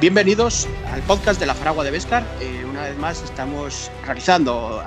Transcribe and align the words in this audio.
Bienvenidos 0.00 0.66
al 0.86 1.02
podcast 1.02 1.38
de 1.38 1.44
la 1.44 1.54
Faragua 1.54 1.84
de 1.84 1.90
Vescar. 1.90 2.24
Eh, 2.40 2.64
una 2.64 2.84
vez 2.84 2.96
más 2.96 3.22
estamos 3.22 3.90
realizando 4.06 4.82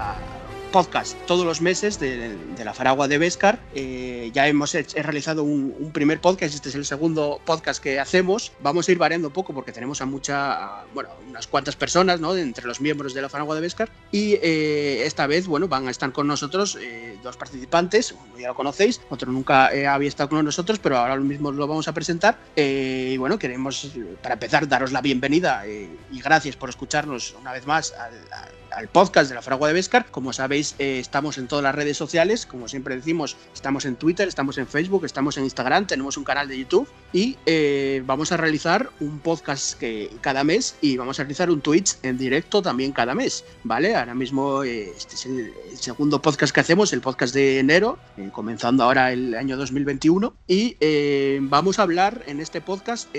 podcast 0.71 1.15
todos 1.27 1.45
los 1.45 1.61
meses 1.61 1.99
de, 1.99 2.35
la 2.65 2.73
Faragua 2.73 3.07
de 3.07 3.19
Vescar. 3.19 3.59
Eh, 3.75 4.02
ya 4.33 4.47
hemos 4.47 4.73
realizado 4.73 5.43
un, 5.43 5.91
primer 5.93 6.19
podcast, 6.19 6.55
este 6.55 6.69
es 6.69 6.75
el 6.75 6.85
segundo 6.85 7.39
podcast 7.45 7.81
que 7.81 7.99
hacemos. 7.99 8.51
Vamos 8.61 8.87
a 8.87 8.91
ir 8.91 8.97
variando 8.97 9.27
un 9.27 9.33
poco 9.33 9.53
porque 9.53 9.71
tenemos 9.71 10.01
a 10.01 10.05
mucha, 10.05 10.83
bueno, 10.93 11.09
unas 11.29 11.47
cuantas 11.47 11.75
personas, 11.75 12.19
¿no? 12.19 12.35
Entre 12.35 12.65
los 12.65 12.81
miembros 12.81 13.13
de 13.13 13.21
la 13.21 13.29
Faragua 13.29 13.53
de 13.55 13.61
Vescar. 13.61 13.89
Y 14.11 14.33
eh, 14.41 15.03
esta 15.05 15.27
vez, 15.27 15.45
bueno, 15.45 15.67
van 15.67 15.87
a 15.87 15.91
estar 15.91 16.11
con 16.11 16.27
nosotros 16.27 16.77
eh, 16.81 17.17
dos 17.21 17.37
participantes, 17.37 18.11
uno 18.11 18.39
ya 18.39 18.47
lo 18.47 18.55
conocéis, 18.55 19.01
otro 19.09 19.31
nunca 19.31 19.67
había 19.67 20.09
estado 20.09 20.29
con 20.29 20.43
nosotros, 20.43 20.79
pero 20.79 20.97
ahora 20.97 21.15
mismo 21.17 21.51
lo 21.51 21.67
vamos 21.67 21.87
a 21.87 21.93
presentar. 21.93 22.37
y 22.55 23.15
bueno, 23.17 23.37
queremos, 23.37 23.91
para 24.21 24.33
empezar, 24.33 24.67
daros 24.67 24.91
la 24.91 25.01
bienvenida 25.01 25.65
y 25.67 26.21
gracias 26.21 26.55
por 26.55 26.69
escucharnos 26.69 27.35
una 27.39 27.51
vez 27.51 27.67
más 27.67 27.93
al, 27.93 28.13
al 28.31 28.52
podcast 28.93 29.29
de 29.29 29.35
la 29.35 29.41
Fragua 29.41 29.67
de 29.67 29.73
Vescar. 29.73 30.05
Como 30.11 30.33
sabéis, 30.33 30.75
eh, 30.79 30.99
estamos 30.99 31.37
en 31.37 31.47
todas 31.47 31.63
las 31.63 31.75
redes 31.75 31.97
sociales, 31.97 32.45
como 32.45 32.67
siempre 32.67 32.95
decimos, 32.95 33.37
estamos 33.53 33.85
en 33.85 33.95
Twitter, 33.95 34.27
estamos 34.27 34.57
en 34.57 34.67
Facebook, 34.67 35.05
estamos 35.05 35.37
en 35.37 35.43
Instagram, 35.43 35.87
tenemos 35.87 36.17
un 36.17 36.23
canal 36.23 36.47
de 36.47 36.57
YouTube 36.57 36.87
y 37.11 37.37
eh, 37.45 38.03
vamos 38.05 38.31
a 38.31 38.37
realizar 38.37 38.89
un 38.99 39.19
podcast 39.19 39.77
que, 39.79 40.09
cada 40.21 40.43
mes 40.43 40.75
y 40.81 40.97
vamos 40.97 41.19
a 41.19 41.23
realizar 41.23 41.49
un 41.49 41.61
Twitch 41.61 41.97
en 42.03 42.17
directo 42.17 42.61
también 42.61 42.91
cada 42.91 43.13
mes, 43.15 43.45
¿vale? 43.63 43.95
Ahora 43.95 44.15
mismo 44.15 44.63
eh, 44.63 44.91
este 44.95 45.15
es 45.15 45.25
el, 45.25 45.53
segundo 45.79 46.21
podcast 46.21 46.53
que 46.53 46.61
hacemos, 46.61 46.93
el 46.93 47.01
podcast 47.01 47.33
de 47.33 47.59
enero, 47.59 47.97
comenzando 48.31 48.83
ahora 48.83 49.11
el 49.11 49.35
año 49.35 49.57
2021 49.57 50.33
y 50.47 50.77
vamos 51.39 51.79
a 51.79 51.81
hablar 51.81 52.23
en 52.27 52.39
este 52.39 52.61
podcast 52.61 53.09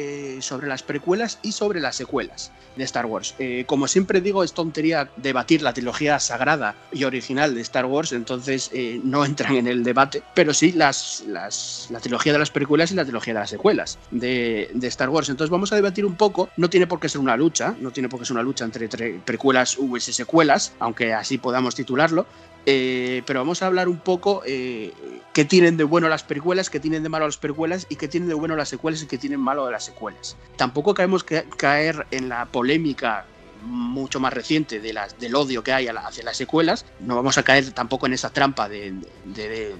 sobre 0.40 0.68
las 0.68 0.82
precuelas 0.82 1.38
y 1.42 1.52
sobre 1.52 1.80
las 1.80 1.96
secuelas 1.96 2.52
de 2.76 2.84
Star 2.84 3.06
Wars. 3.06 3.34
como 3.66 3.86
siempre 3.88 4.20
digo, 4.20 4.44
es 4.44 4.54
tontería 4.54 5.10
debatir 5.16 5.43
la 5.60 5.72
trilogía 5.72 6.18
sagrada 6.18 6.74
y 6.92 7.04
original 7.04 7.54
de 7.54 7.60
Star 7.60 7.86
Wars, 7.86 8.12
entonces 8.12 8.70
eh, 8.72 9.00
no 9.04 9.24
entran 9.24 9.56
en 9.56 9.66
el 9.66 9.84
debate, 9.84 10.22
pero 10.34 10.52
sí 10.54 10.72
las, 10.72 11.24
las, 11.28 11.88
la 11.90 12.00
trilogía 12.00 12.32
de 12.32 12.38
las 12.38 12.50
precuelas 12.50 12.90
y 12.92 12.94
la 12.94 13.04
trilogía 13.04 13.34
de 13.34 13.40
las 13.40 13.50
secuelas 13.50 13.98
de, 14.10 14.70
de, 14.72 14.88
Star 14.88 15.08
Wars. 15.08 15.28
Entonces 15.28 15.50
vamos 15.50 15.72
a 15.72 15.76
debatir 15.76 16.04
un 16.04 16.16
poco, 16.16 16.48
no 16.56 16.70
tiene 16.70 16.86
por 16.86 17.00
qué 17.00 17.08
ser 17.08 17.20
una 17.20 17.36
lucha, 17.36 17.74
no 17.80 17.90
tiene 17.90 18.08
por 18.08 18.20
qué 18.20 18.26
ser 18.26 18.34
una 18.34 18.42
lucha 18.42 18.64
entre, 18.64 18.88
precuelas 19.24 19.78
y 19.78 20.12
secuelas, 20.12 20.72
aunque 20.78 21.12
así 21.12 21.38
podamos 21.38 21.74
titularlo, 21.74 22.26
eh, 22.66 23.22
pero 23.26 23.40
vamos 23.40 23.62
a 23.62 23.66
hablar 23.66 23.88
un 23.88 23.98
poco 23.98 24.42
eh, 24.46 24.92
qué 25.34 25.44
tienen 25.44 25.76
de 25.76 25.84
bueno 25.84 26.08
las 26.08 26.22
precuelas, 26.22 26.70
qué 26.70 26.80
tienen 26.80 27.02
de 27.02 27.10
malo 27.10 27.26
las 27.26 27.36
precuelas 27.36 27.86
y 27.90 27.96
qué 27.96 28.08
tienen 28.08 28.28
de 28.28 28.34
bueno 28.34 28.56
las 28.56 28.70
secuelas 28.70 29.02
y 29.02 29.06
qué 29.06 29.18
tienen 29.18 29.40
malo 29.40 29.66
de 29.66 29.72
las 29.72 29.84
secuelas. 29.84 30.36
Tampoco 30.56 30.94
caemos 30.94 31.24
que 31.24 31.44
caer 31.56 32.06
en 32.10 32.30
la 32.30 32.46
polémica 32.46 33.26
mucho 33.64 34.20
más 34.20 34.32
reciente 34.32 34.80
de 34.80 34.92
las, 34.92 35.18
del 35.18 35.34
odio 35.34 35.62
que 35.62 35.72
hay 35.72 35.88
hacia 35.88 36.24
las 36.24 36.36
secuelas. 36.36 36.84
No 37.00 37.16
vamos 37.16 37.38
a 37.38 37.42
caer 37.42 37.70
tampoco 37.72 38.06
en 38.06 38.12
esa 38.12 38.30
trampa 38.30 38.68
de, 38.68 38.94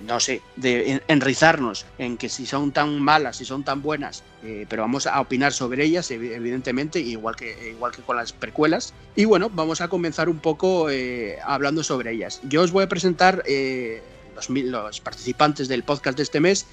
no 0.06 0.20
sé, 0.20 0.42
de 0.56 1.02
enrizarnos 1.08 1.86
en 1.98 2.16
que 2.16 2.28
si 2.28 2.46
son 2.46 2.72
tan 2.72 3.00
malas, 3.00 3.36
si 3.36 3.44
son 3.44 3.64
tan 3.64 3.82
buenas, 3.82 4.22
eh, 4.42 4.66
pero 4.68 4.82
vamos 4.82 5.06
a 5.06 5.20
opinar 5.20 5.52
sobre 5.52 5.84
ellas, 5.84 6.10
evidentemente, 6.10 7.00
igual 7.00 7.36
que, 7.36 7.70
igual 7.70 7.92
que 7.92 8.02
con 8.02 8.16
las 8.16 8.32
precuelas. 8.32 8.94
Y 9.16 9.24
bueno, 9.24 9.50
vamos 9.50 9.80
a 9.80 9.88
comenzar 9.88 10.28
un 10.28 10.38
poco 10.38 10.90
eh, 10.90 11.38
hablando 11.44 11.82
sobre 11.82 12.12
ellas. 12.12 12.40
Yo 12.44 12.62
os 12.62 12.72
voy 12.72 12.84
a 12.84 12.88
presentar... 12.88 13.42
Eh, 13.46 14.02
los, 14.34 15.00
participantes 15.00 15.68
del 15.68 15.84
podcast 15.84 16.16
de 16.16 16.24
este 16.24 16.40
mes. 16.40 16.66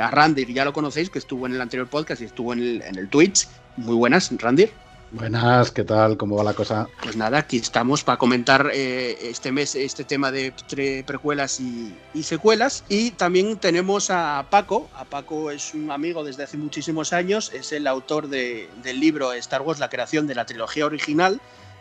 a 0.00 0.10
Randir, 0.10 0.50
ya 0.54 0.64
lo 0.64 0.72
conocéis, 0.72 1.10
que 1.10 1.18
estuvo 1.18 1.44
en 1.44 1.52
el 1.52 1.60
anterior 1.60 1.86
podcast 1.86 2.22
y 2.22 2.24
estuvo 2.24 2.54
en 2.54 2.60
el, 2.60 2.80
en 2.80 2.96
el 2.96 3.10
Twitch. 3.10 3.46
Muy 3.76 3.94
buenas, 3.94 4.32
Randir. 4.38 4.72
Buenas, 5.10 5.70
¿qué 5.70 5.84
tal? 5.84 6.18
¿Cómo 6.18 6.36
va 6.36 6.44
la 6.44 6.52
cosa? 6.52 6.86
Pues 7.02 7.16
nada, 7.16 7.38
aquí 7.38 7.56
estamos 7.56 8.04
para 8.04 8.18
comentar 8.18 8.70
eh, 8.74 9.16
este 9.22 9.50
mes 9.52 9.74
este 9.74 10.04
tema 10.04 10.30
de 10.30 10.52
precuelas 11.06 11.60
y, 11.60 11.94
secuelas. 12.22 12.84
Y 12.90 13.12
también 13.12 13.56
tenemos 13.56 14.10
a 14.10 14.46
Paco. 14.50 14.90
A 14.94 15.06
Paco 15.06 15.50
es 15.50 15.72
un 15.72 15.90
amigo 15.90 16.24
desde 16.24 16.42
hace 16.42 16.58
muchísimos 16.58 17.14
años, 17.14 17.50
es 17.54 17.72
el 17.72 17.86
autor 17.86 18.28
del 18.28 19.00
libro 19.00 19.32
Star 19.32 19.62
Wars, 19.62 19.80
la 19.80 19.88
creación 19.88 20.26
de 20.26 20.34
la 20.34 20.44
trilogía 20.44 20.84
original. 20.84 21.40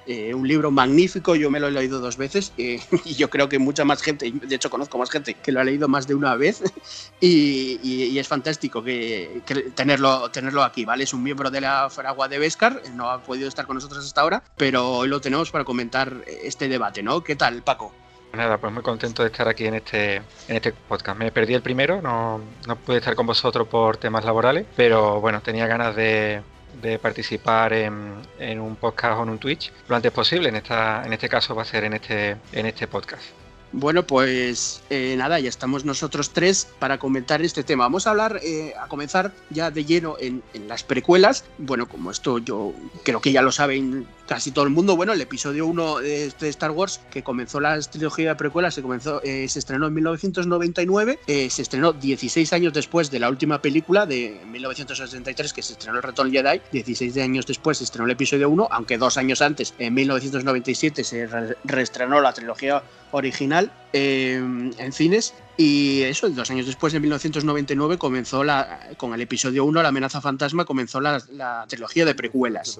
Eh, 0.09 0.33
un 0.33 0.47
libro 0.47 0.71
magnífico, 0.71 1.35
yo 1.35 1.51
me 1.51 1.59
lo 1.59 1.67
he 1.67 1.71
leído 1.71 1.99
dos 1.99 2.15
veces 2.15 2.53
y 2.55 2.79
yo 3.17 3.29
creo 3.29 3.49
que 3.49 3.59
mucha 3.59 3.83
más 3.83 4.01
gente, 4.01 4.31
de 4.31 4.55
hecho 4.55 4.69
conozco 4.69 4.97
más 4.97 5.09
gente 5.09 5.33
que 5.33 5.51
lo 5.51 5.59
ha 5.59 5.65
leído 5.65 5.89
más 5.89 6.07
de 6.07 6.15
una 6.15 6.33
vez 6.35 6.63
y, 7.19 8.17
es 8.17 8.25
fantástico 8.25 8.81
que, 8.81 9.41
tenerlo, 9.75 10.31
tenerlo 10.31 10.63
aquí, 10.63 10.85
¿vale? 10.85 11.03
Es 11.03 11.13
un 11.13 11.23
miembro 11.23 11.51
de 11.51 11.59
la 11.59 11.89
Fragua 11.89 12.29
de 12.29 12.39
Vescar, 12.39 12.81
no 12.95 13.09
ha 13.09 13.21
podido 13.21 13.49
estar 13.49 13.67
con 13.67 13.75
nosotros 13.75 14.05
hasta 14.05 14.21
ahora, 14.21 14.43
pero 14.55 14.89
hoy 14.89 15.09
lo 15.09 15.19
tenemos 15.19 15.51
para 15.51 15.65
comentar 15.65 16.23
este 16.25 16.69
debate, 16.69 17.03
¿no? 17.03 17.21
¿Qué 17.21 17.35
tal, 17.35 17.61
Paco? 17.61 17.93
Nada, 18.31 18.57
pues 18.57 18.71
muy 18.71 18.83
contento 18.83 19.23
de 19.23 19.29
estar 19.29 19.47
aquí 19.49 19.65
en 19.65 19.75
este, 19.75 20.15
en 20.15 20.55
este 20.55 20.71
podcast. 20.71 21.19
Me 21.19 21.33
perdí 21.33 21.53
el 21.53 21.61
primero, 21.61 22.01
no, 22.01 22.41
no 22.65 22.75
pude 22.77 22.97
estar 22.97 23.15
con 23.15 23.27
vosotros 23.27 23.67
por 23.67 23.97
temas 23.97 24.23
laborales, 24.23 24.65
pero 24.75 25.19
bueno, 25.19 25.41
tenía 25.41 25.67
ganas 25.67 25.95
de, 25.95 26.41
de 26.81 26.99
participar 26.99 27.73
en, 27.73 28.59
un 28.59 28.75
podcast 28.75 29.19
o 29.19 29.23
en 29.23 29.29
un 29.29 29.39
Twitch 29.39 29.71
lo 29.87 29.95
antes 29.95 30.11
posible. 30.11 30.49
En, 30.49 30.55
esta, 30.55 31.03
en 31.05 31.13
este 31.13 31.29
caso 31.29 31.55
va 31.55 31.63
a 31.63 31.65
ser 31.65 31.83
en 31.83 31.93
este, 31.93 32.37
en 32.51 32.65
este 32.65 32.87
podcast. 32.87 33.46
Bueno, 33.73 34.07
pues 34.07 34.81
eh, 34.89 35.15
nada, 35.17 35.39
ya 35.39 35.49
estamos 35.49 35.83
nosotros 35.83 36.31
tres 36.31 36.67
para 36.79 36.97
comentar 36.99 37.41
este 37.41 37.63
tema. 37.63 37.83
Vamos 37.83 38.07
a 38.07 38.11
hablar, 38.11 38.39
eh, 38.41 38.73
a 38.79 38.87
comenzar 38.87 39.33
ya 39.49 39.71
de 39.71 39.83
lleno 39.83 40.15
en, 40.19 40.41
las 40.67 40.83
precuelas. 40.83 41.43
Bueno, 41.57 41.87
como 41.87 42.11
esto 42.11 42.37
yo 42.39 42.73
creo 43.03 43.19
que 43.19 43.31
ya 43.31 43.41
lo 43.41 43.51
saben 43.51 44.07
casi 44.27 44.51
todo 44.51 44.65
el 44.65 44.71
mundo, 44.71 44.97
bueno, 44.97 45.13
el 45.13 45.21
episodio 45.21 45.65
1 45.67 45.99
de, 45.99 46.33
Star 46.41 46.71
Wars, 46.71 46.99
que 47.09 47.23
comenzó 47.23 47.61
la 47.61 47.79
trilogía 47.79 48.29
de 48.29 48.35
precuelas, 48.35 48.73
se, 48.73 48.81
comenzó, 48.81 49.21
eh, 49.23 49.47
se 49.47 49.59
estrenó 49.59 49.87
en 49.87 49.93
1999, 49.93 51.19
se 51.25 51.61
estrenó 51.61 51.93
16 51.93 52.51
años 52.51 52.73
después 52.73 53.09
de 53.09 53.19
la 53.19 53.29
última 53.29 53.61
película 53.61 54.05
de 54.05 54.41
1963, 54.51 55.53
que 55.53 55.61
se 55.61 55.73
estrenó 55.73 55.97
el 55.97 56.03
Retorno 56.03 56.31
Jedi, 56.31 56.61
16 56.73 57.17
años 57.17 57.45
después 57.45 57.77
se 57.77 57.85
estrenó 57.85 58.05
el 58.05 58.11
episodio 58.11 58.49
1, 58.49 58.67
aunque 58.69 58.97
dos 58.97 59.17
años 59.17 59.41
antes, 59.41 59.73
en 59.79 59.93
1997, 59.93 61.05
se 61.05 61.27
reestrenó 61.63 62.19
la 62.19 62.33
trilogía 62.33 62.83
original 63.11 63.71
eh, 63.93 64.35
en 64.35 64.91
cines 64.91 65.33
y 65.57 66.03
eso, 66.03 66.29
dos 66.29 66.51
años 66.51 66.67
después, 66.67 66.93
en 66.93 67.01
1999, 67.01 67.97
comenzó 67.97 68.43
la, 68.43 68.91
con 68.97 69.13
el 69.13 69.21
episodio 69.21 69.65
1, 69.65 69.81
La 69.81 69.89
amenaza 69.89 70.21
fantasma, 70.21 70.65
comenzó 70.65 71.01
la, 71.01 71.19
la 71.31 71.65
trilogía 71.67 72.05
de 72.05 72.13
precuelas. 72.13 72.79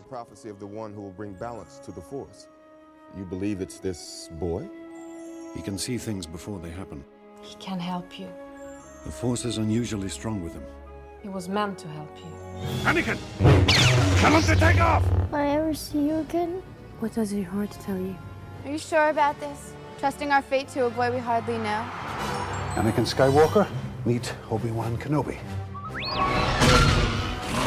You 3.15 3.25
believe 3.25 3.61
it's 3.61 3.79
this 3.79 4.29
boy? 4.37 4.69
He 5.55 5.61
can 5.61 5.77
see 5.77 5.97
things 5.97 6.27
before 6.27 6.59
they 6.59 6.69
happen. 6.69 7.03
He 7.41 7.55
can 7.55 7.79
help 7.79 8.19
you. 8.19 8.27
The 9.05 9.11
force 9.11 9.45
is 9.45 9.57
unusually 9.57 10.09
strong 10.09 10.43
with 10.43 10.53
him. 10.53 10.63
He 11.23 11.29
was 11.29 11.47
meant 11.47 11.77
to 11.79 11.87
help 11.87 12.15
you. 12.17 12.31
Anakin! 12.83 13.17
Tell 14.19 14.33
him 14.33 14.41
to 14.43 14.55
take 14.55 14.79
off! 14.81 15.03
Will 15.31 15.37
I 15.37 15.47
ever 15.47 15.73
see 15.73 15.99
you 15.99 16.15
again? 16.15 16.61
What 16.99 17.13
does 17.13 17.33
your 17.33 17.45
heart 17.45 17.71
tell 17.85 17.97
you? 17.97 18.15
Are 18.65 18.71
you 18.71 18.77
sure 18.77 19.09
about 19.09 19.39
this? 19.39 19.73
Trusting 19.99 20.31
our 20.31 20.43
fate 20.43 20.67
to 20.69 20.85
a 20.85 20.89
boy 20.91 21.11
we 21.11 21.17
hardly 21.17 21.57
know. 21.57 21.83
Anakin 22.75 23.05
Skywalker, 23.05 23.67
meet 24.05 24.31
Obi-Wan 24.51 24.95
Kenobi. 24.97 25.37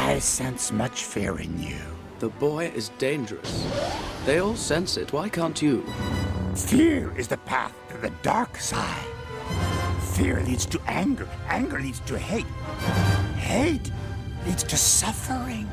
I 0.07 0.19
sense 0.21 0.71
much 0.71 1.05
fear 1.05 1.41
in 1.41 1.61
you. 1.61 1.81
The 2.21 2.29
boy 2.29 2.67
is 2.67 2.91
dangerous. 2.99 3.67
They 4.27 4.39
all 4.39 4.55
sense 4.55 4.97
it. 4.97 5.13
Why 5.13 5.29
can't 5.29 5.61
you? 5.61 5.85
Fear 6.55 7.13
is 7.17 7.27
the 7.27 7.39
path 7.39 7.75
to 7.91 7.99
the 7.99 8.11
dark 8.23 8.59
side. 8.59 9.07
Fear 10.15 10.43
leads 10.43 10.67
to 10.67 10.81
anger. 10.87 11.29
Anger 11.49 11.81
leads 11.81 11.99
to 12.01 12.17
hate. 12.17 12.47
Hate 13.37 13.91
leads 14.47 14.63
to 14.63 14.77
suffering. 14.77 15.69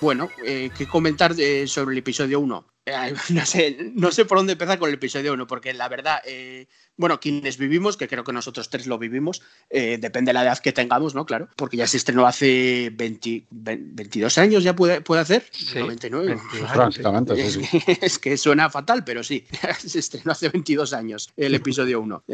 Bueno, 0.00 0.30
eh, 0.46 0.70
¿qué 0.76 0.86
comentar 0.86 1.34
sobre 1.66 1.92
el 1.92 1.98
episodio 1.98 2.40
1? 2.40 2.66
Eh, 2.86 3.14
no, 3.34 3.44
sé, 3.44 3.92
no 3.94 4.10
sé 4.10 4.24
por 4.24 4.38
dónde 4.38 4.54
empezar 4.54 4.78
con 4.78 4.88
el 4.88 4.94
episodio 4.94 5.34
1, 5.34 5.46
porque 5.46 5.74
la 5.74 5.88
verdad, 5.90 6.22
eh, 6.24 6.68
bueno, 6.96 7.20
quienes 7.20 7.58
vivimos, 7.58 7.98
que 7.98 8.08
creo 8.08 8.24
que 8.24 8.32
nosotros 8.32 8.70
tres 8.70 8.86
lo 8.86 8.98
vivimos, 8.98 9.42
depende 9.70 10.30
de 10.30 10.32
la 10.32 10.42
edad 10.42 10.58
que 10.58 10.72
tengamos, 10.72 11.14
¿no? 11.14 11.26
Claro, 11.26 11.48
porque 11.54 11.76
ya 11.76 11.86
se 11.86 11.98
estrenó 11.98 12.26
hace 12.26 12.90
22 12.92 14.38
años, 14.38 14.64
ya 14.64 14.74
puede, 14.74 15.02
puede 15.02 15.20
hacer. 15.20 15.44
Sí, 15.50 15.78
99. 15.78 16.40
Prácticamente, 16.72 17.50
sí, 17.50 17.62
Es 18.00 18.18
que 18.18 18.38
suena 18.38 18.70
fatal, 18.70 19.04
pero 19.04 19.22
sí, 19.22 19.46
se 19.78 19.98
estrenó 19.98 20.32
hace 20.32 20.48
22 20.48 20.94
años 20.94 21.30
el 21.36 21.54
episodio 21.54 22.00
1. 22.00 22.24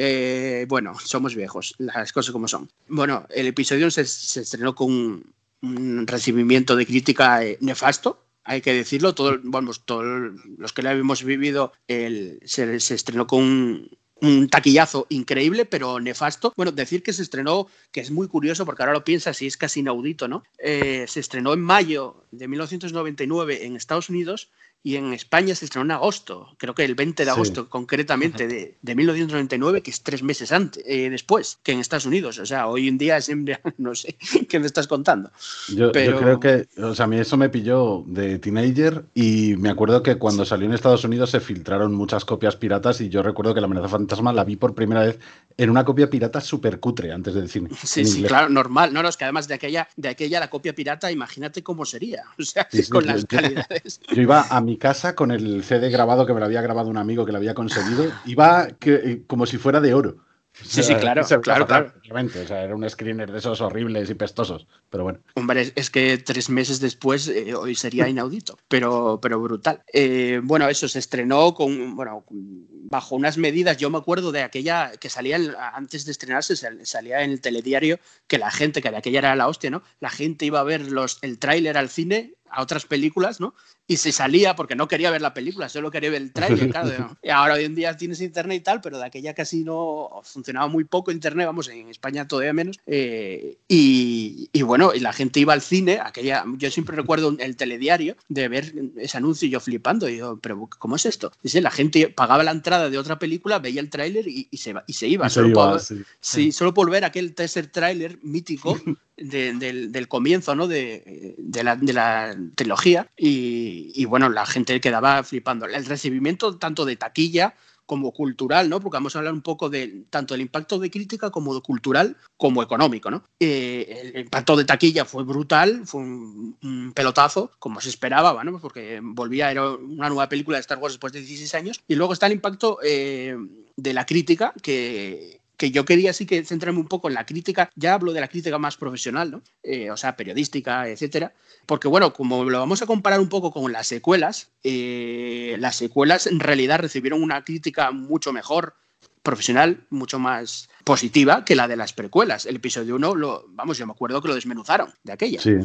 bueno, 0.68 0.94
somos 1.00 1.34
viejos, 1.34 1.74
las 1.78 2.12
cosas 2.12 2.32
como 2.32 2.46
son. 2.46 2.70
Bueno, 2.88 3.26
el 3.30 3.48
episodio 3.48 3.86
1 3.86 3.90
se, 3.90 4.04
se 4.04 4.40
estrenó 4.42 4.74
con 4.74 5.35
un 5.62 6.06
recibimiento 6.06 6.76
de 6.76 6.86
crítica 6.86 7.44
eh, 7.44 7.58
nefasto, 7.60 8.26
hay 8.46 8.60
que 8.60 8.72
decirlo. 8.72 9.14
Todo, 9.14 9.38
todos 9.84 10.32
los 10.56 10.72
que 10.72 10.82
lo 10.82 10.90
hemos 10.90 11.24
vivido, 11.24 11.72
el, 11.88 12.40
se, 12.44 12.76
estrenó 12.76 13.26
con 13.26 13.90
un 14.22 14.48
taquillazo 14.48 15.06
increíble, 15.10 15.66
pero 15.66 16.00
nefasto. 16.00 16.52
Bueno, 16.56 16.72
decir 16.72 17.02
que 17.02 17.12
se 17.12 17.22
estrenó, 17.22 17.66
que 17.92 18.00
es 18.00 18.10
muy 18.10 18.28
curioso 18.28 18.64
porque 18.64 18.82
ahora 18.82 18.94
lo 18.94 19.04
piensas 19.04 19.42
y 19.42 19.46
es 19.46 19.56
casi 19.56 19.80
inaudito, 19.80 20.28
¿no? 20.28 20.42
Eh, 20.58 21.04
se 21.08 21.20
estrenó 21.20 21.52
en 21.52 21.60
mayo 21.60 22.24
de 22.30 22.48
1999 22.48 23.66
en 23.66 23.76
Estados 23.76 24.08
Unidos 24.08 24.50
y 24.86 24.94
en 24.94 25.12
España 25.12 25.52
se 25.56 25.64
estrenó 25.64 25.84
en 25.86 25.90
agosto, 25.90 26.54
creo 26.58 26.72
que 26.72 26.84
el 26.84 26.94
20 26.94 27.24
de 27.24 27.30
agosto 27.32 27.68
concretamente 27.68 28.46
de, 28.46 28.76
de, 28.80 28.94
1999, 28.94 29.82
que 29.82 29.90
es 29.90 30.00
tres 30.04 30.22
meses 30.22 30.52
antes, 30.52 30.80
eh, 30.86 31.10
después 31.10 31.58
que 31.64 31.72
en 31.72 31.80
Estados 31.80 32.06
Unidos. 32.06 32.38
O 32.38 32.46
sea, 32.46 32.68
hoy 32.68 32.86
en 32.86 32.96
día 32.96 33.20
siempre, 33.20 33.58
no 33.78 33.96
sé 33.96 34.16
qué 34.48 34.60
me 34.60 34.66
estás 34.66 34.86
contando. 34.86 35.32
Yo, 35.74 35.90
Pero... 35.90 36.12
yo, 36.12 36.18
creo 36.20 36.38
que, 36.38 36.68
o 36.80 36.94
sea, 36.94 37.06
a 37.06 37.08
mí 37.08 37.18
eso 37.18 37.36
me 37.36 37.48
pilló 37.48 38.04
de 38.06 38.38
teenager 38.38 39.02
y 39.12 39.56
me 39.58 39.70
acuerdo 39.70 40.04
que 40.04 40.18
cuando 40.18 40.44
salió 40.44 40.66
en 40.66 40.74
Estados 40.74 41.02
Unidos 41.02 41.30
se 41.30 41.40
filtraron 41.40 41.92
muchas 41.92 42.24
copias 42.24 42.54
piratas 42.54 43.00
y 43.00 43.08
yo 43.08 43.24
recuerdo 43.24 43.54
que 43.54 43.60
La 43.60 43.66
amenaza 43.66 43.88
fantasma 43.88 44.32
la 44.32 44.44
vi 44.44 44.54
por 44.54 44.76
primera 44.76 45.00
vez 45.00 45.18
en 45.56 45.70
una 45.70 45.84
copia 45.84 46.08
pirata 46.08 46.40
súper 46.40 46.78
cutre 46.78 47.10
antes 47.10 47.34
del 47.34 47.48
cine. 47.48 47.70
Sí, 47.82 48.04
sí, 48.04 48.16
inglés. 48.18 48.28
claro, 48.28 48.50
normal. 48.50 48.92
No, 48.92 49.02
no, 49.02 49.08
es 49.08 49.16
que 49.16 49.24
además 49.24 49.48
de 49.48 49.54
aquella, 49.54 49.88
de 49.96 50.08
aquella 50.10 50.38
la 50.38 50.50
copia 50.50 50.74
pirata, 50.74 51.10
imagínate 51.10 51.62
cómo 51.62 51.84
sería. 51.84 52.22
O 52.38 52.42
sea, 52.44 52.68
sí, 52.70 52.82
sí, 52.82 52.90
con 52.90 53.06
las 53.06 53.22
yo, 53.22 53.26
calidades. 53.28 54.00
Yo 54.12 54.22
iba 54.22 54.46
a 54.48 54.60
mi 54.60 54.75
casa 54.78 55.14
con 55.14 55.30
el 55.30 55.62
CD 55.64 55.90
grabado 55.90 56.26
que 56.26 56.34
me 56.34 56.40
lo 56.40 56.46
había 56.46 56.62
grabado 56.62 56.88
un 56.88 56.98
amigo 56.98 57.24
que 57.24 57.32
lo 57.32 57.38
había 57.38 57.54
conseguido. 57.54 58.10
Iba 58.24 58.68
que, 58.78 58.94
eh, 58.94 59.22
como 59.26 59.46
si 59.46 59.58
fuera 59.58 59.80
de 59.80 59.94
oro. 59.94 60.16
Sí, 60.62 60.82
sí, 60.82 60.94
claro, 60.94 61.22
claro, 61.42 61.66
claro. 61.66 61.92
O 62.08 62.46
sea, 62.46 62.62
era 62.62 62.74
un 62.74 62.88
screener 62.88 63.30
de 63.30 63.38
esos 63.38 63.60
horribles 63.60 64.08
y 64.08 64.14
pestosos, 64.14 64.66
pero 64.88 65.04
bueno. 65.04 65.20
Hombre, 65.34 65.72
es 65.74 65.90
que 65.90 66.16
tres 66.18 66.48
meses 66.48 66.80
después 66.80 67.28
eh, 67.28 67.54
hoy 67.54 67.74
sería 67.74 68.08
inaudito, 68.08 68.58
pero, 68.68 69.18
pero 69.20 69.40
brutal. 69.40 69.82
Eh, 69.92 70.40
bueno, 70.42 70.68
eso 70.68 70.88
se 70.88 70.98
estrenó 70.98 71.52
con, 71.54 71.94
bueno, 71.94 72.24
bajo 72.30 73.16
unas 73.16 73.36
medidas. 73.36 73.76
Yo 73.76 73.90
me 73.90 73.98
acuerdo 73.98 74.32
de 74.32 74.42
aquella 74.42 74.92
que 74.92 75.10
salía 75.10 75.38
antes 75.74 76.06
de 76.06 76.12
estrenarse, 76.12 76.56
salía 76.56 77.22
en 77.22 77.32
el 77.32 77.40
telediario 77.40 77.98
que 78.26 78.38
la 78.38 78.50
gente, 78.50 78.80
que 78.80 78.90
de 78.90 78.96
aquella 78.96 79.18
era 79.18 79.36
la 79.36 79.48
hostia, 79.48 79.70
¿no? 79.70 79.82
La 80.00 80.10
gente 80.10 80.46
iba 80.46 80.60
a 80.60 80.64
ver 80.64 80.90
los, 80.90 81.18
el 81.22 81.38
tráiler 81.38 81.76
al 81.76 81.90
cine 81.90 82.34
a 82.48 82.62
otras 82.62 82.86
películas, 82.86 83.40
¿no? 83.40 83.54
Y 83.88 83.98
se 83.98 84.10
salía 84.10 84.56
porque 84.56 84.74
no 84.74 84.88
quería 84.88 85.10
ver 85.10 85.22
la 85.22 85.32
película, 85.32 85.68
solo 85.68 85.90
quería 85.90 86.10
ver 86.10 86.22
el 86.22 86.32
tráiler, 86.32 86.70
claro. 86.70 86.90
¿no? 86.98 87.16
Y 87.22 87.30
ahora 87.30 87.54
hoy 87.54 87.64
en 87.64 87.74
día 87.74 87.96
tienes 87.96 88.20
internet 88.20 88.58
y 88.58 88.64
tal, 88.64 88.80
pero 88.80 88.98
de 88.98 89.04
aquella 89.04 89.32
casi 89.32 89.62
no 89.62 90.22
funcionaba 90.24 90.66
muy 90.66 90.84
poco 90.84 91.12
internet, 91.12 91.46
vamos, 91.46 91.68
en 91.68 91.88
España 91.88 92.26
todavía 92.26 92.52
menos. 92.52 92.80
Eh, 92.86 93.58
y, 93.68 94.48
y, 94.52 94.62
bueno, 94.62 94.92
y 94.92 95.00
la 95.00 95.12
gente 95.12 95.38
iba 95.40 95.52
al 95.52 95.62
cine, 95.62 96.00
aquella, 96.02 96.44
yo 96.56 96.70
siempre 96.70 96.96
recuerdo 96.96 97.36
el 97.38 97.56
telediario 97.56 98.16
de 98.28 98.48
ver 98.48 98.74
ese 98.96 99.18
anuncio 99.18 99.46
y 99.46 99.52
yo 99.52 99.60
flipando, 99.60 100.08
y 100.08 100.18
yo, 100.18 100.38
pero 100.42 100.68
¿cómo 100.78 100.96
es 100.96 101.06
esto? 101.06 101.32
Dice, 101.42 101.60
la 101.60 101.70
gente 101.70 102.08
pagaba 102.08 102.42
la 102.42 102.50
entrada 102.50 102.90
de 102.90 102.98
otra 102.98 103.18
película, 103.18 103.60
veía 103.60 103.80
el 103.80 103.90
tráiler 103.90 104.26
y, 104.26 104.48
y, 104.50 104.56
se, 104.56 104.74
y 104.86 104.92
se 104.94 105.06
iba. 105.06 105.28
Solo, 105.30 105.46
se 105.46 105.50
iba 105.52 105.70
por, 105.70 105.80
sí. 105.80 106.02
sí, 106.20 106.52
solo 106.52 106.74
por 106.74 106.90
ver 106.90 107.04
aquel 107.04 107.34
tercer 107.34 107.68
tráiler 107.68 108.18
mítico 108.22 108.80
de, 109.16 109.54
del, 109.54 109.92
del, 109.92 110.08
comienzo 110.08 110.54
¿no? 110.54 110.66
de, 110.66 111.34
de, 111.38 111.64
la, 111.64 111.76
de 111.76 111.92
la 111.92 112.36
trilogía 112.54 113.08
y, 113.16 113.75
y, 113.94 114.04
bueno, 114.04 114.28
la 114.28 114.46
gente 114.46 114.80
quedaba 114.80 115.22
flipando. 115.22 115.66
El 115.66 115.84
recibimiento 115.84 116.56
tanto 116.56 116.84
de 116.84 116.96
taquilla 116.96 117.54
como 117.86 118.12
cultural, 118.12 118.68
¿no? 118.68 118.80
Porque 118.80 118.96
vamos 118.96 119.14
a 119.14 119.20
hablar 119.20 119.32
un 119.32 119.42
poco 119.42 119.70
de 119.70 120.04
tanto 120.10 120.34
del 120.34 120.40
impacto 120.40 120.78
de 120.78 120.90
crítica 120.90 121.30
como 121.30 121.54
de 121.54 121.60
cultural 121.60 122.16
como 122.36 122.62
económico, 122.62 123.10
¿no? 123.10 123.22
Eh, 123.38 124.12
el 124.14 124.20
impacto 124.22 124.56
de 124.56 124.64
taquilla 124.64 125.04
fue 125.04 125.22
brutal, 125.22 125.86
fue 125.86 126.00
un, 126.02 126.92
pelotazo, 126.94 127.52
como 127.58 127.80
se 127.80 127.88
esperaba, 127.88 128.42
¿no? 128.42 128.58
Porque 128.58 129.00
volvía, 129.02 129.50
era 129.50 129.70
una 129.70 130.08
nueva 130.08 130.28
película 130.28 130.56
de 130.56 130.62
Star 130.62 130.78
Wars 130.78 130.94
después 130.94 131.12
de 131.12 131.20
16 131.20 131.54
años. 131.54 131.80
Y 131.86 131.94
luego 131.94 132.12
está 132.12 132.26
el 132.26 132.32
impacto 132.32 132.78
eh, 132.82 133.36
de 133.76 133.94
la 133.94 134.04
crítica, 134.04 134.52
que 134.62 135.40
que 135.56 135.70
yo 135.70 135.84
quería 135.84 136.12
sí 136.12 136.26
que 136.26 136.44
centrarme 136.44 136.80
un 136.80 136.88
poco 136.88 137.08
en 137.08 137.14
la 137.14 137.26
crítica, 137.26 137.70
ya 137.74 137.94
hablo 137.94 138.12
de 138.12 138.20
la 138.20 138.28
crítica 138.28 138.58
más 138.58 138.76
profesional, 138.76 139.30
¿no? 139.30 139.42
Eh, 139.62 139.90
o 139.90 139.96
sea, 139.96 140.16
periodística, 140.16 140.88
etcétera, 140.88 141.32
porque 141.66 141.88
bueno, 141.88 142.12
como 142.12 142.44
lo 142.44 142.58
vamos 142.58 142.82
a 142.82 142.86
comparar 142.86 143.20
un 143.20 143.28
poco 143.28 143.52
con 143.52 143.72
las 143.72 143.86
secuelas, 143.86 144.50
eh, 144.62 145.56
las 145.58 145.76
secuelas 145.76 146.26
en 146.26 146.40
realidad 146.40 146.78
recibieron 146.78 147.22
una 147.22 147.42
crítica 147.44 147.90
mucho 147.90 148.32
mejor 148.32 148.74
profesional, 149.22 149.84
mucho 149.90 150.18
más 150.18 150.68
positiva 150.84 151.44
que 151.44 151.56
la 151.56 151.66
de 151.66 151.76
las 151.76 151.92
precuelas. 151.92 152.46
El 152.46 152.56
episodio 152.56 152.94
1, 152.94 153.14
lo, 153.16 153.44
vamos, 153.48 153.76
yo 153.76 153.86
me 153.86 153.92
acuerdo 153.92 154.22
que 154.22 154.28
lo 154.28 154.34
desmenuzaron 154.34 154.92
de 155.02 155.12
aquella. 155.12 155.40
Sí. 155.40 155.56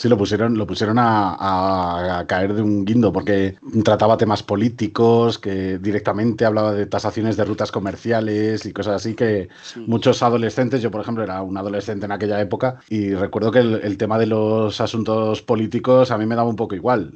Sí, 0.00 0.08
lo 0.08 0.16
pusieron, 0.16 0.56
lo 0.56 0.66
pusieron 0.66 0.98
a, 0.98 1.34
a, 1.34 2.20
a, 2.20 2.26
caer 2.26 2.54
de 2.54 2.62
un 2.62 2.86
guindo 2.86 3.12
porque 3.12 3.58
trataba 3.84 4.16
temas 4.16 4.42
políticos, 4.42 5.38
que 5.38 5.76
directamente 5.78 6.46
hablaba 6.46 6.72
de 6.72 6.86
tasaciones 6.86 7.36
de 7.36 7.44
rutas 7.44 7.70
comerciales 7.70 8.64
y 8.64 8.72
cosas 8.72 8.94
así 8.94 9.14
que 9.14 9.50
sí. 9.62 9.84
muchos 9.86 10.22
adolescentes, 10.22 10.80
yo 10.80 10.90
por 10.90 11.02
ejemplo 11.02 11.22
era 11.22 11.42
un 11.42 11.54
adolescente 11.58 12.06
en 12.06 12.12
aquella 12.12 12.40
época 12.40 12.80
y 12.88 13.12
recuerdo 13.12 13.52
que 13.52 13.58
el, 13.58 13.80
el 13.82 13.98
tema 13.98 14.18
de 14.18 14.24
los 14.24 14.80
asuntos 14.80 15.42
políticos 15.42 16.10
a 16.10 16.16
mí 16.16 16.24
me 16.24 16.34
daba 16.34 16.48
un 16.48 16.56
poco 16.56 16.74
igual. 16.74 17.12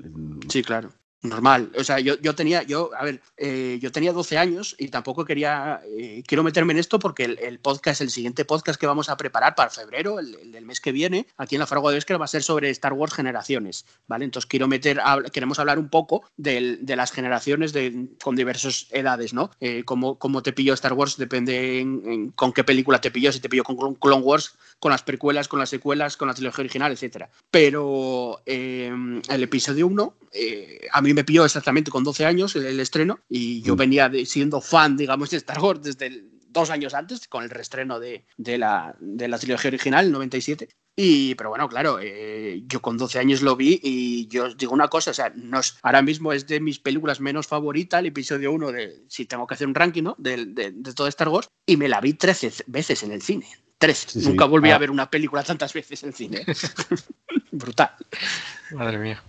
Sí, 0.51 0.63
claro 0.63 0.91
normal. 1.25 1.73
O 1.79 1.85
sea, 1.85 1.99
yo, 2.01 2.19
yo 2.21 2.35
tenía, 2.35 2.63
yo, 2.63 2.91
a 2.97 3.05
ver, 3.05 3.21
eh, 3.37 3.79
yo 3.81 3.91
tenía 3.91 4.13
12 4.13 4.39
años 4.39 4.77
y 4.79 4.89
tampoco 4.89 5.25
quería, 5.25 5.81
eh, 5.99 6.23
quiero 6.27 6.43
meterme 6.43 6.73
en 6.73 6.79
esto 6.79 6.99
porque 6.99 7.25
el, 7.25 7.39
el, 7.41 7.59
podcast, 7.59 8.01
el 8.01 8.11
siguiente 8.11 8.45
podcast 8.45 8.79
que 8.79 8.87
vamos 8.87 9.09
a 9.09 9.17
preparar 9.17 9.55
para 9.55 9.71
febrero, 9.71 10.19
el, 10.21 10.35
el 10.35 10.53
del 10.53 10.67
mes 10.67 10.81
que 10.81 10.93
viene, 10.93 11.27
aquí 11.37 11.55
en 11.57 11.61
la 11.61 11.67
Faragua 11.67 11.91
de 11.91 11.97
Vescar 11.97 12.21
va 12.21 12.27
a 12.27 12.29
ser 12.29 12.43
sobre 12.43 12.71
Star 12.71 12.93
Wars 12.93 13.15
generaciones, 13.15 13.87
¿vale? 14.07 14.25
Entonces 14.25 14.47
quiero 14.47 14.69
meter, 14.69 15.01
queremos 15.33 15.59
hablar 15.59 15.79
un 15.79 15.89
poco 15.89 16.25
de, 16.37 16.79
de 16.81 16.97
las 16.97 17.11
generaciones 17.11 17.73
de, 17.73 18.09
con 18.23 18.37
diversas 18.37 18.87
edades, 18.91 19.33
¿no? 19.33 19.51
Eh, 19.61 19.83
cómo, 19.85 20.19
cómo, 20.19 20.43
te 20.43 20.53
pilló 20.53 20.75
Star 20.75 20.93
Wars 20.93 21.17
depende 21.17 21.81
en, 21.81 22.31
con 22.33 22.53
qué 22.53 22.65
película 22.65 23.01
te 23.01 23.11
pilló, 23.11 23.33
si 23.33 23.41
te 23.41 23.49
pilló 23.49 23.65
con 23.65 23.95
Clone 23.95 24.23
Wars, 24.23 24.57
con 24.79 24.91
las 24.91 25.03
precuelas, 25.03 25.49
con 25.49 25.59
las 25.59 25.71
secuelas, 25.71 26.17
con 26.17 26.29
la 26.29 26.35
trilogía 26.35 26.63
original, 26.63 26.93
etcétera. 26.93 27.31
Pero 27.51 28.43
eh, 28.45 28.93
el 29.29 29.43
episodio 29.43 29.87
1, 29.87 30.15
a 30.93 31.01
mí 31.01 31.14
me 31.15 31.25
pilló 31.25 31.45
exactamente 31.45 31.91
con 31.91 32.05
12 32.05 32.27
años 32.27 32.55
el, 32.57 32.67
el 32.67 32.81
estreno 32.81 33.21
y 33.29 33.63
yo 33.63 33.75
mm. 33.75 33.79
venía 33.79 34.09
de, 34.09 34.27
siendo 34.27 34.61
fan, 34.61 34.97
digamos, 34.97 35.31
de 35.31 35.39
Star 35.39 35.61
Wars 35.61 35.83
desde 35.83 36.07
el, 36.07 36.35
dos 36.55 36.71
años 36.71 36.95
antes, 36.95 37.29
con 37.29 37.45
el 37.45 37.51
reestreno 37.51 38.01
de, 38.01 38.25
de, 38.39 38.57
la, 38.57 38.97
de 38.99 39.29
la 39.29 39.39
trilogía 39.39 39.69
original, 39.69 40.07
el 40.07 40.13
97. 40.13 40.69
Y, 40.97 41.35
pero 41.35 41.51
bueno, 41.51 41.69
claro, 41.69 41.99
eh, 42.01 42.63
yo 42.67 42.81
con 42.81 42.97
12 42.97 43.19
años 43.19 43.43
lo 43.43 43.57
vi 43.57 43.81
y 43.83 44.29
yo 44.29 44.45
os 44.45 44.57
digo 44.57 44.73
una 44.73 44.89
cosa, 44.89 45.11
o 45.11 45.15
sea, 45.15 45.33
nos, 45.35 45.77
ahora 45.83 46.01
mismo 46.01 46.33
es 46.33 46.47
de 46.47 46.61
mis 46.61 46.79
películas 46.79 47.21
menos 47.21 47.49
favoritas, 47.49 47.99
el 47.99 48.07
episodio 48.07 48.53
1 48.53 48.73
de, 48.73 49.03
si 49.09 49.27
tengo 49.27 49.47
que 49.47 49.55
hacer 49.55 49.67
un 49.67 49.75
ranking, 49.75 50.05
¿no? 50.05 50.15
De, 50.19 50.47
de, 50.47 50.71
de 50.71 50.95
todo 50.95 51.09
Star 51.09 51.29
Wars, 51.29 51.49
y 51.67 51.77
me 51.77 51.89
la 51.89 52.01
vi 52.01 52.15
13 52.15 52.65
veces 52.69 53.03
en 53.03 53.11
el 53.11 53.23
cine. 53.23 53.47
13. 53.79 54.21
Sí, 54.21 54.29
Nunca 54.29 54.45
volví 54.45 54.71
ah. 54.71 54.77
a 54.77 54.79
ver 54.79 54.91
una 54.91 55.11
película 55.11 55.43
tantas 55.43 55.73
veces 55.75 56.05
en 56.05 56.11
el 56.11 56.15
cine. 56.15 56.47
Brutal. 57.51 57.91
Madre 58.71 58.99
mía. 58.99 59.23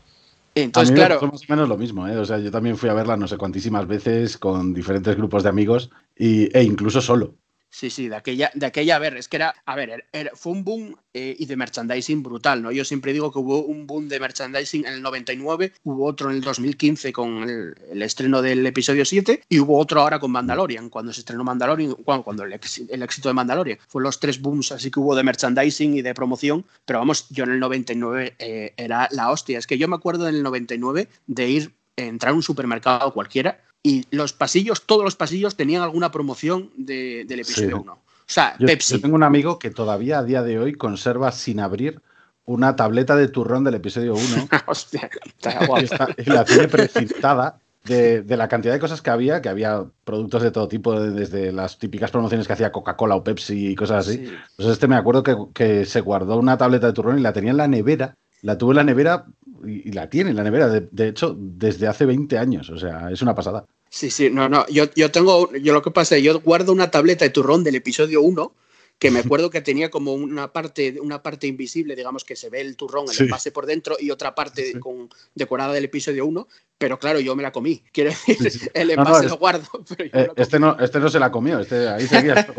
Entonces, 0.55 0.89
a 0.89 0.93
mí 0.93 0.99
claro. 0.99 1.21
más 1.27 1.41
o 1.41 1.45
menos 1.49 1.69
lo 1.69 1.77
mismo, 1.77 2.07
¿eh? 2.07 2.17
O 2.17 2.23
sea, 2.25 2.39
yo 2.39 2.49
también 2.49 2.77
fui 2.77 2.89
a 2.89 2.93
verla 2.93 3.17
no 3.17 3.27
sé 3.27 3.37
cuantísimas 3.37 3.85
veces 3.87 4.37
con 4.37 4.73
diferentes 4.73 5.15
grupos 5.17 5.43
de 5.43 5.49
amigos 5.49 5.89
y, 6.15 6.55
e 6.57 6.63
incluso 6.63 7.01
solo. 7.01 7.35
Sí, 7.69 7.89
sí, 7.89 8.07
de 8.07 8.15
aquella, 8.15 8.51
de 8.53 8.65
aquella, 8.65 8.95
a 8.95 8.99
ver, 8.99 9.17
es 9.17 9.27
que 9.27 9.35
era, 9.35 9.53
a 9.65 9.75
ver, 9.75 10.05
era, 10.13 10.31
fue 10.33 10.53
un 10.53 10.63
boom 10.63 10.95
eh, 11.13 11.35
y 11.37 11.45
de 11.45 11.57
merchandising 11.57 12.23
brutal, 12.23 12.61
¿no? 12.61 12.71
Yo 12.71 12.85
siempre 12.85 13.11
digo 13.11 13.33
que 13.33 13.39
hubo 13.39 13.63
un 13.65 13.85
boom 13.85 14.07
de 14.07 14.17
merchandising 14.17 14.85
en 14.85 14.93
el 14.93 15.01
99, 15.01 15.73
hubo 15.83 16.05
otro 16.05 16.29
en 16.29 16.37
el 16.37 16.41
2015 16.41 17.11
con 17.11 17.49
el, 17.49 18.01
estreno 18.01 18.41
del 18.41 18.65
episodio 18.65 19.03
7 19.03 19.43
y 19.49 19.59
hubo 19.59 19.77
otro 19.77 19.99
ahora 19.99 20.19
con 20.19 20.31
Mandalorian, 20.31 20.89
cuando 20.89 21.11
se 21.11 21.19
estrenó 21.19 21.43
Mandalorian, 21.43 21.95
cuando, 21.95 22.23
cuando 22.23 22.43
el, 22.43 22.53
el, 22.53 23.03
éxito 23.03 23.27
de 23.27 23.33
Mandalorian. 23.33 23.77
Fue 23.89 24.01
los 24.01 24.21
tres 24.21 24.41
booms 24.41 24.71
así 24.71 24.89
que 24.89 25.01
hubo 25.01 25.13
de 25.13 25.23
merchandising 25.23 25.95
y 25.95 26.01
de 26.01 26.13
promoción, 26.13 26.65
pero 26.85 26.99
vamos, 26.99 27.27
yo 27.29 27.43
en 27.43 27.51
el 27.51 27.59
99 27.59 28.35
eh, 28.39 28.73
era 28.77 29.09
la 29.11 29.31
hostia. 29.31 29.59
Es 29.59 29.67
que 29.67 29.77
yo 29.77 29.89
me 29.89 29.95
acuerdo 29.95 30.29
en 30.29 30.35
el 30.35 30.43
99 30.43 31.09
de 31.27 31.49
ir 31.49 31.75
entrar 31.97 32.31
a 32.31 32.35
un 32.35 32.43
supermercado 32.43 33.13
cualquiera 33.13 33.59
y 33.85 34.03
los 34.09 34.33
pasillos, 34.33 34.87
todos 34.87 35.03
los 35.03 35.15
pasillos 35.15 35.55
tenían 35.55 35.83
alguna 35.83 36.09
promoción 36.11 36.71
de, 36.75 37.23
del 37.27 37.41
episodio 37.41 37.77
sí. 37.77 37.81
1. 37.83 37.93
O 37.93 37.99
sea, 38.25 38.55
yo, 38.57 38.65
Pepsi. 38.65 38.95
Yo 38.95 39.01
tengo 39.01 39.15
un 39.15 39.21
amigo 39.21 39.59
que 39.59 39.69
todavía 39.69 40.17
a 40.17 40.23
día 40.23 40.41
de 40.41 40.57
hoy 40.57 40.73
conserva 40.73 41.31
sin 41.31 41.59
abrir 41.59 42.01
una 42.45 42.75
tableta 42.75 43.15
de 43.15 43.27
turrón 43.27 43.63
del 43.63 43.75
episodio 43.75 44.15
1. 44.15 44.23
Hostia, 44.65 45.07
y, 45.79 45.83
está, 45.83 46.07
y, 46.17 46.27
la 46.31 46.43
tiene 46.45 46.67
precintada 46.67 47.59
de, 47.83 48.23
de, 48.23 48.37
la 48.37 48.47
cantidad 48.47 48.73
de 48.73 48.79
cosas 48.79 49.03
que 49.03 49.11
había, 49.11 49.43
que 49.43 49.49
había 49.49 49.85
productos 50.03 50.41
de 50.41 50.49
todo 50.49 50.67
tipo, 50.67 50.99
desde 50.99 51.51
las 51.51 51.77
típicas 51.77 52.09
promociones 52.09 52.47
que 52.47 52.53
hacía 52.53 52.71
Coca-Cola 52.71 53.15
o 53.15 53.23
Pepsi 53.23 53.67
y 53.67 53.75
cosas 53.75 54.07
así. 54.07 54.25
Sí. 54.25 54.33
Pues 54.55 54.67
este 54.67 54.87
me 54.87 54.95
acuerdo 54.95 55.21
que, 55.21 55.37
que 55.53 55.85
se 55.85 56.01
guardó 56.01 56.37
una 56.37 56.57
tableta 56.57 56.87
de 56.87 56.93
turrón 56.93 57.19
y 57.19 57.21
la 57.21 57.33
tenía 57.33 57.51
en 57.51 57.57
la 57.57 57.67
nevera 57.67 58.15
la 58.45 58.57
tuve 58.59 58.73
en 58.73 58.75
la 58.75 58.83
nevera 58.83 59.25
y, 59.65 59.89
y 59.89 59.91
la 59.91 60.07
tiene 60.07 60.29
en 60.29 60.35
la 60.35 60.43
nevera, 60.43 60.67
de, 60.67 60.87
de, 60.91 61.07
hecho, 61.07 61.35
desde 61.37 61.87
hace 61.87 62.05
20 62.05 62.37
años, 62.37 62.69
o 62.69 62.77
sea, 62.77 63.09
es 63.09 63.23
una 63.23 63.33
pasada. 63.33 63.65
Sí, 63.95 64.11
sí, 64.11 64.29
no, 64.29 64.49
no, 64.49 64.67
yo, 64.67 64.93
yo 64.93 65.09
tengo, 65.09 65.49
yo 65.53 65.71
lo 65.71 65.81
que 65.81 65.89
pasa 65.89 66.17
es 66.17 66.23
yo 66.23 66.41
guardo 66.41 66.73
una 66.73 66.91
tableta 66.91 67.23
de 67.23 67.29
turrón 67.29 67.63
del 67.63 67.75
episodio 67.75 68.21
1 68.21 68.53
que 68.99 69.09
me 69.09 69.19
acuerdo 69.39 69.49
que 69.49 69.61
tenía 69.61 69.89
como 69.89 70.13
una 70.13 70.51
parte, 70.51 70.99
una 70.99 71.23
parte 71.23 71.47
invisible, 71.47 71.95
digamos 71.95 72.25
que 72.25 72.35
se 72.35 72.49
ve 72.49 72.59
el 72.59 72.75
turrón, 72.75 73.05
el 73.09 73.23
envase 73.23 73.53
por 73.53 73.65
dentro 73.65 73.95
y 73.97 74.11
otra 74.11 74.35
parte 74.35 74.77
con, 74.81 75.09
decorada 75.33 75.71
del 75.71 75.85
episodio 75.85 76.25
1, 76.25 76.45
pero 76.77 76.99
claro, 76.99 77.21
yo 77.21 77.37
me 77.37 77.43
la 77.43 77.53
comí. 77.53 77.83
Quiero 77.93 78.09
decir, 78.09 78.69
el 78.73 78.91
envase 78.91 79.29
lo 79.29 79.37
guardo. 79.37 79.65
Eh, 79.97 80.27
este, 80.35 80.59
no, 80.59 80.77
este 80.77 80.99
no 80.99 81.07
se 81.07 81.19
la 81.19 81.31
comió, 81.31 81.59
este, 81.59 81.87
ahí 81.87 82.05
seguía. 82.05 82.53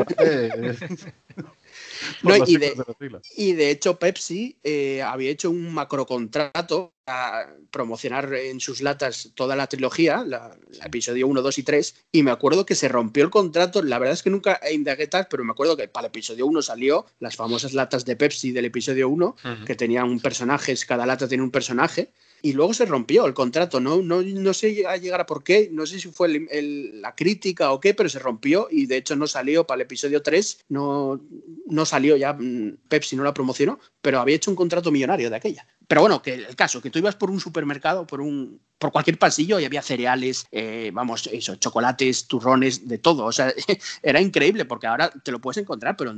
y, 3.36 3.52
de, 3.52 3.70
hecho, 3.70 3.98
Pepsi 3.98 4.58
eh, 4.62 5.02
había 5.02 5.30
hecho 5.30 5.50
un 5.50 5.72
macrocontrato 5.72 6.92
para 7.04 7.54
promocionar 7.70 8.34
en 8.34 8.58
sus 8.58 8.80
latas 8.80 9.30
toda 9.34 9.54
la 9.54 9.68
trilogía, 9.68 10.24
la, 10.26 10.56
episodio 10.84 11.28
1, 11.28 11.42
2 11.42 11.58
y 11.58 11.62
3, 11.62 11.94
y 12.12 12.22
me 12.22 12.32
acuerdo 12.32 12.66
que 12.66 12.74
se 12.74 12.88
rompió 12.88 13.22
el 13.22 13.30
contrato. 13.30 13.82
La 13.82 13.98
verdad 13.98 14.14
es 14.14 14.22
que 14.22 14.30
nunca 14.30 14.60
indagué 14.72 15.06
tal, 15.06 15.28
pero 15.30 15.44
me 15.44 15.52
acuerdo 15.52 15.76
que 15.76 15.88
para 15.88 16.06
el 16.06 16.10
episodio 16.10 16.46
1 16.46 16.62
salió 16.62 17.06
las 17.20 17.36
famosas 17.36 17.74
latas 17.74 18.04
de 18.04 18.16
Pepsi 18.16 18.50
del 18.50 18.64
episodio 18.64 19.08
1, 19.08 19.36
que 19.64 19.74
tenían 19.76 20.08
un 20.08 20.20
personaje, 20.20 20.74
cada 20.86 21.06
lata 21.06 21.28
tiene 21.28 21.44
un 21.44 21.50
personaje 21.50 22.12
y 22.46 22.52
luego 22.52 22.72
se 22.72 22.86
rompió 22.86 23.26
el 23.26 23.34
contrato. 23.34 23.80
No, 23.80 24.00
no, 24.02 24.22
no 24.22 24.54
sé 24.54 24.86
a 24.86 24.96
llegar 24.96 25.20
a 25.20 25.26
por 25.26 25.42
qué, 25.42 25.68
no 25.72 25.84
sé 25.84 25.98
si 25.98 26.08
fue 26.12 26.28
la 26.28 27.12
crítica 27.16 27.72
o 27.72 27.80
qué, 27.80 27.92
pero 27.92 28.08
se 28.08 28.20
rompió 28.20 28.68
y 28.70 28.86
de 28.86 28.98
hecho 28.98 29.16
no 29.16 29.26
salió 29.26 29.66
para 29.66 29.76
el 29.76 29.86
episodio 29.86 30.22
3, 30.22 30.66
no, 30.68 31.20
no 31.66 31.84
salió 31.84 32.16
ya, 32.16 32.34
mm, 32.34 32.76
Pepsi 32.88 33.16
no 33.16 33.24
la 33.24 33.34
promocionó, 33.34 33.80
pero 34.00 34.20
había 34.20 34.36
hecho 34.36 34.52
un 34.52 34.56
contrato 34.56 34.92
millonario 34.92 35.28
de 35.28 35.34
aquella. 35.34 35.66
Pero 35.88 36.02
bueno, 36.02 36.22
que 36.22 36.34
el 36.34 36.54
caso, 36.54 36.80
que 36.80 36.90
tú 36.90 37.00
ibas 37.00 37.16
por 37.16 37.32
un 37.32 37.40
supermercado, 37.40 38.06
por 38.06 38.20
un 38.20 38.60
por 38.78 38.92
cualquier 38.92 39.18
pasillo 39.18 39.58
y 39.58 39.64
había 39.64 39.82
cereales, 39.82 40.46
eh, 40.52 40.90
vamos, 40.92 41.28
eso, 41.32 41.56
chocolates, 41.56 42.28
turrones, 42.28 42.86
de 42.86 42.98
todo. 42.98 43.24
O 43.24 43.32
sea, 43.32 43.52
era 44.02 44.20
increíble 44.20 44.66
porque 44.66 44.86
ahora 44.86 45.10
te 45.10 45.32
lo 45.32 45.40
puedes 45.40 45.56
encontrar, 45.56 45.96
pero 45.96 46.14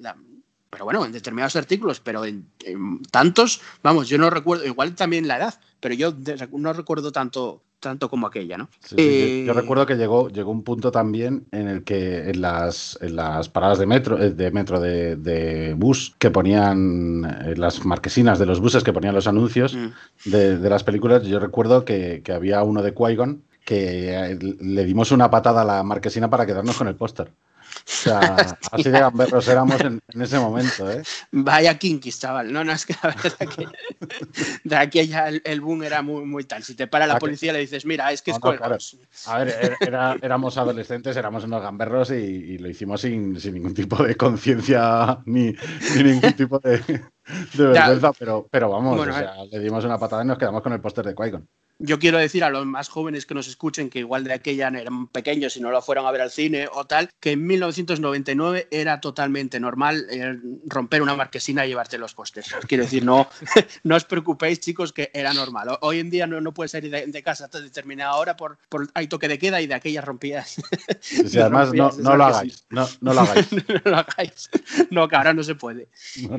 la, 0.00 0.16
pero 0.70 0.84
bueno, 0.84 1.04
en 1.04 1.12
determinados 1.12 1.56
artículos, 1.56 2.00
pero 2.00 2.24
en, 2.24 2.46
tantos, 3.10 3.60
vamos, 3.82 4.08
yo 4.08 4.18
no 4.18 4.30
recuerdo, 4.30 4.66
igual 4.66 4.94
también 4.94 5.28
la 5.28 5.38
edad, 5.38 5.54
pero 5.80 5.94
yo 5.94 6.14
no 6.52 6.72
recuerdo 6.72 7.12
tanto 7.12 7.62
tanto 7.80 8.10
como 8.10 8.26
aquella, 8.26 8.58
¿no? 8.58 8.68
yo, 8.90 8.96
eh, 8.98 9.48
recuerdo 9.54 9.86
que 9.86 9.94
llegó, 9.94 10.28
llegó 10.28 10.50
un 10.50 10.64
punto 10.64 10.90
también 10.90 11.46
en 11.52 11.68
el 11.68 11.84
que 11.84 12.30
en 12.30 12.40
las, 12.40 12.98
en 13.00 13.14
las 13.14 13.48
paradas 13.48 13.78
de 13.78 13.86
metro, 13.86 14.20
eh, 14.20 14.30
de 14.30 14.50
metro 14.50 14.80
de, 14.80 15.74
bus 15.76 16.14
que 16.18 16.30
ponían 16.30 17.24
eh, 17.24 17.54
las 17.56 17.84
marquesinas 17.84 18.40
de 18.40 18.46
los 18.46 18.60
buses 18.60 18.82
que 18.82 18.92
ponían 18.92 19.14
los 19.14 19.28
anuncios 19.28 19.74
mm. 19.74 20.30
de, 20.30 20.68
las 20.68 20.82
películas, 20.82 21.22
yo 21.22 21.38
recuerdo 21.38 21.84
que, 21.84 22.22
que 22.24 22.32
había 22.32 22.64
uno 22.64 22.82
de 22.82 22.94
qui 22.94 23.16
que 23.64 24.38
le 24.60 24.84
dimos 24.84 25.12
una 25.12 25.30
patada 25.30 25.60
a 25.60 25.64
la 25.64 25.82
marquesina 25.82 26.30
para 26.30 26.46
quedarnos 26.46 26.76
con 26.76 26.88
el 26.88 26.96
póster. 26.96 27.30
O 27.88 27.90
sea, 27.90 28.20
así 28.72 28.90
de 28.90 29.00
gamberros 29.00 29.48
éramos 29.48 29.80
en, 29.80 30.02
ese 30.20 30.38
momento, 30.38 30.90
¿eh? 30.90 31.02
Vaya 31.32 31.78
kinkis, 31.78 32.20
chaval. 32.20 32.52
No, 32.52 32.62
no, 32.62 32.72
es 32.72 32.84
que 32.84 32.94
la 33.02 33.14
verdad 33.14 33.48
que 33.48 33.66
de 34.64 34.76
aquí 34.76 35.00
allá 35.00 35.28
el, 35.28 35.60
boom 35.62 35.82
era 35.84 36.02
muy, 36.02 36.26
muy 36.26 36.44
tal. 36.44 36.62
Si 36.62 36.74
te 36.74 36.86
para 36.86 37.06
la 37.06 37.18
policía 37.18 37.52
le 37.54 37.60
dices, 37.60 37.86
mira, 37.86 38.12
es 38.12 38.20
que 38.20 38.32
es 38.32 38.38
A 39.26 39.38
ver, 39.38 39.76
er, 39.80 40.18
éramos 40.20 40.58
adolescentes, 40.58 41.16
éramos 41.16 41.44
unos 41.44 41.62
gamberros 41.62 42.10
y, 42.10 42.58
lo 42.58 42.68
hicimos 42.68 43.00
sin, 43.00 43.32
ningún 43.32 43.72
tipo 43.72 44.02
de 44.02 44.16
conciencia 44.16 45.20
ni, 45.24 45.54
ningún 45.96 46.32
tipo 46.34 46.58
de, 46.58 46.82
vergüenza, 47.56 48.12
pero, 48.12 48.46
pero 48.50 48.70
vamos, 48.70 49.00
o 49.00 49.12
sea, 49.12 49.44
le 49.50 49.60
dimos 49.60 49.84
una 49.84 49.98
patada 49.98 50.24
y 50.24 50.26
nos 50.26 50.36
quedamos 50.36 50.62
con 50.62 50.74
el 50.74 50.80
póster 50.80 51.06
de 51.06 51.14
qui 51.14 51.30
yo 51.78 51.98
quiero 51.98 52.18
decir 52.18 52.42
a 52.42 52.50
los 52.50 52.66
más 52.66 52.88
jóvenes 52.88 53.24
que 53.24 53.34
nos 53.34 53.46
escuchen, 53.46 53.88
que 53.88 54.00
igual 54.00 54.24
de 54.24 54.32
aquella 54.32 54.68
eran 54.68 55.06
pequeños 55.06 55.56
y 55.56 55.60
no 55.60 55.70
lo 55.70 55.80
fueron 55.80 56.06
a 56.06 56.10
ver 56.10 56.22
al 56.22 56.30
cine 56.30 56.68
o 56.72 56.84
tal, 56.84 57.10
que 57.20 57.32
en 57.32 57.46
1999 57.46 58.68
era 58.70 59.00
totalmente 59.00 59.60
normal 59.60 60.06
eh, 60.10 60.36
romper 60.66 61.02
una 61.02 61.14
marquesina 61.14 61.64
y 61.64 61.68
llevarte 61.68 61.98
los 61.98 62.14
postes. 62.14 62.54
Quiero 62.66 62.84
decir, 62.84 63.04
no, 63.04 63.28
no 63.84 63.96
os 63.96 64.04
preocupéis, 64.04 64.60
chicos, 64.60 64.92
que 64.92 65.10
era 65.14 65.32
normal. 65.32 65.78
Hoy 65.80 66.00
en 66.00 66.10
día 66.10 66.26
no, 66.26 66.40
no 66.40 66.52
puedes 66.52 66.72
salir 66.72 66.90
de, 66.90 67.22
casa 67.22 67.48
a 67.52 67.58
determinada 67.60 68.14
hora 68.14 68.36
por, 68.36 68.58
por 68.68 68.88
hay 68.94 69.06
toque 69.06 69.28
de 69.28 69.38
queda 69.38 69.60
y 69.60 69.66
de 69.66 69.74
aquellas 69.74 70.04
rompías. 70.04 70.56
además, 71.34 71.72
no, 71.72 71.90
no, 71.98 72.16
lo 72.16 72.24
hagáis, 72.24 72.64
no, 72.70 72.88
no, 73.00 73.12
lo 73.12 73.20
hagáis. 73.20 73.52
no 73.68 73.80
lo 73.84 73.96
hagáis. 73.96 74.50
No, 74.90 75.08
que 75.08 75.16
ahora 75.16 75.34
no 75.34 75.42
se 75.42 75.54
puede. 75.54 75.88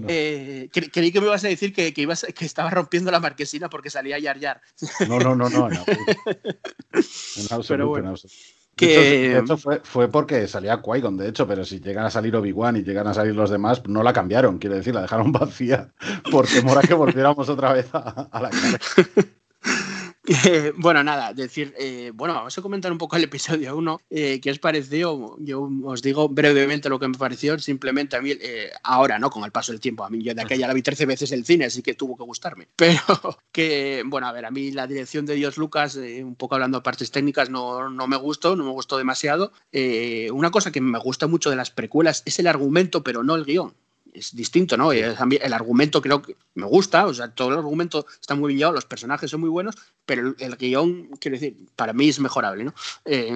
Eh, 0.08 0.70
creí 0.72 1.12
que 1.12 1.22
me 1.22 1.28
ibas 1.28 1.44
a 1.44 1.48
decir 1.48 1.74
que, 1.74 1.94
que, 1.94 2.02
ibas, 2.02 2.26
que 2.36 2.46
estaba 2.46 2.70
rompiendo 2.70 3.12
la 3.12 3.20
marquesina 3.20 3.70
porque 3.70 3.90
salía 3.90 4.20
Yar 4.20 4.40
Yar. 4.40 4.62
No, 5.08 5.20
no, 5.20 5.29
no, 5.36 5.50
no. 5.50 5.70
En 5.70 5.78
absoluto, 7.52 7.98
en 8.00 8.08
absoluto. 8.08 8.36
Que... 8.76 9.44
fue, 9.58 9.82
fue, 9.84 10.08
porque 10.08 10.48
salía 10.48 10.82
qui 10.82 11.02
de 11.02 11.28
hecho, 11.28 11.46
pero 11.46 11.66
si 11.66 11.82
llegan 11.82 12.06
a 12.06 12.10
salir 12.10 12.34
Obi-Wan 12.38 12.78
y 12.78 12.84
llegan 12.84 13.08
a 13.08 13.14
salir 13.14 13.36
los 13.36 13.50
demás, 13.50 13.86
no 13.88 14.04
la 14.04 14.14
cambiaron, 14.14 14.58
quiero 14.58 14.78
decir, 14.78 14.96
la 14.96 15.02
dejaron 15.02 15.32
vacía, 15.34 15.92
porque 16.32 16.62
mora 16.62 16.82
que 16.82 16.94
volviéramos 16.94 17.50
otra 17.50 17.74
vez 17.74 17.90
a, 17.94 18.30
a 18.32 18.42
la 18.42 18.50
cara. 18.50 18.80
bueno, 20.78 21.04
nada, 21.04 21.34
decir, 21.34 21.74
eh, 21.80 22.12
bueno, 22.14 22.36
vamos 22.36 22.56
a 22.56 22.62
comentar 22.62 22.92
un 22.92 23.00
poco 23.00 23.16
el 23.16 23.24
episodio 23.24 23.76
1. 23.76 24.02
Eh, 24.12 24.40
¿Qué 24.40 24.52
os 24.52 24.60
pareció? 24.60 25.36
Yo 25.40 25.68
os 25.84 26.02
digo 26.04 26.30
brevemente 26.30 26.88
lo 26.88 27.00
que 27.00 27.08
me 27.08 27.18
pareció. 27.18 27.58
Simplemente 27.58 28.16
a 28.16 28.22
mí, 28.22 28.32
eh, 28.40 28.70
ahora, 28.84 29.18
¿no? 29.18 29.32
Con 29.32 29.44
el 29.44 29.52
paso 29.52 29.72
del 29.72 29.82
tiempo, 29.82 30.04
a 30.04 30.10
mí 30.10 30.22
yo 30.22 30.36
de 30.36 30.42
aquella 30.44 30.68
la 30.68 30.74
vi 30.74 30.84
13 30.84 31.08
veces 31.08 31.32
el 31.32 31.46
cine, 31.46 31.66
así 31.66 31.82
que 31.82 31.96
tuvo 31.96 32.16
que 32.16 32.24
gustarme. 32.24 32.68
Pero 32.76 33.02
que, 33.52 34.04
bueno, 34.06 34.28
a 34.28 34.32
ver, 34.32 34.46
a 34.46 34.52
mí 34.52 34.72
la 34.72 34.86
dirección 34.86 35.26
de 35.26 35.34
Dios 35.34 35.58
Lucas, 35.58 35.96
un 35.96 36.36
poco 36.36 36.56
hablando 36.56 36.78
de 36.78 36.84
partes 36.84 37.10
técnicas, 37.10 37.50
no, 37.50 37.90
no 37.90 38.08
me 38.08 38.18
gustó, 38.18 38.56
no 38.56 38.64
me 38.64 38.72
gustó 38.72 38.98
demasiado. 38.98 39.52
una 40.32 40.52
cosa 40.52 40.72
que 40.72 40.82
me 40.82 41.00
gusta 41.00 41.26
mucho 41.26 41.50
de 41.50 41.56
las 41.56 41.72
precuelas 41.72 42.22
es 42.26 42.38
el 42.38 42.48
argumento, 42.48 43.04
pero 43.04 43.24
no 43.24 43.36
el 43.36 43.46
guion 43.46 43.74
es 44.14 44.36
distinto, 44.36 44.78
¿no? 44.78 44.92
El, 44.92 45.54
argumento 45.54 46.02
creo 46.02 46.22
que 46.22 46.36
me 46.56 46.66
gusta, 46.66 47.08
o 47.08 47.14
sea, 47.14 47.30
todo 47.30 47.50
el 47.50 47.58
argumento 47.58 48.06
está 48.20 48.36
muy 48.36 48.50
bien 48.50 48.60
llevado, 48.60 48.76
los 48.76 48.86
personajes 48.86 49.30
son 49.30 49.42
muy 49.42 49.50
buenos, 49.50 49.76
pero 50.06 50.36
el, 50.38 50.56
guion, 50.58 51.10
quiero 51.20 51.36
decir, 51.38 51.56
para 51.76 51.94
mí 51.94 52.10
es 52.10 52.20
mejorable, 52.20 52.64
¿no? 52.64 52.74
Eh, 53.06 53.28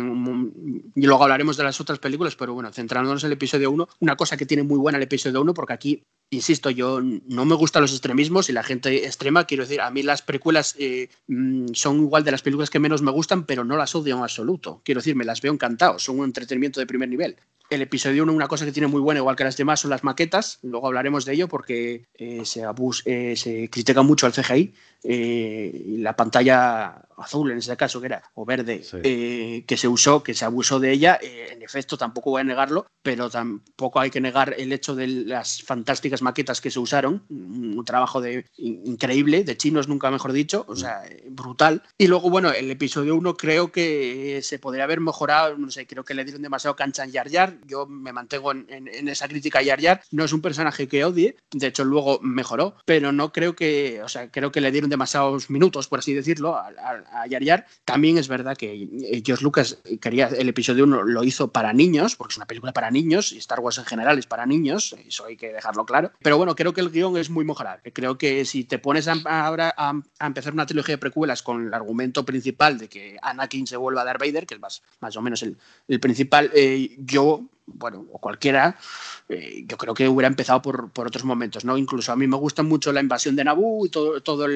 y 0.95 1.05
luego 1.05 1.23
hablaremos 1.23 1.57
de 1.57 1.63
las 1.63 1.79
otras 1.79 1.99
películas, 1.99 2.35
pero 2.35 2.53
bueno, 2.53 2.71
centrándonos 2.71 3.23
en 3.23 3.27
el 3.27 3.33
episodio 3.33 3.71
1, 3.71 3.87
una 3.99 4.15
cosa 4.15 4.37
que 4.37 4.45
tiene 4.45 4.63
muy 4.63 4.77
buena 4.77 4.97
el 4.97 5.03
episodio 5.03 5.41
1, 5.41 5.53
porque 5.53 5.73
aquí, 5.73 6.03
insisto, 6.29 6.69
yo 6.69 7.01
no 7.01 7.45
me 7.45 7.55
gustan 7.55 7.81
los 7.81 7.91
extremismos 7.91 8.49
y 8.49 8.53
la 8.53 8.63
gente 8.63 9.05
extrema, 9.05 9.45
quiero 9.45 9.63
decir, 9.63 9.81
a 9.81 9.91
mí 9.91 10.03
las 10.03 10.21
precuelas 10.21 10.75
eh, 10.79 11.09
mm, 11.27 11.73
son 11.73 11.97
igual 12.01 12.23
de 12.23 12.31
las 12.31 12.41
películas 12.41 12.69
que 12.69 12.79
menos 12.79 13.01
me 13.01 13.11
gustan, 13.11 13.45
pero 13.45 13.63
no 13.63 13.77
las 13.77 13.93
odio 13.95 14.15
en 14.15 14.23
absoluto. 14.23 14.81
Quiero 14.83 14.99
decir, 14.99 15.15
me 15.15 15.25
las 15.25 15.41
veo 15.41 15.53
encantados, 15.53 16.03
son 16.03 16.19
un 16.19 16.25
entretenimiento 16.25 16.79
de 16.79 16.87
primer 16.87 17.09
nivel 17.09 17.37
el 17.69 17.81
episodio 17.81 18.23
1, 18.23 18.33
una 18.33 18.47
cosa 18.47 18.65
que 18.65 18.71
tiene 18.71 18.87
muy 18.87 19.01
buena, 19.01 19.19
igual 19.19 19.35
que 19.35 19.43
las 19.43 19.57
demás, 19.57 19.79
son 19.79 19.89
las 19.89 20.03
maquetas. 20.03 20.59
Luego 20.61 20.87
hablaremos 20.87 21.25
de 21.25 21.33
ello 21.33 21.47
porque 21.47 22.05
eh, 22.15 22.41
se, 22.45 22.63
eh, 23.05 23.35
se 23.35 23.69
critica 23.69 24.01
mucho 24.01 24.25
al 24.25 24.33
CGI. 24.33 24.73
Eh, 25.03 25.95
la 25.97 26.15
pantalla 26.15 27.01
azul 27.17 27.51
en 27.51 27.57
ese 27.57 27.77
caso 27.77 27.99
que 27.99 28.07
era, 28.07 28.23
o 28.33 28.45
verde, 28.45 28.83
eh, 29.03 29.63
que 29.67 29.77
se 29.77 29.87
usó, 29.87 30.23
que 30.23 30.33
se 30.33 30.45
abusó 30.45 30.79
de 30.79 30.91
ella, 30.91 31.19
eh, 31.21 31.49
en 31.51 31.61
efecto 31.61 31.97
tampoco 31.97 32.31
voy 32.31 32.41
a 32.41 32.43
negarlo, 32.43 32.87
pero 33.01 33.29
tampoco 33.29 33.99
hay 33.99 34.09
que 34.09 34.21
negar 34.21 34.55
el 34.57 34.71
hecho 34.73 34.95
de 34.95 35.07
las 35.07 35.61
fantásticas 35.63 36.21
maquetas 36.21 36.61
que 36.61 36.71
se 36.71 36.79
usaron, 36.79 37.23
un 37.29 37.83
trabajo 37.85 38.21
de, 38.21 38.45
increíble, 38.57 39.43
de 39.43 39.57
chinos 39.57 39.87
nunca 39.87 40.11
mejor 40.11 40.31
dicho, 40.31 40.65
o 40.67 40.75
sea, 40.75 41.03
brutal. 41.29 41.83
Y 41.97 42.07
luego, 42.07 42.29
bueno, 42.29 42.51
el 42.51 42.69
episodio 42.71 43.15
1 43.15 43.35
creo 43.35 43.71
que 43.71 44.39
se 44.43 44.59
podría 44.59 44.85
haber 44.85 44.99
mejorado, 44.99 45.57
no 45.57 45.69
sé, 45.71 45.85
creo 45.87 46.03
que 46.03 46.13
le 46.13 46.23
dieron 46.23 46.41
demasiado 46.41 46.75
cancha 46.75 47.03
en 47.03 47.11
Yar 47.11 47.29
Yar, 47.29 47.57
yo 47.65 47.85
me 47.85 48.13
mantengo 48.13 48.51
en, 48.51 49.07
esa 49.07 49.27
crítica 49.27 49.59
a 49.59 49.63
Yar 49.63 49.79
Yar, 49.79 50.01
no 50.11 50.23
es 50.23 50.33
un 50.33 50.41
personaje 50.41 50.87
que 50.87 51.05
odie, 51.05 51.37
de 51.51 51.67
hecho 51.67 51.83
luego 51.83 52.19
mejoró, 52.21 52.75
pero 52.85 53.11
no 53.11 53.31
creo 53.31 53.55
que, 53.55 54.01
o 54.03 54.07
sea, 54.07 54.29
creo 54.31 54.51
que 54.51 54.61
le 54.61 54.71
dieron 54.71 54.89
demasiados 54.89 55.49
minutos, 55.49 55.87
por 55.87 55.99
así 55.99 56.13
decirlo, 56.13 56.57
al 56.57 57.02
a 57.11 57.27
Yar 57.27 57.43
Yar. 57.43 57.65
También 57.85 58.17
es 58.17 58.27
verdad 58.27 58.55
que 58.55 58.73
eh, 58.73 59.23
George 59.25 59.43
Lucas 59.43 59.79
quería 60.01 60.27
el 60.27 60.49
episodio 60.49 60.83
1 60.85 61.03
lo 61.03 61.23
hizo 61.23 61.51
para 61.51 61.73
niños, 61.73 62.15
porque 62.15 62.33
es 62.33 62.37
una 62.37 62.45
película 62.45 62.73
para 62.73 62.91
niños 62.91 63.31
y 63.31 63.37
Star 63.37 63.59
Wars 63.59 63.77
en 63.77 63.85
general 63.85 64.17
es 64.17 64.27
para 64.27 64.45
niños, 64.45 64.95
eso 65.07 65.25
hay 65.25 65.37
que 65.37 65.51
dejarlo 65.51 65.85
claro. 65.85 66.11
Pero 66.21 66.37
bueno, 66.37 66.55
creo 66.55 66.73
que 66.73 66.81
el 66.81 66.91
guion 66.91 67.17
es 67.17 67.29
muy 67.29 67.45
mejorable. 67.45 67.91
Creo 67.91 68.17
que 68.17 68.45
si 68.45 68.63
te 68.63 68.79
pones 68.79 69.07
ahora 69.07 69.73
a, 69.77 69.93
empezar 70.25 70.53
una 70.53 70.65
trilogía 70.65 70.95
de 70.95 70.99
precuelas 70.99 71.43
con 71.43 71.67
el 71.67 71.73
argumento 71.73 72.25
principal 72.25 72.77
de 72.77 72.87
que 72.87 73.17
Anakin 73.21 73.67
se 73.67 73.77
vuelva 73.77 74.01
a 74.01 74.05
Darth 74.05 74.19
Vader, 74.19 74.45
que 74.45 74.55
es 74.55 74.59
más, 74.59 74.83
más 74.99 75.15
o 75.15 75.21
menos 75.21 75.43
el, 75.43 75.99
principal, 75.99 76.51
eh, 76.53 76.95
yo 76.99 77.49
bueno, 77.65 78.05
o 78.11 78.19
cualquiera, 78.19 78.77
eh, 79.29 79.63
yo 79.67 79.77
creo 79.77 79.93
que 79.93 80.07
hubiera 80.07 80.27
empezado 80.27 80.61
por, 80.61 80.91
otros 80.95 81.23
momentos, 81.23 81.65
¿no? 81.65 81.77
Incluso 81.77 82.11
a 82.11 82.15
mí 82.15 82.27
me 82.27 82.37
gusta 82.37 82.63
mucho 82.63 82.91
la 82.91 83.01
invasión 83.01 83.35
de 83.35 83.43
Naboo 83.43 83.85
y 83.85 83.89
todo, 83.89 84.21
todo 84.21 84.47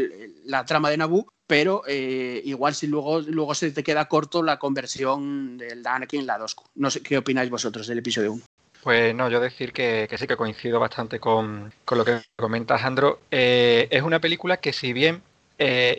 la 0.46 0.66
trama 0.66 0.90
de 0.90 0.98
Naboo, 0.98 1.28
pero 1.46 1.84
eh, 1.88 2.42
igual 2.46 2.76
si 2.76 2.88
luego, 2.88 3.22
luego 3.22 3.56
se 3.56 3.72
te 3.72 3.84
queda 3.84 4.08
corto 4.08 4.44
la 4.44 4.60
conversión 4.60 5.58
del 5.58 5.86
Anakin 5.86 6.22
en 6.22 6.28
la 6.28 6.38
2. 6.38 6.56
No 6.76 6.92
sé 6.92 7.02
qué 7.02 7.18
opináis 7.18 7.50
vosotros 7.50 7.88
del 7.88 8.00
episodio 8.00 8.34
1. 8.34 8.44
Pues 8.84 9.16
no, 9.16 9.30
yo 9.30 9.40
decir 9.40 9.74
que, 9.74 10.08
sí 10.18 10.28
que 10.28 10.38
coincido 10.38 10.80
bastante 10.80 11.20
con, 11.20 11.74
lo 11.92 12.06
que 12.06 12.22
comenta 12.36 12.78
Jandro. 12.78 13.20
Eh, 13.32 13.88
es 13.92 14.02
una 14.04 14.20
película 14.20 14.58
que 14.58 14.74
si 14.74 14.94
bien 14.94 15.22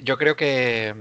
yo 0.03 0.17
creo 0.17 0.37
que 0.37 0.95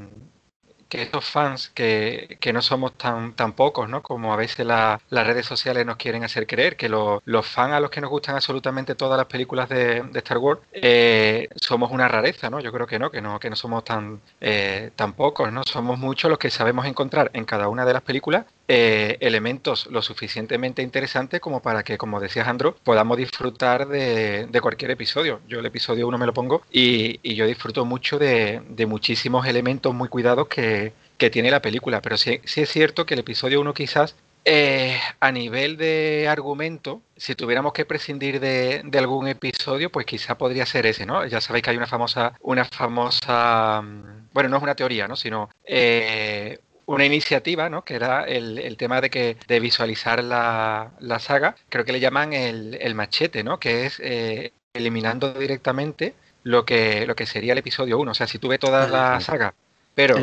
que 0.89 1.01
estos 1.01 1.25
fans, 1.25 1.69
que, 1.69 2.37
no 2.53 2.61
somos 2.61 2.93
tan, 2.97 3.33
tan 3.33 3.53
pocos, 3.53 3.89
¿no? 3.89 4.01
Como 4.01 4.33
a 4.33 4.37
veces 4.37 4.65
las 4.65 5.01
redes 5.09 5.45
sociales 5.45 5.85
nos 5.85 5.97
quieren 5.97 6.23
hacer 6.23 6.47
creer, 6.47 6.77
que 6.77 6.89
los 6.89 7.47
fans 7.47 7.73
a 7.73 7.79
los 7.79 7.89
que 7.89 8.01
nos 8.01 8.09
gustan 8.09 8.35
absolutamente 8.35 8.95
todas 8.95 9.17
las 9.17 9.27
películas 9.27 9.69
de, 9.69 10.03
Star 10.15 10.37
Wars 10.39 10.61
eh, 10.73 11.47
somos 11.55 11.91
una 11.91 12.07
rareza, 12.07 12.49
¿no? 12.49 12.59
Yo 12.59 12.71
creo 12.71 12.87
que 12.87 12.99
no, 12.99 13.11
que 13.11 13.21
no, 13.21 13.39
que 13.39 13.49
no 13.49 13.55
somos 13.55 13.83
tan, 13.83 14.21
eh, 14.41 14.91
tan 14.95 15.13
pocos, 15.13 15.51
¿no? 15.51 15.63
Somos 15.63 15.99
muchos 15.99 16.29
los 16.29 16.39
que 16.39 16.49
sabemos 16.49 16.85
encontrar 16.85 17.29
en 17.33 17.45
cada 17.45 17.67
una 17.67 17.85
de 17.85 17.93
las 17.93 18.01
películas 18.01 18.45
eh, 18.67 19.17
elementos 19.21 19.87
lo 19.87 20.01
suficientemente 20.01 20.81
interesantes 20.81 21.39
como 21.39 21.61
para 21.61 21.83
que, 21.83 21.97
como 21.97 22.19
decías 22.19 22.47
Andro, 22.47 22.75
podamos 22.83 23.17
disfrutar 23.17 23.87
de, 23.87 24.59
cualquier 24.61 24.91
episodio. 24.91 25.39
Yo 25.47 25.59
el 25.59 25.65
episodio 25.65 26.07
1 26.07 26.17
me 26.17 26.25
lo 26.25 26.33
pongo 26.33 26.63
y, 26.71 27.19
yo 27.35 27.45
disfruto 27.45 27.85
mucho 27.85 28.19
de, 28.19 28.61
muchísimos 28.87 29.45
elementos 29.47 29.93
muy 29.93 30.09
cuidados 30.09 30.47
que, 30.47 30.93
tiene 31.31 31.49
la 31.49 31.61
película, 31.61 32.01
pero 32.01 32.15
sí, 32.15 32.41
sí, 32.45 32.61
es 32.61 32.69
cierto 32.69 33.05
que 33.05 33.15
el 33.15 33.21
episodio 33.21 33.59
1 33.61 33.73
quizás 33.73 34.15
eh, 34.49 34.97
a 35.19 35.29
nivel 35.33 35.75
de 35.75 36.25
argumento, 36.29 37.01
si 37.17 37.35
tuviéramos 37.35 37.73
que 37.73 37.83
prescindir 37.83 38.39
de, 38.39 38.81
algún 38.97 39.27
episodio, 39.27 39.91
pues 39.91 40.05
quizá 40.05 40.37
podría 40.37 40.65
ser 40.65 40.85
ese, 40.85 41.05
¿no? 41.05 41.25
Ya 41.25 41.41
sabéis 41.41 41.63
que 41.63 41.71
hay 41.71 41.75
una 41.77 41.85
famosa, 41.85 42.31
una 42.39 42.63
famosa, 42.63 43.81
mm, 43.81 44.29
bueno, 44.31 44.47
no 44.47 44.55
es 44.55 44.63
una 44.63 44.75
teoría, 44.75 45.05
¿no? 45.05 45.17
Sino 45.17 45.49
eh, 45.65 46.59
una 46.87 47.05
iniciativa, 47.05 47.69
¿no? 47.69 47.83
Que 47.83 47.95
era 47.95 48.23
el, 48.23 48.75
tema 48.77 49.01
de 49.01 49.09
que 49.09 49.37
de 49.47 49.59
visualizar 49.59 50.23
la, 50.23 50.91
saga. 51.19 51.55
Creo 51.69 51.85
que 51.85 51.91
le 51.91 51.99
llaman 51.99 52.33
el, 52.33 52.95
machete, 52.95 53.43
¿no? 53.43 53.59
Que 53.59 53.85
es 53.85 53.99
eh, 53.99 54.53
eliminando 54.73 55.33
directamente 55.33 56.15
lo 56.43 56.65
que, 56.65 57.05
lo 57.05 57.15
que 57.15 57.25
sería 57.25 57.51
el 57.51 57.59
episodio 57.59 57.99
1. 57.99 58.11
O 58.11 58.13
sea, 58.13 58.25
si 58.25 58.39
tú 58.39 58.47
ves 58.47 58.59
toda 58.59 58.87
la 58.87 59.19
saga, 59.19 59.53
pero 59.93 60.15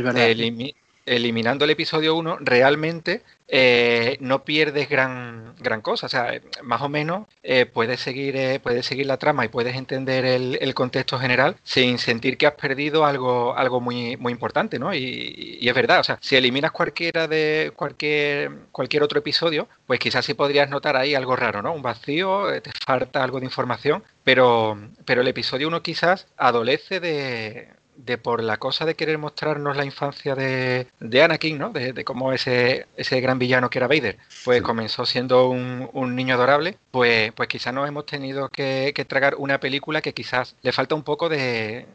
eliminando 1.06 1.64
el 1.64 1.70
episodio 1.70 2.14
1, 2.14 2.38
realmente 2.40 3.23
eh, 3.46 4.16
no 4.20 4.44
pierdes 4.44 4.88
gran, 4.88 5.54
gran 5.58 5.82
cosa. 5.82 6.06
O 6.06 6.08
sea, 6.08 6.40
más 6.62 6.80
o 6.82 6.88
menos 6.88 7.26
eh, 7.42 7.66
puedes, 7.66 8.00
seguir, 8.00 8.37
eh, 8.37 8.58
puedes 8.61 8.87
seguir 8.87 9.06
la 9.06 9.18
trama 9.18 9.44
y 9.44 9.49
puedes 9.49 9.76
entender 9.76 10.25
el, 10.25 10.75
contexto 10.75 11.18
general 11.18 11.56
sin 11.62 11.99
sentir 11.99 12.37
que 12.37 12.46
has 12.46 12.54
perdido 12.54 13.04
algo, 13.04 13.56
algo 13.56 13.80
muy, 13.80 14.16
muy 14.16 14.32
importante, 14.32 14.78
¿no? 14.78 14.94
Y, 14.94 15.58
es 15.62 15.75
verdad, 15.75 16.00
o 16.00 16.04
sea, 16.04 16.18
si 16.20 16.37
eliminas 16.37 16.73
cualquiera 16.73 17.28
de 17.28 17.73
cualquier, 17.76 18.50
cualquier 18.73 19.02
otro 19.02 19.18
episodio, 19.20 19.68
pues 19.87 20.00
quizás 20.00 20.25
sí 20.25 20.34
podrías 20.34 20.68
notar 20.68 20.96
ahí 20.96 21.14
algo 21.14 21.37
raro, 21.37 21.62
¿no? 21.62 21.73
Un 21.73 21.82
vacío, 21.82 22.46
te 22.61 22.70
falta 22.84 23.23
algo 23.23 23.38
de 23.40 23.46
información, 23.46 24.02
pero, 24.25 24.78
pero 25.04 25.20
el 25.20 25.28
episodio 25.28 25.68
1 25.68 25.82
quizás 25.82 26.26
adolece 26.37 27.00
de 27.00 27.68
de 27.97 28.19
por 28.19 28.43
la 28.43 28.57
cosa 28.59 28.85
de 28.85 28.95
querer 28.95 29.19
mostrarnos 29.19 29.77
la 29.77 29.85
infancia 29.85 30.35
de, 30.35 30.87
de 31.01 31.23
Anakin, 31.23 31.59
¿no? 31.59 31.71
De, 31.71 32.05
cómo 32.05 32.33
ese, 32.33 32.87
ese 32.97 33.21
gran 33.21 33.39
villano 33.39 33.71
que 33.71 33.79
era 33.79 33.89
Vader, 33.89 34.19
pues 34.45 34.63
comenzó 34.63 35.07
siendo 35.07 35.49
un, 35.49 35.89
un, 35.93 36.15
niño 36.15 36.35
adorable, 36.35 36.79
pues, 36.91 37.33
pues 37.33 37.49
quizás 37.49 37.73
nos 37.73 37.89
hemos 37.89 38.07
tenido 38.07 38.49
que, 38.49 38.93
que 38.95 39.05
tragar 39.05 39.37
una 39.39 39.61
película 39.61 40.02
que 40.02 40.15
quizás 40.15 40.57
le 40.63 40.73
falta 40.73 40.95
un 40.95 41.02
poco 41.02 41.28
de, 41.28 41.87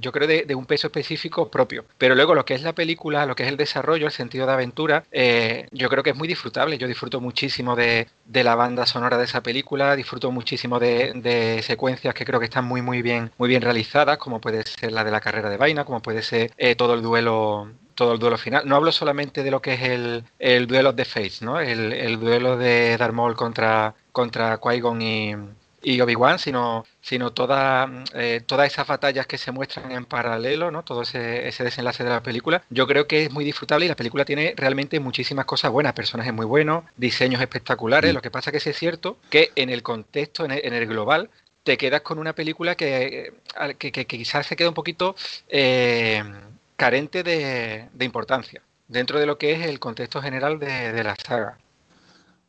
yo 0.00 0.12
creo, 0.12 0.26
de, 0.26 0.54
un 0.54 0.66
peso 0.66 0.86
específico 0.88 1.50
propio. 1.50 1.84
Pero 1.98 2.14
luego 2.14 2.34
lo 2.34 2.44
que 2.44 2.54
es 2.54 2.62
la 2.62 2.74
película, 2.74 3.26
lo 3.26 3.34
que 3.34 3.44
es 3.44 3.48
el 3.48 3.56
desarrollo, 3.56 4.06
el 4.06 4.12
sentido 4.12 4.46
de 4.46 4.52
aventura, 4.52 5.04
eh, 5.12 5.68
yo 5.72 5.88
creo 5.88 6.02
que 6.02 6.10
es 6.10 6.16
muy 6.16 6.28
disfrutable. 6.28 6.78
Yo 6.78 6.88
disfruto 6.88 7.20
muchísimo 7.20 7.76
de, 7.76 8.08
la 8.32 8.54
banda 8.54 8.86
sonora 8.86 9.18
de 9.18 9.24
esa 9.24 9.42
película, 9.42 9.96
disfruto 9.96 10.30
muchísimo 10.30 10.78
de, 10.78 11.60
secuencias 11.62 12.14
que 12.14 12.24
creo 12.24 12.40
que 12.40 12.46
están 12.46 12.64
muy, 12.64 12.82
muy 12.82 13.02
bien, 13.02 13.30
muy 13.38 13.48
bien 13.48 13.62
realizadas, 13.62 14.18
como 14.18 14.40
puede 14.40 14.62
ser 14.64 14.92
la 14.92 15.04
de 15.04 15.10
la 15.10 15.20
carrera 15.20 15.50
de 15.50 15.56
vaina, 15.56 15.84
como 15.84 16.00
puede 16.00 16.22
ser 16.22 16.52
eh, 16.56 16.74
todo 16.74 16.94
el 16.94 17.02
duelo 17.02 17.68
todo 17.96 18.12
el 18.12 18.18
duelo 18.20 18.38
final. 18.38 18.62
No 18.68 18.76
hablo 18.76 18.92
solamente 18.92 19.42
de 19.42 19.50
lo 19.50 19.60
que 19.60 19.74
es 19.74 19.82
el, 19.82 20.24
el 20.38 20.66
duelo 20.68 20.92
de 20.92 21.04
Fates, 21.04 21.42
¿no? 21.42 21.58
El, 21.58 22.20
duelo 22.20 22.56
de 22.56 22.96
Darth 22.96 23.14
Maul 23.14 23.34
contra, 23.34 23.94
contra 24.12 24.60
Qui-Gon 24.60 25.02
y, 25.02 25.34
y 25.86 26.00
Obi-Wan, 26.00 26.40
sino, 26.40 26.84
sino 27.00 27.32
toda, 27.32 27.88
eh, 28.12 28.42
todas 28.44 28.66
esas 28.66 28.88
batallas 28.88 29.28
que 29.28 29.38
se 29.38 29.52
muestran 29.52 29.92
en 29.92 30.04
paralelo, 30.04 30.72
¿no? 30.72 30.82
todo 30.82 31.02
ese, 31.02 31.46
ese, 31.46 31.62
desenlace 31.62 32.02
de 32.02 32.10
la 32.10 32.24
película, 32.24 32.64
yo 32.70 32.88
creo 32.88 33.06
que 33.06 33.22
es 33.22 33.30
muy 33.30 33.44
disfrutable 33.44 33.86
y 33.86 33.88
la 33.88 33.94
película 33.94 34.24
tiene 34.24 34.52
realmente 34.56 34.98
muchísimas 34.98 35.44
cosas 35.44 35.70
buenas, 35.70 35.92
personajes 35.92 36.34
muy 36.34 36.44
buenos, 36.44 36.82
diseños 36.96 37.40
espectaculares, 37.40 38.10
mm. 38.10 38.14
lo 38.16 38.20
que 38.20 38.32
pasa 38.32 38.50
que 38.50 38.56
es 38.56 38.76
cierto 38.76 39.16
que 39.30 39.52
en 39.54 39.70
el 39.70 39.84
contexto, 39.84 40.44
en 40.44 40.50
el, 40.50 40.86
global, 40.88 41.30
te 41.62 41.76
quedas 41.78 42.00
con 42.00 42.18
una 42.18 42.32
película 42.32 42.74
que, 42.74 43.34
que, 43.78 44.06
quizás 44.06 44.44
se 44.44 44.56
queda 44.56 44.70
un 44.70 44.74
poquito 44.74 45.14
eh, 45.48 46.20
carente 46.74 47.22
de, 47.22 47.86
importancia 48.00 48.60
dentro 48.88 49.20
de 49.20 49.26
lo 49.26 49.38
que 49.38 49.52
es 49.52 49.64
el 49.64 49.78
contexto 49.78 50.20
general 50.20 50.58
de 50.58 51.04
la 51.04 51.14
saga. 51.14 51.58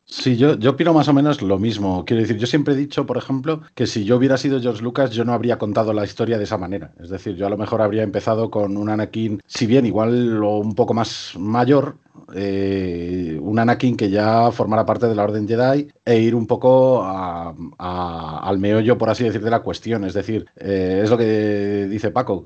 Sí, 0.10 0.38
yo, 0.38 0.58
yo 0.58 0.72
opino 0.72 0.94
más 0.94 1.10
o 1.10 1.14
menos 1.14 1.42
lo 1.42 1.60
mismo. 1.60 2.06
Quiero 2.06 2.22
decir, 2.22 2.38
yo 2.38 2.48
siempre 2.48 2.74
he 2.74 2.78
dicho, 2.78 3.06
por 3.06 3.18
ejemplo, 3.18 3.62
que 3.76 3.86
si 3.86 4.06
yo 4.06 4.16
hubiera 4.16 4.38
sido 4.38 4.62
George 4.62 4.82
Lucas, 4.82 5.12
yo 5.12 5.26
no 5.26 5.34
habría 5.34 5.58
contado 5.58 5.92
la 5.92 6.06
historia 6.06 6.38
de 6.38 6.46
esa 6.46 6.58
manera. 6.58 6.94
Es 6.98 7.10
decir, 7.10 7.36
yo 7.36 7.46
a 7.46 7.50
lo 7.50 7.58
mejor 7.58 7.82
habría 7.82 8.04
empezado 8.04 8.50
con 8.50 8.78
un 8.78 8.90
Anakin, 8.90 9.42
si 9.46 9.66
bien 9.68 9.86
igual 9.86 10.42
o 10.42 10.60
un 10.60 10.76
poco 10.76 10.94
más 10.94 11.34
mayor, 11.38 11.98
eh, 12.34 13.38
un 13.42 13.60
Anakin 13.60 13.98
que 13.98 14.10
ya 14.10 14.50
formara 14.52 14.86
parte 14.86 15.08
de 15.08 15.16
la 15.16 15.24
Orden 15.24 15.48
Jedi 15.48 15.90
e 16.06 16.20
ir 16.20 16.36
un 16.36 16.48
poco 16.48 17.04
al 17.06 18.60
meollo, 18.60 18.98
por 18.98 19.10
así 19.10 19.26
decir, 19.26 19.42
de 19.44 19.52
la 19.52 19.62
cuestión. 19.62 20.06
Es 20.06 20.14
decir, 20.14 20.46
eh, 20.56 21.02
es 21.04 21.10
lo 21.10 21.18
que 21.18 21.88
dice 21.90 22.12
Paco. 22.12 22.46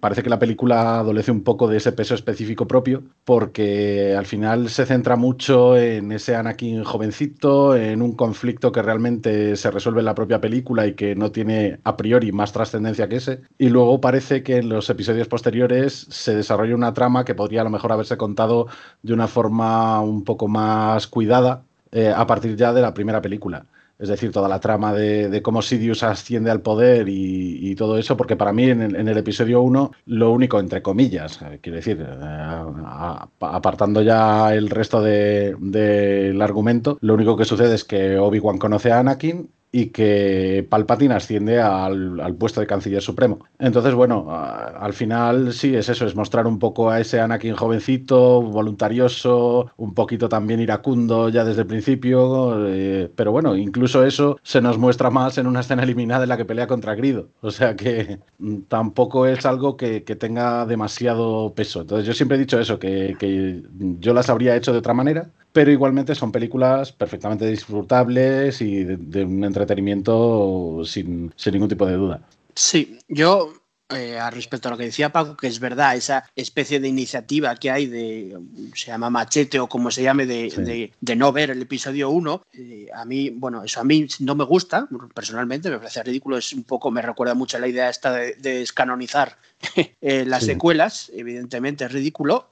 parece 0.00 0.22
que 0.24 0.30
la 0.30 0.38
película 0.40 0.98
adolece 0.98 1.30
un 1.30 1.44
poco 1.44 1.68
de 1.68 1.76
ese 1.76 1.92
peso 1.92 2.14
específico 2.14 2.66
propio 2.66 3.04
porque 3.24 4.14
al 4.16 4.26
final 4.26 4.68
se 4.70 4.86
centra 4.86 5.16
mucho 5.16 5.76
en 5.76 6.10
ese 6.12 6.34
Anakin 6.34 6.47
jovencito, 6.84 7.76
en 7.76 8.02
un 8.02 8.12
conflicto 8.12 8.72
que 8.72 8.82
realmente 8.82 9.56
se 9.56 9.70
resuelve 9.70 10.00
en 10.00 10.06
la 10.06 10.14
propia 10.14 10.40
película 10.40 10.86
y 10.86 10.94
que 10.94 11.14
no 11.14 11.32
tiene 11.32 11.80
a 11.84 11.96
priori 11.96 12.32
más 12.32 12.52
trascendencia 12.52 13.08
que 13.08 13.16
ese. 13.16 13.40
Y 13.58 13.68
luego 13.68 14.00
parece 14.00 14.42
que 14.42 14.58
en 14.58 14.68
los 14.68 14.88
episodios 14.90 15.28
posteriores 15.28 16.06
se 16.10 16.34
desarrolla 16.36 16.74
una 16.74 16.94
trama 16.94 17.24
que 17.24 17.34
podría 17.34 17.62
a 17.62 17.64
lo 17.64 17.70
mejor 17.70 17.92
haberse 17.92 18.16
contado 18.16 18.66
de 19.02 19.12
una 19.12 19.28
forma 19.28 20.00
un 20.00 20.24
poco 20.24 20.48
más 20.48 21.06
cuidada 21.06 21.62
eh, 21.92 22.12
a 22.14 22.26
partir 22.26 22.56
ya 22.56 22.72
de 22.72 22.82
la 22.82 22.94
primera 22.94 23.22
película. 23.22 23.66
Es 23.98 24.08
decir, 24.08 24.30
toda 24.30 24.48
la 24.48 24.60
trama 24.60 24.92
de, 24.92 25.42
cómo 25.42 25.60
Sidious 25.60 26.04
asciende 26.04 26.52
al 26.52 26.60
poder 26.60 27.08
y, 27.08 27.74
todo 27.74 27.98
eso, 27.98 28.16
porque 28.16 28.36
para 28.36 28.52
mí 28.52 28.70
en 28.70 28.80
el, 28.82 29.18
episodio 29.18 29.60
1 29.62 29.92
lo 30.06 30.32
único, 30.32 30.58
entre 30.58 30.82
comillas, 30.82 31.40
eh, 31.42 31.58
quiero 31.60 31.76
decir, 31.76 32.00
eh, 32.00 33.16
apartando 33.40 34.02
ya 34.02 34.54
el 34.54 34.70
resto 34.70 35.00
del 35.02 36.42
argumento, 36.42 36.98
lo 37.00 37.14
único 37.14 37.36
que 37.36 37.44
sucede 37.44 37.74
es 37.74 37.84
que 37.84 38.18
Obi-Wan 38.18 38.58
conoce 38.58 38.90
a 38.90 39.00
Anakin 39.00 39.50
y 39.70 39.86
que 39.86 40.66
Palpatine 40.68 41.14
asciende 41.14 41.60
al, 41.60 42.34
puesto 42.38 42.60
de 42.60 42.66
canciller 42.66 43.02
supremo. 43.02 43.40
Entonces, 43.58 43.94
bueno, 43.94 44.26
al 44.30 44.92
final 44.92 45.52
sí 45.52 45.74
es 45.74 45.88
eso, 45.88 46.06
es 46.06 46.14
mostrar 46.14 46.46
un 46.46 46.58
poco 46.58 46.90
a 46.90 47.00
ese 47.00 47.20
Anakin 47.20 47.54
jovencito, 47.54 48.42
voluntarioso, 48.42 49.70
un 49.76 49.94
poquito 49.94 50.28
también 50.28 50.60
iracundo 50.60 51.28
ya 51.28 51.44
desde 51.44 51.62
el 51.62 51.66
principio, 51.66 52.66
eh, 52.66 53.10
pero 53.14 53.32
bueno, 53.32 53.56
incluso 53.56 54.04
eso 54.04 54.38
se 54.42 54.60
nos 54.60 54.78
muestra 54.78 55.10
más 55.10 55.36
en 55.38 55.46
una 55.46 55.60
escena 55.60 55.82
eliminada 55.82 56.22
en 56.22 56.30
la 56.30 56.36
que 56.36 56.44
pelea 56.44 56.66
contra 56.66 56.94
Grido. 56.94 57.28
O 57.40 57.50
sea 57.50 57.76
que 57.76 58.20
mm, 58.38 58.62
tampoco 58.68 59.26
es 59.26 59.44
algo 59.44 59.76
que, 59.76 60.00
tenga 60.18 60.66
demasiado 60.66 61.52
peso. 61.54 61.82
Entonces 61.82 62.06
yo 62.06 62.12
siempre 62.14 62.36
he 62.36 62.40
dicho 62.40 62.58
eso, 62.58 62.78
que, 62.78 63.16
que 63.18 63.62
yo 64.00 64.14
las 64.14 64.30
habría 64.30 64.56
hecho 64.56 64.72
de 64.72 64.78
otra 64.78 64.94
manera, 64.94 65.30
pero 65.52 65.70
igualmente 65.70 66.14
son 66.14 66.32
películas 66.32 66.92
perfectamente 66.92 67.46
disfrutables 67.46 68.60
y 68.60 68.84
de, 68.84 69.24
un 69.24 69.44
entretenimiento 69.44 70.82
sin, 70.84 71.32
ningún 71.52 71.68
tipo 71.68 71.86
de 71.86 71.94
duda. 71.94 72.20
Sí, 72.54 72.98
yo 73.08 73.52
eh, 73.90 74.18
respecto 74.30 74.68
a 74.68 74.72
lo 74.72 74.76
que 74.76 74.84
decía 74.84 75.10
Paco, 75.10 75.34
que 75.34 75.46
es 75.46 75.60
verdad, 75.60 75.96
esa 75.96 76.28
especie 76.36 76.78
de 76.78 76.88
iniciativa 76.88 77.56
que 77.56 77.70
hay 77.70 77.86
de, 77.86 78.36
se 78.74 78.88
llama 78.88 79.08
machete 79.08 79.58
o 79.58 79.66
como 79.66 79.90
se 79.90 80.02
llame, 80.02 80.26
de, 80.26 80.92
no 81.16 81.32
ver 81.32 81.50
el 81.50 81.62
episodio 81.62 82.10
1, 82.10 82.42
eh, 82.52 82.88
a 82.94 83.06
mí, 83.06 83.30
bueno, 83.30 83.64
eso 83.64 83.80
a 83.80 83.84
mí 83.84 84.06
no 84.20 84.34
me 84.34 84.44
gusta, 84.44 84.86
personalmente, 85.14 85.70
me 85.70 85.78
parece 85.78 86.02
ridículo, 86.02 86.36
es 86.36 86.52
un 86.52 86.64
poco, 86.64 86.90
me 86.90 87.00
recuerda 87.00 87.32
mucho 87.32 87.56
a 87.56 87.60
la 87.60 87.68
idea 87.68 87.88
esta 87.88 88.12
de, 88.12 88.34
descanonizar 88.34 89.38
eh, 90.02 90.24
las 90.26 90.44
secuelas, 90.44 91.10
evidentemente 91.14 91.86
es 91.86 91.92
ridículo. 91.92 92.50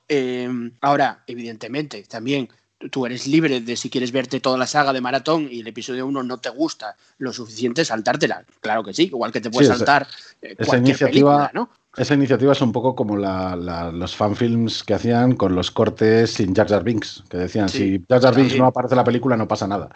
ahora, 0.80 1.22
evidentemente, 1.26 2.02
también 2.04 2.48
tú 2.90 3.06
eres 3.06 3.26
libre 3.26 3.60
de 3.60 3.76
si 3.76 3.90
quieres 3.90 4.12
verte 4.12 4.40
toda 4.40 4.58
la 4.58 4.66
saga 4.66 4.92
de 4.92 5.00
maratón 5.00 5.48
y 5.50 5.60
el 5.60 5.66
episodio 5.66 6.06
1 6.06 6.22
no 6.22 6.38
te 6.38 6.50
gusta 6.50 6.96
lo 7.18 7.32
suficiente, 7.32 7.84
saltártela. 7.84 8.44
Claro 8.60 8.84
que 8.84 8.92
sí, 8.92 9.04
igual 9.04 9.32
que 9.32 9.40
te 9.40 9.50
puedes 9.50 9.68
saltar 9.68 10.06
eh, 10.42 10.54
esa 10.58 10.76
iniciativa, 10.76 11.50
¿no? 11.54 11.70
Esa 11.96 12.12
iniciativa 12.12 12.52
es 12.52 12.60
un 12.60 12.72
poco 12.72 12.94
como 12.94 13.16
los 13.16 14.16
fanfilms 14.16 14.84
que 14.84 14.92
hacían 14.92 15.34
con 15.34 15.54
los 15.54 15.70
cortes 15.70 16.34
sin 16.34 16.54
Jar 16.54 16.68
Jar 16.68 16.84
Binks, 16.84 17.24
que 17.30 17.38
decían, 17.38 17.70
si 17.70 18.04
Jar 18.06 18.20
Jar 18.20 18.34
Binks 18.34 18.58
no 18.58 18.66
aparece 18.66 18.92
en 18.92 18.98
la 18.98 19.04
película 19.04 19.34
no 19.34 19.48
pasa 19.48 19.66
nada. 19.66 19.88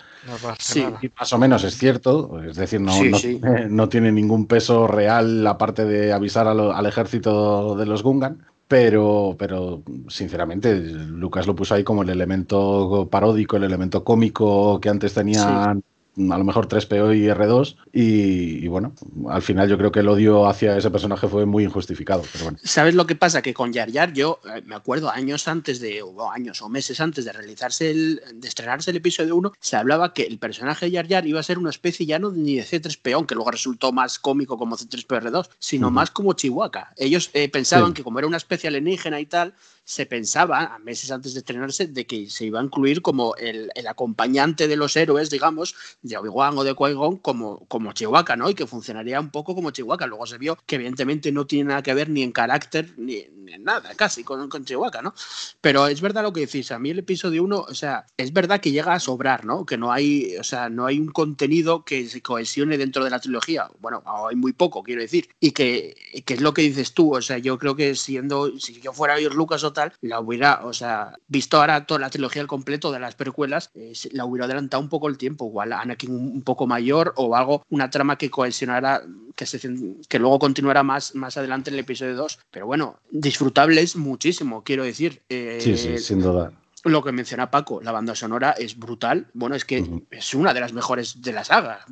sí. 0.59 0.87
más 1.19 1.33
o 1.35 1.39
menos 1.39 1.63
es 1.63 1.77
cierto, 1.77 2.43
es 2.43 2.57
decir, 2.57 2.81
no, 2.81 2.93
no, 3.69 3.89
tiene 3.91 4.13
ningún 4.13 4.47
peso 4.47 4.87
real 4.87 5.47
aparte 5.47 5.85
de 5.85 6.15
avisar 6.15 6.49
al 6.49 6.87
ejército 6.87 7.77
de 7.77 7.85
los 7.85 8.03
Gungan, 8.03 8.47
pero, 8.71 9.35
pero 9.37 9.83
sinceramente, 10.07 10.73
Lucas 10.77 11.49
lo 11.49 11.57
puso 11.57 11.75
ahí 11.75 11.83
como 11.83 12.05
el 12.05 12.09
elemento 12.11 13.09
paródico, 13.11 13.57
el 13.57 13.65
elemento 13.65 14.05
cómico 14.05 14.81
que 14.81 14.89
antes 14.89 15.13
tenían 15.13 15.83
a 16.17 16.39
lo 16.39 16.45
mejor 16.45 16.69
3PO 16.69 17.17
y 17.17 17.29
R2 17.29 17.77
y, 17.93 18.69
bueno, 18.69 18.95
al 19.29 19.43
final 19.43 19.69
yo 19.69 19.79
creo 19.79 19.93
que 19.93 20.01
el 20.01 20.09
odio 20.09 20.47
hacia 20.47 20.77
ese 20.77 20.91
personaje 20.91 21.29
fue 21.29 21.47
muy 21.47 21.65
injustificado. 21.65 22.23
¿Sabes 22.63 22.95
lo 22.95 23.07
que 23.07 23.15
pasa? 23.15 23.43
Que 23.43 23.55
con 23.55 23.73
Yar 23.73 23.91
Yar 23.91 24.13
yo 24.13 24.41
eh, 24.45 24.63
me 24.67 24.75
acuerdo 24.75 25.11
años 25.11 25.49
antes 25.49 25.81
de, 25.81 26.03
o 26.03 26.31
años 26.31 26.61
o 26.63 26.69
meses 26.69 27.01
antes 27.01 27.25
de 27.25 27.33
realizarse 27.33 27.91
el, 27.91 28.23
de 28.35 28.49
estrenarse 28.49 28.91
el 28.91 28.97
episodio 28.97 29.37
1, 29.37 29.53
se 29.61 29.77
hablaba 29.77 30.13
que 30.13 30.23
el 30.23 30.39
personaje 30.39 30.87
de 30.87 30.93
Yar 30.93 31.07
Yar 31.07 31.27
iba 31.27 31.41
a 31.41 31.45
ser 31.45 31.59
una 31.59 31.71
especie 31.71 32.07
ya 32.07 32.19
no 32.19 32.31
ni 32.31 32.57
de 32.57 32.65
C3PO, 32.65 33.15
aunque 33.15 33.35
luego 33.35 33.51
resultó 33.51 33.93
más 33.93 34.19
cómico 34.19 34.59
como 34.59 34.77
C3PO 34.77 35.23
R2, 35.23 35.49
sino 35.59 35.91
más 35.91 36.11
como 36.11 36.33
Chihuahua. 36.33 36.91
Ellos 36.97 37.31
eh, 37.33 37.49
pensaban 37.49 37.95
que 37.95 38.03
como 38.03 38.19
era 38.19 38.29
una 38.29 38.37
especie 38.37 38.69
alienígena 38.69 39.21
y 39.21 39.27
tal, 39.27 39.55
se 39.91 40.07
pensaba, 40.07 40.77
a 40.77 40.79
meses 40.79 41.11
antes 41.11 41.35
de 41.35 41.41
estrenarse, 41.41 41.89
de 41.89 42.07
que 42.07 42.31
se 42.31 42.45
iba 42.45 42.61
a 42.61 42.63
incluir 42.63 43.03
como 43.03 43.35
el, 43.35 43.73
acompañante 43.89 44.69
de 44.69 44.77
los 44.77 44.97
héroes, 44.97 45.31
digamos, 45.31 45.75
de 46.03 46.17
Obi-Wan 46.17 46.57
o 46.57 46.63
de 46.63 46.77
Qui-Gon, 46.77 47.21
como, 47.21 47.67
como 47.67 47.93
Chihuahua, 47.93 48.37
¿no? 48.37 48.49
Y 48.49 48.55
que 48.55 48.69
funcionaría 48.69 49.19
un 49.19 49.33
poco 49.33 49.53
como 49.53 49.73
Chihuahua. 49.73 50.07
Luego 50.07 50.27
se 50.27 50.39
vio 50.39 50.57
que, 50.65 50.77
evidentemente, 50.77 51.33
no 51.33 51.45
tiene 51.45 51.71
nada 51.71 51.83
que 51.83 51.93
ver 51.93 52.09
ni 52.09 52.23
en 52.23 52.31
carácter 52.31 52.95
ni, 52.99 53.17
en 53.49 53.65
nada, 53.65 53.93
casi, 53.97 54.23
con, 54.23 54.49
con 54.49 54.65
Chihuahua, 54.65 55.03
¿no? 55.03 55.13
Pero 55.61 55.89
es 55.89 56.01
verdad 56.01 56.23
lo 56.23 56.33
que 56.33 56.43
decís. 56.43 56.71
A 56.71 56.79
mí 56.79 56.91
el 56.91 57.01
episodio 57.01 57.43
1, 57.43 57.59
o 57.59 57.75
sea, 57.75 58.07
es 58.17 58.33
verdad 58.33 58.61
que 58.61 58.71
llega 58.71 58.95
a 58.95 59.01
sobrar, 59.01 59.45
¿no? 59.45 59.67
Que 59.67 59.77
no 59.77 59.91
hay, 59.91 60.37
o 60.37 60.45
sea, 60.45 60.69
no 60.69 60.87
hay 60.87 61.01
un 61.01 61.09
contenido 61.09 61.85
que 61.85 62.09
se 62.09 62.23
cohesione 62.23 62.79
dentro 62.79 63.03
de 63.03 63.11
la 63.11 63.19
trilogía. 63.19 63.69
Bueno, 63.81 64.05
hay 64.07 64.37
muy 64.37 64.53
poco, 64.53 64.85
quiero 64.85 65.03
decir. 65.03 65.31
Y 65.41 65.51
que, 65.51 65.97
que 66.25 66.35
es 66.35 66.41
lo 66.41 66.55
que 66.55 66.63
dices 66.63 66.95
tú. 66.95 67.17
O 67.17 67.23
sea, 67.23 67.39
yo 67.39 67.59
creo 67.59 67.75
que 67.75 67.97
siendo, 67.97 68.57
si 68.57 68.81
yo 68.81 68.93
fuera 68.93 69.19
George 69.19 69.37
Lucas 69.37 69.65
la 70.01 70.21
hubiera, 70.21 70.65
o 70.65 70.73
sea, 70.73 71.15
visto 71.29 71.59
ahora 71.59 71.87
toda 71.87 72.01
la 72.01 72.11
trilogía 72.11 72.43
al 72.43 72.49
completo 72.49 72.93
de 72.93 73.01
las 73.01 73.15
precuelas, 73.15 73.71
la 74.13 74.25
hubiera 74.25 74.47
adelantado 74.47 74.83
un 74.83 74.89
poco 74.89 75.09
el 75.09 75.19
tiempo, 75.19 75.47
igual 75.47 75.73
Anakin 75.73 76.11
un, 76.11 76.43
poco 76.43 76.67
mayor 76.67 77.13
o 77.17 77.35
algo, 77.37 77.65
una 77.71 77.91
trama 77.91 78.17
que 78.17 78.31
cohesionara, 78.31 79.03
que, 79.35 79.47
se, 79.47 79.61
que 80.09 80.19
luego 80.19 80.39
continuara 80.39 80.83
más, 80.83 81.15
más 81.15 81.37
adelante 81.37 81.71
en 81.71 81.75
el 81.75 81.81
episodio 81.81 82.15
2. 82.17 82.39
Pero 82.51 82.67
bueno, 82.67 82.99
disfrutables 83.11 83.97
muchísimo, 83.97 84.63
quiero 84.65 84.85
decir. 84.85 85.23
Eh, 85.29 85.59
sí, 85.61 85.77
sí, 85.77 85.99
sin 85.99 86.21
duda 86.21 86.53
lo 86.85 87.03
que 87.03 87.13
menciona 87.13 87.51
Paco, 87.51 87.81
la 87.83 87.93
banda 87.93 88.15
sonora 88.15 88.53
es 88.53 88.79
brutal. 88.79 89.27
Bueno, 89.35 89.55
es 89.55 89.65
que 89.65 89.85
es 90.11 90.35
una 90.35 90.55
de 90.55 90.61
las 90.61 90.73
mejores 90.73 91.21
de 91.21 91.33
la 91.33 91.45
saga, 91.45 91.85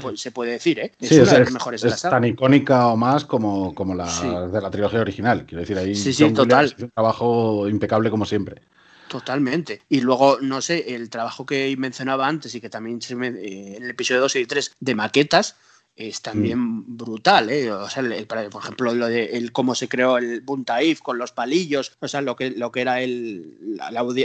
pues, 0.00 0.20
se 0.20 0.32
puede 0.32 0.52
decir, 0.52 0.78
¿eh? 0.78 0.92
Es 1.00 1.12
una 1.12 1.32
de 1.32 1.40
las 1.40 1.52
mejores 1.52 1.82
de 1.82 1.90
la 1.90 1.96
saga. 1.96 2.16
tan 2.16 2.24
icónica 2.24 2.88
o 2.88 2.96
más 2.96 3.24
como, 3.24 3.74
como 3.74 3.94
la 3.94 4.48
de 4.48 4.60
la 4.60 4.70
trilogía 4.70 5.00
original. 5.00 5.46
Quiero 5.46 5.60
decir, 5.60 5.78
ahí 5.78 5.94
sí, 5.94 6.12
sí, 6.12 6.30
total. 6.32 6.74
un 6.78 6.90
trabajo 6.90 7.68
impecable 7.68 8.10
como 8.10 8.24
siempre. 8.26 8.62
Totalmente. 9.08 9.82
Y 9.88 10.00
luego, 10.00 10.38
no 10.40 10.60
sé, 10.60 10.94
el 10.94 11.08
trabajo 11.10 11.46
que 11.46 11.74
mencionaba 11.78 12.26
antes 12.26 12.54
y 12.54 12.60
que 12.60 12.68
también 12.68 13.00
se 13.00 13.14
eh, 13.14 13.76
en 13.76 13.84
el 13.84 13.90
episodio 13.90 14.22
2 14.22 14.36
y 14.36 14.46
3 14.46 14.72
de 14.80 14.94
maquetas, 14.94 15.56
es 15.96 16.22
también 16.22 16.58
mm. 16.58 16.96
brutal, 16.96 17.50
¿eh? 17.50 17.70
O 17.70 17.88
sea, 17.88 18.02
por 18.50 18.62
ejemplo, 18.62 18.94
lo 18.94 19.06
de 19.06 19.36
el, 19.36 19.52
cómo 19.52 19.74
se 19.74 19.88
creó 19.88 20.18
el 20.18 20.40
Buntaif 20.40 21.00
con 21.00 21.18
los 21.18 21.32
palillos, 21.32 21.96
o 22.00 22.08
sea, 22.08 22.20
lo 22.20 22.36
que, 22.36 22.50
lo 22.50 22.72
que 22.72 22.80
era 22.80 23.00
el, 23.00 23.76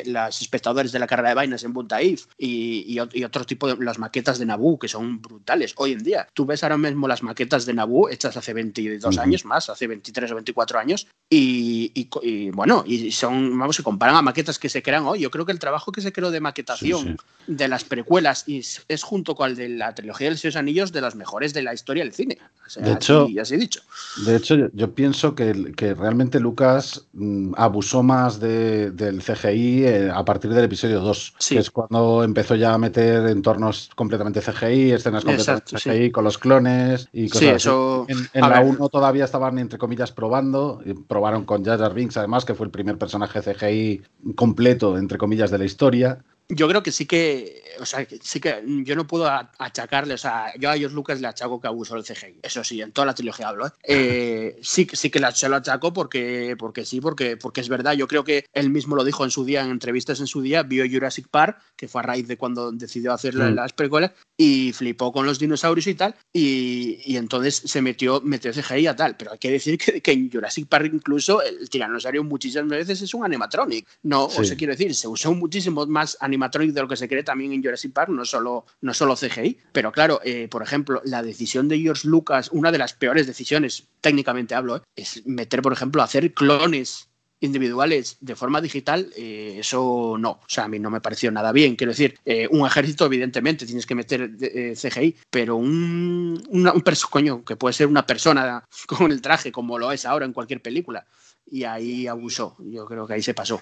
las 0.06 0.42
espectadores 0.42 0.92
de 0.92 1.00
la 1.00 1.08
carrera 1.08 1.30
de 1.30 1.36
vainas 1.36 1.64
en 1.64 1.74
Buntaif 1.74 2.26
y, 2.38 2.86
y, 2.88 3.00
y, 3.14 3.24
otro 3.24 3.46
tipo 3.46 3.68
de 3.68 3.84
las 3.84 4.00
maquetas 4.00 4.40
de 4.40 4.46
Naboo 4.46 4.80
que 4.80 4.88
son 4.88 5.22
brutales 5.22 5.74
hoy 5.78 5.94
en 5.94 6.04
día. 6.04 6.28
Tú 6.34 6.46
ves 6.46 6.64
ahora 6.64 6.78
mismo 6.78 7.08
las 7.08 7.24
maquetas 7.24 7.66
de 7.66 7.74
Naboo 7.74 8.10
hechas 8.10 8.36
hace 8.36 8.54
22 8.54 9.18
años 9.18 9.46
más, 9.46 9.70
hace 9.70 9.88
23 9.88 10.32
o 10.32 10.36
24 10.36 10.80
años 10.80 11.08
y, 11.30 11.92
y, 12.24 12.50
bueno, 12.50 12.84
y 12.88 13.12
son, 13.12 13.58
vamos, 13.58 13.76
se 13.76 13.84
comparan 13.84 14.16
a 14.16 14.22
maquetas 14.22 14.58
que 14.58 14.70
se 14.70 14.82
crean 14.82 15.06
hoy. 15.06 15.20
Yo 15.20 15.30
creo 15.30 15.46
que 15.46 15.52
el 15.52 15.60
trabajo 15.60 15.92
que 15.92 16.02
se 16.02 16.12
creó 16.12 16.32
de 16.32 16.40
maquetación 16.40 17.18
de 17.46 17.68
las 17.68 17.84
precuelas 17.84 18.44
y 18.48 18.60
es, 18.60 19.04
junto 19.04 19.36
con 19.36 19.52
el 19.52 19.56
de 19.56 19.70
la 19.70 19.94
trilogía 19.94 20.30
de 20.30 20.40
los 20.44 20.56
Anillos 20.56 20.92
de 20.92 21.02
las 21.02 21.16
mejores 21.16 21.54
de 21.54 21.59
la 21.62 21.74
historia 21.74 22.04
del 22.04 22.14
cine. 22.14 22.38
de 22.78 22.92
hecho, 22.94 23.28
así, 23.42 23.58
dicho. 23.58 23.82
De 24.26 24.36
hecho, 24.36 24.56
yo, 24.74 24.94
pienso 24.94 25.36
que, 25.36 25.54
realmente 25.98 26.40
Lucas 26.40 27.06
mm, 27.14 27.54
abusó 27.58 28.04
más 28.04 28.40
del 28.40 29.22
CGI 29.24 29.84
eh, 29.86 30.12
a 30.14 30.24
partir 30.26 30.52
del 30.54 30.66
episodio 30.66 31.00
2, 31.00 31.36
que 31.50 31.58
es 31.58 31.72
cuando 31.72 32.24
empezó 32.24 32.56
ya 32.56 32.74
a 32.74 32.78
meter 32.78 33.28
entornos 33.28 33.90
completamente 33.96 34.42
CGI, 34.42 34.92
escenas 34.92 35.24
completamente 35.24 35.76
CGI 35.76 36.12
con 36.12 36.24
los 36.24 36.38
clones 36.38 37.08
y 37.12 37.30
cosas 37.30 37.56
eso... 37.56 38.06
En, 38.08 38.42
la 38.42 38.62
1 38.62 38.90
todavía 38.90 39.26
estaban, 39.26 39.58
entre 39.60 39.78
comillas, 39.80 40.12
probando. 40.12 40.82
Y 40.86 40.94
probaron 40.94 41.46
con 41.46 41.64
Jar 41.64 41.80
Jar 41.80 41.94
Binks, 41.94 42.18
además, 42.18 42.46
que 42.46 42.54
fue 42.54 42.66
el 42.66 42.72
primer 42.72 42.98
personaje 42.98 43.42
CGI 43.42 44.02
completo, 44.36 44.98
entre 44.98 45.18
comillas, 45.18 45.52
de 45.52 45.58
la 45.58 45.66
historia 45.66 46.20
yo 46.50 46.68
creo 46.68 46.82
que 46.82 46.92
sí 46.92 47.06
que, 47.06 47.62
o 47.80 47.86
sea, 47.86 48.06
sí 48.22 48.40
que 48.40 48.64
yo 48.84 48.96
no 48.96 49.08
puedo 49.08 49.30
achacarle, 49.58 50.14
o 50.14 50.18
sea, 50.18 50.54
yo 50.58 50.70
a 50.70 50.78
George 50.78 50.96
Lucas 50.96 51.22
le 51.22 51.28
achaco 51.28 51.60
que 51.60 51.68
abusó 51.68 51.96
del 51.96 52.04
CGI, 52.04 52.40
eso 52.42 52.64
sí, 52.64 52.82
en 52.82 52.92
toda 52.92 53.08
la 53.08 53.14
trilogía 53.14 53.50
hablo, 53.50 53.68
¿eh? 53.68 53.72
eh 53.84 54.60
sí, 54.62 54.88
sí 54.92 55.10
que 55.10 55.20
se 55.34 55.50
lo 55.50 55.56
achaco 55.58 55.94
porque, 55.94 56.56
porque 56.58 56.86
sí, 56.86 57.02
porque, 57.02 57.38
porque 57.38 57.62
es 57.62 57.70
verdad, 57.70 57.94
yo 57.94 58.08
creo 58.08 58.24
que 58.24 58.46
él 58.54 58.70
mismo 58.70 58.96
lo 58.96 59.04
dijo 59.04 59.24
en 59.24 59.32
su 59.32 59.46
día, 59.46 59.62
en 59.62 59.72
entrevistas 59.72 60.20
en 60.20 60.28
su 60.28 60.42
día, 60.42 60.64
vio 60.64 60.86
Jurassic 60.90 61.28
Park, 61.28 61.62
que 61.76 61.88
fue 61.88 62.02
a 62.02 62.06
raíz 62.06 62.28
de 62.28 62.38
cuando 62.38 62.72
decidió 62.72 63.14
hacer 63.14 63.36
mm. 63.36 63.56
las 63.56 63.74
precuelas, 63.74 64.12
y 64.38 64.74
flipó 64.74 65.12
con 65.12 65.26
los 65.26 65.40
dinosaurios 65.40 65.88
y 65.88 65.96
tal, 65.96 66.16
y, 66.34 67.02
y, 67.06 67.18
entonces 67.18 67.56
se 67.56 67.82
metió, 67.82 68.22
metió 68.22 68.52
CGI 68.52 68.88
a 68.88 68.96
tal, 68.96 69.18
pero 69.18 69.34
hay 69.34 69.38
que 69.38 69.52
decir 69.52 69.78
que, 69.78 70.02
que 70.02 70.12
en 70.12 70.32
Jurassic 70.32 70.68
Park 70.68 70.90
incluso 70.94 71.42
el 71.42 71.70
tiranosaurio 71.70 72.24
muchísimas 72.24 72.70
veces 72.70 73.02
es 73.02 73.14
un 73.14 73.26
animatronic, 73.26 73.88
no, 74.04 74.26
o 74.26 74.44
se 74.44 74.56
quiere 74.56 74.74
decir, 74.74 74.96
se 74.96 75.08
usó 75.08 75.34
muchísimo 75.34 75.86
más 75.86 76.18
animatronic 76.20 76.40
animatronic 76.40 76.74
de 76.74 76.82
lo 76.82 76.88
que 76.88 76.96
se 76.96 77.08
cree 77.08 77.24
también 77.24 77.54
en 77.54 77.62
No 78.08 78.26
solo, 78.26 78.66
no 78.82 78.94
solo 78.94 79.16
CGI. 79.16 79.58
Pero 79.72 79.92
claro, 79.92 80.20
eh, 80.24 80.48
por 80.50 80.64
ejemplo, 80.64 81.02
la 81.06 81.22
decisión 81.22 81.68
de 81.68 81.80
George 81.80 82.08
Lucas, 82.08 82.50
una 82.52 82.72
de 82.72 82.78
las 82.78 82.94
peores 82.94 83.28
decisiones, 83.28 83.88
técnicamente 84.02 84.56
hablo, 84.56 84.78
eh, 84.78 84.82
es 84.96 85.26
meter, 85.26 85.62
por 85.62 85.74
ejemplo, 85.74 86.02
hacer 86.02 86.34
clones 86.34 87.10
individuales 87.42 88.18
de 88.20 88.36
forma 88.36 88.60
digital, 88.60 89.10
eh, 89.16 89.56
eso 89.60 90.18
no. 90.20 90.32
O 90.32 90.50
sea, 90.50 90.66
a 90.66 90.68
mí 90.68 90.78
no 90.78 90.90
me 90.90 91.00
pareció 91.00 91.32
nada 91.32 91.54
bien. 91.54 91.78
Quiero 91.78 91.92
decir, 91.92 92.20
un 92.50 92.68
ejército, 92.68 93.06
evidentemente, 93.06 93.66
tienes 93.66 93.86
que 93.86 93.96
meter 93.96 94.32
CGI, 94.76 95.16
pero 95.30 95.56
un, 95.56 96.44
un 96.50 96.84
coño, 97.10 97.46
que 97.46 97.56
puede 97.56 97.74
ser 97.74 97.88
una 97.88 98.06
persona 98.06 98.66
con 98.88 99.12
el 99.12 99.22
traje, 99.22 99.52
como 99.52 99.80
lo 99.80 99.92
es 99.92 100.06
ahora 100.06 100.26
en 100.26 100.34
cualquier 100.34 100.62
película. 100.62 101.06
Y 101.46 101.64
ahí 101.64 102.08
abusó. 102.08 102.58
Yo 102.60 102.86
creo 102.86 103.08
que 103.08 103.14
ahí 103.14 103.22
se 103.22 103.34
pasó. 103.34 103.62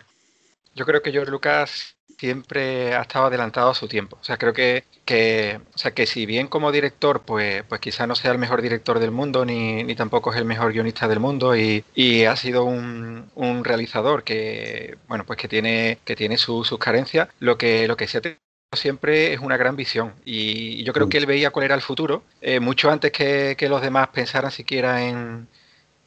Yo 0.78 0.86
creo 0.86 1.02
que 1.02 1.12
George 1.12 1.32
Lucas 1.32 1.97
siempre 2.18 2.96
ha 2.96 3.02
estado 3.02 3.28
adelantado 3.28 3.70
a 3.70 3.76
su 3.76 3.88
tiempo. 3.88 4.18
O 4.20 4.24
sea, 4.24 4.38
creo 4.38 4.54
que, 4.54 4.86
que, 5.06 5.60
o 5.74 5.78
sea, 5.78 5.92
que 5.92 6.06
si 6.08 6.26
bien 6.26 6.48
como 6.48 6.72
director, 6.72 7.22
pues, 7.24 7.64
pues 7.64 7.80
quizá 7.82 8.08
no 8.08 8.16
sea 8.16 8.32
el 8.32 8.40
mejor 8.40 8.62
director 8.62 9.00
del 9.00 9.12
mundo, 9.12 9.46
ni, 9.46 9.84
ni 9.84 9.96
tampoco 9.96 10.32
es 10.32 10.38
el 10.38 10.46
mejor 10.46 10.74
guionista 10.74 11.08
del 11.08 11.20
mundo, 11.20 11.56
y, 11.56 11.84
y 11.96 12.26
ha 12.26 12.36
sido 12.36 12.64
un, 12.66 13.30
un, 13.36 13.64
realizador 13.64 14.24
que, 14.24 14.98
bueno, 15.08 15.26
pues 15.26 15.38
que 15.40 15.48
tiene, 15.48 16.00
que 16.06 16.16
tiene 16.16 16.38
sus 16.38 16.78
carencias, 16.80 17.30
lo 17.40 17.58
que, 17.58 17.88
lo 17.88 17.98
que 17.98 18.08
se 18.08 18.18
ha 18.18 18.22
tenido 18.22 18.40
siempre 18.74 19.34
es 19.34 19.40
una 19.40 19.56
gran 19.56 19.78
visión 19.78 20.14
y 20.26 20.84
yo 20.84 20.92
creo 20.92 21.08
que 21.08 21.18
él 21.18 21.26
veía 21.26 21.52
cuál 21.52 21.66
era 21.66 21.76
el 21.76 21.82
futuro 21.82 22.24
eh, 22.42 22.60
mucho 22.60 22.92
antes 22.92 23.14
que, 23.14 23.56
que, 23.58 23.70
los 23.70 23.82
demás 23.82 24.10
pensaran 24.10 24.52
siquiera 24.52 25.06
en, 25.08 25.48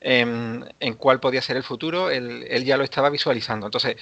en, 0.00 0.66
en, 0.80 0.94
cuál 0.94 1.20
podía 1.20 1.42
ser 1.42 1.56
el 1.56 1.62
futuro, 1.62 2.10
él, 2.10 2.46
él, 2.48 2.64
ya 2.64 2.76
lo 2.76 2.84
estaba 2.84 3.10
visualizando. 3.10 3.66
Entonces, 3.66 3.96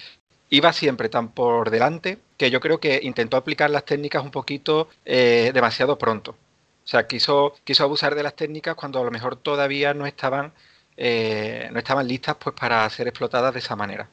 iba 0.51 0.73
siempre 0.73 1.09
tan 1.09 1.29
por 1.29 1.71
delante 1.71 2.19
que 2.37 2.51
yo 2.51 2.61
creo 2.61 2.81
que 2.81 3.01
intentó 3.03 3.37
aplicar 3.37 3.71
las 3.71 3.85
técnicas 3.85 4.23
un 4.23 4.31
poquito 4.31 4.89
eh, 5.05 5.51
demasiado 5.53 5.99
pronto. 5.99 6.33
O 6.33 6.91
sea, 6.91 7.07
quiso, 7.07 7.55
quiso 7.65 7.85
abusar 7.85 8.15
de 8.15 8.23
las 8.23 8.35
técnicas 8.35 8.75
cuando 8.75 9.01
a 9.01 9.05
lo 9.05 9.11
mejor 9.11 9.37
todavía 9.37 9.93
no 9.93 10.07
estaban, 10.07 10.53
eh, 10.97 11.69
no 11.73 11.79
estaban 11.79 12.09
listas 12.09 12.37
pues, 12.37 12.55
para 12.59 12.89
ser 12.91 13.09
explotadas 13.09 13.53
de 13.53 13.61
esa 13.61 13.77
manera. 13.77 14.09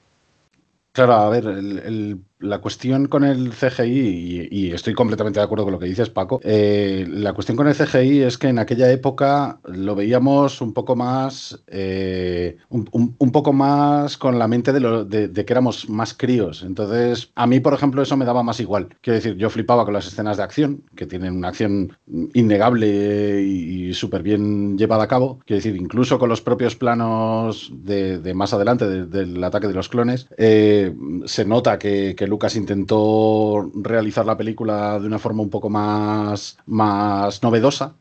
Claro, 0.91 1.13
a 1.13 1.30
ver, 1.30 1.45
el, 1.45 2.21
la 2.45 2.60
cuestión 2.60 3.08
con 3.08 3.23
el 3.23 3.51
CGI, 3.51 4.49
y, 4.51 4.71
estoy 4.71 4.93
completamente 4.93 5.39
de 5.39 5.43
acuerdo 5.43 5.65
con 5.65 5.73
lo 5.73 5.79
que 5.79 5.86
dices, 5.86 6.10
Paco, 6.10 6.39
eh, 6.43 7.05
la 7.10 7.34
cuestión 7.34 7.58
con 7.58 7.67
el 7.67 7.75
CGI 7.75 8.21
es 8.21 8.38
que 8.38 8.47
en 8.47 8.60
aquella 8.60 8.91
época 8.91 9.60
lo 9.65 9.95
veíamos 9.95 10.62
un 10.62 10.73
poco 10.73 10.95
más, 10.95 11.63
eh, 11.67 12.58
un, 12.69 13.31
poco 13.31 13.53
más 13.53 14.17
con 14.17 14.39
la 14.39 14.47
mente 14.47 14.71
de, 14.73 14.79
lo, 14.79 15.05
de, 15.05 15.31
que 15.34 15.53
éramos 15.53 15.89
más 15.89 16.13
críos. 16.13 16.63
Entonces, 16.63 17.31
a 17.36 17.47
mí, 17.47 17.60
por 17.60 17.73
ejemplo, 17.73 18.01
eso 18.01 18.17
me 18.17 18.25
daba 18.25 18.43
más 18.43 18.60
igual. 18.60 18.89
Quiero 19.01 19.15
decir, 19.15 19.36
yo 19.36 19.49
flipaba 19.49 19.86
con 19.86 19.93
las 19.93 20.08
escenas 20.08 20.38
de 20.38 20.43
acción, 20.43 20.84
que 20.95 21.05
tienen 21.05 21.36
una 21.36 21.49
acción 21.49 21.97
innegable 22.34 23.41
y, 23.41 23.93
súper 23.93 24.23
bien 24.23 24.77
llevada 24.77 25.03
a 25.03 25.08
cabo. 25.08 25.39
Quiero 25.45 25.58
decir, 25.58 25.75
incluso 25.75 26.19
con 26.19 26.29
los 26.29 26.41
propios 26.41 26.75
planos 26.75 27.71
de, 27.71 28.34
más 28.34 28.53
adelante 28.53 28.86
del 28.88 29.43
ataque 29.43 29.67
de 29.67 29.73
los 29.73 29.89
clones. 29.89 30.27
Eh, 30.38 30.93
se 31.25 31.45
nota 31.45 31.77
que, 31.79 32.15
Lucas 32.36 32.58
intentó 32.58 33.71
realizar 33.76 34.26
la 34.26 34.36
película 34.36 35.00
de 35.00 35.08
una 35.08 35.19
forma 35.19 35.41
un 35.41 35.50
poco 35.50 35.69
más, 35.69 36.58
más 36.65 37.41
novedosa. 37.41 37.95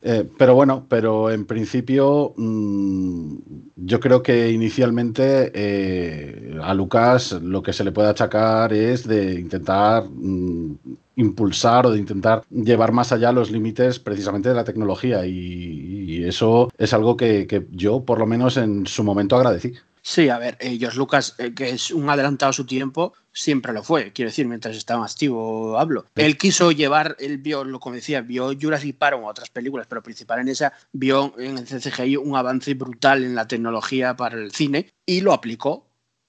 Eh, 0.00 0.26
pero 0.38 0.54
bueno, 0.54 0.86
pero 0.88 1.30
en 1.30 1.44
principio 1.44 2.32
mm, 2.36 3.34
yo 3.76 4.00
creo 4.00 4.22
que 4.22 4.50
inicialmente 4.52 5.50
eh, 5.52 6.58
a 6.62 6.72
Lucas 6.72 7.32
lo 7.32 7.60
que 7.62 7.74
se 7.74 7.84
le 7.84 7.92
puede 7.92 8.08
achacar 8.08 8.72
es 8.72 9.06
de 9.06 9.38
intentar 9.38 10.04
mm, 10.08 10.76
impulsar 11.16 11.86
o 11.86 11.90
de 11.90 11.98
intentar 11.98 12.42
llevar 12.50 12.92
más 12.92 13.12
allá 13.12 13.32
los 13.32 13.50
límites 13.50 13.98
precisamente 13.98 14.48
de 14.48 14.54
la 14.54 14.64
tecnología 14.64 15.26
y, 15.26 16.24
eso 16.24 16.70
es 16.78 16.92
algo 16.92 17.16
que 17.16 17.66
yo 17.72 18.04
por 18.04 18.18
lo 18.18 18.26
menos 18.26 18.56
en 18.56 18.86
su 18.86 19.02
momento 19.02 19.36
agradecí. 19.36 19.74
Sí, 20.02 20.28
a 20.28 20.38
ver, 20.38 20.56
ellos, 20.60 20.96
Lucas, 20.96 21.34
eh, 21.38 21.52
que 21.54 21.70
es 21.70 21.90
un 21.90 22.08
adelantado 22.08 22.50
a 22.50 22.54
su 22.54 22.64
tiempo, 22.64 23.12
siempre 23.32 23.72
lo 23.72 23.82
fue. 23.82 24.12
Quiero 24.12 24.30
decir, 24.30 24.46
mientras 24.46 24.76
estaba 24.76 25.04
activo, 25.04 25.78
hablo. 25.78 26.06
Él 26.14 26.38
quiso 26.38 26.72
llevar, 26.72 27.16
él 27.18 27.38
vio, 27.38 27.64
lo 27.64 27.80
como 27.80 27.96
decía, 27.96 28.22
vio 28.22 28.52
Jurassic 28.58 28.96
Park 28.96 29.18
o 29.20 29.26
otras 29.26 29.50
películas, 29.50 29.86
pero 29.88 30.02
principal 30.02 30.40
en 30.40 30.48
esa, 30.48 30.72
vio 30.92 31.34
en 31.38 31.58
el 31.58 31.64
CCGI 31.64 32.16
un 32.16 32.36
avance 32.36 32.72
brutal 32.74 33.24
en 33.24 33.34
la 33.34 33.46
tecnología 33.46 34.16
para 34.16 34.36
el 34.36 34.52
cine 34.52 34.90
y 35.04 35.20
lo 35.20 35.32
aplicó 35.32 35.86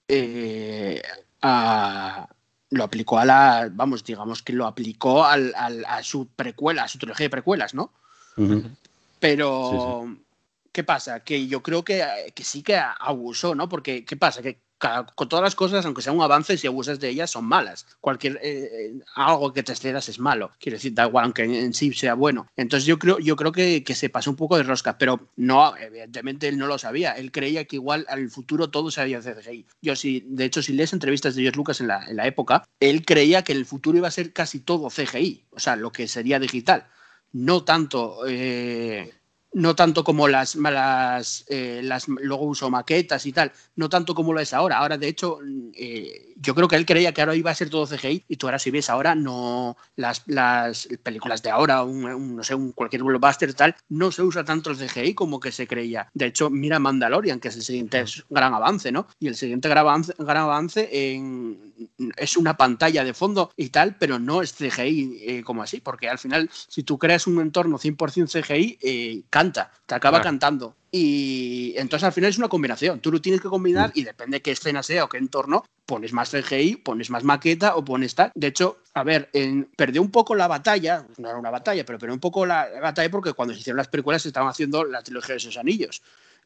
eh, 0.07 1.01
a, 1.41 2.27
lo 2.69 2.83
aplicó 2.83 3.19
a 3.19 3.25
la, 3.25 3.69
vamos, 3.71 4.03
digamos 4.03 4.43
que 4.43 4.53
lo 4.53 4.65
aplicó 4.65 5.23
al, 5.23 5.53
a 5.55 6.03
su 6.03 6.27
precuela, 6.27 6.83
a 6.83 6.87
su 6.87 6.97
trilogía 6.97 7.25
de 7.25 7.29
precuelas, 7.29 7.73
¿no? 7.73 7.93
Pero, 9.19 10.07
¿qué 10.71 10.83
pasa? 10.83 11.21
Que 11.21 11.47
yo 11.47 11.61
creo 11.61 11.83
que, 11.83 12.03
que, 12.35 12.43
sí 12.43 12.63
que 12.63 12.75
abusó, 12.77 13.55
¿no? 13.55 13.69
Porque, 13.69 14.05
¿qué 14.05 14.15
pasa? 14.15 14.41
Que 14.41 14.61
con 15.15 15.29
todas 15.29 15.43
las 15.43 15.55
cosas, 15.55 15.85
aunque 15.85 16.01
sea 16.01 16.11
un 16.11 16.21
avance, 16.21 16.57
si 16.57 16.67
abusas 16.67 16.99
de 16.99 17.09
ellas, 17.09 17.29
son 17.29 17.45
malas. 17.45 17.85
Cualquier 17.99 18.37
eh, 18.41 18.69
eh, 18.71 18.99
algo 19.15 19.53
que 19.53 19.63
te 19.63 19.73
excedas 19.73 20.09
es 20.09 20.19
malo. 20.19 20.51
Quiero 20.59 20.77
decir, 20.77 20.93
da 20.93 21.05
igual, 21.05 21.25
aunque 21.25 21.43
en, 21.43 21.73
sí 21.73 21.93
sea 21.93 22.15
bueno. 22.15 22.47
Entonces 22.55 22.87
yo 22.87 22.97
creo, 22.97 23.19
yo 23.19 23.35
creo 23.35 23.51
que, 23.51 23.83
se 23.91 24.09
pasó 24.09 24.31
un 24.31 24.37
poco 24.37 24.57
de 24.57 24.63
rosca, 24.63 24.97
pero 24.97 25.29
no, 25.35 25.75
evidentemente 25.77 26.47
él 26.47 26.57
no 26.57 26.67
lo 26.67 26.77
sabía. 26.77 27.11
Él 27.11 27.31
creía 27.31 27.65
que 27.65 27.75
igual 27.75 28.05
al 28.09 28.29
futuro 28.29 28.69
todo 28.69 28.89
se 28.89 29.01
había 29.01 29.21
CGI. 29.21 29.67
Yo 29.81 29.95
sí, 29.95 30.23
de 30.27 30.45
hecho, 30.45 30.63
si 30.63 30.73
lees 30.73 30.93
entrevistas 30.93 31.35
de 31.35 31.43
George 31.43 31.57
Lucas 31.57 31.81
en 31.81 31.87
la, 31.87 32.03
en 32.05 32.15
la 32.15 32.25
época, 32.25 32.63
él 32.79 33.05
creía 33.05 33.43
que 33.43 33.51
el 33.51 33.65
futuro 33.65 33.97
iba 33.97 34.07
a 34.07 34.11
ser 34.11 34.33
casi 34.33 34.59
todo 34.61 34.89
CGI, 34.89 35.45
o 35.51 35.59
sea, 35.59 35.75
lo 35.75 35.91
que 35.91 36.07
sería 36.07 36.39
digital. 36.39 36.87
No 37.33 37.63
tanto 37.63 38.27
eh, 38.27 39.13
no 39.53 39.75
tanto 39.75 40.03
como 40.03 40.27
las, 40.27 40.55
las, 40.55 41.43
eh, 41.47 41.81
las 41.83 42.07
luego 42.07 42.45
uso 42.45 42.69
maquetas 42.69 43.25
y 43.25 43.33
tal, 43.33 43.51
no 43.75 43.89
tanto 43.89 44.15
como 44.15 44.33
lo 44.33 44.39
es 44.39 44.53
ahora. 44.53 44.77
Ahora, 44.77 44.97
de 44.97 45.07
hecho, 45.07 45.39
eh, 45.73 46.30
yo 46.41 46.55
creo 46.55 46.67
que 46.67 46.75
él 46.75 46.85
creía 46.85 47.13
que 47.13 47.21
ahora 47.21 47.35
iba 47.35 47.51
a 47.51 47.55
ser 47.55 47.69
todo 47.69 47.85
CGI 47.85 48.25
y 48.27 48.37
tú 48.37 48.47
ahora 48.47 48.59
si 48.59 48.71
ves 48.71 48.89
ahora 48.89 49.13
no 49.13 49.77
las, 49.95 50.23
las 50.25 50.87
películas 51.03 51.43
de 51.43 51.51
ahora, 51.51 51.83
un, 51.83 52.35
no 52.35 52.43
sé, 52.43 52.55
un 52.55 52.71
cualquier 52.71 53.03
blockbuster 53.03 53.53
tal, 53.53 53.75
no 53.89 54.11
se 54.11 54.23
usa 54.23 54.43
tanto 54.43 54.71
el 54.71 54.77
CGI 54.77 55.13
como 55.13 55.39
que 55.39 55.51
se 55.51 55.67
creía. 55.67 56.09
De 56.13 56.25
hecho, 56.25 56.49
mira 56.49 56.79
Mandalorian, 56.79 57.39
que 57.39 57.49
es 57.49 57.55
el 57.55 57.63
siguiente 57.63 58.03
gran 58.29 58.53
avance, 58.53 58.91
¿no? 58.91 59.07
Y 59.19 59.27
el 59.27 59.35
siguiente 59.35 59.69
gran 59.69 59.85
avance, 59.85 60.13
gran 60.17 60.37
avance 60.37 60.89
es 62.17 62.37
una 62.37 62.57
pantalla 62.57 63.03
de 63.03 63.13
fondo 63.13 63.51
y 63.55 63.69
tal, 63.69 63.95
pero 63.97 64.17
no 64.17 64.41
es 64.41 64.53
CGI 64.53 65.19
eh, 65.21 65.43
como 65.43 65.61
así, 65.61 65.79
porque 65.79 66.09
al 66.09 66.17
final, 66.17 66.49
si 66.51 66.83
tú 66.83 66.97
creas 66.97 67.27
un 67.27 67.39
entorno 67.39 67.77
100% 67.77 68.41
CGI, 68.41 68.79
eh, 68.81 69.23
canta, 69.29 69.71
te 69.85 69.95
acaba 69.95 70.21
cantando. 70.21 70.75
Y 70.93 71.73
entonces 71.77 72.05
al 72.05 72.11
final 72.11 72.29
es 72.29 72.37
una 72.37 72.49
combinación. 72.49 72.99
Tú 72.99 73.11
lo 73.11 73.21
tienes 73.21 73.39
que 73.39 73.47
combinar 73.47 73.91
y 73.95 74.03
depende 74.03 74.37
de 74.37 74.41
qué 74.41 74.51
escena 74.51 74.83
sea 74.83 75.05
o 75.05 75.09
qué 75.09 75.17
entorno, 75.17 75.63
pones 75.85 76.11
más 76.11 76.31
CGI, 76.31 76.75
pones 76.77 77.09
más 77.09 77.23
maqueta 77.23 77.77
o 77.77 77.85
pones 77.85 78.13
tal. 78.13 78.31
De 78.35 78.47
hecho, 78.47 78.79
a 78.93 79.03
ver, 79.03 79.29
perdió 79.77 80.01
un 80.01 80.11
poco 80.11 80.35
la 80.35 80.47
batalla, 80.47 81.05
no 81.17 81.29
era 81.29 81.37
una 81.37 81.49
batalla, 81.49 81.85
pero 81.85 81.97
perdió 81.97 82.13
un 82.13 82.19
poco 82.19 82.45
la, 82.45 82.67
batalla 82.81 83.09
porque 83.09 83.31
cuando 83.31 83.53
se 83.53 83.61
hicieron 83.61 83.77
las 83.77 83.87
películas 83.87 84.21
se 84.21 84.29
estaban 84.29 84.49
haciendo 84.49 84.83
la 84.83 85.01
trilogía 85.01 85.35
de 85.35 85.37
esos 85.37 85.57
anillos. 85.57 86.01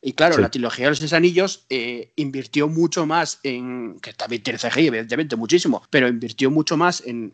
Y 0.06 0.14
claro, 0.14 0.38
la 0.38 0.52
trilogía 0.52 0.86
de 0.86 1.02
los 1.02 1.14
anillos 1.14 1.66
eh, 1.68 2.12
invirtió 2.16 2.68
mucho 2.68 3.08
más 3.08 3.40
en, 3.42 4.00
que 4.02 4.14
también 4.14 4.44
tiene 4.44 4.60
CGI, 4.60 4.86
evidentemente, 4.86 5.36
muchísimo, 5.36 5.82
pero 5.90 6.08
invirtió 6.08 6.52
mucho 6.52 6.78
más 6.78 7.02
en, 7.08 7.34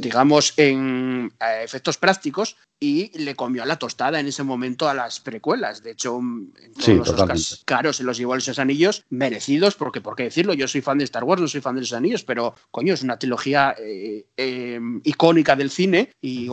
digamos, 0.00 0.52
en 0.56 1.32
eh, 1.40 1.62
efectos 1.62 1.96
prácticos 1.96 2.56
y 2.80 3.16
le 3.18 3.36
comió 3.36 3.62
a 3.62 3.66
la 3.66 3.76
tostada 3.76 4.18
en 4.20 4.26
ese 4.26 4.42
momento 4.42 4.88
a 4.88 4.94
las 4.94 5.20
precuelas. 5.20 5.82
De 5.82 5.92
hecho, 5.92 6.18
en 6.18 6.52
todos 6.74 6.98
los 6.98 7.08
Oscars 7.08 7.62
caros 7.64 7.96
se 7.96 8.04
los 8.04 8.18
llevó 8.18 8.34
a 8.34 8.38
esos 8.38 8.58
anillos, 8.58 9.04
merecidos, 9.08 9.76
porque, 9.76 10.00
¿por 10.00 10.16
qué 10.16 10.24
decirlo? 10.24 10.54
Yo 10.54 10.66
soy 10.68 10.80
fan 10.80 10.98
de 10.98 11.04
Star 11.04 11.24
Wars, 11.24 11.40
no 11.40 11.48
soy 11.48 11.60
fan 11.60 11.76
de 11.76 11.82
los 11.82 11.92
anillos, 11.92 12.24
pero, 12.24 12.54
coño, 12.70 12.92
es 12.92 13.02
una 13.02 13.18
trilogía 13.18 13.74
eh, 13.78 14.26
em, 14.36 15.00
icónica 15.04 15.56
del 15.56 15.70
cine 15.70 16.10
y 16.20 16.48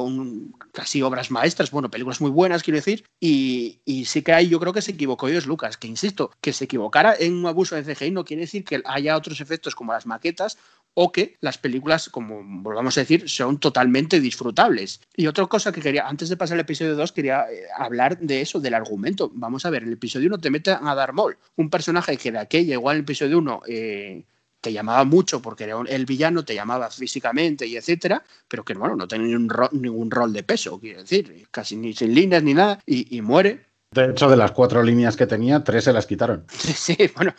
casi 0.72 1.02
obras 1.02 1.32
maestras, 1.32 1.72
bueno, 1.72 1.90
películas 1.90 2.22
muy 2.22 2.32
buenas, 2.32 2.64
quiero 2.64 2.78
decir, 2.78 3.04
y, 3.20 3.82
y 3.84 4.06
sí 4.06 4.22
que 4.22 4.34
hay, 4.34 4.48
yo 4.48 4.60
creo 4.60 4.74
que 4.74 4.82
se 4.82 4.91
equivocó 4.92 5.28
es 5.28 5.46
Lucas, 5.46 5.78
que 5.78 5.88
insisto, 5.88 6.32
que 6.42 6.54
se 6.54 6.66
equivocara 6.66 7.16
en 7.18 7.34
un 7.34 7.46
abuso 7.46 7.76
de 7.76 7.84
CGI 7.84 8.12
no 8.12 8.26
quiere 8.26 8.42
decir 8.42 8.64
que 8.64 8.82
haya 8.86 9.18
otros 9.18 9.42
efectos 9.42 9.76
como 9.76 9.94
las 9.94 10.06
maquetas 10.06 10.58
o 10.94 11.12
que 11.12 11.38
las 11.42 11.58
películas, 11.58 12.10
como 12.10 12.42
volvamos 12.44 12.98
a 12.98 13.02
decir, 13.02 13.30
son 13.30 13.60
totalmente 13.60 14.20
disfrutables. 14.20 15.02
Y 15.16 15.28
otra 15.28 15.46
cosa 15.46 15.72
que 15.72 15.82
quería, 15.82 16.08
antes 16.08 16.30
de 16.30 16.38
pasar 16.38 16.56
al 16.56 16.62
episodio 16.62 16.96
2, 16.96 17.12
quería 17.12 17.46
eh, 17.50 17.64
hablar 17.78 18.18
de 18.20 18.42
eso, 18.42 18.60
del 18.60 18.74
argumento. 18.74 19.32
Vamos 19.34 19.66
a 19.66 19.70
ver, 19.70 19.84
en 19.84 19.90
el 19.90 19.94
episodio 19.94 20.28
1 20.28 20.40
te 20.40 20.50
mete 20.50 20.72
a 20.72 20.96
Darth 20.96 21.14
Maul, 21.14 21.38
un 21.56 21.70
personaje 21.70 22.18
que 22.18 22.32
de 22.32 22.40
aquella, 22.40 22.74
igual 22.74 22.96
en 22.96 23.00
el 23.00 23.04
episodio 23.04 23.38
1, 23.38 23.62
eh, 23.68 24.26
te 24.60 24.74
llamaba 24.74 25.04
mucho 25.06 25.42
porque 25.42 25.64
era 25.64 25.82
el 25.88 26.06
villano, 26.06 26.46
te 26.46 26.54
llamaba 26.54 26.92
físicamente 26.92 27.66
y 27.66 27.78
etcétera, 27.78 28.24
pero 28.48 28.64
que 28.64 28.76
bueno, 28.76 28.96
no 28.96 29.08
tenía 29.08 29.36
ningún 29.72 30.12
rol, 30.12 30.34
de 30.34 30.44
peso, 30.44 30.80
quiero 30.80 31.02
decir, 31.02 31.48
casi 31.50 31.76
ni 31.76 31.94
sin 31.94 32.14
líneas 32.14 32.44
ni 32.44 32.54
nada, 32.54 32.80
y 32.86 33.20
muere 33.22 33.71
de 33.94 34.06
hecho, 34.06 34.30
de 34.30 34.38
las 34.38 34.54
cuatro 34.54 34.82
líneas 34.84 35.18
que 35.18 35.28
tenía, 35.28 35.66
tres 35.66 35.84
se 35.84 35.92
las 35.92 36.06
quitaron. 36.06 36.46
Sí, 36.82 36.96
bueno, 37.16 37.34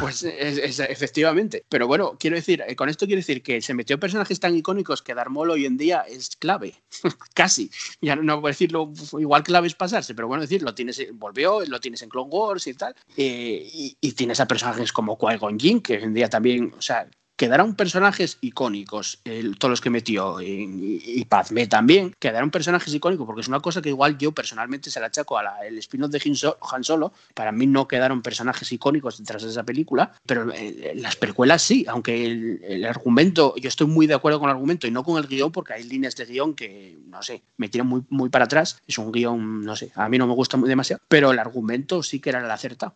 pues 0.00 0.24
efectivamente. 0.24 1.64
Pero 1.68 1.86
bueno, 1.86 2.16
quiero 2.18 2.34
decir, 2.34 2.62
eh, 2.66 2.74
con 2.74 2.88
esto 2.88 3.06
quiero 3.06 3.20
decir 3.20 3.42
que 3.42 3.62
se 3.62 3.72
metió 3.72 4.00
personajes 4.00 4.40
tan 4.40 4.56
icónicos 4.56 5.00
que 5.00 5.14
Darmol 5.14 5.50
hoy 5.50 5.64
en 5.64 5.76
día 5.76 6.00
es 6.00 6.34
clave. 6.36 6.74
Casi. 7.34 7.70
Ya 8.00 8.16
no, 8.16 8.40
puedo 8.40 8.50
decirlo, 8.50 8.92
igual 9.18 9.44
clave 9.44 9.68
es 9.68 9.74
pasarse, 9.76 10.14
pero 10.14 10.26
bueno, 10.26 10.42
decir, 10.42 10.62
lo 10.62 10.74
tienes, 10.74 11.00
volvió, 11.12 11.64
lo 11.64 11.78
tienes 11.78 12.02
en 12.02 12.08
Clone 12.08 12.30
Wars 12.30 12.66
y 12.66 12.74
tal. 12.74 12.96
Eh, 13.16 13.70
y, 13.72 13.96
y, 14.00 14.12
tienes 14.12 14.40
a 14.40 14.48
personajes 14.48 14.92
como 14.92 15.16
Qui-Gon 15.16 15.58
Jinn, 15.58 15.80
que 15.80 15.98
hoy 15.98 16.02
en 16.02 16.14
día 16.14 16.28
también, 16.28 16.74
o 16.76 16.82
sea, 16.82 17.08
quedaron 17.36 17.74
personajes 17.74 18.38
icónicos, 18.40 19.20
todos 19.58 19.70
los 19.70 19.80
que 19.80 19.90
metió, 19.90 20.40
y, 20.40 21.02
y 21.04 21.24
también, 21.66 22.14
quedaron 22.18 22.50
personajes 22.50 22.92
icónicos, 22.94 23.26
porque 23.26 23.40
es 23.40 23.48
una 23.48 23.60
cosa 23.60 23.82
que 23.82 23.88
igual 23.88 24.18
yo 24.18 24.32
personalmente 24.32 24.90
se 24.90 25.00
la 25.00 25.06
achaco 25.06 25.38
al 25.38 25.78
spin-off 25.78 26.10
de 26.10 26.56
Han 26.72 26.84
Solo, 26.84 27.12
para 27.34 27.52
mí 27.52 27.66
no 27.66 27.88
quedaron 27.88 28.22
personajes 28.22 28.70
icónicos 28.72 29.18
detrás 29.18 29.42
de 29.42 29.50
esa 29.50 29.64
película, 29.64 30.12
pero 30.26 30.52
eh, 30.52 30.92
las 30.96 31.16
precuelas 31.16 31.62
sí, 31.62 31.84
aunque 31.88 32.24
el, 32.24 32.84
argumento, 32.84 33.54
yo 33.56 33.68
estoy 33.68 33.86
muy 33.86 34.06
de 34.06 34.14
acuerdo 34.14 34.38
con 34.38 34.48
el 34.48 34.54
argumento 34.54 34.86
y 34.86 34.90
no 34.90 35.04
con 35.04 35.18
el 35.18 35.26
guion, 35.26 35.52
porque 35.52 35.74
hay 35.74 35.84
líneas 35.84 36.16
de 36.16 36.26
guion 36.26 36.54
que, 36.54 36.98
no 37.06 37.22
sé, 37.22 37.42
me 37.56 37.68
tiran 37.68 37.86
muy, 37.86 38.02
muy 38.08 38.28
para 38.28 38.44
atrás, 38.44 38.82
es 38.86 38.98
un 38.98 39.12
guion, 39.12 39.64
no 39.64 39.76
sé, 39.76 39.92
a 39.94 40.08
mí 40.08 40.18
no 40.18 40.26
me 40.26 40.34
gusta 40.34 40.56
demasiado, 40.58 41.02
pero 41.08 41.30
el 41.30 41.38
argumento 41.38 42.02
sí 42.02 42.20
que 42.20 42.30
era 42.30 42.40
el 42.40 42.50
acertado. 42.50 42.94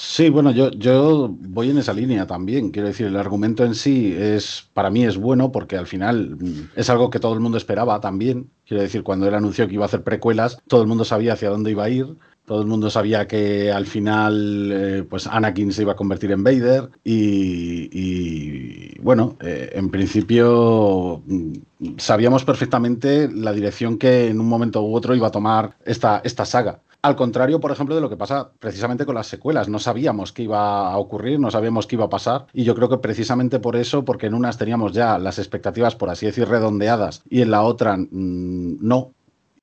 Sí, 0.00 0.28
bueno, 0.30 0.52
yo, 0.52 0.70
yo 0.70 1.28
voy 1.28 1.70
en 1.70 1.78
esa 1.78 1.92
línea 1.92 2.24
también. 2.26 2.70
Quiero 2.70 2.86
decir, 2.86 3.06
el 3.06 3.16
argumento 3.16 3.64
en 3.64 3.74
sí 3.74 4.14
es, 4.16 4.70
para 4.72 4.90
mí 4.90 5.04
es 5.04 5.16
bueno 5.16 5.50
porque 5.50 5.76
al 5.76 5.88
final 5.88 6.36
mm, 6.36 6.70
es 6.76 6.88
algo 6.88 7.10
que 7.10 7.18
todo 7.18 7.34
el 7.34 7.40
mundo 7.40 7.58
esperaba 7.58 8.00
también. 8.00 8.52
Quiero 8.64 8.82
decir, 8.82 9.02
cuando 9.02 9.26
él 9.26 9.34
anunció 9.34 9.66
que 9.66 9.74
iba 9.74 9.84
a 9.84 9.86
hacer 9.86 10.04
precuelas, 10.04 10.62
todo 10.68 10.82
el 10.82 10.86
mundo 10.86 11.04
sabía 11.04 11.32
hacia 11.32 11.50
dónde 11.50 11.72
iba 11.72 11.84
a 11.84 11.90
ir. 11.90 12.16
Todo 12.48 12.62
el 12.62 12.66
mundo 12.66 12.88
sabía 12.88 13.28
que 13.28 13.70
al 13.70 13.84
final, 13.84 14.72
eh, 14.72 15.04
pues 15.06 15.26
Anakin 15.26 15.70
se 15.70 15.82
iba 15.82 15.92
a 15.92 15.96
convertir 15.96 16.32
en 16.32 16.42
Vader 16.42 16.88
y, 17.04 18.98
bueno, 19.02 19.36
eh, 19.40 19.68
en 19.74 19.90
principio 19.90 21.22
mm, 21.26 21.52
sabíamos 21.98 22.46
perfectamente 22.46 23.28
la 23.30 23.52
dirección 23.52 23.98
que 23.98 24.28
en 24.28 24.40
un 24.40 24.48
momento 24.48 24.82
u 24.82 24.96
otro 24.96 25.14
iba 25.14 25.26
a 25.26 25.30
tomar 25.30 25.76
esta, 25.84 26.22
esta 26.24 26.46
saga. 26.46 26.80
Al 27.02 27.16
contrario, 27.16 27.60
por 27.60 27.70
ejemplo, 27.70 27.94
de 27.94 28.00
lo 28.00 28.08
que 28.08 28.16
pasa 28.16 28.50
precisamente 28.58 29.04
con 29.04 29.14
las 29.14 29.26
secuelas. 29.26 29.68
No 29.68 29.78
sabíamos 29.78 30.32
qué 30.32 30.44
iba 30.44 30.90
a 30.90 30.96
ocurrir, 30.96 31.38
no 31.38 31.50
sabíamos 31.50 31.86
qué 31.86 31.96
iba 31.96 32.06
a 32.06 32.08
pasar. 32.08 32.46
Y 32.54 32.64
yo 32.64 32.74
creo 32.74 32.88
que 32.88 32.96
precisamente 32.96 33.60
por 33.60 33.76
eso, 33.76 34.06
porque 34.06 34.26
en 34.26 34.32
unas 34.32 34.56
teníamos 34.56 34.92
ya 34.94 35.18
las 35.18 35.38
expectativas, 35.38 35.96
por 35.96 36.08
así 36.08 36.24
decir, 36.24 36.48
redondeadas, 36.48 37.24
y 37.28 37.42
en 37.42 37.50
la 37.50 37.60
otra 37.62 37.98
mm, 37.98 38.78
no. 38.80 39.12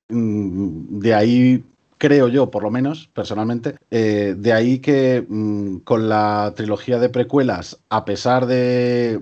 Mm, 0.08 1.00
de 1.00 1.14
ahí 1.14 1.64
creo 1.98 2.28
yo, 2.28 2.50
por 2.50 2.62
lo 2.62 2.70
menos, 2.70 3.08
personalmente. 3.12 3.76
Eh, 3.90 4.34
de 4.36 4.52
ahí 4.52 4.78
que 4.78 5.24
mm, 5.28 5.78
con 5.78 6.08
la 6.08 6.52
trilogía 6.56 6.98
de 6.98 7.08
precuelas, 7.08 7.78
a 7.88 8.04
pesar 8.04 8.46
de, 8.46 9.20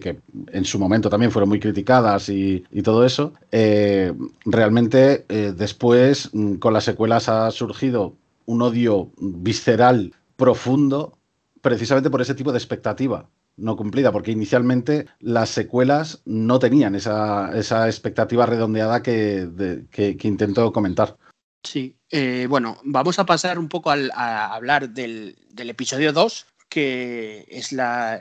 que 0.00 0.18
en 0.52 0.64
su 0.64 0.78
momento 0.78 1.10
también 1.10 1.32
fueron 1.32 1.48
muy 1.48 1.60
criticadas 1.60 2.28
y, 2.28 2.64
todo 2.82 3.04
eso, 3.04 3.32
eh, 3.50 4.12
realmente 4.44 5.24
eh, 5.28 5.54
después 5.56 6.30
mm, 6.32 6.54
con 6.56 6.72
las 6.72 6.84
secuelas 6.84 7.28
ha 7.28 7.50
surgido 7.50 8.14
un 8.46 8.62
odio 8.62 9.10
visceral 9.18 10.12
profundo 10.36 11.16
precisamente 11.62 12.10
por 12.10 12.20
ese 12.20 12.34
tipo 12.34 12.52
de 12.52 12.58
expectativa 12.58 13.26
no 13.56 13.76
cumplida, 13.76 14.12
porque 14.12 14.32
inicialmente 14.32 15.06
las 15.20 15.50
secuelas 15.50 16.22
no 16.24 16.58
tenían 16.58 16.94
esa, 16.94 17.56
esa 17.56 17.86
expectativa 17.86 18.46
redondeada 18.46 19.02
que, 19.02 19.84
que, 19.90 20.28
intento 20.28 20.72
comentar. 20.72 21.16
Sí, 21.64 21.98
eh, 22.10 22.46
bueno, 22.48 22.78
vamos 22.84 23.18
a 23.18 23.24
pasar 23.26 23.58
un 23.58 23.68
poco 23.68 23.90
a 23.90 24.54
hablar 24.54 24.90
del, 24.90 25.36
del 25.50 25.70
episodio 25.70 26.12
2, 26.12 26.46
que 26.74 27.46
es 27.48 27.70
la, 27.70 28.20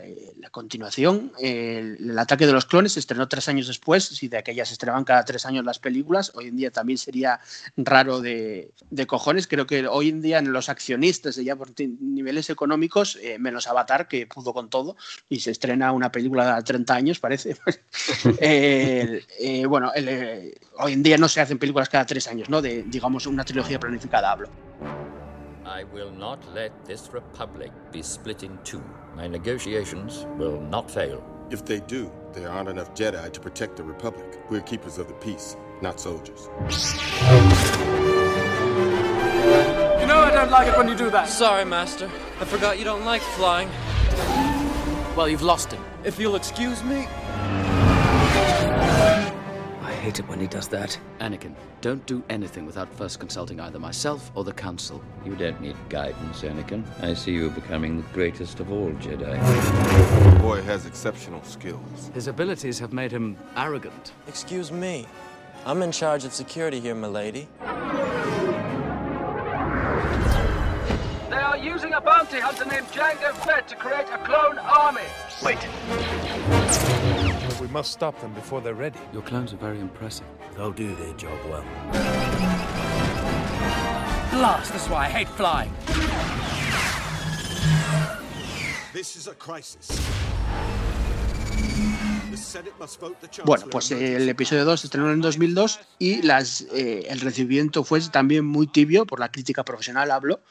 continuación. 0.52 1.32
El, 1.40 2.16
ataque 2.20 2.46
de 2.46 2.54
los 2.54 2.68
clones 2.68 2.92
se 2.92 3.00
estrenó 3.00 3.28
tres 3.28 3.48
años 3.48 3.66
después. 3.66 4.06
Si 4.06 4.28
de 4.28 4.38
aquellas 4.38 4.68
se 4.68 4.76
estrenaban 4.76 5.06
cada 5.06 5.26
tres 5.26 5.48
años 5.48 5.66
las 5.66 5.80
películas, 5.80 6.32
hoy 6.36 6.50
en 6.50 6.58
día 6.58 6.70
también 6.70 7.00
sería 7.00 7.40
raro 7.76 8.22
de, 8.22 8.72
cojones. 9.08 9.48
Creo 9.48 9.66
que 9.66 9.88
hoy 9.88 10.10
en 10.10 10.22
día 10.22 10.40
los 10.44 10.70
accionistas, 10.70 11.36
ya 11.38 11.56
por 11.56 11.70
niveles 11.80 12.52
económicos, 12.52 13.18
eh, 13.24 13.40
menos 13.40 13.66
Avatar, 13.66 14.08
que 14.08 14.28
pudo 14.28 14.54
con 14.54 14.70
todo, 14.70 14.98
y 15.30 15.40
se 15.40 15.50
estrena 15.50 15.92
una 15.92 16.12
película 16.12 16.58
de 16.58 16.62
30 16.62 16.94
años, 16.94 17.20
parece. 17.20 17.58
Eh, 18.40 19.66
bueno, 19.68 19.92
eh, 19.96 20.54
hoy 20.78 20.94
en 20.94 21.04
día 21.04 21.18
no 21.18 21.28
se 21.28 21.42
hacen 21.42 21.58
películas 21.58 21.90
cada 21.90 22.06
tres 22.06 22.28
años, 22.28 22.50
¿no? 22.50 22.62
De, 22.62 22.84
digamos, 22.84 23.26
una 23.26 23.44
trilogía 23.44 23.80
planificada, 23.80 24.32
hablo. 24.32 24.50
I 25.66 25.86
will 25.86 26.12
not 26.12 26.40
let 26.54 26.72
this 26.84 27.14
republic 27.14 27.72
be 27.92 28.02
split 28.02 28.44
in 28.44 28.58
two. 28.66 28.84
My 29.16 29.28
negotiations 29.28 30.26
will 30.38 30.60
not 30.60 30.92
fail. 30.92 31.24
If 31.52 31.64
they 31.64 31.80
do, 31.80 32.12
there 32.34 32.50
aren't 32.50 32.68
enough 32.68 32.94
Jedi 32.94 33.32
to 33.32 33.40
protect 33.40 33.78
the 33.78 33.84
Republic. 33.84 34.42
We're 34.50 34.60
keepers 34.62 34.98
of 34.98 35.08
the 35.08 35.14
peace, 35.14 35.56
not 35.82 36.02
soldiers. 36.02 36.50
You 40.00 40.08
know 40.08 40.20
I 40.20 40.32
don't 40.34 40.52
like 40.52 40.68
it 40.68 40.78
when 40.78 40.90
you 40.90 40.96
do 40.96 41.10
that. 41.12 41.30
Sorry, 41.30 41.64
Master. 41.64 42.12
I 42.42 42.46
forgot 42.46 42.78
you 42.78 42.84
don't 42.84 43.06
like 43.06 43.22
flying. 43.22 43.70
Well, 45.16 45.30
you've 45.30 45.44
lost 45.44 45.72
him. 45.72 45.84
If 46.04 46.20
you'll 46.20 46.36
excuse 46.36 46.84
me 46.84 47.08
hate 50.04 50.20
it 50.20 50.28
when 50.28 50.38
he 50.38 50.48
does 50.48 50.68
that. 50.68 51.00
Anakin, 51.22 51.56
don't 51.80 52.06
do 52.06 52.22
anything 52.30 52.66
without 52.66 52.94
first 52.94 53.22
consulting 53.22 53.62
either 53.62 53.80
myself 53.80 54.34
or 54.36 54.44
the 54.44 54.52
Council. 54.52 55.02
You 55.24 55.34
don't 55.34 55.62
need 55.62 55.78
guidance, 55.88 56.42
Anakin. 56.42 56.84
I 57.02 57.14
see 57.14 57.32
you 57.32 57.50
becoming 57.50 58.02
the 58.02 58.08
greatest 58.14 58.60
of 58.60 58.70
all 58.70 58.92
Jedi. 59.04 59.40
The 60.34 60.40
boy 60.40 60.62
has 60.64 60.86
exceptional 60.86 61.42
skills. 61.44 62.12
His 62.14 62.28
abilities 62.28 62.80
have 62.80 62.92
made 62.92 63.14
him 63.14 63.38
arrogant. 63.56 64.12
Excuse 64.28 64.74
me. 64.74 65.08
I'm 65.66 65.82
in 65.82 65.94
charge 65.94 66.26
of 66.26 66.34
security 66.34 66.82
here, 66.82 66.96
milady. 66.96 67.48
They 67.62 67.68
are 71.50 71.58
using 71.58 71.94
a 71.94 72.02
bounty 72.02 72.42
hunter 72.42 72.66
named 72.66 72.88
Django 72.88 73.32
Fett 73.46 73.70
to 73.70 73.76
create 73.78 74.10
a 74.12 74.18
clone 74.18 74.58
army. 74.58 75.08
Wait. 75.42 75.60
We 77.64 77.70
must 77.70 77.94
stop 77.94 78.20
them 78.20 78.34
before 78.34 78.60
they're 78.60 78.74
ready. 78.74 79.00
Your 79.14 79.22
clones 79.22 79.54
are 79.54 79.58
very 79.58 79.80
impressive. 79.80 80.26
They'll 80.58 80.74
do 80.74 80.94
their 80.96 81.14
job 81.14 81.40
well. 81.50 81.64
Blast! 84.32 84.74
That's 84.74 84.90
why 84.90 85.06
I 85.06 85.10
hate 85.10 85.30
flying. 85.30 85.72
This 88.92 89.16
is 89.16 89.28
a 89.28 89.36
crisis. 89.36 89.98
Bueno, 93.46 93.66
pues 93.72 93.92
el 93.92 94.28
episodio 94.28 94.66
2 94.66 94.82
se 94.82 94.88
estrenó 94.88 95.12
en 95.14 95.22
2002 95.22 95.80
y 96.00 96.22
las, 96.22 96.62
eh, 96.74 97.06
el 97.10 97.22
recibimiento 97.22 97.86
fue 97.86 98.02
también 98.02 98.44
muy 98.44 98.68
tibio, 98.68 99.06
por 99.06 99.22
la 99.22 99.32
crítica 99.32 99.64
profesional 99.64 100.12
hablo, 100.12 100.42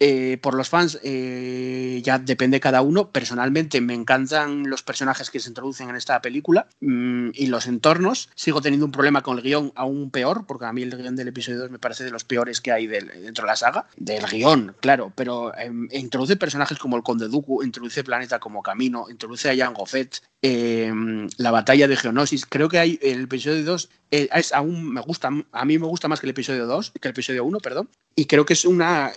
eh, 0.00 0.38
por 0.42 0.54
los 0.54 0.68
fans 0.68 0.98
eh, 1.04 2.00
ya 2.02 2.18
depende 2.18 2.60
cada 2.60 2.82
uno. 2.82 3.10
Personalmente 3.10 3.80
me 3.80 3.94
encantan 3.94 4.68
los 4.68 4.82
personajes 4.82 5.30
que 5.30 5.38
se 5.38 5.48
introducen 5.48 5.90
en 5.90 5.96
esta 5.96 6.20
película 6.20 6.66
mm, 6.80 7.30
y 7.34 7.46
los 7.46 7.66
entornos. 7.66 8.28
Sigo 8.34 8.60
teniendo 8.60 8.86
un 8.86 8.92
problema 8.92 9.22
con 9.22 9.38
el 9.38 9.44
guion 9.44 9.72
aún 9.76 10.10
peor, 10.10 10.44
porque 10.46 10.66
a 10.66 10.72
mí 10.72 10.82
el 10.82 10.96
guion 10.96 11.16
del 11.16 11.28
episodio 11.28 11.60
2 11.60 11.70
me 11.70 11.78
parece 11.78 12.04
de 12.04 12.10
los 12.10 12.24
peores 12.24 12.60
que 12.60 12.72
hay 12.72 12.86
dentro 12.86 13.44
de 13.44 13.46
la 13.46 13.56
saga. 13.56 13.86
Del 13.96 14.26
guion, 14.26 14.74
claro, 14.80 15.12
pero 15.14 15.56
em, 15.56 15.88
introduce 15.92 16.36
personajes 16.36 16.78
como 16.78 16.96
el 16.96 17.02
Conde 17.02 17.28
Dooku, 17.28 17.62
introduce 17.62 18.02
Planeta 18.02 18.40
como 18.40 18.62
Camino, 18.62 19.06
introduce 19.08 19.50
a 19.50 19.56
Jango 19.56 19.86
Fett, 19.86 20.20
em, 20.42 21.28
la 21.38 21.50
batalla 21.50 21.88
de 21.88 21.96
Geonosis. 21.96 22.46
Creo 22.46 22.68
que 22.68 22.78
hay 22.78 22.98
el 23.02 23.22
episodio 23.22 23.64
2 23.64 23.88
eh, 24.10 24.28
es 24.34 24.52
aún 24.52 24.92
me 24.92 25.00
gusta, 25.00 25.30
a 25.52 25.64
mí 25.64 25.78
me 25.78 25.86
gusta 25.86 26.06
más 26.06 26.20
que 26.20 26.26
el 26.26 26.32
episodio 26.32 26.66
2, 26.66 26.92
que 27.00 27.08
el 27.08 27.12
episodio 27.12 27.46
1, 27.46 27.60
perdón. 27.60 27.88
Y 28.14 28.26
creo 28.26 28.44
que 28.44 28.52
es 28.52 28.66
una 28.66 29.10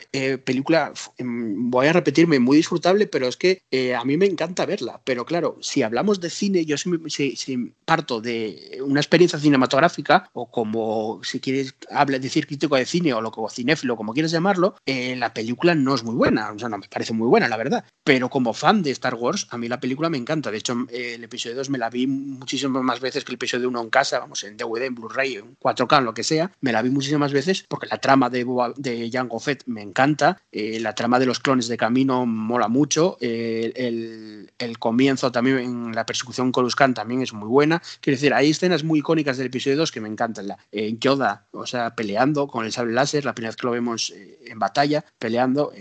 película 0.45 0.93
Em, 1.17 1.69
voy 1.69 1.87
a 1.87 1.93
repetirme, 1.93 2.39
muy 2.39 2.57
disfrutable, 2.57 3.07
pero 3.07 3.27
es 3.27 3.37
que 3.37 3.61
eh, 3.71 3.95
a 3.95 4.03
mí 4.03 4.17
me 4.17 4.25
encanta 4.25 4.65
verla. 4.65 5.01
Pero 5.03 5.25
claro, 5.25 5.57
si 5.61 5.83
hablamos 5.83 6.19
de 6.19 6.29
cine, 6.29 6.65
yo 6.65 6.77
si, 6.77 7.73
parto 7.85 8.21
de 8.21 8.79
una 8.83 8.99
experiencia 8.99 9.39
cinematográfica, 9.39 10.29
o 10.33 10.49
como 10.49 11.21
si 11.23 11.39
quieres 11.39 11.75
hablar, 11.89 12.21
decir 12.21 12.47
crítico 12.47 12.75
de 12.75 12.85
cine 12.85 13.13
o 13.13 13.21
lo 13.21 13.31
como 13.31 13.49
cinéfilo, 13.49 13.95
como 13.95 14.13
quieres 14.13 14.31
llamarlo, 14.31 14.75
eh, 14.85 15.15
la 15.15 15.33
película 15.33 15.75
no 15.75 15.95
es 15.95 16.03
muy 16.03 16.15
buena. 16.15 16.51
O 16.51 16.59
sea, 16.59 16.69
no 16.69 16.77
me 16.77 16.87
parece 16.87 17.13
muy 17.13 17.27
buena, 17.27 17.47
la 17.47 17.57
verdad. 17.57 17.85
Pero 18.03 18.29
como 18.29 18.53
fan 18.53 18.83
de 18.83 18.91
Star 18.91 19.15
Wars, 19.15 19.47
a 19.49 19.57
mí 19.57 19.67
la 19.67 19.79
película 19.79 20.09
me 20.09 20.17
encanta. 20.17 20.51
De 20.51 20.57
hecho, 20.57 20.75
el 21.15 21.23
episodio 21.23 21.55
2 21.55 21.69
me 21.69 21.77
la 21.77 21.89
vi 21.89 22.07
muchísimas 22.07 22.83
más 22.83 22.99
veces 22.99 23.23
que 23.23 23.31
el 23.31 23.35
episodio 23.35 23.69
1 23.69 23.81
en 23.81 23.89
casa, 23.89 24.19
vamos, 24.19 24.43
en 24.43 24.57
DVD, 24.57 24.83
en 24.83 24.95
Blu-ray, 24.95 25.35
en 25.35 25.57
4K, 25.57 25.99
en 25.99 26.05
lo 26.05 26.13
que 26.13 26.23
sea. 26.23 26.51
Me 26.61 26.71
la 26.71 26.81
vi 26.81 26.89
muchísimas 26.89 27.33
veces 27.33 27.65
porque 27.67 27.87
la 27.87 27.97
trama 27.97 28.29
de, 28.29 28.45
de 28.77 29.09
Jango 29.11 29.39
Fett 29.39 29.63
me 29.65 29.81
encanta. 29.81 30.41
Eh, 30.51 30.79
la 30.79 30.93
trama 30.93 31.19
de 31.19 31.25
los 31.25 31.39
clones 31.39 31.67
de 31.67 31.77
camino 31.77 32.25
mola 32.25 32.67
mucho. 32.67 33.17
Eh, 33.21 33.71
el, 33.75 34.79
comienzo 34.79 35.31
también 35.31 35.57
en 35.59 35.95
la 35.95 36.05
persecución 36.05 36.51
con 36.51 36.65
también 36.93 37.21
es 37.21 37.33
muy 37.33 37.47
buena. 37.47 37.81
Quiero 38.01 38.17
decir, 38.17 38.33
hay 38.33 38.49
escenas 38.49 38.83
muy 38.83 38.99
icónicas 38.99 39.37
del 39.37 39.47
episodio 39.47 39.77
2 39.77 39.91
que 39.91 40.01
me 40.01 40.09
encantan. 40.09 40.47
La, 40.47 40.57
eh, 40.71 40.95
Yoda, 40.99 41.47
o 41.51 41.65
sea, 41.65 41.95
peleando 41.95 42.47
con 42.47 42.65
el 42.65 42.71
sable 42.71 42.93
láser, 42.93 43.25
la 43.25 43.33
primera 43.33 43.49
vez 43.51 43.55
que 43.55 43.67
lo 43.67 43.71
vemos 43.71 44.13
en 44.45 44.59
batalla, 44.59 45.05
peleando. 45.17 45.71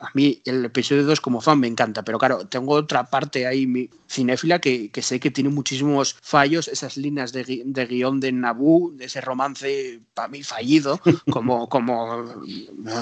a 0.00 0.08
mí 0.14 0.42
el 0.44 0.64
episodio 0.64 1.04
2 1.04 1.20
como 1.20 1.40
fan 1.40 1.58
me 1.58 1.66
encanta, 1.66 2.02
pero 2.04 2.18
claro, 2.18 2.46
tengo 2.46 2.74
otra 2.74 3.04
parte 3.04 3.46
ahí 3.46 3.66
mi 3.66 3.88
cinéfila 4.08 4.60
que, 4.60 4.81
sé 5.02 5.20
que 5.20 5.30
tiene 5.30 5.50
muchísimos 5.50 6.16
fallos, 6.22 6.68
esas 6.68 6.96
líneas 6.96 7.32
de, 7.32 7.62
de 7.64 7.86
guion 7.86 8.20
de 8.20 8.32
Naboo, 8.32 8.92
de 8.92 9.06
ese 9.06 9.20
romance 9.20 10.00
para 10.14 10.28
mí 10.28 10.42
fallido, 10.42 11.00
como, 11.30 11.68
como 11.68 12.24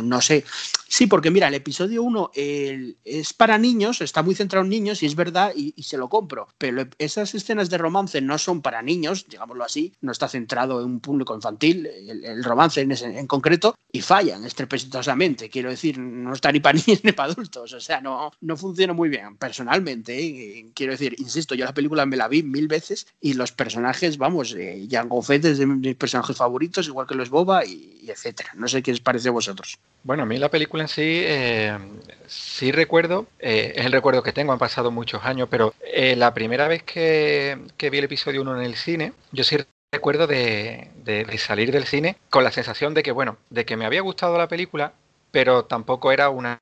no 0.03 0.21
sé. 0.21 0.45
Sí, 0.89 1.07
porque 1.07 1.31
mira, 1.31 1.49
el 1.49 1.55
episodio 1.55 2.03
1 2.03 2.33
es 2.35 3.33
para 3.33 3.59
niños, 3.59 4.01
está 4.01 4.23
muy 4.23 4.35
centrado 4.35 4.65
en 4.65 4.71
niños 4.71 5.03
y 5.03 5.07
es 5.07 5.15
verdad 5.15 5.53
y, 5.55 5.81
se 5.83 5.97
lo 5.97 6.09
compro, 6.09 6.49
pero 6.59 6.87
esas 6.99 7.35
escenas 7.35 7.71
de 7.71 7.79
romance 7.79 8.21
no 8.21 8.39
son 8.39 8.63
para 8.63 8.83
niños, 8.83 9.27
digámoslo 9.29 9.65
así, 9.65 9.93
no 10.01 10.13
está 10.13 10.29
centrado 10.29 10.81
en 10.81 10.87
un 10.87 11.01
público 11.01 11.35
infantil, 11.35 11.87
el, 11.87 12.45
romance 12.45 12.81
en, 12.81 12.93
en, 12.93 13.27
concreto, 13.27 13.75
y 13.93 14.01
fallan 14.03 14.45
estrepitosamente, 14.45 15.49
quiero 15.49 15.71
decir, 15.71 15.99
no 15.99 16.33
está 16.33 16.53
ni 16.53 16.61
para 16.61 16.79
niños 16.79 17.01
ni 17.05 17.13
para 17.13 17.33
adultos, 17.33 17.73
o 17.73 17.81
sea, 17.81 18.01
no, 18.01 18.31
no 18.41 18.57
funciona 18.57 18.93
muy 18.93 19.09
bien, 19.09 19.37
personalmente, 19.37 20.19
¿eh? 20.19 20.71
quiero 20.75 20.93
decir, 20.93 21.15
insisto, 21.19 21.55
yo 21.55 21.67
la 21.71 21.75
película 21.75 22.05
me 22.05 22.17
la 22.17 22.27
vi 22.27 22.43
mil 22.43 22.67
veces 22.67 23.07
y 23.21 23.35
los 23.35 23.53
personajes, 23.53 24.19
vamos, 24.19 24.57
eh, 24.59 24.89
Jango 24.91 25.23
Fett 25.23 25.45
es 25.45 25.59
de 25.59 25.67
mis 25.67 25.95
personajes 25.95 26.37
favoritos, 26.37 26.89
igual 26.89 27.07
que 27.07 27.15
los 27.15 27.31
Boba 27.31 27.65
y, 27.65 28.05
etcétera, 28.09 28.51
no 28.57 28.67
sé 28.67 28.83
qué 28.83 28.91
os 28.91 29.01
parece 29.01 29.29
a 29.29 29.33
vosotros. 29.33 29.79
Bueno, 30.03 30.25
a 30.25 30.27
mí 30.27 30.37
la 30.37 30.51
película 30.51 30.83
en 30.83 30.89
sí, 30.89 31.23
eh, 31.25 31.79
sí 32.27 32.73
recuerdo, 32.73 33.29
eh, 33.39 33.73
es 33.77 33.87
el 33.87 33.93
recuerdo 33.93 34.25
que 34.25 34.33
tengo, 34.33 34.53
han 34.53 34.59
pasado 34.59 34.91
muchos 34.91 35.25
años, 35.25 35.47
pero 35.49 35.73
eh, 35.95 36.17
la 36.17 36.35
primera 36.35 36.67
vez 36.67 36.83
que, 36.83 37.57
vi 37.79 37.99
el 37.99 38.05
episodio 38.05 38.43
1 38.43 38.57
en 38.57 38.63
el 38.67 38.75
cine, 38.75 39.13
yo 39.31 39.45
sí 39.45 39.59
recuerdo 39.93 40.27
de, 40.27 40.91
de, 41.05 41.39
salir 41.39 41.71
del 41.71 41.85
cine 41.85 42.17
con 42.31 42.43
la 42.43 42.51
sensación 42.51 42.95
de 42.95 43.05
que, 43.05 43.13
bueno, 43.13 43.37
de 43.51 43.65
que 43.65 43.77
me 43.77 43.87
había 43.87 44.01
gustado 44.01 44.37
la 44.39 44.49
película, 44.49 44.93
pero 45.31 45.65
tampoco 45.65 46.13
era 46.13 46.31
una, 46.31 46.61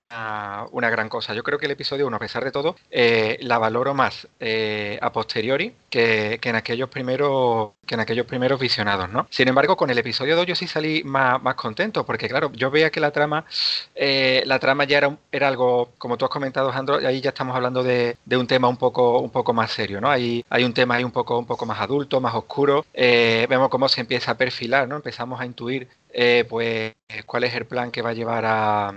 una, 0.70 0.90
gran 0.90 1.08
cosa. 1.08 1.34
Yo 1.34 1.42
creo 1.42 1.58
que 1.58 1.66
el 1.66 1.72
episodio 1.72 2.06
1, 2.06 2.16
a 2.16 2.18
pesar 2.20 2.44
de 2.44 2.50
todo, 2.50 2.76
eh, 2.90 3.38
la 3.40 3.58
valoro 3.58 3.94
más 3.94 4.28
eh, 4.40 4.98
a 5.00 5.12
posteriori 5.12 5.74
que, 5.90 6.38
en 6.42 6.56
aquellos 6.56 6.88
primeros 6.88 7.72
que 7.86 7.94
en 7.94 8.00
aquellos 8.00 8.26
primeros 8.26 8.60
visionados, 8.60 9.08
¿no? 9.08 9.26
Sin 9.30 9.48
embargo, 9.48 9.74
con 9.74 9.88
el 9.88 9.96
episodio 9.96 10.36
2 10.36 10.46
yo 10.46 10.54
sí 10.54 10.66
salí 10.66 11.02
más, 11.04 11.42
más 11.42 11.54
contento, 11.54 12.04
porque 12.04 12.28
claro, 12.28 12.52
yo 12.52 12.70
veía 12.70 12.90
que 12.90 13.00
la 13.00 13.12
trama, 13.12 13.46
eh, 13.94 14.42
la 14.44 14.58
trama 14.58 14.84
ya 14.84 14.98
era, 14.98 15.16
era 15.32 15.48
algo, 15.48 15.92
como 15.96 16.18
tú 16.18 16.26
has 16.26 16.30
comentado, 16.30 16.70
Jandro, 16.70 16.96
ahí 16.96 17.22
ya 17.22 17.30
estamos 17.30 17.56
hablando 17.56 17.82
de, 17.82 18.18
un 18.30 18.46
tema 18.46 18.68
un 18.68 18.76
poco, 18.76 19.20
un 19.20 19.30
poco 19.30 19.54
más 19.54 19.72
serio, 19.72 20.02
¿no? 20.02 20.10
Hay, 20.10 20.44
hay 20.50 20.64
un 20.64 20.74
tema 20.74 20.96
ahí 20.96 21.04
un 21.04 21.12
poco, 21.12 21.38
un 21.38 21.46
poco 21.46 21.64
más 21.64 21.80
adulto, 21.80 22.20
más 22.20 22.34
oscuro. 22.34 22.84
vemos 22.94 23.70
cómo 23.70 23.88
se 23.88 24.02
empieza 24.02 24.32
a 24.32 24.36
perfilar, 24.36 24.86
¿no? 24.86 24.96
Empezamos 24.96 25.40
a 25.40 25.46
intuir 25.46 25.88
eh, 26.12 26.44
pues 26.48 26.94
cuál 27.26 27.44
es 27.44 27.54
el 27.54 27.66
plan 27.66 27.90
que 27.90 28.02
va 28.02 28.11
a 28.11 28.14
llevar 28.14 28.44
a, 28.44 28.88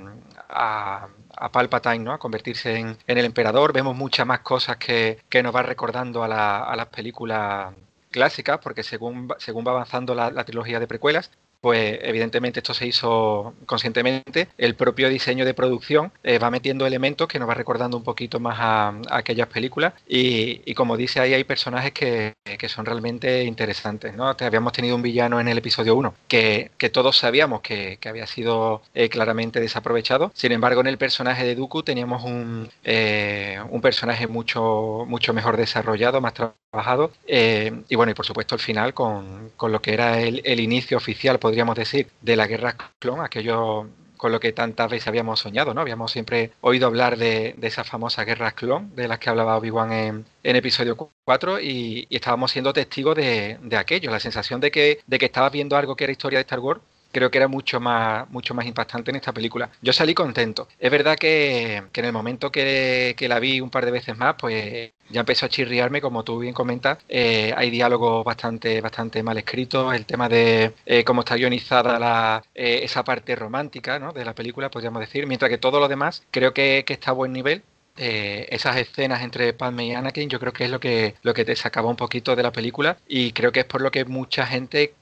a, 0.49 1.07
a 1.41 1.51
Palpatine 1.51 1.99
¿no? 1.99 2.13
a 2.13 2.19
convertirse 2.19 2.77
en, 2.77 2.97
el 3.07 3.25
emperador. 3.25 3.73
Vemos 3.73 3.95
muchas 3.95 4.27
más 4.27 4.41
cosas 4.41 4.77
que, 4.77 5.17
nos 5.43 5.55
va 5.55 5.63
recordando 5.63 6.23
a, 6.23 6.75
las 6.75 6.87
películas 6.87 7.73
clásicas, 8.11 8.59
porque 8.59 8.83
según, 8.83 9.33
según 9.39 9.65
va 9.65 9.71
avanzando 9.71 10.13
la, 10.13 10.43
trilogía 10.45 10.79
de 10.79 10.87
precuelas, 10.87 11.31
pues 11.61 11.99
evidentemente 12.01 12.59
esto 12.59 12.73
se 12.73 12.87
hizo 12.87 13.53
conscientemente. 13.65 14.49
El 14.57 14.75
propio 14.75 15.09
diseño 15.09 15.45
de 15.45 15.53
producción 15.53 16.11
eh, 16.23 16.39
va 16.39 16.49
metiendo 16.49 16.87
elementos 16.87 17.27
que 17.27 17.39
nos 17.39 17.47
va 17.47 17.53
recordando 17.53 17.97
un 17.97 18.03
poquito 18.03 18.39
más 18.39 18.57
a, 18.59 18.93
aquellas 19.11 19.47
películas 19.47 19.93
y, 20.07 20.73
como 20.73 20.97
dice 20.97 21.19
ahí 21.19 21.33
hay 21.33 21.43
personajes 21.43 21.91
que, 21.91 22.33
son 22.67 22.85
realmente 22.85 23.43
interesantes. 23.43 24.15
¿no? 24.15 24.27
Habíamos 24.27 24.73
tenido 24.73 24.95
un 24.95 25.01
villano 25.01 25.39
en 25.39 25.47
el 25.47 25.57
episodio 25.57 25.95
1 25.95 26.13
que, 26.27 26.71
todos 26.91 27.17
sabíamos 27.17 27.61
que, 27.61 27.99
había 28.05 28.25
sido 28.25 28.81
eh, 28.93 29.09
claramente 29.09 29.59
desaprovechado. 29.59 30.31
Sin 30.33 30.51
embargo, 30.51 30.81
en 30.81 30.87
el 30.87 30.97
personaje 30.97 31.45
de 31.45 31.55
Dooku 31.55 31.83
teníamos 31.83 32.23
un, 32.23 32.69
eh, 32.83 33.59
un 33.69 33.81
personaje 33.81 34.27
mucho, 34.27 35.05
mucho 35.07 35.33
mejor 35.33 35.57
desarrollado, 35.57 36.19
más 36.19 36.33
trabajado. 36.33 37.11
y 37.27 37.95
bueno, 37.95 38.11
y 38.11 38.15
por 38.15 38.25
supuesto 38.25 38.55
el 38.55 38.61
final 38.61 38.93
con, 38.93 39.51
lo 39.61 39.81
que 39.81 39.93
era 39.93 40.19
el, 40.19 40.41
el 40.43 40.59
inicio 40.59 40.97
oficial, 40.97 41.39
podríamos 41.51 41.75
decir, 41.75 42.07
de 42.21 42.37
la 42.37 42.47
guerra 42.47 42.77
clon, 42.97 43.19
aquello 43.19 43.89
con 44.15 44.31
lo 44.31 44.39
que 44.39 44.53
tantas 44.53 44.89
veces 44.89 45.09
habíamos 45.09 45.41
soñado, 45.41 45.73
¿no? 45.73 45.81
Habíamos 45.81 46.09
siempre 46.09 46.51
oído 46.61 46.87
hablar 46.87 47.17
de, 47.17 47.55
de 47.57 47.67
esas 47.67 47.85
famosas 47.85 48.25
guerras 48.25 48.53
clon 48.53 48.95
de 48.95 49.09
las 49.09 49.19
que 49.19 49.29
hablaba 49.29 49.57
Obi-Wan 49.57 49.91
en, 49.91 50.25
episodio 50.55 50.95
4 50.95 51.59
y, 51.59 52.07
estábamos 52.09 52.51
siendo 52.51 52.71
testigos 52.71 53.17
de, 53.17 53.59
aquello, 53.77 54.11
la 54.11 54.21
sensación 54.21 54.61
de 54.61 54.71
que, 54.71 55.01
de 55.05 55.17
que 55.19 55.25
estabas 55.25 55.51
viendo 55.51 55.75
algo 55.75 55.97
que 55.97 56.05
era 56.05 56.13
historia 56.13 56.39
de 56.39 56.43
Star 56.43 56.59
Wars 56.59 56.79
creo 57.11 57.29
que 57.29 57.37
era 57.37 57.49
mucho 57.49 57.81
más, 57.81 58.29
mucho 58.29 58.53
más 58.53 58.65
impactante 58.65 59.11
en 59.11 59.17
esta 59.17 59.33
película. 59.33 59.69
Yo 59.81 59.91
salí 59.91 60.13
contento. 60.13 60.69
Es 60.79 60.89
verdad 60.89 61.17
que, 61.17 61.83
en 61.93 62.05
el 62.05 62.13
momento 62.13 62.49
que, 62.49 63.13
la 63.27 63.39
vi 63.39 63.59
un 63.59 63.69
par 63.69 63.85
de 63.85 63.91
veces 63.91 64.17
más, 64.17 64.35
pues 64.39 64.91
ya 65.11 65.21
empezó 65.21 65.45
a 65.45 65.49
chirriarme, 65.49 66.01
como 66.01 66.23
tú 66.23 66.39
bien 66.39 66.53
comentas. 66.53 66.99
Eh, 67.09 67.53
hay 67.55 67.69
diálogos 67.69 68.23
bastante, 68.23 68.81
bastante 68.81 69.23
mal 69.23 69.37
escritos. 69.37 69.93
El 69.93 70.05
tema 70.05 70.29
de 70.29 70.73
eh, 70.85 71.03
cómo 71.03 71.21
está 71.21 71.35
guionizada 71.35 71.99
la, 71.99 72.43
eh, 72.55 72.81
esa 72.83 73.03
parte 73.03 73.35
romántica 73.35 73.99
¿no? 73.99 74.13
de 74.13 74.25
la 74.25 74.33
película, 74.33 74.69
podríamos 74.69 75.01
decir. 75.01 75.27
Mientras 75.27 75.49
que 75.49 75.57
todo 75.57 75.79
lo 75.79 75.87
demás 75.87 76.23
creo 76.31 76.53
que, 76.53 76.83
está 76.87 77.11
a 77.11 77.13
buen 77.13 77.33
nivel. 77.33 77.63
esas 77.95 78.77
escenas 78.77 79.21
entre 79.21 79.53
Padme 79.53 79.85
y 79.85 79.93
Anakin 79.93 80.29
yo 80.29 80.39
creo 80.39 80.53
que 80.53 80.65
es 80.65 80.71
lo 80.71 80.79
que, 80.79 81.15
lo 81.23 81.33
que 81.33 81.45
te 81.45 81.55
sacaba 81.55 81.89
un 81.89 81.95
poquito 81.95 82.35
de 82.35 82.43
la 82.43 82.51
película 82.51 82.97
y 83.07 83.31
creo 83.33 83.51
que 83.51 83.61
es 83.61 83.65
por 83.65 83.81
lo 83.81 83.91
que 83.91 84.05
mucha 84.05 84.45
gente 84.45 84.93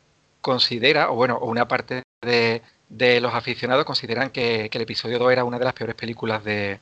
considera, 0.41 1.11
o 1.11 1.15
bueno, 1.15 1.39
una 1.39 1.67
parte 1.67 2.03
de, 2.21 2.61
los 3.21 3.33
aficionados 3.33 3.85
consideran 3.85 4.29
que, 4.31 4.69
el 4.71 4.81
episodio 4.81 5.19
2 5.19 5.31
era 5.31 5.43
una 5.43 5.59
de 5.59 5.65
las 5.65 5.73
peores 5.73 5.95
películas 5.95 6.43
de, 6.43 6.79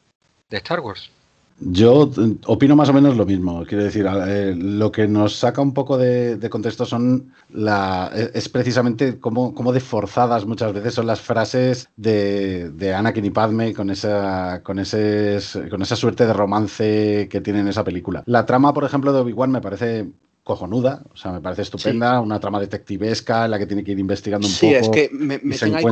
Star 0.49 0.79
Wars. 0.79 1.11
Yo 1.59 2.11
eh, 2.17 2.35
opino 2.45 2.75
más 2.75 2.89
o 2.89 2.93
menos 2.93 3.17
lo 3.17 3.25
mismo. 3.25 3.63
Quiero 3.65 3.83
decir, 3.83 4.05
eh, 4.07 4.55
lo 4.55 4.91
que 4.91 5.07
nos 5.07 5.35
saca 5.35 5.61
un 5.61 5.73
poco 5.73 5.97
de, 5.97 6.47
contexto 6.49 6.85
son 6.85 7.33
la, 7.49 8.11
e, 8.13 8.31
es 8.33 8.47
precisamente 8.47 9.19
cómo, 9.19 9.55
cómo, 9.55 9.73
de 9.73 9.79
forzadas 9.79 10.45
muchas 10.45 10.71
veces 10.73 10.93
son 10.93 11.07
las 11.07 11.19
frases 11.19 11.89
de, 11.95 12.69
de 12.69 12.93
Anakin 12.93 13.25
y 13.25 13.29
Padme 13.31 13.73
con 13.73 13.89
esa, 13.89 14.61
con, 14.63 14.77
ese, 14.77 15.39
con 15.69 15.81
esa 15.81 15.95
suerte 15.95 16.27
de 16.27 16.33
romance 16.33 17.27
que 17.29 17.41
tienen 17.41 17.63
en 17.63 17.69
esa 17.69 17.83
película. 17.83 18.23
La 18.27 18.45
trama, 18.45 18.73
por 18.73 18.83
ejemplo, 18.83 19.11
de 19.11 19.19
Obi-Wan 19.21 19.51
me 19.51 19.61
parece 19.61 20.07
cojonuda, 20.47 21.03
o 21.13 21.17
sea, 21.17 21.33
me 21.33 21.41
parece 21.41 21.63
estupenda, 21.63 22.21
una 22.21 22.39
trama 22.39 22.61
detectivesca 22.61 23.43
en 23.43 23.51
la 23.51 23.59
que 23.59 23.65
tiene 23.65 23.83
que 23.83 23.91
ir 23.91 23.99
investigando 23.99 24.47
un 24.47 24.53
poco. 24.53 24.65
Sí, 24.65 24.73
es 24.73 24.87
que 24.87 25.09
me, 25.11 25.41
me 25.43 25.55
ahí 25.55 25.83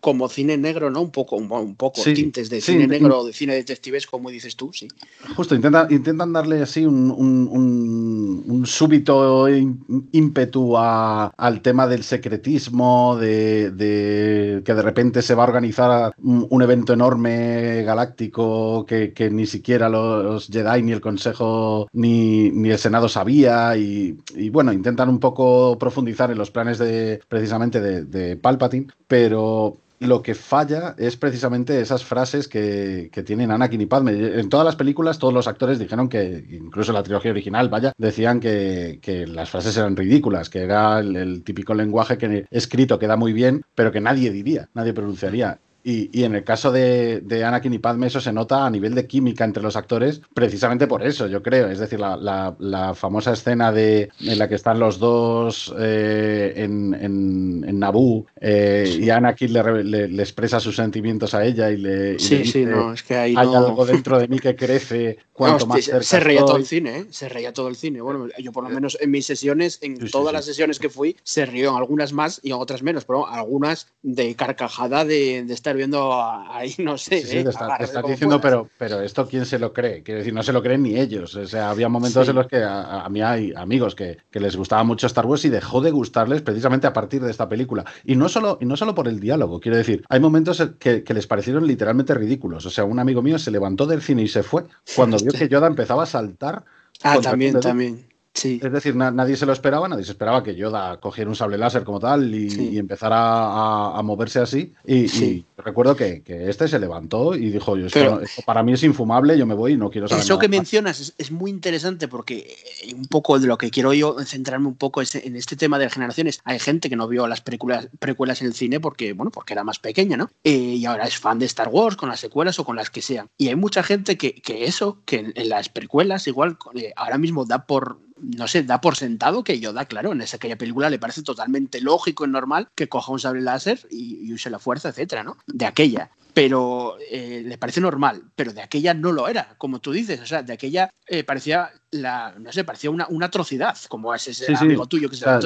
como, 0.00 0.28
cine 0.28 0.56
negro, 0.56 0.90
¿no? 0.90 1.02
Un 1.02 1.12
poco, 1.12 1.36
un, 1.36 1.76
poco 1.76 2.02
tintes 2.02 2.50
de 2.50 2.60
cine 2.60 2.88
negro 2.88 3.20
o 3.20 3.24
de 3.24 3.32
cine 3.32 3.54
detectivesco, 3.54 4.10
como 4.18 4.30
dices 4.30 4.56
tú, 4.56 4.72
sí. 4.72 4.88
Justo, 5.36 5.54
intentan, 5.54 5.86
intentan 5.92 6.32
darle 6.32 6.62
así 6.62 6.84
un, 6.84 7.12
un, 7.12 8.66
súbito 8.66 9.48
ímpetu 9.48 10.76
al 10.76 11.60
tema 11.62 11.86
del 11.86 12.02
secretismo, 12.02 13.16
de, 13.20 14.62
que 14.64 14.74
de 14.74 14.82
repente 14.82 15.22
se 15.22 15.36
va 15.36 15.44
a 15.44 15.46
organizar 15.46 16.12
un, 16.18 16.62
evento 16.62 16.92
enorme 16.92 17.84
galáctico 17.84 18.84
que, 18.84 19.30
ni 19.30 19.46
siquiera 19.46 19.88
los 19.88 20.48
Jedi 20.48 20.82
ni 20.82 20.90
el 20.90 21.00
Consejo 21.00 21.88
ni, 21.92 22.50
ni 22.50 22.70
el 22.70 22.78
Senado 22.78 23.08
sabía 23.08 23.76
y 23.76 23.91
y, 24.36 24.50
bueno, 24.50 24.72
intentan 24.72 25.08
un 25.08 25.18
poco 25.18 25.76
profundizar 25.78 26.30
en 26.30 26.38
los 26.38 26.50
planes 26.50 26.78
de 26.78 27.20
precisamente 27.28 27.80
de, 27.80 28.36
Palpatine, 28.36 28.88
pero 29.06 29.78
lo 30.00 30.20
que 30.20 30.34
falla 30.34 30.96
es 30.98 31.16
precisamente 31.16 31.80
esas 31.80 32.04
frases 32.04 32.48
que, 32.48 33.10
tienen 33.24 33.50
Anakin 33.50 33.80
y 33.80 33.86
Padme. 33.86 34.12
En 34.40 34.48
todas 34.48 34.66
las 34.66 34.76
películas, 34.76 35.18
todos 35.18 35.34
los 35.34 35.46
actores 35.46 35.78
dijeron 35.78 36.08
que, 36.08 36.44
incluso 36.50 36.92
la 36.92 37.02
trilogía 37.02 37.30
original, 37.30 37.68
vaya, 37.68 37.92
decían 37.98 38.40
que, 38.40 39.26
las 39.28 39.50
frases 39.50 39.76
eran 39.76 39.96
ridículas, 39.96 40.50
que 40.50 40.62
era 40.62 40.98
el, 40.98 41.16
el, 41.16 41.44
típico 41.44 41.74
lenguaje 41.74 42.18
que 42.18 42.46
escrito 42.50 42.98
queda 42.98 43.16
muy 43.16 43.32
bien, 43.32 43.64
pero 43.74 43.92
que 43.92 44.00
nadie 44.00 44.30
diría, 44.30 44.68
nadie 44.74 44.92
pronunciaría. 44.92 45.60
Y, 45.84 46.22
en 46.22 46.34
el 46.36 46.44
caso 46.44 46.70
de, 46.70 47.44
Anakin 47.44 47.74
y 47.74 47.78
Padme 47.78 48.06
eso 48.06 48.20
se 48.20 48.32
nota 48.32 48.64
a 48.64 48.70
nivel 48.70 48.94
de 48.94 49.06
química 49.06 49.44
entre 49.44 49.62
los 49.62 49.74
actores, 49.74 50.20
precisamente 50.32 50.86
por 50.86 51.04
eso, 51.04 51.26
yo 51.26 51.42
creo. 51.42 51.68
Es 51.68 51.80
decir, 51.80 51.98
la, 51.98 52.94
famosa 52.94 53.32
escena 53.32 53.72
de, 53.72 54.10
en 54.20 54.38
la 54.38 54.48
que 54.48 54.54
están 54.54 54.78
los 54.78 54.98
dos 54.98 55.74
eh, 55.78 56.52
en, 56.56 56.94
en, 56.94 57.78
Naboo 57.78 58.26
eh, 58.40 58.98
y 59.00 59.10
Anakin 59.10 59.52
le, 59.52 60.22
expresa 60.22 60.60
sus 60.60 60.76
sentimientos 60.76 61.34
a 61.34 61.44
ella 61.44 61.70
y 61.70 61.78
le, 61.78 62.18
sí, 62.18 62.44
sí, 62.44 62.64
no, 62.64 62.92
es 62.92 63.02
que 63.02 63.16
hay 63.16 63.34
algo 63.34 63.84
dentro 63.84 64.18
de 64.18 64.28
mí 64.28 64.38
que 64.38 64.54
crece 64.54 65.18
cuanto 65.32 65.66
más 65.66 65.84
Se 65.84 66.20
reía 66.20 66.40
todo 66.40 66.56
el 66.56 66.66
cine, 66.66 66.98
¿eh? 66.98 67.06
Se 67.10 67.28
reía 67.28 67.52
todo 67.52 67.68
el 67.68 67.76
cine. 67.76 68.00
Bueno, 68.00 68.28
yo 68.38 68.52
por 68.52 68.64
lo 68.64 68.70
menos 68.70 68.96
en 69.00 69.10
mis 69.10 69.26
sesiones, 69.26 69.78
en 69.82 69.98
todas 70.10 70.32
las 70.32 70.44
sesiones 70.44 70.78
que 70.78 70.88
fui, 70.88 71.16
se 71.24 71.44
rió 71.44 71.70
en 71.70 71.76
algunas 71.76 72.12
más 72.12 72.40
y 72.44 72.50
en 72.50 72.56
otras 72.56 72.82
menos, 72.82 73.04
pero 73.04 73.26
algunas 73.26 73.88
de 74.02 74.34
carcajada 74.36 75.04
de, 75.04 75.44
de 75.44 75.54
estar 75.54 75.71
viendo 75.76 76.12
ahí, 76.22 76.74
no 76.78 76.98
sé. 76.98 77.22
Sí, 77.22 77.38
¿eh? 77.38 77.44
estás 77.80 78.06
diciendo, 78.06 78.40
pero, 78.40 78.68
pero 78.78 79.00
esto 79.00 79.26
quién 79.26 79.46
se 79.46 79.58
lo 79.58 79.72
cree. 79.72 80.02
Quiero 80.02 80.18
decir, 80.18 80.34
no 80.34 80.42
se 80.42 80.52
lo 80.52 80.62
creen 80.62 80.82
ni 80.82 80.98
ellos. 80.98 81.34
O 81.34 81.46
sea, 81.46 81.70
había 81.70 81.88
momentos 81.88 82.28
en 82.28 82.36
los 82.36 82.46
que 82.46 82.62
a, 82.62 83.06
mí 83.10 83.22
hay 83.22 83.52
amigos 83.56 83.94
que, 83.94 84.18
les 84.32 84.56
gustaba 84.56 84.84
mucho 84.84 85.06
Star 85.06 85.26
Wars 85.26 85.44
y 85.44 85.48
dejó 85.48 85.80
de 85.80 85.90
gustarles 85.90 86.42
precisamente 86.42 86.86
a 86.86 86.92
partir 86.92 87.22
de 87.22 87.30
esta 87.30 87.48
película. 87.48 87.84
Y 88.04 88.16
no 88.16 88.28
solo, 88.28 88.58
y 88.60 88.64
no 88.64 88.76
solo 88.76 88.94
por 88.94 89.08
el 89.08 89.20
diálogo, 89.20 89.60
quiero 89.60 89.76
decir, 89.76 90.04
hay 90.08 90.20
momentos 90.20 90.62
que, 90.78 91.04
les 91.12 91.26
parecieron 91.26 91.66
literalmente 91.66 92.14
ridículos. 92.14 92.66
O 92.66 92.70
sea, 92.70 92.84
un 92.84 92.98
amigo 92.98 93.22
mío 93.22 93.38
se 93.38 93.50
levantó 93.50 93.86
del 93.86 94.02
cine 94.02 94.22
y 94.22 94.28
se 94.28 94.42
fue 94.42 94.64
cuando 94.96 95.16
vio 95.18 95.32
que 95.38 95.48
Yoda 95.48 95.66
empezaba 95.66 96.04
a 96.04 96.06
saltar. 96.06 96.64
Ah, 97.02 97.18
también, 97.20 97.58
también. 97.60 98.11
Es 98.34 98.72
decir, 98.72 98.96
nadie 98.96 99.36
se 99.36 99.44
lo 99.44 99.52
esperaba, 99.52 99.88
nadie 99.88 100.04
se 100.04 100.12
esperaba 100.12 100.42
que 100.42 100.54
Yoda 100.54 100.98
cogiera 101.00 101.28
un 101.28 101.36
sable 101.36 101.58
láser 101.58 101.84
como 101.84 102.00
tal 102.00 102.34
y, 102.34 102.78
empezara 102.78 103.96
a, 103.96 104.02
moverse 104.02 104.40
así. 104.40 104.72
Y, 104.86 105.44
recuerdo 105.58 105.94
que, 105.94 106.22
este 106.26 106.66
se 106.66 106.78
levantó 106.78 107.36
y 107.36 107.50
dijo, 107.50 107.76
esto, 107.76 108.20
para 108.46 108.62
mí 108.62 108.72
es 108.72 108.82
infumable, 108.82 109.38
yo 109.38 109.46
me 109.46 109.54
voy 109.54 109.72
y 109.72 109.76
no 109.76 109.90
quiero 109.90 110.08
saber 110.08 110.24
Eso 110.24 110.38
que 110.38 110.48
mencionas 110.48 111.14
es, 111.16 111.30
muy 111.30 111.50
interesante 111.50 112.08
porque 112.08 112.56
eh, 112.82 112.94
un 112.94 113.06
poco 113.06 113.38
de 113.38 113.46
lo 113.46 113.56
que 113.58 113.70
quiero 113.70 113.92
yo 113.92 114.16
centrarme 114.24 114.66
un 114.66 114.76
poco 114.76 115.02
es 115.02 115.14
en 115.14 115.36
este 115.36 115.56
tema 115.56 115.78
de 115.78 115.90
generaciones. 115.90 116.40
Hay 116.44 116.58
gente 116.58 116.88
que 116.88 116.96
no 116.96 117.08
vio 117.08 117.26
las 117.28 117.42
precuelas, 117.42 117.88
precuelas 117.98 118.40
en 118.40 118.48
el 118.48 118.54
cine 118.54 118.80
porque, 118.80 119.12
bueno, 119.12 119.30
porque 119.30 119.52
era 119.52 119.62
más 119.62 119.78
pequeña, 119.78 120.16
¿no? 120.16 120.30
Eh, 120.42 120.50
y 120.52 120.86
ahora 120.86 121.04
es 121.04 121.18
fan 121.18 121.38
de 121.38 121.46
Star 121.46 121.68
Wars 121.68 121.96
con 121.96 122.08
las 122.08 122.20
secuelas 122.20 122.58
o 122.58 122.64
con 122.64 122.76
las 122.76 122.90
que 122.90 123.02
sean. 123.02 123.28
Y 123.36 123.48
hay 123.48 123.56
mucha 123.56 123.82
gente 123.82 124.16
que, 124.16 124.42
eso, 124.46 124.98
que 125.04 125.32
en, 125.34 125.48
las 125.48 125.68
precuelas 125.68 126.26
igual 126.26 126.56
eh, 126.74 126.92
ahora 126.96 127.18
mismo 127.18 127.44
da 127.44 127.66
por 127.66 127.98
no 128.22 128.46
sé, 128.46 128.62
da 128.62 128.80
por 128.80 128.96
sentado 128.96 129.44
que 129.44 129.58
Yoda, 129.58 129.84
claro, 129.84 130.12
en 130.12 130.20
esa 130.20 130.36
aquella 130.36 130.56
película 130.56 130.88
le 130.90 130.98
parece 130.98 131.22
totalmente 131.22 131.80
lógico 131.80 132.24
y 132.24 132.28
normal 132.28 132.68
que 132.74 132.88
coja 132.88 133.12
un 133.12 133.18
sable 133.18 133.42
láser 133.42 133.86
y, 133.90 134.32
use 134.32 134.48
la 134.48 134.58
fuerza, 134.58 134.90
etcétera, 134.90 135.24
¿no? 135.24 135.36
De 135.46 135.66
aquella 135.66 136.10
pero 136.34 136.96
eh, 137.10 137.42
le 137.44 137.58
parece 137.58 137.80
normal, 137.80 138.22
pero 138.34 138.52
de 138.52 138.62
aquella 138.62 138.94
no 138.94 139.12
lo 139.12 139.28
era, 139.28 139.54
como 139.58 139.80
tú 139.80 139.92
dices, 139.92 140.20
o 140.20 140.26
sea, 140.26 140.42
de 140.42 140.52
aquella 140.52 140.90
eh, 141.06 141.24
parecía 141.24 141.70
la, 141.90 142.34
no 142.38 142.52
sé, 142.52 142.64
parecía 142.64 142.90
una, 142.90 143.06
una 143.08 143.26
atrocidad, 143.26 143.76
como 143.88 144.14
es 144.14 144.26
ese 144.28 144.54
amigo 144.56 144.86
tuyo 144.86 145.10
que 145.10 145.16
se 145.16 145.28
o 145.28 145.40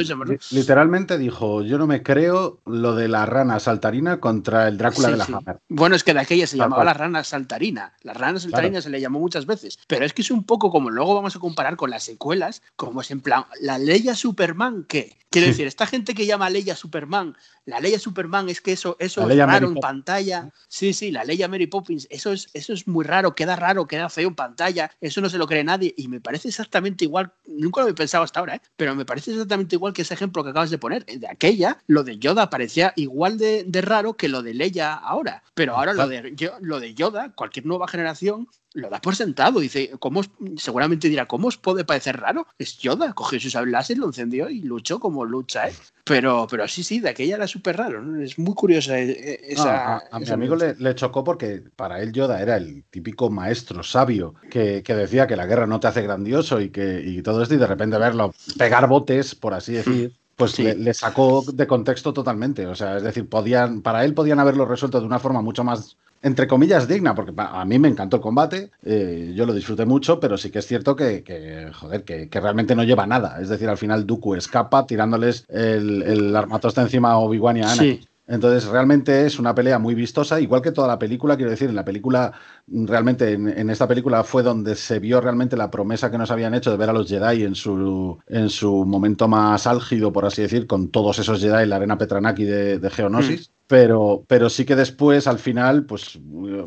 Literalmente 0.52 1.18
dijo, 1.18 1.62
yo 1.62 1.76
no 1.76 1.86
me 1.86 2.02
creo 2.02 2.60
lo 2.66 2.94
de 2.94 3.08
la 3.08 3.26
rana 3.26 3.58
saltarina 3.58 4.20
contra 4.20 4.68
el 4.68 4.78
Drácula 4.78 5.10
de 5.10 5.16
la 5.16 5.24
Hammer. 5.24 5.58
Bueno, 5.68 5.96
es 5.96 6.04
que 6.04 6.14
de 6.14 6.20
aquella 6.20 6.46
se 6.46 6.56
llamaba 6.56 6.84
la 6.84 6.94
rana 6.94 7.24
saltarina, 7.24 7.94
la 8.02 8.12
rana 8.12 8.38
saltarina 8.38 8.80
se 8.80 8.90
le 8.90 9.00
llamó 9.00 9.18
muchas 9.18 9.46
veces, 9.46 9.78
pero 9.88 10.04
es 10.04 10.12
que 10.12 10.22
es 10.22 10.30
un 10.30 10.44
poco 10.44 10.70
como 10.70 10.90
luego 10.90 11.14
vamos 11.14 11.34
a 11.34 11.40
comparar 11.40 11.76
con 11.76 11.90
las 11.90 12.04
secuelas, 12.04 12.62
como 12.76 13.00
es 13.00 13.10
en 13.10 13.20
plan, 13.20 13.44
la 13.60 13.78
ley 13.78 14.08
a 14.08 14.14
Superman, 14.14 14.84
¿qué? 14.88 15.18
Quiero 15.36 15.48
decir, 15.48 15.66
esta 15.66 15.86
gente 15.86 16.14
que 16.14 16.24
llama 16.24 16.48
ley 16.48 16.70
a 16.70 16.74
Superman, 16.74 17.36
la 17.66 17.78
ley 17.78 17.92
a 17.92 17.98
Superman 17.98 18.48
es 18.48 18.62
que 18.62 18.72
eso, 18.72 18.96
eso 18.98 19.28
es 19.28 19.36
raro 19.36 19.68
en 19.68 19.74
pantalla. 19.74 20.50
Sí, 20.66 20.94
sí, 20.94 21.10
la 21.10 21.24
ley 21.24 21.42
a 21.42 21.48
Mary 21.48 21.66
Poppins, 21.66 22.06
eso 22.08 22.32
es, 22.32 22.48
eso 22.54 22.72
es 22.72 22.88
muy 22.88 23.04
raro, 23.04 23.34
queda 23.34 23.54
raro, 23.54 23.86
queda 23.86 24.08
feo 24.08 24.28
en 24.28 24.34
pantalla, 24.34 24.90
eso 24.98 25.20
no 25.20 25.28
se 25.28 25.36
lo 25.36 25.46
cree 25.46 25.62
nadie 25.62 25.92
y 25.94 26.08
me 26.08 26.22
parece 26.22 26.48
exactamente 26.48 27.04
igual, 27.04 27.34
nunca 27.46 27.82
lo 27.82 27.88
he 27.88 27.92
pensado 27.92 28.24
hasta 28.24 28.40
ahora, 28.40 28.54
¿eh? 28.54 28.62
pero 28.76 28.94
me 28.94 29.04
parece 29.04 29.32
exactamente 29.32 29.76
igual 29.76 29.92
que 29.92 30.00
ese 30.00 30.14
ejemplo 30.14 30.42
que 30.42 30.48
acabas 30.48 30.70
de 30.70 30.78
poner. 30.78 31.04
De 31.04 31.28
aquella, 31.28 31.82
lo 31.86 32.02
de 32.02 32.16
Yoda 32.16 32.48
parecía 32.48 32.94
igual 32.96 33.36
de, 33.36 33.66
raro 33.82 34.16
que 34.16 34.30
lo 34.30 34.40
de 34.40 34.54
Leia 34.54 34.94
ahora, 34.94 35.42
pero 35.52 35.76
ahora 35.76 35.92
lo 35.92 36.08
de, 36.08 36.34
lo 36.62 36.80
de 36.80 36.94
Yoda, 36.94 37.34
cualquier 37.34 37.66
nueva 37.66 37.88
generación 37.88 38.48
lo 38.76 38.90
da 38.90 39.00
por 39.00 39.16
sentado. 39.16 39.60
Dice, 39.60 39.90
¿cómo 39.98 40.22
seguramente 40.56 41.08
dirá, 41.08 41.26
¿cómo 41.26 41.48
os 41.48 41.56
puede 41.56 41.84
parecer 41.84 42.20
raro? 42.20 42.46
Es 42.58 42.78
Yoda, 42.78 43.12
cogió 43.12 43.40
su 43.40 43.50
sable 43.50 43.72
láser, 43.72 43.98
lo 43.98 44.06
encendió 44.06 44.48
y 44.48 44.60
luchó 44.60 45.00
como 45.00 45.24
lucha, 45.24 45.68
¿eh? 45.68 45.72
Pero, 46.04 46.46
pero 46.48 46.68
sí, 46.68 46.84
sí, 46.84 47.00
de 47.00 47.08
aquella 47.08 47.36
era 47.36 47.46
súper 47.48 47.76
raro. 47.78 48.00
¿no? 48.00 48.22
Es 48.22 48.38
muy 48.38 48.54
curiosa 48.54 48.98
e, 48.98 49.10
e, 49.10 49.52
esa. 49.52 50.02
a, 50.10 50.20
mi 50.20 50.28
amigo 50.28 50.54
le, 50.54 50.74
le, 50.76 50.94
chocó 50.94 51.24
porque 51.24 51.64
para 51.74 52.00
él 52.00 52.12
Yoda 52.12 52.40
era 52.40 52.56
el 52.56 52.84
típico 52.90 53.28
maestro 53.28 53.82
sabio 53.82 54.34
que, 54.50 54.82
que, 54.84 54.94
decía 54.94 55.26
que 55.26 55.36
la 55.36 55.46
guerra 55.46 55.66
no 55.66 55.80
te 55.80 55.88
hace 55.88 56.02
grandioso 56.02 56.60
y 56.60 56.70
que 56.70 57.02
y 57.04 57.22
todo 57.22 57.42
esto, 57.42 57.54
y 57.54 57.58
de 57.58 57.66
repente 57.66 57.98
verlo 57.98 58.32
pegar 58.56 58.88
botes, 58.88 59.34
por 59.34 59.54
así 59.54 59.72
decir. 59.72 60.12
Pues 60.36 60.52
sí. 60.52 60.62
le, 60.62 60.74
le, 60.74 60.94
sacó 60.94 61.42
de 61.50 61.66
contexto 61.66 62.12
totalmente. 62.12 62.66
O 62.66 62.74
sea, 62.74 62.98
es 62.98 63.02
decir, 63.02 63.28
podían, 63.28 63.82
para 63.82 64.04
él 64.04 64.14
podían 64.14 64.38
haberlo 64.38 64.66
resuelto 64.66 65.00
de 65.00 65.06
una 65.06 65.18
forma 65.18 65.42
mucho 65.42 65.64
más 65.64 65.96
entre 66.22 66.48
comillas, 66.48 66.88
digna, 66.88 67.14
porque 67.14 67.32
a 67.36 67.64
mí 67.64 67.78
me 67.78 67.88
encantó 67.88 68.16
el 68.16 68.22
combate, 68.22 68.70
eh, 68.84 69.32
yo 69.36 69.46
lo 69.46 69.54
disfruté 69.54 69.84
mucho, 69.84 70.18
pero 70.18 70.36
sí 70.36 70.50
que 70.50 70.58
es 70.58 70.66
cierto 70.66 70.96
que, 70.96 71.22
que 71.22 71.70
joder, 71.72 72.02
que, 72.02 72.28
que, 72.28 72.40
realmente 72.40 72.74
no 72.74 72.82
lleva 72.82 73.06
nada. 73.06 73.40
Es 73.40 73.48
decir, 73.48 73.68
al 73.68 73.76
final 73.76 74.06
Dooku 74.06 74.34
escapa 74.34 74.86
tirándoles 74.86 75.44
el, 75.48 76.02
el 76.02 76.34
armatoste 76.34 76.80
encima 76.80 77.12
a 77.12 77.18
Obi-Wan 77.18 77.58
y 77.58 77.60
a 77.60 77.70
Anakin. 77.70 78.00
Sí. 78.00 78.08
Entonces, 78.28 78.68
realmente 78.68 79.24
es 79.24 79.38
una 79.38 79.54
pelea 79.54 79.78
muy 79.78 79.94
vistosa, 79.94 80.40
igual 80.40 80.62
que 80.62 80.72
toda 80.72 80.88
la 80.88 80.98
película, 80.98 81.36
quiero 81.36 81.50
decir, 81.50 81.68
en 81.68 81.76
la 81.76 81.84
película, 81.84 82.32
realmente 82.66 83.32
en, 83.32 83.48
en, 83.48 83.70
esta 83.70 83.86
película 83.86 84.24
fue 84.24 84.42
donde 84.42 84.74
se 84.74 84.98
vio 84.98 85.20
realmente 85.20 85.56
la 85.56 85.70
promesa 85.70 86.10
que 86.10 86.18
nos 86.18 86.30
habían 86.30 86.54
hecho 86.54 86.70
de 86.70 86.76
ver 86.76 86.90
a 86.90 86.92
los 86.92 87.08
Jedi 87.08 87.44
en 87.44 87.54
su, 87.54 88.18
en 88.26 88.50
su 88.50 88.84
momento 88.84 89.28
más 89.28 89.66
álgido, 89.66 90.12
por 90.12 90.24
así 90.24 90.42
decir, 90.42 90.66
con 90.66 90.88
todos 90.88 91.18
esos 91.20 91.40
Jedi 91.40 91.62
en 91.62 91.70
la 91.70 91.76
arena 91.76 91.98
Petranaki 91.98 92.44
de, 92.44 92.78
de 92.78 92.90
Geonosis. 92.90 93.48
Mm. 93.48 93.52
Pero, 93.68 94.24
pero 94.28 94.48
sí 94.48 94.64
que 94.64 94.76
después, 94.76 95.26
al 95.26 95.40
final, 95.40 95.86
pues 95.86 96.20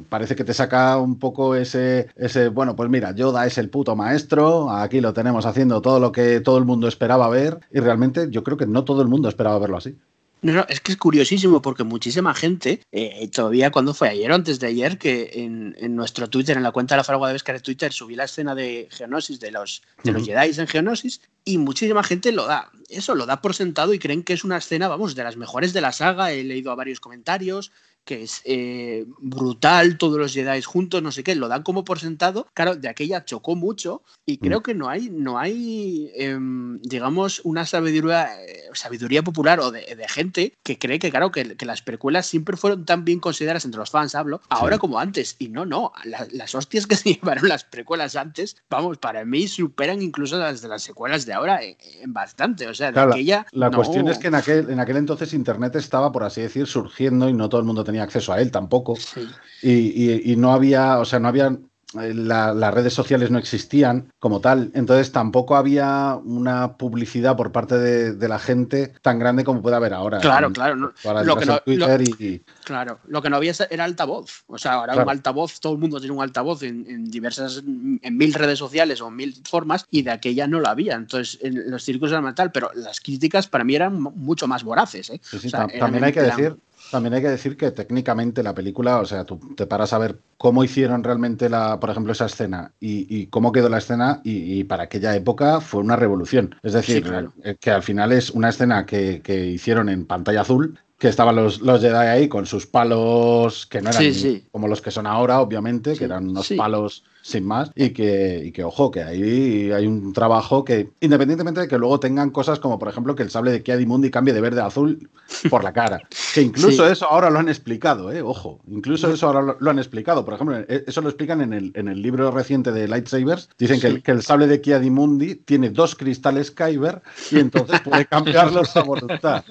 parece 0.10 0.36
que 0.36 0.44
te 0.44 0.54
saca 0.54 0.98
un 0.98 1.18
poco 1.18 1.56
ese, 1.56 2.10
ese, 2.18 2.50
bueno, 2.50 2.76
pues 2.76 2.90
mira, 2.90 3.16
Yoda 3.16 3.46
es 3.46 3.58
el 3.58 3.70
puto 3.70 3.96
maestro, 3.96 4.70
aquí 4.70 5.00
lo 5.00 5.14
tenemos 5.14 5.46
haciendo 5.46 5.82
todo 5.82 6.02
lo 6.02 6.12
que 6.12 6.42
todo 6.42 6.58
el 6.58 6.66
mundo 6.66 6.90
esperaba 6.90 7.30
ver, 7.30 7.60
y 7.72 7.80
realmente 7.80 8.28
yo 8.30 8.44
creo 8.44 8.58
que 8.58 8.68
no 8.68 8.84
todo 8.84 9.02
el 9.02 9.08
mundo 9.08 9.30
esperaba 9.30 9.60
verlo 9.60 9.78
así. 9.78 9.98
No, 10.42 10.54
no, 10.54 10.66
es 10.70 10.80
que 10.80 10.94
es 10.94 10.98
curiosísimo 10.98 11.62
porque 11.62 11.84
muchísima 11.84 12.34
gente, 12.34 12.82
eh, 12.92 13.30
todavía 13.30 13.72
cuando 13.72 13.94
fue 13.94 14.08
ayer 14.10 14.32
o 14.32 14.36
antes 14.36 14.60
de 14.60 14.68
ayer, 14.68 14.98
que 14.98 15.32
en, 15.34 15.76
en, 15.80 15.96
nuestro 15.96 16.30
Twitter, 16.30 16.56
en 16.56 16.64
la 16.64 16.72
cuenta 16.72 16.96
de 16.96 16.98
la 16.98 17.04
Fragua 17.04 17.28
de 17.28 17.34
Vescar 17.34 17.56
de 17.56 17.62
Twitter, 17.62 17.92
subí 17.92 18.16
la 18.16 18.24
escena 18.24 18.56
de 18.56 18.88
Geonosis, 18.90 19.40
de 19.40 19.52
los, 19.52 19.82
de 20.04 20.14
los 20.14 20.22
uh 20.22 20.26
-huh. 20.26 20.40
Jedi 20.40 20.62
en 20.62 20.68
Geonosis, 20.68 21.22
y 21.44 21.58
muchísima 21.58 22.04
gente 22.04 22.32
lo 22.32 22.46
da, 22.46 22.72
eso 22.90 23.16
lo 23.16 23.26
da 23.26 23.42
por 23.42 23.54
sentado 23.54 23.94
y 23.94 24.00
creen 24.00 24.24
que 24.24 24.34
es 24.34 24.44
una 24.44 24.58
escena, 24.58 24.88
vamos, 24.88 25.14
de 25.16 25.24
las 25.24 25.36
mejores 25.36 25.74
de 25.74 25.82
la 25.82 25.92
saga. 25.92 26.32
He 26.32 26.44
leído 26.44 26.72
a 26.72 26.76
varios 26.76 27.00
comentarios 27.00 27.72
que 28.10 28.24
es 28.24 28.42
eh, 28.44 29.06
brutal, 29.20 30.00
todos 30.00 30.18
los 30.18 30.34
Jedi 30.34 30.64
juntos, 30.64 31.04
no 31.04 31.12
sé 31.12 31.24
qué, 31.24 31.36
lo 31.36 31.48
dan 31.48 31.62
como 31.62 31.84
por 31.84 32.00
sentado. 32.00 32.48
Claro, 32.56 32.76
de 32.76 32.90
aquella 32.90 33.24
chocó 33.24 33.56
mucho 33.56 34.02
y 34.26 34.40
creo 34.40 34.64
que 34.64 34.74
no 34.74 34.90
hay, 34.90 35.12
no 35.12 35.38
hay 35.38 36.10
eh, 36.16 36.36
digamos, 36.82 37.40
una 37.44 37.68
sabiduría, 37.68 38.44
eh, 38.44 38.64
sabiduría 38.74 39.22
popular 39.22 39.60
o 39.60 39.70
de, 39.70 39.96
de, 39.96 40.08
gente 40.08 40.58
que 40.64 40.80
cree 40.80 40.98
que, 40.98 41.12
claro, 41.12 41.32
que, 41.32 41.56
que, 41.56 41.68
las 41.68 41.84
precuelas 41.84 42.26
siempre 42.26 42.58
fueron 42.58 42.84
tan 42.84 43.06
bien 43.06 43.20
consideradas 43.20 43.66
entre 43.66 43.78
los 43.78 43.92
fans, 43.92 44.16
hablo, 44.16 44.42
ahora 44.50 44.78
sí. 44.78 44.80
como 44.80 44.98
antes. 44.98 45.36
Y 45.38 45.50
no, 45.50 45.68
no, 45.68 45.92
la, 46.04 46.28
las 46.32 46.56
hostias 46.56 46.88
que 46.88 46.96
se 46.96 47.14
llevaron 47.14 47.48
las 47.48 47.64
precuelas 47.64 48.16
antes, 48.16 48.58
vamos, 48.72 48.98
para 48.98 49.24
mí 49.24 49.48
superan 49.48 50.02
incluso 50.02 50.40
las 50.40 50.64
de 50.64 50.68
las 50.68 50.82
secuelas 50.82 51.28
de 51.28 51.34
ahora 51.34 51.62
en, 51.62 51.78
en 52.02 52.12
bastante. 52.12 52.68
O 52.68 52.74
sea, 52.74 52.92
claro, 52.92 53.10
de 53.10 53.18
aquella. 53.18 53.46
La, 53.52 53.68
la 53.68 53.70
no. 53.70 53.78
cuestión 53.78 54.08
es 54.08 54.18
que 54.18 54.30
en 54.30 54.36
aquel, 54.36 54.68
en 54.72 54.80
aquel 54.80 54.98
entonces 54.98 55.32
Internet 55.36 55.76
estaba, 55.76 56.12
por 56.12 56.24
así 56.24 56.42
decir, 56.42 56.66
surgiendo 56.66 57.30
y 57.30 57.34
no 57.34 57.50
todo 57.50 57.62
el 57.62 57.68
mundo 57.68 57.84
tenía 57.84 57.99
acceso 58.02 58.34
a 58.34 58.42
él 58.42 58.52
tampoco. 58.52 58.96
Sí. 58.96 59.28
Y, 59.62 59.72
y, 59.72 60.32
y, 60.32 60.36
no 60.36 60.54
había, 60.54 61.00
o 61.00 61.06
sea, 61.06 61.20
no 61.20 61.28
había. 61.28 61.58
La, 61.92 62.54
las 62.54 62.72
redes 62.72 62.94
sociales 62.94 63.32
no 63.32 63.40
existían 63.40 64.14
como 64.20 64.42
tal, 64.42 64.70
entonces 64.76 65.12
tampoco 65.12 65.56
había 65.56 66.20
una 66.24 66.78
publicidad 66.78 67.36
por 67.36 67.52
parte 67.52 67.80
de, 67.80 68.14
de 68.14 68.28
la 68.28 68.38
gente 68.38 68.94
tan 69.02 69.18
grande 69.18 69.44
como 69.44 69.64
puede 69.64 69.76
haber 69.76 69.96
ahora. 69.96 70.20
Claro, 70.20 70.50
en, 70.50 70.54
claro. 70.54 70.76
No, 70.76 70.92
lo 71.24 71.36
que 71.36 71.48
no, 71.48 71.58
Twitter 71.62 72.08
lo, 72.08 72.16
y, 72.24 72.44
claro, 72.64 73.00
lo 73.08 73.24
que 73.24 73.32
no 73.32 73.38
había 73.38 73.54
era 73.72 73.86
altavoz. 73.86 74.44
O 74.46 74.60
sea, 74.60 74.74
ahora 74.74 74.94
claro. 74.94 75.08
un 75.08 75.10
altavoz, 75.10 75.60
todo 75.60 75.74
el 75.74 75.80
mundo 75.80 76.00
tiene 76.00 76.16
un 76.16 76.22
altavoz 76.22 76.62
en, 76.62 76.86
en, 76.88 77.10
diversas, 77.10 77.64
en 77.66 78.18
mil 78.18 78.36
redes 78.36 78.60
sociales 78.60 79.02
o 79.02 79.08
en 79.08 79.16
mil 79.16 79.42
formas, 79.50 79.88
y 79.90 80.04
de 80.04 80.12
aquella 80.12 80.46
no 80.46 80.60
la 80.60 80.70
había. 80.70 80.94
Entonces, 80.94 81.40
en 81.42 81.72
los 81.72 81.82
círculos 81.82 82.12
era 82.12 82.36
tal, 82.36 82.52
pero 82.52 82.70
las 82.76 83.00
críticas 83.00 83.48
para 83.48 83.64
mí 83.64 83.74
eran 83.74 84.00
mucho 84.00 84.48
más 84.48 84.64
voraces. 84.64 85.10
¿eh? 85.10 85.20
Sí, 85.24 85.40
sí, 85.40 85.48
o 85.48 85.50
sea, 85.50 85.68
también 85.68 86.04
hay 86.04 86.14
que 86.14 86.22
decir 86.22 86.56
también 86.92 87.14
hay 87.14 87.22
que 87.22 87.30
decir 87.30 87.58
que 87.58 87.72
técnicamente 87.72 88.44
la 88.44 88.54
película, 88.54 89.00
o 89.00 89.06
sea, 89.06 89.24
tú 89.24 89.40
te 89.56 89.66
paras 89.66 89.94
a 89.94 89.98
ver 89.98 90.20
cómo 90.38 90.64
hicieron 90.64 91.04
realmente, 91.04 91.50
la, 91.50 91.80
por 91.80 91.90
ejemplo, 91.90 92.12
esa 92.12 92.26
escena 92.26 92.72
y, 92.80 93.06
y 93.16 93.28
cómo 93.28 93.52
quedó 93.52 93.70
la 93.70 93.78
escena 93.78 94.22
y, 94.24 94.60
y, 94.60 94.64
para 94.64 94.84
aquella 94.84 95.16
época 95.16 95.62
fue 95.62 95.82
una 95.82 95.96
revolución. 95.96 96.56
Es 96.64 96.74
decir, 96.74 96.98
sí, 96.98 97.02
claro. 97.02 97.34
Eh, 97.44 97.56
que 97.60 97.72
al 97.72 97.84
final 97.84 98.12
es 98.12 98.30
una 98.32 98.50
escena 98.50 98.86
que, 98.86 99.22
que, 99.22 99.46
hicieron 99.46 99.90
en 99.90 100.06
pantalla 100.06 100.42
azul, 100.42 100.80
que 100.98 101.08
estaban 101.08 101.36
los, 101.36 101.62
los 101.62 101.82
Jedi 101.82 101.96
ahí 101.96 102.28
con 102.28 102.46
sus 102.46 102.68
palos 102.68 103.66
que 103.66 103.82
no 103.82 103.90
eran 103.90 104.02
sí, 104.02 104.14
sí. 104.14 104.48
como 104.52 104.68
los 104.68 104.82
que 104.82 104.92
son 104.92 105.08
ahora, 105.08 105.40
obviamente, 105.40 105.96
que 105.96 106.06
eran 106.06 106.30
unos 106.30 106.52
palos 106.58 107.04
sin 107.22 107.46
más, 107.46 107.72
y 107.76 107.90
que, 107.92 108.42
y 108.46 108.52
que, 108.52 108.64
ojo, 108.64 108.92
que 108.92 109.04
ahí 109.04 109.72
hay 109.72 109.88
un 109.88 110.14
trabajo 110.14 110.64
que, 110.64 110.90
independientemente 111.00 111.62
de 111.62 111.68
que 111.68 111.78
luego 111.78 112.00
tengan 112.00 112.30
cosas 112.30 112.60
como, 112.60 112.80
por 112.80 112.88
ejemplo, 112.88 113.16
que 113.16 113.24
el 113.24 113.30
sable 113.30 113.52
de 113.52 113.62
Kiadi 113.64 113.86
Mundi 113.86 114.10
cambie 114.10 114.34
de 114.34 114.42
verde 114.42 114.62
a 114.62 114.68
azul 114.68 115.10
por 115.50 115.64
la 115.64 115.74
cara, 115.74 116.02
que 116.34 116.42
incluso 116.42 116.86
sí. 116.86 116.92
eso 116.92 117.06
ahora 117.10 117.30
lo 117.30 117.40
han 117.40 117.50
explicado, 117.50 118.12
¿eh? 118.12 118.22
ojo, 118.22 118.60
incluso 118.68 119.12
eso 119.12 119.28
ahora 119.28 119.42
lo, 119.42 119.58
lo, 119.60 119.70
han 119.70 119.80
explicado, 119.80 120.26
por 120.26 120.34
ejemplo, 120.34 120.58
e, 120.58 120.84
eso 120.88 121.02
lo 121.02 121.10
explican 121.10 121.42
en 121.42 121.54
el, 121.54 121.72
en 121.76 121.88
el 121.88 122.02
libro 122.02 122.32
reciente 122.32 122.72
de 122.72 122.88
Lightsabers, 122.88 123.50
dicen 123.58 123.78
sí. 123.78 123.82
que, 123.82 123.88
el, 123.88 124.04
que, 124.04 124.12
el, 124.12 124.24
sable 124.24 124.48
de 124.48 124.62
Kiadi 124.62 124.90
Mundi 124.90 125.36
tiene 125.36 125.70
dos 125.70 125.96
cristales 125.96 126.52
Kyber 126.52 127.02
y 127.32 127.40
entonces 127.40 127.82
puede 127.82 128.06
cambiarlos 128.08 128.76
a 128.76 128.84
voluntad. 128.84 129.44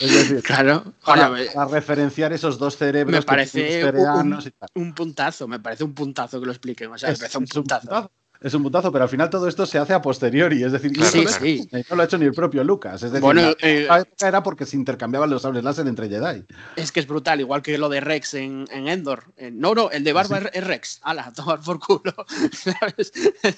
Es 0.00 0.12
decir, 0.12 0.42
claro, 0.42 0.84
para, 1.04 1.30
para, 1.54 1.66
referenciar 1.66 2.32
esos 2.32 2.58
dos 2.58 2.76
cerebros 2.76 3.12
me 3.12 3.22
parece 3.22 3.84
un, 3.90 4.38
un, 4.74 4.94
puntazo, 4.94 5.48
me 5.48 5.58
parece 5.60 5.84
un 5.84 5.94
puntazo 5.94 6.40
que 6.40 6.46
lo 6.46 6.52
expliquen, 6.52 6.92
o 6.92 6.98
sea, 6.98 7.07
es, 7.08 7.34
un 7.34 7.46
puntazo. 7.46 8.12
Es 8.40 8.54
un 8.54 8.62
puntazo, 8.62 8.92
pero 8.92 9.04
al 9.04 9.10
final 9.10 9.30
todo 9.30 9.48
esto 9.48 9.66
se 9.66 9.78
hace 9.78 9.92
a 9.92 10.00
posteriori, 10.00 10.62
es 10.62 10.70
decir, 10.70 10.92
claro, 10.92 11.10
sí, 11.10 11.26
sí. 11.26 11.68
no 11.90 11.96
lo 11.96 12.02
ha 12.02 12.04
hecho 12.04 12.18
ni 12.18 12.26
el 12.26 12.32
propio 12.32 12.62
Lucas. 12.62 13.02
Es 13.02 13.10
decir, 13.10 13.20
bueno, 13.20 13.42
la, 13.42 13.56
eh, 13.60 13.86
la 13.88 14.00
época 14.00 14.28
era 14.28 14.42
porque 14.42 14.64
se 14.64 14.76
intercambiaban 14.76 15.28
los 15.28 15.42
sables 15.42 15.64
láser 15.64 15.88
entre 15.88 16.08
Jedi. 16.08 16.44
Es 16.76 16.92
que 16.92 17.00
es 17.00 17.06
brutal, 17.06 17.40
igual 17.40 17.62
que 17.62 17.76
lo 17.78 17.88
de 17.88 18.00
Rex 18.00 18.34
en, 18.34 18.66
en 18.70 18.88
Endor. 18.88 19.24
No, 19.52 19.74
no, 19.74 19.90
el 19.90 20.04
de 20.04 20.12
Barba 20.12 20.40
sí. 20.40 20.46
es 20.52 20.64
Rex. 20.64 21.00
Ala, 21.02 21.32
tomar 21.34 21.60
por 21.60 21.80
culo. 21.80 22.14
¿Sabes? 22.52 23.12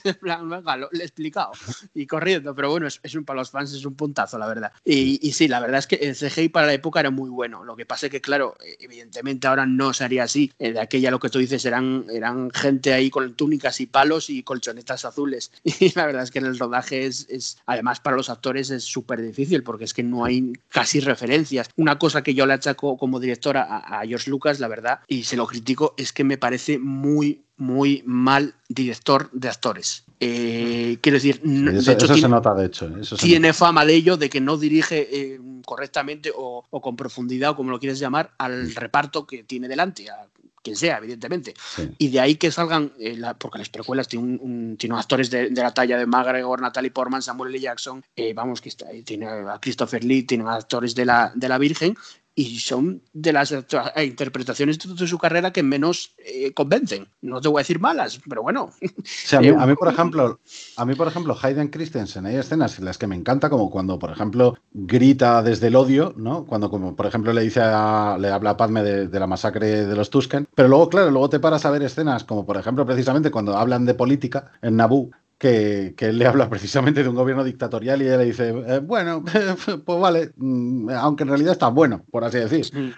En 0.05 0.15
plan, 0.15 0.49
venga, 0.49 0.77
lo, 0.77 0.89
le 0.93 1.03
he 1.03 1.07
explicado. 1.07 1.53
Y 1.95 2.07
corriendo, 2.07 2.55
pero 2.55 2.71
bueno, 2.71 2.87
es, 2.87 3.01
es, 3.03 3.15
un, 3.15 3.25
para 3.25 3.41
los 3.41 3.51
fans 3.51 3.73
es 3.75 3.85
un 3.85 3.95
puntazo, 3.95 4.39
la 4.39 4.47
verdad. 4.47 4.73
Y, 4.85 5.19
y, 5.27 5.33
sí, 5.33 5.47
la 5.47 5.61
verdad 5.61 5.79
es 5.79 5.87
que 5.87 5.97
el 5.97 6.17
CGI 6.17 6.49
para 6.49 6.67
la 6.67 6.73
época 6.73 7.01
era 7.01 7.11
muy 7.11 7.29
bueno. 7.29 7.65
Lo 7.65 7.77
que 7.77 7.85
pasa 7.85 8.07
es 8.07 8.13
que, 8.13 8.21
claro, 8.23 8.57
evidentemente 8.79 9.47
ahora 9.47 9.67
no 9.67 9.93
sería 9.93 10.25
así. 10.25 10.53
De 10.59 10.81
aquella, 10.81 11.11
lo 11.11 11.19
que 11.19 11.29
tú 11.29 11.39
dices, 11.39 11.65
eran, 11.67 12.07
eran 12.11 12.51
gente 12.51 12.95
ahí 12.95 13.11
con 13.11 13.35
túnicas 13.35 13.81
y 13.81 13.87
palos 13.87 14.31
y 14.31 14.43
colchonetas 14.71 15.05
azules 15.05 15.53
Y 15.65 15.93
la 15.95 16.07
verdad 16.07 16.23
es 16.23 16.31
que 16.31 16.39
en 16.39 16.47
el 16.47 16.59
rodaje 16.59 17.07
es, 17.07 17.27
es 17.29 17.59
además 17.67 18.01
para 18.01 18.17
los 18.17 18.31
actores 18.31 18.71
es 18.71 18.85
súper 18.85 19.21
difícil 19.21 19.63
porque 19.63 19.85
es 19.85 19.95
que 19.95 20.03
no 20.03 20.25
hay 20.25 20.53
casi 20.69 21.01
referencias. 21.01 21.69
Una 21.77 21.99
cosa 21.99 22.23
que 22.23 22.35
yo 22.35 22.47
le 22.47 22.55
achaco 22.55 22.97
como 22.97 23.21
directora 23.21 23.63
a, 23.63 24.01
a 24.01 24.07
George 24.07 24.31
Lucas, 24.31 24.61
la 24.61 24.69
verdad, 24.69 25.01
y 25.07 25.25
se 25.25 25.37
lo 25.37 25.47
critico, 25.47 25.95
es 25.97 26.13
que 26.13 26.25
me 26.25 26.39
parece 26.39 26.79
muy, 26.79 27.45
muy 27.57 28.03
mal 28.07 28.55
director 28.69 29.31
de 29.33 29.49
actores. 29.49 30.05
Eh, 30.19 30.99
quiero 31.01 31.17
decir, 31.17 31.41
sí, 31.43 31.67
eso, 31.69 31.91
de 31.91 31.93
hecho, 31.93 32.05
eso 32.05 32.07
tiene, 32.07 32.21
se 32.21 32.29
nota 32.29 32.55
de 32.55 32.67
hecho. 32.67 32.97
Eso 32.99 33.17
tiene 33.17 33.49
nota. 33.49 33.59
fama 33.59 33.85
de 33.85 33.95
ello, 33.95 34.17
de 34.17 34.29
que 34.31 34.41
no 34.41 34.57
dirige 34.57 35.09
eh, 35.11 35.41
correctamente 35.65 36.33
o, 36.35 36.65
o, 36.69 36.81
con 36.81 36.97
profundidad, 36.97 37.51
o 37.51 37.57
como 37.57 37.71
lo 37.71 37.79
quieres 37.79 37.99
llamar, 37.99 38.33
al 38.39 38.75
reparto 38.75 39.27
que 39.27 39.45
tiene 39.45 39.69
delante, 39.69 40.11
a 40.11 40.27
quien 40.63 40.77
sea, 40.77 40.99
evidentemente. 40.99 41.55
Sí. 41.77 41.91
Y 41.99 42.09
de 42.09 42.21
ahí 42.21 42.37
que 42.37 42.51
salgan, 42.51 42.93
eh, 42.99 43.17
la, 43.17 43.35
porque 43.35 43.59
las 43.59 43.69
precuelas 43.69 44.09
tienen, 44.09 44.39
un, 44.41 44.51
un, 44.51 44.77
tiene 44.77 44.97
actores 44.97 45.31
de, 45.31 45.51
de, 45.51 45.63
la 45.63 45.73
talla 45.73 45.99
de 45.99 46.07
McGregor, 46.07 46.61
Natalie 46.61 46.91
Portman, 46.91 47.23
Samuel 47.23 47.51
L. 47.51 47.61
Jackson, 47.61 48.05
eh, 48.17 48.33
vamos, 48.35 48.61
que 48.61 48.69
está, 48.69 48.87
tiene 49.05 49.27
a 49.27 49.59
Christopher 49.61 50.05
Lee, 50.05 50.25
tienen 50.25 50.49
actores 50.49 50.95
de 50.95 51.05
la, 51.05 51.33
de 51.35 51.49
la 51.49 51.59
Virgen, 51.59 51.95
y 52.35 52.59
son 52.59 53.03
de 53.13 53.33
las 53.33 53.55
interpretaciones 54.03 54.79
de 54.79 55.07
su 55.07 55.19
carrera 55.19 55.53
que 55.53 55.63
menos 55.63 56.15
eh, 56.19 56.53
convencen. 56.55 57.09
No 57.21 57.41
te 57.41 57.49
voy 57.49 57.61
a 57.61 57.63
decir 57.63 57.81
malas, 57.81 58.21
pero 58.29 58.43
bueno. 58.43 58.71
Sí, 59.05 59.37
a, 59.37 59.41
mí, 59.41 59.49
a, 59.49 59.67
mí, 59.67 59.75
por 59.75 59.89
ejemplo, 59.89 60.41
a 60.77 60.85
mí, 60.85 60.95
por 60.95 61.09
ejemplo, 61.09 61.37
Hayden 61.41 61.69
Christensen, 61.69 62.27
hay 62.27 62.37
escenas 62.37 62.79
en 62.79 62.85
las 62.85 62.99
que 62.99 63.07
me 63.07 63.17
encanta, 63.17 63.51
como 63.51 63.71
cuando, 63.71 63.99
por 63.99 64.11
ejemplo, 64.11 64.57
grita 64.73 65.43
desde 65.43 65.69
el 65.69 65.77
odio, 65.77 66.15
¿no? 66.17 66.47
Cuando, 66.47 66.71
como, 66.71 66.97
por 66.97 67.07
ejemplo, 67.07 67.33
le 67.33 67.43
dice 67.43 67.61
a, 67.63 68.17
le 68.19 68.29
habla 68.29 68.51
a 68.51 68.57
Padme 68.57 68.83
de, 68.83 69.09
de, 69.09 69.21
la 69.21 69.27
masacre 69.27 69.87
de 69.87 69.97
los 69.97 70.11
Tusken. 70.11 70.49
Pero 70.55 70.69
luego, 70.69 70.89
claro, 70.89 71.11
luego 71.11 71.29
te 71.29 71.41
paras 71.41 71.65
a 71.65 71.71
ver 71.71 71.83
escenas 71.83 72.25
como, 72.25 72.47
por 72.47 72.57
ejemplo, 72.57 72.87
precisamente 72.87 73.31
cuando 73.31 73.57
hablan 73.57 73.85
de 73.87 73.95
política 73.95 74.53
en 74.63 74.77
Naboo, 74.77 75.11
que, 75.41 75.95
que, 75.97 76.05
él 76.05 76.19
le 76.19 76.27
habla 76.27 76.51
precisamente 76.51 77.03
de 77.03 77.09
un 77.09 77.15
gobierno 77.15 77.43
dictatorial 77.43 78.03
y 78.03 78.05
ella 78.05 78.19
le 78.19 78.27
dice, 78.27 78.51
eh, 78.51 78.79
bueno, 78.81 79.25
pues 79.85 79.99
vale, 79.99 80.33
mm, 80.37 80.91
aunque 80.91 81.23
en 81.23 81.31
realidad 81.31 81.53
está 81.53 81.69
bueno, 81.69 82.05
por 82.11 82.25
así 82.25 82.37
decir. 82.37 82.95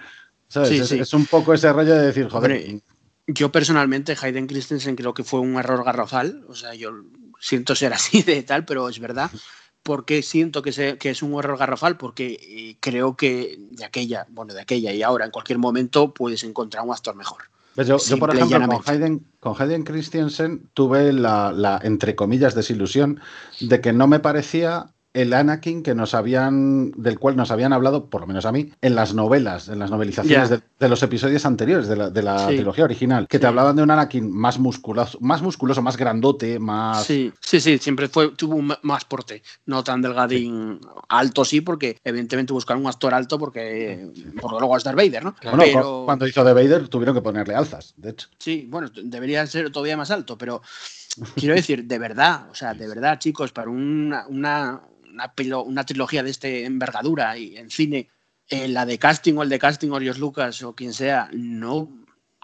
¿Sabes? 0.48 0.68
Sí, 0.68 0.78
es, 0.78 0.88
sí. 0.88 0.98
es, 0.98 1.14
un 1.14 1.24
poco 1.26 1.54
ese 1.54 1.72
rollo 1.72 1.94
de 1.94 2.06
decir, 2.06 2.28
joder, 2.28 2.82
Yo 3.28 3.52
personalmente, 3.52 4.16
Hayden 4.20 4.48
Christensen 4.48 4.96
creo 4.96 5.14
que 5.14 5.22
fue 5.22 5.38
un 5.38 5.54
error 5.54 5.84
garrafal. 5.84 6.44
O 6.48 6.56
sea, 6.56 6.74
yo 6.74 6.90
siento 7.38 7.76
ser 7.76 7.92
así 7.92 8.22
de 8.24 8.42
tal, 8.42 8.64
pero 8.64 8.88
es 8.88 8.98
verdad. 8.98 9.30
¿Por 9.84 10.04
qué 10.04 10.20
siento 10.20 10.62
que, 10.62 10.72
se, 10.72 10.98
que, 10.98 11.10
es 11.10 11.22
un 11.22 11.38
error 11.38 11.56
garrafal? 11.56 11.96
Porque 11.96 12.38
eh, 12.40 12.76
creo 12.80 13.16
que 13.16 13.56
de 13.70 13.84
aquella, 13.84 14.26
bueno, 14.30 14.52
de 14.52 14.62
aquella 14.62 14.92
y 14.92 15.04
ahora, 15.04 15.26
en 15.26 15.30
cualquier 15.30 15.58
momento, 15.58 16.12
puedes 16.12 16.42
encontrar 16.42 16.84
un 16.84 16.92
actor 16.92 17.14
mejor. 17.14 17.51
Pues 17.74 17.86
yo, 17.86 17.96
yo, 17.98 18.18
por 18.18 18.34
ejemplo, 18.34 18.58
con 18.68 18.82
Hayden, 18.86 19.26
con 19.40 19.54
Hayden 19.60 19.84
Christensen 19.84 20.68
tuve 20.74 21.12
la, 21.12 21.52
la, 21.52 21.80
entre 21.82 22.14
comillas, 22.14 22.54
desilusión 22.54 23.20
de 23.60 23.80
que 23.80 23.92
no 23.92 24.06
me 24.06 24.20
parecía 24.20 24.92
el 25.14 25.32
Anakin 25.32 25.82
que 25.82 25.94
nos 25.94 26.14
habían, 26.14 26.92
del 26.92 27.18
cual 27.18 27.36
nos 27.36 27.50
habían 27.50 27.72
hablado, 27.72 28.08
por 28.08 28.22
lo 28.22 28.26
menos 28.26 28.46
a 28.46 28.52
mí, 28.52 28.72
en 28.80 28.94
las 28.94 29.14
novelas, 29.14 29.68
en 29.68 29.78
las 29.78 29.90
novelizaciones 29.90 30.48
yeah. 30.48 30.56
de, 30.58 30.62
de, 30.78 30.88
los 30.88 31.02
episodios 31.02 31.44
anteriores 31.44 31.86
de 31.88 31.96
la, 31.96 32.10
de 32.10 32.22
la 32.22 32.48
sí. 32.48 32.56
trilogía 32.56 32.84
original, 32.84 33.28
que 33.28 33.36
sí. 33.36 33.40
te 33.40 33.46
hablaban 33.46 33.76
de 33.76 33.82
un 33.82 33.90
Anakin 33.90 34.30
más 34.30 34.58
musculoso, 34.58 35.18
más 35.20 35.42
musculoso, 35.42 35.82
más 35.82 35.96
grandote, 35.96 36.58
más. 36.58 37.04
Sí, 37.04 37.32
sí, 37.40 37.60
sí, 37.60 37.78
siempre 37.78 38.08
fue, 38.08 38.30
tuvo 38.30 38.56
un 38.56 38.72
más 38.82 39.04
porte, 39.04 39.42
no 39.66 39.84
tan 39.84 40.00
delgadín, 40.00 40.80
sí. 40.80 40.88
alto 41.08 41.44
sí, 41.44 41.60
porque 41.60 41.98
evidentemente 42.04 42.52
buscaron 42.52 42.82
un 42.82 42.88
actor 42.88 43.12
alto 43.12 43.38
porque, 43.38 44.08
porque 44.40 44.56
luego 44.58 44.76
es 44.76 44.84
Darth 44.84 44.96
Vader, 44.96 45.24
¿no? 45.24 45.34
Bueno, 45.42 45.64
pero... 45.64 46.02
cuando 46.06 46.26
hizo 46.26 46.42
de 46.44 46.52
Vader 46.54 46.88
tuvieron 46.88 47.14
que 47.14 47.22
ponerle 47.22 47.54
alzas, 47.54 47.92
de 47.96 48.10
hecho. 48.10 48.28
Sí, 48.38 48.66
bueno, 48.68 48.90
debería 48.94 49.46
ser 49.46 49.70
todavía 49.70 49.96
más 49.96 50.10
alto, 50.10 50.38
pero 50.38 50.62
quiero 51.36 51.54
decir, 51.54 51.84
de 51.84 51.98
verdad, 51.98 52.48
o 52.50 52.54
sea, 52.54 52.72
de 52.72 52.88
verdad, 52.88 53.18
chicos, 53.18 53.52
para 53.52 53.70
una, 53.70 54.26
una 54.28 54.80
una, 55.12 55.32
una, 55.62 55.84
trilogía 55.84 56.22
de 56.22 56.30
este 56.30 56.64
envergadura 56.64 57.36
y 57.38 57.56
en 57.56 57.70
cine, 57.70 58.08
eh, 58.48 58.68
la 58.68 58.86
de 58.86 58.98
casting 58.98 59.34
o 59.34 59.42
el 59.42 59.48
de 59.48 59.58
casting 59.58 59.90
o 59.90 60.00
Dios 60.00 60.18
Lucas 60.18 60.62
o 60.62 60.74
quien 60.74 60.92
sea, 60.92 61.28
no, 61.32 61.88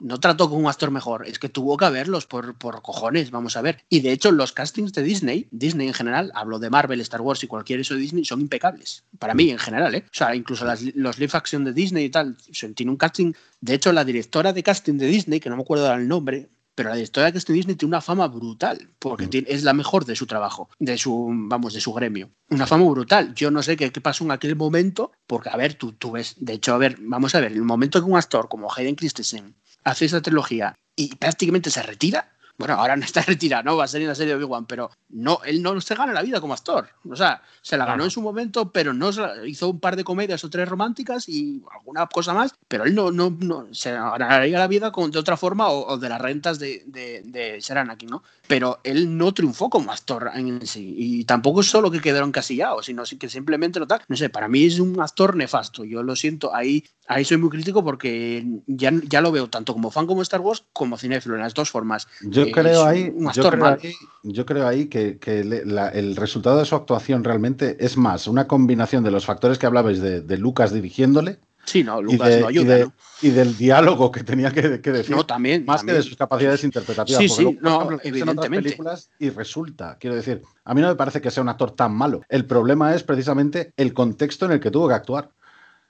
no 0.01 0.21
trató 0.21 0.49
con 0.49 0.61
un 0.61 0.69
actor 0.69 0.91
mejor, 0.91 1.27
es 1.27 1.39
que 1.39 1.49
tuvo 1.49 1.77
que 1.77 1.85
haberlos 1.85 2.27
por, 2.27 2.57
por 2.57 2.83
cojones, 2.83 3.31
vamos 3.31 3.57
a 3.57 3.63
ver. 3.63 3.85
Y 3.89 4.01
de 4.01 4.13
hecho, 4.13 4.31
los 4.31 4.53
castings 4.53 4.93
de 4.93 5.03
Disney, 5.03 5.49
Disney 5.51 5.89
en 5.89 5.95
general, 5.95 6.31
hablo 6.35 6.59
de 6.59 6.71
Marvel, 6.71 7.01
Star 7.01 7.21
Wars 7.21 7.43
y 7.43 7.47
cualquier 7.47 7.81
eso 7.81 7.95
de 7.95 8.01
Disney, 8.01 8.25
son 8.25 8.41
impecables. 8.41 9.05
Para 9.19 9.35
mí, 9.35 9.51
en 9.51 9.59
general, 9.59 9.95
¿eh? 9.95 10.05
O 10.07 10.15
sea, 10.15 10.35
incluso 10.35 10.65
las, 10.65 10.83
los 10.95 11.19
live 11.19 11.33
action 11.35 11.65
de 11.65 11.73
Disney 11.73 12.05
y 12.05 12.11
tal, 12.11 12.37
tiene 12.75 12.93
un 12.93 12.97
casting. 12.97 13.33
De 13.61 13.75
hecho, 13.75 13.93
la 13.93 14.05
directora 14.05 14.53
de 14.53 14.63
casting 14.63 14.99
de 14.99 15.07
Disney, 15.07 15.41
que 15.41 15.51
no 15.51 15.57
me 15.57 15.63
acuerdo 15.63 15.89
del 15.89 16.07
nombre, 16.07 16.49
pero 16.79 16.91
la 16.91 16.95
directora 16.95 17.27
de 17.27 17.33
Casting 17.33 17.55
Disney 17.55 17.75
tiene 17.75 17.91
una 17.91 18.01
fama 18.01 18.29
brutal, 18.29 18.89
porque 19.01 19.27
mm. 19.27 19.31
tiene, 19.31 19.49
es 19.51 19.65
la 19.65 19.73
mejor 19.73 20.05
de 20.05 20.15
su 20.15 20.29
trabajo, 20.29 20.71
de 20.79 20.97
su, 20.97 21.29
vamos, 21.29 21.75
de 21.75 21.81
su 21.81 21.93
gremio. 21.93 22.31
Una 22.51 22.69
fama 22.69 22.89
brutal. 22.89 23.35
Yo 23.35 23.51
no 23.51 23.65
sé 23.65 23.77
qué, 23.77 23.91
qué 23.91 24.01
pasó 24.01 24.23
en 24.23 24.31
aquel 24.31 24.55
momento, 24.55 25.11
porque, 25.27 25.49
a 25.49 25.57
ver, 25.57 25.75
tú, 25.75 25.95
tú 25.95 26.13
ves, 26.13 26.37
de 26.39 26.53
hecho, 26.53 26.73
a 26.75 26.79
ver, 26.79 26.97
vamos 27.01 27.35
a 27.35 27.41
ver, 27.41 27.51
el 27.51 27.63
momento 27.63 27.99
que 27.99 28.09
un 28.09 28.17
actor 28.17 28.49
como 28.49 28.73
Hayden 28.73 28.95
Christensen 28.95 29.57
hace 29.83 30.05
esa 30.05 30.23
trilogía 30.23 30.77
y 30.95 31.17
prácticamente 31.17 31.69
se 31.71 31.83
retira, 31.83 32.31
bueno, 32.59 32.75
ahora 32.75 32.97
no 32.97 33.05
está 33.05 33.23
retirado, 33.27 33.63
¿no? 33.63 33.77
Va 33.77 33.85
a 33.85 33.89
salir 33.89 34.05
en 34.05 34.09
la 34.09 34.15
serie 34.15 34.35
de 34.35 34.39
Obi-Wan, 34.39 34.67
pero 34.67 34.91
no, 35.11 35.41
él 35.45 35.63
no 35.63 35.81
se 35.81 35.95
gana 35.95 36.13
la 36.13 36.23
vida 36.23 36.41
como 36.41 36.55
actor. 36.55 36.89
O 37.09 37.17
sea, 37.17 37.41
se 37.63 37.77
la 37.77 37.87
ganó 37.87 38.05
en 38.05 38.11
su 38.11 38.21
momento, 38.21 38.71
pero 38.71 38.93
no 38.93 39.11
hizo 39.47 39.71
un 39.71 39.81
par 39.81 39.97
de 39.97 40.05
comedias 40.05 40.43
o 40.45 40.51
tres 40.51 40.69
románticas 40.69 41.29
y 41.29 41.63
alguna 41.73 42.07
cosa 42.09 42.35
más, 42.35 42.55
pero 42.67 42.85
él 42.85 42.95
no, 42.95 43.11
no, 43.13 43.31
no 43.41 43.69
se 43.73 43.93
ganaría 43.93 44.59
la 44.59 44.67
vida 44.67 44.91
con, 44.91 45.11
de 45.11 45.19
otra 45.19 45.37
forma 45.37 45.69
o, 45.69 45.93
o 45.93 45.99
de 45.99 46.09
las 46.09 46.21
rentas 46.21 46.59
de, 46.59 46.83
de, 46.87 47.23
de 47.25 47.61
ser 47.61 47.79
Anakin, 47.79 48.11
¿no? 48.11 48.23
Pero 48.49 48.81
él 48.83 49.17
no 49.17 49.33
triunfó 49.33 49.71
como 49.71 49.93
actor 49.93 50.31
en 50.35 50.67
sí. 50.67 50.95
Y 50.97 51.25
tampoco 51.25 51.61
es 51.61 51.71
solo 51.71 51.91
que 51.91 52.01
quedaron 52.01 52.33
casillados, 52.33 52.87
sino 52.87 53.05
que 53.05 53.29
simplemente 53.29 53.79
lo 53.79 53.87
tal. 53.87 54.03
No 54.09 54.17
sé, 54.17 54.31
para 54.31 54.49
mí 54.49 54.65
es 54.65 54.81
un 54.81 55.01
actor 55.01 55.37
nefasto. 55.37 55.85
Yo 55.85 56.03
lo 56.03 56.17
siento, 56.17 56.55
ahí, 56.55 56.85
ahí 57.09 57.25
soy 57.25 57.39
muy 57.39 57.49
crítico 57.49 57.83
porque 57.83 58.47
ya, 58.67 58.93
ya 59.09 59.21
lo 59.21 59.33
veo 59.33 59.49
tanto 59.49 59.73
como 59.73 59.91
fan 59.91 60.07
como 60.07 60.23
Star 60.23 60.41
Wars 60.41 60.65
como 60.73 60.97
cinéfilo 60.97 61.35
en 61.35 61.41
las 61.41 61.55
dos 61.55 61.71
formas. 61.71 62.07
Yo 62.21 62.43
eh, 62.43 62.53
creo 62.53 62.85
ahí, 62.85 63.13
yo 63.35 63.51
creo 63.51 63.65
ahí, 63.65 63.95
yo 64.23 64.47
creo 64.47 64.69
ahí 64.69 64.87
que, 64.87 65.19
que 65.19 65.43
la, 65.43 65.89
el 65.89 66.15
resultado 66.15 66.59
de 66.59 66.67
su 66.67 66.77
actuación 66.77 67.25
realmente 67.25 67.77
es 67.81 67.97
más 67.97 68.29
una 68.29 68.47
combinación 68.47 69.03
de 69.03 69.11
los 69.11 69.25
factores 69.25 69.59
que 69.59 69.67
hablabais 69.67 70.01
de, 70.01 70.21
de 70.21 70.39
Lucas 70.39 70.73
dirigiéndole. 70.73 71.41
Sí, 71.65 71.85
no, 71.85 72.01
Lucas 72.01 72.29
y 72.29 72.33
de, 72.33 72.41
no 72.41 72.47
ayuda, 72.47 72.63
y, 72.63 72.79
de, 72.79 72.85
¿no? 72.85 72.93
y, 73.21 73.29
del 73.31 73.57
diálogo 73.57 74.11
que 74.11 74.25
tenía 74.25 74.51
que, 74.51 74.81
que, 74.81 74.91
decir. 74.91 75.15
No, 75.15 75.27
también. 75.27 75.67
Más 75.67 75.81
también. 75.81 75.97
que 75.97 76.03
de 76.03 76.09
sus 76.09 76.17
capacidades 76.17 76.65
interpretativas. 76.65 77.21
Sí, 77.21 77.29
sí, 77.29 77.59
no, 77.61 77.91
evidentemente. 78.03 78.71
películas 78.71 79.11
y 79.19 79.29
resulta, 79.29 79.99
quiero 80.01 80.17
decir, 80.17 80.41
a 80.65 80.75
mí 80.75 80.81
no 80.81 80.89
me 80.89 80.95
parece 80.95 81.21
que 81.21 81.31
sea 81.31 81.43
un 81.43 81.51
actor 81.51 81.73
tan 81.73 81.93
malo. 81.93 82.23
El 82.31 82.47
problema 82.47 82.95
es 82.95 83.03
precisamente 83.03 83.73
el 83.77 83.93
contexto 83.93 84.47
en 84.47 84.53
el 84.53 84.61
que 84.61 84.71
tuvo 84.71 84.89
que 84.89 84.95
actuar. 84.95 85.31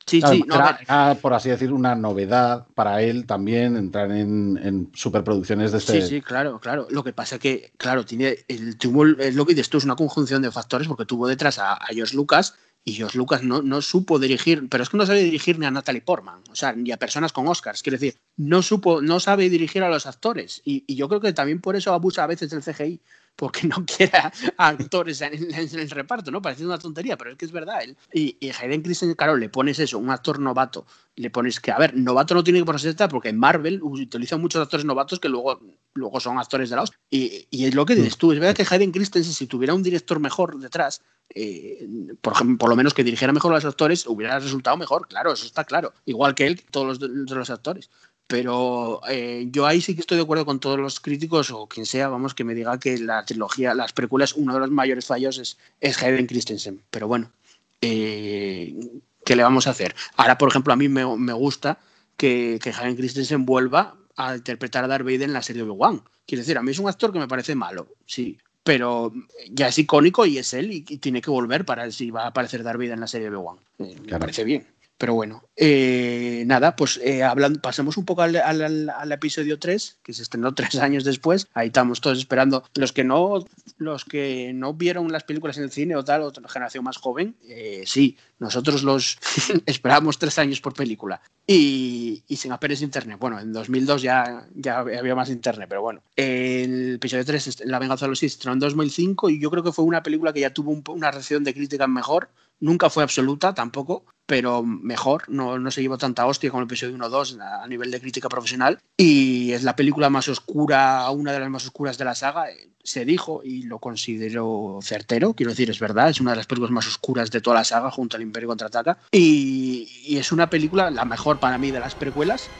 Sí, 0.09 0.21
claro, 0.21 0.35
sí, 0.35 0.45
no, 0.47 0.55
era, 0.55 0.79
era, 0.83 1.15
por 1.17 1.35
así 1.35 1.51
decir, 1.51 1.73
una 1.73 1.95
novedad 1.95 2.67
para 2.75 3.03
él 3.03 3.27
también 3.27 3.77
entrar 3.77 4.11
en, 4.11 4.59
en 4.63 4.91
superproducciones 4.95 5.73
de 5.73 5.79
este. 5.79 6.01
Sí, 6.01 6.09
sí, 6.09 6.23
claro, 6.23 6.59
claro. 6.59 6.87
Lo 6.91 7.05
que 7.05 7.13
pasa 7.13 7.37
es 7.37 7.41
que, 7.41 7.73
claro, 7.77 8.05
tiene 8.05 8.39
el 8.49 8.77
tuvo 8.77 9.07
es 9.07 9.35
lo 9.35 9.47
que 9.47 9.55
dices 9.55 9.69
tú, 9.69 9.79
es 9.79 9.85
una 9.85 9.97
conjunción 9.97 10.43
de 10.43 10.51
factores 10.51 10.89
porque 10.89 11.05
tuvo 11.05 11.29
detrás 11.29 11.59
a, 11.59 11.75
a 11.75 11.87
George 11.89 12.17
Lucas 12.17 12.55
y 12.85 12.93
George 12.95 13.19
Lucas 13.19 13.43
no, 13.43 13.61
no 13.61 13.83
supo 13.83 14.19
dirigir, 14.19 14.67
pero 14.71 14.83
es 14.83 14.89
que 14.89 14.97
no 14.97 15.05
sabe 15.05 15.23
dirigir 15.23 15.59
ni 15.59 15.67
a 15.67 15.71
Natalie 15.71 16.01
Portman, 16.01 16.41
o 16.51 16.55
sea, 16.55 16.73
ni 16.73 16.91
a 16.91 16.97
personas 16.97 17.33
con 17.33 17.47
Oscars. 17.47 17.83
Quiero 17.83 17.99
decir, 17.99 18.19
no 18.37 18.63
supo, 18.63 19.03
no 19.03 19.21
sabe 19.21 19.51
dirigir 19.51 19.83
a 19.83 19.91
los 19.91 20.07
actores. 20.07 20.63
Y, 20.65 20.85
y 20.87 20.95
yo 20.95 21.09
creo 21.09 21.21
que 21.21 21.35
también 21.35 21.61
por 21.61 21.77
eso 21.77 21.93
abusa 21.93 22.25
a 22.25 22.29
veces 22.29 22.49
del 22.51 22.63
CGI, 22.63 23.01
porque 23.39 23.68
no 23.68 23.76
quiera 23.86 24.32
actores 24.57 25.20
en, 25.20 25.32
en, 25.34 25.55
en, 25.55 25.78
el 25.78 25.91
reparto, 25.91 26.30
¿no? 26.32 26.43
Parece 26.43 26.66
una 26.66 26.78
tontería, 26.78 27.16
pero 27.16 27.30
es 27.30 27.36
que 27.36 27.45
es 27.45 27.53
verdad. 27.53 27.82
Él. 27.82 27.97
Y, 28.12 28.36
y 28.41 28.51
Hayden 28.51 28.82
Christensen, 28.82 29.14
claro, 29.14 29.36
le 29.36 29.49
pones 29.49 29.78
eso, 29.78 29.97
un 29.99 30.11
actor 30.11 30.41
novato, 30.41 30.84
le 31.14 31.30
pones 31.30 31.61
que, 31.61 31.70
a 31.70 31.78
ver, 31.78 31.97
novato 31.97 32.34
no 32.34 32.43
tiene 32.43 32.59
que 32.59 32.64
ponerse 32.64 32.89
esta 32.89 33.09
porque 33.09 33.28
en 33.28 33.39
Marvel 33.39 33.80
utilizan 33.82 34.41
muchos 34.41 34.61
actores 34.61 34.84
novatos 34.84 35.20
que 35.20 35.28
luego, 35.28 35.61
luego 35.95 36.18
son 36.18 36.36
actores 36.36 36.68
de 36.68 36.76
la 36.76 36.82
hostia. 36.82 36.99
Y, 37.11 37.47
y 37.51 37.66
es 37.66 37.74
lo 37.76 37.86
que 37.86 37.95
dices 37.95 38.18
tú, 38.18 38.32
es 38.32 38.41
verdad 38.41 38.57
que 38.57 38.66
Hayden 38.68 38.91
Christensen, 38.91 39.32
si 39.32 39.47
tuviera 39.47 39.72
un 39.72 39.84
director 39.84 40.18
mejor 40.18 40.59
detrás, 40.59 41.01
eh, 41.34 41.86
por, 42.20 42.32
ejemplo, 42.32 42.59
por 42.59 42.70
lo 42.70 42.76
menos 42.76 42.95
que 42.95 43.05
dirigiera 43.05 43.32
mejor 43.32 43.53
a 43.53 43.57
los 43.57 43.64
actores, 43.64 44.07
hubiera 44.07 44.39
resultado 44.39 44.76
mejor, 44.76 45.07
claro, 45.07 45.32
eso 45.32 45.47
está 45.47 45.64
claro. 45.64 45.93
Igual 46.07 46.34
que 46.34 46.47
él, 46.47 46.64
todos 46.70 47.01
los, 47.01 47.11
los 47.11 47.51
actores. 47.51 47.91
Pero 48.29 49.01
eh, 49.09 49.49
yo 49.51 49.66
ahí 49.66 49.81
sí 49.81 49.95
que 49.95 50.03
estoy 50.03 50.18
de 50.18 50.22
acuerdo 50.22 50.45
con 50.45 50.61
todos 50.61 50.79
los 50.79 51.01
críticos 51.01 51.51
o 51.51 51.66
quien 51.66 51.87
sea, 51.87 52.09
vamos, 52.09 52.35
que 52.35 52.45
me 52.45 52.55
diga 52.55 52.79
que 52.79 52.99
la 52.99 53.24
trilogía, 53.24 53.74
las 53.74 53.95
precuelas, 53.95 54.35
uno 54.35 54.53
de 54.53 54.61
los 54.61 54.70
mayores 54.70 55.07
fallos 55.07 55.39
es, 55.39 55.57
es 55.81 56.01
Hayden 56.03 56.26
Christensen. 56.26 56.83
Pero 56.91 57.09
bueno, 57.09 57.33
eh, 57.81 58.76
¿qué 59.24 59.35
le 59.35 59.43
vamos 59.43 59.66
a 59.66 59.70
hacer? 59.70 59.97
Ahora, 60.16 60.37
por 60.37 60.51
ejemplo, 60.51 60.74
a 60.74 60.76
mí 60.76 60.91
me, 60.91 61.07
me 61.16 61.33
gusta 61.33 61.79
que, 62.18 62.61
que 62.62 62.70
Hayden 62.70 62.97
Christensen 62.97 63.47
vuelva 63.47 63.97
a 64.16 64.37
interpretar 64.37 64.85
a 64.85 64.89
Darth 64.89 65.05
Vader 65.05 65.22
en 65.22 65.33
la 65.33 65.43
serie 65.43 65.62
de 65.62 65.70
Obi-Wan. 65.70 66.03
Quiero 66.26 66.43
decir, 66.43 66.59
a 66.59 66.62
mí 66.62 66.70
es 66.70 66.79
un 66.79 66.89
actor 66.89 67.11
que 67.11 67.20
me 67.20 67.29
parece 67.29 67.55
malo, 67.55 67.89
sí, 68.05 68.37
pero 68.62 69.11
ya 69.51 69.68
es 69.68 69.79
icónico 69.79 70.26
y 70.26 70.37
es 70.37 70.53
él 70.53 70.70
y, 70.70 70.83
tiene 70.83 71.22
que 71.22 71.31
volver 71.31 71.64
para 71.64 71.91
si 71.91 72.11
va 72.11 72.24
a 72.24 72.26
aparecer 72.26 72.62
Darth 72.62 72.76
Vader 72.76 72.93
en 72.93 73.01
la 73.01 73.07
serie 73.07 73.31
de 73.31 73.37
Obi-Wan. 73.37 73.57
Eh, 73.79 73.97
me 74.01 74.07
claro. 74.09 74.20
parece 74.20 74.45
bien. 74.45 74.66
Pero 74.99 75.14
bueno, 75.14 75.44
eh, 75.55 76.42
nada, 76.46 76.74
pues 76.74 77.01
eh, 77.05 77.22
hablando, 77.22 77.61
pasemos 77.61 77.96
un 77.96 78.05
poco 78.05 78.22
al, 78.22 79.12
episodio 79.12 79.61
3, 79.61 80.01
que 80.03 80.12
se 80.12 80.22
estrenó 80.22 80.55
tres 80.57 80.74
años 80.76 81.05
después. 81.05 81.46
Ahí 81.55 81.68
estamos 81.68 82.01
todos 82.01 82.18
esperando. 82.18 82.64
Los 82.74 82.92
que 82.92 83.05
no, 83.05 83.44
los 83.76 84.05
que 84.05 84.53
no 84.53 84.74
vieron 84.74 85.12
las 85.12 85.22
películas 85.22 85.57
en 85.57 85.64
el 85.64 85.70
cine 85.70 85.94
o 85.94 86.05
tal, 86.05 86.22
otra 86.22 86.49
generación 86.49 86.82
más 86.82 86.96
joven, 86.96 87.36
eh, 87.49 87.84
sí, 87.86 88.16
nosotros 88.40 88.82
los 88.82 89.18
esperábamos 89.66 90.18
tres 90.18 90.36
años 90.40 90.61
por 90.61 90.74
película. 90.74 91.22
Y, 91.46 92.24
y, 92.26 92.36
sin 92.36 92.51
apenas 92.51 92.82
internet. 92.82 93.18
Bueno, 93.20 93.38
en 93.38 93.53
2002 93.53 94.03
ya, 94.03 94.49
ya 94.55 94.80
había 94.80 95.14
más 95.14 95.30
internet, 95.30 95.66
pero 95.68 95.80
bueno. 95.80 96.03
El 96.16 96.96
episodio 96.96 97.24
3, 97.24 97.64
La 97.66 97.78
venganza 97.78 98.05
de 98.05 98.11
los 98.11 98.18
Sith, 98.18 98.32
estrenó 98.32 98.55
en 98.55 98.59
2005 98.59 99.30
y 99.30 99.40
yo 99.40 99.49
creo 99.51 99.62
que 99.62 99.72
fue 99.72 99.84
una 99.84 100.03
película 100.03 100.32
que 100.32 100.40
ya 100.40 100.53
tuvo 100.53 100.72
un, 100.72 100.82
una 100.88 101.12
reacción 101.12 101.44
de 101.44 101.55
crítica 101.55 101.86
mejor. 101.86 102.30
Nunca 102.61 102.91
fue 102.91 103.03
absoluta 103.03 103.55
tampoco, 103.55 104.05
pero 104.27 104.63
mejor, 104.63 105.23
no, 105.29 105.59
no 105.59 105.71
se 105.71 105.81
llevó 105.81 105.97
tanta 105.97 106.27
hostia 106.27 106.51
como 106.51 106.61
el 106.61 106.67
episodio 106.67 106.97
1-2 106.97 107.41
a 107.41 107.67
nivel 107.67 107.91
de 107.91 108.01
crítica 108.01 108.29
profesional. 108.29 108.79
Y 108.97 109.53
es 109.53 109.63
la 109.63 109.75
película 109.77 110.11
más 110.11 110.29
oscura, 110.29 111.09
una 111.11 111.33
de 111.33 111.41
las 111.41 111.51
más 111.51 111.65
oscuras 111.65 111.97
de 111.97 112.05
la 112.05 112.15
saga. 112.15 112.47
Se 112.83 113.05
dijo 113.05 113.43
y 113.43 113.63
lo 113.63 113.79
considero 113.79 114.81
certero, 114.83 115.35
quiero 115.35 115.51
decir, 115.51 115.71
es 115.71 115.79
verdad, 115.79 116.11
es 116.11 116.21
una 116.21 116.33
de 116.33 116.39
las 116.39 116.47
películas 116.47 116.73
más 116.73 116.87
oscuras 116.87 117.31
de 117.31 117.41
toda 117.41 117.57
la 117.57 117.65
saga 117.65 117.91
junto 117.91 118.17
al 118.17 118.23
Imperio 118.23 118.49
Contraataca. 118.49 118.99
Y, 119.13 119.89
y 120.05 120.19
es 120.19 120.33
una 120.33 120.51
película, 120.51 120.91
la 120.91 121.05
mejor 121.05 121.39
para 121.39 121.59
mí 121.59 121.71
de 121.71 121.81
las 121.81 121.95
precuelas, 121.95 122.51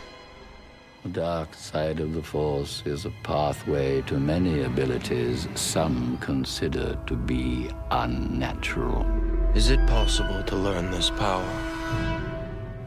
The 1.05 1.11
dark 1.11 1.55
side 1.55 2.01
of 2.01 2.13
the 2.13 2.23
Force 2.25 2.83
is 2.85 3.05
a 3.05 3.13
pathway 3.23 4.03
to 4.03 4.19
many 4.19 4.65
abilities 4.65 5.47
some 5.55 6.19
consider 6.19 6.99
to 7.07 7.15
be 7.15 7.71
unnatural. 7.93 9.07
Is 9.55 9.71
it 9.71 9.79
possible 9.87 10.43
to 10.43 10.57
learn 10.57 10.91
this 10.91 11.11
power? 11.11 11.49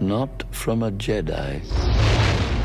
Not 0.02 0.44
from 0.52 0.84
a 0.84 0.92
Jedi. 0.92 1.62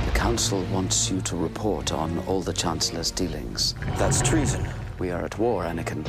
The 0.06 0.18
Council 0.18 0.62
wants 0.72 1.12
you 1.12 1.20
to 1.20 1.36
report 1.36 1.92
on 1.92 2.18
all 2.26 2.40
the 2.40 2.52
Chancellor's 2.52 3.12
dealings. 3.12 3.76
That's 3.98 4.20
treason. 4.20 4.68
We 4.98 5.12
are 5.12 5.24
at 5.24 5.38
war, 5.38 5.62
Anakin. 5.62 6.02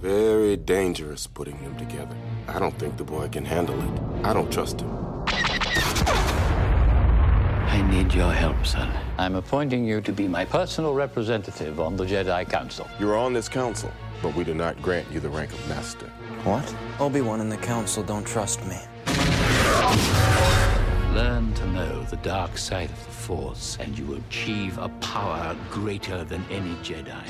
Very 0.00 0.56
dangerous 0.56 1.26
putting 1.26 1.62
them 1.62 1.76
together. 1.76 2.16
I 2.48 2.58
don't 2.58 2.76
think 2.78 2.96
the 2.96 3.04
boy 3.04 3.28
can 3.28 3.44
handle 3.44 3.78
it. 3.78 4.24
I 4.24 4.32
don't 4.32 4.50
trust 4.50 4.80
him. 4.80 5.00
I 7.72 7.82
need 7.82 8.12
your 8.12 8.32
help, 8.32 8.66
son. 8.66 8.90
I'm 9.16 9.36
appointing 9.36 9.84
you 9.84 10.00
to 10.00 10.12
be 10.12 10.26
my 10.26 10.44
personal 10.44 10.92
representative 10.92 11.78
on 11.78 11.96
the 11.96 12.04
Jedi 12.04 12.44
Council. 12.50 12.88
You 12.98 13.10
are 13.10 13.16
on 13.16 13.32
this 13.32 13.48
council, 13.48 13.92
but 14.20 14.34
we 14.34 14.42
do 14.42 14.54
not 14.54 14.82
grant 14.82 15.08
you 15.12 15.20
the 15.20 15.28
rank 15.28 15.52
of 15.52 15.68
master. 15.68 16.06
What? 16.42 16.74
Obi-Wan 16.98 17.40
and 17.40 17.50
the 17.50 17.56
Council 17.58 18.02
don't 18.02 18.26
trust 18.26 18.60
me. 18.66 18.76
Learn 21.14 21.54
to 21.54 21.66
know 21.68 22.02
the 22.10 22.18
dark 22.24 22.58
side 22.58 22.90
of 22.90 23.04
the 23.04 23.12
Force, 23.12 23.78
and 23.78 23.96
you 23.96 24.04
will 24.04 24.18
achieve 24.28 24.76
a 24.78 24.88
power 25.00 25.56
greater 25.70 26.24
than 26.24 26.44
any 26.50 26.74
Jedi. 26.82 27.22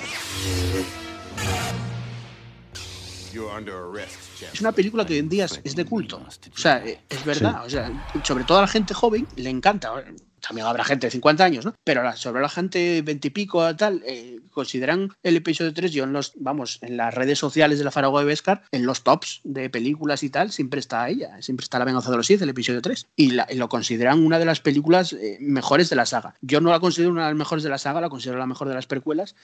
You're 3.31 3.51
under 3.51 3.77
arrest, 3.77 4.43
Es 4.55 4.61
una 4.61 4.73
película 4.73 5.05
que 5.05 5.13
hoy 5.13 5.19
en 5.19 5.29
día 5.29 5.45
es, 5.45 5.61
es 5.63 5.77
de 5.77 5.85
culto. 5.85 6.17
O 6.17 6.59
sea, 6.59 6.83
es 7.09 7.25
verdad. 7.27 7.65
O 7.67 7.69
sea, 7.69 7.93
sobre 8.25 8.45
todo 8.45 8.59
a 8.59 8.63
la 8.63 8.67
gente 8.67 8.95
joven 8.95 9.29
le 9.37 9.51
encanta. 9.51 10.03
También 10.51 10.67
habrá 10.67 10.83
gente 10.83 11.07
de 11.07 11.13
50 11.13 11.45
años, 11.45 11.65
¿no? 11.65 11.77
Pero 11.85 12.03
sobre 12.17 12.43
la 12.43 12.49
gente 12.49 13.03
20 13.03 13.29
y 13.29 13.31
pico, 13.31 13.77
tal, 13.77 14.03
eh, 14.05 14.41
consideran 14.51 15.11
el 15.23 15.37
episodio 15.37 15.73
3, 15.73 15.93
yo 15.93 16.03
en 16.03 16.13
los, 16.13 16.33
vamos, 16.35 16.81
en 16.83 16.97
las 16.97 17.15
redes 17.15 17.39
sociales 17.39 17.79
de 17.79 17.85
la 17.85 17.93
Faragua 17.93 18.19
de 18.23 18.27
Vescar, 18.27 18.65
en 18.73 18.85
los 18.85 19.05
tops 19.05 19.43
de 19.45 19.71
películas 19.71 20.25
y 20.25 20.31
tal, 20.31 20.51
siempre 20.51 20.81
está 20.81 21.09
ella, 21.09 21.41
siempre 21.41 21.63
está 21.63 21.79
La 21.79 21.85
Venganza 21.85 22.11
de 22.11 22.17
los 22.17 22.27
Sith, 22.27 22.43
el 22.43 22.49
episodio 22.49 22.83
3. 22.83 23.07
Y, 23.15 23.31
la- 23.31 23.47
y 23.49 23.55
lo 23.55 23.69
consideran 23.69 24.19
una 24.27 24.41
de 24.41 24.45
las 24.45 24.59
películas 24.61 25.13
eh, 25.13 25.39
mejores 25.41 25.89
de 25.89 25.95
la 25.95 26.05
saga. 26.05 26.35
Yo 26.41 26.61
no 26.61 26.71
la 26.71 26.81
considero 26.81 27.13
una 27.13 27.27
de 27.27 27.29
las 27.31 27.39
mejores 27.39 27.63
de 27.63 27.71
la 27.71 27.79
saga, 27.79 28.01
la 28.01 28.09
considero 28.11 28.37
la 28.41 28.47
mejor 28.47 28.67
de 28.67 28.75
las 28.75 28.89
precuelas. 28.89 29.37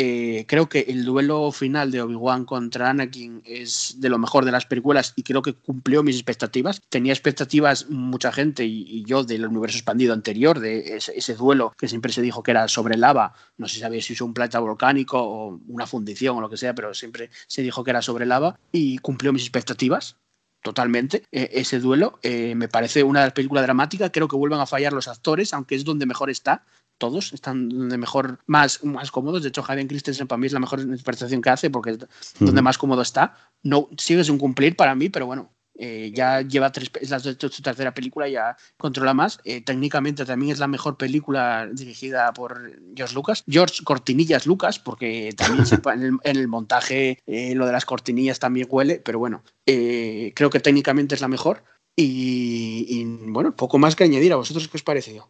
Eh, 0.00 0.44
creo 0.46 0.68
que 0.68 0.80
el 0.88 1.04
duelo 1.04 1.50
final 1.50 1.90
de 1.90 2.00
Obi-Wan 2.02 2.44
contra 2.44 2.90
Anakin 2.90 3.42
es 3.44 3.96
de 3.98 4.08
lo 4.08 4.18
mejor 4.18 4.44
de 4.44 4.52
las 4.52 4.64
películas 4.64 5.12
y 5.16 5.24
creo 5.24 5.42
que 5.42 5.54
cumplió 5.54 6.04
mis 6.04 6.14
expectativas. 6.14 6.80
Tenía 6.88 7.12
expectativas 7.12 7.88
mucha 7.88 8.30
gente 8.30 8.64
y, 8.64 8.82
y 8.88 9.04
yo 9.04 9.24
del 9.24 9.46
universo 9.46 9.78
expandido 9.78 10.14
anterior, 10.14 10.47
de 10.56 10.96
ese, 10.96 11.18
ese 11.18 11.34
duelo 11.34 11.74
que 11.76 11.88
siempre 11.88 12.12
se 12.12 12.22
dijo 12.22 12.42
que 12.42 12.52
era 12.52 12.68
sobre 12.68 12.96
lava. 12.96 13.34
No 13.56 13.68
se 13.68 13.80
sabía 13.80 14.00
si 14.00 14.14
es 14.14 14.20
un 14.20 14.32
planeta 14.32 14.60
volcánico 14.60 15.20
o 15.20 15.60
una 15.68 15.86
fundición 15.86 16.38
o 16.38 16.40
lo 16.40 16.48
que 16.48 16.56
sea, 16.56 16.74
pero 16.74 16.94
siempre 16.94 17.30
se 17.46 17.62
dijo 17.62 17.84
que 17.84 17.90
era 17.90 18.00
sobre 18.00 18.24
lava 18.24 18.58
y 18.72 18.98
cumplió 18.98 19.32
mis 19.32 19.42
expectativas 19.42 20.16
totalmente 20.62 21.24
eh, 21.32 21.50
ese 21.52 21.80
duelo. 21.80 22.18
Eh, 22.22 22.54
me 22.54 22.68
parece 22.68 23.02
una 23.02 23.28
películas 23.30 23.64
dramáticas. 23.64 24.10
Creo 24.12 24.28
que 24.28 24.36
vuelven 24.36 24.60
a 24.60 24.66
fallar 24.66 24.92
los 24.92 25.08
actores, 25.08 25.52
aunque 25.54 25.74
es 25.74 25.84
donde 25.84 26.06
mejor 26.06 26.30
está. 26.30 26.64
Todos 26.98 27.32
están 27.32 27.68
donde 27.68 27.96
mejor, 27.96 28.40
más, 28.46 28.82
más 28.82 29.10
cómodos. 29.10 29.42
De 29.42 29.50
hecho, 29.50 29.64
Hayden 29.66 29.86
Christensen 29.86 30.26
para 30.26 30.38
mí 30.38 30.46
es 30.46 30.52
la 30.52 30.58
mejor 30.58 30.80
interpretación 30.80 31.40
que 31.40 31.50
hace 31.50 31.70
porque 31.70 31.90
es 31.90 31.98
donde 32.40 32.62
más 32.62 32.76
cómodo 32.76 33.02
está. 33.02 33.36
No, 33.62 33.88
sigue 33.96 34.24
sin 34.24 34.38
cumplir 34.38 34.74
para 34.74 34.94
mí, 34.94 35.08
pero 35.08 35.26
bueno. 35.26 35.52
Eh, 35.80 36.10
ya 36.12 36.42
lleva 36.42 36.72
tres, 36.72 36.90
es 37.00 37.10
la, 37.10 37.20
su 37.20 37.36
tercera 37.36 37.94
película, 37.94 38.28
ya 38.28 38.56
controla 38.76 39.14
más. 39.14 39.38
Eh, 39.44 39.60
técnicamente 39.60 40.24
también 40.24 40.52
es 40.52 40.58
la 40.58 40.66
mejor 40.66 40.96
película 40.96 41.68
dirigida 41.72 42.32
por 42.32 42.72
George 42.96 43.14
Lucas. 43.14 43.44
George 43.48 43.84
Cortinillas 43.84 44.44
Lucas, 44.44 44.80
porque 44.80 45.32
también 45.36 45.64
en, 45.94 46.02
el, 46.02 46.18
en 46.24 46.36
el 46.36 46.48
montaje 46.48 47.20
eh, 47.26 47.54
lo 47.54 47.64
de 47.64 47.72
las 47.72 47.84
cortinillas 47.84 48.40
también 48.40 48.66
huele, 48.68 49.00
pero 49.04 49.20
bueno, 49.20 49.44
creo 49.64 50.50
que 50.50 50.60
técnicamente 50.60 51.14
es 51.14 51.20
la 51.20 51.28
mejor. 51.28 51.62
Y, 51.94 52.86
y, 52.88 53.04
bueno, 53.30 53.54
poco 53.54 53.78
más 53.78 53.96
que 53.96 54.04
añadir. 54.04 54.32
¿A 54.32 54.36
vosotros 54.36 54.68
qué 54.68 54.76
os 54.76 54.82
pareció? 54.82 55.28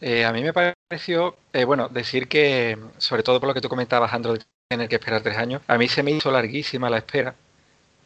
A 0.00 0.32
mí 0.32 0.42
me 0.42 0.52
pareció, 0.52 1.36
bueno, 1.66 1.88
decir 1.88 2.28
que, 2.28 2.78
sobre 2.98 3.24
todo 3.24 3.40
por 3.40 3.48
lo 3.48 3.54
que 3.54 3.60
tú 3.60 3.68
comentabas, 3.68 4.12
Andro, 4.12 4.34
de 4.34 4.40
tener 4.68 4.88
que 4.88 4.96
esperar 4.96 5.22
tres 5.22 5.38
años, 5.38 5.62
a 5.66 5.78
mí 5.78 5.88
se 5.88 6.02
me 6.02 6.12
hizo 6.12 6.30
larguísima 6.30 6.90
la 6.90 6.98
espera, 6.98 7.34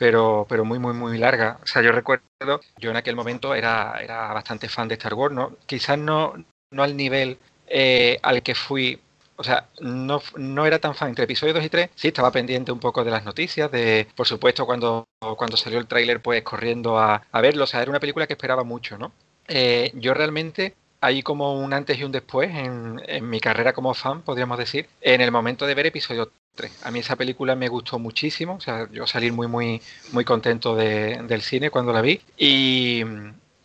pero, 0.03 0.47
pero 0.49 0.65
muy, 0.65 0.81
muy, 0.81 0.95
muy 0.95 1.17
larga. 1.17 1.61
O 1.63 1.67
sea, 1.69 1.81
yo 1.81 1.93
recuerdo, 1.93 2.61
yo 2.77 2.91
en 2.91 2.97
aquel 2.97 3.15
momento 3.15 3.55
era, 3.55 4.01
era 4.01 4.33
bastante 4.33 4.69
fan 4.69 4.89
de 4.89 4.95
Star 4.95 5.15
Wars, 5.15 5.33
¿no? 5.33 5.57
Quizás 5.65 5.97
no, 5.97 6.35
no 6.73 6.83
al 6.83 6.97
nivel 6.97 7.39
eh, 7.69 8.19
al 8.21 8.43
que 8.43 8.57
fui. 8.57 9.01
O 9.37 9.45
sea, 9.45 9.69
no, 9.79 10.21
no 10.37 10.67
era 10.67 10.81
tan 10.81 10.97
fan 10.97 11.11
entre 11.11 11.23
episodios 11.23 11.55
2 11.55 11.65
y 11.67 11.69
3. 11.69 11.91
Sí, 11.95 12.09
estaba 12.09 12.33
pendiente 12.33 12.73
un 12.73 12.81
poco 12.81 13.05
de 13.05 13.13
las 13.13 13.25
noticias, 13.25 13.71
de, 13.71 14.09
por 14.17 14.27
supuesto, 14.27 14.67
cuando, 14.67 15.05
cuando 15.37 15.57
salió 15.57 15.79
el 15.79 15.87
tráiler, 15.87 16.21
pues 16.21 16.43
corriendo 16.43 16.99
a, 16.99 17.23
a 17.31 17.41
verlo. 17.41 17.63
O 17.63 17.69
sea, 17.69 17.81
era 17.81 17.91
una 17.93 18.01
película 18.01 18.27
que 18.27 18.33
esperaba 18.33 18.65
mucho, 18.65 18.99
¿no? 18.99 19.13
Eh, 19.47 19.93
yo 19.95 20.15
realmente 20.15 20.75
hay 21.01 21.23
como 21.23 21.55
un 21.61 21.73
antes 21.73 21.97
y 21.97 22.03
un 22.03 22.11
después 22.11 22.51
en, 22.51 23.01
en, 23.07 23.31
mi 23.31 23.39
carrera 23.39 23.73
como 23.73 23.95
fan, 23.95 24.23
podríamos 24.23 24.59
decir, 24.59 24.89
en 25.01 25.21
el 25.21 25.31
momento 25.31 25.65
de 25.65 25.77
ver 25.77 25.87
episodio 25.87 26.27
3. 26.27 26.42
A 26.83 26.91
mí 26.91 26.99
esa 26.99 27.17
película 27.17 27.55
me 27.55 27.69
gustó 27.69 27.99
muchísimo, 27.99 28.57
o 28.57 28.61
sea, 28.61 28.89
yo 28.91 29.07
salí 29.07 29.31
muy, 29.31 29.49
muy, 29.49 29.81
muy 30.13 30.25
contento 30.25 30.77
de, 30.77 31.23
del 31.27 31.41
cine 31.41 31.71
cuando 31.71 31.93
la 31.93 32.03
vi. 32.03 32.21
Y, 32.37 33.03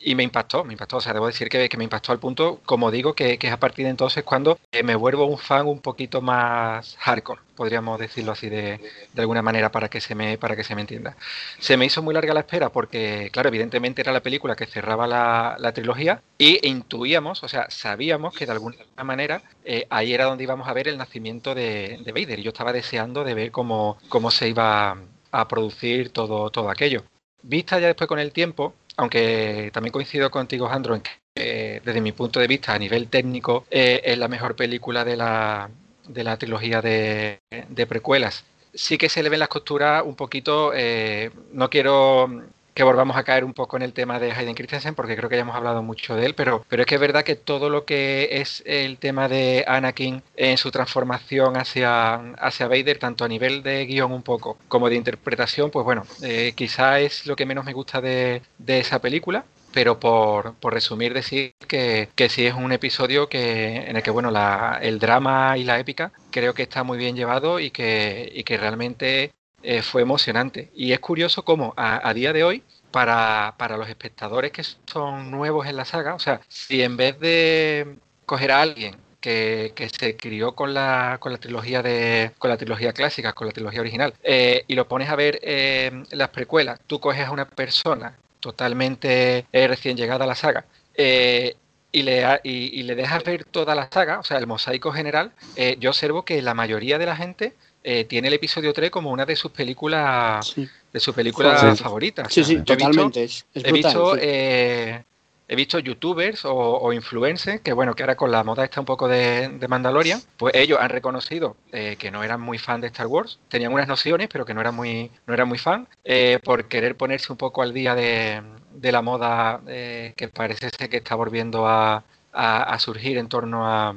y, 0.08 0.16
me 0.16 0.24
impactó, 0.24 0.64
me 0.64 0.74
impactó, 0.74 0.98
o 0.98 1.02
sea, 1.02 1.14
debo 1.14 1.28
decir 1.28 1.50
que, 1.50 1.68
que 1.70 1.78
me 1.78 1.84
impactó 1.84 2.12
al 2.12 2.20
punto, 2.20 2.62
como 2.66 2.92
digo, 2.92 3.14
que, 3.14 3.38
que, 3.38 3.48
es 3.48 3.54
a 3.54 3.60
partir 3.60 3.86
de 3.86 3.92
entonces 3.92 4.24
cuando 4.24 4.58
eh, 4.72 4.84
me 4.84 4.96
vuelvo 4.96 5.26
un 5.26 5.38
fan 5.38 5.68
un 5.68 5.80
poquito 5.80 6.22
más 6.22 6.96
hardcore, 7.00 7.42
podríamos 7.56 8.00
decirlo 8.00 8.32
así 8.32 8.50
de, 8.50 8.80
de, 9.14 9.22
alguna 9.22 9.42
manera 9.42 9.72
para 9.72 9.90
que, 9.90 10.00
se 10.00 10.16
me, 10.16 10.38
para 10.38 10.56
que 10.56 10.64
se 10.64 10.76
me 10.76 10.82
entienda. 10.82 11.18
Se 11.60 11.76
me 11.78 11.86
hizo 11.86 12.02
muy 12.02 12.14
larga 12.14 12.34
la 12.34 12.42
espera 12.42 12.70
porque, 12.70 13.30
claro, 13.32 13.50
evidentemente 13.50 14.02
era 14.02 14.12
la 14.12 14.22
película 14.22 14.56
que 14.56 14.66
cerraba 14.66 15.08
la, 15.08 15.58
la 15.60 15.74
trilogía 15.74 16.22
y 16.38 16.66
intuíamos, 16.68 17.44
o 17.44 17.48
sea, 17.48 17.68
sabíamos 17.70 18.34
que 18.36 18.46
de 18.46 18.52
alguna 18.54 18.78
manera 19.04 19.42
eh, 19.66 19.88
ahí 19.90 20.14
era 20.14 20.26
donde 20.26 20.44
íbamos 20.44 20.68
a 20.68 20.74
ver 20.74 20.88
el 20.88 20.98
nacimiento 20.98 21.54
de, 21.56 22.00
de 22.04 22.12
Vader 22.12 22.40
y 22.40 22.44
yo 22.44 22.50
estaba 22.50 22.72
deseando 22.74 23.24
de 23.24 23.34
ver 23.34 23.52
cómo, 23.52 23.98
cómo 24.10 24.32
se 24.32 24.48
iba 24.48 24.98
a 25.32 25.48
producir 25.48 26.12
todo, 26.12 26.50
todo 26.50 26.70
aquello. 26.70 27.04
Vista 27.44 27.80
ya 27.80 27.88
después 27.88 28.08
con 28.08 28.20
el 28.20 28.32
tiempo, 28.32 28.74
aunque 28.98 29.70
también 29.72 29.92
coincido 29.92 30.30
contigo, 30.30 30.68
Jandro, 30.68 30.96
en 30.96 31.02
que 31.02 31.12
eh, 31.36 31.82
desde 31.86 32.02
mi 32.02 32.12
punto 32.12 32.40
de 32.40 32.48
vista, 32.48 32.74
a 32.74 32.80
nivel 32.80 33.10
técnico, 33.10 33.66
eh, 33.70 34.02
es 34.04 34.18
la 34.18 34.28
mejor 34.28 34.56
película 34.56 35.06
de 35.06 35.16
la, 35.16 35.70
de 36.08 36.24
la 36.24 36.38
trilogía 36.38 36.82
de, 36.82 37.40
de, 37.70 37.86
precuelas. 37.86 38.44
Sí 38.74 38.98
que 38.98 39.08
se 39.08 39.22
le 39.22 39.30
ven 39.30 39.40
las 39.40 39.48
costuras 39.48 40.04
un 40.04 40.16
poquito, 40.16 40.72
eh, 40.74 41.30
no 41.54 41.70
quiero 41.70 42.44
que 42.78 42.84
volvamos 42.84 43.18
a 43.18 43.24
caer 43.24 43.44
un 43.44 43.56
poco 43.56 43.76
en 43.76 43.82
el 43.82 43.92
tema 43.92 44.20
de 44.20 44.32
Hayden 44.32 44.54
Christensen, 44.54 44.94
porque 44.94 45.16
creo 45.16 45.30
que 45.30 45.36
ya 45.36 45.42
hemos 45.42 45.56
hablado 45.56 45.82
mucho 45.82 46.16
de 46.16 46.28
él, 46.28 46.36
pero, 46.36 46.64
pero 46.70 46.84
es 46.84 46.86
que 46.86 46.94
es 46.94 47.02
verdad 47.02 47.24
que 47.24 47.36
todo 47.36 47.72
lo 47.72 47.86
que 47.86 48.30
es 48.40 48.62
el 48.68 49.00
tema 49.00 49.28
de 49.28 49.66
Anakin 49.68 50.22
en 50.36 50.58
su 50.60 50.70
transformación 50.70 51.58
hacia, 51.58 52.36
hacia 52.36 52.68
Vader, 52.68 53.00
tanto 53.00 53.26
a 53.26 53.28
nivel 53.28 53.64
de 53.64 53.84
guion 53.88 54.12
un 54.12 54.22
poco 54.22 54.60
como 54.68 54.90
de 54.90 54.96
interpretación, 54.96 55.72
pues 55.72 55.86
bueno, 55.86 56.04
eh, 56.22 56.54
quizá 56.56 57.00
es 57.00 57.26
lo 57.26 57.36
que 57.36 57.48
menos 57.48 57.66
me 57.66 57.74
gusta 57.74 58.00
de, 58.00 58.44
de 58.60 58.80
esa 58.80 59.02
película, 59.02 59.44
pero 59.74 60.00
por, 60.00 60.54
por, 60.56 60.74
resumir 60.74 61.16
decir 61.16 61.56
que, 61.68 62.10
que 62.16 62.30
sí 62.30 62.46
es 62.46 62.54
un 62.54 62.72
episodio 62.72 63.28
que, 63.28 63.78
en 63.90 63.96
el 63.96 64.04
que 64.04 64.12
bueno 64.12 64.30
la, 64.30 64.78
el 64.84 65.00
drama 65.00 65.58
y 65.58 65.64
la 65.64 65.80
épica 65.80 66.12
creo 66.30 66.54
que 66.54 66.64
está 66.64 66.84
muy 66.84 67.00
bien 67.00 67.16
llevado 67.16 67.60
y 67.60 67.72
que, 67.72 68.32
y 68.36 68.44
que 68.44 68.58
realmente 68.58 69.34
eh, 69.70 69.82
fue 69.82 70.02
emocionante. 70.02 70.72
Y 70.74 70.94
es 70.94 71.00
curioso 71.02 71.44
cómo 71.44 71.74
a, 71.76 72.14
día 72.14 72.32
de 72.32 72.46
hoy, 72.46 72.64
para, 72.90 73.54
para, 73.58 73.76
los 73.76 73.90
espectadores 73.90 74.54
que 74.54 74.64
son 74.64 75.30
nuevos 75.30 75.68
en 75.68 75.76
la 75.76 75.84
saga, 75.84 76.16
o 76.16 76.20
sea, 76.20 76.40
si 76.48 76.82
en 76.82 76.96
vez 76.96 77.20
de 77.20 77.98
coger 78.26 78.54
a 78.54 78.62
alguien 78.62 78.96
que, 79.20 79.74
que 79.76 79.90
se 79.90 80.16
crió 80.16 80.56
con 80.56 80.74
la, 80.74 81.18
con 81.20 81.34
la 81.34 81.38
trilogía 81.38 81.84
de 81.84 82.32
con 82.38 82.50
la 82.50 82.56
trilogía 82.56 82.94
clásica, 82.94 83.34
con 83.34 83.46
la 83.46 83.52
trilogía 83.52 83.82
original, 83.82 84.14
eh, 84.24 84.64
y 84.68 84.76
lo 84.76 84.88
pones 84.88 85.10
a 85.10 85.18
ver 85.18 85.38
eh, 85.44 85.92
las 86.12 86.30
precuelas, 86.30 86.80
tú 86.88 87.02
coges 87.02 87.28
a 87.28 87.32
una 87.32 87.50
persona 87.50 88.16
totalmente 88.40 89.48
recién 89.52 89.98
llegada 89.98 90.24
a 90.24 90.28
la 90.28 90.36
saga 90.36 90.64
y 90.98 92.04
le, 92.04 92.40
y, 92.44 92.80
y, 92.80 92.84
le 92.84 92.96
dejas 92.96 93.22
ver 93.26 93.44
toda 93.44 93.76
la 93.76 93.90
saga, 93.92 94.20
o 94.20 94.24
sea, 94.24 94.38
el 94.38 94.48
mosaico 94.48 94.94
general, 94.94 95.34
yo 95.80 95.90
observo 95.90 96.24
que 96.24 96.42
la 96.42 96.54
mayoría 96.54 96.98
de 96.98 97.06
la 97.06 97.18
gente 97.18 97.54
eh, 97.90 98.04
tiene 98.04 98.28
el 98.28 98.34
episodio 98.34 98.74
3 98.74 98.92
como 98.92 99.12
una 99.12 99.26
de 99.26 99.38
sus 99.38 99.50
películas 99.52 100.46
sí. 100.48 100.68
de 100.92 101.00
sus 101.00 101.16
películas 101.16 101.78
sí. 101.78 101.82
favoritas. 101.82 102.34
Sí, 102.34 102.44
sí, 102.44 102.58
totalmente. 102.58 103.22
He 103.22 103.24
visto, 103.24 103.46
es, 103.46 103.46
es 103.54 103.64
he, 103.64 103.72
brutal, 103.72 103.94
visto 103.94 104.14
sí. 104.16 104.20
eh, 104.24 105.04
he 105.48 105.56
visto 105.56 105.80
youtubers 105.80 106.44
o, 106.44 106.54
o, 106.54 106.92
influencers 106.92 107.62
que, 107.62 107.72
bueno, 107.72 107.96
que 107.96 108.04
ahora 108.04 108.18
con 108.18 108.30
la 108.30 108.44
moda 108.44 108.66
está 108.66 108.82
un 108.82 108.86
poco 108.86 109.08
de, 109.08 109.48
de 109.48 109.68
Mandalorian, 109.70 110.22
pues 110.36 110.54
ellos 110.56 110.80
han 110.82 110.90
reconocido 110.90 111.56
eh, 111.72 111.96
que 111.98 112.12
no 112.12 112.24
eran 112.24 112.42
muy 112.42 112.58
fan 112.58 112.82
de 112.82 112.88
Star 112.88 113.08
Wars, 113.08 113.40
tenían 113.48 113.72
unas 113.72 113.88
nociones, 113.88 114.28
pero 114.30 114.46
que 114.46 114.54
no 114.54 114.60
eran 114.60 114.76
muy, 114.76 115.10
no 115.26 115.34
eran 115.34 115.48
muy 115.48 115.58
fan, 115.58 115.88
eh, 116.04 116.40
por 116.44 116.66
querer 116.66 116.98
ponerse 116.98 117.32
un 117.32 117.38
poco 117.38 117.62
al 117.62 117.74
día 117.74 117.96
de, 117.96 118.42
de 118.74 118.92
la 118.92 119.02
moda 119.02 119.62
eh, 119.68 120.14
que 120.18 120.28
parece 120.28 120.70
ser 120.70 120.90
que 120.90 120.98
está 120.98 121.16
volviendo 121.16 121.66
a, 121.66 122.04
a, 122.34 122.64
a 122.64 122.80
surgir 122.80 123.18
en 123.18 123.30
torno 123.30 123.66
a 123.66 123.96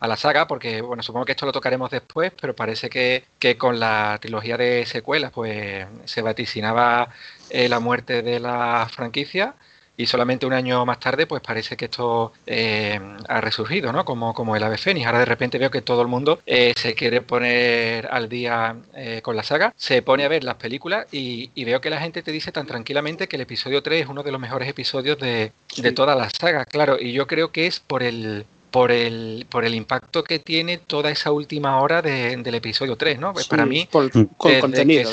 a 0.00 0.08
la 0.08 0.16
saga, 0.16 0.46
porque 0.46 0.80
bueno, 0.80 1.02
supongo 1.02 1.24
que 1.26 1.32
esto 1.32 1.46
lo 1.46 1.52
tocaremos 1.52 1.90
después, 1.90 2.32
pero 2.40 2.54
parece 2.54 2.88
que, 2.88 3.24
que 3.38 3.58
con 3.58 3.80
la 3.80 4.18
trilogía 4.20 4.56
de 4.56 4.86
secuelas, 4.86 5.32
pues 5.32 5.86
se 6.04 6.22
vaticinaba 6.22 7.08
eh, 7.50 7.68
la 7.68 7.80
muerte 7.80 8.22
de 8.22 8.40
la 8.40 8.88
franquicia 8.90 9.54
y 9.98 10.06
solamente 10.06 10.46
un 10.46 10.52
año 10.52 10.86
más 10.86 11.00
tarde 11.00 11.26
pues 11.26 11.42
parece 11.42 11.76
que 11.76 11.86
esto 11.86 12.32
eh, 12.46 12.98
ha 13.28 13.40
resurgido, 13.40 13.92
¿no? 13.92 14.04
Como, 14.04 14.32
como 14.32 14.54
el 14.54 14.62
ave 14.62 14.78
fénix. 14.78 15.06
Ahora 15.06 15.18
de 15.18 15.24
repente 15.24 15.58
veo 15.58 15.70
que 15.70 15.82
todo 15.82 16.00
el 16.00 16.08
mundo 16.08 16.40
eh, 16.46 16.72
se 16.76 16.94
quiere 16.94 17.20
poner 17.20 18.06
al 18.06 18.28
día 18.28 18.76
eh, 18.94 19.20
con 19.22 19.34
la 19.36 19.42
saga, 19.42 19.74
se 19.76 20.00
pone 20.02 20.24
a 20.24 20.28
ver 20.28 20.44
las 20.44 20.54
películas 20.54 21.06
y, 21.12 21.50
veo 21.64 21.82
que 21.82 21.90
la 21.90 22.00
gente 22.00 22.22
te 22.22 22.32
dice 22.32 22.50
tan 22.50 22.66
tranquilamente 22.66 23.28
que 23.28 23.36
el 23.36 23.42
episodio 23.42 23.82
3 23.82 24.02
es 24.02 24.08
uno 24.08 24.22
de 24.22 24.32
los 24.32 24.40
mejores 24.40 24.68
episodios 24.68 25.18
de, 25.18 25.52
de 25.76 25.92
toda 25.92 26.14
la 26.14 26.30
saga, 26.30 26.64
claro, 26.64 26.98
y 26.98 27.12
yo 27.12 27.26
creo 27.26 27.52
que 27.52 27.66
es 27.66 27.78
por 27.80 28.02
el 28.02 28.46
por 28.70 28.92
el, 28.92 29.46
por 29.48 29.64
el 29.64 29.74
impacto 29.74 30.24
que 30.24 30.38
tiene 30.38 30.78
toda 30.78 31.10
esa 31.10 31.32
última 31.32 31.80
hora 31.80 32.02
del 32.02 32.54
episodio 32.54 32.96
3, 32.96 33.18
¿no? 33.18 33.32
Pues 33.32 33.46
para 33.46 33.66
mí, 33.66 33.86
con 33.90 34.08
contenido. 34.60 35.10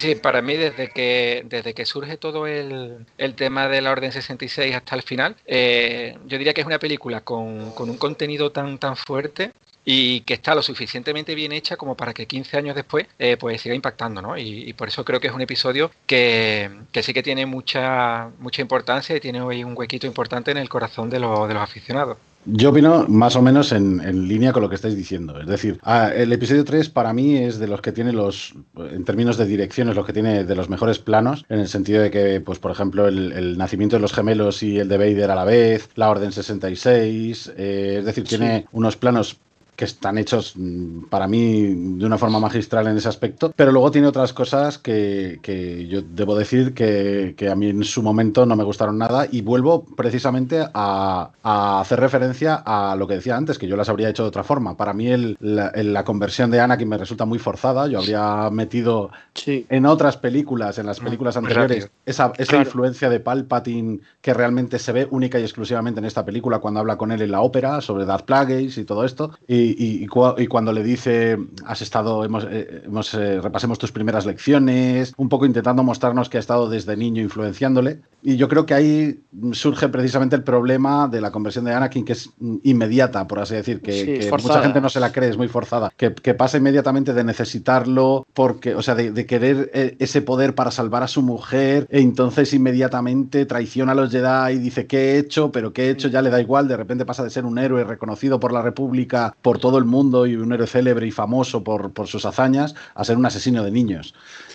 Sí, 0.00 0.16
para 0.16 0.42
mí 0.42 0.56
desde 0.56 0.90
que 0.90 1.44
desde 1.48 1.72
que 1.72 1.86
surge 1.86 2.16
todo 2.16 2.46
el, 2.46 3.06
el 3.16 3.34
tema 3.34 3.68
de 3.68 3.80
la 3.80 3.92
Orden 3.92 4.10
66 4.10 4.74
hasta 4.74 4.96
el 4.96 5.02
final, 5.02 5.36
eh, 5.46 6.16
yo 6.26 6.36
diría 6.38 6.52
que 6.52 6.62
es 6.62 6.66
una 6.66 6.80
película 6.80 7.20
con, 7.20 7.70
con, 7.72 7.90
un 7.90 7.96
contenido 7.96 8.50
tan 8.50 8.78
tan 8.78 8.96
fuerte 8.96 9.52
y 9.84 10.20
que 10.22 10.34
está 10.34 10.54
lo 10.54 10.62
suficientemente 10.62 11.34
bien 11.34 11.52
hecha 11.52 11.76
como 11.76 11.96
para 11.96 12.14
que 12.14 12.26
15 12.26 12.56
años 12.56 12.74
después 12.74 13.06
eh, 13.18 13.36
pues 13.38 13.60
siga 13.60 13.74
impactando, 13.74 14.22
¿no? 14.22 14.36
Y, 14.38 14.72
por 14.74 14.88
eso 14.88 15.04
creo 15.04 15.20
que 15.20 15.28
es 15.28 15.34
un 15.34 15.40
episodio 15.40 15.90
que, 16.06 16.70
que, 16.90 17.02
sí 17.02 17.12
que 17.12 17.22
tiene 17.22 17.46
mucha 17.46 18.30
mucha 18.40 18.62
importancia 18.62 19.16
y 19.16 19.20
tiene 19.20 19.40
hoy 19.40 19.62
un 19.62 19.76
huequito 19.76 20.06
importante 20.06 20.50
en 20.50 20.58
el 20.58 20.68
corazón 20.68 21.10
de, 21.10 21.18
de 21.18 21.20
los 21.20 21.62
aficionados. 21.62 22.16
Yo 22.46 22.70
opino 22.70 23.06
más 23.08 23.36
o 23.36 23.42
menos 23.42 23.72
en, 23.72 24.28
línea 24.28 24.52
con 24.52 24.62
lo 24.62 24.68
que 24.68 24.74
estáis 24.74 24.96
diciendo. 24.96 25.40
Es 25.40 25.46
decir, 25.46 25.80
ah, 25.82 26.10
el 26.14 26.30
episodio 26.32 26.64
3 26.64 26.90
para 26.90 27.12
mí 27.14 27.36
es 27.36 27.58
de 27.58 27.66
los 27.66 27.80
que 27.80 27.92
tiene 27.92 28.12
los, 28.12 28.54
en 28.76 29.04
términos 29.04 29.38
de 29.38 29.46
dirección, 29.46 29.88
es 29.88 29.96
los 29.96 30.04
que 30.04 30.12
tiene 30.12 30.44
de 30.44 30.54
los 30.54 30.68
mejores 30.68 30.98
planos, 30.98 31.46
en 31.48 31.60
el 31.60 31.68
sentido 31.68 32.02
de 32.02 32.10
que, 32.10 32.42
pues 32.42 32.58
por 32.58 32.70
ejemplo, 32.70 33.08
el, 33.08 33.56
nacimiento 33.56 33.96
de 33.96 34.00
los 34.00 34.12
gemelos 34.12 34.62
y 34.62 34.78
el 34.78 34.88
de 34.88 34.98
Vader 34.98 35.30
a 35.30 35.34
la 35.34 35.44
vez, 35.44 35.88
la 35.94 36.10
Orden 36.10 36.32
66, 36.32 37.52
eh, 37.56 37.96
es 38.00 38.04
decir, 38.04 38.24
tiene 38.24 38.66
unos 38.72 38.96
planos 38.96 39.38
que 39.76 39.84
están 39.84 40.18
hechos 40.18 40.54
mm, 40.56 41.04
para 41.04 41.26
mí 41.26 41.96
de 41.98 42.06
una 42.06 42.18
forma 42.18 42.38
magistral 42.38 42.86
en 42.86 42.96
ese 42.96 43.08
aspecto, 43.08 43.52
pero 43.54 43.72
luego 43.72 43.90
tiene 43.90 44.08
otras 44.08 44.32
cosas 44.32 44.78
que, 44.78 45.38
que 45.42 45.86
yo 45.86 46.02
debo 46.02 46.36
decir 46.36 46.74
que, 46.74 47.34
que, 47.36 47.48
a 47.48 47.54
mí 47.54 47.68
en 47.68 47.84
su 47.84 48.02
momento 48.02 48.46
no 48.46 48.56
me 48.56 48.64
gustaron 48.64 48.98
nada 48.98 49.26
y 49.30 49.42
vuelvo 49.42 49.84
precisamente 49.96 50.64
a, 50.72 51.30
a, 51.42 51.80
hacer 51.80 52.00
referencia 52.00 52.62
a 52.64 52.96
lo 52.96 53.06
que 53.06 53.14
decía 53.14 53.36
antes, 53.36 53.58
que 53.58 53.66
yo 53.66 53.76
las 53.76 53.88
habría 53.88 54.08
hecho 54.08 54.22
de 54.22 54.28
otra 54.28 54.44
forma. 54.44 54.76
Para 54.76 54.92
mí 54.92 55.08
el, 55.08 55.36
la, 55.40 56.04
conversión 56.04 56.50
de 56.50 56.60
Anakin 56.60 56.88
me 56.88 56.98
resulta 56.98 57.24
muy 57.24 57.38
forzada, 57.38 57.86
yo 57.86 57.98
habría 57.98 58.50
metido 58.50 59.10
en 59.46 59.86
otras 59.86 60.16
películas, 60.16 60.78
en 60.78 60.86
las 60.86 61.00
ah, 61.00 61.04
películas 61.04 61.36
anteriores, 61.36 61.90
esa, 62.04 62.32
esa 62.36 62.56
influencia 62.56 63.08
de 63.08 63.20
Palpatine 63.20 64.00
que 64.20 64.34
realmente 64.34 64.78
se 64.78 64.92
ve 64.92 65.08
única 65.10 65.38
y 65.38 65.42
exclusivamente 65.42 66.00
en 66.00 66.06
esta 66.06 66.24
película 66.24 66.58
cuando 66.58 66.80
habla 66.80 66.96
con 66.96 67.12
él 67.12 67.22
en 67.22 67.30
la 67.30 67.40
ópera 67.40 67.80
sobre 67.80 68.04
Darth 68.04 68.24
Plagueis 68.24 68.78
y 68.78 68.84
todo 68.84 69.04
esto. 69.04 69.32
Y, 69.46 69.63
y, 69.66 70.06
cuando 70.06 70.72
le 70.72 70.82
dice, 70.82 71.38
has 71.66 71.82
estado, 71.82 72.24
hemos, 72.24 72.44
eh, 72.44 72.82
eh, 72.86 73.40
repasemos 73.42 73.78
tus 73.78 73.92
primeras 73.92 74.26
lecciones, 74.26 75.12
un 75.16 75.28
poco 75.28 75.46
intentando 75.46 75.82
mostrarnos 75.82 76.28
que 76.28 76.36
ha 76.36 76.40
estado 76.40 76.68
desde 76.68 76.96
niño 76.96 77.22
influenciándole. 77.22 78.00
Y 78.22 78.36
yo 78.36 78.48
creo 78.48 78.64
que 78.64 78.72
ahí 78.72 79.20
surge 79.52 79.88
precisamente 79.88 80.34
el 80.34 80.42
problema 80.42 81.08
de 81.08 81.20
la 81.20 81.30
conversión 81.30 81.66
de 81.66 81.74
Anakin, 81.74 82.04
que 82.04 82.14
es 82.14 82.30
inmediata, 82.62 83.26
por 83.26 83.38
así 83.38 83.54
decir, 83.54 83.80
que, 83.82 84.30
mucha 84.30 84.62
gente 84.62 84.80
no 84.80 84.88
se 84.88 84.98
la 84.98 85.12
cree, 85.12 85.28
es 85.28 85.36
muy 85.36 85.48
forzada, 85.48 85.92
que, 85.96 86.10
pasa 86.34 86.56
inmediatamente 86.56 87.12
de 87.12 87.22
necesitarlo, 87.22 88.26
porque, 88.32 88.74
o 88.74 88.82
sea, 88.82 88.94
de, 88.94 89.26
querer 89.26 89.70
eh, 89.74 89.96
ese 89.98 90.22
poder 90.22 90.54
para 90.54 90.70
salvar 90.70 91.02
a 91.02 91.08
su 91.08 91.22
mujer, 91.22 91.86
e 91.90 92.00
entonces 92.00 92.52
inmediatamente 92.54 93.44
traiciona 93.46 93.92
a 93.92 93.94
los 93.94 94.10
Jedi 94.10 94.54
y 94.54 94.58
dice, 94.58 94.86
¿qué 94.86 95.12
he 95.12 95.18
hecho? 95.18 95.52
Pero 95.52 95.72
¿qué 95.72 95.86
he 95.86 95.90
hecho? 95.90 96.08
Ya 96.08 96.22
le 96.22 96.30
da 96.30 96.40
igual, 96.40 96.66
de 96.66 96.76
repente 96.76 97.04
pasa 97.04 97.24
de 97.24 97.30
ser 97.30 97.44
un 97.44 97.58
héroe 97.58 97.84
reconocido 97.84 98.40
por 98.40 98.52
la 98.52 98.62
República, 98.62 99.36
por 99.42 99.53
todo 99.58 99.78
el 99.78 99.84
mundo 99.84 100.26
y 100.26 100.36
un 100.36 100.52
héroe 100.52 100.66
célebre 100.66 101.06
y 101.06 101.10
famoso 101.10 101.62
por, 101.62 101.92
sus 102.06 102.24
hazañas 102.26 102.74
a 102.94 103.04
ser 103.04 103.16
un 103.16 103.26
asesino 103.26 103.62
de 103.62 103.70
niños. 103.70 104.14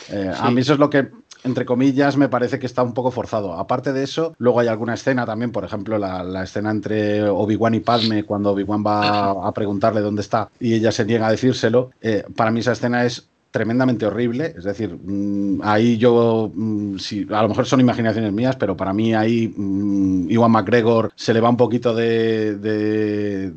Eh, 0.10 0.32
a 0.38 0.50
mí 0.52 0.62
eso 0.62 0.74
es 0.74 0.80
lo 0.80 0.89
que 0.89 1.10
entre 1.43 1.66
comillas, 1.66 2.18
me 2.18 2.28
parece 2.28 2.60
que 2.60 2.66
está 2.66 2.84
un 2.84 2.93
poco 2.93 3.12
forzado. 3.12 3.54
Aparte 3.54 3.93
de 3.93 4.04
eso, 4.04 4.36
luego 4.39 4.60
hay 4.60 4.68
alguna 4.68 4.93
escena 4.93 5.26
también, 5.26 5.52
por 5.52 5.64
ejemplo, 5.64 5.97
la, 5.97 6.43
escena 6.43 6.72
entre 6.72 7.30
Obi-Wan 7.30 7.76
y 7.76 7.80
Padme, 7.80 8.24
cuando 8.24 8.52
Obi-Wan 8.52 8.84
va 8.86 9.47
a 9.47 9.52
preguntarle 9.54 10.02
dónde 10.02 10.22
está 10.22 10.50
y 10.60 10.74
ella 10.74 10.91
se 10.91 11.06
niega 11.06 11.28
a 11.28 11.32
decírselo. 11.32 11.91
Eh, 12.02 12.26
para 12.36 12.52
mí 12.52 12.60
esa 12.60 12.74
escena 12.74 13.06
es 13.06 13.28
tremendamente 13.52 14.06
horrible. 14.06 14.54
Es 14.58 14.64
decir, 14.64 14.95
mm, 14.95 15.62
ahí 15.64 15.97
yo, 15.97 16.52
mm, 16.54 16.97
a 17.32 17.41
lo 17.43 17.50
mejor 17.50 17.66
son 17.66 17.80
imaginaciones 17.80 18.32
mías, 18.32 18.56
pero 18.56 18.78
para 18.78 18.93
mí 18.93 19.14
ahí 19.14 19.54
mm, 19.56 20.30
Iwan 20.30 20.52
McGregor 20.52 21.12
se 21.16 21.34
le 21.34 21.41
va 21.41 21.50
un 21.50 21.58
poquito 21.58 21.93
de, 21.95 23.52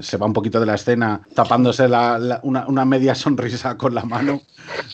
se 0.00 0.16
va 0.16 0.26
un 0.26 0.32
poquito 0.32 0.60
de 0.60 0.66
la 0.66 0.74
escena 0.74 1.22
tapándose 1.34 1.86
una, 2.42 2.84
media 2.84 3.14
sonrisa 3.14 3.76
con 3.76 3.94
la 3.94 4.04
mano. 4.04 4.42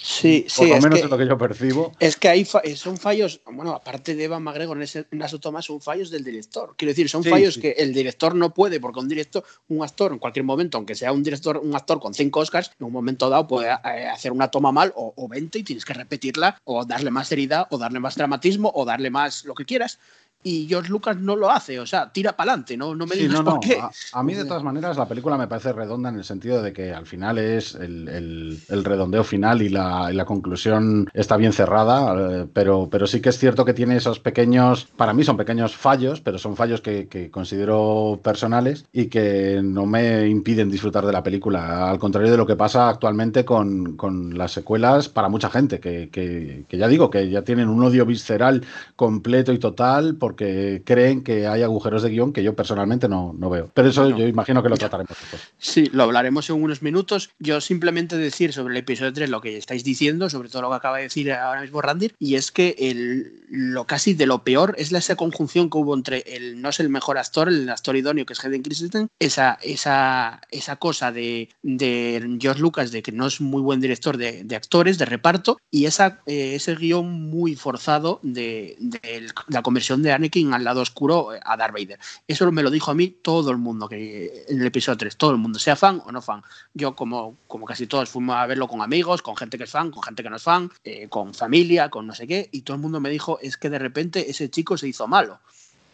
Sí, 0.03 0.47
sí. 0.49 0.67
Por 0.67 0.77
lo 0.77 0.81
menos 0.83 0.99
es 1.01 1.11
lo 1.11 1.19
que 1.19 1.27
yo 1.27 1.39
percibo. 1.39 1.93
Es 2.01 2.17
que 2.17 2.29
hay 2.29 2.45
son 2.45 2.97
fallos, 2.97 3.41
bueno, 3.51 3.73
aparte 3.73 4.15
de 4.15 4.25
Iwan 4.25 4.43
McGregor 4.43 4.77
en, 4.77 4.83
ese, 4.83 5.07
en 5.11 5.23
son 5.63 5.81
fallos 5.81 6.11
del 6.11 6.25
director. 6.25 6.75
Quiero 6.77 6.91
decir, 6.91 7.09
son 7.09 7.25
fallos 7.25 7.59
que 7.59 7.73
el 7.73 7.93
director 7.93 8.35
no 8.35 8.55
puede, 8.55 8.81
porque 8.81 9.01
un 9.01 9.09
director, 9.09 9.45
un 9.69 9.83
actor, 9.83 10.13
en 10.13 10.19
cualquier 10.19 10.45
momento, 10.45 10.79
aunque 10.79 10.95
sea 10.95 11.13
un 11.13 11.23
director, 11.23 11.59
un 11.59 11.75
actor 11.75 12.01
con 12.01 12.15
cinco 12.15 12.41
Oscars, 12.41 12.73
en 12.79 12.87
un 12.87 12.93
momento 12.93 13.29
dado 13.29 13.47
puede 13.47 13.69
eh, 13.69 14.06
hacer 14.09 14.33
una 14.33 14.49
toma 14.49 14.73
mal 14.73 14.93
o, 14.97 15.13
o 15.17 15.29
20 15.29 15.59
y 15.59 15.63
tienes 15.63 15.85
que 15.85 15.95
repetirla 15.95 16.61
o 16.65 16.85
darle 16.85 17.11
más 17.11 17.29
seriedad 17.29 17.67
o 17.71 17.79
darle 17.79 18.01
más 18.01 18.17
dramatismo 18.17 18.71
o 18.75 18.85
darle 18.85 19.11
más 19.11 19.45
lo 19.45 19.55
que 19.55 19.65
quieras 19.65 19.99
y 20.47 20.67
George 20.69 20.91
Lucas 20.91 21.17
no 21.17 21.35
lo 21.35 21.51
hace, 21.51 21.81
o 21.81 21.87
sea, 21.87 22.13
tira 22.13 22.37
para 22.37 22.53
adelante, 22.53 22.77
no, 22.77 22.95
no 22.95 23.05
me 23.05 23.17
digas 23.17 23.41
por 23.41 23.59
qué. 23.59 23.81
A, 24.13 24.23
mí, 24.23 24.35
de 24.35 24.45
todas 24.45 24.63
maneras, 24.63 24.97
la 24.97 25.09
película 25.09 25.37
me 25.37 25.49
parece 25.49 25.73
redonda 25.73 26.09
en 26.09 26.17
el 26.17 26.25
sentido 26.25 26.63
de 26.63 26.73
que 26.73 26.93
al 26.93 27.05
final 27.05 27.39
es 27.39 27.75
el, 27.75 28.61
redondeo 28.69 29.25
final 29.25 29.61
y 29.61 29.69
la, 29.71 30.25
conclusión 30.25 31.09
está 31.15 31.37
bien 31.37 31.53
cerrada, 31.53 32.15
eh, 32.43 32.47
pero, 32.53 32.89
pero 32.89 33.09
sí 33.09 33.21
que 33.21 33.31
es 33.31 33.39
cierto 33.39 33.65
que 33.65 33.75
tiene 33.75 33.97
esos 33.97 34.21
pequeños, 34.21 34.87
para 34.97 35.13
mí 35.13 35.25
son 35.25 35.37
pequeños 35.37 35.75
fallos, 35.75 36.21
pero 36.21 36.39
son 36.39 36.55
fallos 36.55 36.81
que, 36.81 37.29
considero 37.33 38.21
personales 38.23 38.85
y 38.93 39.07
que 39.07 39.61
no 39.65 39.85
me 39.87 40.29
impiden 40.29 40.71
disfrutar 40.71 41.05
de 41.07 41.13
la 41.13 41.25
película, 41.25 41.91
al 41.91 41.99
contrario 41.99 42.31
de 42.31 42.37
lo 42.37 42.47
que 42.47 42.55
pasa 42.55 42.89
actualmente 42.89 43.45
con, 43.45 43.97
las 44.37 44.53
secuelas 44.53 45.09
para 45.09 45.29
mucha 45.29 45.51
gente, 45.51 45.81
que, 45.81 46.09
que, 46.09 46.79
ya 46.79 46.87
digo, 46.87 47.11
que 47.11 47.29
ya 47.29 47.43
tienen 47.43 47.69
un 47.69 47.83
odio 47.83 48.07
visceral 48.07 48.65
completo 48.95 49.53
y 49.53 49.59
total 49.59 50.15
porque 50.17 50.36
creen 50.37 51.23
que 51.23 51.47
hay 51.47 51.63
agujeros 51.63 52.03
de 52.03 52.11
guion 52.11 52.33
que 52.33 52.43
yo 52.43 52.55
personalmente 52.55 53.09
no, 53.09 53.35
no 53.39 53.51
veo. 53.51 53.71
Pero 53.75 53.89
eso 53.89 54.09
yo 54.11 54.27
imagino 54.27 54.63
que 54.63 54.69
lo 54.69 54.77
trataremos 54.77 55.17
después. 55.19 55.43
Sí, 55.59 55.89
lo 55.93 56.05
hablaremos 56.05 56.49
en 56.51 56.63
unos 56.63 56.83
minutos. 56.83 57.31
Yo 57.39 57.61
simplemente 57.61 58.17
decir 58.17 58.53
sobre 58.53 58.75
el 58.75 58.79
episodio 58.79 59.13
3 59.13 59.31
lo 59.31 59.41
que 59.41 59.57
estáis 59.57 59.85
diciendo, 59.85 60.29
sobre 60.31 60.49
todo 60.49 60.63
lo 60.63 60.71
que 60.71 60.77
acaba 60.77 60.99
de 60.99 61.05
decir 61.05 61.33
ahora 61.33 61.61
mismo 61.61 61.81
Randir, 61.81 62.15
y 62.19 62.35
es 62.35 62.53
que 62.53 62.75
el, 62.79 63.45
lo 63.49 63.85
casi 63.85 64.15
de 64.15 64.27
lo 64.27 64.45
peor 64.45 64.75
es 64.79 64.93
la, 64.93 64.99
esa 64.99 65.17
conjunción 65.17 65.71
que 65.71 65.79
hubo 65.79 65.95
entre 65.95 66.19
el 66.27 66.61
no 66.61 66.69
es 66.69 66.81
el 66.81 66.89
mejor 66.89 67.19
actor, 67.19 67.49
el 67.49 67.69
actor 67.69 67.97
idóneo 67.97 68.27
que 68.27 68.33
es 68.33 68.45
Hayden 68.45 68.63
Christensen, 68.63 69.09
esa, 69.19 69.59
esa, 69.63 70.41
esa 70.51 70.77
cosa 70.77 71.13
de, 71.13 71.49
de 71.63 72.37
George 72.41 72.61
Lucas 72.61 72.91
de 72.91 73.03
que 73.03 73.13
no 73.13 73.27
es 73.27 73.41
muy 73.41 73.63
buen 73.63 73.81
director 73.81 74.17
de, 74.17 74.45
de 74.45 74.57
actores, 74.57 74.99
de 74.99 75.05
reparto, 75.05 75.59
y 75.71 75.87
esa, 75.87 76.21
eh, 76.27 76.55
ese 76.55 76.75
guion 76.75 77.11
muy 77.31 77.55
forzado 77.55 78.21
de, 78.23 78.77
de 78.79 79.27
la 79.49 79.63
conversión 79.63 80.03
de 80.03 80.13
Al 80.53 80.65
lado 80.65 80.81
oscuro 80.81 81.35
eh, 81.35 81.41
a 81.43 81.57
Darth 81.57 81.75
Vader. 81.75 81.99
Eso 82.27 82.51
me 82.53 82.63
lo 82.63 82.71
dijo 82.71 82.91
a 82.91 82.95
mí 82.95 83.09
todo 83.09 83.51
el 83.51 83.59
mundo 83.59 83.89
que 83.89 84.45
en 84.49 84.61
el 84.61 84.67
episodio 84.67 84.99
3, 84.99 85.17
todo 85.17 85.31
el 85.31 85.39
mundo, 85.39 85.59
sea 85.59 85.77
fan 85.77 86.03
o 86.05 86.13
no 86.13 86.23
fan. 86.23 86.43
Yo, 86.75 86.95
como, 86.95 87.37
como 87.47 87.67
casi 87.67 87.87
todos, 87.87 88.09
fuimos 88.09 88.37
a 88.37 88.47
verlo 88.47 88.69
con 88.69 88.83
amigos, 88.83 89.23
con 89.23 89.37
gente 89.37 89.59
que 89.59 89.65
es 89.65 89.71
fan, 89.71 89.91
con 89.91 90.03
gente 90.03 90.23
que 90.23 90.31
no 90.31 90.37
es 90.37 90.43
fan, 90.43 90.71
eh, 90.85 91.09
con 91.09 91.35
familia, 91.35 91.91
con 91.91 92.07
no 92.07 92.15
sé 92.15 92.27
qué, 92.27 92.49
y 92.53 92.63
todo 92.63 92.77
el 92.77 92.83
mundo 92.83 93.01
me 93.01 93.11
dijo, 93.11 93.39
es 93.41 93.57
que 93.57 93.71
de 93.71 93.79
repente 93.79 94.31
ese 94.31 94.51
chico 94.51 94.77
se 94.77 94.89
hizo 94.89 95.07
malo. 95.07 95.41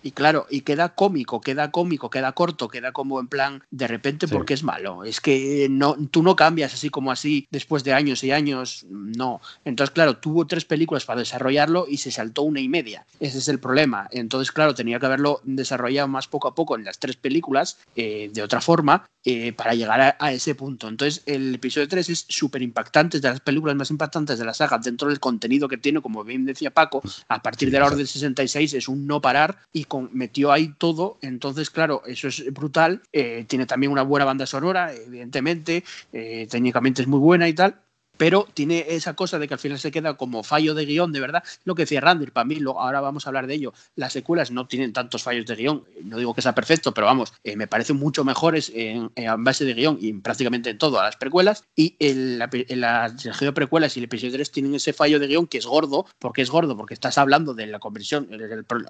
Y 0.02 0.12
claro, 0.12 0.46
y 0.50 0.62
queda 0.62 0.90
cómico, 0.90 1.40
queda 1.40 1.70
cómico, 1.70 2.10
queda 2.10 2.32
corto, 2.32 2.68
queda 2.68 2.92
como 2.92 3.20
en 3.20 3.28
plan 3.28 3.62
de 3.70 3.86
repente 3.86 4.28
porque 4.28 4.54
es 4.54 4.62
malo. 4.62 5.04
Es 5.04 5.20
que 5.20 5.68
no, 5.70 5.96
tú 6.10 6.22
no 6.22 6.36
cambias 6.36 6.74
así 6.74 6.90
como 6.90 7.12
así 7.12 7.46
después 7.50 7.84
de 7.84 7.92
años 7.92 8.24
y 8.24 8.32
años, 8.32 8.84
no. 8.88 9.40
Entonces, 9.64 9.92
claro, 9.92 10.16
tuvo 10.16 10.46
tres 10.46 10.64
películas 10.64 11.04
para 11.04 11.20
desarrollarlo 11.20 11.86
y 11.88 11.98
se 11.98 12.10
saltó 12.10 12.42
una 12.42 12.60
y 12.60 12.68
media. 12.68 13.06
Ese 13.20 13.38
es 13.38 13.48
el 13.48 13.58
problema. 13.58 14.08
Entonces, 14.10 14.52
claro, 14.52 14.74
tenía 14.74 14.98
que 14.98 15.06
haberlo 15.06 15.40
desarrollado 15.44 16.08
más 16.08 16.28
poco 16.28 16.48
a 16.48 16.54
poco 16.54 16.76
en 16.76 16.84
las 16.84 16.98
tres 16.98 17.16
películas 17.16 17.78
eh, 17.96 18.30
de 18.32 18.42
otra 18.42 18.60
forma 18.60 19.08
eh, 19.24 19.52
para 19.52 19.74
llegar 19.74 20.16
a, 20.18 20.32
ese 20.32 20.56
punto. 20.56 20.88
Entonces, 20.88 21.22
el 21.26 21.54
episodio 21.54 21.86
3 21.86 22.08
es 22.10 22.26
súper 22.28 22.60
impactante, 22.62 23.18
es 23.18 23.22
de 23.22 23.28
las 23.28 23.40
películas 23.40 23.76
más 23.76 23.90
impactantes 23.90 24.38
de 24.38 24.44
la 24.44 24.52
saga 24.54 24.78
dentro 24.78 25.08
del 25.08 25.20
contenido 25.20 25.68
que 25.68 25.76
tiene, 25.76 26.00
como 26.00 26.24
bien 26.24 26.44
decía 26.44 26.72
Paco, 26.72 27.02
a 27.28 27.40
partir 27.40 27.70
de 27.70 27.78
la 27.78 27.86
Orden 27.86 28.06
66 28.06 28.74
es 28.74 28.88
un 28.88 29.06
no 29.06 29.20
parar 29.20 29.58
y 29.72 29.84
metió 30.00 30.52
ahí 30.52 30.74
todo, 30.78 31.18
entonces 31.22 31.70
claro, 31.70 32.02
eso 32.06 32.28
es 32.28 32.52
brutal, 32.52 33.02
eh, 33.12 33.44
tiene 33.48 33.66
también 33.66 33.92
una 33.92 34.02
buena 34.02 34.24
banda 34.24 34.46
sonora, 34.46 34.92
evidentemente, 34.94 35.84
eh, 36.12 36.46
técnicamente 36.50 37.02
es 37.02 37.08
muy 37.08 37.20
buena 37.20 37.48
y 37.48 37.54
tal, 37.54 37.80
pero 38.16 38.46
tiene 38.54 38.86
esa 38.88 39.14
cosa 39.14 39.38
de 39.38 39.48
que 39.48 39.54
al 39.54 39.60
final 39.60 39.78
se 39.78 39.90
queda 39.90 40.16
como 40.16 40.42
fallo 40.42 40.74
de 40.74 40.86
guion, 40.86 41.12
de 41.12 41.20
verdad. 41.20 41.42
Lo 41.64 41.74
que 41.74 41.82
decía 41.82 42.00
Randy, 42.00 42.26
para 42.26 42.44
mí, 42.44 42.58
ahora 42.66 43.00
vamos 43.00 43.26
a 43.26 43.30
hablar 43.30 43.46
de 43.46 43.54
ello, 43.54 43.72
las 43.96 44.12
secuelas 44.12 44.50
no 44.50 44.66
tienen 44.66 44.92
tantos 44.92 45.22
fallos 45.22 45.46
de 45.46 45.56
guion, 45.56 45.84
no 46.04 46.18
digo 46.18 46.34
que 46.34 46.42
sea 46.42 46.54
perfecto, 46.54 46.94
pero 46.94 47.06
vamos, 47.06 47.32
eh, 47.44 47.56
me 47.56 47.66
parecen 47.66 47.96
mucho 47.96 48.24
mejores 48.24 48.70
en, 48.74 49.10
base 49.38 49.64
de 49.64 49.74
guion 49.74 49.98
y 50.00 50.12
prácticamente 50.12 50.70
en 50.70 50.78
todo 50.78 51.00
a 51.00 51.04
las 51.04 51.16
precuelas, 51.16 51.64
y 51.74 51.96
el, 51.98 52.38
la, 52.38 52.48
la 52.68 53.08
de 53.08 53.52
precuelas 53.52 53.96
y 53.96 54.00
el 54.00 54.04
episodio 54.04 54.32
3 54.34 54.50
tienen 54.50 54.74
ese 54.74 54.92
fallo 54.92 55.18
de 55.18 55.26
guion 55.26 55.46
que 55.46 55.58
es 55.58 55.66
gordo, 55.66 56.06
porque 56.18 56.42
es 56.42 56.50
gordo, 56.50 56.76
porque 56.76 56.94
estás 56.94 57.18
hablando 57.18 57.54
de 57.54 57.66
la 57.66 57.78
conversión, 57.78 58.28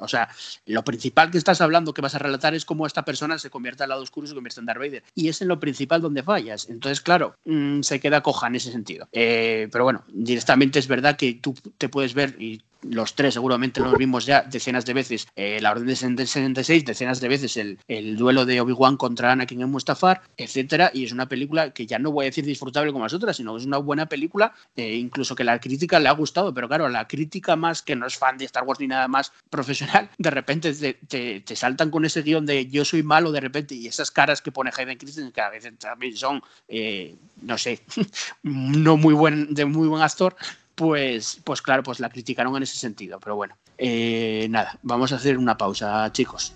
o 0.00 0.08
sea, 0.08 0.28
lo 0.66 0.84
principal 0.84 1.30
que 1.30 1.38
estás 1.38 1.60
hablando 1.60 1.94
que 1.94 2.02
vas 2.02 2.14
a 2.14 2.18
relatar 2.18 2.54
es 2.54 2.64
cómo 2.64 2.86
esta 2.86 3.04
persona 3.04 3.38
se 3.38 3.50
convierte 3.50 3.82
al 3.82 3.90
lado 3.90 4.02
oscuro 4.02 4.26
y 4.26 4.28
se 4.28 4.34
convierte 4.34 4.60
en 4.60 4.66
Darth 4.66 4.80
Vader, 4.80 5.02
y 5.14 5.28
es 5.28 5.40
en 5.42 5.48
lo 5.48 5.60
principal 5.60 6.00
donde 6.00 6.22
fallas, 6.22 6.68
entonces 6.68 7.00
claro, 7.00 7.36
mm, 7.44 7.82
se 7.82 8.00
queda 8.00 8.22
coja 8.22 8.46
en 8.48 8.56
ese 8.56 8.72
sentido. 8.72 9.08
Eh, 9.12 9.68
pero 9.70 9.84
bueno, 9.84 10.04
directamente 10.08 10.78
es 10.78 10.88
verdad 10.88 11.16
que 11.16 11.34
tú 11.34 11.54
te 11.78 11.88
puedes 11.88 12.14
ver 12.14 12.36
y 12.40 12.62
los 12.82 13.14
tres 13.14 13.34
seguramente 13.34 13.80
lo 13.80 13.96
vimos 13.96 14.26
ya 14.26 14.42
decenas 14.42 14.84
de 14.84 14.94
veces, 14.94 15.26
eh, 15.36 15.60
la 15.60 15.70
Orden 15.70 15.86
de 15.86 15.96
66, 16.26 16.84
decenas 16.84 17.20
de 17.20 17.28
veces 17.28 17.56
el, 17.56 17.78
el 17.88 18.16
duelo 18.16 18.44
de 18.44 18.60
Obi-Wan 18.60 18.96
contra 18.96 19.32
Anakin 19.32 19.62
en 19.62 19.70
Mustafar, 19.70 20.22
etcétera, 20.36 20.90
y 20.92 21.04
es 21.04 21.12
una 21.12 21.28
película 21.28 21.70
que 21.70 21.86
ya 21.86 21.98
no 21.98 22.10
voy 22.10 22.24
a 22.24 22.28
decir 22.28 22.44
disfrutable 22.44 22.92
como 22.92 23.04
las 23.04 23.14
otras, 23.14 23.36
sino 23.36 23.54
que 23.54 23.60
es 23.60 23.66
una 23.66 23.78
buena 23.78 24.06
película, 24.06 24.54
eh, 24.76 24.94
incluso 24.94 25.34
que 25.34 25.44
la 25.44 25.60
crítica 25.60 25.98
le 25.98 26.08
ha 26.08 26.12
gustado, 26.12 26.52
pero 26.52 26.68
claro, 26.68 26.88
la 26.88 27.06
crítica 27.06 27.56
más 27.56 27.82
que 27.82 27.96
no 27.96 28.06
es 28.06 28.16
fan 28.16 28.38
de 28.38 28.44
Star 28.44 28.64
Wars 28.64 28.80
ni 28.80 28.88
nada 28.88 29.08
más 29.08 29.32
profesional, 29.50 30.10
de 30.18 30.30
repente 30.30 30.72
te, 30.74 31.40
te, 31.40 31.56
saltan 31.56 31.90
con 31.90 32.04
ese 32.04 32.22
guion 32.22 32.46
de 32.46 32.66
yo 32.66 32.84
soy 32.84 33.02
malo 33.02 33.30
de 33.30 33.40
repente 33.40 33.74
y 33.74 33.86
esas 33.86 34.10
caras 34.10 34.42
que 34.42 34.52
pone 34.52 34.70
Hayden 34.76 34.98
Christensen 34.98 35.32
que 35.32 35.40
a 35.40 35.50
veces 35.50 35.72
también 35.78 36.16
son, 36.16 36.42
eh, 36.68 37.14
no 37.42 37.58
sé, 37.58 37.82
no 38.42 38.96
muy 38.96 39.14
buen, 39.14 39.54
de 39.54 39.64
muy 39.64 39.88
buen 39.88 40.02
actor, 40.02 40.34
pues, 40.74 41.40
pues 41.44 41.62
claro, 41.62 41.82
pues 41.82 42.00
la 42.00 42.10
criticaron 42.10 42.56
en 42.56 42.62
ese 42.62 42.76
sentido. 42.76 43.20
Pero 43.20 43.36
bueno, 43.36 43.56
eh, 43.78 44.46
nada, 44.50 44.78
vamos 44.82 45.12
a 45.12 45.16
hacer 45.16 45.38
una 45.38 45.56
pausa, 45.56 46.10
chicos. 46.12 46.54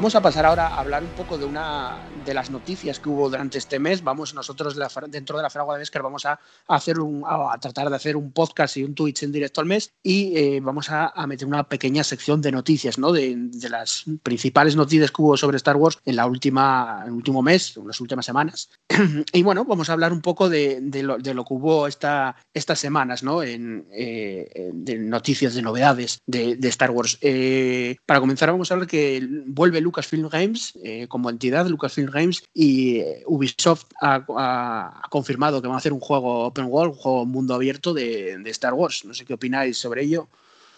Vamos 0.00 0.14
a 0.14 0.22
pasar 0.22 0.46
ahora 0.46 0.68
a 0.68 0.80
hablar 0.80 1.02
un 1.02 1.10
poco 1.10 1.36
de 1.36 1.44
una 1.44 1.98
de 2.24 2.32
las 2.32 2.48
noticias 2.48 2.98
que 2.98 3.10
hubo 3.10 3.28
durante 3.28 3.58
este 3.58 3.78
mes. 3.78 4.02
Vamos 4.02 4.32
nosotros 4.32 4.74
dentro 5.08 5.36
de 5.36 5.42
la 5.42 5.50
Fragua 5.50 5.74
de 5.74 5.80
Vescar 5.80 6.02
vamos 6.02 6.24
a, 6.24 6.40
hacer 6.68 6.98
un, 6.98 7.22
a 7.26 7.58
tratar 7.60 7.90
de 7.90 7.96
hacer 7.96 8.16
un 8.16 8.32
podcast 8.32 8.78
y 8.78 8.84
un 8.84 8.94
Twitch 8.94 9.24
en 9.24 9.30
directo 9.30 9.60
al 9.60 9.66
mes 9.66 9.92
y 10.02 10.34
eh, 10.38 10.60
vamos 10.62 10.88
a, 10.88 11.12
meter 11.26 11.46
una 11.46 11.64
pequeña 11.64 12.02
sección 12.02 12.40
de 12.40 12.50
noticias, 12.50 12.96
¿no? 12.96 13.12
De, 13.12 13.36
las 13.68 14.04
principales 14.22 14.74
noticias 14.74 15.10
que 15.10 15.20
hubo 15.20 15.36
sobre 15.36 15.58
Star 15.58 15.76
Wars 15.76 15.98
en 16.06 16.16
la 16.16 16.24
última, 16.24 17.02
el 17.04 17.12
último 17.12 17.42
mes, 17.42 17.76
en 17.76 17.86
las 17.86 18.00
últimas 18.00 18.24
semanas. 18.24 18.70
y 19.34 19.42
bueno, 19.42 19.66
vamos 19.66 19.90
a 19.90 19.92
hablar 19.92 20.14
un 20.14 20.22
poco 20.22 20.48
de, 20.48 20.80
lo, 21.02 21.18
que 21.18 21.54
hubo 21.54 21.86
esta, 21.86 22.36
estas 22.54 22.78
semanas, 22.78 23.22
¿no? 23.22 23.42
En, 23.42 23.86
eh, 23.92 24.70
de 24.72 24.98
noticias, 24.98 25.54
de 25.54 25.60
novedades 25.60 26.22
de, 26.26 26.56
Star 26.70 26.90
Wars. 26.90 27.18
Eh, 27.20 27.96
para 28.06 28.20
comenzar 28.20 28.50
vamos 28.50 28.70
a 28.70 28.74
hablar 28.74 28.88
que 28.88 29.28
vuelve 29.44 29.82
Lucasfilm 29.90 30.28
Games 30.28 30.72
eh, 30.82 31.06
como 31.08 31.30
entidad, 31.30 31.66
Lucasfilm 31.66 32.10
Games, 32.10 32.44
y 32.54 32.98
eh, 32.98 33.22
Ubisoft 33.26 33.86
ha, 34.00 35.02
confirmado 35.10 35.60
que 35.60 35.68
van 35.68 35.74
a 35.74 35.78
hacer 35.78 35.92
un 35.92 36.00
juego 36.00 36.46
open 36.46 36.66
world, 36.66 36.92
un 36.92 36.98
juego 36.98 37.26
mundo 37.26 37.54
abierto 37.54 37.92
de, 37.92 38.40
Star 38.46 38.74
Wars. 38.74 39.04
No 39.04 39.14
sé 39.14 39.24
qué 39.24 39.34
opináis 39.34 39.76
sobre 39.78 40.02
ello. 40.02 40.28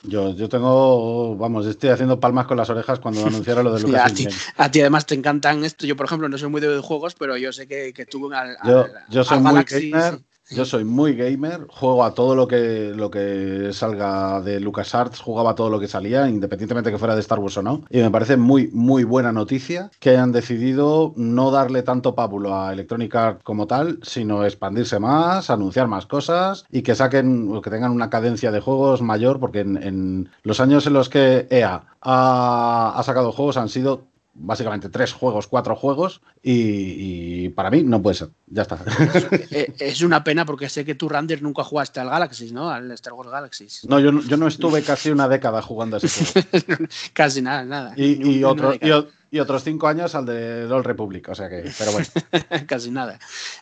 Yo, 0.04 0.34
yo 0.34 0.48
tengo, 0.48 1.36
vamos, 1.36 1.64
estoy 1.66 1.90
haciendo 1.90 2.18
palmas 2.18 2.46
con 2.46 2.56
las 2.56 2.68
orejas 2.70 2.98
cuando 2.98 3.24
anunciaron 3.26 3.64
lo 3.64 3.74
de 3.74 3.82
Lucasfilm 3.82 4.30
Games. 4.30 4.48
a, 4.56 4.70
ti, 4.70 4.80
además 4.80 5.06
te 5.06 5.14
encantan 5.14 5.64
esto. 5.64 5.86
Yo, 5.86 5.96
por 5.96 6.06
ejemplo, 6.06 6.28
no 6.28 6.38
soy 6.38 6.48
muy 6.48 6.60
de 6.60 6.68
videojuegos, 6.68 7.14
pero 7.14 7.36
yo 7.36 7.52
sé 7.52 7.68
que, 7.68 7.92
que 7.92 8.06
tú 8.06 8.32
al, 8.32 8.56
yo, 8.64 8.86
yo 9.10 9.24
soy 9.24 9.38
muy 9.38 9.62
gamer. 9.64 10.20
Yo 10.54 10.64
soy 10.64 10.84
muy 10.84 11.14
gamer, 11.14 11.66
juego 11.68 12.04
a 12.04 12.14
todo 12.14 12.34
lo 12.34 12.46
que, 12.46 12.92
lo 12.94 13.10
que 13.10 13.70
salga 13.72 14.40
de 14.40 14.60
LucasArts, 14.60 15.20
jugaba 15.20 15.52
a 15.52 15.54
todo 15.54 15.70
lo 15.70 15.80
que 15.80 15.88
salía, 15.88 16.28
independientemente 16.28 16.90
que 16.90 16.98
fuera 16.98 17.14
de 17.14 17.20
Star 17.20 17.38
Wars 17.38 17.56
o 17.56 17.62
no. 17.62 17.82
Y 17.90 17.98
me 17.98 18.10
parece 18.10 18.36
muy, 18.36 18.68
muy 18.72 19.04
buena 19.04 19.32
noticia 19.32 19.90
que 19.98 20.10
hayan 20.10 20.32
decidido 20.32 21.12
no 21.16 21.50
darle 21.50 21.82
tanto 21.82 22.14
pábulo 22.14 22.54
a 22.54 22.72
Electronic 22.72 23.14
Arts 23.14 23.42
como 23.42 23.66
tal, 23.66 23.98
sino 24.02 24.44
expandirse 24.44 24.98
más, 24.98 25.50
anunciar 25.50 25.88
más 25.88 26.06
cosas 26.06 26.64
y 26.70 26.82
que 26.82 26.94
saquen, 26.94 27.60
que 27.62 27.70
tengan 27.70 27.92
una 27.92 28.10
cadencia 28.10 28.50
de 28.50 28.60
juegos 28.60 29.02
mayor, 29.02 29.40
porque 29.40 29.60
en, 29.60 30.28
los 30.42 30.60
años 30.60 30.86
en 30.86 30.92
los 30.92 31.08
que 31.08 31.46
EA 31.50 31.84
ha 32.02 33.02
sacado 33.04 33.32
juegos 33.32 33.56
han 33.56 33.68
sido 33.68 34.11
básicamente 34.34 34.88
tres 34.88 35.12
juegos, 35.12 35.46
cuatro 35.46 35.76
juegos, 35.76 36.20
y, 36.42 37.48
para 37.50 37.70
mí 37.70 37.82
no 37.82 38.02
puede 38.02 38.16
ser. 38.16 38.28
Ya 38.46 38.62
está. 38.62 38.78
Eh, 39.54 39.72
es 39.78 40.00
una 40.02 40.24
pena 40.24 40.46
porque 40.46 40.68
sé 40.68 40.84
que 40.84 40.94
tú, 40.94 41.08
Rander, 41.08 41.42
nunca 41.42 41.62
jugaste 41.62 42.00
al 42.00 42.08
Galaxy, 42.08 42.52
¿no? 42.52 42.70
Al 42.70 42.90
Star 42.92 43.12
Wars 43.12 43.30
Galaxy. 43.30 43.66
No, 43.86 44.00
yo, 44.00 44.20
yo 44.22 44.36
no 44.36 44.46
estuve 44.46 44.82
casi 44.82 45.10
una 45.10 45.28
década 45.28 45.60
jugando 45.60 45.96
a 45.96 45.98
ese 45.98 46.24
juego. 46.24 46.86
casi 47.12 47.42
nada, 47.42 47.64
nada. 47.64 47.92
Y, 47.96 48.38
y, 48.38 49.40
otros 49.40 49.64
cinco 49.64 49.88
años 49.88 50.14
al 50.14 50.26
de 50.26 50.64
Old 50.64 50.86
Republic, 50.86 51.28
o 51.28 51.34
sea 51.34 51.48
que, 51.48 51.70
pero 51.78 51.92
bueno. 51.92 52.06
casi 52.66 52.90
nada. 52.90 53.18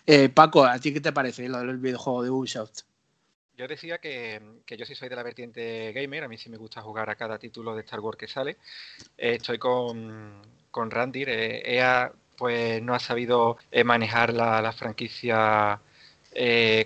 Eh, 0.07 0.29
Paco, 0.29 0.65
¿a 0.65 0.79
ti 0.79 0.93
qué 0.93 1.01
te 1.01 1.13
parece 1.13 1.49
lo 1.49 1.59
del 1.59 1.79
videojuego 1.79 2.23
de 2.23 2.31
Ubisoft? 2.31 2.83
Yo 3.61 3.69
decía 3.69 3.99
que, 3.99 4.41
yo 4.67 4.87
sí 4.87 4.95
soy 4.95 5.11
de 5.11 5.17
la 5.17 5.23
vertiente 5.23 5.93
gamer, 5.93 6.25
a 6.25 6.29
mí 6.29 6.39
sí 6.39 6.49
me 6.49 6.57
gusta 6.57 6.81
jugar 6.81 7.11
a 7.11 7.17
cada 7.17 7.39
título 7.39 7.75
de 7.75 7.83
Star 7.83 8.01
Wars 8.01 8.17
que 8.17 8.27
sale. 8.27 8.57
Eh, 9.19 9.35
estoy 9.35 9.59
con, 9.59 10.41
con 10.71 10.91
Randir. 10.91 11.29
Eh, 11.29 11.77
EA 11.77 12.13
pues 12.37 12.83
no 12.83 12.95
ha 12.95 12.99
sabido 12.99 13.59
eh, 13.71 13.85
manejar 13.85 14.33
la, 14.33 14.73
franquicia 14.73 15.81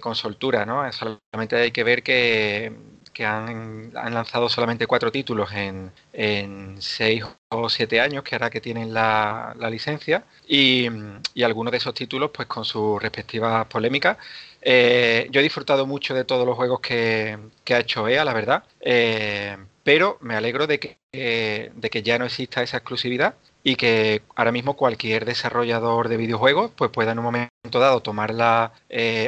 con 0.00 0.14
soltura, 0.14 0.64
¿no? 0.66 0.90
Solamente 0.92 1.56
hay 1.56 1.70
que 1.70 1.84
ver 1.84 2.02
que, 2.02 2.72
han, 3.24 3.92
lanzado 3.92 4.48
solamente 4.48 4.86
cuatro 4.86 5.12
títulos 5.12 5.50
en, 5.52 6.76
seis 6.80 7.24
o 7.50 7.68
siete 7.68 8.00
años, 8.00 8.24
que 8.24 8.34
ahora 8.34 8.50
que 8.50 8.60
tienen 8.60 8.92
la, 8.92 9.54
licencia, 9.70 10.24
y, 10.48 10.88
y 11.34 11.42
algunos 11.44 11.70
de 11.70 11.78
esos 11.78 11.94
títulos 11.94 12.30
pues 12.34 12.48
con 12.48 12.64
sus 12.64 13.00
respectivas 13.00 13.66
polémicas. 13.66 14.16
Eh, 14.66 15.28
yo 15.30 15.40
he 15.40 15.42
disfrutado 15.42 15.86
mucho 15.86 16.14
de 16.14 16.24
todos 16.24 16.46
los 16.46 16.56
juegos 16.56 16.80
que, 16.80 17.38
ha 17.68 17.78
hecho 17.78 18.08
EA, 18.08 18.24
la 18.24 18.32
verdad, 18.32 18.64
eh, 18.80 19.58
pero 19.82 20.16
me 20.22 20.36
alegro 20.36 20.66
de 20.66 20.80
que, 20.80 20.98
eh, 21.12 21.70
de 21.74 21.90
que 21.90 22.02
ya 22.02 22.18
no 22.18 22.24
exista 22.24 22.62
esa 22.62 22.78
exclusividad 22.78 23.34
y 23.64 23.76
que 23.76 24.22
ahora 24.36 24.52
mismo 24.52 24.76
cualquier 24.76 25.24
desarrollador 25.24 26.08
de 26.08 26.18
videojuegos 26.18 26.70
pues 26.76 26.90
pueda 26.90 27.12
en 27.12 27.18
un 27.18 27.24
momento 27.24 27.80
dado 27.80 28.00
tomarla, 28.00 28.72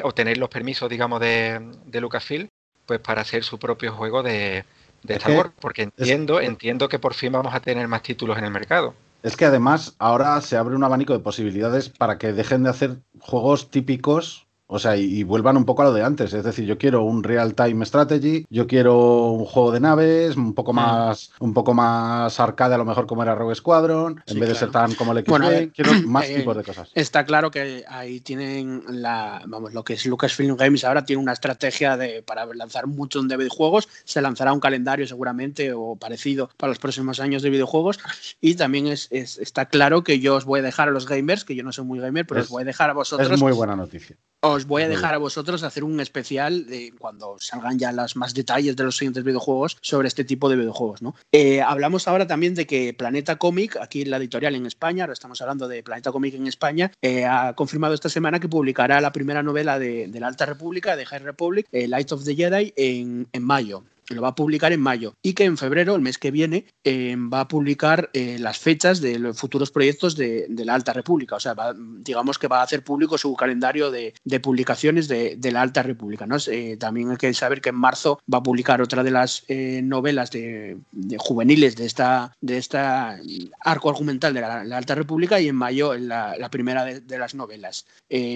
obtener 0.05 0.37
los 0.39 0.51
permisos, 0.51 0.89
digamos, 0.89 1.21
de, 1.21 1.61
de, 1.87 2.01
Lucasfilm, 2.01 2.49
pues 2.85 3.01
para 3.01 3.23
hacer 3.23 3.43
su 3.43 3.59
propio 3.59 3.93
juego 3.93 4.23
de, 4.23 4.65
Star 5.09 5.33
Wars, 5.33 5.51
porque 5.59 5.83
entiendo, 5.83 6.41
entiendo 6.41 6.89
que 6.89 6.99
por 6.99 7.15
fin 7.15 7.33
vamos 7.33 7.55
a 7.55 7.61
tener 7.61 7.89
más 7.89 8.03
títulos 8.03 8.37
en 8.39 8.45
el 8.45 8.51
mercado. 8.51 8.95
Es 9.23 9.37
que 9.37 9.45
además 9.45 9.97
ahora 9.99 10.41
se 10.41 10.57
abre 10.57 10.77
un 10.77 10.85
abanico 10.85 11.13
de 11.13 11.19
posibilidades 11.21 11.89
para 11.89 12.19
que 12.19 12.33
dejen 12.33 12.63
de 12.63 12.71
hacer 12.71 12.97
juegos 13.19 13.71
típicos 13.71 14.46
o 14.69 14.79
sea, 14.79 14.97
y, 14.97 15.23
vuelvan 15.23 15.57
un 15.57 15.65
poco 15.65 15.83
a 15.83 15.87
lo 15.87 15.93
de 15.93 16.03
antes. 16.03 16.33
Es 16.33 16.45
decir, 16.45 16.65
yo 16.65 16.77
quiero 16.77 17.05
un 17.05 17.23
real-time 17.23 17.85
strategy, 17.87 18.45
yo 18.51 18.67
quiero 18.67 19.31
un 19.31 19.45
juego 19.45 19.71
de 19.71 19.81
naves, 19.81 20.37
un 20.37 20.55
poco 20.55 20.73
mm. 20.73 20.77
más, 20.77 21.31
un 21.39 21.55
poco 21.55 21.73
más 21.73 22.41
arcade, 22.41 22.75
a 22.75 22.79
lo 22.79 22.85
mejor 22.85 23.07
como 23.07 23.23
era 23.23 23.35
Rogue 23.35 23.55
Squadron, 23.55 24.23
en 24.27 24.41
vez 24.41 24.49
de 24.49 24.55
ser 24.55 24.71
tan 24.71 24.95
como 24.95 25.13
el 25.13 25.19
x 25.19 25.31
bueno, 25.31 25.51
eh, 25.51 25.71
quiero 25.73 25.93
más 26.07 26.29
eh, 26.29 26.37
tipos 26.37 26.57
de 26.57 26.65
cosas. 26.65 26.91
Está 26.95 27.25
claro 27.25 27.51
que 27.51 27.85
ahí 27.89 28.21
tienen 28.21 28.83
la, 28.89 29.43
vamos, 29.47 29.73
lo 29.73 29.85
que 29.85 29.95
es 29.95 30.05
Lucasfilm 30.07 30.57
Games 30.57 30.85
ahora 30.85 31.05
tiene 31.05 31.23
una 31.23 31.33
estrategia 31.33 31.97
de 31.97 32.23
para 32.23 32.47
lanzar 32.47 32.87
muchos 32.87 33.27
de 33.29 33.37
videojuegos. 33.37 33.89
Se 34.05 34.21
lanzará 34.21 34.53
un 34.53 34.61
calendario 34.61 35.07
seguramente 35.07 35.73
o 35.73 35.97
parecido 35.97 36.51
para 36.57 36.71
los 36.71 36.79
próximos 36.79 37.21
años 37.21 37.43
de 37.43 37.51
videojuegos. 37.51 38.01
Y 38.41 38.55
también 38.55 38.89
es, 38.89 39.09
está 39.13 39.67
claro 39.67 40.03
que 40.03 40.19
yo 40.19 40.35
os 40.35 40.45
voy 40.45 40.61
a 40.61 40.63
dejar 40.63 40.89
a 40.89 40.91
los 40.93 41.07
gamers, 41.07 41.45
que 41.45 41.55
yo 41.55 41.63
no 41.63 41.73
soy 41.73 41.85
muy 41.85 42.01
gamer, 42.01 42.27
pero 42.27 42.41
os 42.41 42.49
voy 42.49 42.63
a 42.63 42.65
dejar 42.65 42.91
a 42.91 42.95
vosotros. 42.95 43.31
Es 43.31 43.41
muy 43.41 43.53
buena 43.53 43.77
noticia 43.77 44.17
os 44.57 44.67
voy 44.67 44.83
a 44.83 44.89
dejar 44.89 45.15
a 45.15 45.19
vosotros 45.19 45.63
hacer 45.63 45.85
un 45.85 46.01
especial 46.01 46.67
de 46.67 46.93
cuando 46.99 47.37
salgan 47.39 47.79
ya 47.79 47.93
los 47.93 48.17
más 48.17 48.33
detalles 48.33 48.75
de 48.75 48.85
los 48.85 48.97
siguientes 48.97 49.23
videojuegos 49.23 49.77
sobre 49.83 50.09
este 50.09 50.25
tipo 50.25 50.49
de 50.49 50.57
videojuegos. 50.57 51.03
¿no? 51.03 51.15
Eh, 51.31 51.61
hablamos 51.61 52.09
ahora 52.09 52.27
también 52.27 52.55
de 52.55 52.67
que 52.67 52.95
Planeta 52.95 53.37
Comic, 53.37 53.77
aquí 53.77 54.05
la 54.05 54.17
editorial 54.17 54.55
en 54.55 54.67
España, 54.67 55.05
ahora 55.05 55.13
estamos 55.13 55.41
hablando 55.43 55.69
de 55.69 55.83
Planeta 55.83 56.11
Comic 56.11 56.35
en 56.35 56.47
España, 56.47 56.91
eh, 57.03 57.27
ha 57.27 57.53
confirmado 57.55 57.95
esta 57.95 58.09
semana 58.09 58.41
que 58.41 58.49
publicará 58.49 59.01
la 59.01 59.13
primera 59.13 59.43
novela 59.43 59.79
de, 59.79 60.11
la 60.17 60.29
Alta 60.29 60.47
República, 60.47 60.97
de 60.97 61.05
High 61.05 61.21
Republic, 61.21 61.67
eh, 61.71 61.87
Light 61.87 62.11
of 62.13 62.25
the 62.25 62.35
Jedi, 62.35 62.73
en, 62.77 63.29
en 63.33 63.43
mayo 63.43 63.85
lo 64.15 64.23
va 64.23 64.29
a 64.29 64.35
publicar 64.35 64.73
en 64.73 64.81
mayo 64.81 65.15
y 65.23 65.35
que 65.35 65.45
en 65.45 65.57
febrero, 65.57 65.95
el 65.95 66.03
mes 66.03 66.19
que 66.19 66.31
viene, 66.31 66.67
eh, 66.85 67.17
va 67.17 67.41
a 67.41 67.49
publicar 67.49 68.11
eh, 68.13 68.39
las 68.39 68.59
fechas 68.59 69.01
de 69.01 69.19
los 69.19 69.39
futuros 69.39 69.71
proyectos 69.71 70.17
de, 70.17 70.47
la 70.49 70.75
Alta 70.75 70.93
República. 70.93 71.37
O 71.37 71.41
sea, 71.41 71.55
digamos 71.77 72.39
que 72.39 72.49
va 72.49 72.61
a 72.61 72.63
hacer 72.63 72.83
público 72.83 73.19
su 73.19 73.35
calendario 73.35 73.91
de, 73.91 74.15
publicaciones 74.41 75.09
de, 75.09 75.39
la 75.51 75.63
Alta 75.63 75.83
República. 75.83 76.27
¿no? 76.27 76.37
Eh, 76.49 76.77
también 76.77 77.11
hay 77.11 77.17
que 77.17 77.33
saber 77.35 77.61
que 77.61 77.71
en 77.71 77.77
marzo 77.77 78.21
va 78.33 78.39
a 78.39 78.43
publicar 78.43 78.81
otra 78.83 79.03
de 79.03 79.11
las 79.11 79.45
novelas 79.49 80.31
de, 80.31 80.79
juveniles 81.19 81.77
de 81.77 81.87
esta, 81.87 82.33
de 82.41 82.59
esta 82.59 83.19
arco 83.61 83.91
argumental 83.91 84.35
de 84.35 84.41
la, 84.41 84.77
Alta 84.77 84.95
República 84.95 85.41
y 85.41 85.49
en 85.49 85.57
mayo 85.57 85.95
la, 85.95 86.37
la 86.37 86.51
primera 86.51 86.85
de, 86.85 87.19
las 87.19 87.35
novelas. 87.35 87.87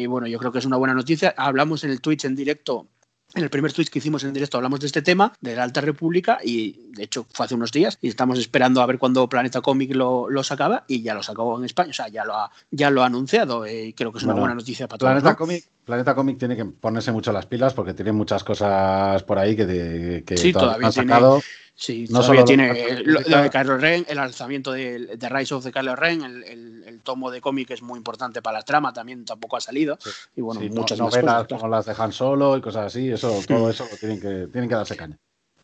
bueno, 0.09 0.27
yo 0.27 0.39
creo 0.39 0.53
que 0.53 0.59
es 0.59 0.67
una 0.67 0.77
buena 0.77 0.95
noticia. 0.95 1.35
Hablamos 1.37 1.85
en 1.85 1.91
el 1.91 2.01
Twitch 2.01 2.25
en 2.25 2.37
directo 2.37 2.87
en 3.35 3.43
el 3.43 3.51
primer 3.51 3.73
tweet 3.73 3.87
que 3.87 3.99
hicimos 3.99 4.25
en 4.25 4.33
directo 4.33 4.57
hablamos 4.57 4.81
de 4.81 4.87
este 4.87 5.03
tema, 5.03 5.33
de 5.41 5.57
la 5.57 5.63
Alta 5.63 5.81
República, 5.81 6.39
y 6.43 6.77
de 6.93 7.05
hecho 7.05 7.27
fue 7.33 7.47
hace 7.47 7.55
unos 7.55 7.73
días, 7.73 7.99
y 8.01 8.09
estamos 8.09 8.39
esperando 8.39 8.83
a 8.83 8.87
ver 8.87 8.99
cuándo 8.99 9.29
Planeta 9.29 9.61
Comic 9.61 9.95
lo, 9.95 10.29
lo 10.29 10.43
sacaba, 10.43 10.85
y 10.89 11.03
ya 11.03 11.15
lo 11.15 11.23
sacó 11.23 11.59
en 11.59 11.65
España, 11.65 11.91
o 11.91 11.95
sea, 11.95 12.09
ya 12.09 12.25
lo 12.25 12.35
ha, 12.35 12.51
ya 12.71 12.91
lo 12.91 13.03
ha 13.03 13.07
anunciado, 13.07 13.67
y 13.67 13.71
eh, 13.71 13.95
creo 13.97 14.13
que 14.13 14.19
es 14.19 14.25
una 14.25 14.35
buena 14.35 14.55
noticia 14.55 14.89
para 14.89 14.99
todos. 14.99 15.13
Planeta 15.13 15.37
Comic 15.37 15.65
Planeta 15.91 16.15
Comic 16.15 16.39
tiene 16.39 16.55
que 16.55 16.65
ponerse 16.67 17.11
mucho 17.11 17.33
las 17.33 17.47
pilas 17.47 17.75
porque 17.75 17.95
tiene 17.95 18.13
muchas 18.13 18.45
cosas 18.45 19.25
por 19.25 19.41
ahí 19.41 19.57
que, 19.57 20.23
que 20.25 20.37
sí, 20.37 20.53
todavía 20.53 20.87
han 20.87 20.93
sacado. 20.93 21.43
sí, 21.75 22.07
no 22.11 22.23
solo 22.23 22.45
tiene 22.45 23.03
lo, 23.03 23.21
de 23.21 23.51
Carlos 23.51 23.81
Ren, 23.81 24.07
el 24.09 24.17
lanzamiento 24.17 24.71
de, 24.71 25.19
Rise 25.21 25.53
of 25.53 25.65
the 25.65 25.73
Carlos 25.73 25.99
Ren, 25.99 26.23
el, 26.23 27.01
tomo 27.03 27.33
de 27.33 27.41
cómic 27.41 27.73
es 27.73 27.83
muy 27.83 27.97
importante 27.97 28.41
para 28.41 28.59
la 28.59 28.65
trama, 28.65 28.93
también 28.93 29.25
tampoco 29.25 29.57
ha 29.57 29.61
salido. 29.61 29.99
Y 30.37 30.43
bueno, 30.43 30.61
muchas 30.73 30.97
novelas 30.97 31.49
como 31.49 31.67
las 31.67 31.87
dejan 31.87 32.13
Solo 32.13 32.57
y 32.57 32.61
cosas 32.61 32.87
así, 32.87 33.11
eso, 33.11 33.41
todo 33.49 33.69
eso 33.69 33.85
tienen 33.99 34.21
que, 34.21 34.47
tienen 34.53 34.69
que 34.69 34.77
darse 34.77 34.97
caña. 34.97 35.19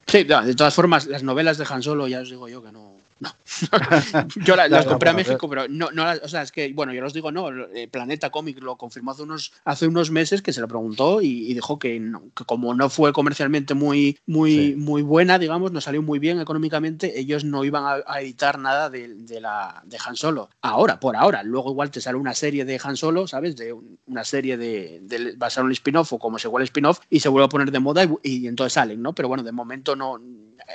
Sí, 0.09 0.25
de 0.25 0.55
todas 0.57 0.75
formas, 0.75 1.07
las 1.07 1.23
novelas 1.23 1.57
de 1.57 1.67
Han 1.71 1.85
Solo 1.85 2.09
ya 2.09 2.21
os 2.21 2.31
digo 2.31 2.49
yo 2.49 2.65
que 2.65 2.73
no, 2.73 2.96
no. 3.19 3.31
yo 4.45 4.57
las, 4.57 4.87
compré 4.87 5.11
a 5.11 5.15
México, 5.15 5.49
pero 5.49 5.67
no, 5.69 5.91
no 5.91 6.05
o 6.23 6.29
sea, 6.29 6.43
es 6.43 6.53
que, 6.53 6.73
bueno, 6.73 6.93
yo 6.93 7.01
los 7.01 7.15
digo, 7.15 7.33
no, 7.33 7.49
eh, 7.49 7.89
Planeta 7.89 8.31
Comic 8.31 8.63
lo 8.63 8.77
confirmó 8.77 9.13
hace 9.13 9.23
unos, 9.23 9.53
hace 9.65 9.87
unos 9.87 10.11
meses 10.11 10.43
que 10.43 10.53
se 10.53 10.61
lo 10.61 10.69
preguntó 10.69 11.23
y, 11.23 11.55
dijo 11.55 11.79
que, 11.79 12.13
como 12.47 12.75
no 12.75 12.91
fue 12.91 13.13
comercialmente 13.13 13.75
muy, 13.75 14.19
muy, 14.27 14.77
muy 14.77 15.03
buena, 15.03 15.39
digamos, 15.39 15.73
no 15.73 15.81
salió 15.81 16.03
muy 16.03 16.19
bien 16.19 16.41
económicamente, 16.41 17.19
ellos 17.19 17.45
no 17.45 17.65
iban 17.65 18.03
a, 18.07 18.21
editar 18.21 18.59
nada 18.59 18.91
de, 18.91 19.09
la, 19.41 19.83
de 19.87 19.99
Han 20.05 20.17
Solo. 20.17 20.51
Ahora, 20.61 21.01
por 21.01 21.17
ahora. 21.17 21.43
Luego 21.43 21.71
igual 21.71 21.91
te 21.91 22.01
sale 22.01 22.19
una 22.19 22.35
serie 22.35 22.65
de 22.65 22.81
Han 22.83 22.97
Solo, 22.97 23.27
¿sabes? 23.27 23.57
De 23.57 23.75
una 24.07 24.25
serie 24.25 24.57
de, 24.57 25.01
de 25.03 25.35
basada 25.37 25.63
en 25.63 25.67
un 25.67 25.73
spin-off 25.73 26.13
o 26.13 26.19
como 26.19 26.39
se 26.39 26.49
igual 26.49 26.65
spin-off 26.65 27.01
y 27.09 27.21
se 27.21 27.29
vuelve 27.29 27.47
a 27.47 27.49
poner 27.49 27.71
de 27.71 27.79
moda 27.79 28.05
y, 28.05 28.09
y 28.23 28.47
entonces 28.47 28.75
salen, 28.75 29.03
¿no? 29.03 29.15
Pero 29.15 29.29
bueno, 29.29 29.43
de 29.43 29.53
momento 29.53 29.97
no, 29.97 30.19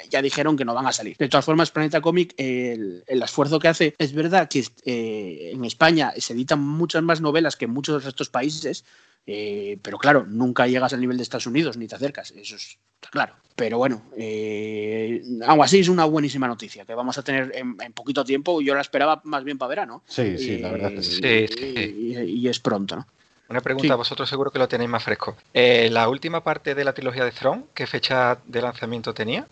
ya 0.09 0.21
dijeron 0.21 0.57
que 0.57 0.65
no 0.65 0.73
van 0.73 0.87
a 0.87 0.93
salir. 0.93 1.17
De 1.17 1.29
todas 1.29 1.45
formas, 1.45 1.71
Planeta 1.71 2.01
Comic 2.01 2.33
el, 2.37 3.03
esfuerzo 3.07 3.59
que 3.59 3.67
hace. 3.67 3.95
Es 3.97 4.13
verdad 4.13 4.49
que 4.49 4.65
eh, 4.85 5.51
en 5.53 5.65
España 5.65 6.13
se 6.17 6.33
editan 6.33 6.59
muchas 6.59 7.03
más 7.03 7.21
novelas 7.21 7.55
que 7.55 7.65
en 7.65 7.71
muchos 7.71 8.03
de 8.03 8.09
estos 8.09 8.29
países, 8.29 8.85
eh, 9.27 9.77
pero 9.81 9.97
claro, 9.97 10.25
nunca 10.27 10.67
llegas 10.67 10.93
al 10.93 11.01
nivel 11.01 11.17
de 11.17 11.23
Estados 11.23 11.45
Unidos 11.45 11.77
ni 11.77 11.87
te 11.87 11.95
acercas, 11.95 12.31
eso 12.31 12.55
es 12.55 12.77
claro. 13.11 13.35
Pero 13.55 13.77
bueno, 13.77 14.01
eh, 14.17 15.21
aún 15.45 15.63
así 15.63 15.79
es 15.79 15.89
una 15.89 16.05
buenísima 16.05 16.47
noticia 16.47 16.85
que 16.85 16.95
vamos 16.95 17.17
a 17.17 17.23
tener 17.23 17.51
en, 17.53 17.75
poquito 17.93 18.23
tiempo. 18.23 18.61
Yo 18.61 18.73
la 18.73 18.81
esperaba 18.81 19.21
más 19.25 19.43
bien 19.43 19.57
para 19.57 19.69
verano. 19.69 20.03
Sí, 20.07 20.37
sí, 20.37 20.57
la 20.57 20.71
verdad. 20.71 20.91
sí. 21.01 21.21
Y, 21.21 22.47
es 22.47 22.59
pronto, 22.59 22.95
¿no? 22.95 23.07
Una 23.49 23.59
pregunta, 23.59 23.95
vosotros 23.95 24.29
seguro 24.29 24.49
que 24.49 24.59
lo 24.59 24.69
tenéis 24.69 24.89
más 24.89 25.03
fresco. 25.03 25.35
la 25.53 26.07
última 26.07 26.41
parte 26.41 26.73
de 26.73 26.85
la 26.85 26.93
trilogía 26.93 27.25
de 27.25 27.31
Throne, 27.31 27.65
¿qué 27.73 27.85
fecha 27.85 28.39
de 28.45 28.61
lanzamiento 28.61 29.13
tenía? 29.13 29.45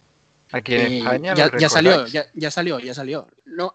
Aquí 0.52 0.76
en 0.76 0.82
eh, 0.82 0.97
España. 1.00 1.34
Ya, 1.36 1.70
salió, 1.70 2.06
ya, 2.08 2.52
salió, 2.52 2.80
ya 2.80 2.93
salió. 2.93 3.28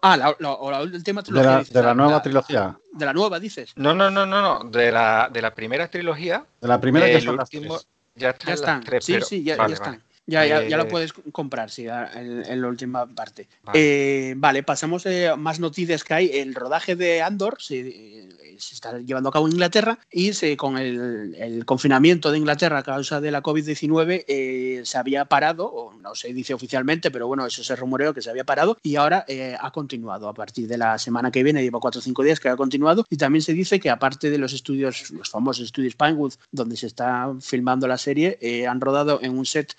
ah, 0.03 0.16
la, 0.16 0.81
el 0.81 1.05
tema 1.05 1.22
trilogía. 1.22 1.62
De 1.70 1.83
la, 1.83 1.95
nueva 1.95 2.22
trilogía. 2.22 2.79
De 2.93 3.05
la 3.05 3.12
nueva, 3.12 3.39
dices. 3.39 3.72
No, 3.77 3.95
no, 3.95 4.11
no, 4.11 4.27
no, 4.27 4.41
no. 4.43 4.70
De 4.70 4.91
la, 4.91 5.31
de 5.33 5.43
la 5.43 5.55
primera 5.55 5.89
trilogía. 5.89 6.45
De 6.61 6.68
la 6.68 6.81
primera 6.81 7.07
que 7.07 7.20
son 7.20 7.39
último, 7.39 7.79
Ya, 8.16 8.37
ya 8.39 8.55
están. 8.55 8.85
sí, 9.01 9.18
sí, 9.22 9.45
ya, 9.45 9.55
están. 9.66 10.03
Ya, 10.27 10.47
ya, 10.47 10.62
ya, 10.62 10.79
lo 10.79 10.85
eh, 10.85 10.87
puedes 10.87 11.12
comprar, 11.12 11.70
sí, 11.70 11.87
en, 11.87 12.62
la 12.62 12.68
última 12.68 13.07
parte. 13.07 13.47
Vale, 13.62 14.31
eh, 14.31 14.35
vale 14.37 14.62
pasamos 14.62 15.07
a 15.07 15.37
más 15.37 15.61
noticias 15.61 16.03
que 16.03 16.14
hay. 16.14 16.31
El 16.33 16.55
rodaje 16.55 16.97
de 16.97 17.20
Andor 17.20 17.59
se, 17.61 18.31
se 18.59 18.74
está 18.74 18.98
llevando 18.98 19.28
a 19.28 19.32
cabo 19.32 19.46
en 19.46 19.52
Inglaterra 19.52 19.98
y 20.11 20.32
se, 20.32 20.57
con 20.57 20.78
el, 20.78 21.64
confinamiento 21.64 22.30
de 22.30 22.38
Inglaterra 22.38 22.78
a 22.78 22.82
causa 22.82 23.20
de 23.20 23.30
la 23.30 23.42
COVID-19 23.42 24.24
eh, 24.26 24.82
se 24.84 24.98
había 24.98 25.24
parado, 25.24 25.66
o 25.66 25.94
no 25.94 26.14
se 26.14 26.32
dice 26.32 26.55
oficialmente, 26.55 27.11
pero 27.11 27.26
bueno, 27.26 27.46
eso 27.46 27.64
se 27.64 27.76
rumoreó 27.76 28.12
que 28.12 28.22
se 28.22 28.30
había 28.30 28.44
parado 28.44 28.76
y 28.82 28.96
ahora 28.96 29.24
eh, 29.28 29.57
ha 29.59 29.70
continuado 29.70 30.28
a 30.28 30.34
partir 30.34 30.68
de 30.68 30.78
la 30.78 30.98
semana 30.98 31.30
que 31.30 31.42
viene, 31.42 31.62
lleva 31.62 31.80
cuatro 31.80 32.00
o 32.00 32.02
cinco 32.02 32.22
días 32.22 32.40
que 32.40 32.48
ha 32.48 32.57
continuado 32.57 33.05
y 33.09 33.16
también 33.16 33.42
se 33.42 33.52
dice 33.52 33.80
que 33.80 33.90
aparte 33.90 34.30
de 34.30 34.38
los 34.38 34.52
estudios, 34.52 35.11
los 35.11 35.30
famosos 35.30 35.64
estudios 35.64 35.94
Pinewood, 35.94 36.34
donde 36.50 36.76
se 36.76 36.86
está 36.86 37.32
filmando 37.40 37.86
la 37.86 37.98
serie, 37.98 38.38
eh, 38.40 38.66
han 38.66 38.80
rodado 38.80 39.20
en 39.22 39.36
un 39.36 39.46
set 39.46 39.76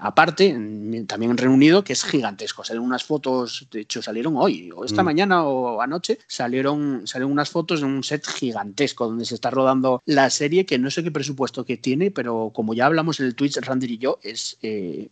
aparte, 0.00 0.52
también 1.08 1.32
en 1.32 1.36
Reino 1.36 1.54
Unido, 1.54 1.82
que 1.82 1.92
es 1.92 2.04
gigantesco. 2.04 2.62
Salen 2.62 2.82
unas 2.82 3.02
fotos, 3.02 3.66
de 3.70 3.80
hecho 3.80 4.00
salieron 4.00 4.36
hoy, 4.36 4.70
o 4.74 4.84
esta 4.84 5.02
mm. 5.02 5.04
mañana 5.04 5.44
o 5.44 5.80
anoche, 5.80 6.18
salieron, 6.26 7.06
salieron 7.06 7.32
unas 7.32 7.50
fotos 7.50 7.67
de 7.76 7.84
un 7.84 8.02
set 8.02 8.26
gigantesco 8.26 9.06
donde 9.06 9.24
se 9.24 9.34
está 9.34 9.50
rodando 9.50 10.02
la 10.04 10.30
serie 10.30 10.66
que 10.66 10.78
no 10.78 10.90
sé 10.90 11.02
qué 11.02 11.10
presupuesto 11.10 11.64
que 11.64 11.76
tiene, 11.76 12.10
pero 12.10 12.50
como 12.54 12.74
ya 12.74 12.86
hablamos 12.86 13.20
en 13.20 13.26
el 13.26 13.34
Twitch, 13.34 13.58
Randy 13.58 13.86
y 13.94 13.98
yo, 13.98 14.18
es 14.22 14.58
eh, 14.62 15.08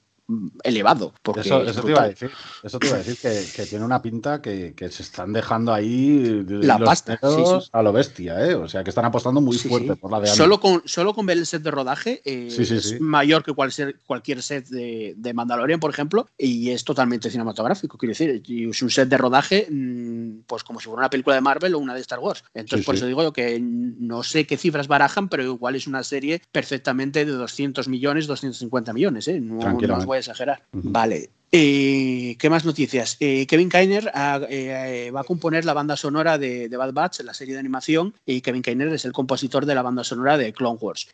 elevado. 0.64 1.12
Porque 1.22 1.40
eso, 1.40 1.62
te 1.62 1.90
iba 1.90 2.02
a 2.02 2.08
decir, 2.08 2.30
eso 2.62 2.78
te 2.78 2.86
iba 2.88 2.96
a 2.96 2.98
decir 2.98 3.16
que, 3.54 3.66
tiene 3.66 3.84
una 3.84 4.02
pinta 4.02 4.42
que, 4.42 4.74
se 4.90 5.02
están 5.02 5.32
dejando 5.32 5.72
ahí 5.72 6.44
la 6.48 6.78
pasta 6.78 7.18
a 7.72 7.82
lo 7.82 7.92
bestia, 7.92 8.44
¿eh? 8.46 8.54
o 8.54 8.68
sea 8.68 8.82
que 8.82 8.90
están 8.90 9.04
apostando 9.04 9.40
muy 9.40 9.56
fuerte 9.58 9.96
por 9.96 10.10
la 10.10 10.20
de 10.20 10.28
Solo 10.28 10.60
con, 10.60 10.82
solo 10.84 11.14
con 11.14 11.26
ver 11.26 11.38
el 11.38 11.46
set 11.46 11.62
de 11.62 11.70
rodaje 11.70 12.22
eh, 12.24 12.48
es 12.48 13.00
mayor 13.00 13.44
que 13.44 13.52
cualquier, 13.52 13.98
cualquier 14.06 14.42
set 14.42 14.68
de, 14.68 15.14
de, 15.16 15.34
Mandalorian, 15.34 15.80
por 15.80 15.90
ejemplo, 15.90 16.28
y 16.38 16.70
es 16.70 16.84
totalmente 16.84 17.30
cinematográfico, 17.30 17.98
quiero 17.98 18.10
decir, 18.10 18.42
es 18.46 18.82
un 18.82 18.90
set 18.90 19.08
de 19.08 19.16
rodaje 19.16 19.68
mm, 19.70 20.42
pues 20.46 20.64
como 20.64 20.80
si 20.80 20.86
fuera 20.86 21.00
una 21.00 21.10
película 21.10 21.36
de 21.36 21.42
Marvel 21.42 21.74
o 21.74 21.78
una 21.78 21.94
de 21.94 22.00
Star 22.00 22.18
Wars. 22.18 22.44
Entonces, 22.54 22.84
por 22.84 22.94
eso 22.94 23.06
digo 23.06 23.22
yo 23.22 23.32
que 23.32 23.58
no 23.60 24.22
sé 24.22 24.46
qué 24.46 24.56
cifras 24.56 24.88
barajan, 24.88 25.28
pero 25.28 25.42
igual 25.42 25.76
es 25.76 25.86
una 25.86 26.02
serie 26.02 26.42
perfectamente 26.52 27.24
de 27.24 27.32
200 27.32 27.88
millones, 27.88 28.26
250 28.26 28.92
millones, 28.92 29.28
¿eh? 29.28 29.40
No, 29.40 29.56
no 29.56 30.15
exagerar. 30.18 30.62
Vale. 30.72 31.30
Eh, 31.52 32.36
¿Qué 32.38 32.50
más 32.50 32.64
noticias? 32.64 33.16
Eh, 33.20 33.46
Kevin 33.46 33.68
Kainer 33.68 34.10
eh, 34.50 35.10
va 35.14 35.20
a 35.20 35.24
componer 35.24 35.64
la 35.64 35.74
banda 35.74 35.96
sonora 35.96 36.38
de, 36.38 36.68
Bad 36.76 36.92
Batch, 36.92 37.20
la 37.20 37.34
serie 37.34 37.54
de 37.54 37.60
animación, 37.60 38.14
y 38.26 38.40
Kevin 38.40 38.62
Kainer 38.62 38.88
es 38.88 39.04
el 39.04 39.12
compositor 39.12 39.64
de 39.64 39.74
la 39.74 39.82
banda 39.82 40.02
sonora 40.02 40.36
de 40.36 40.52
Clone 40.52 40.78
Wars. 40.80 41.08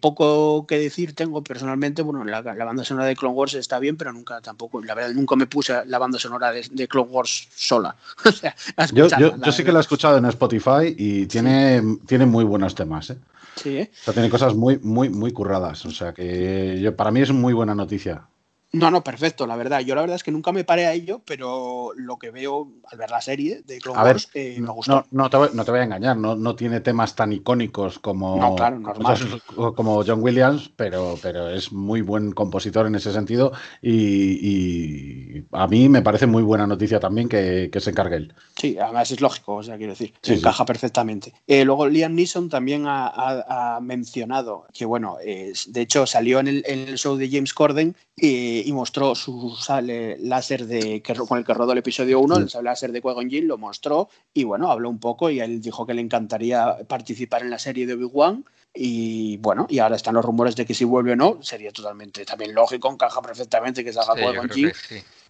poco 0.00 0.66
que 0.66 0.78
decir 0.78 1.14
tengo 1.14 1.42
personalmente, 1.42 2.02
bueno, 2.02 2.24
la, 2.24 2.42
banda 2.42 2.84
sonora 2.84 3.06
de 3.06 3.16
Clone 3.16 3.34
Wars 3.34 3.54
está 3.54 3.78
bien, 3.78 3.96
pero 3.96 4.12
nunca 4.12 4.40
tampoco, 4.40 4.82
la 4.82 4.94
verdad, 4.94 5.12
nunca 5.12 5.34
me 5.34 5.46
puse 5.46 5.74
la 5.86 5.98
banda 5.98 6.18
sonora 6.18 6.52
de, 6.52 6.88
Clone 6.88 7.10
Wars 7.10 7.48
sola. 7.56 7.96
yo, 8.92 9.08
sí 9.50 9.64
que 9.64 9.72
la 9.72 9.78
he 9.78 9.82
escuchado 9.82 10.18
en 10.18 10.26
Spotify 10.26 10.94
y 10.96 11.26
tiene, 11.26 11.82
tiene 12.06 12.26
muy 12.26 12.44
buenos 12.44 12.74
temas. 12.74 13.12
Sí, 13.56 13.80
O 13.80 14.04
sea, 14.04 14.14
tiene 14.14 14.30
cosas 14.30 14.54
muy, 14.54 14.78
muy, 14.78 15.08
muy 15.08 15.32
curradas. 15.32 15.84
O 15.84 15.90
sea, 15.90 16.12
que 16.14 16.78
yo, 16.80 16.94
para 16.94 17.10
mí 17.10 17.20
es 17.20 17.32
muy 17.32 17.52
buena 17.52 17.74
noticia. 17.74 18.29
No, 18.72 18.90
no, 18.90 19.02
perfecto, 19.02 19.46
la 19.46 19.56
verdad. 19.56 19.80
Yo 19.80 19.96
la 19.96 20.02
verdad 20.02 20.14
es 20.14 20.22
que 20.22 20.30
nunca 20.30 20.52
me 20.52 20.62
paré 20.62 20.86
a 20.86 20.92
ello, 20.92 21.20
pero 21.24 21.90
lo 21.96 22.18
que 22.18 22.30
veo 22.30 22.68
al 22.84 22.98
ver 22.98 23.10
la 23.10 23.20
serie 23.20 23.62
de 23.66 23.78
Clone 23.78 24.00
Wars 24.00 24.28
eh, 24.32 24.58
me 24.60 24.70
gustó. 24.70 25.04
No, 25.10 25.28
te 25.28 25.36
voy, 25.36 25.80
a 25.80 25.82
engañar, 25.82 26.16
no, 26.16 26.36
no 26.36 26.54
tiene 26.54 26.80
temas 26.80 27.16
tan 27.16 27.32
icónicos 27.32 27.98
como, 27.98 28.56
como 29.76 30.04
John 30.04 30.22
Williams, 30.22 30.70
pero, 30.76 31.18
pero 31.20 31.50
es 31.50 31.72
muy 31.72 32.00
buen 32.02 32.30
compositor 32.30 32.86
en 32.86 32.94
ese 32.94 33.12
sentido 33.12 33.52
y, 33.82 35.42
a 35.52 35.66
mí 35.66 35.88
me 35.88 36.02
parece 36.02 36.26
muy 36.26 36.42
buena 36.42 36.66
noticia 36.66 37.00
también 37.00 37.28
que, 37.28 37.70
se 37.80 37.90
encargue 37.90 38.16
él. 38.16 38.34
Sí, 38.56 38.76
además 38.78 39.10
es 39.10 39.20
lógico, 39.20 39.54
o 39.54 39.62
sea, 39.62 39.78
quiero 39.78 39.92
decir, 39.92 40.12
se 40.22 40.34
encaja 40.34 40.64
perfectamente. 40.64 41.34
Eh, 41.46 41.64
luego 41.64 41.88
Liam 41.88 42.14
Neeson 42.14 42.48
también 42.48 42.84
ha, 42.86 43.78
mencionado 43.82 44.66
que, 44.72 44.84
bueno, 44.84 45.16
de 45.20 45.80
hecho 45.80 46.06
salió 46.06 46.38
en 46.38 46.48
el, 46.48 46.64
en 46.66 46.88
el 46.88 46.98
show 46.98 47.16
de 47.16 47.28
James 47.28 47.52
Corden 47.52 47.96
y, 48.20 48.70
mostró 48.72 49.14
su 49.14 49.56
sable 49.56 50.18
láser 50.18 50.66
de, 50.66 51.02
que, 51.02 51.14
con 51.14 51.38
el 51.38 51.44
que 51.44 51.54
rodó 51.54 51.72
el 51.72 51.78
episodio 51.78 52.20
1, 52.20 52.36
el 52.36 52.50
sable 52.50 52.70
láser 52.70 52.92
de 52.92 53.02
Qui-Gon 53.02 53.30
Jinn, 53.30 53.48
lo 53.48 53.58
mostró 53.58 54.08
y 54.34 54.44
bueno, 54.44 54.70
habló 54.70 54.90
un 54.90 54.98
poco 54.98 55.30
y 55.30 55.40
él 55.40 55.60
dijo 55.60 55.86
que 55.86 55.94
le 55.94 56.02
encantaría 56.02 56.78
participar 56.86 57.42
en 57.42 57.50
la 57.50 57.58
serie 57.58 57.86
de 57.86 57.94
Obi-Wan 57.94 58.44
y 58.74 59.38
bueno, 59.38 59.66
y 59.68 59.78
ahora 59.78 59.96
están 59.96 60.14
los 60.14 60.24
rumores 60.24 60.54
de 60.54 60.64
que 60.64 60.74
si 60.74 60.84
vuelve 60.84 61.12
o 61.12 61.16
no, 61.16 61.42
sería 61.42 61.72
totalmente 61.72 62.24
también 62.24 62.54
lógico, 62.54 62.90
encaja 62.90 63.20
perfectamente 63.22 63.82
que 63.82 63.92
salga 63.92 64.14
sí, 64.14 64.36
con 64.36 64.48
Jin. 64.50 64.72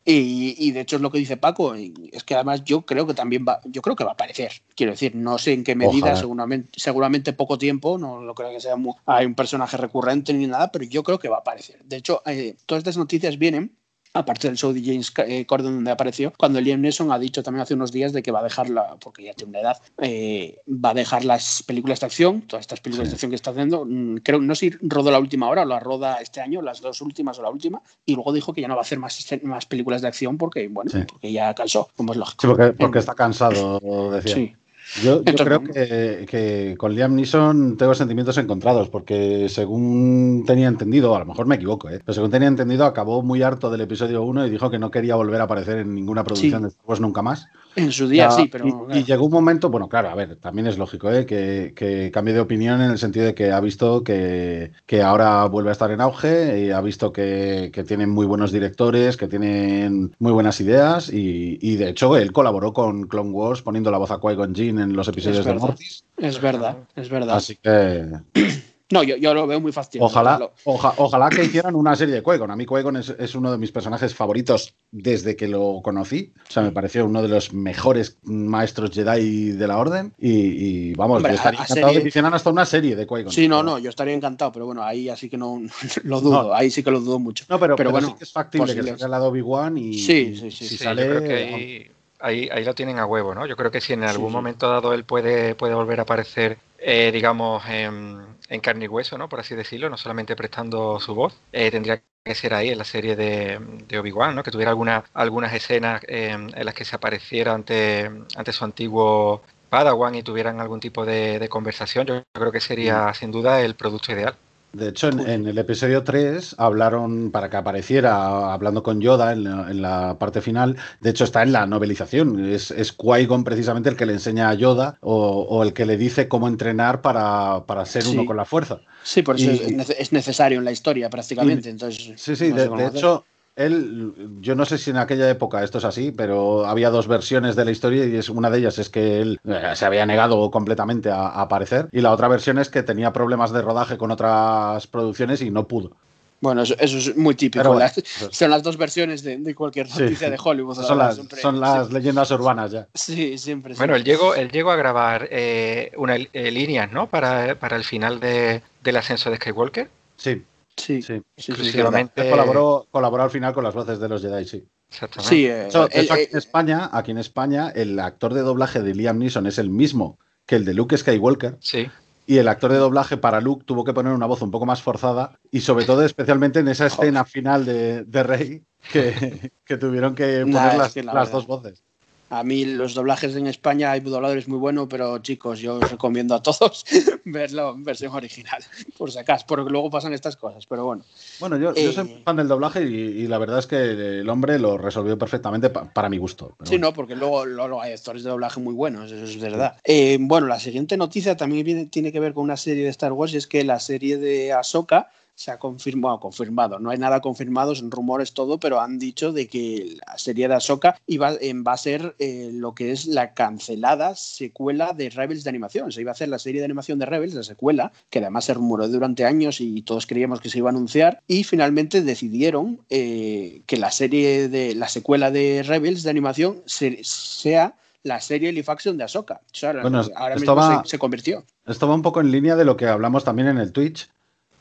Y, 0.04 0.56
y, 0.58 0.70
de 0.72 0.80
hecho 0.80 0.96
es 0.96 1.02
lo 1.02 1.10
que 1.10 1.18
dice 1.18 1.36
Paco, 1.36 1.74
es 1.74 2.24
que 2.24 2.34
además 2.34 2.64
yo 2.64 2.82
creo 2.82 3.06
que 3.06 3.12
también 3.12 3.44
va, 3.46 3.60
yo 3.64 3.82
creo 3.82 3.94
que 3.94 4.04
va 4.04 4.10
a 4.10 4.14
aparecer. 4.14 4.52
Quiero 4.74 4.92
decir, 4.92 5.14
no 5.14 5.36
sé 5.36 5.52
en 5.52 5.62
qué 5.62 5.74
medida, 5.74 6.16
seguramente, 6.16 6.70
seguramente 6.76 7.34
poco 7.34 7.58
tiempo, 7.58 7.98
no 7.98 8.22
lo 8.22 8.34
creo 8.34 8.50
que 8.50 8.60
sea 8.60 8.76
muy, 8.76 8.94
hay 9.04 9.26
un 9.26 9.34
personaje 9.34 9.76
recurrente 9.76 10.32
ni 10.32 10.46
nada, 10.46 10.72
pero 10.72 10.86
yo 10.86 11.02
creo 11.02 11.18
que 11.18 11.28
va 11.28 11.36
a 11.36 11.40
aparecer. 11.40 11.84
De 11.84 11.96
hecho, 11.96 12.22
eh, 12.24 12.56
todas 12.64 12.80
estas 12.80 12.96
noticias 12.96 13.36
vienen 13.36 13.76
aparte 14.12 14.48
del 14.48 14.56
show 14.56 14.72
de 14.72 14.82
James 14.82 15.12
eh, 15.18 15.46
Corden 15.46 15.74
donde 15.74 15.90
apareció, 15.90 16.32
cuando 16.36 16.60
Liam 16.60 16.80
Neeson 16.80 17.12
ha 17.12 17.18
dicho 17.18 17.42
también 17.42 17.62
hace 17.62 17.74
unos 17.74 17.92
días 17.92 18.12
de 18.12 18.22
que 18.22 18.32
va 18.32 18.40
a 18.40 18.44
dejarla, 18.44 18.96
porque 19.00 19.24
ya 19.24 19.34
tiene 19.34 19.50
una 19.50 19.60
edad, 19.60 19.76
eh, 19.98 20.60
va 20.68 20.90
a 20.90 20.94
dejar 20.94 21.24
las 21.24 21.62
películas 21.62 22.00
de 22.00 22.06
acción, 22.06 22.42
todas 22.42 22.62
estas 22.62 22.80
películas 22.80 23.08
sí. 23.08 23.10
de 23.10 23.14
acción 23.14 23.30
que 23.30 23.36
está 23.36 23.50
haciendo, 23.50 23.84
mm, 23.86 24.16
creo, 24.18 24.40
no 24.40 24.54
sé 24.54 24.70
si 24.70 24.76
rodó 24.82 25.10
la 25.10 25.18
última 25.18 25.48
hora 25.48 25.62
o 25.62 25.66
la 25.66 25.80
roda 25.80 26.16
este 26.16 26.40
año, 26.40 26.60
las 26.62 26.80
dos 26.80 27.00
últimas 27.02 27.38
o 27.38 27.42
la 27.42 27.50
última, 27.50 27.82
y 28.04 28.14
luego 28.14 28.32
dijo 28.32 28.52
que 28.52 28.60
ya 28.60 28.68
no 28.68 28.74
va 28.74 28.80
a 28.80 28.82
hacer 28.82 28.98
más, 28.98 29.26
más 29.42 29.66
películas 29.66 30.02
de 30.02 30.08
acción 30.08 30.36
porque, 30.38 30.68
bueno, 30.68 30.90
sí. 30.90 31.00
porque 31.06 31.32
ya 31.32 31.54
cansó, 31.54 31.88
como 31.96 32.12
es 32.12 32.18
lógico. 32.18 32.40
Sí, 32.42 32.46
porque, 32.48 32.72
porque 32.72 32.98
está 32.98 33.14
cansado, 33.14 34.10
decía. 34.10 34.34
Sí. 34.34 34.56
Yo, 35.02 35.22
yo 35.22 35.44
creo 35.44 35.62
que, 35.62 36.26
que, 36.28 36.74
con 36.76 36.94
Liam 36.94 37.14
Neeson 37.14 37.76
tengo 37.76 37.94
sentimientos 37.94 38.36
encontrados, 38.38 38.88
porque 38.88 39.48
según 39.48 40.42
tenía 40.46 40.66
entendido, 40.68 41.14
a 41.14 41.20
lo 41.20 41.26
mejor 41.26 41.46
me 41.46 41.54
equivoco, 41.54 41.88
¿eh? 41.88 42.00
pero 42.04 42.12
según 42.12 42.30
tenía 42.30 42.48
entendido, 42.48 42.84
acabó 42.84 43.22
muy 43.22 43.42
harto 43.42 43.70
del 43.70 43.82
episodio 43.82 44.22
1 44.22 44.46
y 44.46 44.50
dijo 44.50 44.70
que 44.70 44.78
no 44.78 44.90
quería 44.90 45.14
volver 45.14 45.40
a 45.40 45.44
aparecer 45.44 45.78
en 45.78 45.94
ninguna 45.94 46.24
producción 46.24 46.60
sí. 46.60 46.62
de 46.62 46.68
Star 46.68 46.86
Wars 46.86 47.00
nunca 47.00 47.22
más. 47.22 47.46
En 47.76 47.92
su 47.92 48.08
día, 48.08 48.30
sí, 48.30 48.48
pero. 48.50 48.66
Y, 48.66 48.70
claro. 48.72 48.96
y, 48.98 49.04
llegó 49.04 49.26
un 49.26 49.32
momento, 49.32 49.70
bueno, 49.70 49.88
claro, 49.88 50.10
a 50.10 50.14
ver, 50.14 50.36
también 50.36 50.66
es 50.66 50.76
lógico, 50.76 51.10
¿eh? 51.10 51.24
que, 51.24 51.72
que 51.74 52.10
cambie 52.10 52.34
de 52.34 52.40
opinión 52.40 52.80
en 52.80 52.90
el 52.90 52.98
sentido 52.98 53.26
de 53.26 53.34
que 53.34 53.52
ha 53.52 53.60
visto 53.60 54.02
que, 54.02 54.72
que 54.86 55.02
ahora 55.02 55.44
vuelve 55.46 55.70
a 55.70 55.72
estar 55.72 55.90
en 55.90 56.00
auge 56.00 56.66
y 56.66 56.70
ha 56.70 56.80
visto 56.80 57.12
que, 57.12 57.70
que 57.72 57.84
tienen 57.84 58.10
muy 58.10 58.26
buenos 58.26 58.50
directores, 58.50 59.16
que 59.16 59.28
tienen 59.28 60.14
muy 60.18 60.32
buenas 60.32 60.60
ideas 60.60 61.12
y, 61.12 61.58
y, 61.60 61.76
de 61.76 61.90
hecho 61.90 62.16
él 62.16 62.32
colaboró 62.32 62.72
con 62.72 63.06
Clone 63.06 63.30
Wars 63.30 63.62
poniendo 63.62 63.90
la 63.90 63.98
voz 63.98 64.10
a 64.10 64.18
Qui-Gon 64.18 64.54
Jinn 64.54 64.78
en 64.80 64.94
los 64.94 65.08
episodios 65.08 65.44
de 65.44 65.54
Mortis. 65.54 66.04
Es 66.16 66.40
verdad, 66.40 66.76
es 66.96 67.08
verdad. 67.08 67.36
Así 67.36 67.56
que. 67.56 68.60
No, 68.90 69.02
yo, 69.04 69.16
yo, 69.16 69.34
lo 69.34 69.46
veo 69.46 69.60
muy 69.60 69.72
fácil. 69.72 70.02
Ojalá, 70.02 70.50
oja, 70.64 70.94
ojalá 70.96 71.28
que 71.28 71.44
hicieran 71.44 71.76
una 71.76 71.94
serie 71.94 72.14
de 72.14 72.22
Qui-Gon. 72.22 72.50
A 72.50 72.56
mí 72.56 72.66
Qui-Gon 72.66 72.96
es, 72.96 73.10
es, 73.10 73.34
uno 73.36 73.52
de 73.52 73.58
mis 73.58 73.70
personajes 73.70 74.14
favoritos 74.14 74.74
desde 74.90 75.36
que 75.36 75.46
lo 75.46 75.80
conocí. 75.82 76.32
O 76.48 76.52
sea, 76.52 76.64
me 76.64 76.72
pareció 76.72 77.04
uno 77.04 77.22
de 77.22 77.28
los 77.28 77.52
mejores 77.52 78.18
maestros 78.24 78.90
Jedi 78.90 79.52
de 79.52 79.66
la 79.68 79.78
Orden. 79.78 80.12
Y, 80.18 80.30
y 80.30 80.94
vamos, 80.94 81.18
Hombre, 81.18 81.32
yo 81.32 81.36
estaría 81.36 81.60
encantado 81.60 81.86
serie... 81.86 81.98
de 81.98 82.02
que 82.02 82.08
hicieran 82.08 82.34
hasta 82.34 82.50
una 82.50 82.66
serie 82.66 82.96
de 82.96 83.06
Qui-Gon. 83.06 83.32
Sí, 83.32 83.46
no, 83.46 83.62
no, 83.62 83.78
yo 83.78 83.90
estaría 83.90 84.14
encantado, 84.14 84.50
pero 84.50 84.66
bueno, 84.66 84.82
ahí 84.82 85.08
así 85.08 85.28
que 85.28 85.36
no 85.36 85.62
lo 86.02 86.20
dudo. 86.20 86.42
No. 86.42 86.54
Ahí 86.54 86.70
sí 86.70 86.82
que 86.82 86.90
lo 86.90 87.00
dudo 87.00 87.20
mucho. 87.20 87.44
No, 87.48 87.60
pero, 87.60 87.76
pero, 87.76 87.90
pero 87.90 87.90
bueno, 87.92 88.08
sí 88.08 88.14
que 88.18 88.24
es 88.24 88.32
factible 88.32 88.74
que 88.74 88.82
salga 88.82 89.04
al 89.04 89.10
lado 89.12 89.28
Obi-Wan 89.28 89.78
y, 89.78 89.94
sí, 89.94 90.34
sí, 90.34 90.50
sí, 90.50 90.66
si 90.66 90.76
sí, 90.76 90.84
sale. 90.84 91.04
Yo 91.04 91.10
creo 91.10 91.22
que 91.22 91.34
ahí, 91.34 91.90
ahí, 92.18 92.48
ahí, 92.50 92.64
lo 92.64 92.74
tienen 92.74 92.98
a 92.98 93.06
huevo, 93.06 93.36
¿no? 93.36 93.46
Yo 93.46 93.56
creo 93.56 93.70
que 93.70 93.80
si 93.80 93.92
en 93.92 94.02
algún 94.02 94.32
momento 94.32 94.68
dado 94.68 94.92
él 94.92 95.04
puede, 95.04 95.54
puede 95.54 95.74
volver 95.74 96.00
a 96.00 96.02
aparecer 96.02 96.58
eh, 96.82 97.10
digamos, 97.12 97.62
en, 97.68 98.18
en, 98.50 98.60
carne 98.60 98.84
y 98.84 98.88
hueso, 98.88 99.16
¿no? 99.16 99.28
Por 99.28 99.40
así 99.40 99.54
decirlo, 99.54 99.88
no 99.88 99.96
solamente 99.96 100.36
prestando 100.36 101.00
su 101.00 101.14
voz, 101.14 101.40
eh, 101.52 101.70
tendría 101.70 102.02
que 102.24 102.34
ser 102.34 102.54
ahí 102.54 102.68
en 102.70 102.78
la 102.78 102.84
serie 102.84 103.16
de, 103.16 103.58
de 103.88 103.98
Obi-Wan, 103.98 104.34
¿no? 104.34 104.42
Que 104.42 104.50
tuviera 104.50 104.70
alguna, 104.70 105.04
algunas 105.14 105.52
escenas 105.54 106.02
eh, 106.08 106.30
en 106.30 106.64
las 106.64 106.74
que 106.74 106.84
se 106.84 106.96
apareciera 106.96 107.54
ante, 107.54 108.10
ante 108.36 108.52
su 108.52 108.64
antiguo 108.64 109.42
Padawan 109.70 110.14
y 110.16 110.22
tuvieran 110.22 110.60
algún 110.60 110.80
tipo 110.80 111.06
de, 111.06 111.38
de 111.38 111.48
conversación. 111.48 112.06
Yo 112.06 112.22
creo 112.32 112.52
que 112.52 112.60
sería, 112.60 113.14
sin 113.14 113.30
duda, 113.30 113.62
el 113.62 113.74
producto 113.76 114.12
ideal. 114.12 114.36
De 114.72 114.88
hecho, 114.88 115.08
en, 115.08 115.20
en, 115.20 115.46
el 115.46 115.58
episodio 115.58 116.04
3 116.04 116.54
hablaron 116.58 117.30
para 117.30 117.50
que 117.50 117.56
apareciera 117.56 118.52
hablando 118.52 118.82
con 118.82 119.00
Yoda 119.00 119.32
en 119.32 119.44
la, 119.44 119.70
en 119.70 119.82
la 119.82 120.18
parte 120.18 120.40
final. 120.40 120.76
De 121.00 121.10
hecho, 121.10 121.24
está 121.24 121.42
en 121.42 121.52
la 121.52 121.66
novelización. 121.66 122.44
Es, 122.44 122.70
es 122.70 122.96
Qui-Gon 122.96 123.42
precisamente 123.42 123.88
el 123.88 123.96
que 123.96 124.06
le 124.06 124.12
enseña 124.12 124.48
a 124.48 124.54
Yoda 124.54 124.98
o, 125.00 125.42
o 125.42 125.62
el 125.64 125.72
que 125.72 125.86
le 125.86 125.96
dice 125.96 126.28
cómo 126.28 126.46
entrenar 126.46 127.02
para, 127.02 127.64
para 127.66 127.84
ser 127.84 128.04
sí. 128.04 128.12
uno 128.12 128.26
con 128.26 128.36
la 128.36 128.44
fuerza. 128.44 128.80
Sí, 129.02 129.22
por 129.22 129.36
eso 129.36 129.50
y, 129.50 129.76
es 129.98 130.12
necesario 130.12 130.58
en 130.58 130.64
la 130.64 130.72
historia 130.72 131.10
prácticamente. 131.10 131.68
Y, 131.68 131.72
Entonces, 131.72 132.12
sí, 132.16 132.36
sí, 132.36 132.52
de 132.52 132.86
hecho, 132.86 133.24
él, 133.66 134.14
yo 134.40 134.54
no 134.54 134.64
sé 134.64 134.78
si 134.78 134.90
en 134.90 134.96
aquella 134.96 135.28
época 135.28 135.62
esto 135.62 135.78
es 135.78 135.84
así, 135.84 136.12
pero 136.12 136.66
había 136.66 136.90
dos 136.90 137.08
versiones 137.08 137.56
de 137.56 137.64
la 137.64 137.70
historia 137.70 138.06
y 138.06 138.16
es 138.16 138.28
una 138.28 138.50
de 138.50 138.58
ellas 138.58 138.78
es 138.78 138.88
que 138.88 139.20
él 139.20 139.40
eh, 139.44 139.72
se 139.74 139.84
había 139.84 140.06
negado 140.06 140.50
completamente 140.50 141.10
a, 141.10 141.28
a, 141.28 141.42
aparecer 141.42 141.88
y 141.92 142.00
la 142.00 142.12
otra 142.12 142.28
versión 142.28 142.58
es 142.58 142.68
que 142.68 142.82
tenía 142.82 143.12
problemas 143.12 143.52
de 143.52 143.62
rodaje 143.62 143.98
con 143.98 144.10
otras 144.10 144.86
producciones 144.86 145.42
y 145.42 145.50
no 145.50 145.68
pudo. 145.68 145.92
Bueno, 146.40 146.62
eso, 146.62 146.74
eso 146.78 146.96
es 146.96 147.16
muy 147.16 147.34
típico. 147.34 147.62
Bueno, 147.62 147.80
las, 147.80 148.02
son 148.30 148.50
las 148.50 148.62
dos 148.62 148.78
versiones 148.78 149.22
de, 149.22 149.36
de 149.36 149.54
cualquier 149.54 149.88
noticia 149.88 150.28
sí. 150.28 150.30
de 150.30 150.38
Hollywood. 150.42 150.74
Son 150.74 150.96
las, 150.96 151.14
siempre, 151.14 151.40
son 151.40 151.60
las 151.60 151.72
siempre. 151.74 151.98
leyendas 151.98 152.30
urbanas 152.30 152.70
ya. 152.70 152.88
Sí, 152.94 153.36
siempre. 153.36 153.74
Bueno, 153.74 153.94
él 153.94 154.04
llegó, 154.04 154.34
él 154.34 154.50
llegó 154.50 154.70
a 154.70 154.76
grabar 154.76 155.28
eh, 155.30 155.92
una 155.98 156.16
eh, 156.16 156.50
líneas, 156.50 156.90
¿no? 156.92 157.08
Para, 157.08 157.58
para 157.58 157.76
el 157.76 157.84
final 157.84 158.20
de, 158.20 158.62
del 158.82 158.96
ascenso 158.96 159.30
de 159.30 159.36
Skywalker. 159.36 159.90
Sí. 160.16 160.42
Sí, 160.80 161.02
sí, 161.02 161.22
exclusivamente. 161.36 162.22
Sí, 162.22 162.30
colaboró, 162.30 162.86
colaboró 162.90 163.22
al 163.22 163.30
final 163.30 163.52
con 163.52 163.64
las 163.64 163.74
voces 163.74 164.00
de 164.00 164.08
los 164.08 164.22
Jedi, 164.22 164.44
sí. 164.44 164.68
Exactamente. 164.88 165.28
Sí, 165.28 165.46
eh, 165.46 165.68
el, 165.92 166.10
aquí, 166.10 166.22
en 166.30 166.38
España, 166.38 166.90
aquí 166.92 167.10
en 167.12 167.18
España, 167.18 167.70
el 167.74 167.98
actor 168.00 168.34
de 168.34 168.40
doblaje 168.40 168.82
de 168.82 168.94
Liam 168.94 169.18
Neeson 169.18 169.46
es 169.46 169.58
el 169.58 169.70
mismo 169.70 170.18
que 170.46 170.56
el 170.56 170.64
de 170.64 170.74
Luke 170.74 170.96
Skywalker. 170.96 171.58
Sí. 171.60 171.88
Y 172.26 172.38
el 172.38 172.48
actor 172.48 172.72
de 172.72 172.78
doblaje 172.78 173.16
para 173.16 173.40
Luke 173.40 173.64
tuvo 173.64 173.84
que 173.84 173.92
poner 173.92 174.12
una 174.12 174.26
voz 174.26 174.42
un 174.42 174.50
poco 174.50 174.66
más 174.66 174.82
forzada 174.82 175.38
y 175.50 175.60
sobre 175.60 175.84
todo 175.84 176.04
especialmente 176.04 176.60
en 176.60 176.68
esa 176.68 176.86
escena 176.86 177.24
final 177.24 177.64
de, 177.64 178.04
de 178.04 178.22
Rey 178.22 178.62
que, 178.92 179.52
que, 179.64 179.76
tuvieron 179.76 180.14
que 180.14 180.40
poner 180.40 180.54
nah, 180.54 180.76
las, 180.76 180.96
las 180.96 181.30
dos 181.30 181.46
voces. 181.46 181.84
A 182.30 182.44
mí 182.44 182.64
los 182.64 182.94
doblajes 182.94 183.34
en 183.34 183.48
España 183.48 183.90
hay 183.90 184.00
dobladores 184.00 184.46
muy 184.46 184.58
buenos, 184.58 184.86
pero 184.88 185.18
chicos, 185.18 185.58
yo 185.58 185.78
os 185.78 185.90
recomiendo 185.90 186.36
a 186.36 186.40
todos 186.42 186.84
verlo 187.24 187.74
en 187.74 187.82
versión 187.82 188.14
original, 188.14 188.62
por 188.96 189.10
si 189.10 189.18
acaso, 189.18 189.44
porque 189.48 189.68
luego 189.68 189.90
pasan 189.90 190.12
estas 190.12 190.36
cosas, 190.36 190.64
pero 190.64 190.84
bueno. 190.84 191.04
Bueno, 191.40 191.56
yo, 191.56 191.72
eh, 191.74 191.84
yo 191.84 191.92
soy 191.92 192.22
fan 192.24 192.36
del 192.36 192.46
doblaje 192.46 192.84
y, 192.84 192.94
y, 192.94 193.26
la 193.26 193.38
verdad 193.38 193.58
es 193.58 193.66
que 193.66 194.20
el 194.20 194.28
hombre 194.28 194.60
lo 194.60 194.78
resolvió 194.78 195.18
perfectamente 195.18 195.70
pa, 195.70 195.92
para 195.92 196.08
mi 196.08 196.18
gusto. 196.18 196.54
sí, 196.62 196.70
bueno. 196.70 196.86
no, 196.86 196.92
porque 196.94 197.16
luego, 197.16 197.44
luego, 197.44 197.82
hay 197.82 197.94
actores 197.94 198.22
de 198.22 198.30
doblaje 198.30 198.60
muy 198.60 198.74
buenos, 198.74 199.10
eso 199.10 199.24
es 199.24 199.40
verdad. 199.40 199.76
Eh, 199.82 200.16
bueno, 200.20 200.46
la 200.46 200.60
siguiente 200.60 200.96
noticia 200.96 201.36
también 201.36 201.64
viene, 201.64 201.86
tiene 201.86 202.12
que 202.12 202.20
ver 202.20 202.32
con 202.32 202.44
una 202.44 202.56
serie 202.56 202.84
de 202.84 202.90
Star 202.90 203.12
Wars 203.12 203.34
y 203.34 203.38
es 203.38 203.48
que 203.48 203.64
la 203.64 203.80
serie 203.80 204.18
de 204.18 204.52
Ahsoka 204.52 205.10
se 205.40 205.50
ha 205.50 205.58
confirmado, 205.58 206.20
confirmado, 206.20 206.78
no 206.78 206.90
hay 206.90 206.98
nada 206.98 207.22
confirmado, 207.22 207.74
son 207.74 207.90
rumores 207.90 208.34
todo, 208.34 208.60
pero 208.60 208.78
han 208.78 208.98
dicho 208.98 209.32
de 209.32 209.48
que 209.48 209.96
la 210.06 210.18
serie 210.18 210.48
de 210.48 210.54
Ahsoka 210.54 211.00
iba, 211.06 211.30
va 211.30 211.72
a 211.72 211.76
ser 211.78 212.14
eh, 212.18 212.50
lo 212.52 212.74
que 212.74 212.92
es 212.92 213.06
la 213.06 213.32
cancelada 213.32 214.14
secuela 214.16 214.92
de 214.92 215.08
Rebels 215.08 215.42
de 215.42 215.48
animación. 215.48 215.92
Se 215.92 216.02
iba 216.02 216.10
a 216.10 216.12
hacer 216.12 216.28
la 216.28 216.38
serie 216.38 216.60
de 216.60 216.66
animación 216.66 216.98
de 216.98 217.06
Rebels, 217.06 217.32
la 217.32 217.42
secuela, 217.42 217.90
que 218.10 218.18
además 218.18 218.44
se 218.44 218.52
rumoró 218.52 218.86
durante 218.88 219.24
años 219.24 219.62
y 219.62 219.80
todos 219.80 220.06
creíamos 220.06 220.42
que 220.42 220.50
se 220.50 220.58
iba 220.58 220.68
a 220.68 220.72
anunciar, 220.72 221.22
y 221.26 221.44
finalmente 221.44 222.02
decidieron 222.02 222.80
eh, 222.90 223.62
que 223.64 223.78
la 223.78 223.92
serie 223.92 224.50
de 224.50 224.74
la 224.74 224.88
secuela 224.88 225.30
de 225.30 225.62
Rebels 225.62 226.02
de 226.02 226.10
animación 226.10 226.60
se, 226.66 226.98
sea 227.02 227.76
la 228.02 228.20
serie 228.20 228.52
live 228.52 228.66
action 228.68 228.98
de 228.98 229.04
Ahsoka. 229.04 229.40
O 229.42 229.54
sea, 229.54 229.72
bueno, 229.80 230.02
ahora 230.16 230.34
mismo 230.34 230.54
va, 230.54 230.82
se, 230.84 230.90
se, 230.90 230.98
convirtió. 230.98 231.44
Esto 231.64 231.88
va 231.88 231.94
un 231.94 232.02
poco 232.02 232.20
en 232.20 232.30
línea 232.30 232.56
de 232.56 232.66
lo 232.66 232.76
que 232.76 232.86
hablamos 232.86 233.24
también 233.24 233.48
en 233.48 233.56
el 233.56 233.72
Twitch, 233.72 234.10